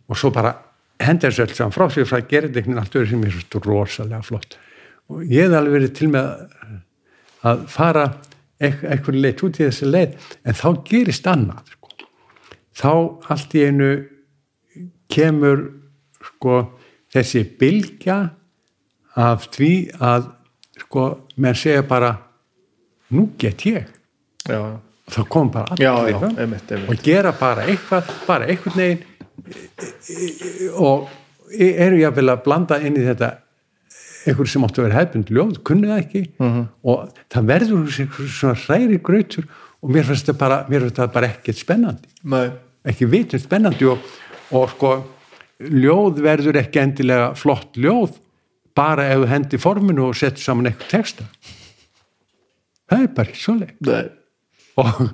Og 0.08 0.18
svo 0.18 0.32
bara 0.34 0.54
hendur 1.02 1.32
þessu 1.32 1.44
öll 1.46 1.56
saman 1.58 1.76
frá 1.76 1.86
sig 1.92 2.08
frá 2.08 2.20
að 2.20 2.30
gera 2.32 2.48
þetta 2.48 2.62
einhvern 2.62 2.72
veginn 2.72 2.82
allt 2.82 2.98
öðru 3.00 3.10
sem 3.10 3.26
er 3.26 3.36
svo 3.36 3.62
rosalega 3.66 4.22
flott. 4.24 4.58
Og 5.12 5.24
ég 5.28 5.48
hef 5.48 5.58
alveg 5.58 5.76
verið 5.76 5.94
til 5.98 6.10
með 6.12 6.30
að 7.52 7.64
fara 7.74 8.06
eit- 8.62 8.84
einhverju 8.88 9.20
leitt 9.24 9.42
út 9.46 9.58
í 9.60 9.66
þessi 9.66 9.88
leið 9.90 10.14
en 10.44 10.56
þá 10.60 10.66
gerist 10.88 11.26
annað 11.30 11.72
sko. 11.74 11.88
þá 12.80 12.90
allt 13.34 13.54
í 13.58 13.64
einu 13.68 13.90
kemur 15.12 15.64
sko 16.22 16.56
þessi 17.12 17.42
bylgja 17.60 18.18
af 19.20 19.48
því 19.52 19.72
að 20.00 20.30
sko 20.86 21.02
menn 21.36 21.54
segja 21.58 21.82
bara 21.84 22.14
nú 23.12 23.26
get 23.38 23.66
ég. 23.68 23.84
Já, 24.48 24.78
þá 25.12 25.20
kom 25.28 25.50
bara 25.52 25.74
allir 25.76 26.14
og 26.88 27.02
gera 27.04 27.32
bara 27.36 27.66
eitthvað, 27.68 28.08
bara 28.26 28.46
einhvern 28.48 28.78
veginn 28.78 29.02
e- 29.52 30.64
e- 30.64 30.70
og 30.80 31.10
eru 31.52 31.98
jáfnvel 32.00 32.32
að 32.32 32.42
blanda 32.46 32.78
inn 32.80 32.96
í 32.96 33.04
þetta 33.04 33.28
einhver 34.26 34.46
sem 34.48 34.62
áttu 34.66 34.82
að 34.82 34.88
vera 34.88 35.00
hefbund 35.00 35.30
ljóð, 35.34 35.56
kunni 35.66 35.88
það 35.90 36.02
ekki 36.04 36.22
Mhm. 36.38 36.66
og 36.84 37.12
það 37.30 37.46
verður 37.52 37.86
svona 38.28 38.54
hræri 38.66 38.98
grautur 39.02 39.44
og 39.82 39.90
mér 39.90 40.04
finnst 40.06 40.26
það 40.30 40.38
bara, 40.38 41.06
bara 41.12 41.26
ekkert 41.32 41.58
spennandi 41.58 42.08
Nei. 42.24 42.50
ekki 42.86 43.06
vitun 43.10 43.40
spennandi 43.42 43.84
og, 43.90 43.98
og 44.52 44.68
sko 44.70 44.92
ljóð 45.60 46.20
verður 46.22 46.58
ekki 46.62 46.80
endilega 46.82 47.34
flott 47.38 47.74
ljóð 47.76 48.18
bara 48.74 49.04
ef 49.12 49.18
þú 49.22 49.28
hendi 49.28 49.58
forminu 49.58 50.08
og 50.08 50.14
setur 50.16 50.42
saman 50.42 50.66
eitthvað 50.70 50.88
texta 50.90 51.24
það 52.90 53.02
er 53.02 53.08
bara 53.16 53.28
ekki 53.28 53.42
svoleið 53.42 53.74
Nei. 53.86 54.04
og 54.76 55.10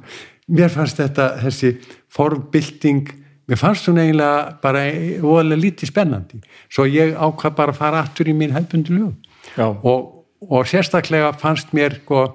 mér 0.49 0.71
fannst 0.73 1.01
þetta 1.01 1.31
þessi 1.43 1.73
formbylting 2.09 3.09
mér 3.49 3.61
fannst 3.61 3.89
hún 3.89 4.01
eiginlega 4.03 4.59
bara 4.63 4.85
óalega 5.23 5.63
lítið 5.63 5.93
spennandi. 5.93 6.43
Svo 6.69 6.87
ég 6.89 7.17
ákvað 7.17 7.57
bara 7.57 7.75
að 7.75 7.81
fara 7.81 8.05
aftur 8.05 8.29
í 8.29 8.37
mín 8.37 8.55
hefbundi 8.57 8.97
lög. 8.97 9.17
Og, 9.59 10.25
og 10.45 10.69
sérstaklega 10.69 11.33
fannst 11.41 11.73
mér 11.77 11.99
sko, 12.03 12.27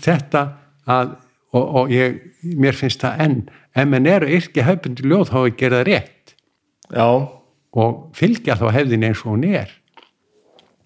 þetta 0.00 0.48
að 0.88 1.16
og, 1.56 1.64
og 1.80 1.92
ég, 1.94 2.20
mér 2.58 2.76
finnst 2.76 3.02
það 3.04 3.22
enn 3.24 3.38
ef 3.76 3.88
menn 3.88 4.08
eru 4.10 4.28
yrki 4.32 4.64
hefbundi 4.64 5.06
lög 5.06 5.28
þá 5.30 5.38
er 5.42 5.56
gerða 5.60 5.82
rétt. 5.86 6.34
Já, 6.92 7.08
og 7.76 7.96
fylgja 8.16 8.56
þá 8.58 8.68
hefðin 8.74 9.06
eins 9.08 9.22
og 9.24 9.34
hún 9.34 9.46
er. 9.48 9.72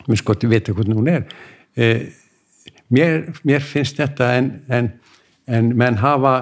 Mér 0.08 0.20
sko 0.20 0.34
til 0.34 0.50
vita 0.50 0.74
hvernig 0.74 0.98
hún 0.98 1.10
er. 1.12 1.26
Eh, 1.76 2.08
mér, 2.90 3.30
mér 3.46 3.62
finnst 3.64 4.00
þetta 4.00 4.32
en, 4.38 4.50
en, 4.72 4.90
en 5.46 5.70
menn 5.78 6.00
hafa 6.02 6.34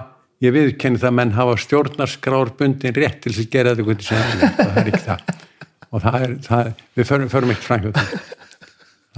ég 0.45 0.55
viðkenni 0.55 1.01
það 1.03 1.11
að 1.11 1.19
menn 1.19 1.37
hafa 1.37 1.59
stjórnarskrár 1.65 2.55
bundin 2.59 2.97
rétt 2.97 3.23
til 3.25 3.35
að 3.35 3.53
gera 3.53 3.75
þetta 3.75 3.87
hvernig 3.89 4.09
sem 4.09 4.27
heldur, 4.31 4.57
það 4.59 4.83
er 4.83 4.91
ekki 4.93 5.05
það. 5.07 5.45
Og 5.89 6.03
það 6.05 6.19
er, 6.25 6.35
það 6.45 6.73
við 6.99 7.09
förum, 7.09 7.31
förum 7.33 7.55
eitt 7.55 7.65
frængjótt 7.65 8.37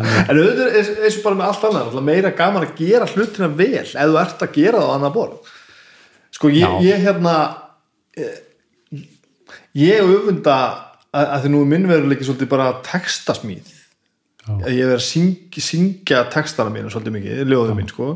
En 0.01 0.39
auðvitað 0.39 0.77
eins 0.79 1.17
og 1.19 1.25
bara 1.27 1.37
með 1.37 1.49
allt 1.49 1.65
annað 1.69 2.05
meira 2.07 2.31
gaman 2.37 2.65
að 2.65 2.79
gera 2.79 3.09
hlutina 3.11 3.49
vel 3.53 3.73
ef 3.83 3.91
þú 3.93 4.21
ert 4.21 4.45
að 4.47 4.55
gera 4.55 4.81
það 4.81 4.93
á 4.93 4.95
annað 4.97 5.17
borð. 5.17 5.51
Sko 6.37 6.53
ég, 6.55 6.77
ég 6.87 7.03
hérna 7.05 7.35
eh, 8.17 8.39
ég 9.77 10.07
öfunda 10.07 10.57
að, 11.11 11.25
að 11.27 11.43
því 11.43 11.53
nú 11.53 11.63
er 11.65 11.71
minn 11.75 11.89
veruleiki 11.91 12.29
svolítið 12.29 12.53
bara 12.55 12.71
að 12.71 12.81
ég 14.73 14.87
verið 14.89 14.97
að 14.97 15.05
syngja, 15.05 15.65
syngja 15.65 16.23
textana 16.33 16.73
mínu 16.73 16.93
svolítið 16.93 17.17
mikið, 17.19 17.43
ljóðum 17.51 17.81
mín 17.83 17.91
sko 17.91 18.09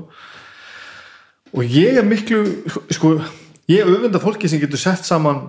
og 1.54 1.62
ég 1.70 1.98
er 2.00 2.06
miklu 2.06 2.42
sko, 2.92 3.14
ég 3.70 3.86
öfunda 3.86 4.20
fólki 4.22 4.50
sem 4.50 4.62
getur 4.62 4.80
sett 4.80 5.06
saman 5.06 5.46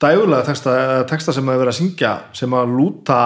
dægulega 0.00 0.46
texta, 0.46 0.74
texta 1.10 1.34
sem 1.34 1.48
að 1.48 1.62
vera 1.62 1.74
að 1.74 1.80
syngja 1.80 2.12
sem 2.36 2.54
að 2.54 2.74
lúta 2.76 3.20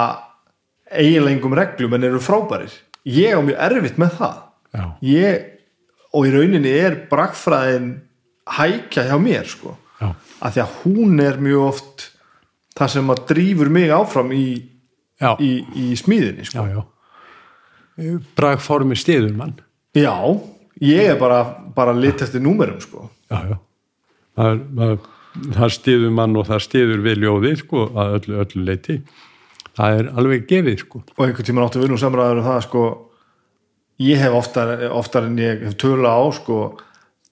eiginlegum 0.92 1.56
reglum 1.56 1.96
en 1.96 2.08
eru 2.08 2.20
frábærir. 2.22 2.72
Ég 3.08 3.34
á 3.36 3.40
mjög 3.42 3.60
erfitt 3.66 3.98
með 4.00 4.16
það. 4.20 4.40
Já, 4.72 4.84
ég, 5.04 5.44
og 6.12 6.28
í 6.28 6.32
rauninni 6.32 6.72
er 6.78 6.96
brakfræðin 7.10 7.92
hækja 8.56 9.08
hjá 9.10 9.16
mér 9.20 9.48
sko. 9.50 9.74
Já, 10.00 10.12
af 10.40 10.54
því 10.54 10.62
að 10.62 10.76
hún 10.84 11.22
er 11.22 11.40
mjög 11.42 11.66
oft 11.66 12.06
það 12.78 12.94
sem 12.94 13.12
að 13.12 13.22
drífur 13.30 13.70
mig 13.72 13.92
áfram 13.92 14.32
í, 14.34 14.46
í, 15.44 15.52
í 15.76 15.92
smíðinni 15.98 16.46
sko. 16.48 16.64
bragformi 18.38 18.96
stiður 18.96 19.34
mann 19.36 19.58
já, 19.92 20.14
ég 20.80 21.12
er 21.12 21.18
bara, 21.20 21.42
bara 21.76 21.92
lit 21.96 22.22
eftir 22.24 22.42
númerum 22.44 22.80
sko. 22.82 23.08
Já, 23.32 23.38
já. 23.52 23.56
Það, 24.38 24.60
það, 24.78 24.94
það 25.56 25.72
stiður 25.76 26.12
mann 26.16 26.36
og 26.40 26.46
það 26.48 26.62
stiður 26.66 27.02
við 27.04 27.20
ljóði 27.24 27.54
sko 27.60 27.86
að 27.92 28.14
öllu, 28.18 28.38
öllu 28.44 28.64
leiti 28.68 28.98
það 29.76 29.98
er 30.02 30.08
alveg 30.20 30.46
gefið 30.50 30.78
sko. 30.86 31.02
Og 31.16 31.26
einhvern 31.26 31.48
tímann 31.48 31.66
áttu 31.68 31.80
við 31.82 31.92
nú 31.92 31.98
samræður 32.00 32.40
um 32.42 32.46
það 32.48 32.60
sko 32.66 32.84
ég 34.02 34.18
hef 34.24 34.34
oftar, 34.36 34.72
oftar 34.92 35.28
en 35.28 35.36
ég 35.40 35.62
hef 35.66 35.76
tölu 35.80 36.08
á 36.08 36.20
sko 36.36 36.58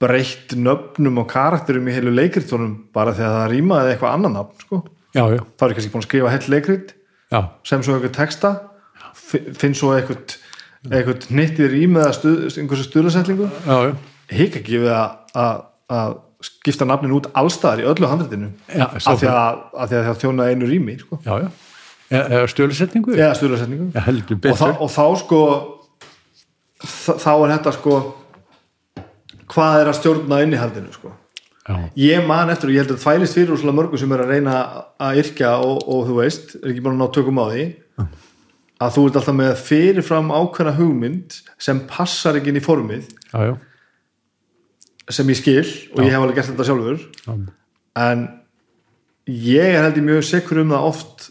breytt 0.01 0.55
nöfnum 0.57 1.19
og 1.21 1.27
karakterum 1.29 1.89
í 1.91 1.93
heilu 1.97 2.13
leikritunum 2.17 2.77
bara 2.97 3.13
þegar 3.17 3.35
það 3.43 3.51
rýmaði 3.53 3.91
eitthvað 3.95 4.15
annan 4.17 4.37
nafn 4.39 4.63
sko. 4.65 4.79
Já, 5.13 5.25
já, 5.35 5.41
þá 5.59 5.65
er 5.67 5.75
kannski 5.77 5.91
búin 5.93 6.05
að 6.05 6.07
skrifa 6.09 6.31
heill 6.37 6.53
leikrit 6.55 6.93
já, 7.35 7.41
sem 7.67 7.83
svo 7.83 7.97
eitthvað 7.99 8.15
texta 8.17 8.53
fi- 9.19 9.43
finn 9.59 9.75
svo 9.77 9.91
eitthvað 9.97 10.37
eitthvað 10.89 11.27
hnittið 11.35 11.69
rým 11.75 11.99
eða 12.01 12.13
stuð, 12.17 12.37
einhversu 12.63 12.87
stuðlasetlingu 12.89 13.49
já, 13.67 13.77
já 13.91 13.93
hik 14.35 14.61
ekki 14.61 14.83
við 14.85 14.93
að, 14.95 16.15
skipta 16.41 16.87
nafnin 16.89 17.13
út 17.17 17.27
allstaðar 17.37 17.83
í 17.83 17.89
öllu 17.91 18.09
handritinu. 18.09 18.53
Já, 18.71 18.87
af 18.87 19.19
því 19.21 19.29
að, 19.33 19.59
að 19.77 19.93
það 19.97 20.23
þjóna 20.23 20.47
einu 20.49 20.71
rými 20.71 20.97
sko. 21.03 21.19
já, 21.27 21.35
já, 21.45 21.51
E- 22.11 22.27
eða 22.27 22.47
stölusetningu? 22.51 23.15
Eða 23.15 23.35
stuðlasetningu 23.39 23.93
Já, 23.95 24.01
heldur 24.03 24.39
og, 24.51 24.81
og 24.83 24.89
þá 24.91 25.05
sko 25.21 25.41
þá 26.83 27.31
er 27.37 27.53
þetta 27.53 27.73
sko 27.77 27.99
hvað 29.51 29.83
er 29.83 29.91
að 29.91 29.99
stjórna 30.01 30.41
innihaldinu 30.43 30.95
sko. 30.95 31.13
Já, 31.69 31.77
ég 32.01 32.27
man 32.27 32.51
eftir 32.51 32.71
og 32.71 32.75
ég 32.75 32.83
held 32.83 32.95
að 32.97 32.99
það 32.99 33.05
þvælist 33.05 33.39
fyrir 33.39 33.55
úr 33.55 33.77
mörgum 33.79 34.01
sem 34.01 34.15
er 34.17 34.25
að 34.25 34.33
reyna 34.35 34.57
að 34.99 35.21
yrkja 35.23 35.53
og, 35.63 35.85
og 35.87 36.09
þú 36.09 36.17
veist, 36.19 36.55
er 36.59 36.73
ekki 36.73 36.83
bara 36.87 36.97
að 36.97 37.03
ná 37.03 37.15
tökum 37.15 37.39
á 37.39 37.47
því 37.53 37.65
að 38.81 38.95
þú 38.97 39.05
ert 39.07 39.19
alltaf 39.21 39.37
með 39.37 39.53
fyrirfram 39.69 40.33
ákveðna 40.35 40.75
hugmynd 40.81 41.37
sem 41.63 41.83
passar 41.91 42.39
ekki 42.41 42.51
inn 42.51 42.59
í 42.59 42.65
formið. 42.65 43.11
Já, 43.31 43.53
já, 43.53 43.55
sem 45.15 45.33
ég 45.33 45.39
skil 45.41 45.67
og 45.95 46.05
ég 46.05 46.15
hef 46.15 46.23
alveg 46.23 46.39
gert 46.39 46.51
þetta 46.53 46.67
sjálfur 46.69 47.03
já. 47.03 47.35
en 48.05 48.25
ég 49.31 49.77
er 49.77 49.85
held 49.85 50.01
ég 50.01 50.09
mjög 50.09 50.27
sekur 50.31 50.63
um 50.63 50.75
það 50.75 50.89
oft 50.91 51.29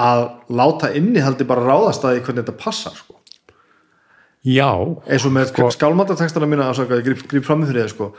að 0.00 0.26
láta 0.56 0.92
innihaldi 0.96 1.46
bara 1.48 1.66
ráðast 1.66 2.04
að 2.06 2.22
hvernig 2.24 2.44
þetta 2.44 2.58
passar 2.60 2.96
sko. 2.96 3.18
já 4.46 4.70
eins 4.70 5.26
og 5.28 5.34
með 5.36 5.52
sko, 5.52 5.70
skálmatatekstana 5.76 6.48
mína 6.48 6.70
að 6.72 6.96
ég 6.96 7.06
grip, 7.10 7.24
grip 7.28 7.46
fram 7.46 7.66
fyrir 7.68 7.84
þið 7.84 7.94
sko. 7.94 8.12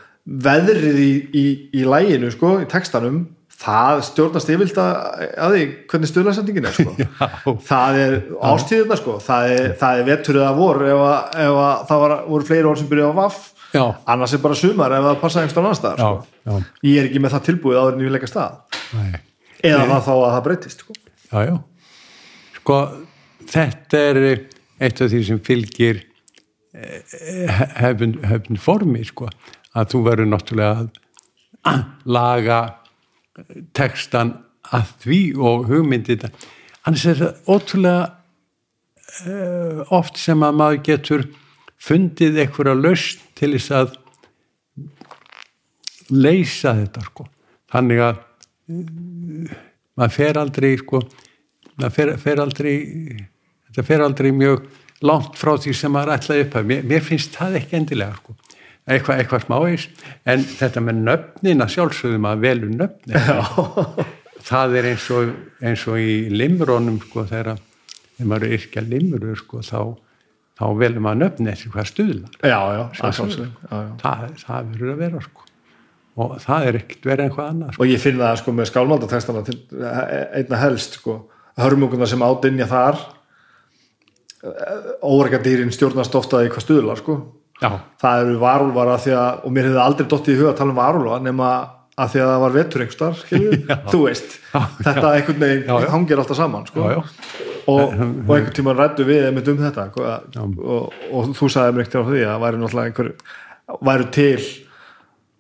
veðrið 0.48 1.00
í, 1.02 1.14
í, 1.34 1.46
í 1.82 1.86
læginu 1.88 2.32
sko, 2.34 2.60
í 2.62 2.70
tekstanum 2.70 3.24
það 3.62 4.04
stjórnast 4.08 4.50
yfirlt 4.50 4.78
að, 4.82 5.26
að 5.38 5.56
því 5.56 5.64
hvernig 5.92 6.10
stöðlarsendingin 6.10 6.68
er 6.70 6.78
sko. 6.78 6.94
já, 7.02 7.10
það 7.68 8.00
er 8.02 8.16
ástíðuna 8.52 8.98
sko. 8.98 9.18
það 9.22 9.56
er, 9.56 9.74
er 9.92 10.06
vetur 10.08 10.40
eða 10.42 10.54
vor 10.58 10.82
ef, 10.86 11.02
að, 11.08 11.42
ef 11.46 11.60
að 11.66 11.84
það 11.90 12.06
var, 12.06 12.16
voru 12.30 12.48
fleiri 12.48 12.72
orð 12.72 12.82
sem 12.82 12.92
byrjuði 12.92 13.14
á 13.14 13.22
vaff 13.22 13.61
já, 13.72 13.84
annars 14.14 14.36
er 14.36 14.44
bara 14.44 14.58
sumar 14.60 14.96
ef 14.98 15.10
það 15.10 15.20
passa 15.26 15.42
einhverstað 15.42 15.66
annar 15.66 15.80
staðar 15.80 16.02
já, 16.02 16.24
sko. 16.46 16.62
ég 16.88 17.02
er 17.02 17.10
ekki 17.10 17.22
með 17.24 17.36
það 17.36 17.46
tilbúið 17.50 17.82
áður 17.82 17.94
en 17.94 18.02
ég 18.02 18.10
vil 18.10 18.16
leggja 18.18 18.32
stað 18.32 18.80
nei 18.96 19.20
eða 19.66 19.88
það 19.88 20.06
þá 20.06 20.14
að 20.14 20.32
það 20.34 20.46
breytist 20.48 20.84
sko. 20.84 20.96
Já, 21.32 21.40
já. 21.48 21.56
Sko, 22.58 22.78
þetta 23.52 24.04
er 24.10 24.22
eitt 24.82 25.04
af 25.04 25.12
því 25.12 25.22
sem 25.28 25.42
fylgir 25.46 26.02
eh, 26.76 27.60
hefn, 27.80 28.18
hefn 28.28 28.62
formi, 28.62 29.04
sko, 29.08 29.30
að 29.78 29.94
þú 29.94 30.04
verður 30.10 30.32
náttúrulega 30.32 30.88
að 31.72 31.84
laga 32.10 32.62
textan 33.78 34.40
að 34.72 34.96
því 35.04 35.22
og 35.38 35.70
hugmyndið 35.70 36.26
annars 36.30 37.06
er 37.10 37.20
það 37.20 37.52
ótrúlega 37.54 38.04
uh, 39.28 39.82
oft 39.94 40.18
sem 40.20 40.42
að 40.46 40.58
maður 40.58 40.82
getur 40.88 41.26
fundið 41.82 42.40
einhverja 42.44 42.78
lausn 42.78 43.24
til 43.38 43.54
þess 43.56 43.74
að 43.80 43.98
leysa 46.12 46.76
þetta 46.78 47.04
sko. 47.08 47.26
Þannig 47.72 48.04
að 48.06 48.22
maður 49.98 50.16
fer 50.16 50.40
aldrei 50.42 50.72
sko, 50.80 51.02
maður 51.80 51.96
fer, 51.96 52.14
fer 52.22 52.44
aldrei 52.44 52.76
þetta 53.72 53.86
fer 53.88 54.06
aldrei 54.06 54.32
mjög 54.36 54.66
langt 55.08 55.38
frá 55.40 55.56
því 55.58 55.74
sem 55.78 55.94
maður 55.94 56.16
ætlaði 56.18 56.46
upp 56.46 56.58
að. 56.60 56.72
Mér, 56.72 56.88
mér 56.92 57.06
finnst 57.06 57.36
það 57.38 57.60
ekki 57.62 57.80
endilega 57.80 58.18
sko. 58.20 58.36
eitthvað, 58.86 59.22
eitthvað 59.22 59.46
smáis 59.46 59.88
en 60.26 60.46
þetta 60.46 60.84
með 60.84 61.04
nöfnin 61.08 61.64
að 61.64 61.74
sjálfsögðum 61.76 62.28
að 62.32 62.48
velu 62.48 62.72
nöfnin. 62.76 63.18
Það 64.42 64.72
er 64.80 64.86
eins 64.90 65.04
og, 65.14 65.28
eins 65.62 65.84
og 65.86 66.00
í 66.02 66.14
limrónum 66.34 66.96
sko 67.04 67.28
þegar 67.30 67.60
maður 68.26 68.48
er 68.48 68.56
yrkja 68.58 68.82
limrur 68.82 69.38
sko 69.38 69.62
þá, 69.62 69.82
þá 70.62 70.66
velum 70.78 71.08
maður 71.08 71.22
nöfni 71.24 71.52
eftir 71.52 71.74
hvað 71.74 71.88
stuðlar. 71.90 72.36
Já, 72.42 72.60
já, 72.78 72.84
að 73.02 73.22
já, 73.22 73.48
já. 73.72 73.88
það, 74.04 74.28
það 74.44 74.70
verður 74.74 74.94
að 74.94 75.02
vera 75.02 75.24
sko. 75.26 75.48
Og 76.22 76.34
það 76.44 76.68
er 76.68 76.78
ekkert 76.82 77.08
verið 77.08 77.26
einhvað 77.26 77.50
annað 77.50 77.74
sko. 77.74 77.82
og 77.82 77.92
ég 77.92 78.02
finn 78.04 78.20
það 78.20 78.40
sko 78.42 78.54
með 78.54 78.70
skálmaldatekstana 78.70 79.44
til, 79.48 79.58
einna 80.38 80.60
helst 80.62 80.98
sko 81.00 81.18
hörmunguna 81.62 82.08
sem 82.10 82.24
ádynja 82.26 82.68
þar 82.70 83.00
órækjadýrin 85.06 85.72
stjórnast 85.74 86.16
ofta 86.18 86.42
í 86.46 86.50
hvað 86.52 86.66
stuðlar 86.66 87.02
sko. 87.02 87.18
Það 87.62 88.24
eru 88.24 88.38
varúlvar 88.42 88.90
að 88.96 89.04
því 89.06 89.16
að 89.22 89.44
og 89.46 89.54
mér 89.54 89.70
hefði 89.70 89.82
aldrei 89.84 90.08
dottið 90.10 90.34
í 90.34 90.40
huga 90.40 90.54
að 90.54 90.60
tala 90.62 90.74
um 90.74 90.80
varúlvar 90.82 91.26
nema 91.26 91.50
að 92.02 92.14
því 92.14 92.22
að 92.24 92.32
það 92.32 92.42
var 92.44 92.56
vetur 92.58 92.84
einhverstar 92.86 93.22
þú 93.92 94.02
veist, 94.06 94.38
þetta 94.82 95.12
einhvern 95.12 95.44
veginn 95.46 95.64
Já, 95.68 95.74
já. 95.86 95.90
hangir 95.94 96.22
alltaf 96.24 96.40
saman 96.40 96.66
sko. 96.70 96.88
já, 96.88 96.96
já, 96.98 97.52
og, 97.72 97.84
og 97.84 98.34
einhvern 98.38 98.56
tíma 98.58 98.76
rættu 98.78 99.06
við 99.08 99.28
einmitt 99.30 99.52
um 99.52 99.62
þetta 99.62 99.88
sko, 99.92 100.08
að, 100.16 100.58
og, 100.62 100.98
og 101.12 101.32
þú 101.38 101.52
sagði 101.54 101.78
mér 101.78 101.86
ekkert 101.86 102.02
á 102.02 102.10
því 102.10 102.26
að 102.32 102.42
væri 102.46 102.62
náttúrulega 102.64 102.92
einhver 102.92 103.14
væru 103.92 104.10
til 104.18 104.50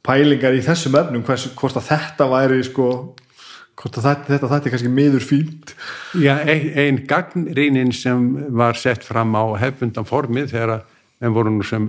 pælingar 0.06 0.56
í 0.58 0.62
þessum 0.66 0.96
efnum 1.02 1.26
hvers, 1.28 1.50
hvort 1.58 1.78
að 1.82 1.90
þetta 1.92 2.30
væri 2.32 2.62
sko 2.66 2.88
hvort 3.82 3.98
að 3.98 4.06
þetta, 4.06 4.28
þetta, 4.36 4.50
þetta 4.52 4.68
er 4.68 4.74
kannski 4.76 4.90
miður 4.94 5.24
fínt. 5.26 5.72
Já 6.22 6.34
ein, 6.44 6.68
ein 6.78 7.00
gagnrýnin 7.10 7.94
sem 7.96 8.26
var 8.54 8.78
sett 8.78 9.06
fram 9.08 9.34
á 9.34 9.44
hefbundan 9.62 10.06
formið 10.06 10.52
þegar 10.54 10.74
að 10.76 10.84
við 11.22 11.36
vorum 11.38 11.62
sem 11.66 11.88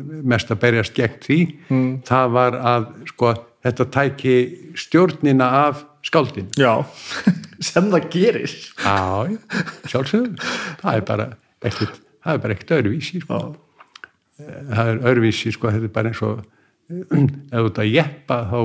mest 0.00 0.52
að 0.52 0.60
berjast 0.62 0.96
gegn 0.96 1.18
því 1.24 1.38
það 2.08 2.34
var 2.36 2.56
að 2.56 2.86
sko 3.10 3.32
þetta 3.64 3.86
tæki 3.96 4.34
stjórnina 4.80 5.48
af 5.66 5.82
skáldin 6.06 6.48
já, 6.56 6.72
sem 7.70 7.90
það 7.92 8.06
gerir. 8.14 8.54
Já, 8.80 9.28
já, 9.28 9.64
sjálfsögðu. 9.92 10.52
Það 10.80 10.94
er 11.00 11.04
bara 11.10 11.26
ekkert 11.68 11.98
það 12.24 12.32
er 12.36 12.42
bara 12.44 12.56
ekkert 12.56 12.74
öðruvísi 12.78 13.20
sko. 13.24 13.40
það 14.40 14.90
er 14.94 15.02
öðruvísi 15.10 15.52
sko, 15.56 15.72
þetta 15.74 15.90
er 15.90 15.94
bara 15.98 16.12
eins 16.12 16.22
og 16.24 16.40
ef 16.90 17.58
þú 17.60 17.66
ert 17.68 17.82
að 17.84 17.92
jeppa 17.94 18.40
þá 18.50 18.58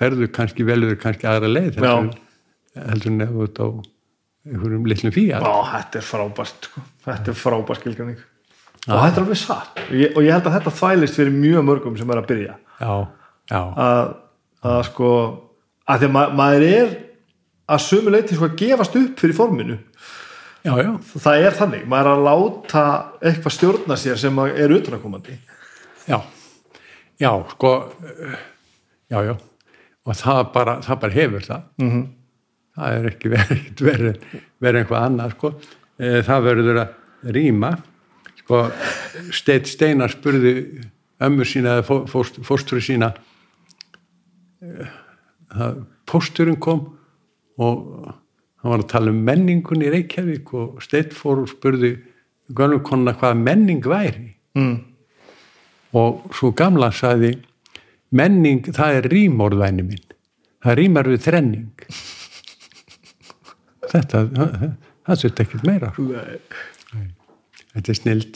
ferðu 0.00 0.30
kannski 0.32 0.64
velur 0.66 0.96
kannski 1.00 1.28
aðra 1.28 1.50
leið 1.52 1.76
heldur, 1.80 2.10
en- 3.12 3.24
ef 3.26 3.34
þú 3.34 3.44
ert 3.46 3.60
á 3.60 3.68
einhverjum 4.50 4.86
litlum 4.88 5.12
Já, 5.12 5.36
þetta 5.74 6.00
er 6.00 6.06
frábært 6.08 6.68
sko. 6.70 6.82
þetta 7.04 7.32
er 7.34 7.36
frábært 7.38 7.82
skilgjarning 7.82 8.20
og 8.88 8.96
þetta 9.04 9.18
er 9.20 9.24
alveg 9.26 9.36
satt. 9.36 9.80
Og 9.90 9.96
ég, 10.00 10.14
og 10.16 10.24
ég 10.24 10.32
held 10.32 10.46
að 10.48 10.54
þetta 10.56 10.72
þvælist 10.78 11.18
fyrir 11.20 11.34
mjög 11.36 11.64
mörgum 11.68 11.98
sem 12.00 12.10
er 12.14 12.20
að 12.22 12.28
byrja. 12.30 12.54
Já, 12.80 12.94
já, 13.52 13.60
að, 13.84 14.12
að 14.66 14.82
sko 14.90 15.10
að 15.90 16.02
því 16.02 16.08
að 16.08 16.12
ma 16.16 16.24
maður 16.40 16.66
er 16.68 16.90
að 17.70 17.82
sömu 17.86 18.10
leiti 18.14 18.34
sko 18.36 18.48
að 18.50 18.56
gefast 18.60 18.96
upp 19.00 19.20
fyrir 19.22 19.36
forminu. 19.38 19.78
Já, 20.60 20.74
já, 20.76 20.90
það 21.24 21.44
er 21.46 21.54
þannig, 21.56 21.84
maður 21.88 22.08
er 22.10 22.18
að 22.18 22.24
láta 22.26 22.82
eitthvað 23.24 23.54
stjórna 23.56 23.96
sér 23.96 24.18
sem 24.20 24.38
er 24.44 24.74
utanakomandi 24.76 25.38
já. 26.10 26.18
Já, 27.20 27.30
sko 27.54 27.70
já, 29.08 29.18
já, 29.24 29.34
og 30.04 30.16
það 30.20 30.40
bara, 30.52 30.74
það 30.84 31.00
bara 31.04 31.16
hefur 31.16 31.46
það. 31.46 31.62
-hmm. 31.80 32.02
það 32.76 32.98
er 32.98 33.08
ekki 33.12 33.28
verið 33.36 33.84
verið 33.88 34.24
veri 34.60 34.78
einhvað 34.82 35.06
annað 35.06 35.30
sko. 35.38 35.52
Eh, 36.00 36.20
það 36.24 36.44
verður 36.44 36.78
að 36.84 37.32
rýma. 37.36 37.70
Sko, 38.40 38.60
Steit 39.32 39.66
Steinar 39.68 40.10
spurði 40.12 40.54
ömmur 41.20 41.44
sína 41.48 41.78
eða 41.78 41.84
fó- 41.88 42.06
fóst- 42.08 42.40
fóstru 42.44 42.80
sína 42.80 43.12
það, 45.52 45.82
pósturinn 46.08 46.60
kom 46.62 46.86
og 47.60 47.76
hann 48.60 48.72
var 48.72 48.84
að 48.84 48.92
tala 48.92 49.12
um 49.12 49.20
menningun 49.24 49.84
í 49.84 49.90
Reykjavík 49.92 50.52
og 50.56 50.80
Steit 50.84 51.12
fór 51.16 51.42
og 51.44 51.50
spurði 51.50 51.92
gönnum 52.56 52.82
konuna 52.84 53.14
hvað 53.18 53.40
menning 53.40 53.82
væri. 53.86 54.34
Mm. 54.58 54.78
og 55.94 56.24
svo 56.34 56.50
gamla 56.58 56.88
sagði 56.90 57.36
menning 58.10 58.64
það 58.66 58.96
er 58.98 59.04
rímorðvæni 59.12 59.84
minn. 59.86 60.06
Það 60.60 60.74
rímar 60.80 61.08
við 61.08 61.20
þrenning. 61.24 61.70
Þetta 63.92 64.18
það, 64.34 65.18
sett 65.18 65.40
ekkert 65.42 65.64
meira. 65.66 65.88
Sko. 65.94 66.04
þetta 67.74 67.90
er 67.90 67.96
snild 67.98 68.32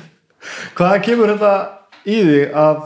Hvað 0.78 0.94
kemur 1.06 1.28
þetta 1.32 1.52
í 2.06 2.16
þig 2.26 2.44
að 2.58 2.76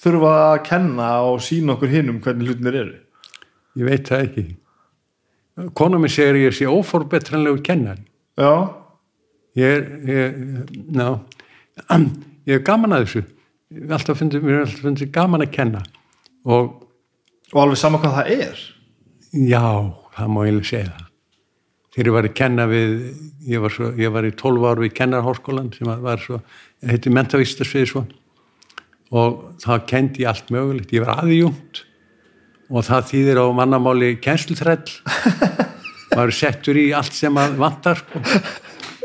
þurfa 0.00 0.34
að 0.46 0.62
kenna 0.68 1.10
og 1.28 1.40
sína 1.44 1.76
okkur 1.76 1.92
hinnum 1.92 2.20
hvernig 2.24 2.50
hlutinir 2.50 2.80
eru? 2.82 2.98
ég 3.80 3.88
veit 3.90 4.08
það 4.08 4.26
ekki 4.28 4.46
kona 5.76 6.00
minn 6.00 6.12
segir 6.12 6.40
ég 6.40 6.56
sé 6.56 6.68
óforbetranlegu 6.70 7.62
kennari 7.66 8.06
Já, 8.40 8.72
ég 9.58 9.74
er 9.74 9.82
ég, 10.08 10.36
ná, 10.96 11.18
ég 12.48 12.56
er 12.56 12.64
gaman 12.64 12.96
að 12.96 13.06
þessu 13.06 13.26
Ég 13.70 13.92
alltaf 13.94 14.18
fundið, 14.18 14.42
mér 14.42 14.56
er 14.56 14.64
alltaf 14.64 14.82
fundið 14.82 15.10
gaman 15.14 15.44
að 15.44 15.52
kenna 15.54 15.80
og 16.42 16.80
og 17.50 17.62
alveg 17.64 17.80
sama 17.80 18.00
hvað 18.02 18.16
það 18.18 18.32
er. 18.36 18.64
Já, 19.50 19.64
það 20.16 20.32
má 20.32 20.40
eiginlega 20.44 20.68
segja 20.70 20.90
það. 20.90 21.06
Þegar 21.90 22.08
ég 22.08 22.14
var 22.14 22.28
að 22.28 22.34
kenna 22.38 22.66
við, 22.70 22.92
ég 23.50 23.62
var, 23.64 23.74
svo, 23.74 23.88
ég 23.98 24.12
var 24.14 24.26
í 24.26 24.32
12 24.38 24.66
ár 24.70 24.82
við 24.84 24.92
kennarháskólan 25.00 25.72
sem 25.74 25.90
var 26.04 26.22
svo, 26.22 26.38
heiti 26.86 27.10
mentavistasvið 27.14 27.88
svo 27.90 28.04
og 29.10 29.56
það 29.62 29.86
kendi 29.90 30.24
ég 30.24 30.30
allt 30.30 30.50
mögulegt. 30.54 30.94
Ég 30.94 31.04
var 31.04 31.24
aðjúnt 31.24 31.84
og 32.70 32.86
það 32.86 33.08
þýðir 33.10 33.42
á 33.42 33.46
mannamáli 33.58 34.10
kennsluþræll. 34.22 34.90
Maður 36.14 36.34
settur 36.34 36.78
í 36.78 36.90
allt 36.96 37.14
sem 37.14 37.36
að 37.38 37.56
vantar 37.60 38.02
sko. 38.02 38.22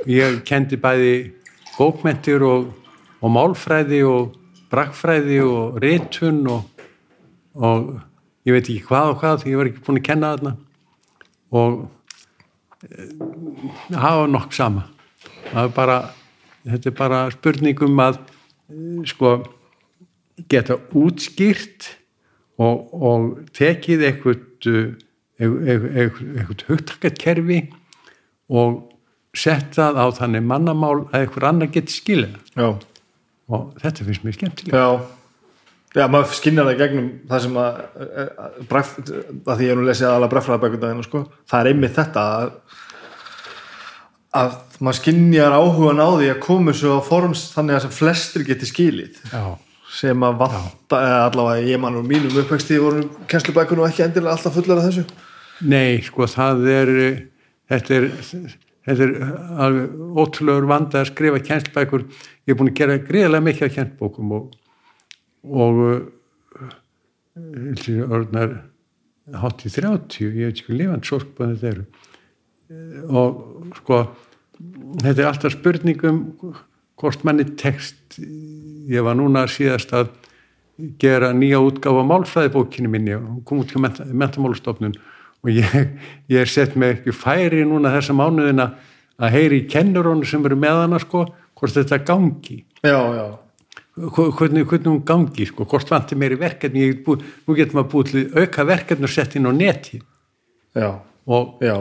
Ég 0.09 0.42
kendi 0.45 0.77
bæði 0.77 1.16
bókmentir 1.75 2.43
og, 2.45 2.69
og 3.22 3.34
málfræði 3.34 4.01
og 4.08 4.35
brakfræði 4.72 5.40
og 5.45 5.80
ritun 5.82 6.43
og, 6.51 6.85
og 7.56 7.95
ég 8.45 8.56
veit 8.56 8.67
ekki 8.67 8.85
hvað 8.88 9.11
og 9.11 9.19
hvað 9.22 9.48
ég 9.50 9.59
var 9.59 9.69
ekki 9.69 9.84
búin 9.85 10.00
að 10.01 10.08
kenna 10.09 10.32
þarna 10.35 10.53
og 11.56 11.77
e, 12.85 13.08
það 13.90 14.19
var 14.22 14.32
nokk 14.35 14.56
sama 14.56 14.85
það 15.51 15.61
er 15.64 15.74
bara 15.75 15.98
þetta 16.66 16.92
er 16.92 16.98
bara 17.00 17.22
spurningum 17.34 18.01
að 18.06 18.19
e, 18.22 18.80
sko 19.09 19.35
geta 20.51 20.77
útskýrt 20.95 21.91
og, 22.61 22.91
og 22.93 23.30
tekið 23.55 24.05
eitthvað 24.09 24.43
eitthvað 25.35 26.65
hugtakarkerfi 26.69 27.59
og 28.55 28.77
settað 29.35 29.99
á 29.99 30.05
þannig 30.15 30.45
mannamál 30.47 31.05
að 31.09 31.25
eitthvað 31.25 31.49
annar 31.49 31.72
geti 31.73 31.97
skilja 31.97 32.31
Já, 32.55 32.69
og 33.51 33.75
þetta 33.81 34.07
finnst 34.07 34.23
mér 34.25 34.38
skemmtilega 34.38 34.80
já. 34.80 35.05
Já, 35.95 36.09
maður 36.11 36.33
skinnar 36.35 36.67
það 36.67 36.80
gegnum 36.81 37.11
það 37.30 37.43
sem 37.45 37.57
að, 37.59 37.75
að, 38.03 38.31
að, 38.45 38.55
bref, 38.67 38.89
að 38.99 39.51
því 39.53 39.67
ég 39.67 39.69
er 39.72 39.77
nú 39.80 39.85
lesið 39.88 40.07
aðalega 40.09 40.31
brefraðabækundagina 40.33 41.05
sko. 41.05 41.22
það 41.47 41.61
er 41.61 41.69
einmitt 41.72 41.95
þetta 41.95 42.23
að, 42.31 42.49
að 44.41 44.57
maður 44.83 44.99
skinnjar 44.99 45.55
áhugan 45.55 46.03
á 46.03 46.09
því 46.17 46.27
að 46.33 46.41
koma 46.43 46.73
svo 46.75 46.97
á 46.99 47.01
forms 47.07 47.45
þannig 47.53 47.80
að 47.80 47.95
flestir 47.95 48.43
geti 48.47 48.67
skilið. 48.67 49.22
Já, 49.31 49.55
sem 49.95 50.27
að 50.27 50.41
vanta, 50.43 50.99
eða 50.99 51.22
allavega 51.30 51.69
ég 51.69 51.82
mann 51.82 51.99
og 51.99 52.06
mínum 52.09 52.35
uppvexti 52.41 52.82
voru 52.82 53.06
kennslubækunum 53.32 53.88
ekki 53.88 54.03
endilega 54.06 54.35
alltaf 54.35 54.57
fullar 54.57 54.82
af 54.82 54.90
þessu. 54.90 55.06
Nei, 55.72 56.01
sko, 56.03 56.27
það 56.27 56.67
er 56.74 56.91
þetta 57.72 57.95
er, 57.95 58.09
þetta 58.90 59.07
er 59.07 59.15
alveg 59.65 60.19
ótrúlegur 60.25 60.69
vanda 60.69 61.01
að 61.01 61.11
skrifa 61.14 61.41
kjænslbækur. 61.48 62.06
Ég 62.45 62.53
er 62.53 62.59
búin 62.59 62.74
að 62.74 62.80
gera 62.82 62.99
greiðlega 63.07 63.48
mikið 63.48 63.67
af 63.69 63.75
kjænslbókum 63.80 64.35
og 64.35 64.53
og 65.45 65.82
orðnar 67.35 68.56
hátt 69.41 69.65
í 69.65 69.72
30, 69.74 70.22
ég 70.22 70.49
veit 70.49 70.61
ekki 70.61 70.77
lifand 70.77 71.07
sorg 71.07 71.33
hvað 71.38 71.56
þetta 71.56 71.72
eru. 71.74 71.85
Og 73.11 73.74
sko 73.82 73.99
þetta 75.03 75.19
er 75.19 75.27
alltaf 75.30 75.56
spurningum 75.57 76.22
hvort 77.01 77.25
manni 77.27 77.45
tekst 77.59 78.19
ég 78.89 79.05
var 79.05 79.17
núna 79.17 79.45
síðast 79.49 79.93
að 79.95 80.11
gera 80.99 81.31
nýja 81.33 81.61
útgáfa 81.64 82.03
málfræðibókinu 82.07 82.91
minni. 82.91 83.15
Og 83.15 83.43
kom 83.47 83.61
út 83.64 83.72
til 83.72 83.81
mentamálustofnun 83.81 84.95
og 85.45 85.53
ég, 85.53 85.72
ég 86.31 86.41
er 86.41 86.49
sett 86.49 86.75
með 86.80 86.97
ekki 86.97 87.15
færi 87.15 87.64
núna 87.67 87.93
þessa 87.93 88.15
mánuðina 88.17 88.69
að 89.22 89.35
heyri 89.38 89.61
í 89.64 89.67
kennurónu 89.72 90.27
sem 90.27 90.43
eru 90.47 90.57
með 90.59 90.81
hana 90.83 90.99
sko, 90.99 91.23
hvort 91.55 91.75
þetta 91.77 92.01
gangi. 92.03 92.59
Já, 92.83 92.97
já, 93.15 93.27
hvernig, 93.95 94.65
hvernig 94.67 94.89
hún 94.89 95.03
gangi 95.07 95.47
sko, 95.47 95.67
hvort 95.69 95.91
vantir 95.93 96.19
meiri 96.19 96.39
verkefni. 96.39 96.89
Bú, 97.05 97.15
nú 97.45 97.55
getur 97.57 97.80
maður 97.80 97.91
búið 97.93 98.11
til 98.11 98.25
auka 98.35 98.67
verkefni 98.67 99.07
og 99.07 99.14
sett 99.14 99.38
inn 99.39 99.47
á 99.47 99.53
neti. 99.55 100.01
Já, 100.75 100.89
og, 101.31 101.64
já, 101.64 101.75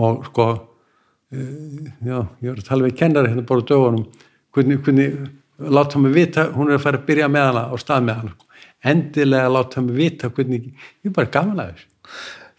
og 0.00 0.24
sko 0.30 0.48
uh, 0.48 1.84
já, 2.00 2.18
ég 2.40 2.48
var 2.48 2.62
að 2.62 2.68
tala 2.70 2.88
við 2.88 2.98
kennari 3.02 3.34
hérna 3.34 3.44
bara 3.50 3.66
dögunum. 3.68 4.06
Hvernig, 4.52 4.80
hvernig 4.84 5.20
láta 5.70 6.00
mig 6.02 6.14
vita, 6.16 6.48
hún 6.54 6.70
er 6.70 6.78
að 6.78 6.86
fara 6.86 7.00
að 7.00 7.08
byrja 7.10 7.28
með 7.32 7.48
hana 7.50 7.64
á 7.70 7.74
stað 7.80 8.06
með 8.08 8.20
hana, 8.22 8.34
endilega 8.92 9.52
láta 9.52 9.84
mig 9.84 9.98
vita 9.98 10.30
hvernig, 10.32 10.70
ég 11.02 11.10
er 11.12 11.16
bara 11.16 11.32
gaman 11.38 11.62
að 11.62 11.72
þessu. 11.72 11.88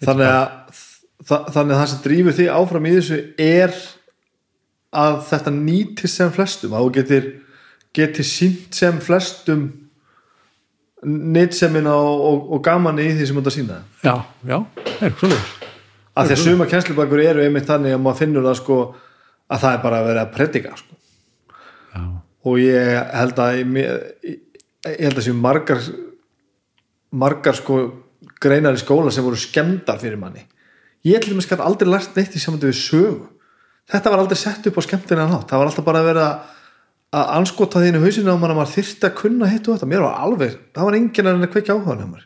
Þannig 0.03 0.31
að 0.31 0.81
þa 1.23 1.39
þannig 1.53 1.73
að 1.75 1.79
það 1.79 1.89
sem 1.91 2.01
drífur 2.03 2.35
því 2.37 2.47
áfram 2.51 2.87
í 2.87 2.95
þessu 2.97 3.19
er 3.39 3.77
að 5.03 5.15
þetta 5.29 5.53
nýtist 5.55 6.19
sem 6.19 6.33
flestum 6.33 6.75
að 6.75 6.85
þú 6.85 6.93
getur 6.97 7.29
getur 7.93 8.27
sínt 8.27 8.77
sem 8.77 8.99
flestum 9.03 9.65
nýtsemin 11.03 11.87
og, 11.91 12.23
og, 12.27 12.43
og 12.55 12.63
gaman 12.65 13.01
í 13.01 13.09
því 13.11 13.27
sem 13.27 13.37
þú 13.37 13.43
ert 13.43 13.51
að 13.51 13.57
sína 13.57 13.79
já, 14.03 14.15
já, 14.47 14.57
það 14.87 15.07
er 15.07 15.15
svolítið 15.19 15.71
að 16.13 16.27
því 16.29 16.35
að 16.35 16.43
suma 16.43 16.69
kennslubækur 16.69 17.23
eru 17.23 17.43
einmitt 17.43 17.69
þannig 17.69 17.95
að 17.95 18.03
maður 18.03 18.21
finnur 18.21 18.47
það 18.47 18.59
sko 18.61 18.79
að 19.53 19.63
það 19.63 19.77
er 19.77 19.81
bara 19.83 19.99
að 19.99 20.09
vera 20.09 20.25
að 20.25 20.35
predika 20.35 20.75
sko. 20.79 20.99
já, 21.93 22.03
og 22.43 22.59
ég 22.59 22.95
held 23.13 23.39
að 23.39 23.59
ég, 23.59 23.75
ég 24.87 25.03
held 25.05 25.19
að 25.19 25.27
séu 25.27 25.35
margar 25.37 25.83
margar 27.13 27.55
sko 27.57 27.83
greinar 28.43 28.75
í 28.75 28.81
skóla 28.81 29.11
sem 29.13 29.23
voru 29.25 29.39
skemmdar 29.39 30.01
fyrir 30.01 30.19
manni. 30.19 30.43
Ég 31.05 31.19
held 31.19 31.31
að 31.31 31.37
mér 31.37 31.47
skall 31.47 31.63
aldrei 31.63 31.91
lært 31.91 32.17
neitt 32.17 32.35
í 32.35 32.41
samvændi 32.41 32.71
við 32.71 32.79
sögu. 32.79 33.29
Þetta 33.91 34.11
var 34.11 34.23
aldrei 34.23 34.39
sett 34.39 34.67
upp 34.69 34.79
á 34.79 34.81
skemmtina 34.85 35.27
nátt 35.27 35.49
það 35.51 35.61
var 35.61 35.69
alltaf 35.69 35.87
bara 35.87 36.03
að 36.03 36.09
vera 36.11 36.27
að 37.13 37.33
anskota 37.37 37.81
þínu 37.83 38.01
hausinu 38.01 38.33
á 38.33 38.37
mann 38.39 38.53
að 38.53 38.59
maður 38.61 38.73
þyrfti 38.77 39.07
að 39.09 39.17
kunna 39.19 39.49
hitt 39.51 39.67
og 39.67 39.75
þetta, 39.75 39.89
mér 39.91 40.05
var 40.05 40.21
alveg, 40.23 40.55
það 40.73 40.87
var 40.87 40.97
enginn 40.97 41.29
að 41.29 41.43
kveikja 41.53 41.75
áhuga 41.75 41.97
nefnir 41.99 42.23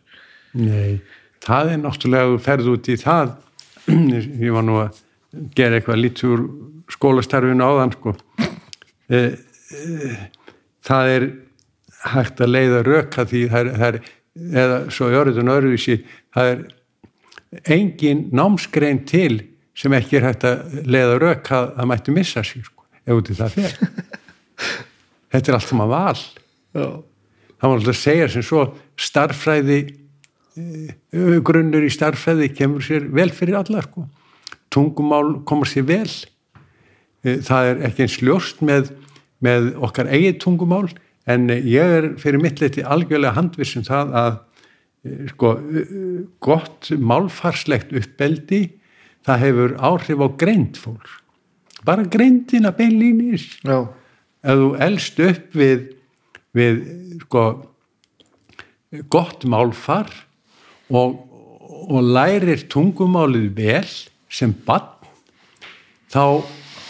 Nei, 0.58 1.02
það 1.44 1.74
er 1.74 1.82
náttúrulega 1.82 2.28
að 2.28 2.32
þú 2.32 2.38
ferð 2.46 2.70
út 2.72 2.88
í 2.88 2.96
það. 3.02 3.34
Ég 4.46 4.54
var 4.56 4.64
nú 4.66 4.78
að 4.82 5.02
gera 5.58 5.78
eitthvað 5.78 6.00
lítið 6.02 6.32
úr 6.34 6.46
skólastarfinu 6.96 7.68
áðan 7.68 7.94
sko. 7.94 8.14
E, 8.42 9.20
e, 9.20 9.20
það 10.88 11.12
er 11.16 11.28
hægt 12.14 12.42
að 12.42 12.54
leiða 12.54 12.82
röka 12.86 13.26
því 13.28 13.44
það 13.52 13.60
er, 13.60 13.72
það 13.78 13.88
er 13.88 14.02
eða 14.64 14.80
svo 14.94 15.10
í 15.12 15.18
orðin 15.18 15.52
öðruvísi 15.52 15.98
það 16.36 16.52
er 16.54 16.66
engin 17.74 18.28
námsgrein 18.36 19.04
til 19.08 19.42
sem 19.78 19.94
ekki 19.94 20.20
er 20.20 20.28
hægt 20.30 20.46
að 20.48 20.82
leiða 20.90 21.20
röka 21.22 21.60
að 21.60 21.70
það 21.78 21.90
mætti 21.92 22.16
missa 22.16 22.44
sig 22.46 22.66
sko, 22.66 22.86
ef 23.06 23.20
út 23.20 23.32
í 23.32 23.38
það 23.38 23.58
fer. 23.58 23.78
Þetta 25.34 25.52
er 25.52 25.58
allt 25.58 25.74
um 25.76 25.84
að 25.84 25.94
val. 25.94 26.22
Já, 26.78 26.88
það 27.58 27.70
var 27.70 27.76
alltaf 27.78 27.94
að 27.94 28.00
segja 28.02 28.30
sem 28.34 28.46
svo 28.46 28.64
starffræði 29.08 29.80
eh, 30.58 31.36
grunnur 31.46 31.86
í 31.86 31.92
starffræði 31.94 32.50
kemur 32.58 32.86
sér 32.86 33.06
vel 33.14 33.30
fyrir 33.36 33.60
alla 33.62 33.84
sko. 33.86 34.08
tungumál 34.74 35.44
komur 35.48 35.70
sér 35.70 35.86
vel. 35.88 36.10
Eh, 37.24 37.38
það 37.46 37.72
er 37.72 37.86
ekki 37.90 38.08
eins 38.08 38.18
ljóst 38.24 38.66
með, 38.66 38.92
með 39.44 39.74
okkar 39.86 40.10
eigið 40.12 40.40
tungumál 40.44 40.88
en 41.28 41.50
ég 41.52 41.96
er 42.00 42.10
fyrir 42.22 42.42
mitt 42.42 42.62
leiti 42.64 42.84
algjörlega 42.86 43.36
handvissum 43.38 43.86
það 43.88 44.16
að 44.22 44.34
eh, 44.38 45.24
sko, 45.34 45.54
eh, 45.60 45.94
gott 46.44 46.92
málfarslegt 46.98 47.94
uppbeldi 47.96 48.64
það 49.28 49.44
hefur 49.44 49.78
áhrif 49.84 50.24
á 50.24 50.28
greind 50.40 50.80
fólk. 50.80 51.08
Bara 51.86 52.08
greindina 52.10 52.72
beinlínis. 52.76 53.50
Já, 53.62 53.86
ef 54.42 54.62
þú 54.62 54.70
elst 54.88 55.20
upp 55.24 55.58
við, 55.58 55.84
við 56.56 56.80
sko, 57.26 57.44
gott 59.12 59.44
málfar 59.46 60.10
og, 60.88 61.20
og 61.92 62.12
lærir 62.16 62.64
tungumálið 62.72 63.50
vel 63.58 63.90
sem 64.32 64.54
bann 64.66 64.96
þá, 66.12 66.44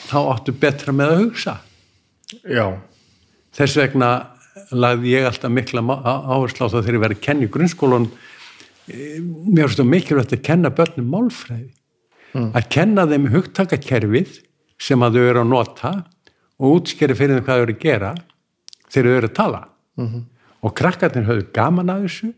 þá 0.10 0.20
áttu 0.22 0.54
betra 0.54 0.94
með 0.96 1.14
að 1.14 1.24
hugsa 1.26 1.56
já, 2.44 2.66
þess 3.58 3.80
vegna 3.80 4.12
lagði 4.74 5.14
ég 5.14 5.28
alltaf 5.30 5.54
mikla 5.54 5.84
áherslu 5.86 6.68
á 6.68 6.72
það 6.72 6.82
þegar 6.82 6.98
ég 6.98 7.04
verið 7.06 7.20
að 7.20 7.26
kenna 7.28 7.46
í 7.46 7.52
grunnskólan 7.54 8.10
mér 8.88 9.68
finnst 9.68 9.82
það 9.82 9.90
mikilvægt 9.92 10.36
að 10.36 10.44
kenna 10.48 10.72
börnum 10.72 11.10
málfræði. 11.12 11.72
Að 12.38 12.68
kenna 12.72 13.08
þeim 13.10 13.30
hugtakakerfið 13.34 14.42
sem 14.82 15.04
að 15.04 15.18
þau 15.18 15.24
eru 15.26 15.42
að 15.42 15.52
nota 15.52 15.94
og 16.58 16.76
útskeri 16.78 17.16
fyrir 17.18 17.40
þeim 17.40 17.48
hvað 17.48 17.60
þau 17.60 17.66
eru 17.66 17.76
að 17.76 17.84
gera 17.84 18.12
þegar 18.88 19.08
þau 19.10 19.18
eru 19.18 19.30
að 19.30 19.38
tala. 19.40 19.62
Og 20.64 20.76
krakkarnir 20.78 21.28
höfðu 21.28 21.48
gaman 21.56 21.92
að 21.94 22.06
þessu 22.08 22.30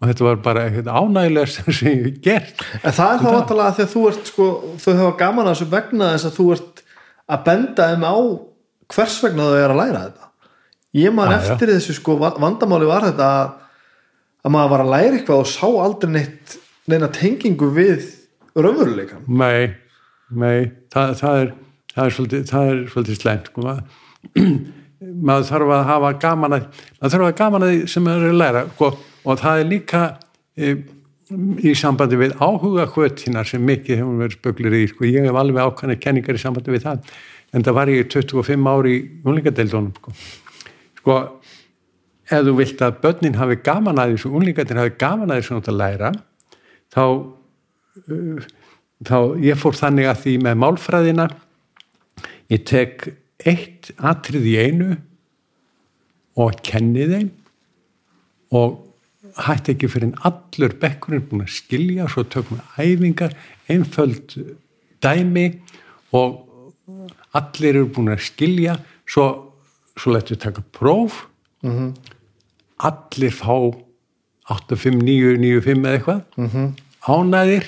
og 0.00 0.08
þetta 0.08 0.24
var 0.24 0.38
bara 0.44 0.66
eitthvað 0.66 0.94
ánægilega 0.96 1.72
sem 1.78 1.88
ég 1.90 2.04
hef 2.06 2.20
gert. 2.24 2.62
En 2.80 2.94
það 2.96 3.14
er 3.14 3.24
þá 3.24 3.30
vantalega 3.34 3.74
því 3.76 3.86
að 3.86 3.94
þú 3.94 4.04
ert 4.10 4.30
sko, 4.30 4.46
þau 4.80 4.92
hafa 4.92 5.16
gaman 5.24 5.48
að 5.48 5.56
þessu 5.56 5.70
vegna 5.74 6.12
þess 6.14 6.28
að 6.30 6.38
þú 6.38 6.46
ert 6.56 6.84
að 7.30 7.42
benda 7.50 7.90
þeim 7.90 8.06
á 8.06 8.16
hvers 8.94 9.18
vegna 9.24 9.46
þau 9.50 9.58
er 9.64 9.74
að 9.74 9.80
læra 9.82 10.02
þetta 10.08 10.28
ég 11.00 11.14
Já, 11.14 11.30
já. 11.30 11.36
eftir 11.38 11.70
þessu 11.74 11.94
sko 12.00 12.16
va- 12.18 12.34
vandamáli 12.42 12.88
var 12.90 13.04
þetta 13.10 13.28
að, 13.40 13.50
að 14.44 14.54
maður 14.56 14.72
var 14.74 14.84
að 14.84 14.92
læra 14.96 15.18
eitthvað 15.20 15.42
og 15.44 15.50
sá 15.52 15.66
aldrei 15.84 16.12
neitt 16.16 16.56
neina 16.90 17.08
tengingu 17.14 17.68
við 17.76 18.08
raunveruleikan 18.58 19.22
Nei, 19.30 19.70
nei, 20.34 20.70
það, 20.90 21.12
það, 21.20 21.40
er, 21.44 21.52
það, 21.94 22.04
er, 22.08 22.14
svolítið, 22.16 22.54
svolítið 22.90 23.20
slæmt 23.20 23.50
sko. 23.52 23.66
maður, 23.68 23.84
maður 25.30 25.46
þarf 25.52 25.74
að 25.76 25.84
hafa 25.92 26.12
gaman 26.26 26.56
að 26.58 26.64
maður 26.66 27.12
þarf 27.14 27.20
að 27.20 27.28
hafa 27.28 27.38
gaman 27.44 27.66
að 27.68 27.74
því 27.76 27.82
sem 27.94 28.04
maður 28.08 28.26
er 28.26 28.34
að 28.34 28.40
læra 28.42 28.64
sko. 28.74 28.90
og 29.30 29.38
það 29.44 29.62
er 29.62 29.70
líka 29.70 30.02
e, 30.58 30.74
í 31.62 31.74
sambandi 31.78 32.18
við 32.18 32.34
áhuga 32.42 32.88
hvötinar 32.90 33.46
sem 33.46 33.62
mikið 33.62 34.00
hefur 34.02 34.18
verið 34.24 34.38
spöglir 34.40 34.76
í 34.80 34.86
sko. 34.90 35.06
ég 35.06 35.28
hef 35.30 35.38
alveg 35.44 35.62
ákvæmlega 35.70 36.02
kenningar 36.08 36.38
í 36.40 36.42
sambandi 36.42 36.74
við 36.74 36.88
það 36.88 37.14
en 37.54 37.66
það 37.66 37.76
var 37.76 37.92
ég 37.92 38.04
í 38.04 38.08
25 38.12 38.70
ári 38.70 38.94
í 38.94 39.02
unlingadeildónum 39.26 39.92
sko. 39.96 40.14
sko 41.00 41.18
ef 42.30 42.44
þú 42.46 42.56
vilt 42.60 42.82
að 42.86 42.98
börnin 43.02 43.38
hafi 43.40 43.58
gaman 43.66 43.98
að 43.98 44.14
þessu 44.14 44.32
unlingadeildin 44.38 44.82
hafi 44.84 44.96
gaman 45.00 45.32
að 45.32 45.40
þessu 45.40 45.56
nátt 45.56 45.70
að 45.72 45.80
læra 45.80 46.12
þá 46.94 47.04
þá 49.08 49.18
ég 49.42 49.58
fór 49.58 49.78
þannig 49.78 50.10
að 50.10 50.20
því 50.24 50.36
með 50.44 50.60
málfræðina 50.64 51.26
ég 52.52 52.64
tek 52.68 53.08
eitt 53.48 53.90
atrið 53.96 54.46
í 54.50 54.56
einu 54.60 54.90
og 56.40 56.60
kenni 56.66 57.06
þeim 57.10 57.30
og 58.56 58.78
hætti 59.40 59.74
ekki 59.74 59.90
fyrir 59.90 60.10
en 60.10 60.18
allur 60.26 60.74
bekkurinn 60.82 61.26
búin 61.30 61.44
að 61.44 61.54
skilja 61.54 62.08
svo 62.10 62.24
tökum 62.28 62.60
við 62.60 62.94
æfingar 62.94 63.36
einföld 63.70 64.34
dæmi 65.02 65.46
og 66.16 66.46
allir 67.36 67.76
eru 67.76 67.88
búin 67.94 68.12
að 68.12 68.24
skilja 68.26 68.76
svo, 69.08 69.26
svo 69.96 70.14
letur 70.14 70.36
við 70.36 70.42
taka 70.46 70.64
próf 70.74 71.26
-hmm. 71.62 71.94
allir 72.78 73.32
fá 73.32 73.56
8, 74.50 74.76
5, 74.76 75.02
9, 75.02 75.36
9, 75.38 75.60
5 75.62 75.84
eða 75.86 75.94
eitthvað 75.94 76.22
-hmm. 76.36 76.72
ánæðir 77.06 77.66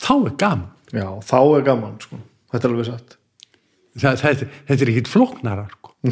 þá 0.00 0.14
er 0.26 0.36
gaman 0.36 0.70
já, 0.92 1.08
þá 1.20 1.40
er 1.56 1.62
gaman 1.62 2.00
sko. 2.00 2.16
þetta 2.52 2.68
er 2.68 2.72
alveg 2.72 2.86
satt 2.86 3.16
það, 3.98 4.16
það, 4.22 4.48
þetta 4.68 4.84
er 4.84 4.92
ekkit 4.94 5.08
flóknara 5.08 5.68
sko. 5.70 5.94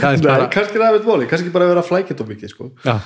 það 0.00 0.12
er 0.12 0.18
Nei, 0.18 0.26
bara 0.26 0.50
kannski 0.52 0.76
er 0.76 0.84
það 0.84 0.98
við 0.98 1.06
bóli, 1.06 1.28
kannski 1.30 1.54
bara 1.54 1.68
að 1.68 1.74
vera 1.74 1.86
flækja 1.86 2.14
þetta 2.14 2.28
mikið 2.32 2.52
sko. 2.54 2.70
já, 2.84 2.96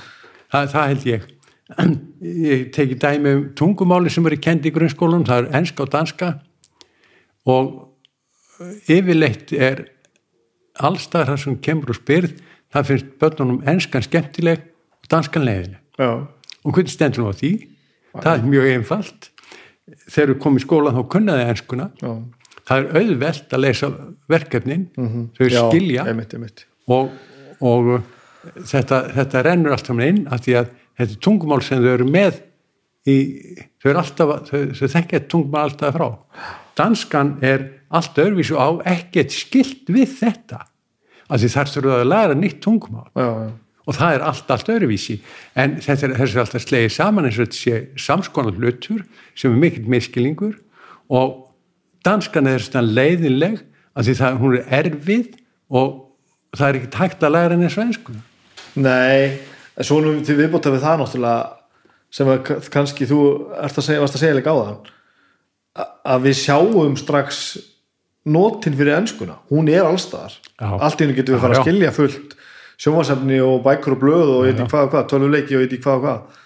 það, 0.53 0.73
það 0.75 0.89
held 0.93 1.07
ég 1.11 1.29
ég 2.53 2.65
teki 2.75 2.99
dæmi 3.01 3.35
um 3.37 3.45
tungumáli 3.57 4.11
sem 4.13 4.27
eru 4.27 4.41
kendi 4.43 4.71
í 4.71 4.75
grunnskólum 4.75 5.27
það 5.29 5.45
er 5.45 5.61
enska 5.61 5.87
og 5.87 5.93
danska 5.93 6.33
og 7.47 7.89
yfirleitt 8.91 9.53
er 9.57 9.85
allstæðar 10.83 11.33
það 11.33 11.41
sem 11.45 11.57
kemur 11.65 11.93
og 11.93 11.99
spyrð 11.99 12.37
það 12.73 12.87
finnst 12.89 13.09
börnunum 13.21 13.63
enskan 13.69 14.05
skemmtileg 14.07 14.63
og 15.03 15.11
danskan 15.13 15.45
leiðileg 15.47 15.81
og 16.65 16.73
hvernig 16.77 16.93
stendur 16.95 17.25
nú 17.27 17.33
á 17.33 17.35
því? 17.37 17.51
Það 18.13 18.33
er 18.39 18.47
mjög 18.53 18.67
einfalt. 18.77 19.29
Þegar 20.13 20.31
við 20.33 20.39
komum 20.45 20.61
í 20.61 20.63
skólan 20.63 20.95
þá 20.97 21.03
kunnaði 21.13 21.45
enskuna. 21.53 21.87
Já, 22.01 22.11
það 22.69 22.79
er 22.83 22.99
auðvelt 23.01 23.55
að 23.57 23.63
leysa 23.65 23.89
verkefnin. 24.31 24.83
Þau 25.37 25.47
já 25.49 25.63
skilja. 25.71 26.05
einmitt, 26.13 26.35
einmitt. 26.37 26.65
og, 26.93 27.11
og 27.61 27.91
þetta, 28.69 28.99
þetta 29.17 29.43
rennur 29.49 29.73
allt 29.75 29.87
saman 29.91 30.07
inn 30.07 30.21
af 30.33 30.41
því 30.45 30.57
að 30.61 30.71
þetta 31.01 31.17
er 31.17 31.21
tungumál 31.25 31.63
sem 31.65 31.83
þau 31.83 31.91
eru 31.97 32.07
með 32.09 32.41
í, 33.09 33.17
þau 33.83 33.91
alltaf 33.97 34.35
að- 34.37 34.45
þau, 34.53 34.61
þau 34.81 34.89
þekkja 34.97 35.23
tungumál 35.33 35.65
alltaf 35.67 35.97
frá 35.97 36.09
danskan 36.79 37.37
er 37.45 37.69
allt 37.93 38.19
öðruvísu 38.19 38.57
á 38.57 38.69
ekkert 38.89 39.35
skilt 39.35 39.91
við 39.93 40.17
þetta. 40.21 40.65
Af 41.29 41.41
því 41.41 41.51
þar 41.55 41.73
þurfa 41.73 41.99
að 42.01 42.11
læra 42.11 42.37
nýtt 42.37 42.63
tungumál. 42.65 43.09
Já, 43.17 43.29
já, 43.29 43.51
og 43.87 43.97
það 43.97 44.17
er 44.17 44.25
allt, 44.31 44.51
allt 44.55 44.71
öðruvísi. 44.73 45.19
En 45.59 45.77
þetta 45.83 46.09
er, 46.09 46.15
er 46.17 46.37
alltaf 46.45 46.65
slegið 46.65 46.95
saman 46.95 47.29
eins 47.29 47.39
og 47.39 47.49
þetta 47.49 47.59
sé 47.59 48.05
samskonar 48.07 48.59
hlutur 48.59 49.03
sem 49.35 49.53
er 49.53 49.63
mikill 49.65 49.89
miskilingur 49.91 50.59
og 51.13 51.49
danskan 52.07 52.51
er 52.51 52.63
svona 52.63 52.87
leiðinleg 52.87 53.61
af 53.93 54.07
því 54.07 54.19
það, 54.21 54.39
hún 54.43 54.59
er 54.59 54.77
erfið 54.81 55.33
og 55.73 55.99
það 56.57 56.69
er 56.69 56.79
ekki 56.79 56.93
tækt 56.95 57.27
að 57.27 57.35
læra 57.35 57.57
henni 57.57 57.73
svensku. 57.73 58.15
Nei, 58.79 59.41
en 59.77 59.89
svo 59.89 60.01
nú 60.05 60.15
til 60.25 60.39
viðbóta 60.39 60.73
við 60.73 60.87
það 60.87 61.03
náttúrulega 61.03 61.43
sem 62.13 62.29
að 62.29 62.51
kannski 62.73 63.09
þú 63.09 63.21
ert 63.57 63.79
að 63.79 63.87
segja, 63.87 64.03
varst 64.03 64.19
að 64.19 64.25
segja 64.25 64.37
líka 64.37 64.53
á 64.53 64.57
það 64.61 64.93
að 65.79 66.27
við 66.27 66.39
sjáum 66.43 66.97
strax 67.01 67.43
notin 68.29 68.77
fyrir 68.79 68.99
enskuna, 69.01 69.39
hún 69.51 69.71
er 69.73 69.87
allstaðar 69.87 70.35
allt 70.59 71.01
í 71.01 71.07
hennu 71.07 71.17
getum 71.17 71.35
við 71.35 71.41
Já, 71.41 71.45
fara 71.47 71.59
að 71.59 71.67
skilja 71.67 71.93
fullt 71.97 72.37
sjónvarsefni 72.83 73.39
og 73.45 73.63
bækur 73.65 73.97
og 73.97 74.01
blöð 74.03 74.33
og 74.37 74.47
eitthvað 74.49 74.71
hvað 74.73 74.89
hvað, 74.93 75.09
tölvuleiki 75.13 75.59
og 75.59 75.65
eitthvað 75.65 75.83
hvað 75.85 75.99
og 75.99 76.05
hvað. 76.07 76.41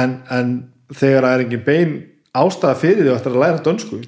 En, 0.00 0.14
en 0.32 0.52
þegar 0.94 1.26
það 1.26 1.34
er 1.34 1.44
engin 1.44 1.64
bein 1.66 1.94
ástæða 2.34 2.78
fyrir 2.80 3.02
því 3.02 3.10
að 3.12 3.18
þetta 3.18 3.32
að 3.32 3.42
læra 3.42 3.64
dönsku 3.68 4.00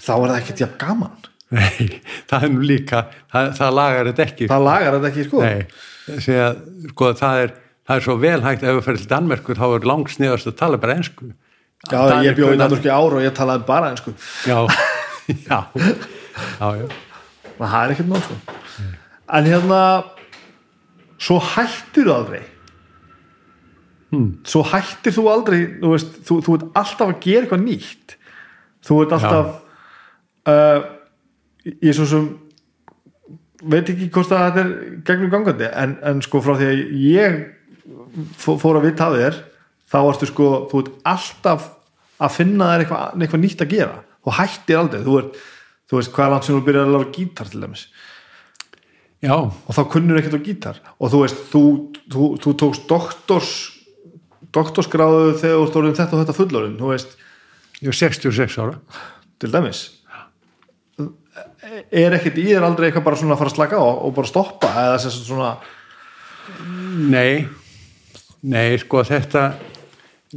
þá 0.00 0.12
er 0.14 0.24
það 0.30 0.36
ekkert 0.38 0.62
jafn 0.64 0.78
gaman. 0.80 1.26
Nei, 1.50 2.00
það 2.30 2.46
er 2.46 2.52
nú 2.54 2.62
líka 2.62 3.04
það, 3.32 3.48
það 3.58 3.76
lagar 3.80 4.10
þetta 4.10 4.26
ekki 4.28 4.50
það 4.52 4.66
lagar 4.68 4.96
þetta 4.96 5.10
ekki 5.10 5.26
sko. 5.26 5.40
Nei, 5.42 6.36
að, 6.38 6.60
sko, 6.92 7.12
það, 7.18 7.44
er, 7.44 7.54
það 7.88 7.96
er 7.96 8.06
svo 8.06 8.16
vel 8.22 8.40
hægt 8.44 8.66
ef 8.66 8.76
við 8.76 8.84
fyrir 8.86 9.02
til 9.02 9.10
Danmerkur 9.10 9.58
þá 9.58 9.66
er 9.68 9.88
langsniðast 9.90 10.50
að 10.50 10.58
tala 10.62 10.80
bara 10.82 10.98
ensku 11.00 11.32
Já, 11.88 12.00
ég 12.26 12.34
bjóði 12.36 12.56
í 12.56 12.60
Danmörku 12.60 12.88
í 12.90 12.92
ár 12.92 13.14
og 13.16 13.22
ég 13.24 13.32
talaði 13.36 13.64
bara 13.68 13.90
einsku 13.94 14.12
Já, 14.50 14.58
já, 15.30 15.58
já, 16.60 16.68
já. 16.76 16.86
það 17.60 17.76
er 17.80 17.94
ekkert 17.94 18.10
mál 18.10 18.20
sko. 18.26 18.36
en 19.38 19.48
hérna 19.48 19.80
svo 21.20 21.38
hættir 21.54 22.08
þú 22.08 22.14
aldrei. 22.16 22.42
Hmm. 24.10 24.30
svo 24.44 24.62
hættir 24.66 25.14
þú 25.14 25.24
aldrei 25.30 25.58
þú 25.80 25.90
veist, 25.94 26.14
þú, 26.26 26.38
þú 26.46 26.54
ert 26.58 26.64
alltaf 26.80 27.06
að 27.12 27.18
gera 27.24 27.44
eitthvað 27.46 27.64
nýtt. 27.64 28.16
Þú 28.86 28.96
ert 29.04 29.12
alltaf 29.16 29.50
uh, 30.50 30.80
ég 31.84 31.94
svo 31.96 32.06
sem 32.10 32.26
veit 33.70 33.88
ekki 33.92 34.08
hvort 34.12 34.32
að 34.32 34.46
þetta 34.48 34.62
er 34.64 34.72
gegnum 35.06 35.30
gangandi 35.34 35.68
en, 35.68 35.96
en 36.10 36.22
sko 36.24 36.40
frá 36.44 36.54
því 36.58 36.68
að 36.72 36.82
ég 37.04 37.40
fó- 38.40 38.56
fór 38.60 38.80
að 38.80 38.86
vita 38.88 39.10
að 39.10 39.18
þér 39.20 39.40
þá 39.90 39.98
varstu 40.06 40.28
sko, 40.30 40.50
þú 40.70 40.84
ert 40.84 40.92
alltaf 41.14 41.70
að 42.20 42.36
finna 42.36 42.70
þér 42.72 42.84
eitthvað, 42.84 43.24
eitthvað 43.24 43.44
nýtt 43.44 43.64
að 43.64 43.74
gera. 43.74 43.98
Þú 44.20 44.36
hættir 44.36 44.80
aldrei, 44.80 45.02
þú 45.06 45.18
ert 45.22 45.42
þú 45.90 45.98
veist 45.98 46.12
hvað 46.14 46.26
er 46.26 46.32
langt 46.34 46.46
sem 46.46 46.54
þú 46.54 46.64
byrjar 46.68 46.86
að 46.86 46.94
lára 46.94 47.12
gítar 47.16 47.50
til 47.50 47.60
dæmis. 47.64 47.84
Já, 49.20 49.34
og 49.36 49.76
þá 49.76 49.80
kunnur 49.92 50.20
ekkert 50.20 50.38
á 50.38 50.46
gítar. 50.46 50.80
Og 51.02 51.12
þú 51.12 51.22
veist, 51.24 51.40
þú, 51.50 51.62
þú, 52.12 52.26
þú 52.40 52.52
tókst 52.62 52.86
doktors 52.88 53.54
doktorsgráðu 54.54 55.34
þegar 55.38 55.70
þú 55.70 55.80
orðin 55.80 55.96
þetta 55.98 56.16
og 56.16 56.22
þetta 56.24 56.36
fullorðin 56.36 56.78
þú 56.80 56.90
veist, 56.90 57.12
ég 57.80 57.92
er 57.92 57.98
66 57.98 58.56
ára. 58.62 58.78
Til 59.40 59.50
dæmis. 59.52 59.82
Er 61.90 62.16
ekkert 62.16 62.38
í 62.40 62.46
þér 62.48 62.66
aldrei 62.66 62.88
eitthvað 62.88 63.06
bara 63.06 63.18
svona 63.18 63.36
að 63.36 63.42
fara 63.42 63.52
að 63.52 63.58
slaka 63.58 63.78
á 63.78 63.86
og 63.86 64.14
bara 64.16 64.30
stoppa 64.30 64.70
eða 64.84 65.12
svona 65.14 65.52
Nei, 67.10 67.46
nei, 68.42 68.74
sko 68.82 69.04
þetta 69.06 69.44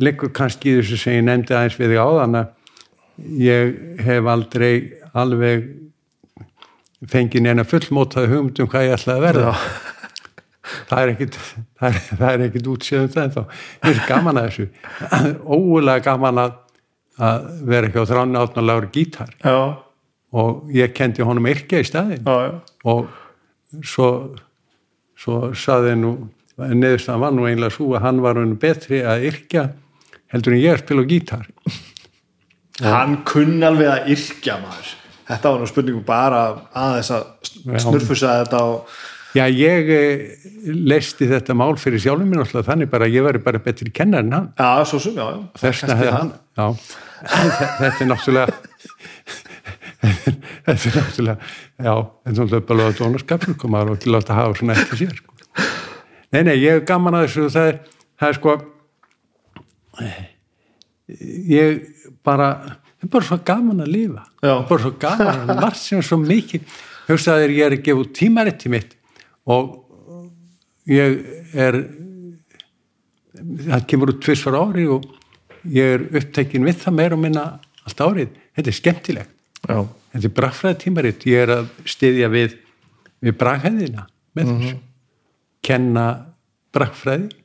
liggur 0.01 0.31
kannski 0.33 0.71
í 0.71 0.75
þessu 0.79 0.99
sem 0.99 1.17
ég 1.19 1.25
nefndi 1.27 1.55
aðeins 1.55 1.77
við 1.79 1.93
þig 1.93 2.01
áðan 2.01 2.39
að 2.39 3.39
ég 3.43 3.73
hef 4.03 4.29
aldrei 4.33 4.73
alveg 5.13 5.67
fengið 7.09 7.45
neina 7.45 7.65
fullmótaði 7.67 8.31
hugmynd 8.31 8.61
um 8.63 8.69
hvað 8.71 8.87
ég 8.87 8.95
ætlaði 8.97 9.19
að 9.19 9.27
verða. 9.27 9.55
Það 10.63 11.01
er 11.01 11.09
ekkit, 11.11 11.37
það 11.75 11.87
er, 11.87 11.97
það 12.07 12.29
er 12.29 12.41
ekkit 12.45 12.67
útsjöðum 12.71 13.09
það 13.11 13.23
en 13.23 13.33
þá. 13.33 13.41
Er 13.89 13.97
gaman 14.07 14.37
að 14.39 14.45
þessu. 14.47 14.65
Ógulega 15.43 16.03
gaman 16.05 16.39
að, 16.39 16.53
að 17.27 17.49
vera 17.67 17.89
ekki 17.89 17.99
á 17.99 18.09
þránu 18.09 18.39
átnálagur 18.39 18.87
gítar 18.95 19.33
já, 19.43 19.57
og 20.39 20.71
ég 20.73 20.95
kendi 20.95 21.25
honum 21.27 21.49
yrkja 21.51 21.83
í 21.83 21.89
staðin 21.89 22.23
já, 22.23 22.47
já, 22.47 22.53
og 22.89 23.83
svo, 23.85 24.07
svo 25.19 25.51
saði 25.51 25.97
nú 25.99 26.13
neðurstaðan 26.57 27.25
var 27.25 27.35
nú 27.35 27.47
einlega 27.49 27.75
svo 27.75 27.91
að 27.97 28.05
hann 28.07 28.23
var 28.23 28.39
hann 28.39 28.55
betri 28.61 29.03
að 29.03 29.27
yrkja 29.29 29.67
heldur 30.33 30.55
en 30.57 30.61
ég 30.63 30.73
að 30.75 30.81
spila 30.83 31.05
á 31.05 31.11
gítar. 31.13 31.45
Hann 32.83 33.19
kunni 33.29 33.63
alveg 33.67 33.89
að 33.93 34.11
yrkja 34.15 34.55
maður. 34.63 34.91
Þetta 35.29 35.51
var 35.53 35.61
nú 35.63 35.67
spurningum 35.69 36.05
bara 36.07 36.39
að 36.75 36.99
Já. 36.99 37.17
snurfusa 37.85 38.39
þetta 38.43 38.59
og 38.67 38.77
Já, 39.33 39.47
ég 39.49 39.87
eh, 39.89 40.33
leysti 40.69 41.25
þetta 41.25 41.55
mál 41.57 41.71
fyrir 41.81 41.97
sjálfum 42.03 42.27
minn 42.29 42.43
alltaf 42.43 42.67
þannig 42.67 42.85
bara 42.91 43.07
að 43.07 43.15
ég 43.15 43.23
væri 43.25 43.39
bara 43.41 43.57
betri 43.65 43.89
kennar 43.89 44.21
en 44.21 44.35
hann. 44.35 44.49
Já, 44.59 44.83
svo 44.85 44.99
sum, 45.01 45.15
já, 45.17 45.25
já. 45.31 45.39
Þessna 45.63 45.95
hefði 45.97 46.11
hann. 46.13 46.29
já, 46.59 46.67
Þe- 47.23 47.71
þetta 47.79 48.03
er 48.03 48.09
náttúrulega 48.11 48.53
þetta 50.03 50.75
er 50.75 50.97
náttúrulega 50.99 51.37
já, 51.39 51.95
þetta 51.95 52.29
er 52.29 52.35
náttúrulega 52.35 52.67
bara 52.69 52.85
að 52.91 52.99
dónaskapur 52.99 53.55
koma 53.63 53.81
og 53.87 53.95
ekki 53.97 54.11
láta 54.13 54.37
hafa 54.37 54.53
svona 54.59 54.75
eftir 54.77 54.97
sér 55.01 55.15
sko. 55.17 55.29
nei, 56.35 56.41
nei, 56.43 56.55
ég 56.59 56.71
er 56.81 56.85
gaman 56.87 57.15
að 57.17 57.25
þessu 57.27 57.47
það 57.55 57.67
er, 57.71 57.77
það 58.21 58.29
er 58.33 58.37
sko 58.39 58.51
ég 61.49 61.83
bara 62.25 62.49
það 62.63 63.05
er 63.05 63.11
bara 63.15 63.27
svo 63.27 63.37
gaman 63.45 63.83
að 63.83 63.91
lifa. 63.93 64.25
Já. 64.41 64.53
bara 64.69 64.81
svo 64.85 64.93
gaman 64.99 65.49
að 65.53 65.61
margt 65.61 65.81
sem 65.81 65.99
er 65.99 66.07
svo 66.07 66.19
mikið. 66.21 66.77
Hugsaðir 67.09 67.55
ég 67.57 67.65
er 67.67 67.75
að 67.77 67.83
gefa 67.83 68.03
út 68.05 68.13
tímaritti 68.15 68.71
mitt 68.71 68.95
og 69.43 69.73
ég 70.87 71.19
er 71.59 71.79
það 73.33 73.85
kemur 73.91 74.13
út 74.13 74.23
tvisvar 74.23 74.59
ári 74.61 74.87
og 74.87 75.05
ég 75.67 75.97
er 75.97 76.05
upptekinn 76.19 76.65
við 76.67 76.79
það 76.85 76.97
meira 76.99 77.17
og 77.17 77.23
minna 77.23 77.45
allt 77.83 78.03
árið, 78.03 78.35
þetta 78.55 78.71
er 78.71 78.77
skemmtilegt. 78.77 79.31
Já, 79.63 79.79
þetta 80.13 80.27
er 80.29 80.35
bragfræði 80.39 80.79
tímaritt 80.79 81.25
ég 81.27 81.43
er 81.43 81.55
að 81.57 81.71
styðja 81.87 82.29
við 82.31 82.57
við 83.23 83.37
braghæðina 83.39 84.07
með 84.35 84.51
þessu. 84.51 84.77
Kenna 85.63 86.07
bragfræði 86.75 87.42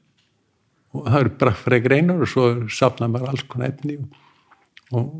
og 0.97 1.07
það 1.07 1.21
eru 1.21 1.35
bragfræði 1.43 1.85
greinar 1.85 2.25
og 2.25 2.31
svo 2.31 2.49
safna 2.73 3.09
maður 3.11 3.33
alls 3.33 3.45
konar 3.51 3.73
efni 3.73 3.99
og, 4.97 5.11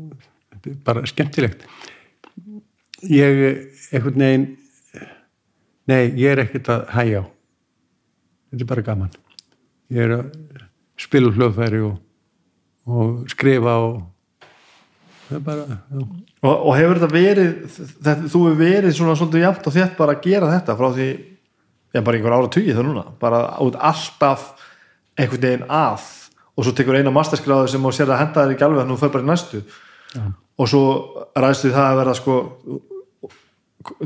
þetta 0.53 0.71
er 0.71 0.77
bara 0.87 1.05
skemmtilegt. 1.09 1.65
Ég 3.05 3.41
einhvern 3.93 4.23
veginn 4.25 4.47
nei, 5.89 6.03
ég 6.19 6.33
er 6.33 6.43
ekkert 6.43 6.71
að 6.73 6.85
hægja 6.95 7.23
á. 7.23 7.25
Þetta 8.49 8.65
er 8.65 8.71
bara 8.73 8.85
gaman. 8.85 9.17
Ég 9.93 10.05
er 10.05 10.15
að 10.17 10.31
spila 10.99 11.31
hljóðfæri 11.33 11.83
og, 11.85 11.99
og 12.89 13.29
skrifa 13.31 13.75
og 13.85 13.99
það 15.29 15.37
er 15.37 15.45
bara 15.45 15.77
og, 16.39 16.53
og 16.53 16.71
hefur 16.77 16.99
þetta 16.99 17.11
verið 17.13 17.51
þetta, 17.75 18.15
þú 18.31 18.41
hefur 18.47 18.59
verið 18.59 18.95
svona 18.97 19.15
svolítið 19.19 19.45
jafnt 19.45 19.69
og 19.69 19.75
þétt 19.75 19.97
bara 19.99 20.15
að 20.15 20.25
gera 20.25 20.51
þetta 20.55 20.75
frá 20.79 20.87
því 20.95 21.07
já, 21.13 22.01
bara 22.01 22.17
einhver 22.17 22.35
ára 22.35 22.51
tugi 22.55 22.75
það 22.75 22.87
núna 22.89 23.05
bara 23.21 23.41
út 23.65 23.77
alltaf 23.89 24.49
einhvern 25.19 25.45
veginn 25.45 25.67
að 25.67 26.07
og 26.55 26.65
svo 26.65 26.75
tekur 26.75 26.97
eina 26.99 27.13
masterskráðu 27.13 27.71
sem 27.71 27.85
á 27.87 27.89
sér 27.95 28.13
að 28.13 28.21
henda 28.23 28.43
þér 28.43 28.53
ekki 28.55 28.65
alveg 28.67 28.81
þannig 28.81 28.93
að 28.93 28.97
þú 28.97 29.03
fer 29.03 29.13
bara 29.15 29.25
í 29.25 29.29
næstu 29.29 29.61
Já. 30.09 30.23
og 30.59 30.71
svo 30.71 30.83
ræðstu 31.39 31.73
það 31.75 31.89
að 31.89 31.99
vera 32.01 32.15
sko 32.17 32.37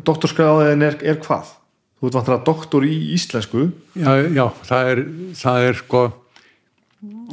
doktorskráðin 0.06 0.85
er, 0.85 0.98
er 1.01 1.22
hvað? 1.24 1.53
Þú 1.98 2.09
ert 2.09 2.17
vantilega 2.19 2.45
doktor 2.50 2.85
í 2.85 2.93
íslensku 3.16 3.69
Já, 3.95 4.11
já, 4.27 4.45
það 4.67 4.92
er, 4.92 5.01
það 5.40 5.67
er 5.69 5.80
sko 5.80 6.03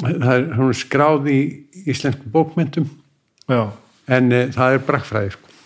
það 0.00 0.33
er 0.34 0.47
hún 0.59 0.75
skráð 0.76 1.31
í 1.31 1.41
íslensku 1.91 2.31
bókmyndum 2.33 2.89
já. 3.50 3.62
en 4.10 4.33
e, 4.33 4.44
það 4.55 4.76
er 4.76 4.84
brakfræði 4.86 5.34
sko. 5.36 5.57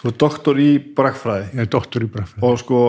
þú 0.00 0.10
ert 0.10 0.20
doktor 0.24 0.60
í 0.62 0.70
brakfræði 0.96 1.50
ég 1.52 1.66
er 1.66 1.72
doktor 1.74 2.06
í 2.06 2.10
brakfræði 2.14 2.48
og 2.48 2.62
sko 2.62 2.80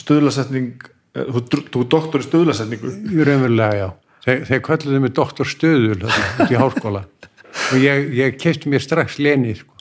stöðlasetning 0.00 0.74
eh, 0.80 0.96
þú 1.28 1.62
þú 1.74 1.86
doktor 1.92 2.22
í 2.22 2.26
stöðlasetningu 2.26 2.92
raunverulega, 3.26 3.78
já. 3.78 3.88
Þeir, 4.24 4.44
þeir 4.50 4.62
kölluðu 4.66 5.00
mig 5.00 5.14
doktor 5.16 5.48
stöðul 5.48 6.04
í 6.50 6.58
háskóla 6.60 7.06
og 7.50 7.76
ég, 7.80 8.10
ég 8.18 8.38
kefti 8.40 8.70
mér 8.70 8.84
strax 8.84 9.18
leni 9.22 9.54
sko. 9.58 9.74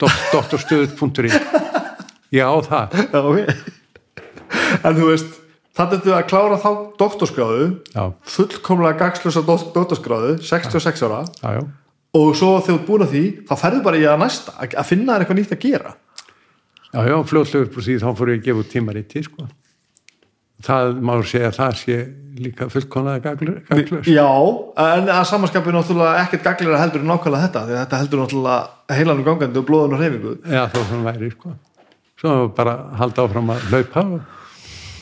doktorstöðul.is 0.00 1.36
ég 2.32 2.46
á 2.46 2.54
það 2.64 2.96
já, 3.02 3.20
ok 3.20 3.40
en 4.86 4.96
þú 4.96 5.08
veist, 5.10 5.40
þannig 5.76 5.96
að 5.98 6.06
þú 6.06 6.14
að 6.16 6.28
klára 6.30 6.60
þá 6.62 6.70
doktorskráðu 7.02 7.66
já, 7.90 8.04
fullkomlega 8.36 9.00
gagslösa 9.02 9.42
doktorskráðu 9.46 10.36
66 10.46 11.04
ára 11.06 11.24
já, 11.26 11.58
já. 11.58 11.62
og 12.16 12.30
svo 12.38 12.52
þegar 12.62 12.70
þú 12.70 12.78
ert 12.78 12.86
búin 12.88 13.06
að 13.06 13.16
því 13.16 13.24
þá 13.50 13.54
ferðu 13.64 13.82
bara 13.88 14.00
í 14.00 14.06
að 14.06 14.22
næsta 14.22 14.56
að 14.70 14.88
finna 14.88 15.16
þér 15.16 15.26
eitthvað 15.26 15.42
nýtt 15.42 15.58
að 15.58 15.66
gera 15.66 15.96
Já, 16.90 17.04
já, 17.06 17.14
fljótlegur 17.22 17.68
på 17.70 17.82
því 17.86 17.96
þá 18.02 18.08
fór 18.18 18.32
ég 18.32 18.40
að 18.40 18.46
gefa 18.48 18.62
út 18.64 18.70
tímariti, 18.72 19.20
sko. 19.22 19.44
Það 20.64 20.98
má 21.00 21.12
segja 21.24 21.48
að 21.50 21.56
það 21.56 21.76
sé 21.80 21.98
líka 22.40 22.68
fullkonaða 22.72 23.20
gaglust. 23.24 24.08
já, 24.08 24.26
en 24.80 25.10
að 25.12 25.24
samanskapið 25.28 25.76
náttúrulega 25.76 26.22
ekkert 26.24 26.44
gaglir 26.46 26.76
heldur 26.78 27.02
en 27.02 27.10
nákvæmlega 27.10 27.46
þetta 27.46 27.62
því 27.66 27.74
að 27.74 27.80
þetta 27.82 28.00
heldur 28.00 28.22
náttúrulega 28.22 28.96
heilanum 28.96 29.26
gangandi 29.26 29.60
og 29.60 29.66
blóðun 29.68 29.96
og 29.96 30.02
hreyfingu 30.02 30.32
Já, 30.48 30.62
þó 30.72 30.80
sem 30.88 31.06
væri, 31.08 31.30
sko. 31.34 31.52
Svo 32.20 32.34
bara 32.56 32.76
halda 33.00 33.24
áfram 33.26 33.52
að 33.54 33.66
hlaupa 33.70 34.04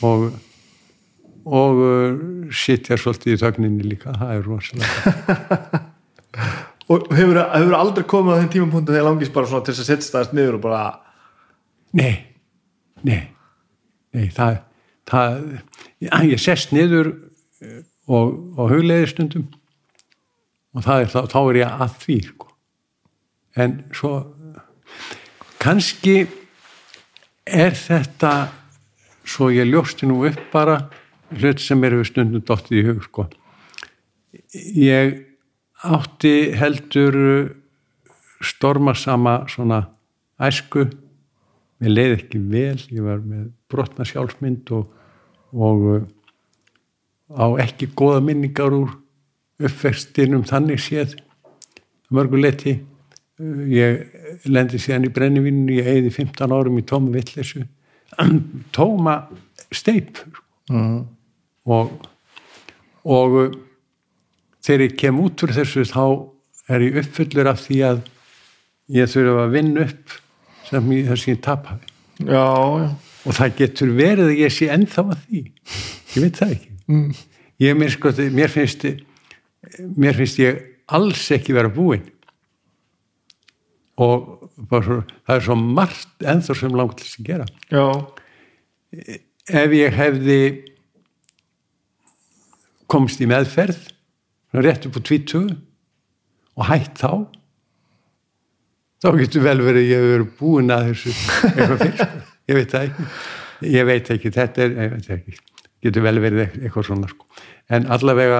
og, 0.07 0.25
og 1.59 1.83
uh, 1.83 2.21
sitja 2.55 2.97
svolítið 2.99 3.35
í 3.35 3.41
þögninni 3.43 3.87
líka, 3.93 4.15
það 4.19 4.33
er 4.35 4.47
rosalega. 4.47 5.83
og 6.91 7.11
hefur, 7.13 7.41
hefur 7.43 7.77
aldrei 7.77 8.07
komið 8.09 8.35
á 8.35 8.39
þeim 8.41 8.51
tímapunktu 8.55 8.95
þegar 8.95 9.07
langist 9.11 9.35
bara 9.35 9.51
svona 9.51 9.67
til 9.67 9.75
þess 9.75 9.85
að 9.85 9.91
setja 9.91 10.07
staðast 10.09 10.35
niður 10.37 10.59
og 10.59 10.65
bara 10.65 10.81
Nei, 11.99 12.13
nei, 13.01 13.21
nei, 14.13 14.27
það, 14.29 14.59
það, 15.09 15.39
ég 16.29 16.41
sest 16.41 16.73
niður 16.75 17.11
eh, 17.63 17.81
og, 18.09 18.35
og 18.57 18.73
hugleiði 18.73 19.09
stundum 19.13 19.47
og 20.75 20.85
það 20.85 21.03
er, 21.03 21.11
þá, 21.13 21.19
þá 21.31 21.39
er 21.41 21.59
ég 21.59 21.81
að 21.85 21.95
því, 22.03 22.17
sko. 22.29 22.49
En 23.59 23.75
svo, 23.97 24.11
kannski 25.59 26.15
er 27.49 27.75
þetta, 27.75 28.33
svo 29.25 29.49
ég 29.53 29.67
ljósti 29.71 30.07
nú 30.09 30.21
upp 30.29 30.43
bara, 30.53 30.77
hlut 31.33 31.61
sem 31.61 31.83
er 31.85 31.97
við 31.97 32.11
stundum 32.11 32.45
dottið 32.45 32.79
í 32.79 32.85
hug, 32.87 33.01
sko. 33.09 33.25
Ég 34.77 35.17
átti 35.89 36.35
heldur 36.59 37.17
stormasama 38.45 39.41
svona 39.51 39.87
æsku 40.39 40.85
mér 41.79 41.93
leiði 41.95 42.17
ekki 42.17 42.41
vel, 42.51 42.79
ég 42.91 43.03
var 43.03 43.21
með 43.23 43.49
brotna 43.71 44.05
sjálfsmynd 44.07 44.71
og, 44.75 44.87
og 45.53 45.87
uh, 45.93 46.03
á 47.33 47.45
ekki 47.65 47.91
góða 47.97 48.21
minningar 48.25 48.75
úr 48.75 48.93
uppvextinum 49.59 50.45
þannig 50.49 50.81
séð. 50.83 51.17
Að 52.09 52.15
mörgu 52.17 52.39
leti 52.41 52.79
Uh, 53.39 53.63
ég 53.71 54.49
lendi 54.51 54.79
síðan 54.81 55.07
í 55.07 55.13
brennivíninu 55.15 55.77
ég 55.77 55.87
eigði 55.87 56.11
15 56.17 56.51
árum 56.51 56.79
í 56.79 56.83
tóma 56.83 57.13
vittlesu 57.13 57.63
tóma 58.75 59.13
steip 59.71 60.19
mm. 60.67 60.97
og, 61.71 61.93
og 63.07 63.37
uh, 63.39 63.55
þegar 64.65 64.85
ég 64.89 64.97
kem 64.99 65.21
út 65.23 65.45
úr 65.45 65.55
þessu 65.55 65.85
þá 65.87 66.03
er 66.67 66.83
ég 66.89 66.99
uppfullur 66.99 67.51
af 67.53 67.63
því 67.63 67.79
að 67.93 68.01
ég 68.97 69.13
þurfa 69.13 69.45
að 69.45 69.55
vinna 69.55 69.87
upp 69.87 70.17
sem 70.67 70.91
ég, 70.97 71.07
þess 71.07 71.23
að 71.23 71.31
ég 71.31 71.41
tapaði. 71.45 71.93
Já, 72.19 72.43
já 72.83 72.89
og 73.29 73.35
það 73.37 73.55
getur 73.59 73.91
verið 73.93 74.31
að 74.31 74.39
ég 74.41 74.53
sé 74.55 74.67
ennþá 74.73 75.03
að 75.13 75.19
því. 75.27 75.41
Ég 76.15 76.23
veit 76.25 76.39
það 76.41 76.53
ekki. 76.55 76.71
Mm. 76.89 77.09
ég 77.61 77.75
mér, 77.77 77.91
sko, 77.93 78.11
mér 78.33 78.49
finnst 78.49 78.85
mér 79.99 80.15
finnst 80.17 80.39
ég 80.41 80.63
alls 80.89 81.27
ekki 81.35 81.53
vera 81.53 81.69
búinn. 81.69 82.07
Og 83.99 84.49
svo- 84.71 85.03
það 85.27 85.35
er 85.35 85.43
svo 85.45 85.55
margt 85.59 86.23
ennþá 86.25 86.55
sem 86.57 86.73
langt 86.79 86.97
til 86.97 87.09
að 87.19 87.27
gera. 87.27 87.45
Já, 87.69 87.85
ef 89.59 89.75
ég 89.77 89.93
hefði 89.99 90.39
komst 92.89 93.21
í 93.21 93.27
meðferð 93.29 93.91
rétt 94.57 94.87
upp 94.89 94.97
á 94.97 95.01
tvítugu 95.05 95.51
og 96.57 96.65
hætt 96.71 96.97
þá 96.97 97.11
þá 99.03 99.09
getur 99.19 99.43
vel 99.45 99.59
verið 99.61 99.83
að 99.83 99.91
ég 99.91 99.99
hef 100.01 100.09
verið 100.15 100.31
búin 100.39 100.73
að 100.73 100.87
þessu 100.89 101.13
eitthvað 101.53 101.83
fyrst 101.83 102.18
ég 102.49 102.57
veit 102.57 102.73
það 102.73 102.87
ekki. 102.89 103.07
Ég 103.69 103.85
veit 103.89 104.09
ekki, 104.15 104.31
þetta 104.35 104.63
er 104.65 104.75
ég 104.79 104.93
veit 104.95 105.09
ekki, 105.17 105.33
getur 105.83 106.05
vel 106.05 106.19
verið 106.23 106.41
eit- 106.45 106.57
eitthvað 106.63 106.85
svona 106.89 107.09
sko. 107.11 107.25
en 107.69 107.85
allavega 107.91 108.39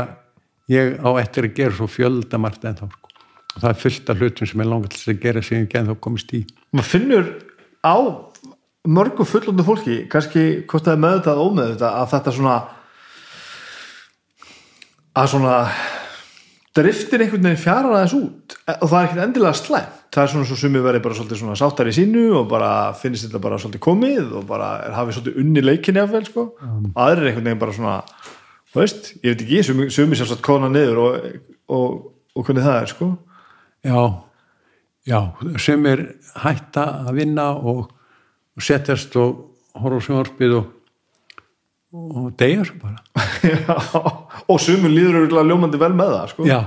ég 0.71 0.95
á 1.03 1.09
eftir 1.21 1.45
að 1.49 1.55
gera 1.59 1.75
svo 1.75 1.88
fjöldamart 1.91 2.63
en 2.65 2.75
þá 2.79 2.85
sko. 2.89 3.09
og 3.55 3.61
það 3.61 3.69
er 3.69 3.79
fullt 3.83 4.09
af 4.13 4.17
hlutum 4.23 4.47
sem 4.47 4.61
er 4.61 4.69
langar 4.69 4.89
til 4.93 5.13
að 5.13 5.19
gera 5.21 5.41
sem 5.43 5.57
ég 5.63 5.69
genn 5.69 5.88
þá 5.89 5.95
komist 5.99 6.33
í. 6.33 6.45
Maður 6.73 6.89
finnur 6.93 7.29
á 7.83 7.95
mörgu 8.88 9.25
fullundu 9.27 9.63
fólki 9.67 10.07
kannski 10.09 10.63
hvort 10.65 10.85
það 10.88 10.93
er 10.95 11.03
meðvitað 11.03 11.38
og 11.41 11.51
ómeðvitað 11.51 11.97
að 11.99 12.11
þetta 12.13 12.31
svona 12.38 12.57
að 15.19 15.27
svona 15.33 15.55
driftir 16.77 17.23
einhvern 17.25 17.43
veginn 17.49 17.59
fjarar 17.63 17.95
aðeins 17.97 18.13
út. 18.15 18.55
Og 18.79 18.88
það 18.88 18.99
er 19.01 19.07
ekkert 19.09 19.23
endilega 19.25 19.57
slæmt 19.59 19.98
það 20.19 20.27
er 20.27 20.33
svona 20.35 20.49
svo 20.51 20.59
sumi 20.59 20.83
verið 20.83 21.06
bara 21.07 21.17
svolítið 21.17 21.41
svona 21.41 21.57
sáttar 21.59 21.89
í 21.89 21.95
sínu 21.95 22.27
og 22.41 22.45
bara 22.51 22.72
finnst 22.99 23.25
þetta 23.25 23.41
bara 23.48 23.57
svolítið 23.61 23.85
komið 23.88 24.38
og 24.41 24.45
bara 24.51 24.69
er 24.85 24.95
hafið 24.99 25.17
svolítið 25.17 25.41
unni 25.45 25.65
leikinni 25.65 26.03
af 26.03 26.14
vel 26.14 26.25
sko, 26.27 26.45
aðrir 26.93 27.31
einhvern 27.31 27.49
veginn 27.49 27.64
bara 27.65 27.75
svona 27.80 27.98
þú 28.69 28.83
veist, 28.83 29.11
ég 29.23 29.33
veit 29.33 29.43
ekki, 29.48 29.65
sumi, 29.65 29.89
sumi 29.93 30.19
sjálfsagt 30.19 30.45
kona 30.45 30.69
niður 30.69 31.03
og, 31.07 31.30
og 31.73 31.91
og 32.39 32.48
hvernig 32.48 32.65
það 32.65 32.80
er 32.80 32.91
sko. 32.93 33.07
Já, 33.85 34.01
já, 35.07 35.19
sem 35.61 35.85
er 35.89 36.03
hætta 36.43 36.85
að 37.07 37.22
vinna 37.22 37.48
og, 37.57 37.88
og 38.56 38.65
setjast 38.65 39.15
og 39.19 39.80
horfa 39.80 39.99
á 39.99 40.06
sjónvarpið 40.06 40.56
og, 40.59 40.69
og 41.95 42.30
deyja 42.39 42.67
svo 42.67 42.80
bara. 42.83 42.99
Já, 43.49 43.75
og 44.49 44.59
sumur 44.61 44.91
líður 44.91 45.30
ljómandi 45.31 45.80
vel 45.80 45.93
með 45.95 46.11
það 46.15 46.31
sko. 46.33 46.45
já, 46.49 46.59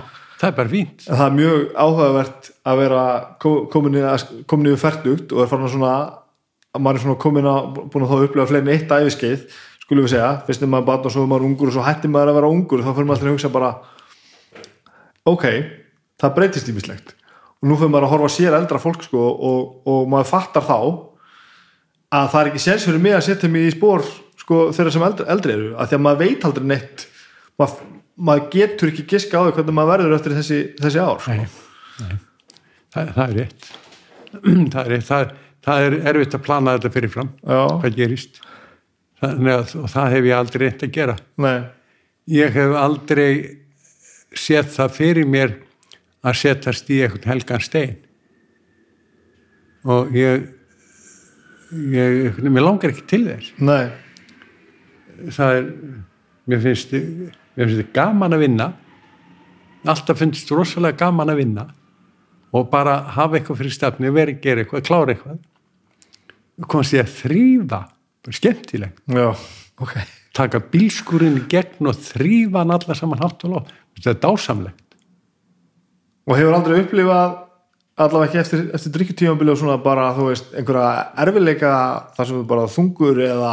það 0.42 0.48
er 0.50 0.56
bara 0.58 0.72
fínt. 0.72 1.04
Það 1.06 1.22
er 1.28 1.36
mjög 1.38 1.60
áhugavert 1.86 2.48
að 2.66 2.80
vera 2.82 3.02
ko- 3.42 3.66
komin 3.70 4.72
í 4.72 4.76
færtugt 4.82 5.32
og 5.36 5.44
er 5.44 5.50
farin 5.52 5.68
að 5.68 5.74
svona 5.76 5.92
að 6.72 6.80
maður 6.82 6.98
er 6.98 7.04
svona 7.06 7.20
komin 7.22 7.46
að 7.52 7.68
búin 7.92 8.04
að 8.06 8.10
þá 8.12 8.24
upplega 8.26 8.48
fleiri 8.50 8.74
eitt 8.74 8.92
æfiskeið 8.96 9.46
skulum 9.82 10.06
við 10.06 10.12
segja, 10.14 10.30
fyrst 10.46 10.62
er 10.64 10.70
maður 10.72 10.86
barn 10.88 11.06
og 11.06 11.12
svo 11.14 11.22
er 11.26 11.30
maður 11.30 11.46
ungur 11.50 11.68
og 11.70 11.74
svo 11.76 11.82
hættir 11.84 12.10
maður 12.12 12.30
að 12.32 12.36
vera 12.40 12.50
ungur 12.54 12.80
og 12.80 12.86
þá 12.86 12.92
fyrir 12.96 13.08
maður 13.08 13.18
alltaf 13.18 13.28
að 13.28 13.34
hugsa 13.36 13.50
bara 13.52 13.70
ok, 15.28 15.44
það 16.22 16.34
breytist 16.38 16.70
ímislegt 16.72 17.14
og 17.62 17.68
nú 17.70 17.76
fyrir 17.78 17.92
maður 17.92 18.06
að 18.08 18.12
horfa 18.16 18.30
sér 18.34 18.56
eldra 18.58 18.80
fólk 18.82 19.04
sko, 19.06 19.22
og, 19.22 19.86
og 19.86 20.08
maður 20.10 20.30
fattar 20.32 20.64
þá 20.66 20.78
að 22.12 22.30
það 22.32 22.40
er 22.42 22.50
ekki 22.52 22.62
séns 22.64 22.86
fyrir 22.88 23.02
mig 23.04 23.14
að 23.16 23.26
setja 23.28 23.50
mig 23.52 23.68
í 23.68 23.74
spór 23.76 24.02
sko, 24.40 24.62
þeirra 24.74 24.92
sem 24.96 25.04
eldri, 25.06 25.26
eldri 25.36 25.54
eru 25.58 25.68
að 25.76 25.92
því 25.92 25.98
að 25.98 26.02
maður 26.06 26.22
veit 26.24 26.46
aldrei 26.48 26.66
neitt. 26.72 27.04
Maður, 27.60 27.91
maður 28.16 28.48
getur 28.52 28.92
ekki 28.92 29.06
giska 29.14 29.40
á 29.40 29.42
því 29.46 29.54
hvernig 29.58 29.76
maður 29.76 29.92
verður 29.92 30.16
eftir 30.18 30.36
þessi, 30.38 30.60
þessi 30.80 31.02
ár 31.02 31.22
sko. 31.22 31.36
Nei, 31.38 31.46
nei. 32.02 32.18
Það, 32.92 33.12
það 33.16 33.24
er 33.24 33.38
rétt. 33.40 33.70
Það 34.72 34.80
er 34.82 34.90
rétt. 34.92 35.06
Það, 35.08 35.32
það 35.62 35.86
er 35.86 35.94
erfitt 36.12 36.36
að 36.36 36.44
plana 36.46 36.74
þetta 36.76 36.90
fyrirfram 36.94 37.30
Já. 37.40 37.60
hvað 37.82 37.98
gerist. 37.98 38.40
Að, 39.22 39.74
og 39.78 39.90
það 39.92 40.14
hef 40.16 40.28
ég 40.28 40.36
aldrei 40.36 40.62
reynt 40.66 40.84
að 40.86 40.94
gera. 40.96 41.16
Nei, 41.44 41.58
ég 42.32 42.56
hef 42.56 42.72
aldrei 42.80 43.28
séð 44.34 44.72
það 44.74 44.96
fyrir 44.96 45.28
mér 45.28 45.52
að 46.26 46.38
setjast 46.40 46.90
í 46.90 47.02
einhvern 47.04 47.30
helgan 47.30 47.62
stein. 47.62 48.00
Og 49.82 50.10
ég 50.16 50.48
ég, 51.72 52.40
mér 52.42 52.66
langar 52.66 52.92
ekki 52.92 53.04
til 53.10 53.22
þess. 53.28 53.52
Nei, 53.62 53.92
það 55.32 55.58
er 55.58 55.70
mér 56.50 56.64
finnst, 56.66 56.94
mér 57.56 57.68
finnst 57.68 57.80
þetta 57.82 57.96
gaman 57.98 58.36
að 58.36 58.44
vinna. 58.46 58.68
Alltaf 59.92 60.20
finnst 60.20 60.50
rosalega 60.54 61.00
gaman 61.02 61.32
að 61.32 61.40
vinna 61.42 61.66
og 62.52 62.68
bara 62.70 62.98
hafa 63.16 63.38
eitthvað 63.38 63.62
fyrir 63.62 63.74
stafni 63.74 64.10
og 64.10 64.16
vera 64.18 64.34
að 64.34 64.42
gera 64.44 64.62
eitthvað, 64.62 64.84
klára 64.86 65.14
eitthvað. 65.14 65.38
Komast 66.68 66.94
ég 66.94 67.06
að 67.06 67.14
þrýfa 67.16 67.84
bara 68.22 68.38
skemmtilegt, 68.38 68.98
já, 69.10 69.30
ok. 69.82 69.94
Taka 70.36 70.60
bílskurinn 70.72 71.40
í 71.40 71.46
gegn 71.50 71.88
og 71.90 71.96
þrýfa 71.98 72.62
hann 72.62 72.74
alla 72.76 72.96
saman 72.96 73.20
hátt 73.20 73.42
og 73.48 73.54
lof 73.54 73.72
þetta 73.96 74.12
er 74.12 74.20
dásamlegt. 74.22 74.98
Og 76.28 76.38
hefur 76.38 76.56
aldrei 76.56 76.82
upplifað 76.84 77.38
allavega 78.02 78.28
ekki 78.28 78.40
eftir, 78.40 78.62
eftir 78.76 78.94
drikkjutífambili 78.94 79.52
og 79.52 79.58
svona 79.60 79.78
bara, 79.82 80.10
þú 80.16 80.30
veist, 80.30 80.52
einhverja 80.56 80.92
erfileika 81.24 81.72
þar 82.16 82.28
sem 82.28 82.38
þú 82.38 82.44
bara 82.52 82.70
þungur 82.72 83.20
eða 83.26 83.52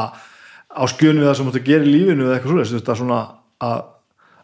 á 0.69 0.83
skjönu 0.91 1.23
við 1.23 1.27
það 1.27 1.35
sem 1.35 1.43
þú 1.43 1.49
mátt 1.49 1.59
að 1.59 1.69
gera 1.69 1.87
í 1.87 1.93
lífinu 1.93 2.27
eða 2.27 2.37
eitthvað 2.37 3.01
svona 3.01 3.19
að, 3.65 3.83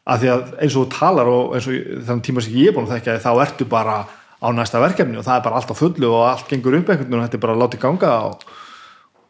að 0.05 0.21
því 0.21 0.29
að 0.33 0.43
eins 0.59 0.75
og 0.75 0.85
þú 0.85 0.91
talar 0.95 1.31
og 1.31 1.55
eins 1.55 1.67
og 1.71 2.05
þannig 2.09 2.27
tíma 2.27 2.43
sem 2.45 2.59
ég 2.59 2.69
er 2.69 2.75
búin 2.75 2.87
að 2.87 2.95
þekka 2.97 3.17
þá 3.23 3.31
ertu 3.45 3.67
bara 3.71 3.97
á 4.41 4.47
næsta 4.53 4.81
verkefni 4.83 5.19
og 5.19 5.25
það 5.25 5.39
er 5.39 5.45
bara 5.47 5.61
allt 5.61 5.73
á 5.73 5.75
fullu 5.79 6.11
og 6.11 6.27
allt 6.27 6.51
gengur 6.51 6.77
upp 6.77 6.91
einhvern 6.91 7.07
veginn 7.07 7.19
og 7.19 7.25
þetta 7.25 7.39
er 7.39 7.45
bara 7.45 7.69
í 7.77 7.81
ganga 7.85 8.13
og, 8.27 8.45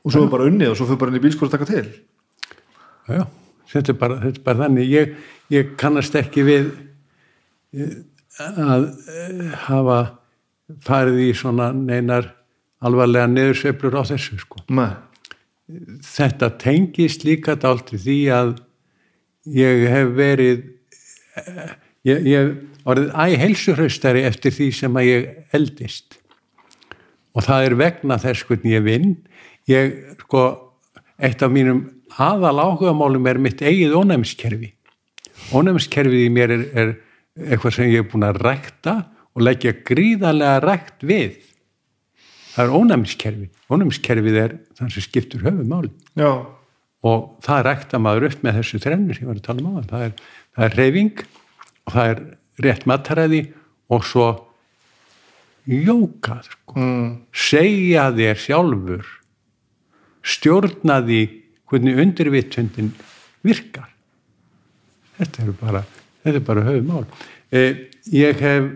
og 0.04 0.14
svo 0.14 0.26
er 0.26 0.34
bara 0.34 0.50
unnið 0.50 0.74
og 0.74 0.80
svo 0.80 0.90
fyrir 0.90 1.02
bara 1.04 1.14
inn 1.14 1.20
í 1.20 1.24
bílskóra 1.24 1.52
að 1.52 1.56
taka 1.56 1.70
til. 1.72 1.86
Já, 3.06 3.20
já, 3.20 3.24
þetta 3.74 3.94
er 3.94 4.00
bara, 4.02 4.20
þetta 4.26 4.42
er 4.42 4.46
bara 4.50 4.64
þannig. 4.66 4.92
Ég, 4.92 5.16
ég 5.54 5.74
kannast 5.80 6.18
ekki 6.20 6.46
við 6.48 6.70
eh, 7.78 7.98
að 8.42 8.90
eh, 9.14 9.44
hafa 9.68 10.00
farið 10.86 11.22
í 11.28 11.32
svona 11.38 11.70
neinar 11.78 12.32
alvarlega 12.86 13.30
neðursveiflur 13.30 14.02
á 14.02 14.04
þessu 14.10 14.40
sko. 14.42 14.66
Nei, 14.74 14.90
Þetta 16.06 16.52
tengist 16.62 17.24
líka 17.26 17.56
dálítið 17.58 18.02
því 18.04 18.18
að 18.36 18.50
ég 19.54 19.86
hef 19.92 20.14
verið 20.18 20.62
eh, 21.42 21.74
ég, 22.08 22.28
hef 22.30 22.86
orðið 22.90 23.12
æ 23.14 23.26
heilsuhraustari 23.42 24.24
eftir 24.28 24.54
því 24.56 24.70
sem 24.80 25.00
að 25.00 25.10
ég 25.10 25.56
eldist. 25.58 26.20
Og 27.36 27.44
það 27.46 27.70
er 27.70 27.78
vegna 27.80 28.20
þess 28.22 28.46
hvernig 28.48 28.78
ég 28.78 28.86
vinn. 28.86 29.16
Ég, 29.70 29.96
sko, 30.24 30.46
eitt 31.20 31.42
af 31.44 31.52
mínum 31.52 31.84
aðal 32.22 32.62
áhugamálum 32.62 33.28
er 33.28 33.42
mitt 33.42 33.64
eigið 33.66 33.98
ónæmiskerfi. 34.00 34.72
Ónæmiskerfið 35.56 36.28
í 36.28 36.30
mér 36.32 36.54
er, 36.56 36.64
er 36.72 36.94
eitthvað 37.52 37.76
sem 37.80 37.92
ég 37.92 38.06
er 38.06 38.10
búin 38.12 38.28
að 38.28 38.40
rækta 38.46 38.96
og 39.36 39.44
leggja 39.44 39.76
gríðarlega 39.86 40.62
rækt 40.64 41.04
við. 41.04 41.42
Það 42.56 42.64
er 42.64 42.78
ónæmiskerfi. 42.80 43.50
Ónæmiskerfið 43.68 44.40
er 44.40 44.56
það 44.78 44.94
sem 44.94 45.06
skiptur 45.10 45.44
höfumáli 45.44 45.90
já, 46.16 46.30
og 47.06 47.26
það 47.46 47.64
rækta 47.68 48.02
maður 48.02 48.30
upp 48.32 48.44
með 48.46 48.60
þessu 48.60 48.82
þrennur 48.84 49.18
sem 49.18 49.26
ég 49.26 49.32
var 49.32 49.40
að 49.40 49.48
tala 49.48 49.64
um 49.64 49.78
á 49.78 49.90
það 49.92 50.06
er, 50.08 50.14
það 50.56 50.68
er 50.68 50.78
reyfing 50.80 51.24
og 51.86 51.96
það 51.96 52.12
er 52.12 52.22
rétt 52.66 52.88
mataræði 52.90 53.42
og 53.94 54.06
svo 54.10 54.28
jóka 55.66 56.40
sko. 56.46 56.78
mm, 56.80 57.10
segja 57.34 58.10
þér 58.16 58.42
sjálfur 58.42 59.12
stjórna 60.26 61.02
því 61.06 61.22
hvernig 61.70 62.00
undirvitundin 62.02 62.92
virkar. 63.46 63.90
Þetta 65.18 65.44
er 65.44 65.54
bara 65.60 65.82
þetta 66.26 66.40
er 66.40 66.46
bara 66.46 66.66
höfumál 66.66 67.06
eh, 67.54 67.86
ég 68.14 68.42
hef 68.42 68.72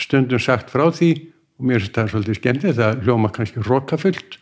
stundum 0.00 0.40
sagt 0.40 0.72
frá 0.72 0.88
því 0.94 1.12
og 1.58 1.68
mér 1.68 1.82
finnst 1.82 1.96
það 1.96 2.12
svolítið 2.12 2.38
skemmtið 2.40 2.78
það 2.80 3.02
hljóma 3.04 3.32
kannski 3.34 3.64
rókafullt 3.64 4.38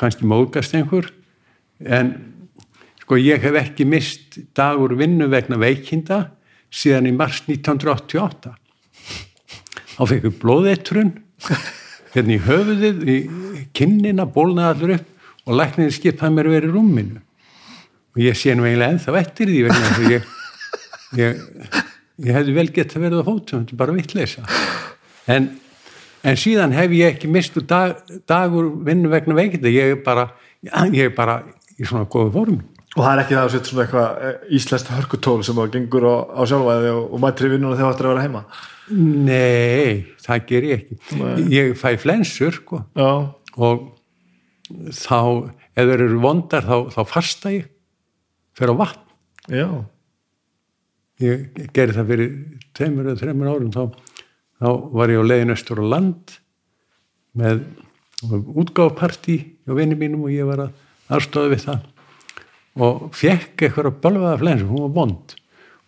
kannski 0.00 0.28
móðgast 0.28 0.74
einhver 0.74 1.10
en 1.84 2.14
sko 3.04 3.18
ég 3.20 3.42
hef 3.44 3.60
ekki 3.60 3.84
mist 3.84 4.38
dagur 4.56 4.96
vinnu 4.96 5.28
vegna 5.32 5.58
veikinda 5.60 6.30
síðan 6.72 7.10
í 7.10 7.14
mars 7.14 7.42
1988 7.44 8.54
þá 9.94 10.02
fekk 10.08 10.24
við 10.24 10.38
blóðeitrun 10.40 11.12
hérna 12.14 12.36
í 12.36 12.40
höfuðið 12.46 13.02
í 13.10 13.18
kinnina 13.76 14.26
bólnaði 14.30 14.70
allur 14.72 14.94
upp 14.96 15.10
og 15.44 15.58
læknir 15.60 15.92
skipaði 15.92 16.36
mér 16.38 16.48
verið 16.48 16.72
rúminu. 16.72 17.20
Og 18.14 18.22
ég 18.22 18.38
sé 18.38 18.54
nú 18.56 18.64
eiginlega 18.64 18.94
ennþá 18.94 19.16
eftir 19.20 19.50
því 19.50 19.64
vegna 19.66 19.88
þess 19.90 20.00
að 20.00 20.14
ég, 20.14 20.28
ég, 21.20 21.42
ég 22.24 22.38
hefði 22.38 22.56
vel 22.56 22.68
gett 22.72 22.94
að 22.94 23.04
verða 23.04 23.24
á 23.26 23.28
fótum 23.28 23.64
þetta 23.64 23.74
er 23.74 23.80
bara 23.82 23.96
vitleisa 23.98 24.44
en, 25.34 25.48
en 26.24 26.38
síðan 26.40 26.76
hef 26.76 26.94
ég 26.96 27.16
ekki 27.16 27.28
mistu 27.28 27.64
dag, 27.66 27.98
dagur 28.30 28.70
vinnu 28.86 29.10
vegna 29.12 29.36
veikinda. 29.36 29.72
Ég 29.72 29.98
er 29.98 30.00
bara, 30.06 30.30
ég 30.64 31.10
er 31.10 31.14
bara 31.16 31.42
í 31.76 31.84
svona 31.84 32.08
góðu 32.08 32.32
form 32.38 32.62
og 32.94 33.00
það 33.00 33.10
er 33.10 33.22
ekki 33.24 33.34
það 33.34 33.44
að 33.44 33.52
setja 33.54 33.70
svona 33.70 33.84
eitthvað 33.84 34.22
eh, 34.28 34.36
íslenskt 34.58 34.92
hörkutól 34.94 35.40
sem 35.46 35.60
að 35.60 35.72
gengur 35.74 36.06
á, 36.06 36.16
á 36.30 36.42
sjálfæði 36.46 36.92
og, 36.94 37.04
og 37.10 37.22
mætri 37.24 37.50
vinnuna 37.50 37.78
þegar 37.78 37.88
það 37.88 37.94
ættir 37.94 38.08
að 38.08 38.14
vera 38.14 38.24
heima? 38.28 38.42
Nei, 38.94 40.14
það 40.22 40.46
ger 40.50 40.66
ég 40.68 40.82
ekki. 40.82 40.98
Nei. 41.18 41.44
ég 41.54 41.72
fæ 41.80 41.88
flensur 42.00 42.58
sko. 42.58 42.82
Og 43.54 43.86
þá 44.94 45.18
ef 45.74 45.88
þeir 45.88 46.04
eru 46.06 46.20
vondar 46.22 46.66
þá, 46.68 46.76
þá 46.94 47.00
fasta 47.10 47.54
ég. 47.54 47.70
Fyrir 48.54 48.78
vatn. 48.78 49.00
Já, 49.50 49.66
ég 51.20 51.48
gerði 51.74 51.96
það 51.98 52.12
fyrir 52.12 52.30
tveimur 52.76 53.08
eða 53.10 53.20
þreimur 53.20 53.50
árum 53.50 53.72
þá, 53.74 53.82
þá 54.62 54.68
var 54.94 55.12
ég 55.12 55.20
á 55.20 55.24
leiðin 55.26 55.54
östur 55.54 55.82
á 55.82 55.86
land 55.94 56.36
með 57.34 57.64
útgáfpartí 58.54 59.36
á 59.68 59.72
vinni 59.76 59.98
mínum 59.98 60.24
og 60.24 60.32
ég 60.32 60.48
var 60.48 60.64
að 60.64 60.78
aðstofa 61.12 61.52
við 61.52 61.66
það 61.66 61.82
og 62.80 63.08
fekk 63.14 63.66
eitthvað 63.68 64.00
bölvaða 64.02 64.38
flens 64.40 64.64
hún 64.66 64.86
var 64.88 64.94
vond. 64.96 65.34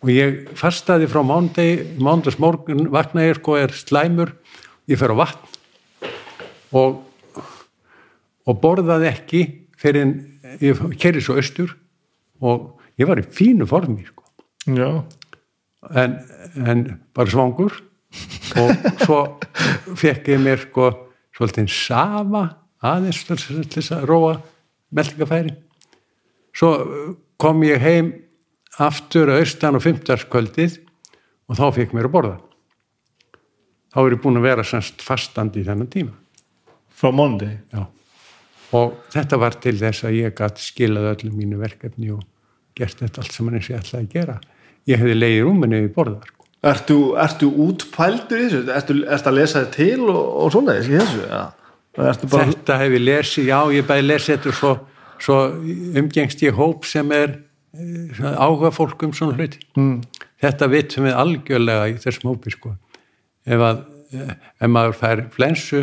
Og 0.05 0.11
ég 0.13 0.45
fastaði 0.55 1.07
frá 1.09 1.23
mándegi 1.25 1.97
mándags 1.99 2.37
morgun 2.39 2.87
vakna 2.93 3.25
ég 3.25 3.39
sko 3.39 3.57
er 3.59 3.73
slæmur 3.73 4.35
ég 4.87 4.99
fer 4.99 5.11
á 5.11 5.17
vatn 5.17 5.55
og 6.77 7.03
og 8.47 8.59
borðaði 8.63 9.09
ekki 9.09 9.39
fyrir 9.75 10.05
en 10.05 10.13
ég 10.63 10.79
kerði 11.01 11.19
svo 11.25 11.35
austur 11.41 11.73
og 12.39 12.77
ég 12.95 13.09
var 13.09 13.19
í 13.19 13.25
fínu 13.27 13.67
formi 13.67 14.05
sko. 14.07 14.23
En, 15.91 16.15
en 16.63 16.85
bara 17.15 17.31
svangur 17.31 17.75
og 18.61 18.87
svo 19.03 19.19
fekk 19.99 20.31
ég 20.31 20.39
mér 20.45 20.63
sko 20.69 20.87
svolítið 21.35 21.67
safa 21.73 22.45
aðeins 22.87 23.19
til 23.27 23.37
þess- 23.37 23.91
að 23.97 24.07
róa 24.09 24.37
meldingafæri 24.95 25.51
svo 26.57 26.71
kom 27.41 27.63
ég 27.65 27.81
heim 27.83 28.11
aftur 28.81 29.31
að 29.33 29.43
austan 29.43 29.77
og 29.77 29.85
fimmtarskvöldið 29.85 30.79
og 31.47 31.59
þá 31.59 31.65
fekk 31.79 31.95
mér 31.97 32.09
að 32.09 32.15
borða 32.15 32.35
þá 33.93 33.99
er 34.03 34.15
ég 34.17 34.23
búin 34.23 34.39
að 34.41 34.49
vera 34.49 34.65
semst 34.67 35.03
fastandi 35.05 35.63
í 35.63 35.67
þennan 35.67 35.91
tíma 35.93 36.13
frá 36.97 37.13
mánuði 37.13 37.55
Já. 37.73 37.85
og 38.77 38.97
þetta 39.13 39.41
var 39.41 39.57
til 39.61 39.77
þess 39.79 40.07
að 40.07 40.19
ég 40.19 40.37
gæti 40.37 40.65
skilað 40.65 41.11
öllum 41.15 41.39
mínu 41.39 41.61
verkefni 41.61 42.11
og 42.13 42.25
gert 42.77 43.01
þetta 43.01 43.23
allt 43.23 43.33
sem 43.33 43.47
hann 43.47 43.57
eins 43.59 43.69
og 43.69 43.75
ég 43.75 43.83
ætlaði 43.83 44.07
að 44.07 44.15
gera 44.15 44.39
ég 44.87 45.01
hefði 45.01 45.15
leiði 45.17 45.45
rúminu 45.45 45.79
við 45.83 45.93
borðar 45.95 46.27
sko. 46.27 46.45
Ertu, 46.67 46.97
ertu 47.21 47.47
útpældur 47.63 48.41
í 48.41 48.45
þessu? 48.47 48.61
Ertu, 48.73 48.97
ertu 49.05 49.29
að 49.29 49.37
lesa 49.37 49.63
þið 49.63 49.73
til 49.75 50.09
og, 50.09 50.21
og 50.43 50.55
í 50.57 50.93
þessu? 50.95 51.23
Ja. 51.29 51.43
Bara, 51.97 52.13
þetta 52.13 52.77
hef 52.77 52.93
ég 52.93 53.03
lesið, 53.03 53.49
já 53.49 53.59
ég 53.73 53.85
bæði 53.87 54.05
lesið 54.05 54.33
þetta 54.35 54.49
og 54.51 54.57
svo, 54.57 54.71
svo 55.23 55.37
umgengst 55.97 56.41
ég 56.45 56.57
hóp 56.57 56.85
sem 56.87 57.11
er 57.15 57.37
áhuga 58.37 58.71
fólk 58.73 59.03
um 59.05 59.13
svona 59.13 59.37
hluti. 59.37 59.61
Mm. 59.77 60.01
þetta 60.41 60.67
vitum 60.71 61.07
við 61.07 61.15
algjörlega 61.21 61.87
í 61.91 61.95
þessum 62.01 62.31
hópi 62.31 62.53
sko. 62.53 62.73
Ef 63.47 63.63
að 63.63 63.85
ef 64.11 64.69
maður 64.71 64.97
fær 64.97 65.23
flensu 65.33 65.81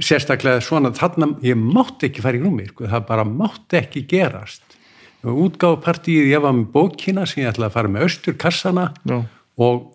sérstaklega 0.00 0.62
svona 0.64 0.92
þarna, 0.96 1.34
ég 1.44 1.58
mátti 1.58 2.08
ekki 2.08 2.22
fara 2.24 2.38
í 2.38 2.42
rúmi 2.44 2.68
sko, 2.70 2.86
það 2.88 3.06
bara 3.08 3.26
mátti 3.28 3.80
ekki 3.80 4.04
gerast. 4.08 4.78
Útgáðpartíð, 5.24 6.28
ég 6.30 6.42
var 6.44 6.54
með 6.56 6.70
bókina 6.72 7.24
sem 7.28 7.42
ég 7.42 7.52
ætlaði 7.52 7.70
að 7.70 7.76
fara 7.78 7.92
með 7.92 8.06
austur 8.06 8.36
kassana 8.40 8.90
og, 9.56 9.86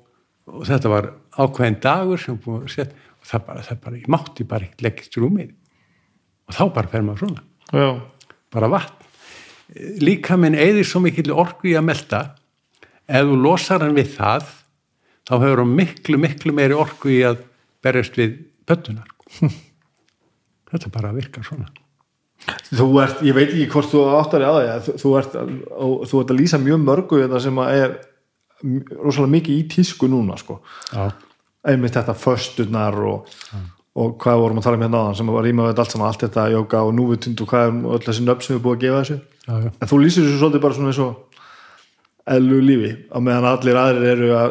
og 0.49 0.63
þetta 0.69 0.91
var 0.93 1.11
ákveðin 1.37 1.79
dagur 1.83 2.21
sem 2.21 2.37
búið 2.41 2.65
að 2.65 2.73
setja 2.75 3.07
og 3.19 3.29
það 3.29 3.45
bara, 3.49 3.65
það 3.67 3.81
bara, 3.85 3.99
ég 3.99 4.09
mátti 4.13 4.47
bara 4.49 4.69
ekki 4.69 4.85
leggist 4.87 5.17
í 5.17 5.23
rúmið. 5.23 5.53
Og 6.49 6.57
þá 6.57 6.63
bara 6.77 6.91
fer 6.93 7.05
maður 7.05 7.25
svona 7.25 7.48
Já. 7.73 8.01
bara 8.53 8.69
vatn. 8.71 8.95
Líka 10.01 10.37
minn 10.39 10.57
eðir 10.57 10.87
svo 10.87 11.03
mikil 11.03 11.29
orgu 11.31 11.69
í 11.69 11.75
að 11.77 11.85
melda 11.91 12.21
ef 13.05 13.27
þú 13.29 13.35
losar 13.43 13.83
hann 13.85 13.97
við 13.97 14.15
það 14.15 14.47
þá 15.29 15.33
hefur 15.35 15.61
hann 15.61 15.75
miklu 15.77 16.21
miklu 16.21 16.55
meiri 16.57 16.77
orgu 16.77 17.11
í 17.13 17.19
að 17.27 17.43
berjast 17.85 18.17
við 18.17 18.39
pöttunar 18.65 19.09
þetta 20.71 20.91
bara 20.93 21.13
virkar 21.13 21.45
svona. 21.45 21.69
Þú 22.69 22.87
ert, 23.03 23.21
ég 23.25 23.35
veit 23.35 23.49
ekki 23.49 23.67
hvort 23.73 23.89
þú 23.91 24.03
áttar 24.15 24.45
á 24.47 24.51
því 24.55 24.97
þú 25.01 25.15
ert, 25.19 25.33
þú 26.09 26.21
ert 26.21 26.31
að 26.33 26.39
lýsa 26.39 26.59
mjög 26.61 26.79
mörgu 26.85 27.19
þetta 27.23 27.41
sem 27.43 27.59
að 27.61 27.81
er 27.83 27.97
rosalega 28.99 29.33
mikið 29.35 29.57
í 29.57 29.65
tísku 29.71 30.09
núna 30.11 30.37
sko. 30.39 30.59
einmitt 31.67 31.95
þetta 31.95 32.15
föstunar 32.15 32.95
og, 32.95 33.27
og 33.99 34.15
hvað 34.21 34.43
vorum 34.43 34.61
að 34.61 34.67
tala 34.67 34.79
um 34.79 34.85
hérna 34.85 35.01
á 35.01 35.05
þann 35.07 35.19
sem 35.19 35.31
var 35.35 35.45
rýmaðið 35.47 35.81
allt 35.83 35.95
saman, 35.95 36.07
allt 36.09 36.23
þetta 36.25 36.45
jóka 36.53 36.83
og 36.85 36.93
núvutund 36.95 37.43
og 37.43 37.51
hvað 37.51 37.65
er 37.65 37.79
öll 37.95 38.05
þessi 38.05 38.25
nöfn 38.25 38.45
sem 38.45 38.55
við 38.55 38.63
búum 38.65 38.77
að 38.77 38.85
gefa 38.85 39.01
þessu 39.01 39.17
já, 39.19 39.53
já. 39.65 39.69
en 39.75 39.91
þú 39.91 39.99
lýsir 40.03 40.25
þessu 40.27 40.39
svolítið 40.43 40.65
bara 40.65 40.77
svona 40.77 40.93
eins 40.93 41.01
og 41.03 41.45
ellu 42.29 42.59
lífi, 42.61 42.91
á 43.09 43.17
meðan 43.25 43.49
allir 43.49 43.79
aðrir 43.81 44.11
eru 44.13 44.31
að 44.37 44.49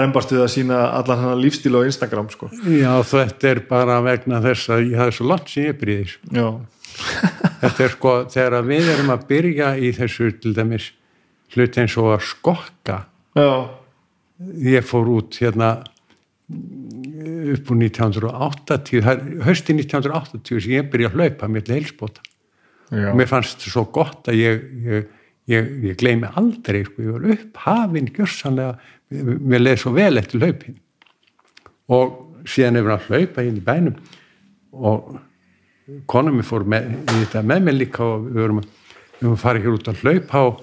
reymbast 0.00 0.34
við 0.34 0.44
að 0.44 0.52
sína 0.52 0.80
allan 0.94 1.22
hann 1.24 1.40
lífstíl 1.42 1.72
á 1.74 1.82
Instagram 1.82 2.28
sko. 2.30 2.46
Já, 2.62 2.92
þetta 3.10 3.48
er 3.50 3.60
bara 3.66 3.96
vegna 4.04 4.38
þess 4.44 4.70
að 4.70 4.84
ég 4.92 5.00
hafi 5.00 5.16
svo 5.16 5.26
langt 5.30 5.50
sem 5.50 5.66
ég 5.66 5.80
bríðis 5.80 6.18
Já 6.30 6.46
þetta 7.62 7.84
er 7.84 7.92
sko, 7.94 8.14
þegar 8.30 8.66
við 8.66 8.90
erum 8.94 9.12
að 9.14 9.26
byrja 9.30 9.70
í 9.80 9.92
þessu 9.96 10.30
til 10.42 10.54
dæmis 10.56 10.90
hlut 11.54 11.78
eins 11.80 11.96
og 12.00 12.12
að 12.14 12.26
skokka 12.28 12.98
Já. 13.38 13.50
ég 14.66 14.86
fór 14.86 15.10
út 15.16 15.38
hérna 15.42 15.72
upp 17.54 17.70
úr 17.72 17.80
1980 17.84 19.06
hösti 19.46 19.76
1980 19.76 20.60
sem 20.60 20.74
ég 20.76 20.90
byrja 20.92 21.10
að 21.10 21.16
hlaupa 21.18 21.48
með 21.50 21.72
heilsbóta. 21.76 22.24
Og 22.90 23.16
mér 23.18 23.28
fannst 23.30 23.58
þetta 23.58 23.72
svo 23.74 23.84
gott 23.94 24.30
að 24.30 24.40
ég 24.40 24.62
ég, 24.86 25.10
ég, 25.50 25.68
ég 25.90 25.98
gleymi 26.00 26.30
aldrei 26.38 26.82
sko, 26.86 27.04
ég 27.04 27.14
var 27.14 27.28
upp 27.36 27.60
hafinn 27.64 28.10
gjörsanlega 28.14 28.74
mér 29.10 29.64
leiði 29.64 29.82
svo 29.82 29.92
vel 29.96 30.20
eftir 30.20 30.42
hlaupin. 30.42 30.78
Og 31.90 32.18
síðan 32.48 32.78
hefur 32.78 32.94
hann 32.94 33.06
hlaupa 33.08 33.44
inn 33.46 33.58
í 33.58 33.64
bænum 33.64 33.96
og 34.70 35.16
konum 36.10 36.38
mér 36.38 36.46
fór 36.46 36.66
með, 36.70 36.90
með 37.42 37.64
mér 37.66 37.76
líka 37.76 38.04
og 38.06 38.28
við 38.28 38.42
vorum, 38.44 38.60
vorum 39.20 39.40
farið 39.40 39.66
hér 39.66 39.78
út 39.78 39.90
að 39.90 40.04
hlaupa 40.04 40.44
og 40.48 40.60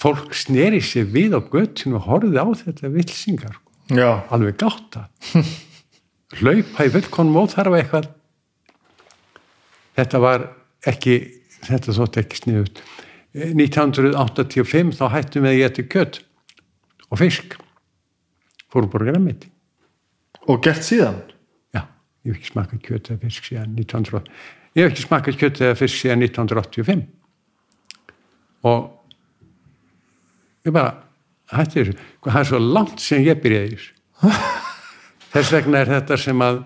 fólk 0.00 0.36
sneri 0.36 0.80
sér 0.84 1.10
við 1.12 1.36
á 1.36 1.40
göttinu 1.44 1.98
og 1.98 2.06
horfið 2.08 2.40
á 2.40 2.46
þetta 2.62 2.92
vilsingar, 2.94 3.58
Já. 3.92 4.24
alveg 4.32 4.56
gátt 4.62 5.02
að 5.02 5.34
hlaupa 6.38 6.86
í 6.86 6.92
fullkonum 6.94 7.40
óþarfa 7.42 7.80
eitthvað. 7.80 8.10
Þetta 9.98 10.22
var 10.22 10.46
ekki 10.88 11.16
þetta 11.60 11.96
þótt 11.96 12.20
ekki 12.22 12.40
sniðut 12.40 12.82
1985 13.34 14.94
þá 14.98 15.04
hættum 15.12 15.44
við 15.46 15.52
að 15.52 15.60
geta 15.60 15.88
kjött 15.94 16.20
og 17.10 17.20
fisk. 17.20 17.58
Fórum 18.70 18.90
bara 18.92 19.10
græmiti 19.10 19.50
og 20.48 20.62
gert 20.64 20.82
síðan? 20.86 21.20
Já, 21.74 21.84
ég 22.24 22.32
hef 22.32 22.38
ekki 22.38 22.50
smakað 22.52 22.82
kjött 22.86 23.10
eða 23.12 23.22
fisk 23.26 23.50
síðan 23.50 23.76
1985 23.76 24.58
ég 24.76 24.84
hef 24.84 24.92
ekki 24.92 25.04
smakað 25.04 25.38
kjött 25.40 25.60
eða 25.66 25.78
fisk 25.78 25.96
síðan 25.98 26.24
1985 26.26 27.04
og 28.70 28.80
ég 30.66 30.74
bara 30.74 30.90
hætti 31.50 31.80
þessu, 31.80 31.94
það 32.26 32.40
er 32.40 32.50
svo 32.50 32.60
langt 32.62 33.02
sem 33.02 33.24
ég 33.26 33.40
byrjaði 33.42 33.76
þessu 33.76 33.92
þess 35.34 35.52
vegna 35.56 35.82
er 35.84 35.92
þetta 35.96 36.18
sem 36.20 36.42
að 36.46 36.62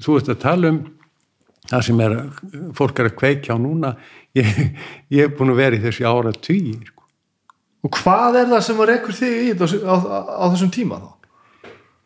þú 0.00 0.16
ert 0.20 0.32
að 0.34 0.40
tala 0.44 0.72
um 0.74 0.80
það 1.70 1.84
sem 1.86 2.00
er, 2.02 2.16
fólk 2.78 2.98
er 3.02 3.10
að 3.10 3.16
kveikja 3.20 3.54
á 3.54 3.58
núna 3.60 3.94
ég, 4.38 4.50
ég 5.12 5.26
hef 5.28 5.36
búin 5.38 5.52
að 5.54 5.60
vera 5.62 5.78
í 5.78 5.82
þessu 5.84 6.06
ára 6.08 6.32
tugi 6.34 6.74
sko. 6.88 7.04
og 7.86 7.96
hvað 8.00 8.38
er 8.42 8.50
það 8.54 8.64
sem 8.66 8.78
var 8.80 8.92
ekkur 8.96 9.16
þig 9.20 9.40
í 9.44 9.50
á, 9.54 9.66
á, 9.94 9.96
á 10.40 10.44
þessum 10.52 10.72
tíma 10.74 11.00
þá? 11.02 11.10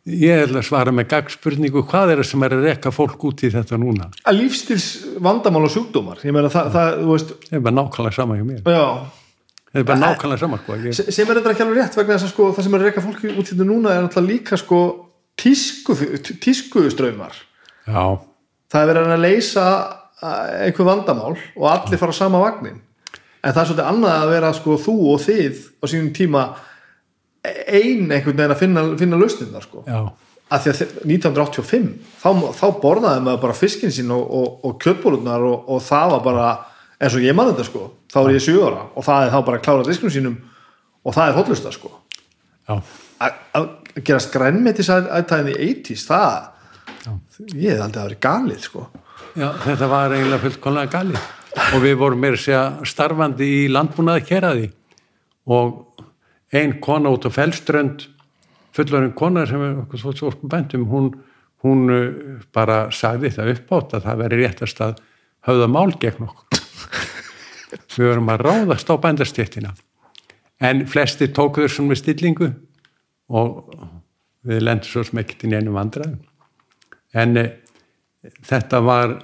ég 0.04 0.42
er 0.44 0.50
að 0.52 0.66
svara 0.68 0.92
með 0.92 1.06
gagspurningu 1.14 1.80
hvað 1.88 2.12
er 2.12 2.20
það 2.20 2.28
sem 2.28 2.42
er 2.44 2.54
að 2.58 2.66
rekka 2.68 2.90
fólk 2.92 3.22
út 3.24 3.44
í 3.46 3.48
þetta 3.54 3.78
núna 3.80 4.10
að 4.28 4.36
lífstils 4.42 4.88
vandamál 5.24 5.64
og 5.64 5.72
sjúkdómar 5.72 6.20
ég 6.26 6.34
meina 6.36 6.50
það, 6.52 6.68
það 6.74 6.96
þú 7.00 7.12
veist 7.14 7.32
það 7.46 7.56
er 7.56 7.64
bara 7.64 7.76
nákvæmlega 7.78 8.18
sama 8.18 8.36
hjá 8.36 8.44
mér 8.50 8.60
já, 8.68 8.84
það 9.72 9.80
er 9.80 9.88
bara 9.88 10.02
nákvæmlega 10.02 10.42
sama 10.44 10.60
sko. 10.60 10.76
ég, 10.84 10.98
Se- 10.98 11.08
sem 11.14 11.30
er 11.32 11.40
þetta 11.40 11.54
ekki 11.54 11.64
alveg 11.64 11.80
rétt 11.80 11.96
vegna 11.96 12.18
þess 12.18 12.28
að 12.28 12.34
sko, 12.34 12.50
það 12.58 12.68
sem 12.68 12.76
er 12.76 12.84
að 12.84 12.90
rekka 12.90 13.06
fólki 13.06 13.32
út 13.32 13.40
í 13.48 13.50
þetta 13.54 13.68
núna 13.70 13.94
er 13.96 14.04
náttúrulega 14.04 14.32
líka 14.34 14.60
sko 14.60 14.82
tísku, 15.40 15.96
tísku 16.42 16.84
ströymar 16.92 17.34
já, 17.86 18.04
það 18.70 18.80
er 18.82 18.90
verið 18.92 19.14
að 19.16 19.24
leysa 19.24 19.64
einhver 20.24 20.86
vandamál 20.88 21.34
og 21.36 21.66
allir 21.68 22.00
fara 22.00 22.14
á 22.14 22.20
sama 22.20 22.40
vagnin 22.40 22.78
en 23.44 23.52
það 23.52 23.60
er 23.62 23.68
svolítið 23.70 23.88
annað 23.90 24.20
að 24.22 24.30
vera 24.32 24.52
sko 24.56 24.76
þú 24.80 24.94
og 25.12 25.18
þið 25.26 25.58
á 25.82 25.84
sínum 25.90 26.12
tíma 26.16 26.44
ein 27.44 28.06
einhvern 28.08 28.38
veginn 28.38 28.54
að 28.54 28.60
finna, 28.62 28.84
finna 28.96 29.18
lausnirna 29.20 29.60
sko. 29.60 29.82
Já, 29.84 29.98
að 30.54 30.62
því 30.64 30.70
að 30.72 30.78
þe- 30.78 31.02
1985 31.10 31.90
þá, 32.22 32.30
þá 32.56 32.64
borðaði 32.80 33.24
maður 33.26 33.42
bara 33.42 33.56
fiskin 33.58 33.92
sín 33.92 34.14
og, 34.16 34.22
og, 34.24 34.64
og 34.64 34.78
kjötbólurnar 34.80 35.44
og, 35.44 35.68
og 35.74 35.82
það 35.84 36.14
var 36.14 36.22
bara 36.24 36.46
eins 37.04 37.18
og 37.18 37.26
ég 37.26 37.36
man 37.36 37.50
þetta 37.52 37.66
sko 37.68 37.82
þá 38.14 38.18
er 38.22 38.32
ég 38.38 38.46
7 38.46 38.56
ára 38.64 38.86
og 38.96 39.04
það 39.04 39.26
er 39.26 39.34
þá 39.34 39.38
bara 39.50 39.60
að 39.60 39.64
klára 39.66 39.86
diskunum 39.90 40.14
sínum 40.16 40.38
og 41.04 41.12
það 41.18 41.28
er 41.28 41.36
hotlusta 41.42 41.74
sko. 41.74 41.90
Að 42.72 43.68
að 43.94 44.04
gera 44.06 44.22
skrænmetis 44.22 44.90
aðtæðin 44.90 45.54
í 45.54 45.70
80s 45.70 46.06
það 46.08 46.50
ég 47.54 47.74
hef 47.74 47.82
aldrei 47.84 48.00
að 48.02 48.08
vera 48.08 48.20
galið 48.22 48.62
sko. 48.64 48.86
Já. 49.34 49.48
Þetta 49.64 49.88
var 49.90 50.14
eiginlega 50.14 50.42
fullkonlega 50.44 50.92
galið. 50.92 51.28
Og 51.74 51.84
við 51.84 51.96
vorum 52.00 52.22
meira 52.22 52.38
að 52.38 52.44
segja 52.44 52.62
starfandi 52.88 53.50
í 53.60 53.60
landbúnaði 53.70 54.24
keraði 54.26 54.68
og 55.54 56.02
ein 56.54 56.78
kona 56.82 57.12
út 57.14 57.26
á 57.28 57.30
fellströnd 57.34 58.06
fullorinn 58.74 59.14
kona 59.14 59.44
sem 59.46 59.62
er 59.62 59.80
okkur 59.84 60.00
svo 60.00 60.14
svo 60.16 60.32
bæntum 60.50 60.86
hún, 60.90 61.10
hún 61.62 61.84
uh, 61.92 62.06
bara 62.54 62.88
sagði 62.94 63.30
það 63.36 63.52
uppátt 63.54 63.96
að 63.98 64.06
það 64.08 64.22
veri 64.24 64.40
réttast 64.42 64.82
að 64.82 65.02
höfða 65.46 65.70
mál 65.70 65.90
gegn 66.00 66.26
okkur. 66.26 66.62
Við 67.94 68.08
vorum 68.08 68.30
að 68.32 68.46
ráðast 68.48 68.90
á 68.90 68.94
bændastéttina 68.98 69.74
en 70.64 70.84
flesti 70.90 71.28
tóku 71.34 71.62
þessum 71.66 71.90
með 71.90 72.00
stillingu 72.02 72.50
og 73.28 73.74
við 74.44 74.64
lendum 74.64 74.90
svo 74.90 75.04
sem 75.06 75.20
ekkert 75.22 75.46
í 75.46 75.52
neinum 75.52 75.78
vandræðum. 75.78 76.18
En 77.14 77.38
e, 77.40 77.46
þetta 78.44 78.80
var 78.84 79.16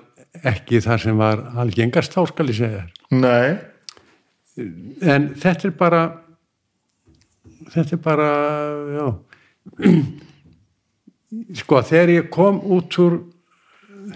ekki 0.47 0.81
það 0.85 1.03
sem 1.05 1.20
var 1.20 1.43
algengast 1.61 2.15
þá 2.15 2.23
skal 2.31 2.49
ég 2.53 2.59
segja 2.61 2.85
þér. 2.85 2.91
Nei, 3.20 3.49
en 5.03 5.31
þetta 5.41 5.69
er 5.69 5.77
bara 5.77 6.03
þetta 7.75 7.97
er 7.97 8.03
bara 8.05 8.31
já. 8.95 9.07
Sko 11.61 11.83
þegar 11.87 12.11
ég 12.17 12.31
kom 12.33 12.59
út 12.75 12.97
úr 13.03 13.20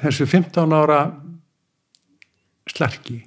þessu 0.00 0.26
15 0.26 0.74
ára 0.74 1.00
slarki 2.70 3.20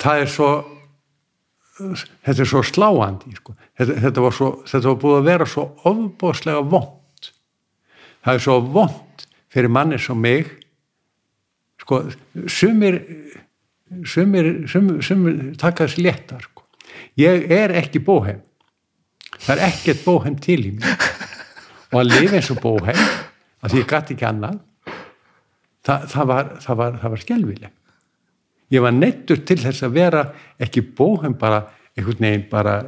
það 0.00 0.22
er 0.22 0.30
svo 0.30 0.50
þetta 1.76 2.42
er 2.42 2.48
svo 2.48 2.62
sláandi 2.64 3.34
sko. 3.36 3.56
þetta, 3.76 3.98
þetta, 4.06 4.22
var 4.24 4.36
svo, 4.36 4.52
þetta 4.66 4.88
var 4.88 5.00
búið 5.02 5.18
að 5.18 5.28
vera 5.30 5.48
svo 5.50 5.66
ofbóðslega 5.90 6.62
vond 6.72 7.30
það 8.26 8.34
er 8.34 8.44
svo 8.46 8.60
vond 8.60 9.26
fyrir 9.52 9.70
manni 9.72 9.98
sem 10.02 10.18
mig. 10.20 10.48
Sko, 11.80 12.00
sumir 12.50 12.98
sumir, 14.04 14.66
sumir, 14.66 15.00
sumir 15.04 15.36
taka 15.60 15.86
þessi 15.86 16.02
léttar 16.02 16.42
sko. 16.42 16.64
ég 17.20 17.50
er 17.52 17.74
ekki 17.78 18.02
bóheim 18.02 18.42
það 19.36 19.52
er 19.56 19.62
ekkert 19.68 20.04
bóheim 20.04 20.38
til 20.40 20.58
í 20.64 20.72
mér. 20.76 20.96
Og 21.92 22.00
að 22.00 22.12
lifa 22.16 22.38
eins 22.40 22.50
og 22.50 22.60
bóheim 22.64 22.98
að 23.62 23.72
því 23.72 23.82
ég 23.82 23.90
gæti 23.90 24.16
ekki 24.16 24.26
annað 24.26 24.58
það, 25.86 26.08
það 26.12 26.30
var 26.32 26.50
var, 26.66 26.98
var 27.04 27.22
skelvileg 27.22 27.75
ég 28.74 28.82
var 28.82 28.94
neittur 28.94 29.42
til 29.46 29.58
þess 29.62 29.86
að 29.86 29.96
vera 29.96 30.22
ekki 30.62 30.84
bóheim 30.96 31.36
bara 31.38 31.64
einhvern 31.96 32.26
veginn 32.26 32.46
bara 32.50 32.78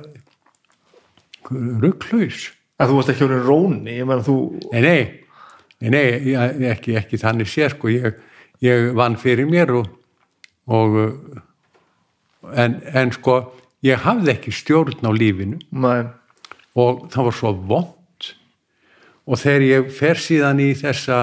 rugklaus 1.49 2.49
að 2.79 2.91
þú 2.91 2.99
varst 2.99 3.13
ekki 3.13 3.27
orðin 3.27 3.47
róni 3.47 3.99
þú, 4.27 4.37
Nei, 4.73 4.83
nei, 4.83 5.01
nei, 5.81 5.91
nei 5.95 6.05
ég, 6.33 6.65
ekki, 6.73 6.97
ekki 7.01 7.21
þannig 7.21 7.51
sér 7.51 7.75
sko, 7.75 7.91
ég, 7.91 8.19
ég 8.65 8.91
vann 8.99 9.19
fyrir 9.19 9.49
mér 9.51 9.75
og, 9.81 9.89
og 10.71 10.99
en, 12.55 12.79
en 12.95 13.15
sko, 13.15 13.41
ég 13.87 14.03
hafði 14.05 14.35
ekki 14.35 14.55
stjórn 14.55 15.07
á 15.07 15.11
lífinu. 15.15 15.59
Nei, 15.75 16.07
og 16.79 17.09
það 17.13 17.29
var 17.29 17.39
svo 17.39 17.55
vond 17.69 17.95
og 19.29 19.37
þegar 19.43 19.67
ég 19.67 19.91
fer 19.93 20.21
síðan 20.23 20.63
í 20.63 20.71
þessa 20.79 21.19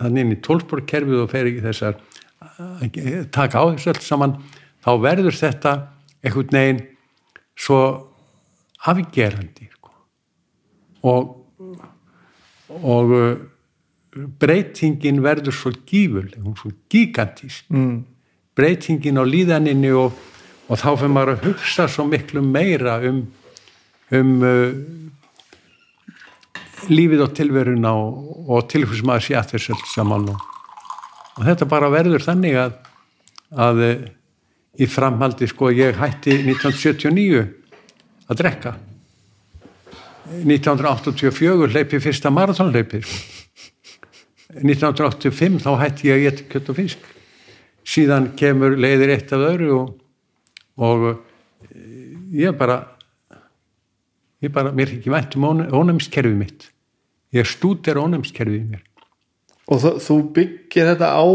þannig 0.00 0.24
inn 0.24 0.34
í 0.34 0.40
tólsporkerfið 0.44 1.22
og 1.22 1.30
fer 1.32 1.48
í 1.48 1.56
þessar 1.64 2.00
taka 3.32 3.62
á 3.62 3.64
þessu 3.72 3.92
öll 3.94 4.02
saman 4.04 4.36
þá 4.84 4.90
verður 5.02 5.36
þetta 5.36 5.72
einhvern 6.22 6.52
veginn 6.52 6.82
svo 7.56 7.80
afgerandi 8.86 9.70
sko. 9.72 9.92
og 11.02 11.34
og 12.68 13.12
uh, 13.14 13.36
breytingin 14.40 15.22
verður 15.22 15.54
svo 15.54 15.72
gífurleg, 15.86 16.42
svo 16.58 16.72
gigantísk 16.90 17.70
mm, 17.70 17.98
breytingin 18.56 19.20
á 19.20 19.24
líðaninni 19.24 19.92
og, 19.96 20.16
og 20.66 20.80
þá 20.80 20.88
fyrir 20.96 21.14
maður 21.14 21.34
að 21.34 21.46
hugsa 21.50 21.88
svo 21.90 22.06
miklu 22.08 22.42
meira 22.42 22.98
um, 23.06 23.22
um 24.10 24.34
uh, 24.42 24.74
lífið 26.90 27.24
og 27.26 27.32
tilveruna 27.36 27.94
og, 27.96 28.44
og 28.50 28.68
tilhugis 28.70 29.04
maður 29.06 29.28
sé 29.28 29.38
að 29.38 29.54
þessu 29.54 29.76
öll 29.76 29.88
saman 29.94 30.28
og, 30.34 30.46
og 31.36 31.44
þetta 31.44 31.68
bara 31.68 31.92
verður 31.92 32.24
þannig 32.24 32.56
að, 32.60 32.76
að 33.52 33.82
uh, 33.84 34.06
í 34.80 34.88
framhaldi 34.88 35.48
sko 35.50 35.70
ég 35.74 35.96
hætti 36.00 36.38
1979 36.42 37.44
að 38.26 38.40
drekka. 38.40 38.74
1984 40.42 41.68
hleypi 41.70 42.00
fyrsta 42.02 42.32
marathonleipi 42.34 42.98
1985 44.56 45.60
þá 45.62 45.70
hætti 45.78 46.08
ég 46.08 46.16
að 46.16 46.24
geta 46.24 46.48
kjött 46.50 46.72
og 46.72 46.78
fisk. 46.80 47.06
Síðan 47.86 48.32
kemur 48.38 48.74
leiðir 48.74 49.12
eitt 49.14 49.34
af 49.36 49.44
öðru 49.52 49.70
og, 49.76 49.92
og 50.82 51.06
eh, 51.12 52.16
ég 52.42 52.56
bara 52.58 52.80
ég 54.42 54.50
bara, 54.52 54.72
mér 54.74 54.90
er 54.90 54.98
ekki 54.98 55.12
vænt 55.12 55.36
um 55.38 55.46
ónæmiskerfið 55.46 56.36
mitt. 56.40 56.68
Ég 57.36 57.46
stútir 57.46 58.00
ónæmiskerfið 58.00 58.58
í 58.58 58.68
mér 58.72 58.85
og 59.66 59.86
þú, 60.02 60.18
byggir 60.36 60.92
þetta 60.92 61.10
á 61.14 61.26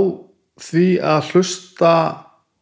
því 0.61 0.85
að 1.13 1.31
hlusta 1.31 1.91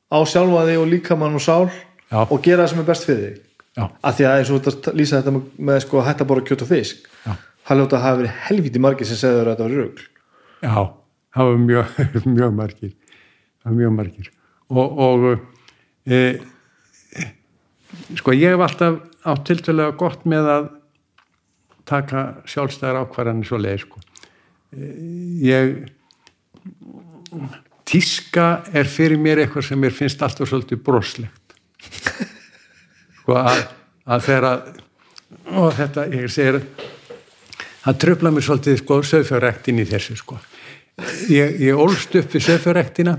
á 0.10 0.18
sjálfa 0.26 0.66
þig 0.70 0.82
og 0.82 0.90
líkamann 0.94 1.38
og 1.38 1.44
sál 1.44 1.70
Já. 2.10 2.24
og 2.26 2.40
gera 2.42 2.64
það 2.66 2.72
sem 2.72 2.82
er 2.82 2.90
best 2.90 3.08
fyrir 3.10 3.26
þig 3.26 3.44
Já. 3.78 3.84
af 3.86 4.18
því 4.18 4.28
að 4.30 4.38
eins 4.38 4.52
og 4.52 4.64
þetta 4.66 4.94
lýsa 4.98 5.20
þetta 5.20 5.36
með, 5.36 5.44
með 5.70 5.82
sko 5.86 6.06
hætt 6.06 6.24
að 6.24 6.32
bora 6.32 6.46
kjöt 6.48 6.66
og 6.66 6.72
fisk 6.72 7.10
það 7.70 7.82
ljóta 7.82 8.00
að 8.00 8.06
hafa 8.08 8.22
verið 8.22 8.40
helviti 8.48 8.82
margir 8.82 9.10
sem 9.10 9.20
segður 9.20 9.52
að 9.52 9.52
þetta 9.52 9.68
var 9.68 9.78
rugl 9.78 10.08
Já, 10.60 10.80
það 11.36 11.52
var 11.52 11.62
mjög, 11.66 12.00
mjög 12.40 12.56
margir 12.58 12.96
það 12.96 13.70
var 13.70 13.78
mjög 13.84 13.94
margir 14.00 14.32
og, 14.70 15.00
og 15.06 16.10
e, 16.10 16.24
sko 18.18 18.36
ég 18.38 18.56
hef 18.56 18.66
alltaf 18.66 19.00
átt 19.30 19.46
tiltölulega 19.50 19.98
gott 20.00 20.26
með 20.30 20.50
að 20.56 20.70
taka 21.90 22.24
sjálfstæðar 22.50 23.04
ákvarðanir 23.04 23.48
svo 23.50 23.60
leið 23.62 23.84
sko. 23.84 24.02
Ég 24.74 25.88
tíska 27.90 28.48
er 28.74 28.90
fyrir 28.90 29.18
mér 29.22 29.44
eitthvað 29.44 29.70
sem 29.70 29.82
mér 29.82 29.96
finnst 29.96 30.22
alltaf 30.22 30.50
svolítið 30.50 30.84
broslegt. 30.86 31.56
Sko 33.22 33.40
að, 33.40 33.64
að 34.06 34.28
þegar 34.28 34.50
að 34.52 34.70
og 35.60 35.74
þetta, 35.78 36.06
ég 36.14 36.30
segir 36.34 36.60
það 37.84 38.00
tröfla 38.04 38.32
mér 38.34 38.46
svolítið 38.46 38.80
sko 38.84 39.00
sögfjörrektin 39.10 39.82
í 39.82 39.88
þessu 39.90 40.18
sko. 40.20 40.38
Ég, 41.32 41.58
ég 41.64 41.80
ólst 41.80 42.16
upp 42.20 42.34
við 42.36 42.46
sögfjörrektina 42.50 43.16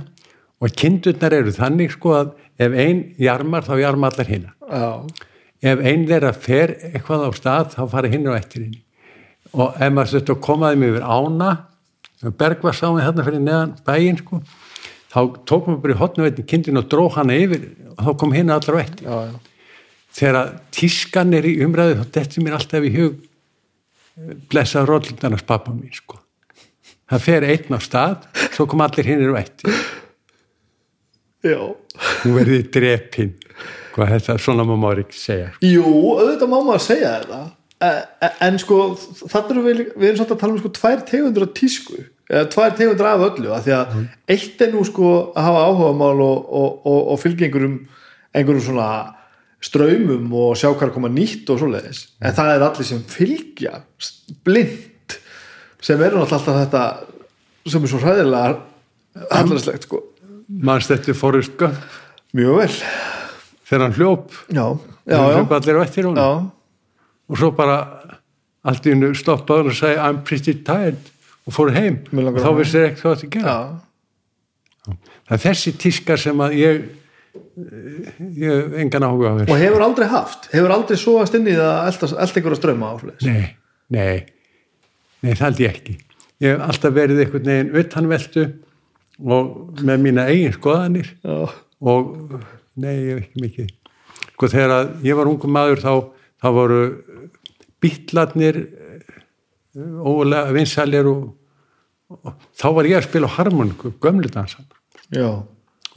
og 0.60 0.76
kindurnar 0.76 1.34
eru 1.38 1.54
þannig 1.56 1.94
sko 1.94 2.14
að 2.18 2.32
ef 2.60 2.76
ein 2.76 3.02
jarmar 3.20 3.64
þá 3.64 3.74
jarma 3.80 4.10
allar 4.10 4.28
hinna 4.28 4.52
Já, 4.68 4.88
ef 5.72 5.84
ein 5.88 6.04
þeirra 6.08 6.32
fer 6.36 6.74
eitthvað 6.90 7.24
á 7.24 7.30
stað 7.38 7.70
þá 7.76 7.82
fara 7.94 8.10
hinn 8.12 8.28
og 8.28 8.36
eftir 8.36 8.66
henni 8.66 8.82
og 9.52 9.76
ef 9.80 9.92
maður 9.92 10.16
þetta 10.18 10.38
komaði 10.44 10.80
mig 10.80 10.92
yfir 10.94 11.06
ána 11.06 11.50
bergvarsámi 12.40 13.04
þarna 13.04 13.26
fyrir 13.26 13.44
neðan 13.44 13.76
bæinn 13.86 14.18
sko 14.20 14.40
þá 15.10 15.20
tók 15.48 15.68
maður 15.68 15.80
bara 15.84 15.94
í 15.94 16.00
hotnaveitin 16.00 16.48
kindin 16.50 16.80
og 16.80 16.88
dró 16.90 17.06
hana 17.14 17.34
yfir. 17.34 17.70
Og 17.96 18.04
þá 18.06 18.10
kom 18.20 18.34
eftir. 18.36 19.06
Já, 19.08 19.16
já, 19.26 19.38
þegar 20.16 20.38
að 20.40 20.52
tískan 20.76 21.34
er 21.34 21.48
í 21.48 21.56
umræðu 21.64 21.98
þá 22.00 22.04
dettur 22.16 22.44
mér 22.46 22.58
alltaf 22.58 22.86
í 22.86 22.92
hug 22.94 23.18
blessa 24.50 24.84
róllundarnas 24.84 25.46
pappa 25.46 25.72
mín 25.72 25.92
sko. 25.94 26.18
það 27.10 27.24
fer 27.24 27.46
einn 27.48 27.74
á 27.74 27.80
stað 27.82 28.26
svo 28.54 28.66
kom 28.70 28.82
allir 28.84 29.08
hinn 29.08 29.22
og 29.30 29.38
eftir. 29.40 29.74
Já. 31.40 31.60
nú 32.26 32.34
verði 32.36 32.58
drepinn 32.68 33.32
hvað 33.94 34.10
þetta 34.14 34.36
svona 34.44 34.66
má 34.68 34.74
maður 34.76 35.06
ekki 35.06 35.16
segja 35.16 35.46
Jú, 35.64 35.86
auðvitað 36.18 36.50
má 36.52 36.58
maður 36.58 36.82
segja 36.84 37.14
þetta 37.22 37.38
en 37.80 38.58
sko 38.60 38.80
þannig 38.98 39.52
erum 39.54 39.66
við, 39.66 39.78
við 39.96 40.08
erum 40.08 40.18
svolítið 40.18 40.34
að 40.34 40.40
tala 40.42 40.52
um 40.56 40.60
sko 40.60 40.72
tvær 40.76 41.04
tegundur 41.08 41.46
af 41.46 41.54
tísku 41.56 42.02
eða 42.30 42.48
tvær 42.52 42.74
tegundur 42.76 43.08
af 43.08 43.24
öllu 43.30 43.54
af 43.56 43.64
því 43.64 43.76
að 43.78 43.94
eitt 44.34 44.60
er 44.66 44.74
nú 44.74 44.84
sko 44.86 45.14
að 45.32 45.46
hafa 45.48 45.62
áhugamál 45.70 46.20
og, 46.26 46.50
og, 46.60 46.84
og, 46.84 47.00
og 47.14 47.22
fylgja 47.22 47.48
einhverjum 47.48 47.78
einhverjum 48.36 48.66
svona 48.68 48.90
ströymum 49.64 50.28
og 50.32 50.52
sjá 50.56 50.70
hvað 50.70 50.86
er 50.86 50.90
að 50.90 50.96
koma 50.96 51.10
nýtt 51.12 51.50
og 51.52 51.60
svoleiðis. 51.60 52.04
En 52.24 52.36
það 52.36 52.52
er 52.54 52.66
allir 52.68 52.88
sem 52.88 53.00
fylgja 53.12 53.80
blind 54.46 55.16
sem 55.84 56.04
eru 56.04 56.20
alltaf 56.22 56.46
þetta 56.46 56.84
sem 57.68 57.84
er 57.84 57.92
svo 57.92 58.00
hræðilega 58.00 59.26
hallarslegt 59.32 59.88
sko. 59.88 60.04
Mannst 60.50 60.92
þetta 60.92 61.16
Forrest 61.16 61.56
Gump? 61.60 61.82
Mjög 62.36 62.62
vel. 62.62 62.72
Þegar 63.68 63.84
hann 63.84 63.96
hljóp? 63.98 64.32
Já, 64.48 64.64
já, 65.04 65.16
já, 65.16 65.20
hljóp 65.36 65.52
allir 65.56 65.78
á 65.78 65.82
eftir 65.84 66.08
hún 66.08 66.18
já. 66.18 66.30
Og 67.30 67.38
svo 67.38 67.52
bara 67.56 67.78
allt 68.66 68.86
í 68.86 68.92
hennu 68.92 69.14
stoppaður 69.16 69.70
og 69.72 69.78
segi 69.78 70.00
I'm 70.02 70.22
pretty 70.26 70.56
tired 70.66 71.00
og 71.46 71.56
fór 71.56 71.72
heim 71.76 72.02
og 72.12 72.40
þá 72.42 72.50
vissi 72.58 72.76
þeir 72.76 72.88
ekkert 72.90 73.04
hvað 73.04 73.20
þetta 73.22 73.34
gera 73.36 73.54
já. 73.54 74.96
það 75.28 75.36
er 75.38 75.44
þessi 75.46 75.76
tískar 75.80 76.20
sem 76.20 76.42
að 76.46 76.58
ég 76.60 76.88
ég 77.30 78.76
engan 78.82 79.06
áhuga 79.06 79.32
á 79.32 79.34
þessu 79.40 79.54
og 79.54 79.62
hefur 79.62 79.84
aldrei 79.84 80.06
haft, 80.10 80.48
hefur 80.52 80.74
aldrei 80.74 80.98
sóast 80.98 81.36
inn 81.38 81.48
í 81.48 81.56
það 81.56 81.90
elta 82.24 82.40
ykkur 82.40 82.56
að 82.56 82.60
ströma 82.60 82.90
á. 82.90 82.94
Nei, 83.26 83.42
nei, 83.92 84.16
nei, 85.22 85.32
það 85.32 85.44
held 85.46 85.62
ég 85.62 85.76
ekki. 85.76 85.96
Ég 86.40 86.54
hef 86.54 86.64
alltaf 86.66 86.96
verið 86.96 87.22
einhvern 87.24 87.50
veginn 87.50 87.74
utanveltu 87.82 88.46
og 89.20 89.82
með 89.84 90.06
mína 90.06 90.26
eigin 90.32 90.56
skoðanir 90.56 91.12
já, 91.12 91.36
og 91.92 92.10
nei, 92.80 92.94
ég 92.94 93.12
hef 93.12 93.22
ekki 93.26 93.44
mikið. 93.44 93.70
Sko 94.32 94.50
þegar 94.50 94.76
að 94.78 94.92
ég 95.06 95.20
var 95.20 95.30
ungum 95.30 95.54
maður 95.54 95.84
þá, 95.84 95.92
þá 96.40 96.48
voru 96.56 96.82
býtlarnir 97.82 98.58
ólega 99.76 100.54
vinsælir 100.54 101.08
og, 101.10 101.28
og 102.10 102.34
þá 102.58 102.66
var 102.76 102.88
ég 102.90 103.00
að 103.00 103.08
spila 103.08 103.30
harmoniku, 103.36 103.92
gömlu 104.02 104.30
dansan. 104.32 104.68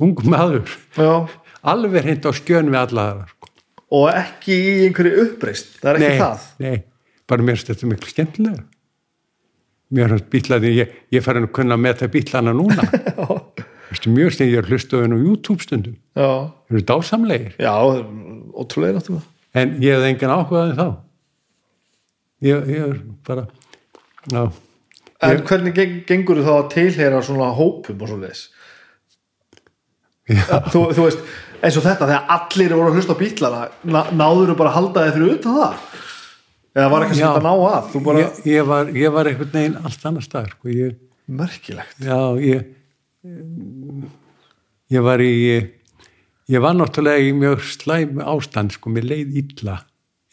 Ungum 0.01 0.29
maður, 0.33 0.67
já. 0.97 1.25
Alveg 1.63 2.03
hreint 2.03 2.25
á 2.27 2.31
skjön 2.35 2.71
við 2.73 2.79
alla 2.81 3.07
aðra. 3.11 3.27
Sko. 3.29 3.49
og 3.93 4.07
ekki 4.09 4.55
í 4.57 4.69
einhverju 4.87 5.25
uppreist 5.27 5.75
það 5.77 5.89
er 5.91 5.97
ekki 5.99 6.07
nei, 6.09 6.21
það? 6.23 6.45
Nei, 6.63 6.77
bara 7.29 7.45
mér 7.45 7.59
finnst 7.59 7.69
þetta 7.69 7.89
miklu 7.91 8.09
skemmtilega 8.09 8.63
mér 9.93 10.15
finnst 10.15 10.31
bílaði 10.33 10.71
ég, 10.79 10.95
ég 11.13 11.25
fari 11.25 11.43
að 11.43 11.51
kunna 11.53 11.77
að 11.77 11.83
meta 11.85 12.09
bílana 12.09 12.55
núna. 12.57 12.87
Mjög 14.09 14.33
stund 14.33 14.49
ég 14.49 14.57
er 14.57 14.65
hlustuð 14.65 15.03
á 15.05 15.13
YouTube 15.13 15.61
stundum. 15.61 15.99
Þeir 16.17 16.73
eru 16.73 16.81
dásamlegir. 16.89 17.53
Já, 17.61 17.75
ótrúlega 18.57 18.97
náttúrulega 18.97 19.29
en 19.53 19.75
ég 19.83 19.97
hef 19.97 20.07
engan 20.07 20.33
áhugaði 20.33 20.77
þá 20.77 20.87
ég, 22.43 22.67
ég 22.73 22.83
er 22.89 22.99
bara 23.27 23.47
já, 24.31 24.43
en 25.23 25.45
hvernig 25.47 25.77
geng, 25.77 25.95
gengur 26.09 26.41
þú 26.41 26.45
þá 26.47 26.53
að 26.57 26.69
tilheyra 26.75 27.23
svona 27.25 27.49
hópum 27.57 28.03
og 28.03 28.11
svo 28.11 28.19
leis 28.21 28.45
þú, 30.73 30.85
þú 30.95 31.07
veist 31.07 31.25
eins 31.63 31.77
og 31.79 31.85
þetta, 31.85 32.07
þegar 32.09 32.31
allir 32.35 32.75
voru 32.75 32.91
að 32.91 32.99
hlusta 32.99 33.15
á 33.15 33.21
bílana 33.21 33.61
ná, 33.87 34.01
náður 34.11 34.51
þú 34.51 34.57
bara 34.59 34.73
að 34.73 34.77
halda 34.79 35.05
þið 35.05 35.17
fyrir 35.17 35.35
utan 35.37 35.59
það? 35.59 35.77
Eða 36.73 36.89
var 36.89 37.03
Já. 37.03 37.09
sem 37.13 37.21
þetta 37.21 37.43
ná 37.45 37.53
að? 37.53 37.95
Bara, 38.07 38.21
ég, 38.23 38.37
ég, 38.49 38.63
var, 38.65 38.87
ég 38.97 39.13
var 39.13 39.29
einhvern 39.29 39.53
veginn 39.53 39.75
allt 39.85 40.07
annar 40.09 40.25
staðar 40.25 40.55
sko. 40.55 40.71
ég, 40.73 40.95
merkilegt. 41.29 41.99
Já, 42.01 42.17
ég 42.41 42.71
ég 44.91 45.05
var 45.05 45.21
í 45.23 45.33
ég 46.51 46.63
var 46.63 46.75
náttúrulega 46.75 47.23
í 47.23 47.31
mjög 47.37 47.63
slæm 47.69 48.23
ástand 48.25 48.75
sko, 48.75 48.91
mér 48.91 49.07
leið 49.11 49.37
illa 49.43 49.77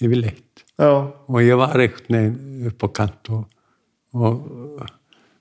yfirleitt 0.03 0.50
já, 0.81 0.93
og 1.29 1.41
ég 1.45 1.61
var 1.61 1.77
einhvern 1.77 2.17
veginn 2.17 2.71
upp 2.71 2.87
á 2.87 2.89
kant 2.97 3.33
og, 3.37 3.43
og 4.17 4.87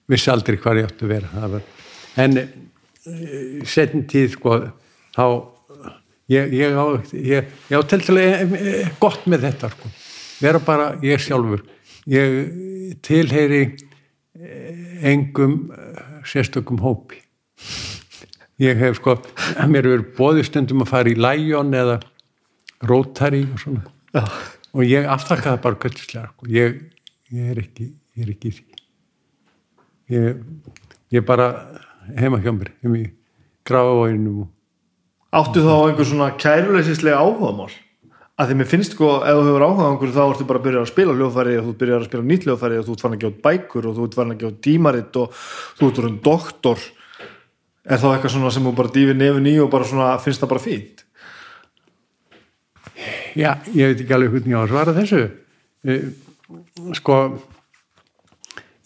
vissi 0.10 0.32
aldrei 0.34 0.60
hvað 0.60 0.82
ég 0.82 0.90
átti 0.90 1.08
að 1.08 1.14
vera. 1.14 1.48
Var, 1.54 1.70
en 2.24 2.42
setjum 3.70 4.06
tíð 4.10 4.36
sko 4.36 4.58
þá 5.16 5.26
ég, 6.30 6.54
ég 6.54 6.76
á, 6.76 6.86
ég, 7.14 7.54
ég 7.70 7.76
á 7.76 7.84
til 7.90 8.02
til 8.06 8.20
gott 9.02 9.26
með 9.30 9.48
þetta 9.48 9.72
sko. 9.74 9.92
Vera 10.40 10.62
bara 10.64 10.92
ég 11.04 11.22
sjálfur. 11.22 11.66
Ég 12.10 12.96
tilheyri 13.06 13.64
eh, 14.40 15.10
engum 15.12 15.72
eh, 15.76 16.22
sérstökum 16.28 16.80
hópi. 16.84 17.20
Ég 18.60 18.80
hef 18.80 19.00
sko 19.00 19.18
mér 19.72 19.92
er 19.94 20.06
bóðistundum 20.18 20.86
að 20.86 20.94
fara 20.94 21.12
í 21.12 21.18
Lion 21.20 21.76
eða 21.76 22.00
Rotary 22.88 23.44
og 23.48 23.60
svona. 23.62 23.84
Já. 24.16 24.24
Og 24.74 24.86
ég 24.86 25.08
aftakkaði 25.10 25.62
bara 25.64 25.80
kvöldslega 25.82 26.30
sko. 26.32 26.50
ég, 26.54 26.80
ég 27.34 27.52
er 27.54 27.64
ekki 27.64 27.90
ég 28.18 28.26
er 28.26 28.34
ekki 28.36 28.52
í 28.52 28.56
því 28.58 28.80
ég, 30.16 30.46
er 31.20 31.26
bara 31.26 31.50
heima 32.18 32.42
hjá 32.44 32.54
mér 32.54 32.74
heim 32.84 32.98
í 33.00 33.06
grafavóinum 33.68 34.46
og 34.46 34.56
Áttu 35.30 35.62
þá 35.62 35.76
einhver 35.86 36.08
svona 36.10 36.32
kæruleysislega 36.42 37.20
áhugamál? 37.22 37.70
Að 38.40 38.50
því 38.50 38.56
mér 38.58 38.68
finnst 38.72 38.96
sko, 38.96 39.10
ef 39.22 39.36
þú 39.38 39.44
hefur 39.46 39.66
áhuga 39.68 39.84
á 39.86 39.90
einhverju 39.92 40.16
þá 40.16 40.22
ertu 40.24 40.46
bara 40.50 40.62
að 40.62 40.66
byrja 40.66 40.82
að 40.82 40.90
spila 40.90 41.14
hljóðfæri 41.18 41.58
og 41.60 41.68
þú 41.68 41.74
byrjar 41.82 42.00
að 42.00 42.08
spila 42.08 42.26
nýtt 42.30 42.48
hljóðfæri 42.48 42.80
og 42.80 42.88
þú 42.88 42.96
ert 42.96 43.04
farin 43.04 43.18
að 43.18 43.26
gefa 43.26 43.44
bækur 43.46 43.88
og 43.90 43.98
þú 43.98 44.08
ert 44.08 44.18
farin 44.18 44.34
að 44.34 44.40
gefa 44.40 44.54
út 44.54 44.64
dímaritt 44.66 45.20
og 45.20 45.36
þú 45.78 45.90
ert 45.90 46.00
orðin 46.02 46.18
doktor 46.26 46.86
er 47.86 48.02
þá 48.02 48.08
eitthvað 48.10 48.34
svona 48.34 48.54
sem 48.56 48.66
þú 48.66 48.74
bara 48.80 48.94
dýfir 48.96 49.20
nefn 49.20 49.52
í 49.52 49.56
og 49.62 49.70
bara 49.76 49.90
svona 49.92 50.10
finnst 50.24 50.42
það 50.42 50.52
bara 50.56 50.66
fínt? 50.66 51.06
Já, 53.36 53.52
ég 53.74 53.92
veit 53.92 54.02
ekki 54.04 54.16
alveg 54.16 54.32
hvernig 54.34 54.54
ég 54.54 54.58
á 54.58 54.64
að 54.64 54.72
svara 54.74 54.96
þessu. 54.98 55.22
Eh, 55.86 56.08
Sko, 56.98 57.16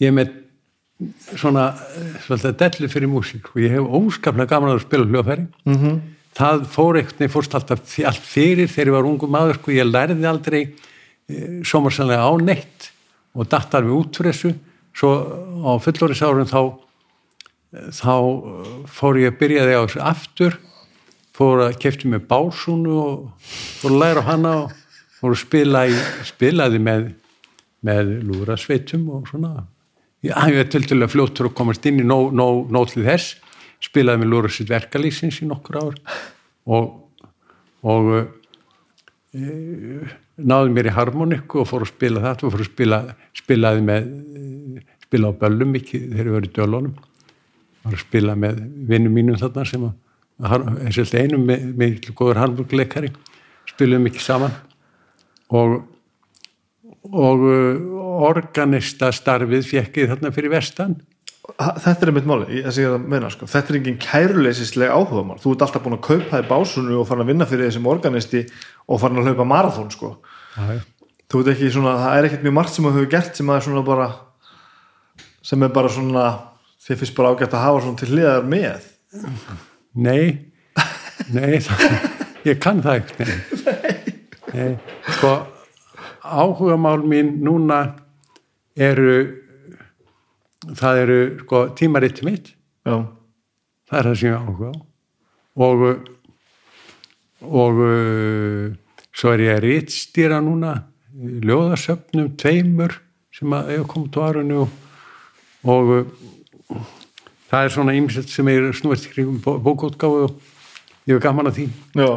ég 0.02 0.10
er 0.10 0.16
með 0.16 0.32
svona 1.38 1.70
eh, 1.72 2.16
svolítið 2.26 2.58
dellu 2.60 2.90
fyrir 2.92 3.10
músík 3.10 3.48
og 3.52 3.62
ég 3.62 3.72
hef 3.74 3.94
óskaplega 3.98 4.50
gaman 4.52 4.74
að 4.74 4.82
spila 4.84 5.08
hljóðfæri. 5.08 5.46
Mm 5.64 5.78
-hmm. 5.80 6.02
Það 6.34 6.66
fór 6.74 6.98
eitthvað, 6.98 7.30
fórst 7.30 7.54
alltaf 7.54 7.98
allt 8.04 8.26
fyrir 8.26 8.68
þegar 8.68 8.90
ég 8.90 8.96
var 8.96 9.08
ungum 9.08 9.30
maður, 9.30 9.54
sko, 9.60 9.70
ég 9.70 9.86
lærði 9.86 10.26
aldrei 10.26 10.62
e, 11.28 11.62
sómarsanlega 11.62 12.26
á 12.26 12.32
neitt 12.42 12.90
og 13.34 13.48
datt 13.48 13.74
alveg 13.74 13.92
út 13.94 14.16
fyrir 14.16 14.32
þessu. 14.32 14.54
Svo 14.94 15.10
á 15.62 15.72
fullorðisárun 15.78 16.50
þá, 16.50 16.62
þá 17.90 18.14
eh, 18.18 18.84
fór 18.86 19.18
ég 19.18 19.32
að 19.32 19.38
byrjaði 19.38 19.74
á 19.78 19.82
þessu 19.86 20.00
aftur 20.02 20.58
fór 21.34 21.64
að 21.66 21.78
kefti 21.82 22.10
með 22.10 22.26
básunu 22.30 22.96
og 23.02 23.46
fór 23.80 23.94
að 23.94 24.00
læra 24.02 24.24
hana 24.28 24.54
og 24.62 24.74
fór 25.18 25.34
að 25.34 25.40
spila 25.42 25.84
í, 25.90 25.94
spilaði 26.28 26.80
með, 26.82 27.08
með 27.86 28.12
lúrasveitum 28.28 29.08
og 29.16 29.30
svona. 29.30 29.64
Ég 30.24 30.60
er 30.60 30.68
töltulega 30.72 31.12
fljóttur 31.12 31.50
að 31.50 31.56
komast 31.58 31.86
inn 31.88 32.00
í 32.00 32.06
nóg, 32.06 32.30
nóg 32.34 32.92
til 32.92 33.04
þess. 33.04 33.34
Spilaði 33.84 34.22
með 34.22 34.30
lúrasveit 34.32 34.70
verkalýsins 34.72 35.42
í 35.44 35.48
nokkur 35.48 35.80
ár 35.82 35.98
og, 36.72 36.94
og 37.84 38.12
e, 39.34 39.42
náði 40.40 40.72
mér 40.72 40.88
í 40.88 40.94
harmoniku 40.96 41.60
og 41.60 41.68
fór 41.68 41.84
að 41.84 41.92
spila 41.92 42.22
þetta 42.24 42.46
og 42.46 42.54
fór 42.54 42.64
að 42.64 42.70
spila 42.70 43.00
spilaði 43.36 43.84
með 43.84 44.08
spila 45.04 45.34
á 45.34 45.38
böllum 45.42 45.76
ekki 45.78 46.00
þegar 46.06 46.30
ég 46.30 46.38
var 46.38 46.46
í 46.46 46.54
dölunum. 46.54 46.96
Var 47.84 47.98
að 47.98 48.06
spila 48.06 48.38
með 48.38 48.64
vinnum 48.88 49.18
mínum 49.18 49.36
þarna 49.38 49.66
sem 49.68 49.84
að 49.90 49.98
er 50.42 50.92
svolítið 50.94 51.20
einum 51.22 51.44
með, 51.46 51.98
góður 52.18 52.40
harmurleikari 52.42 53.12
spilum 53.70 54.06
ekki 54.10 54.22
saman. 54.22 54.54
Og 55.54 55.82
og 57.04 57.42
uh, 57.44 57.82
organista 58.24 59.10
starfið 59.12 59.66
fekk 59.68 59.98
ég 60.00 60.08
þarna 60.14 60.30
fyrir 60.32 60.50
vestan. 60.54 60.94
Þetta 61.60 62.06
er 62.06 62.10
einmitt 62.10 62.24
máli, 62.28 62.46
ég- 62.56 62.64
þessi 62.64 62.80
ég 62.80 62.88
er 62.88 62.94
að 62.96 63.02
meina 63.12 63.28
sko. 63.30 63.44
þetta 63.50 63.72
er 63.74 63.76
engin 63.78 63.98
kæruleysislega 64.00 64.94
áhugamál. 64.96 65.36
Þú 65.42 65.52
ert 65.52 65.64
alltaf 65.66 65.82
búin 65.84 65.98
að 65.98 66.06
kaupa 66.06 66.38
þig 66.40 66.48
básunu 66.48 66.96
og 67.02 67.06
farin 67.10 67.26
að 67.26 67.30
vinna 67.34 67.46
fyrir 67.50 67.68
þessum 67.68 67.90
organisti 67.92 68.40
og 68.88 69.00
farin 69.02 69.20
að 69.20 69.28
hlaupa 69.28 69.44
marathón 69.50 69.90
sko. 69.92 70.14
þú 71.28 71.42
veit 71.42 71.52
ekki 71.52 71.70
svona, 71.74 71.92
það 72.00 72.16
er 72.18 72.24
ekkert 72.30 72.46
mjög 72.46 72.56
margt 72.56 72.72
sem 72.74 72.84
þú 72.88 72.94
hefur 72.94 73.10
gert 73.12 73.36
sem 73.36 73.52
að 73.52 73.56
er 73.60 73.66
svona 73.68 73.84
bara 73.84 74.08
sem 75.44 75.62
er 75.62 75.68
bara 75.76 75.88
svona 75.92 76.24
þið 76.86 76.98
finnst 77.02 77.16
bara 77.16 77.34
ágætt 77.34 77.54
að 77.58 77.64
hafa 77.66 77.80
svona 77.84 78.00
til 78.00 78.08
hliðar 78.14 78.44
með 78.48 78.88
nei. 79.94 80.50
Nei, 81.32 81.60
ég 82.48 82.58
kann 82.60 82.82
það 82.84 83.00
ekki 83.00 83.24
nei. 83.24 83.36
nei, 84.52 84.72
sko 85.14 85.30
áhugamál 86.24 87.04
mín 87.06 87.38
núna 87.44 87.78
eru 88.76 89.14
það 90.74 91.00
eru 91.04 91.20
sko 91.44 91.62
tímaritt 91.78 92.22
mitt. 92.26 92.50
Já, 92.84 93.06
það 93.88 93.98
er 94.00 94.08
það 94.10 94.18
sem 94.20 94.28
ég 94.28 94.36
á 94.36 94.42
áhuga 94.42 94.72
á. 94.72 94.74
Og 95.54 95.86
og 97.44 97.80
svo 99.14 99.32
er 99.34 99.44
ég 99.44 99.54
að 99.54 99.64
rítstýra 99.68 100.40
núna 100.42 100.74
ljóðasöfnum 101.14 102.32
tveimur 102.40 102.96
sem 103.34 103.52
að 103.54 103.74
ég 103.76 103.86
kom 103.90 104.08
til 104.10 104.24
árunni 104.24 104.56
og, 104.58 104.72
og 105.62 105.92
það 107.54 107.64
er 107.68 107.72
svona 107.74 107.94
ýmsett 107.94 108.30
sem 108.34 108.48
er 108.50 108.72
snúist 108.74 109.06
kringum 109.12 109.38
bó- 109.44 109.60
bókútgáfu 109.62 110.24
og 110.26 110.34
ég 111.06 111.14
hef 111.14 111.22
gaman 111.22 111.46
að 111.50 111.60
því. 111.60 111.66
Já, 111.94 112.08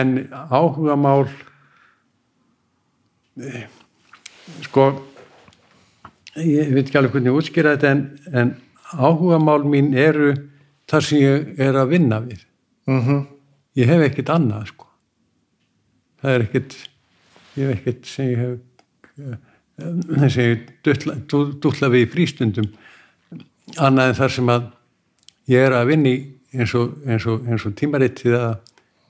en 0.00 0.14
áhugamál 0.48 1.26
eh, 3.42 3.66
sko 4.64 4.86
ég 6.38 6.70
veit 6.72 6.86
ekki 6.86 6.98
alveg 7.00 7.12
hvernig 7.16 7.32
ég 7.32 7.38
útskýra 7.40 7.74
þetta 7.76 7.90
en, 7.94 8.02
en 8.32 8.52
áhugamál 8.96 9.64
mín 9.68 9.90
eru 9.98 10.32
þar 10.88 11.04
sem 11.04 11.20
ég 11.22 11.58
er 11.60 11.76
að 11.76 11.90
vinna 11.96 12.20
við. 12.24 12.44
Mhm. 12.88 13.26
Ég 13.78 13.86
hef 13.92 14.00
ekkert 14.08 14.30
annað 14.34 14.70
sko. 14.72 14.86
Það 16.22 16.32
er 16.34 16.44
ekkert 16.46 16.72
ég 17.58 17.68
hef 17.68 17.76
ekkert 17.78 18.08
sem 18.10 18.32
ég 18.32 18.40
hef 18.42 20.32
sem 20.32 20.42
ég 20.48 20.64
dutla, 20.86 21.14
dutla 21.28 21.90
við 21.92 22.06
í 22.06 22.10
frístundum 22.14 22.66
annað 23.78 24.08
en 24.14 24.16
þar 24.18 24.32
sem 24.34 24.48
að 24.50 24.64
ég 25.48 25.64
er 25.64 25.76
að 25.76 25.88
vinni 25.92 26.14
eins 26.54 26.74
og, 26.78 26.98
eins 27.08 27.26
og, 27.28 27.46
eins 27.48 27.64
og 27.68 27.74
tímarittið 27.78 28.36
eða 28.36 28.52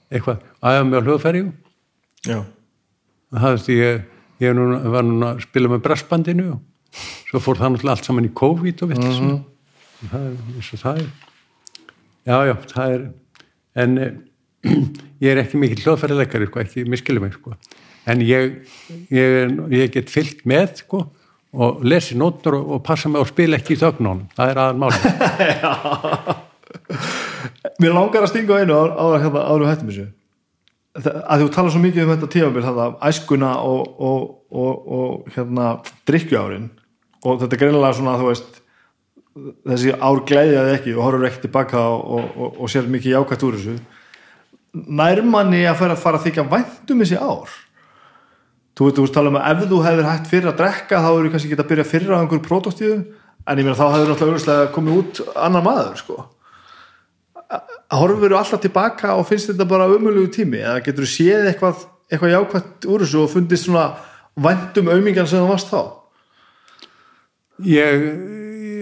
eitthvað. 0.09 0.45
Aðeins 0.65 0.91
með 0.91 1.09
hljóðferju 1.09 1.45
já, 2.27 2.39
það 3.35 3.55
veist 3.55 3.71
ég, 3.73 4.01
ég 4.43 4.57
núna, 4.57 4.79
var 4.95 5.07
núna 5.07 5.33
að 5.35 5.43
spila 5.45 5.71
með 5.73 5.83
brassbandinu 5.85 6.47
og 6.55 7.03
svo 7.29 7.41
fór 7.43 7.59
það 7.59 7.75
náttúrulega 7.75 7.95
allt 7.95 8.09
saman 8.09 8.27
í 8.27 8.33
COVID 8.41 8.83
og 8.83 8.91
veit 8.91 9.03
mm 9.03 9.11
-hmm. 9.19 9.43
það 10.09 10.25
er 10.29 10.39
eins 10.55 10.73
og 10.73 10.79
það 10.83 11.03
er. 11.03 11.09
Já 12.25 12.37
já 12.47 12.55
það 12.73 12.95
er 12.95 13.05
en 13.75 13.97
eh, 13.97 14.13
ég 15.23 15.31
er 15.31 15.43
ekki 15.43 15.57
mikill 15.57 15.83
hljóðfærileikari 15.83 16.47
sko, 16.47 16.59
ekki 16.59 16.83
miskilum 16.89 17.31
sko. 17.31 17.55
En 18.05 18.21
ég, 18.21 18.65
ég, 19.11 19.59
ég 19.69 19.91
get 19.93 20.09
fyllt 20.09 20.45
með 20.45 20.75
sko 20.83 21.05
og 21.53 21.81
lesi 21.83 22.17
nótur 22.17 22.59
og, 22.59 22.83
passa 22.85 23.09
mig 23.09 23.21
og 23.21 23.31
spila 23.31 23.57
ekki 23.57 23.73
í 23.77 23.81
þögnunum 23.81 24.27
það 24.37 24.51
er 24.51 24.61
aðal 24.65 24.77
máli 24.83 24.99
mér 27.81 27.95
langar 27.95 28.25
að 28.25 28.31
stinga 28.33 28.61
einu 28.61 28.77
áður 28.77 29.21
hérna, 29.23 29.43
við 29.59 29.69
hættum 29.69 29.91
þessu. 29.91 30.07
Að 30.99 31.43
þú 31.43 31.49
tala 31.55 31.71
svo 31.71 31.81
mikið 31.83 32.03
um 32.03 32.11
þetta 32.13 32.31
tímabil 32.33 32.65
þetta 32.65 32.87
æskuna 33.09 33.51
og, 33.63 33.91
og, 34.09 34.25
og, 34.49 34.89
og 34.97 35.35
hérna 35.35 35.69
drikkjuárin 36.09 36.67
og 37.23 37.39
þetta 37.43 37.55
er 37.55 37.61
greinilega 37.61 37.99
svona 37.99 38.17
þú 38.19 38.31
veist 38.31 38.59
þessi 39.69 39.93
ár 39.95 40.23
glæðjaði 40.27 40.75
ekki 40.75 40.95
og 40.97 41.05
horfur 41.05 41.29
ekki 41.29 41.43
tilbaka 41.45 41.85
og, 41.93 42.65
sér 42.71 42.89
mikið 42.91 43.15
jákvæmt 43.15 43.47
úr 43.47 43.59
þessu. 43.59 43.77
Nærmanni 44.99 45.63
að 45.69 45.79
fara 45.79 46.17
að 46.17 46.25
þykja 46.27 46.47
væntum 46.51 47.05
þessi 47.05 47.21
ár 47.21 47.53
þú 48.79 48.87
veit, 48.87 48.95
þú 48.95 49.03
veist 49.03 49.15
tala 49.17 49.27
um 49.27 49.37
að 49.37 49.49
ef 49.51 49.63
þú 49.67 49.77
hefur 49.83 50.05
hægt 50.07 50.27
fyrir 50.31 50.49
að 50.53 50.59
drekka 50.61 50.99
þá 51.03 51.09
eru 51.11 51.29
kannski 51.33 51.49
geta 51.51 51.63
að 51.65 51.71
byrja 51.73 51.87
fyrir 51.89 52.13
á 52.15 52.19
einhverju 52.21 52.43
prótóstíðu 52.45 52.99
en 53.43 53.59
ég 53.59 53.65
meina 53.65 53.75
þá 53.75 53.87
hefur 53.91 54.11
náttúrulega 54.13 54.69
komið 54.71 54.99
út 55.01 55.19
annar 55.35 55.65
maður 55.65 55.97
sko. 55.99 56.17
Horfur 57.91 58.31
þú 58.31 58.37
alltaf 58.39 58.63
tilbaka 58.63 59.15
og 59.19 59.27
finnst 59.27 59.51
þetta 59.51 59.67
bara 59.67 59.89
umölugu 59.91 60.31
tími? 60.37 60.61
Eða 60.63 60.83
getur 60.85 61.03
þú 61.03 61.11
séð 61.11 61.49
eitthvað, 61.49 61.83
eitthvað 62.07 62.35
jákvæmt 62.37 62.87
úr 62.93 63.03
þessu 63.03 63.23
og 63.23 63.31
fundist 63.33 63.67
svona 63.67 63.85
væntum 64.39 64.91
aumingan 64.93 65.27
sem 65.27 65.41
það 65.41 65.51
varst 65.51 65.73
þá? 65.73 65.81
Ég, 67.67 68.05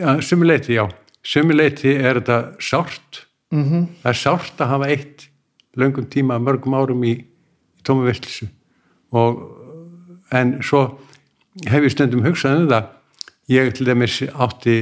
ja, 0.03 0.17
sumuleiti 0.21 0.77
já. 0.77 0.83
Sumuleiti 1.25 1.95
er 1.95 2.21
þetta 2.21 2.37
sárt. 2.61 3.23
Mm 3.49 3.63
-hmm. 3.63 3.87
það 4.03 4.09
er 4.11 4.21
sárt 4.21 4.61
að 4.61 4.71
hafa 4.75 4.87
eitt 4.91 5.29
löngum 5.73 6.05
tíma, 6.05 6.37
mörgum 6.37 6.75
árum 6.75 7.03
í, 7.03 7.15
í 7.15 7.81
tómi 7.81 8.03
veistlísu 8.03 8.49
og 9.15 9.56
en 10.35 10.57
svo 10.65 10.83
hef 11.67 11.83
ég 11.83 11.93
stundum 11.93 12.25
hugsað 12.25 12.63
um 12.63 12.71
það 12.71 12.93
ég 13.51 13.71
til 13.75 13.87
dæmis 13.87 14.19
átti 14.27 14.75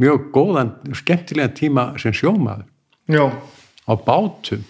mjög 0.00 0.28
góðan, 0.34 0.74
skemmtilegan 0.96 1.56
tíma 1.56 1.86
sem 2.00 2.12
sjómaður. 2.16 2.66
Já, 3.10 3.26
á 3.88 3.92
bátum 3.96 4.62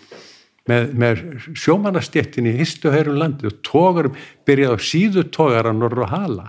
með, 0.71 0.95
með 0.95 1.23
sjómanastjettin 1.59 2.49
í 2.51 2.55
histu 2.61 2.91
og 2.91 2.97
heirum 2.97 3.19
landi 3.21 3.51
og 3.51 3.59
tógarum, 3.67 4.17
byrjaði 4.47 4.79
á 4.79 4.87
síðu 4.87 5.27
tógara 5.35 5.75
norður 5.75 6.07
og 6.07 6.15
hala 6.15 6.47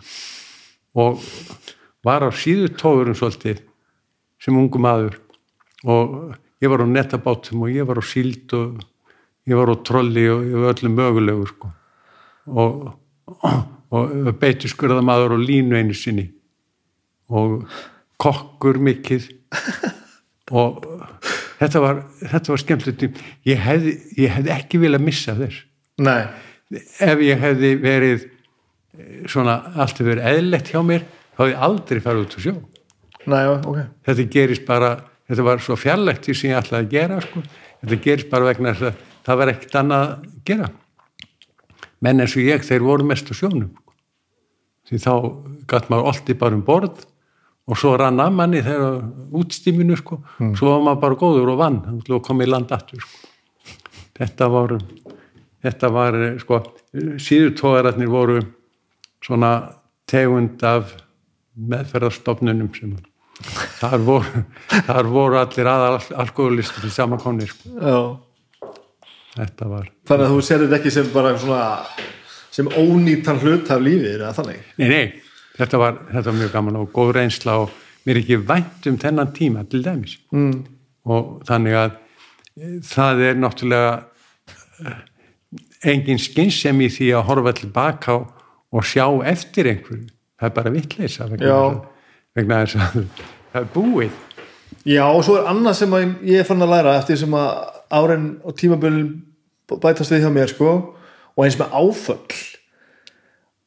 og 0.97 1.25
var 2.05 2.25
á 2.25 2.29
síðu 2.33 2.71
tógurum 2.77 3.17
svolítið 3.17 3.61
sem 4.41 4.57
ungu 4.57 4.81
maður. 4.81 5.19
Og 5.85 6.33
ég 6.61 6.69
var 6.69 6.85
á 6.85 6.87
netabátum 6.89 7.65
og 7.65 7.73
ég 7.73 7.85
var 7.89 8.01
á 8.01 8.05
síld 8.05 8.53
og 8.57 8.81
ég 9.49 9.57
var 9.57 9.73
á 9.73 9.75
trolli 9.81 10.25
og 10.29 10.45
ég 10.45 10.57
var 10.61 10.75
öllum 10.75 10.97
mögulegu 10.97 11.47
sko 11.49 11.71
og 12.47 12.91
og 13.91 14.35
beitu 14.39 14.69
skurðamaður 14.71 15.35
og 15.35 15.43
línu 15.43 15.77
einu 15.79 15.95
sinni. 15.97 16.29
Og 17.31 17.65
kokkur 18.21 18.79
mikið. 18.83 19.27
Og 20.51 20.83
þetta 21.61 21.81
var, 21.83 22.01
þetta 22.19 22.51
var 22.53 22.61
skemmtilegt 22.61 23.19
ég 23.47 23.61
hefði, 23.61 23.95
ég 24.19 24.33
hefði 24.35 24.51
ekki 24.55 24.79
viljað 24.81 25.03
missa 25.05 25.35
þess 25.37 25.61
Nei, 26.01 26.25
ef 27.03 27.21
ég 27.23 27.39
hefði 27.39 27.69
verið 27.79 28.25
eh, 28.25 29.21
svona 29.29 29.59
allt 29.75 30.01
hefur 30.01 30.09
verið 30.15 30.27
eðlegt 30.31 30.71
hjá 30.73 30.81
mér 30.83 31.05
þá 31.05 31.43
hefði 31.43 31.53
ég 31.53 31.63
aldrei 31.67 32.01
farið 32.03 32.23
út 32.25 32.35
á 32.35 32.39
sjó. 32.43 32.53
Nei, 33.31 33.43
ok. 33.53 33.79
Þetta 34.07 34.27
gerist 34.33 34.65
bara, 34.67 34.91
þetta 35.29 35.47
var 35.47 35.63
svo 35.63 35.77
fjarlægt 35.79 36.27
því 36.27 36.37
sem 36.39 36.51
ég 36.51 36.59
ætlaði 36.59 36.87
að 36.87 36.95
gera 36.95 37.21
sko. 37.27 37.43
þetta 37.83 38.01
gerist 38.07 38.31
bara 38.33 38.49
vegna 38.49 38.73
þess 38.73 38.89
að 38.89 39.05
það 39.27 39.41
var 39.43 39.53
ekkert 39.53 39.79
annað 39.83 40.07
að 40.07 40.27
gera 40.51 40.71
menn 42.01 42.23
eins 42.23 42.35
og 42.35 42.45
ég, 42.45 42.65
þeir 42.65 42.85
voru 42.85 43.07
mest 43.07 43.29
á 43.29 43.33
sjónum. 43.37 43.71
Því 44.89 44.99
þá 45.03 45.13
gætt 45.69 45.89
maður 45.91 46.11
olti 46.11 46.35
bara 46.37 46.57
um 46.57 46.63
borð 46.65 47.05
og 47.69 47.77
svo 47.79 47.93
rann 47.99 48.19
að 48.19 48.33
manni 48.35 48.61
þegar 48.65 49.03
útstíminu 49.37 49.97
sko, 49.99 50.19
svo 50.57 50.73
var 50.73 50.85
maður 50.85 51.03
bara 51.03 51.19
góður 51.21 51.51
og 51.53 51.59
vann, 51.61 51.81
að 52.01 52.23
koma 52.25 52.45
í 52.45 52.49
land 52.49 52.73
aftur 52.73 53.03
sko. 53.03 53.29
þetta 54.17 54.47
var 54.51 54.73
þetta 55.61 55.91
var 55.93 56.17
sko 56.41 56.59
síðutóðararnir 57.21 58.09
voru 58.11 58.41
svona 59.23 59.53
tegund 60.09 60.63
af 60.65 60.95
meðferðarstofnunum 61.55 62.71
sem 62.75 62.97
þar 63.79 64.03
voru, 64.05 64.43
þar 64.89 65.09
voru 65.13 65.39
allir 65.41 65.69
aðal 65.69 66.01
alkoholistur 66.25 66.89
í 66.89 66.93
samankonni 66.93 67.47
sko. 67.49 67.71
Já, 67.77 67.97
þetta 69.35 69.67
var 69.71 69.89
þannig 70.09 70.25
að 70.27 70.33
þú 70.35 70.41
ser 70.47 70.63
þetta 70.65 70.79
ekki 70.79 70.93
sem 70.97 71.11
bara 71.13 71.33
svona 71.39 71.63
sem 72.51 72.67
ónýtan 72.75 73.39
hlut 73.39 73.69
af 73.71 73.79
lífið 73.83 74.17
eða 74.17 74.33
þannig? 74.35 74.63
Nei, 74.81 74.87
nei, 74.91 75.05
þetta 75.59 75.79
var, 75.79 75.99
þetta 76.11 76.25
var 76.31 76.39
mjög 76.41 76.51
gaman 76.57 76.79
og 76.81 76.89
góð 76.95 77.13
reynsla 77.19 77.55
og 77.63 77.71
mér 78.05 78.17
er 78.17 78.21
ekki 78.25 78.39
vænt 78.49 78.89
um 78.91 78.97
þennan 78.99 79.31
tíma 79.37 79.63
til 79.71 79.83
dæmis. 79.85 80.17
Mm. 80.35 80.57
og 81.05 81.41
þannig 81.47 81.77
að 81.79 81.93
e, 82.59 82.71
það 82.85 83.21
er 83.29 83.39
náttúrulega 83.39 83.93
e, 84.85 84.95
engin 85.93 86.19
skynsem 86.21 86.81
í 86.85 86.89
því 86.93 87.07
að 87.17 87.25
horfa 87.29 87.53
tilbaka 87.57 88.17
og, 88.19 88.27
og 88.75 88.85
sjá 88.85 89.05
eftir 89.31 89.71
einhverju. 89.71 90.09
Það 90.41 90.49
er 90.49 90.55
bara 90.59 90.73
vittleisa 90.75 91.29
vegna, 91.31 91.55
þess 92.35 92.75
að- 92.83 92.99
það 93.53 93.61
er 93.63 93.71
búið. 93.73 94.19
Já, 94.87 95.03
og 95.07 95.23
svo 95.25 95.37
er 95.39 95.47
annað 95.51 95.77
sem 95.79 95.95
ég 96.25 96.41
er 96.41 96.47
fann 96.47 96.61
að 96.63 96.71
læra 96.75 96.97
eftir 96.99 97.19
sem 97.21 97.33
að 97.37 97.80
árin 97.93 98.31
og 98.43 98.57
tímabölin 98.59 99.11
bætast 99.71 100.11
við 100.11 100.25
hjá 100.25 100.31
mér 100.33 100.51
sko. 100.51 100.71
Og 101.37 101.45
eins 101.45 101.59
með 101.59 101.75
áföll 101.75 102.39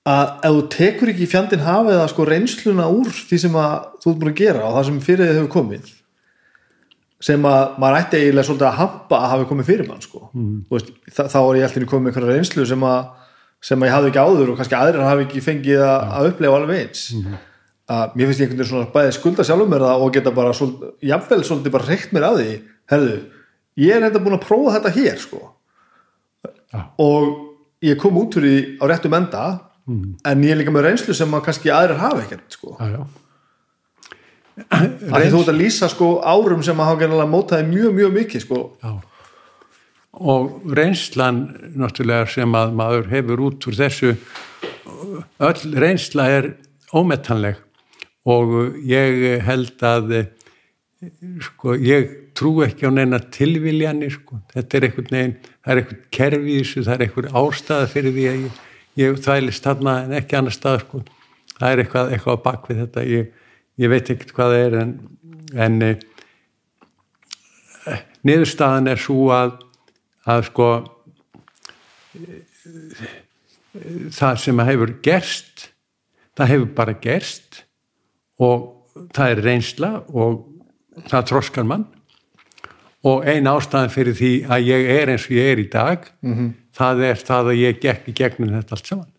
að 0.04 0.32
ef 0.44 0.54
þú 0.54 0.64
tekur 0.74 1.10
ekki 1.14 1.24
í 1.24 1.30
fjandinn 1.32 1.64
hafið 1.64 2.00
að 2.02 2.10
sko 2.12 2.26
reynsluna 2.28 2.88
úr 2.92 3.08
því 3.08 3.38
sem 3.40 3.54
að 3.56 3.76
þú 4.02 4.10
ert 4.10 4.18
búin 4.20 4.32
að 4.34 4.40
gera 4.42 4.66
og 4.68 4.74
það 4.76 4.88
sem 4.90 5.04
fyrir 5.06 5.30
þið 5.30 5.38
hefur 5.38 5.54
komið 5.54 5.92
sem 7.24 7.46
að 7.48 7.76
maður 7.80 7.98
ætti 8.02 8.20
eiginlega 8.20 8.46
svolítið 8.50 8.68
að 8.68 8.78
hampa 8.82 9.18
að 9.20 9.30
hafi 9.32 9.46
komið 9.48 9.68
fyrir 9.70 9.88
mann 9.88 10.02
sko. 10.04 10.26
Mm. 10.34 10.56
veist, 10.72 10.90
þá, 11.08 11.38
er 11.40 11.58
ég 11.58 11.66
alltaf 11.68 11.86
komið 11.88 12.04
með 12.04 12.10
einhverja 12.10 12.36
reynslu 12.36 12.66
sem 12.68 12.84
að, 12.84 13.30
sem 13.64 13.80
að 13.80 13.88
ég 13.88 13.96
hafði 13.96 14.10
ekki 14.10 14.24
áður 14.24 14.52
og 14.52 14.58
kannski 14.60 14.78
aðrir 14.78 15.06
hafi 15.08 15.24
ekki 15.24 15.44
fengið 15.44 15.84
að, 15.86 16.10
að 16.18 16.28
upplega 16.32 16.58
alveg 16.58 16.82
eins. 16.82 17.04
Að 17.94 18.18
mér 18.18 18.28
finnst 18.28 18.42
ég 18.42 18.46
einhvern 18.46 18.60
veginn 18.60 18.70
svona 18.72 18.92
bæði 18.92 19.14
skulda 19.16 19.46
sjálfum 19.48 19.72
mér 19.72 19.86
það 19.86 20.04
og 20.04 20.12
geta 20.12 20.34
bara 20.36 20.52
svolítið, 20.58 20.92
jafnvel 21.14 21.40
svolítið 21.48 21.74
bara 21.78 21.88
reykt 21.88 22.14
mér 22.16 22.28
að 22.28 22.38
því 22.40 22.52
herðu, 22.92 23.16
ég 23.80 23.96
er 23.96 24.06
þetta 24.06 24.22
búin 24.22 24.38
að 24.38 24.46
prófa 24.46 24.76
þetta 24.78 24.94
hér 24.98 25.20
sko 25.22 25.42
Já. 26.74 26.80
og 26.98 27.84
ég 27.84 27.98
kom 28.00 28.16
út 28.18 28.36
úr 28.38 28.46
því 28.46 28.56
á 28.82 28.84
réttum 28.90 29.16
enda 29.18 29.44
en 29.86 30.44
ég 30.44 30.54
er 30.54 30.60
líka 30.60 30.72
með 30.74 30.88
reynslu 30.88 31.14
sem 31.16 31.34
að 31.36 31.44
kannski 31.48 31.72
aðrir 31.72 32.00
hafa 32.00 32.22
ekkert 32.24 32.56
sko 32.56 32.76
já, 32.78 32.86
já. 32.94 33.02
að 35.10 35.18
því 35.18 35.32
þú 35.34 35.40
ert 35.42 35.52
að 35.52 35.60
lýsa 35.60 35.90
sko 35.92 36.08
árum 36.24 36.62
sem 36.64 36.80
að 36.80 36.90
hafa 36.90 37.02
gerðanlega 37.02 37.32
mótaði 37.34 37.68
mjög 37.72 37.98
mjög 37.98 38.16
mikið 38.20 38.46
sko 38.46 38.62
Já. 38.84 38.94
Og 40.14 40.70
reynslan 40.70 41.40
náttúrulega 41.74 42.28
sem 42.30 42.52
að 42.54 42.74
maður 42.78 43.08
hefur 43.10 43.40
út 43.48 43.64
úr 43.66 43.74
þessu, 43.74 44.12
öll 45.42 45.72
reynsla 45.82 46.28
er 46.30 46.46
ómetanleg 46.94 47.58
og 48.30 48.76
ég 48.86 49.42
held 49.42 49.82
að 49.82 50.14
sko, 51.42 51.74
ég 51.74 52.12
trú 52.34 52.52
ekki 52.64 52.88
á 52.88 52.90
neina 52.90 53.18
tilviljanir 53.34 54.12
sko. 54.14 54.40
þetta 54.54 54.78
er 54.78 54.86
einhvern 54.88 55.10
veginn, 55.10 55.36
það 55.64 55.72
er 55.72 55.80
einhvern 55.82 56.04
kerfi 56.18 56.56
þessu, 56.60 56.84
það 56.86 56.94
er 56.94 57.04
einhvern 57.06 57.36
ástæða 57.40 57.90
fyrir 57.92 58.16
því 58.16 58.24
að 58.30 58.40
ég, 58.40 58.62
ég 59.00 59.20
þvælist 59.26 59.68
þarna 59.68 59.92
en 60.04 60.16
ekki 60.20 60.38
annar 60.38 60.56
stað 60.56 60.80
sko. 60.84 61.04
það 61.58 61.68
er 61.70 61.84
eitthvað, 61.84 62.12
eitthvað 62.16 62.40
á 62.40 62.44
bakvið 62.48 62.82
þetta 62.84 63.06
ég, 63.10 63.24
ég 63.82 63.94
veit 63.94 64.10
ekkert 64.14 64.34
hvað 64.36 64.54
það 64.54 64.64
er 64.64 64.74
en, 64.80 64.92
en 65.66 65.74
eh, 65.90 65.96
niðurstaðan 68.24 68.90
er 68.94 68.98
svo 69.00 69.28
að 69.34 69.50
að 70.24 70.46
sko 70.48 70.68
það 74.14 74.38
sem 74.40 74.62
hefur 74.68 74.94
gerst 75.04 75.68
það 76.38 76.52
hefur 76.52 76.70
bara 76.78 76.96
gerst 77.02 77.64
og 78.42 78.70
það 79.14 79.34
er 79.34 79.42
reynsla 79.44 79.90
og 80.14 80.44
það 81.10 81.28
troskar 81.30 81.66
mann 81.68 81.84
og 83.04 83.26
ein 83.28 83.48
ástæðan 83.48 83.92
fyrir 83.92 84.16
því 84.16 84.32
að 84.48 84.70
ég 84.70 84.86
er 84.94 85.12
eins 85.12 85.26
og 85.28 85.36
ég 85.36 85.50
er 85.52 85.60
í 85.60 85.66
dag 85.72 86.06
-hmm. 86.24 86.54
það 86.76 87.02
er 87.10 87.20
það 87.20 87.50
að 87.52 87.60
ég 87.60 87.80
gekk 87.80 88.08
í 88.08 88.14
gegnum 88.16 88.54
þetta 88.54 88.76
allt 88.76 88.86
saman. 88.86 89.10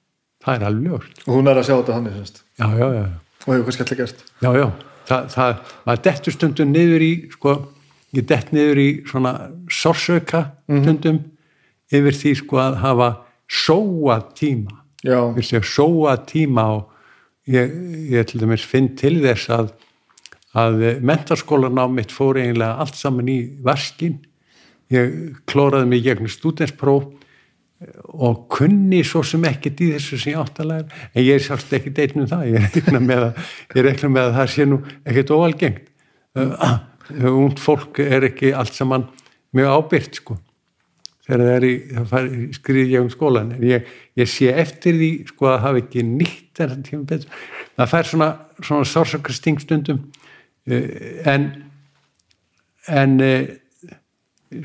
Það 0.45 0.55
er 0.55 0.65
alveg 0.65 0.89
ljóst. 0.89 1.22
Og 1.27 1.31
hún 1.35 1.47
er 1.47 1.57
að 1.57 1.65
sjá 1.65 1.75
þetta 1.75 1.93
þannig 1.93 2.14
semst? 2.14 2.43
Já, 2.59 2.67
já, 2.77 2.88
já, 2.93 3.05
og 3.45 3.53
hefur 3.53 3.64
kannski 3.64 3.83
alltaf 3.83 3.97
gerst 3.97 4.19
já, 4.41 4.51
já. 4.55 4.67
Það, 5.05 5.30
það, 5.30 5.55
maður 5.85 6.01
dettur 6.03 6.33
stundum 6.33 6.72
niður 6.72 7.01
í 7.01 7.14
sko, 7.31 7.51
ég 8.14 8.25
dett 8.25 8.51
niður 8.51 8.77
í 8.81 8.89
svona 9.05 9.33
sársöka 9.69 10.41
stundum 10.65 11.19
yfir 11.93 12.14
því 12.14 12.35
sko 12.41 12.57
að 12.57 12.75
hafa 12.81 13.09
sóa 13.47 14.19
tíma. 14.33 14.81
Við 15.05 15.45
séum 15.45 15.64
sóa 15.64 16.17
tíma 16.25 16.65
og 16.80 16.89
ég, 17.45 17.69
ég 18.09 18.25
til 18.25 18.41
dæmis 18.41 18.65
finn 18.65 18.95
til 18.97 19.19
þess 19.22 19.51
að 19.53 19.73
að 20.56 20.85
mentaskólan 21.06 21.82
á 21.82 21.85
mitt 21.92 22.14
fór 22.16 22.40
eiginlega 22.40 22.80
allt 22.80 22.98
saman 23.00 23.30
í 23.32 23.40
vaskin 23.64 24.22
ég 24.93 25.35
klóraði 25.50 25.90
mig 25.90 26.03
gegnum 26.06 26.30
stúdenspróf 26.32 27.08
og 28.16 28.45
kunni 28.53 29.01
svo 29.06 29.22
sem 29.25 29.43
ekkert 29.50 29.82
í 29.84 29.92
þessu 29.93 30.17
sem 30.22 30.34
ég 30.34 30.40
átt 30.40 30.61
að 30.64 30.69
læra. 30.72 31.03
En 31.14 31.25
ég 31.25 31.35
er 31.35 31.43
sjálfst 31.43 31.74
ekki 31.75 31.92
deitn 31.95 32.24
um 32.24 32.30
það. 32.30 32.48
Ég 32.53 32.67
reikna 32.69 33.01
með 33.03 33.27
með 34.16 34.24
að 34.24 34.38
það 34.40 34.51
sé 34.53 34.67
nú 34.69 34.80
ekkert 35.03 35.34
óalgengt. 35.35 35.92
Uh, 36.35 36.66
und 37.30 37.61
fólk 37.61 38.00
er 38.03 38.25
ekki 38.32 38.51
allt 38.56 38.75
saman 38.75 39.08
mjög 39.56 39.75
ábyrgt 39.80 40.19
sko. 40.22 40.38
Þegar 41.25 41.42
það 41.42 41.56
er 41.56 41.66
í, 41.66 41.74
það 42.11 42.27
skriði 42.53 42.95
ég 42.95 43.06
um 43.06 43.11
skólan 43.14 43.53
en 43.56 43.64
ég, 43.66 43.88
ég 44.19 44.30
sé 44.30 44.51
eftir 44.53 44.98
því 45.00 45.11
sko 45.32 45.48
að 45.50 45.64
hafa 45.64 45.82
ekki 45.82 46.03
nýtt 46.06 46.61
það 46.61 47.90
fær 47.92 48.09
svona, 48.11 48.27
svona 48.61 48.85
sársakar 48.88 49.34
stingstundum 49.35 50.03
en 50.65 51.45
en 52.89 53.19
uh, 53.21 53.45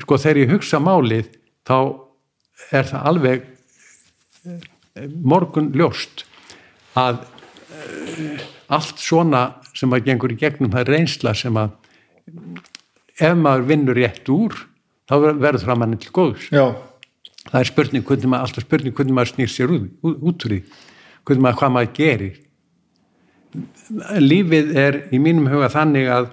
sko 0.01 0.17
þegar 0.21 0.41
ég 0.43 0.53
hugsa 0.55 0.79
málið 0.81 1.29
þá 1.67 1.77
er 2.71 2.87
það 2.89 3.07
alveg 3.11 3.45
eh, 4.45 5.07
morgun 5.25 5.71
ljóst 5.77 6.25
að 6.97 7.23
allt 8.71 9.01
svona 9.01 9.43
sem 9.75 9.91
að 9.93 10.05
gengur 10.07 10.33
í 10.33 10.37
gegnum 10.39 10.71
það 10.73 10.91
reynsla 10.91 11.33
sem 11.37 11.57
að 11.57 11.73
ef 13.21 13.35
maður 13.37 13.67
vinnur 13.69 13.97
rétt 13.97 14.29
úr 14.31 14.55
þá 15.09 15.15
verður 15.41 15.65
það 15.65 15.79
manni 15.81 15.99
til 15.99 16.13
góðs. 16.15 16.47
Já, 16.53 16.71
það 17.49 17.59
er 17.61 17.69
spurning 17.71 18.05
hvernig 18.07 18.31
maður, 18.31 18.47
alltaf 18.47 18.65
spurning 18.67 18.95
hvernig 18.95 19.17
maður 19.17 19.33
snýr 19.33 19.51
sér 19.51 19.73
út, 19.75 19.89
út 20.05 20.45
úr 20.45 20.55
því 20.55 20.61
hvernig 21.27 21.43
maður, 21.45 21.59
hvað 21.61 21.73
maður 21.75 21.93
gerir 21.97 22.39
lífið 24.21 24.71
er 24.79 24.97
í 25.11 25.19
mínum 25.19 25.49
huga 25.51 25.69
þannig 25.73 26.09
að 26.11 26.31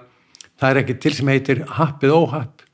það 0.59 0.71
er 0.71 0.81
ekki 0.83 0.99
til 1.03 1.15
sem 1.17 1.31
heitir 1.33 1.63
happið 1.79 2.15
óhapp. 2.15 2.65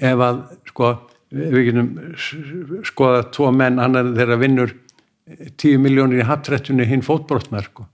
Ef 0.00 0.24
að 0.24 0.42
sko 0.68 0.90
við 1.30 1.70
getum 1.70 1.90
skoða 2.86 3.22
tvo 3.34 3.50
menn 3.54 3.78
annar 3.82 4.10
þeirra 4.16 4.38
vinnur 4.40 4.74
10 5.30 5.78
miljónir 5.78 6.24
í 6.24 6.26
happtrættunni 6.26 6.86
hinn 6.88 7.06
fótbrotnar 7.06 7.68
sko. 7.68 7.86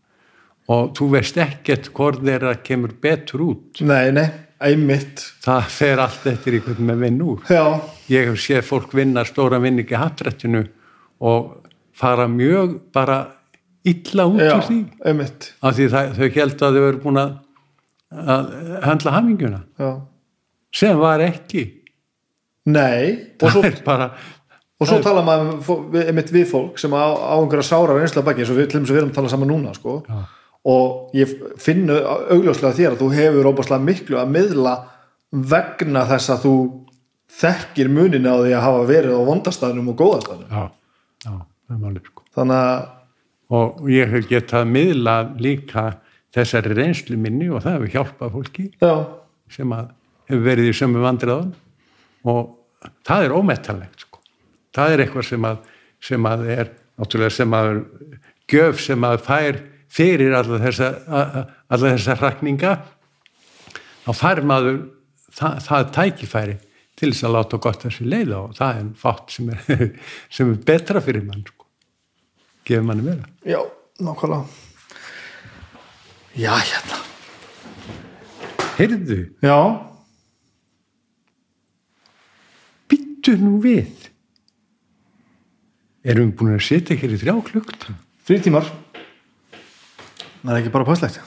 og 0.66 0.96
þú 0.98 1.06
veist 1.12 1.36
ekkert 1.38 1.92
hvort 1.94 2.24
þeirra 2.26 2.56
kemur 2.58 2.90
betur 2.98 3.44
út. 3.44 3.80
Nei, 3.86 4.10
nei, 4.10 4.26
einmitt. 4.58 5.22
Það 5.44 5.68
fer 5.70 6.00
allt 6.02 6.24
eftir 6.26 6.56
í 6.58 6.62
hvernig 6.64 6.88
með 6.88 7.04
vinn 7.04 7.20
úr. 7.22 7.44
Já, 7.46 7.78
ég 8.10 8.32
hef 8.32 8.40
séð 8.42 8.64
fólk 8.66 8.96
vinna 8.96 9.22
stóra 9.28 9.60
vinningi 9.62 9.94
hattrættinu 9.94 10.64
og 11.22 11.68
fara 11.94 12.26
mjög 12.26 12.80
bara 12.96 13.35
illa 13.86 14.26
út 14.28 14.42
úr 14.42 14.62
því. 14.66 14.78
einmitt. 15.06 15.50
Af 15.62 15.76
því 15.76 15.88
það, 15.92 16.12
þau 16.18 16.28
held 16.36 16.62
að 16.66 16.78
þau 16.78 16.86
eru 16.88 17.02
búin 17.02 17.20
að, 17.22 17.34
að 18.36 18.54
handla 18.86 19.14
haminguna 19.16 19.60
já, 19.78 19.90
sem 20.80 21.02
var 21.02 21.24
ekki. 21.24 21.66
Nei 22.66 23.36
og 23.38 23.52
svo, 23.54 23.62
bara 23.86 24.10
og 24.76 24.88
svo 24.90 24.98
tala 25.04 25.22
maður 25.24 25.68
um 25.76 25.94
einmitt 26.02 26.32
við 26.34 26.48
fólk 26.50 26.80
sem 26.82 26.92
á, 26.92 27.06
á 27.14 27.36
einhverja 27.38 27.68
sára 27.68 27.94
reynsla 27.96 28.24
baki 28.26 28.42
eins 28.42 28.50
og 28.52 28.58
við, 28.58 28.74
við 28.74 28.98
erum 28.98 29.12
að 29.12 29.20
tala 29.20 29.30
saman 29.32 29.52
núna 29.52 29.76
sko. 29.76 30.00
Og 30.66 31.14
ég 31.14 31.30
finn 31.62 31.86
augljóslega 31.86 32.74
þér 32.74 32.96
að 32.96 33.04
þú 33.04 33.12
hefur 33.14 33.48
óbærslega 33.52 33.86
miklu 33.86 34.18
að 34.18 34.34
miðla 34.34 34.74
vegna 35.30 36.02
þess 36.10 36.32
að 36.34 36.42
þú 36.46 36.56
þekkir 37.36 37.90
munin 37.92 38.26
á 38.26 38.34
því 38.40 38.52
að 38.56 38.64
hafa 38.64 38.84
verið 38.88 39.14
á 39.18 39.22
vondastæðnum 39.28 39.90
og 39.92 39.98
góðastæðnum 40.00 40.50
já, 40.50 40.66
já, 41.26 41.32
það 41.68 41.80
málið 41.82 42.10
sko. 42.10 42.24
Þannig 42.36 42.62
að 42.66 42.84
og 43.54 43.86
ég 43.90 44.10
hef 44.10 44.26
getað 44.30 44.66
miðla 44.70 45.16
líka 45.38 45.92
þessari 46.34 46.74
reynslu 46.76 47.18
minni 47.20 47.48
og 47.50 47.62
það 47.64 47.78
hefur 47.78 47.92
hjálpað 47.94 48.34
fólki 48.34 48.66
já, 48.82 48.94
sem 49.52 49.76
hefur 49.76 50.42
verið 50.48 50.70
í 50.72 50.74
sömu 50.76 51.04
vandræðan 51.04 51.54
og 52.26 52.90
það 53.06 53.28
er 53.28 53.36
ómettanlegt 53.36 54.04
sko. 54.04 54.20
það 54.74 54.92
er 54.92 55.04
eitthvað 55.04 55.28
sem 55.30 55.48
að, 55.48 55.62
sem 56.10 56.28
að 56.28 56.44
er 56.56 56.74
náttúrulega 56.96 57.36
sem 57.36 57.56
að 57.56 57.72
gjöf 58.50 58.82
sem 58.82 59.06
að 59.06 59.16
fær 59.26 59.62
fyrir 59.96 60.34
alla 60.36 60.60
þessa, 60.60 60.90
alla 61.06 61.94
þessa 61.94 62.18
hrakninga 62.20 62.74
þá 64.06 64.10
fær 64.16 64.42
maður 64.46 64.80
það, 65.30 65.60
það 65.66 65.92
tækifæri 65.96 66.58
til 66.96 67.12
þess 67.12 67.26
að 67.28 67.34
láta 67.36 67.60
gott 67.62 67.86
þessi 67.86 68.08
leiða 68.08 68.42
og 68.42 68.56
það 68.56 68.80
er 68.80 68.90
fátt 69.00 69.34
sem 69.36 69.50
er, 69.52 69.86
sem 70.34 70.52
er 70.52 70.60
betra 70.68 71.02
fyrir 71.04 71.24
mann 71.26 71.46
sko. 71.46 71.66
gefur 72.66 72.86
manni 72.88 73.06
meira 73.06 73.35
já, 73.46 73.60
nákvæmlega. 74.02 74.44
Já, 76.36 76.52
hérna. 76.60 76.98
Heyrðu, 78.76 79.20
já, 79.40 79.56
byttu 82.90 83.36
nú 83.40 83.56
við. 83.64 84.10
Erum 86.06 86.28
við 86.30 86.36
búin 86.38 86.54
að 86.58 86.66
setja 86.66 86.98
hér 87.00 87.14
í 87.16 87.20
þrjá 87.22 87.34
klukkt 87.48 87.88
þrý 88.26 88.36
tímar. 88.44 88.66
Það 90.42 90.52
er 90.52 90.58
ekki 90.60 90.74
bara 90.74 90.86
passlegt 90.86 91.16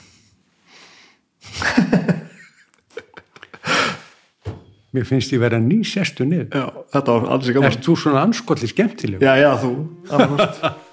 mér 4.94 5.04
finnst 5.06 5.30
ég 5.34 5.38
vera 5.42 5.58
ný 5.62 5.82
sestu 5.86 6.24
niður. 6.26 6.48
Já, 6.54 6.66
þetta 6.94 7.10
var 7.14 7.22
alls 7.34 7.46
ekki 7.50 7.62
Ert 7.68 7.84
þú 7.84 7.92
svona 7.98 8.22
anskotli 8.26 8.66
skemmtileg? 8.70 9.18
já, 9.22 9.34
já, 9.38 9.50
þú. 9.60 9.70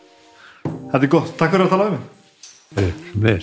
þetta 0.92 1.04
er 1.04 1.12
gott, 1.12 1.32
takk 1.40 1.52
fyrir 1.54 1.66
að 1.68 1.74
tala 1.76 1.88
um 1.92 1.98
mig. 1.98 2.94
Vel. 3.18 3.42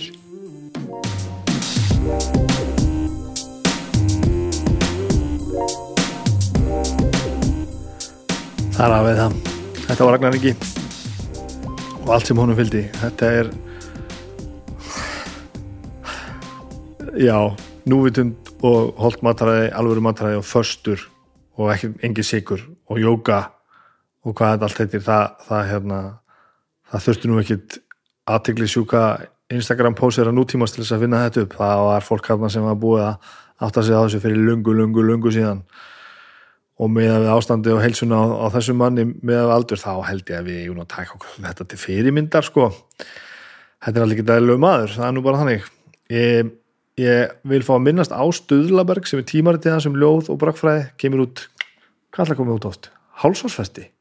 Það 8.75 8.85
er 8.85 8.93
að 8.95 9.05
við 9.07 9.21
það. 9.21 9.37
Þetta 9.85 10.05
var 10.05 10.17
Ragnar 10.17 10.35
Ingi 10.39 10.55
og 12.05 12.09
allt 12.15 12.27
sem 12.29 12.39
honum 12.41 12.57
fylgdi. 12.57 12.83
Þetta 12.99 13.29
er 13.39 13.51
já, 17.15 17.37
núvitund 17.87 18.51
og 18.65 18.95
holt 18.99 19.21
mataræði, 19.25 19.69
alvöru 19.77 20.03
mataræði 20.03 20.41
og 20.41 20.47
föstur 20.47 21.05
og 21.55 21.71
ekki 21.71 21.93
engi 22.03 22.25
sigur 22.25 22.61
og 22.91 22.99
jóka 22.99 23.39
og 24.25 24.35
hvað 24.35 24.55
þetta 24.55 24.67
allt 24.67 24.81
heitir 24.81 25.03
það, 25.05 25.25
það, 25.47 25.67
hérna, 25.71 25.99
það 26.95 27.07
þurfti 27.07 27.29
nú 27.29 27.39
ekkit 27.41 27.79
aðtegli 28.31 28.67
sjúka 28.69 29.01
Instagram 29.53 29.95
pósir 29.97 30.29
að 30.29 30.37
nútímast 30.39 30.75
til 30.75 30.83
þess 30.83 30.95
að 30.95 31.03
finna 31.05 31.25
þetta 31.25 31.43
upp. 31.45 31.57
Það 31.59 31.81
var 31.85 32.07
fólk 32.07 32.29
hafna 32.31 32.49
sem 32.53 32.65
var 32.65 32.79
búið 32.81 33.03
að 33.05 33.33
átta 33.65 33.83
sig 33.85 33.97
á 33.97 34.01
þessu 34.05 34.21
fyrir 34.23 34.41
lungu, 34.41 34.73
lungu, 34.73 35.05
lungu 35.05 35.33
síðan. 35.33 35.61
Og 36.81 36.91
með 36.91 37.27
ástandi 37.31 37.71
og 37.71 37.79
heilsuna 37.83 38.19
á, 38.19 38.23
á 38.41 38.47
þessu 38.55 38.75
manni 38.75 39.05
með 39.05 39.53
aldur 39.53 39.79
þá 39.79 39.93
held 40.09 40.27
ég 40.27 40.41
að 40.41 40.49
við 40.49 40.59
eigum 40.63 40.81
að 40.83 40.91
taka 40.95 41.15
okkur 41.15 41.45
þetta 41.45 41.67
til 41.71 41.81
fyrirmyndar 41.83 42.47
sko. 42.47 42.67
Þetta 43.85 43.95
er 43.95 44.03
allir 44.03 44.17
ekki 44.17 44.27
dælu 44.27 44.59
maður, 44.59 44.95
það 44.97 45.07
er 45.07 45.15
nú 45.15 45.23
bara 45.23 45.41
þannig. 45.43 45.71
Ég, 46.11 46.51
ég 46.99 47.35
vil 47.47 47.63
fá 47.67 47.75
að 47.77 47.85
minnast 47.85 48.15
á 48.15 48.23
Stuðlaberg 48.27 49.07
sem 49.07 49.21
er 49.21 49.29
tímaritið 49.29 49.77
hans 49.77 49.87
um 49.87 49.99
ljóð 49.99 50.33
og 50.33 50.41
brakfræði, 50.41 50.89
kemur 50.99 51.27
út 51.29 51.47
hvað 52.11 52.25
ætla 52.25 52.35
að 52.35 52.41
koma 52.41 52.57
út 52.57 52.67
oft? 52.67 52.89
Hálsásfesti 53.21 53.91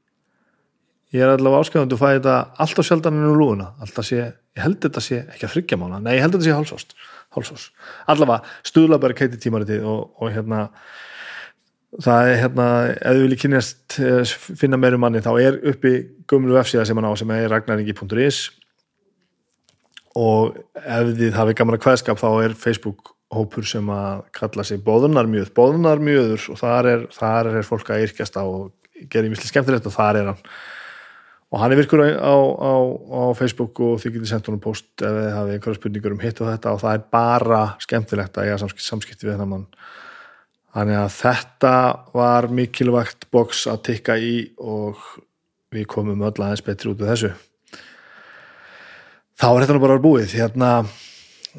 ég 1.15 1.23
er 1.23 1.33
allavega 1.35 1.63
áskæðandi 1.65 1.97
og 1.97 2.01
fæði 2.01 2.19
þetta 2.19 2.37
alltaf 2.65 2.89
sjaldan 2.89 3.19
ennum 3.21 3.39
lúðuna. 3.39 3.71
Alltaf 3.85 4.09
sé, 4.09 4.21
ég 4.55 4.63
held 4.65 4.81
þetta 4.83 5.03
sé 5.03 5.21
ekki 5.23 5.49
að 5.49 5.55
þryggja 5.57 5.79
mána 5.81 6.01
nei, 6.03 6.17
ég 6.19 6.25
held 6.25 6.37
þetta 6.37 6.47
sé 6.49 6.59
hálsást, 6.59 6.95
hálsás 7.35 7.71
allavega, 8.11 8.55
Stuðlaberg 8.67 9.23
heiti 9.25 9.41
tímaritið 9.43 9.87
og, 9.91 10.13
og 10.21 10.35
hérna 10.35 10.67
það 12.03 12.29
er 12.33 12.39
hérna, 12.43 12.67
ef 12.99 13.17
þú 13.17 13.25
viljið 13.25 13.43
kynast 13.45 13.97
eh, 14.03 14.35
finna 14.59 14.79
meira 14.81 14.99
um 14.99 15.05
manni, 15.05 15.23
þá 15.23 15.33
er 15.39 15.59
uppi 15.71 15.95
gömlu 16.31 16.57
vefsíða 16.57 16.87
sem 16.89 16.99
hann 16.99 17.11
á 17.11 17.15
sem 17.19 17.35
er 17.35 17.49
ragnaringi.is 17.53 18.45
og 20.19 20.61
ef 20.79 21.11
þið 21.19 21.35
hafið 21.39 21.59
gamla 21.59 21.81
kveðskap 21.83 22.21
þá 22.21 22.29
er 22.45 22.57
Facebook 22.59 23.15
hópur 23.35 23.67
sem 23.67 23.89
að 23.91 24.23
kalla 24.37 24.67
sig 24.67 24.83
bóðunarmjöð, 24.87 25.51
bóðunarmjöður 25.57 26.47
og 26.53 26.61
þar 26.61 26.91
er, 26.91 27.07
þar 27.15 27.51
er 27.51 27.67
fólk 27.67 27.91
að 27.91 28.07
yrkjast 28.09 28.39
á 28.39 28.45
og 28.45 28.71
gera 29.11 29.27
ímislega 29.27 29.51
skemmtilegt 29.51 29.89
og 29.91 29.95
þar 29.95 30.21
er 30.21 30.31
hann 30.31 30.45
og 31.55 31.61
hann 31.63 31.73
er 31.73 31.79
virkur 31.79 32.03
á, 32.03 32.11
á, 32.19 32.75
á, 33.15 33.23
Facebook 33.39 33.79
og 33.85 34.01
þið 34.03 34.17
getur 34.17 34.31
sendt 34.33 34.49
honum 34.51 34.63
post 34.65 34.89
ef 34.99 35.15
þið 35.15 35.35
hafið 35.39 35.57
einhverja 35.57 35.79
spurningur 35.79 36.17
um 36.17 36.25
hitt 36.25 36.41
og 36.43 36.51
þetta 36.51 36.73
og 36.75 36.81
það 36.83 36.97
er 36.99 37.05
bara 37.15 37.61
skemmtilegt 37.85 38.41
að 38.41 38.49
eiga 38.49 38.63
samskipti, 38.65 38.89
samskipti 38.89 39.29
við 39.29 39.37
þennan 39.37 39.53
mann 39.53 39.69
Þannig 40.75 40.97
að 40.99 41.13
þetta 41.15 41.73
var 42.19 42.47
mikilvægt 42.51 43.29
boks 43.31 43.61
að 43.71 43.83
tikka 43.87 44.17
í 44.19 44.35
og 44.59 44.99
við 45.75 45.87
komum 45.93 46.25
öll 46.27 46.35
aðeins 46.35 46.65
betri 46.67 46.91
út 46.91 47.05
af 47.05 47.13
þessu. 47.13 47.31
Þá 49.39 49.47
er 49.53 49.63
þetta 49.63 49.77
nú 49.77 49.83
bara 49.85 50.01
búið. 50.03 50.35
Hérna, 50.35 50.71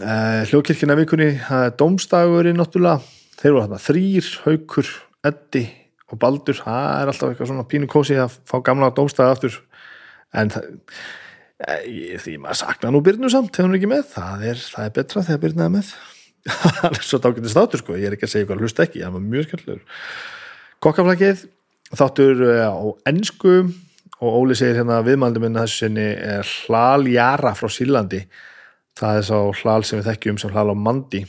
eh, 0.02 0.42
hljókirkina 0.52 0.98
vikunni, 1.00 1.30
það 1.40 1.64
er 1.64 1.78
domstagurinn 1.80 2.60
náttúrulega. 2.60 3.08
Þeir 3.40 3.54
voru 3.56 3.64
þarna 3.64 3.82
þrýr, 3.86 4.28
haukur, 4.44 4.92
eddi 5.32 5.64
og 6.12 6.20
baldur. 6.20 6.60
Það 6.60 6.92
er 7.00 7.14
alltaf 7.14 7.30
eitthvað 7.30 7.52
svona 7.54 7.68
pínu 7.72 7.88
kósi 7.88 8.20
að 8.20 8.36
fá 8.44 8.60
gamla 8.64 8.92
domstaga 8.92 9.32
aftur. 9.32 9.62
En 10.34 10.52
það, 10.54 10.80
eh, 11.68 12.16
því 12.22 12.38
maður 12.44 12.62
sakna 12.64 12.92
nú 12.96 13.02
byrnu 13.06 13.30
samt, 13.32 13.54
þegar 13.54 13.68
hún 13.68 13.76
er 13.76 13.80
ekki 13.82 13.92
með. 13.92 14.08
Það 14.16 14.48
er, 14.52 14.64
það 14.76 14.88
er 14.88 14.96
betra 14.98 15.26
þegar 15.30 15.44
byrnaði 15.46 15.76
með. 15.76 15.92
Hann 16.82 16.98
er 16.98 17.06
svo 17.06 17.22
dákvæmdi 17.22 17.54
státur 17.54 17.82
sko, 17.82 18.00
ég 18.00 18.10
er 18.10 18.18
ekki 18.18 18.28
að 18.28 18.34
segja 18.36 18.50
hvað 18.50 18.60
hlust 18.62 18.82
ekki, 18.84 19.02
hann 19.02 19.16
var 19.16 19.24
mjög 19.26 19.48
skemmtilegur. 19.48 20.02
Kokkaflækið 20.86 21.46
þáttur 21.98 22.44
eh, 22.46 22.68
á 22.70 22.86
ennsku 23.10 23.56
og 24.22 24.36
Óli 24.42 24.58
segir 24.58 24.78
hérna 24.78 25.00
viðmældi 25.06 25.42
minna 25.42 25.64
þessu 25.66 25.88
sinni 25.88 26.06
er 26.14 26.46
hlaljara 26.46 27.56
frá 27.58 27.72
Sílandi 27.74 28.22
það 28.96 29.20
er 29.20 29.26
sá 29.28 29.40
hlal 29.62 29.84
sem 29.84 30.00
við 30.00 30.10
þekkjum 30.12 30.40
sem 30.40 30.54
hlal 30.54 30.72
á 30.72 30.76
mandi. 30.78 31.26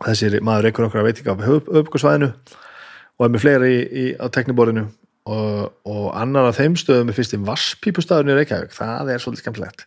Þessi 0.00 0.40
maður 0.44 0.70
einhver 0.70 0.86
okkur 0.86 1.02
að 1.02 1.08
veitinga 1.10 1.34
á 1.36 1.44
höfbrukarsvæðinu 1.44 2.30
og 2.30 3.26
er 3.26 3.32
með 3.34 3.42
fleira 3.42 3.68
í, 3.68 3.80
í, 3.84 4.04
á 4.16 4.26
tekniborinu 4.32 4.86
og, 5.28 5.72
og 5.84 6.06
annar 6.16 6.50
af 6.50 6.58
þeim 6.58 6.76
stöðum 6.78 7.10
er 7.10 7.16
fyrst 7.16 7.36
í 7.36 7.40
Vasspípustafinu 7.44 8.34
í 8.34 8.38
Reykjavík. 8.40 8.72
Það 8.76 9.12
er 9.12 9.22
svolítið 9.22 9.44
skemmtilegt. 9.44 9.84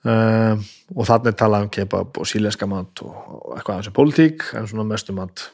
Um, 0.00 0.62
og 0.96 1.04
þannig 1.08 1.36
talað 1.36 1.66
um 1.66 1.72
kebab 1.76 2.20
og 2.20 2.28
síleska 2.28 2.68
mat 2.68 3.02
og, 3.04 3.16
og 3.36 3.56
eitthvað 3.56 3.74
aðeins 3.74 3.90
um 3.90 3.96
politík 3.98 4.46
en 4.56 4.68
svona 4.70 4.86
mestu 4.88 5.16
mat. 5.16 5.44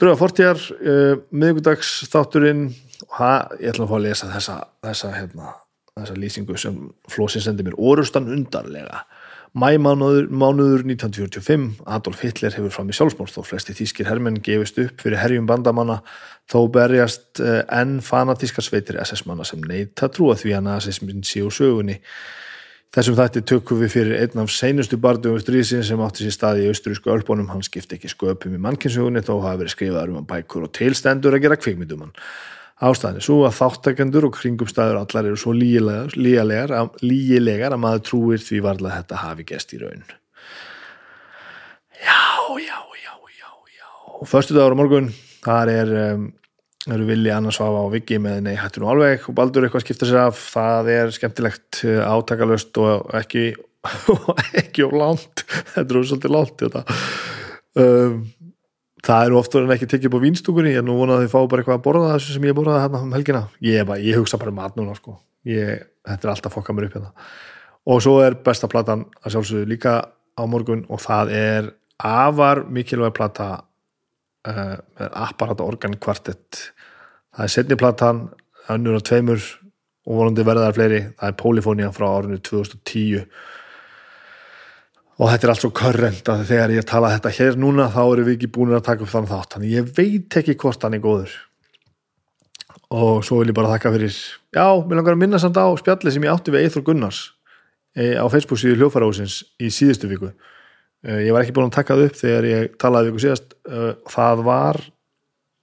Dröga 0.00 0.18
fortjar, 0.20 0.60
uh, 0.80 1.16
miðgudags 1.30 1.96
þátturinn. 2.12 2.68
Og 3.08 3.16
það, 3.16 3.56
ég 3.64 3.72
ætla 3.72 3.86
að 3.86 3.90
fá 3.90 3.96
að 3.96 4.06
lesa 4.06 4.30
þessa, 4.30 4.56
þessa, 4.86 5.10
hérna, 5.16 5.54
þessa 5.96 6.18
lýsingu 6.20 6.58
sem 6.60 6.76
Flósin 7.10 7.42
sendi 7.42 7.66
mér 7.66 7.78
orustan 7.80 8.28
undarlega 8.30 9.04
Mæmánuður 9.50 10.28
mánuður 10.30 10.84
1945 10.86 11.80
Adolf 11.90 12.20
Hitler 12.22 12.54
hefur 12.54 12.70
fram 12.70 12.90
í 12.92 12.94
sjálfsmór 12.94 13.32
þó 13.34 13.40
flesti 13.42 13.74
þýskir 13.74 14.06
hermenn 14.06 14.38
gefist 14.46 14.78
upp 14.78 15.02
fyrir 15.02 15.18
herjum 15.18 15.48
bandamanna 15.48 15.96
þó 16.50 16.68
berjast 16.70 17.40
uh, 17.42 17.64
enn 17.66 17.98
fanatískar 17.98 18.62
sveitir 18.62 19.00
SS-manna 19.02 19.42
sem 19.48 19.64
neita 19.66 20.06
trúa 20.06 20.36
því 20.38 20.54
að 20.54 20.68
nazismin 20.68 21.26
sé 21.26 21.42
úr 21.42 21.54
sögunni. 21.54 21.98
Þessum 22.94 23.18
þætti 23.18 23.42
tökum 23.46 23.82
við 23.82 23.92
fyrir 23.96 24.22
einn 24.22 24.42
af 24.42 24.54
seinustu 24.54 24.98
bardugum 25.02 25.42
stríðsins 25.42 25.90
sem 25.90 26.00
átti 26.06 26.26
sér 26.26 26.34
staði 26.34 26.64
í 26.64 26.70
austurísku 26.70 27.10
ölbónum, 27.10 27.50
hann 27.50 27.66
skipti 27.66 27.98
ekki 27.98 28.10
sköpum 28.10 28.54
í 28.54 28.62
mannkynnsugunni 28.62 29.22
þó 29.26 29.36
hafi 29.48 29.64
verið 29.64 29.74
skrifaður 29.74 30.14
um 30.14 30.20
hann 30.20 30.30
bækur 30.30 30.66
og 30.66 30.74
tilstendur 30.78 31.34
að 31.34 31.46
gera 31.46 31.58
kvikmyndum 31.58 32.06
hann. 32.80 32.90
Ástæðan 32.90 33.20
er 33.20 33.26
svo 33.26 33.38
að 33.44 33.56
þáttakendur 33.58 34.26
og 34.30 34.34
kringumstæður 34.38 35.02
allar 35.02 35.28
eru 35.28 35.38
svo 35.40 35.52
lígilegar, 35.52 36.16
lígilegar, 36.16 36.74
lígilegar 37.04 37.76
að 37.76 37.82
maður 37.84 38.04
trúir 38.08 38.42
því 38.44 38.64
varlega 38.64 38.94
að 38.94 39.00
þetta 39.02 39.22
hafi 39.26 39.48
gest 39.52 39.74
í 39.76 39.80
raun. 39.84 40.04
Já, 42.00 42.20
já, 42.56 42.78
já, 43.04 43.14
já, 43.36 43.50
já. 43.76 43.88
Og 44.20 44.28
förstu 44.28 44.56
dagur 44.56 44.76
á 44.76 44.80
morgun, 44.80 45.10
þar 45.44 45.74
er... 45.76 45.96
Um, 46.10 46.28
eru 46.88 47.04
villi 47.04 47.28
annars 47.28 47.58
svafa 47.58 47.82
á 47.84 47.92
viggi 47.92 48.16
með 48.22 48.38
nei 48.46 48.54
hættu 48.56 48.80
nú 48.80 48.88
alveg 48.88 49.26
og 49.28 49.36
baldur 49.36 49.66
eitthvað 49.66 49.82
skipta 49.84 50.06
sér 50.08 50.22
af 50.22 50.38
það 50.54 50.88
er 50.94 51.10
skemmtilegt 51.12 51.82
átakalöst 51.84 52.80
og 52.80 53.10
ekki 53.20 53.50
ekki 54.60 54.86
of 54.86 54.94
langt 54.96 55.44
þetta 55.74 55.84
er 55.84 56.08
svolítið 56.08 56.34
langt 56.34 56.64
þetta. 56.64 56.84
Um, 57.80 58.22
það 59.06 59.26
eru 59.26 59.38
oftur 59.40 59.64
en 59.64 59.74
ekki 59.74 59.88
tekið 59.90 60.16
á 60.16 60.24
vínstúkunni 60.24 60.74
ég 60.74 60.82
er 60.82 60.86
nú 60.86 60.98
vonað 60.98 61.20
að 61.20 61.24
þið 61.24 61.32
fá 61.34 61.40
bara 61.40 61.62
eitthvað 61.62 61.78
að 61.78 61.84
borða 61.86 62.12
þessu 62.14 62.36
sem 62.36 62.48
ég 62.48 62.56
borðaði 62.58 62.84
hérna 62.84 63.02
um 63.06 63.14
helgina. 63.16 63.42
Ég, 63.64 63.86
bara, 63.88 64.04
ég 64.04 64.20
hugsa 64.20 64.40
bara 64.40 64.52
um 64.54 64.60
mat 64.60 64.76
núna 64.78 64.96
sko. 64.98 65.16
ég, 65.48 65.86
þetta 66.08 66.28
er 66.28 66.32
alltaf 66.34 66.56
fokka 66.56 66.76
mér 66.76 66.88
upp 66.88 66.98
hérna. 66.98 67.12
Og 67.90 68.02
svo 68.04 68.18
er 68.24 68.36
besta 68.44 68.68
platan 68.68 69.06
að 69.24 69.36
sjálfsögðu 69.36 69.70
líka 69.70 69.94
á 70.10 70.42
morgun 70.48 70.84
og 70.88 71.00
það 71.00 71.32
er 71.36 71.72
afar 72.00 72.64
mikilvæg 72.68 73.14
plata 73.16 73.48
uh, 74.48 74.76
með 74.98 75.08
apparata 75.10 75.66
organ 75.66 75.96
kvartett 76.00 76.60
það 77.36 77.46
er 77.46 77.52
setni 77.52 77.78
platan 77.80 78.22
önnur 78.70 79.00
og 79.00 79.06
tveimur 79.06 79.40
og 80.08 80.16
vonandi 80.16 80.44
verðar 80.46 80.74
fleiri, 80.74 81.00
það 81.18 81.32
er 81.32 81.38
Polyphonia 81.38 81.90
frá 81.94 82.06
árinu 82.08 82.40
2010 82.40 83.26
og 85.20 85.28
þetta 85.28 85.46
er 85.46 85.52
allt 85.52 85.64
svo 85.64 85.70
körrend 85.76 86.28
að 86.32 86.46
þegar 86.48 86.72
ég 86.78 86.86
tala 86.88 87.12
þetta 87.12 87.32
hér 87.36 87.58
núna 87.60 87.90
þá 87.92 88.00
eru 88.06 88.24
við 88.24 88.36
ekki 88.38 88.52
búin 88.54 88.72
að 88.72 88.86
taka 88.86 89.04
upp 89.04 89.12
þann 89.12 89.28
þátt. 89.28 89.56
Þannig 89.56 89.74
ég 89.74 89.90
veit 89.98 90.36
ekki 90.40 90.56
hvort 90.62 90.86
hann 90.86 90.96
er 90.96 91.02
góður. 91.04 91.34
Og 92.96 93.20
svo 93.26 93.42
vil 93.42 93.50
ég 93.52 93.56
bara 93.58 93.74
þakka 93.74 93.92
fyrir 93.94 94.14
já, 94.16 94.64
mér 94.80 94.98
langar 94.98 95.14
að 95.14 95.20
minna 95.20 95.40
samt 95.42 95.60
á 95.60 95.68
spjalli 95.78 96.14
sem 96.14 96.24
ég 96.24 96.32
átti 96.32 96.54
við 96.54 96.64
Eithor 96.64 96.86
Gunnars 96.86 97.20
e, 97.94 98.16
á 98.16 98.24
Facebook 98.32 98.62
síðu 98.62 98.80
hljófarahúsins 98.80 99.42
í 99.60 99.68
síðustu 99.74 100.08
viku. 100.10 100.32
E, 101.04 101.20
ég 101.26 101.36
var 101.36 101.44
ekki 101.44 101.54
búin 101.58 101.68
að 101.68 101.76
taka 101.76 101.98
það 101.98 102.08
upp 102.08 102.18
þegar 102.22 102.48
ég 102.48 102.72
talaði 102.80 103.12
viku 103.12 103.22
síðast. 103.26 103.54
E, 103.68 103.92
það 104.10 104.42
var 104.48 104.80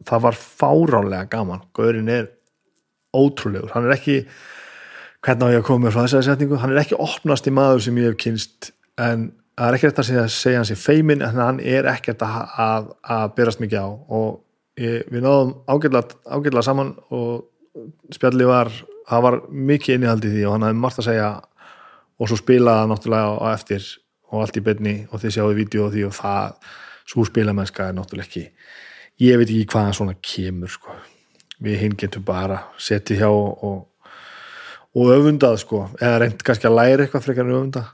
það 0.05 0.23
var 0.27 0.39
fáránlega 0.43 1.31
gaman. 1.33 1.65
Gaurin 1.75 2.13
er 2.13 2.29
ótrúlegur. 3.17 3.73
Hann 3.73 3.89
er 3.89 3.97
ekki, 3.97 4.21
hvernig 5.25 5.49
á 5.49 5.53
ég 5.57 5.63
að 5.63 5.67
koma 5.71 5.91
frá 5.91 6.03
þessari 6.05 6.29
setningu, 6.29 6.61
hann 6.61 6.75
er 6.75 6.83
ekki 6.83 7.01
opnast 7.01 7.49
í 7.49 7.53
maður 7.57 7.87
sem 7.87 7.97
ég 7.97 8.11
hef 8.11 8.21
kynst 8.21 8.71
en 9.01 9.31
það 9.57 9.67
er 9.67 9.77
ekki 9.77 9.89
rétt 9.89 10.01
að 10.01 10.09
segja, 10.09 10.25
segja 10.31 10.61
hans 10.61 10.73
í 10.73 10.77
feimin 10.79 11.23
en 11.25 11.39
hann 11.41 11.61
er 11.63 11.89
ekkert 11.89 12.21
að, 12.25 12.37
að, 12.61 12.89
að 13.17 13.29
berast 13.37 13.61
mikið 13.63 13.79
á 13.81 13.89
og 13.89 14.27
ég, 14.77 15.07
við 15.09 15.25
náðum 15.25 15.55
ágætlega 15.67 16.65
saman 16.65 16.93
og 17.09 17.47
spjalli 18.13 18.47
var 18.47 18.71
það 19.07 19.23
var 19.25 19.39
mikið 19.49 19.97
innihald 19.97 20.27
í 20.27 20.33
því 20.33 20.43
og 20.45 20.55
hann 20.55 20.67
hafði 20.67 20.81
margt 20.83 21.01
að 21.01 21.09
segja 21.09 21.29
og 22.17 22.29
svo 22.29 22.39
spilaði 22.39 22.91
náttúrulega 22.91 23.33
á 23.41 23.47
eftir 23.53 23.89
og 24.27 24.43
allt 24.43 24.59
í 24.59 24.63
beinni 24.65 24.95
og 25.11 25.21
þið 25.23 25.35
sjáðu 25.35 25.57
vídeo 25.57 25.87
og 25.87 25.93
því 25.93 26.07
og 26.07 26.15
það 26.17 26.71
svo 27.07 27.25
spilamennska 27.27 27.89
er 27.89 27.97
náttúrulega 27.97 28.27
ekki 28.27 28.45
ég 29.23 29.39
veit 29.39 29.49
ekki 29.49 29.69
hvaðan 29.73 29.95
svona 29.97 30.17
kemur 30.21 30.71
sko. 30.71 30.97
við 31.63 31.79
hinn 31.81 31.95
getum 31.97 32.25
bara 32.25 32.59
setið 32.77 33.23
hjá 33.23 33.29
og, 33.33 33.87
og 34.93 35.07
öfundað 35.15 35.55
sko, 35.63 35.87
eða 35.97 36.19
reynd 36.21 36.43
kannski 36.45 36.67
að 36.69 36.75
læra 36.77 37.05
eitthvað 37.05 37.23
frekar 37.25 37.47
en 37.47 37.55
öfundað 37.55 37.87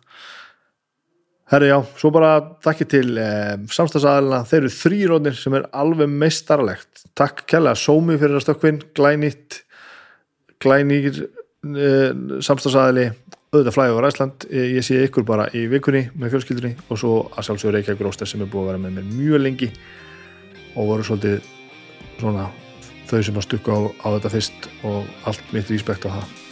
Herri 1.52 1.68
já, 1.68 1.78
svo 2.00 2.10
bara 2.16 2.38
þakki 2.64 2.86
til 2.88 3.18
eh, 3.20 3.58
samstagsæðilina, 3.76 4.46
þeir 4.48 4.62
eru 4.62 4.74
þrýrónir 4.78 5.36
sem 5.38 5.56
er 5.58 5.66
alveg 5.76 6.12
meistarlegt 6.12 7.04
takk 7.20 7.44
kærlega 7.50 7.76
Sómi 7.78 8.16
fyrir 8.22 8.40
að 8.40 8.46
stökkvinn 8.46 8.80
glænýtt 8.96 9.60
glænýr 10.64 11.20
eh, 11.20 12.14
samstagsæðili 12.48 13.10
auðvitað 13.54 13.76
flæði 13.76 13.98
á 14.00 14.04
Ræsland 14.06 14.46
eh, 14.50 14.70
ég 14.78 14.88
sé 14.88 15.02
ykkur 15.04 15.28
bara 15.28 15.50
í 15.54 15.66
vikunni 15.72 16.06
með 16.16 16.38
fjölskyldunni 16.38 16.74
og 16.88 17.02
svo 17.02 17.18
að 17.34 17.50
sjálfsögur 17.50 17.78
Reykjavík 17.78 18.06
Róster 18.08 18.30
sem 18.30 18.42
er 18.46 18.50
búið 18.54 18.64
að 18.64 18.72
vera 18.72 18.84
með 18.86 18.96
mér 18.98 19.12
mjög 19.18 19.44
lengi 19.44 19.70
og 20.74 20.94
voru 20.94 21.10
svolítið 21.10 21.52
svona 22.22 22.48
þau 23.12 23.20
sem 23.20 23.38
að 23.38 23.46
stukka 23.50 23.76
á, 23.76 23.82
á 24.00 24.08
þetta 24.16 24.34
fyrst 24.38 24.72
og 24.88 25.28
allt 25.28 25.54
mitt 25.54 25.70
respekt 25.76 26.08
á 26.08 26.16
það 26.16 26.43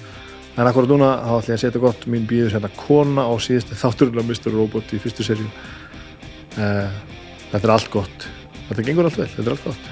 en 0.57 0.67
akkurat 0.67 0.91
núna 0.91 1.13
þá 1.21 1.31
ætlum 1.37 1.53
ég 1.53 1.57
að 1.57 1.63
setja 1.63 1.83
gott 1.83 2.05
mín 2.11 2.27
býður 2.29 2.57
hérna 2.57 2.71
kona 2.75 3.25
á 3.27 3.33
síðusti 3.39 3.77
þátturinn 3.79 4.21
af 4.21 4.27
Mr. 4.27 4.51
Robot 4.55 4.93
í 4.95 4.99
fyrstu 5.01 5.25
serju 5.25 5.47
uh, 5.47 6.91
þetta 7.53 7.63
er 7.63 7.75
allt 7.77 7.91
gott. 7.93 8.29
Þetta 8.67 8.87
gengur 8.87 9.09
allt 9.09 9.19
vel, 9.19 9.31
þetta 9.31 9.47
er 9.47 9.57
allt 9.57 9.67
gott. 9.69 9.89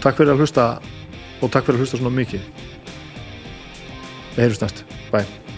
Takk 0.00 0.22
fyrir 0.22 0.34
að 0.34 0.44
hlusta 0.44 0.70
og 1.40 1.52
takk 1.52 1.66
fyrir 1.66 1.80
að 1.80 1.86
hlusta 1.86 2.00
svona 2.00 2.16
mikið. 2.16 2.50
Við 4.34 4.42
heyrjumst 4.44 4.66
næst, 4.68 4.84
bye 5.10 5.49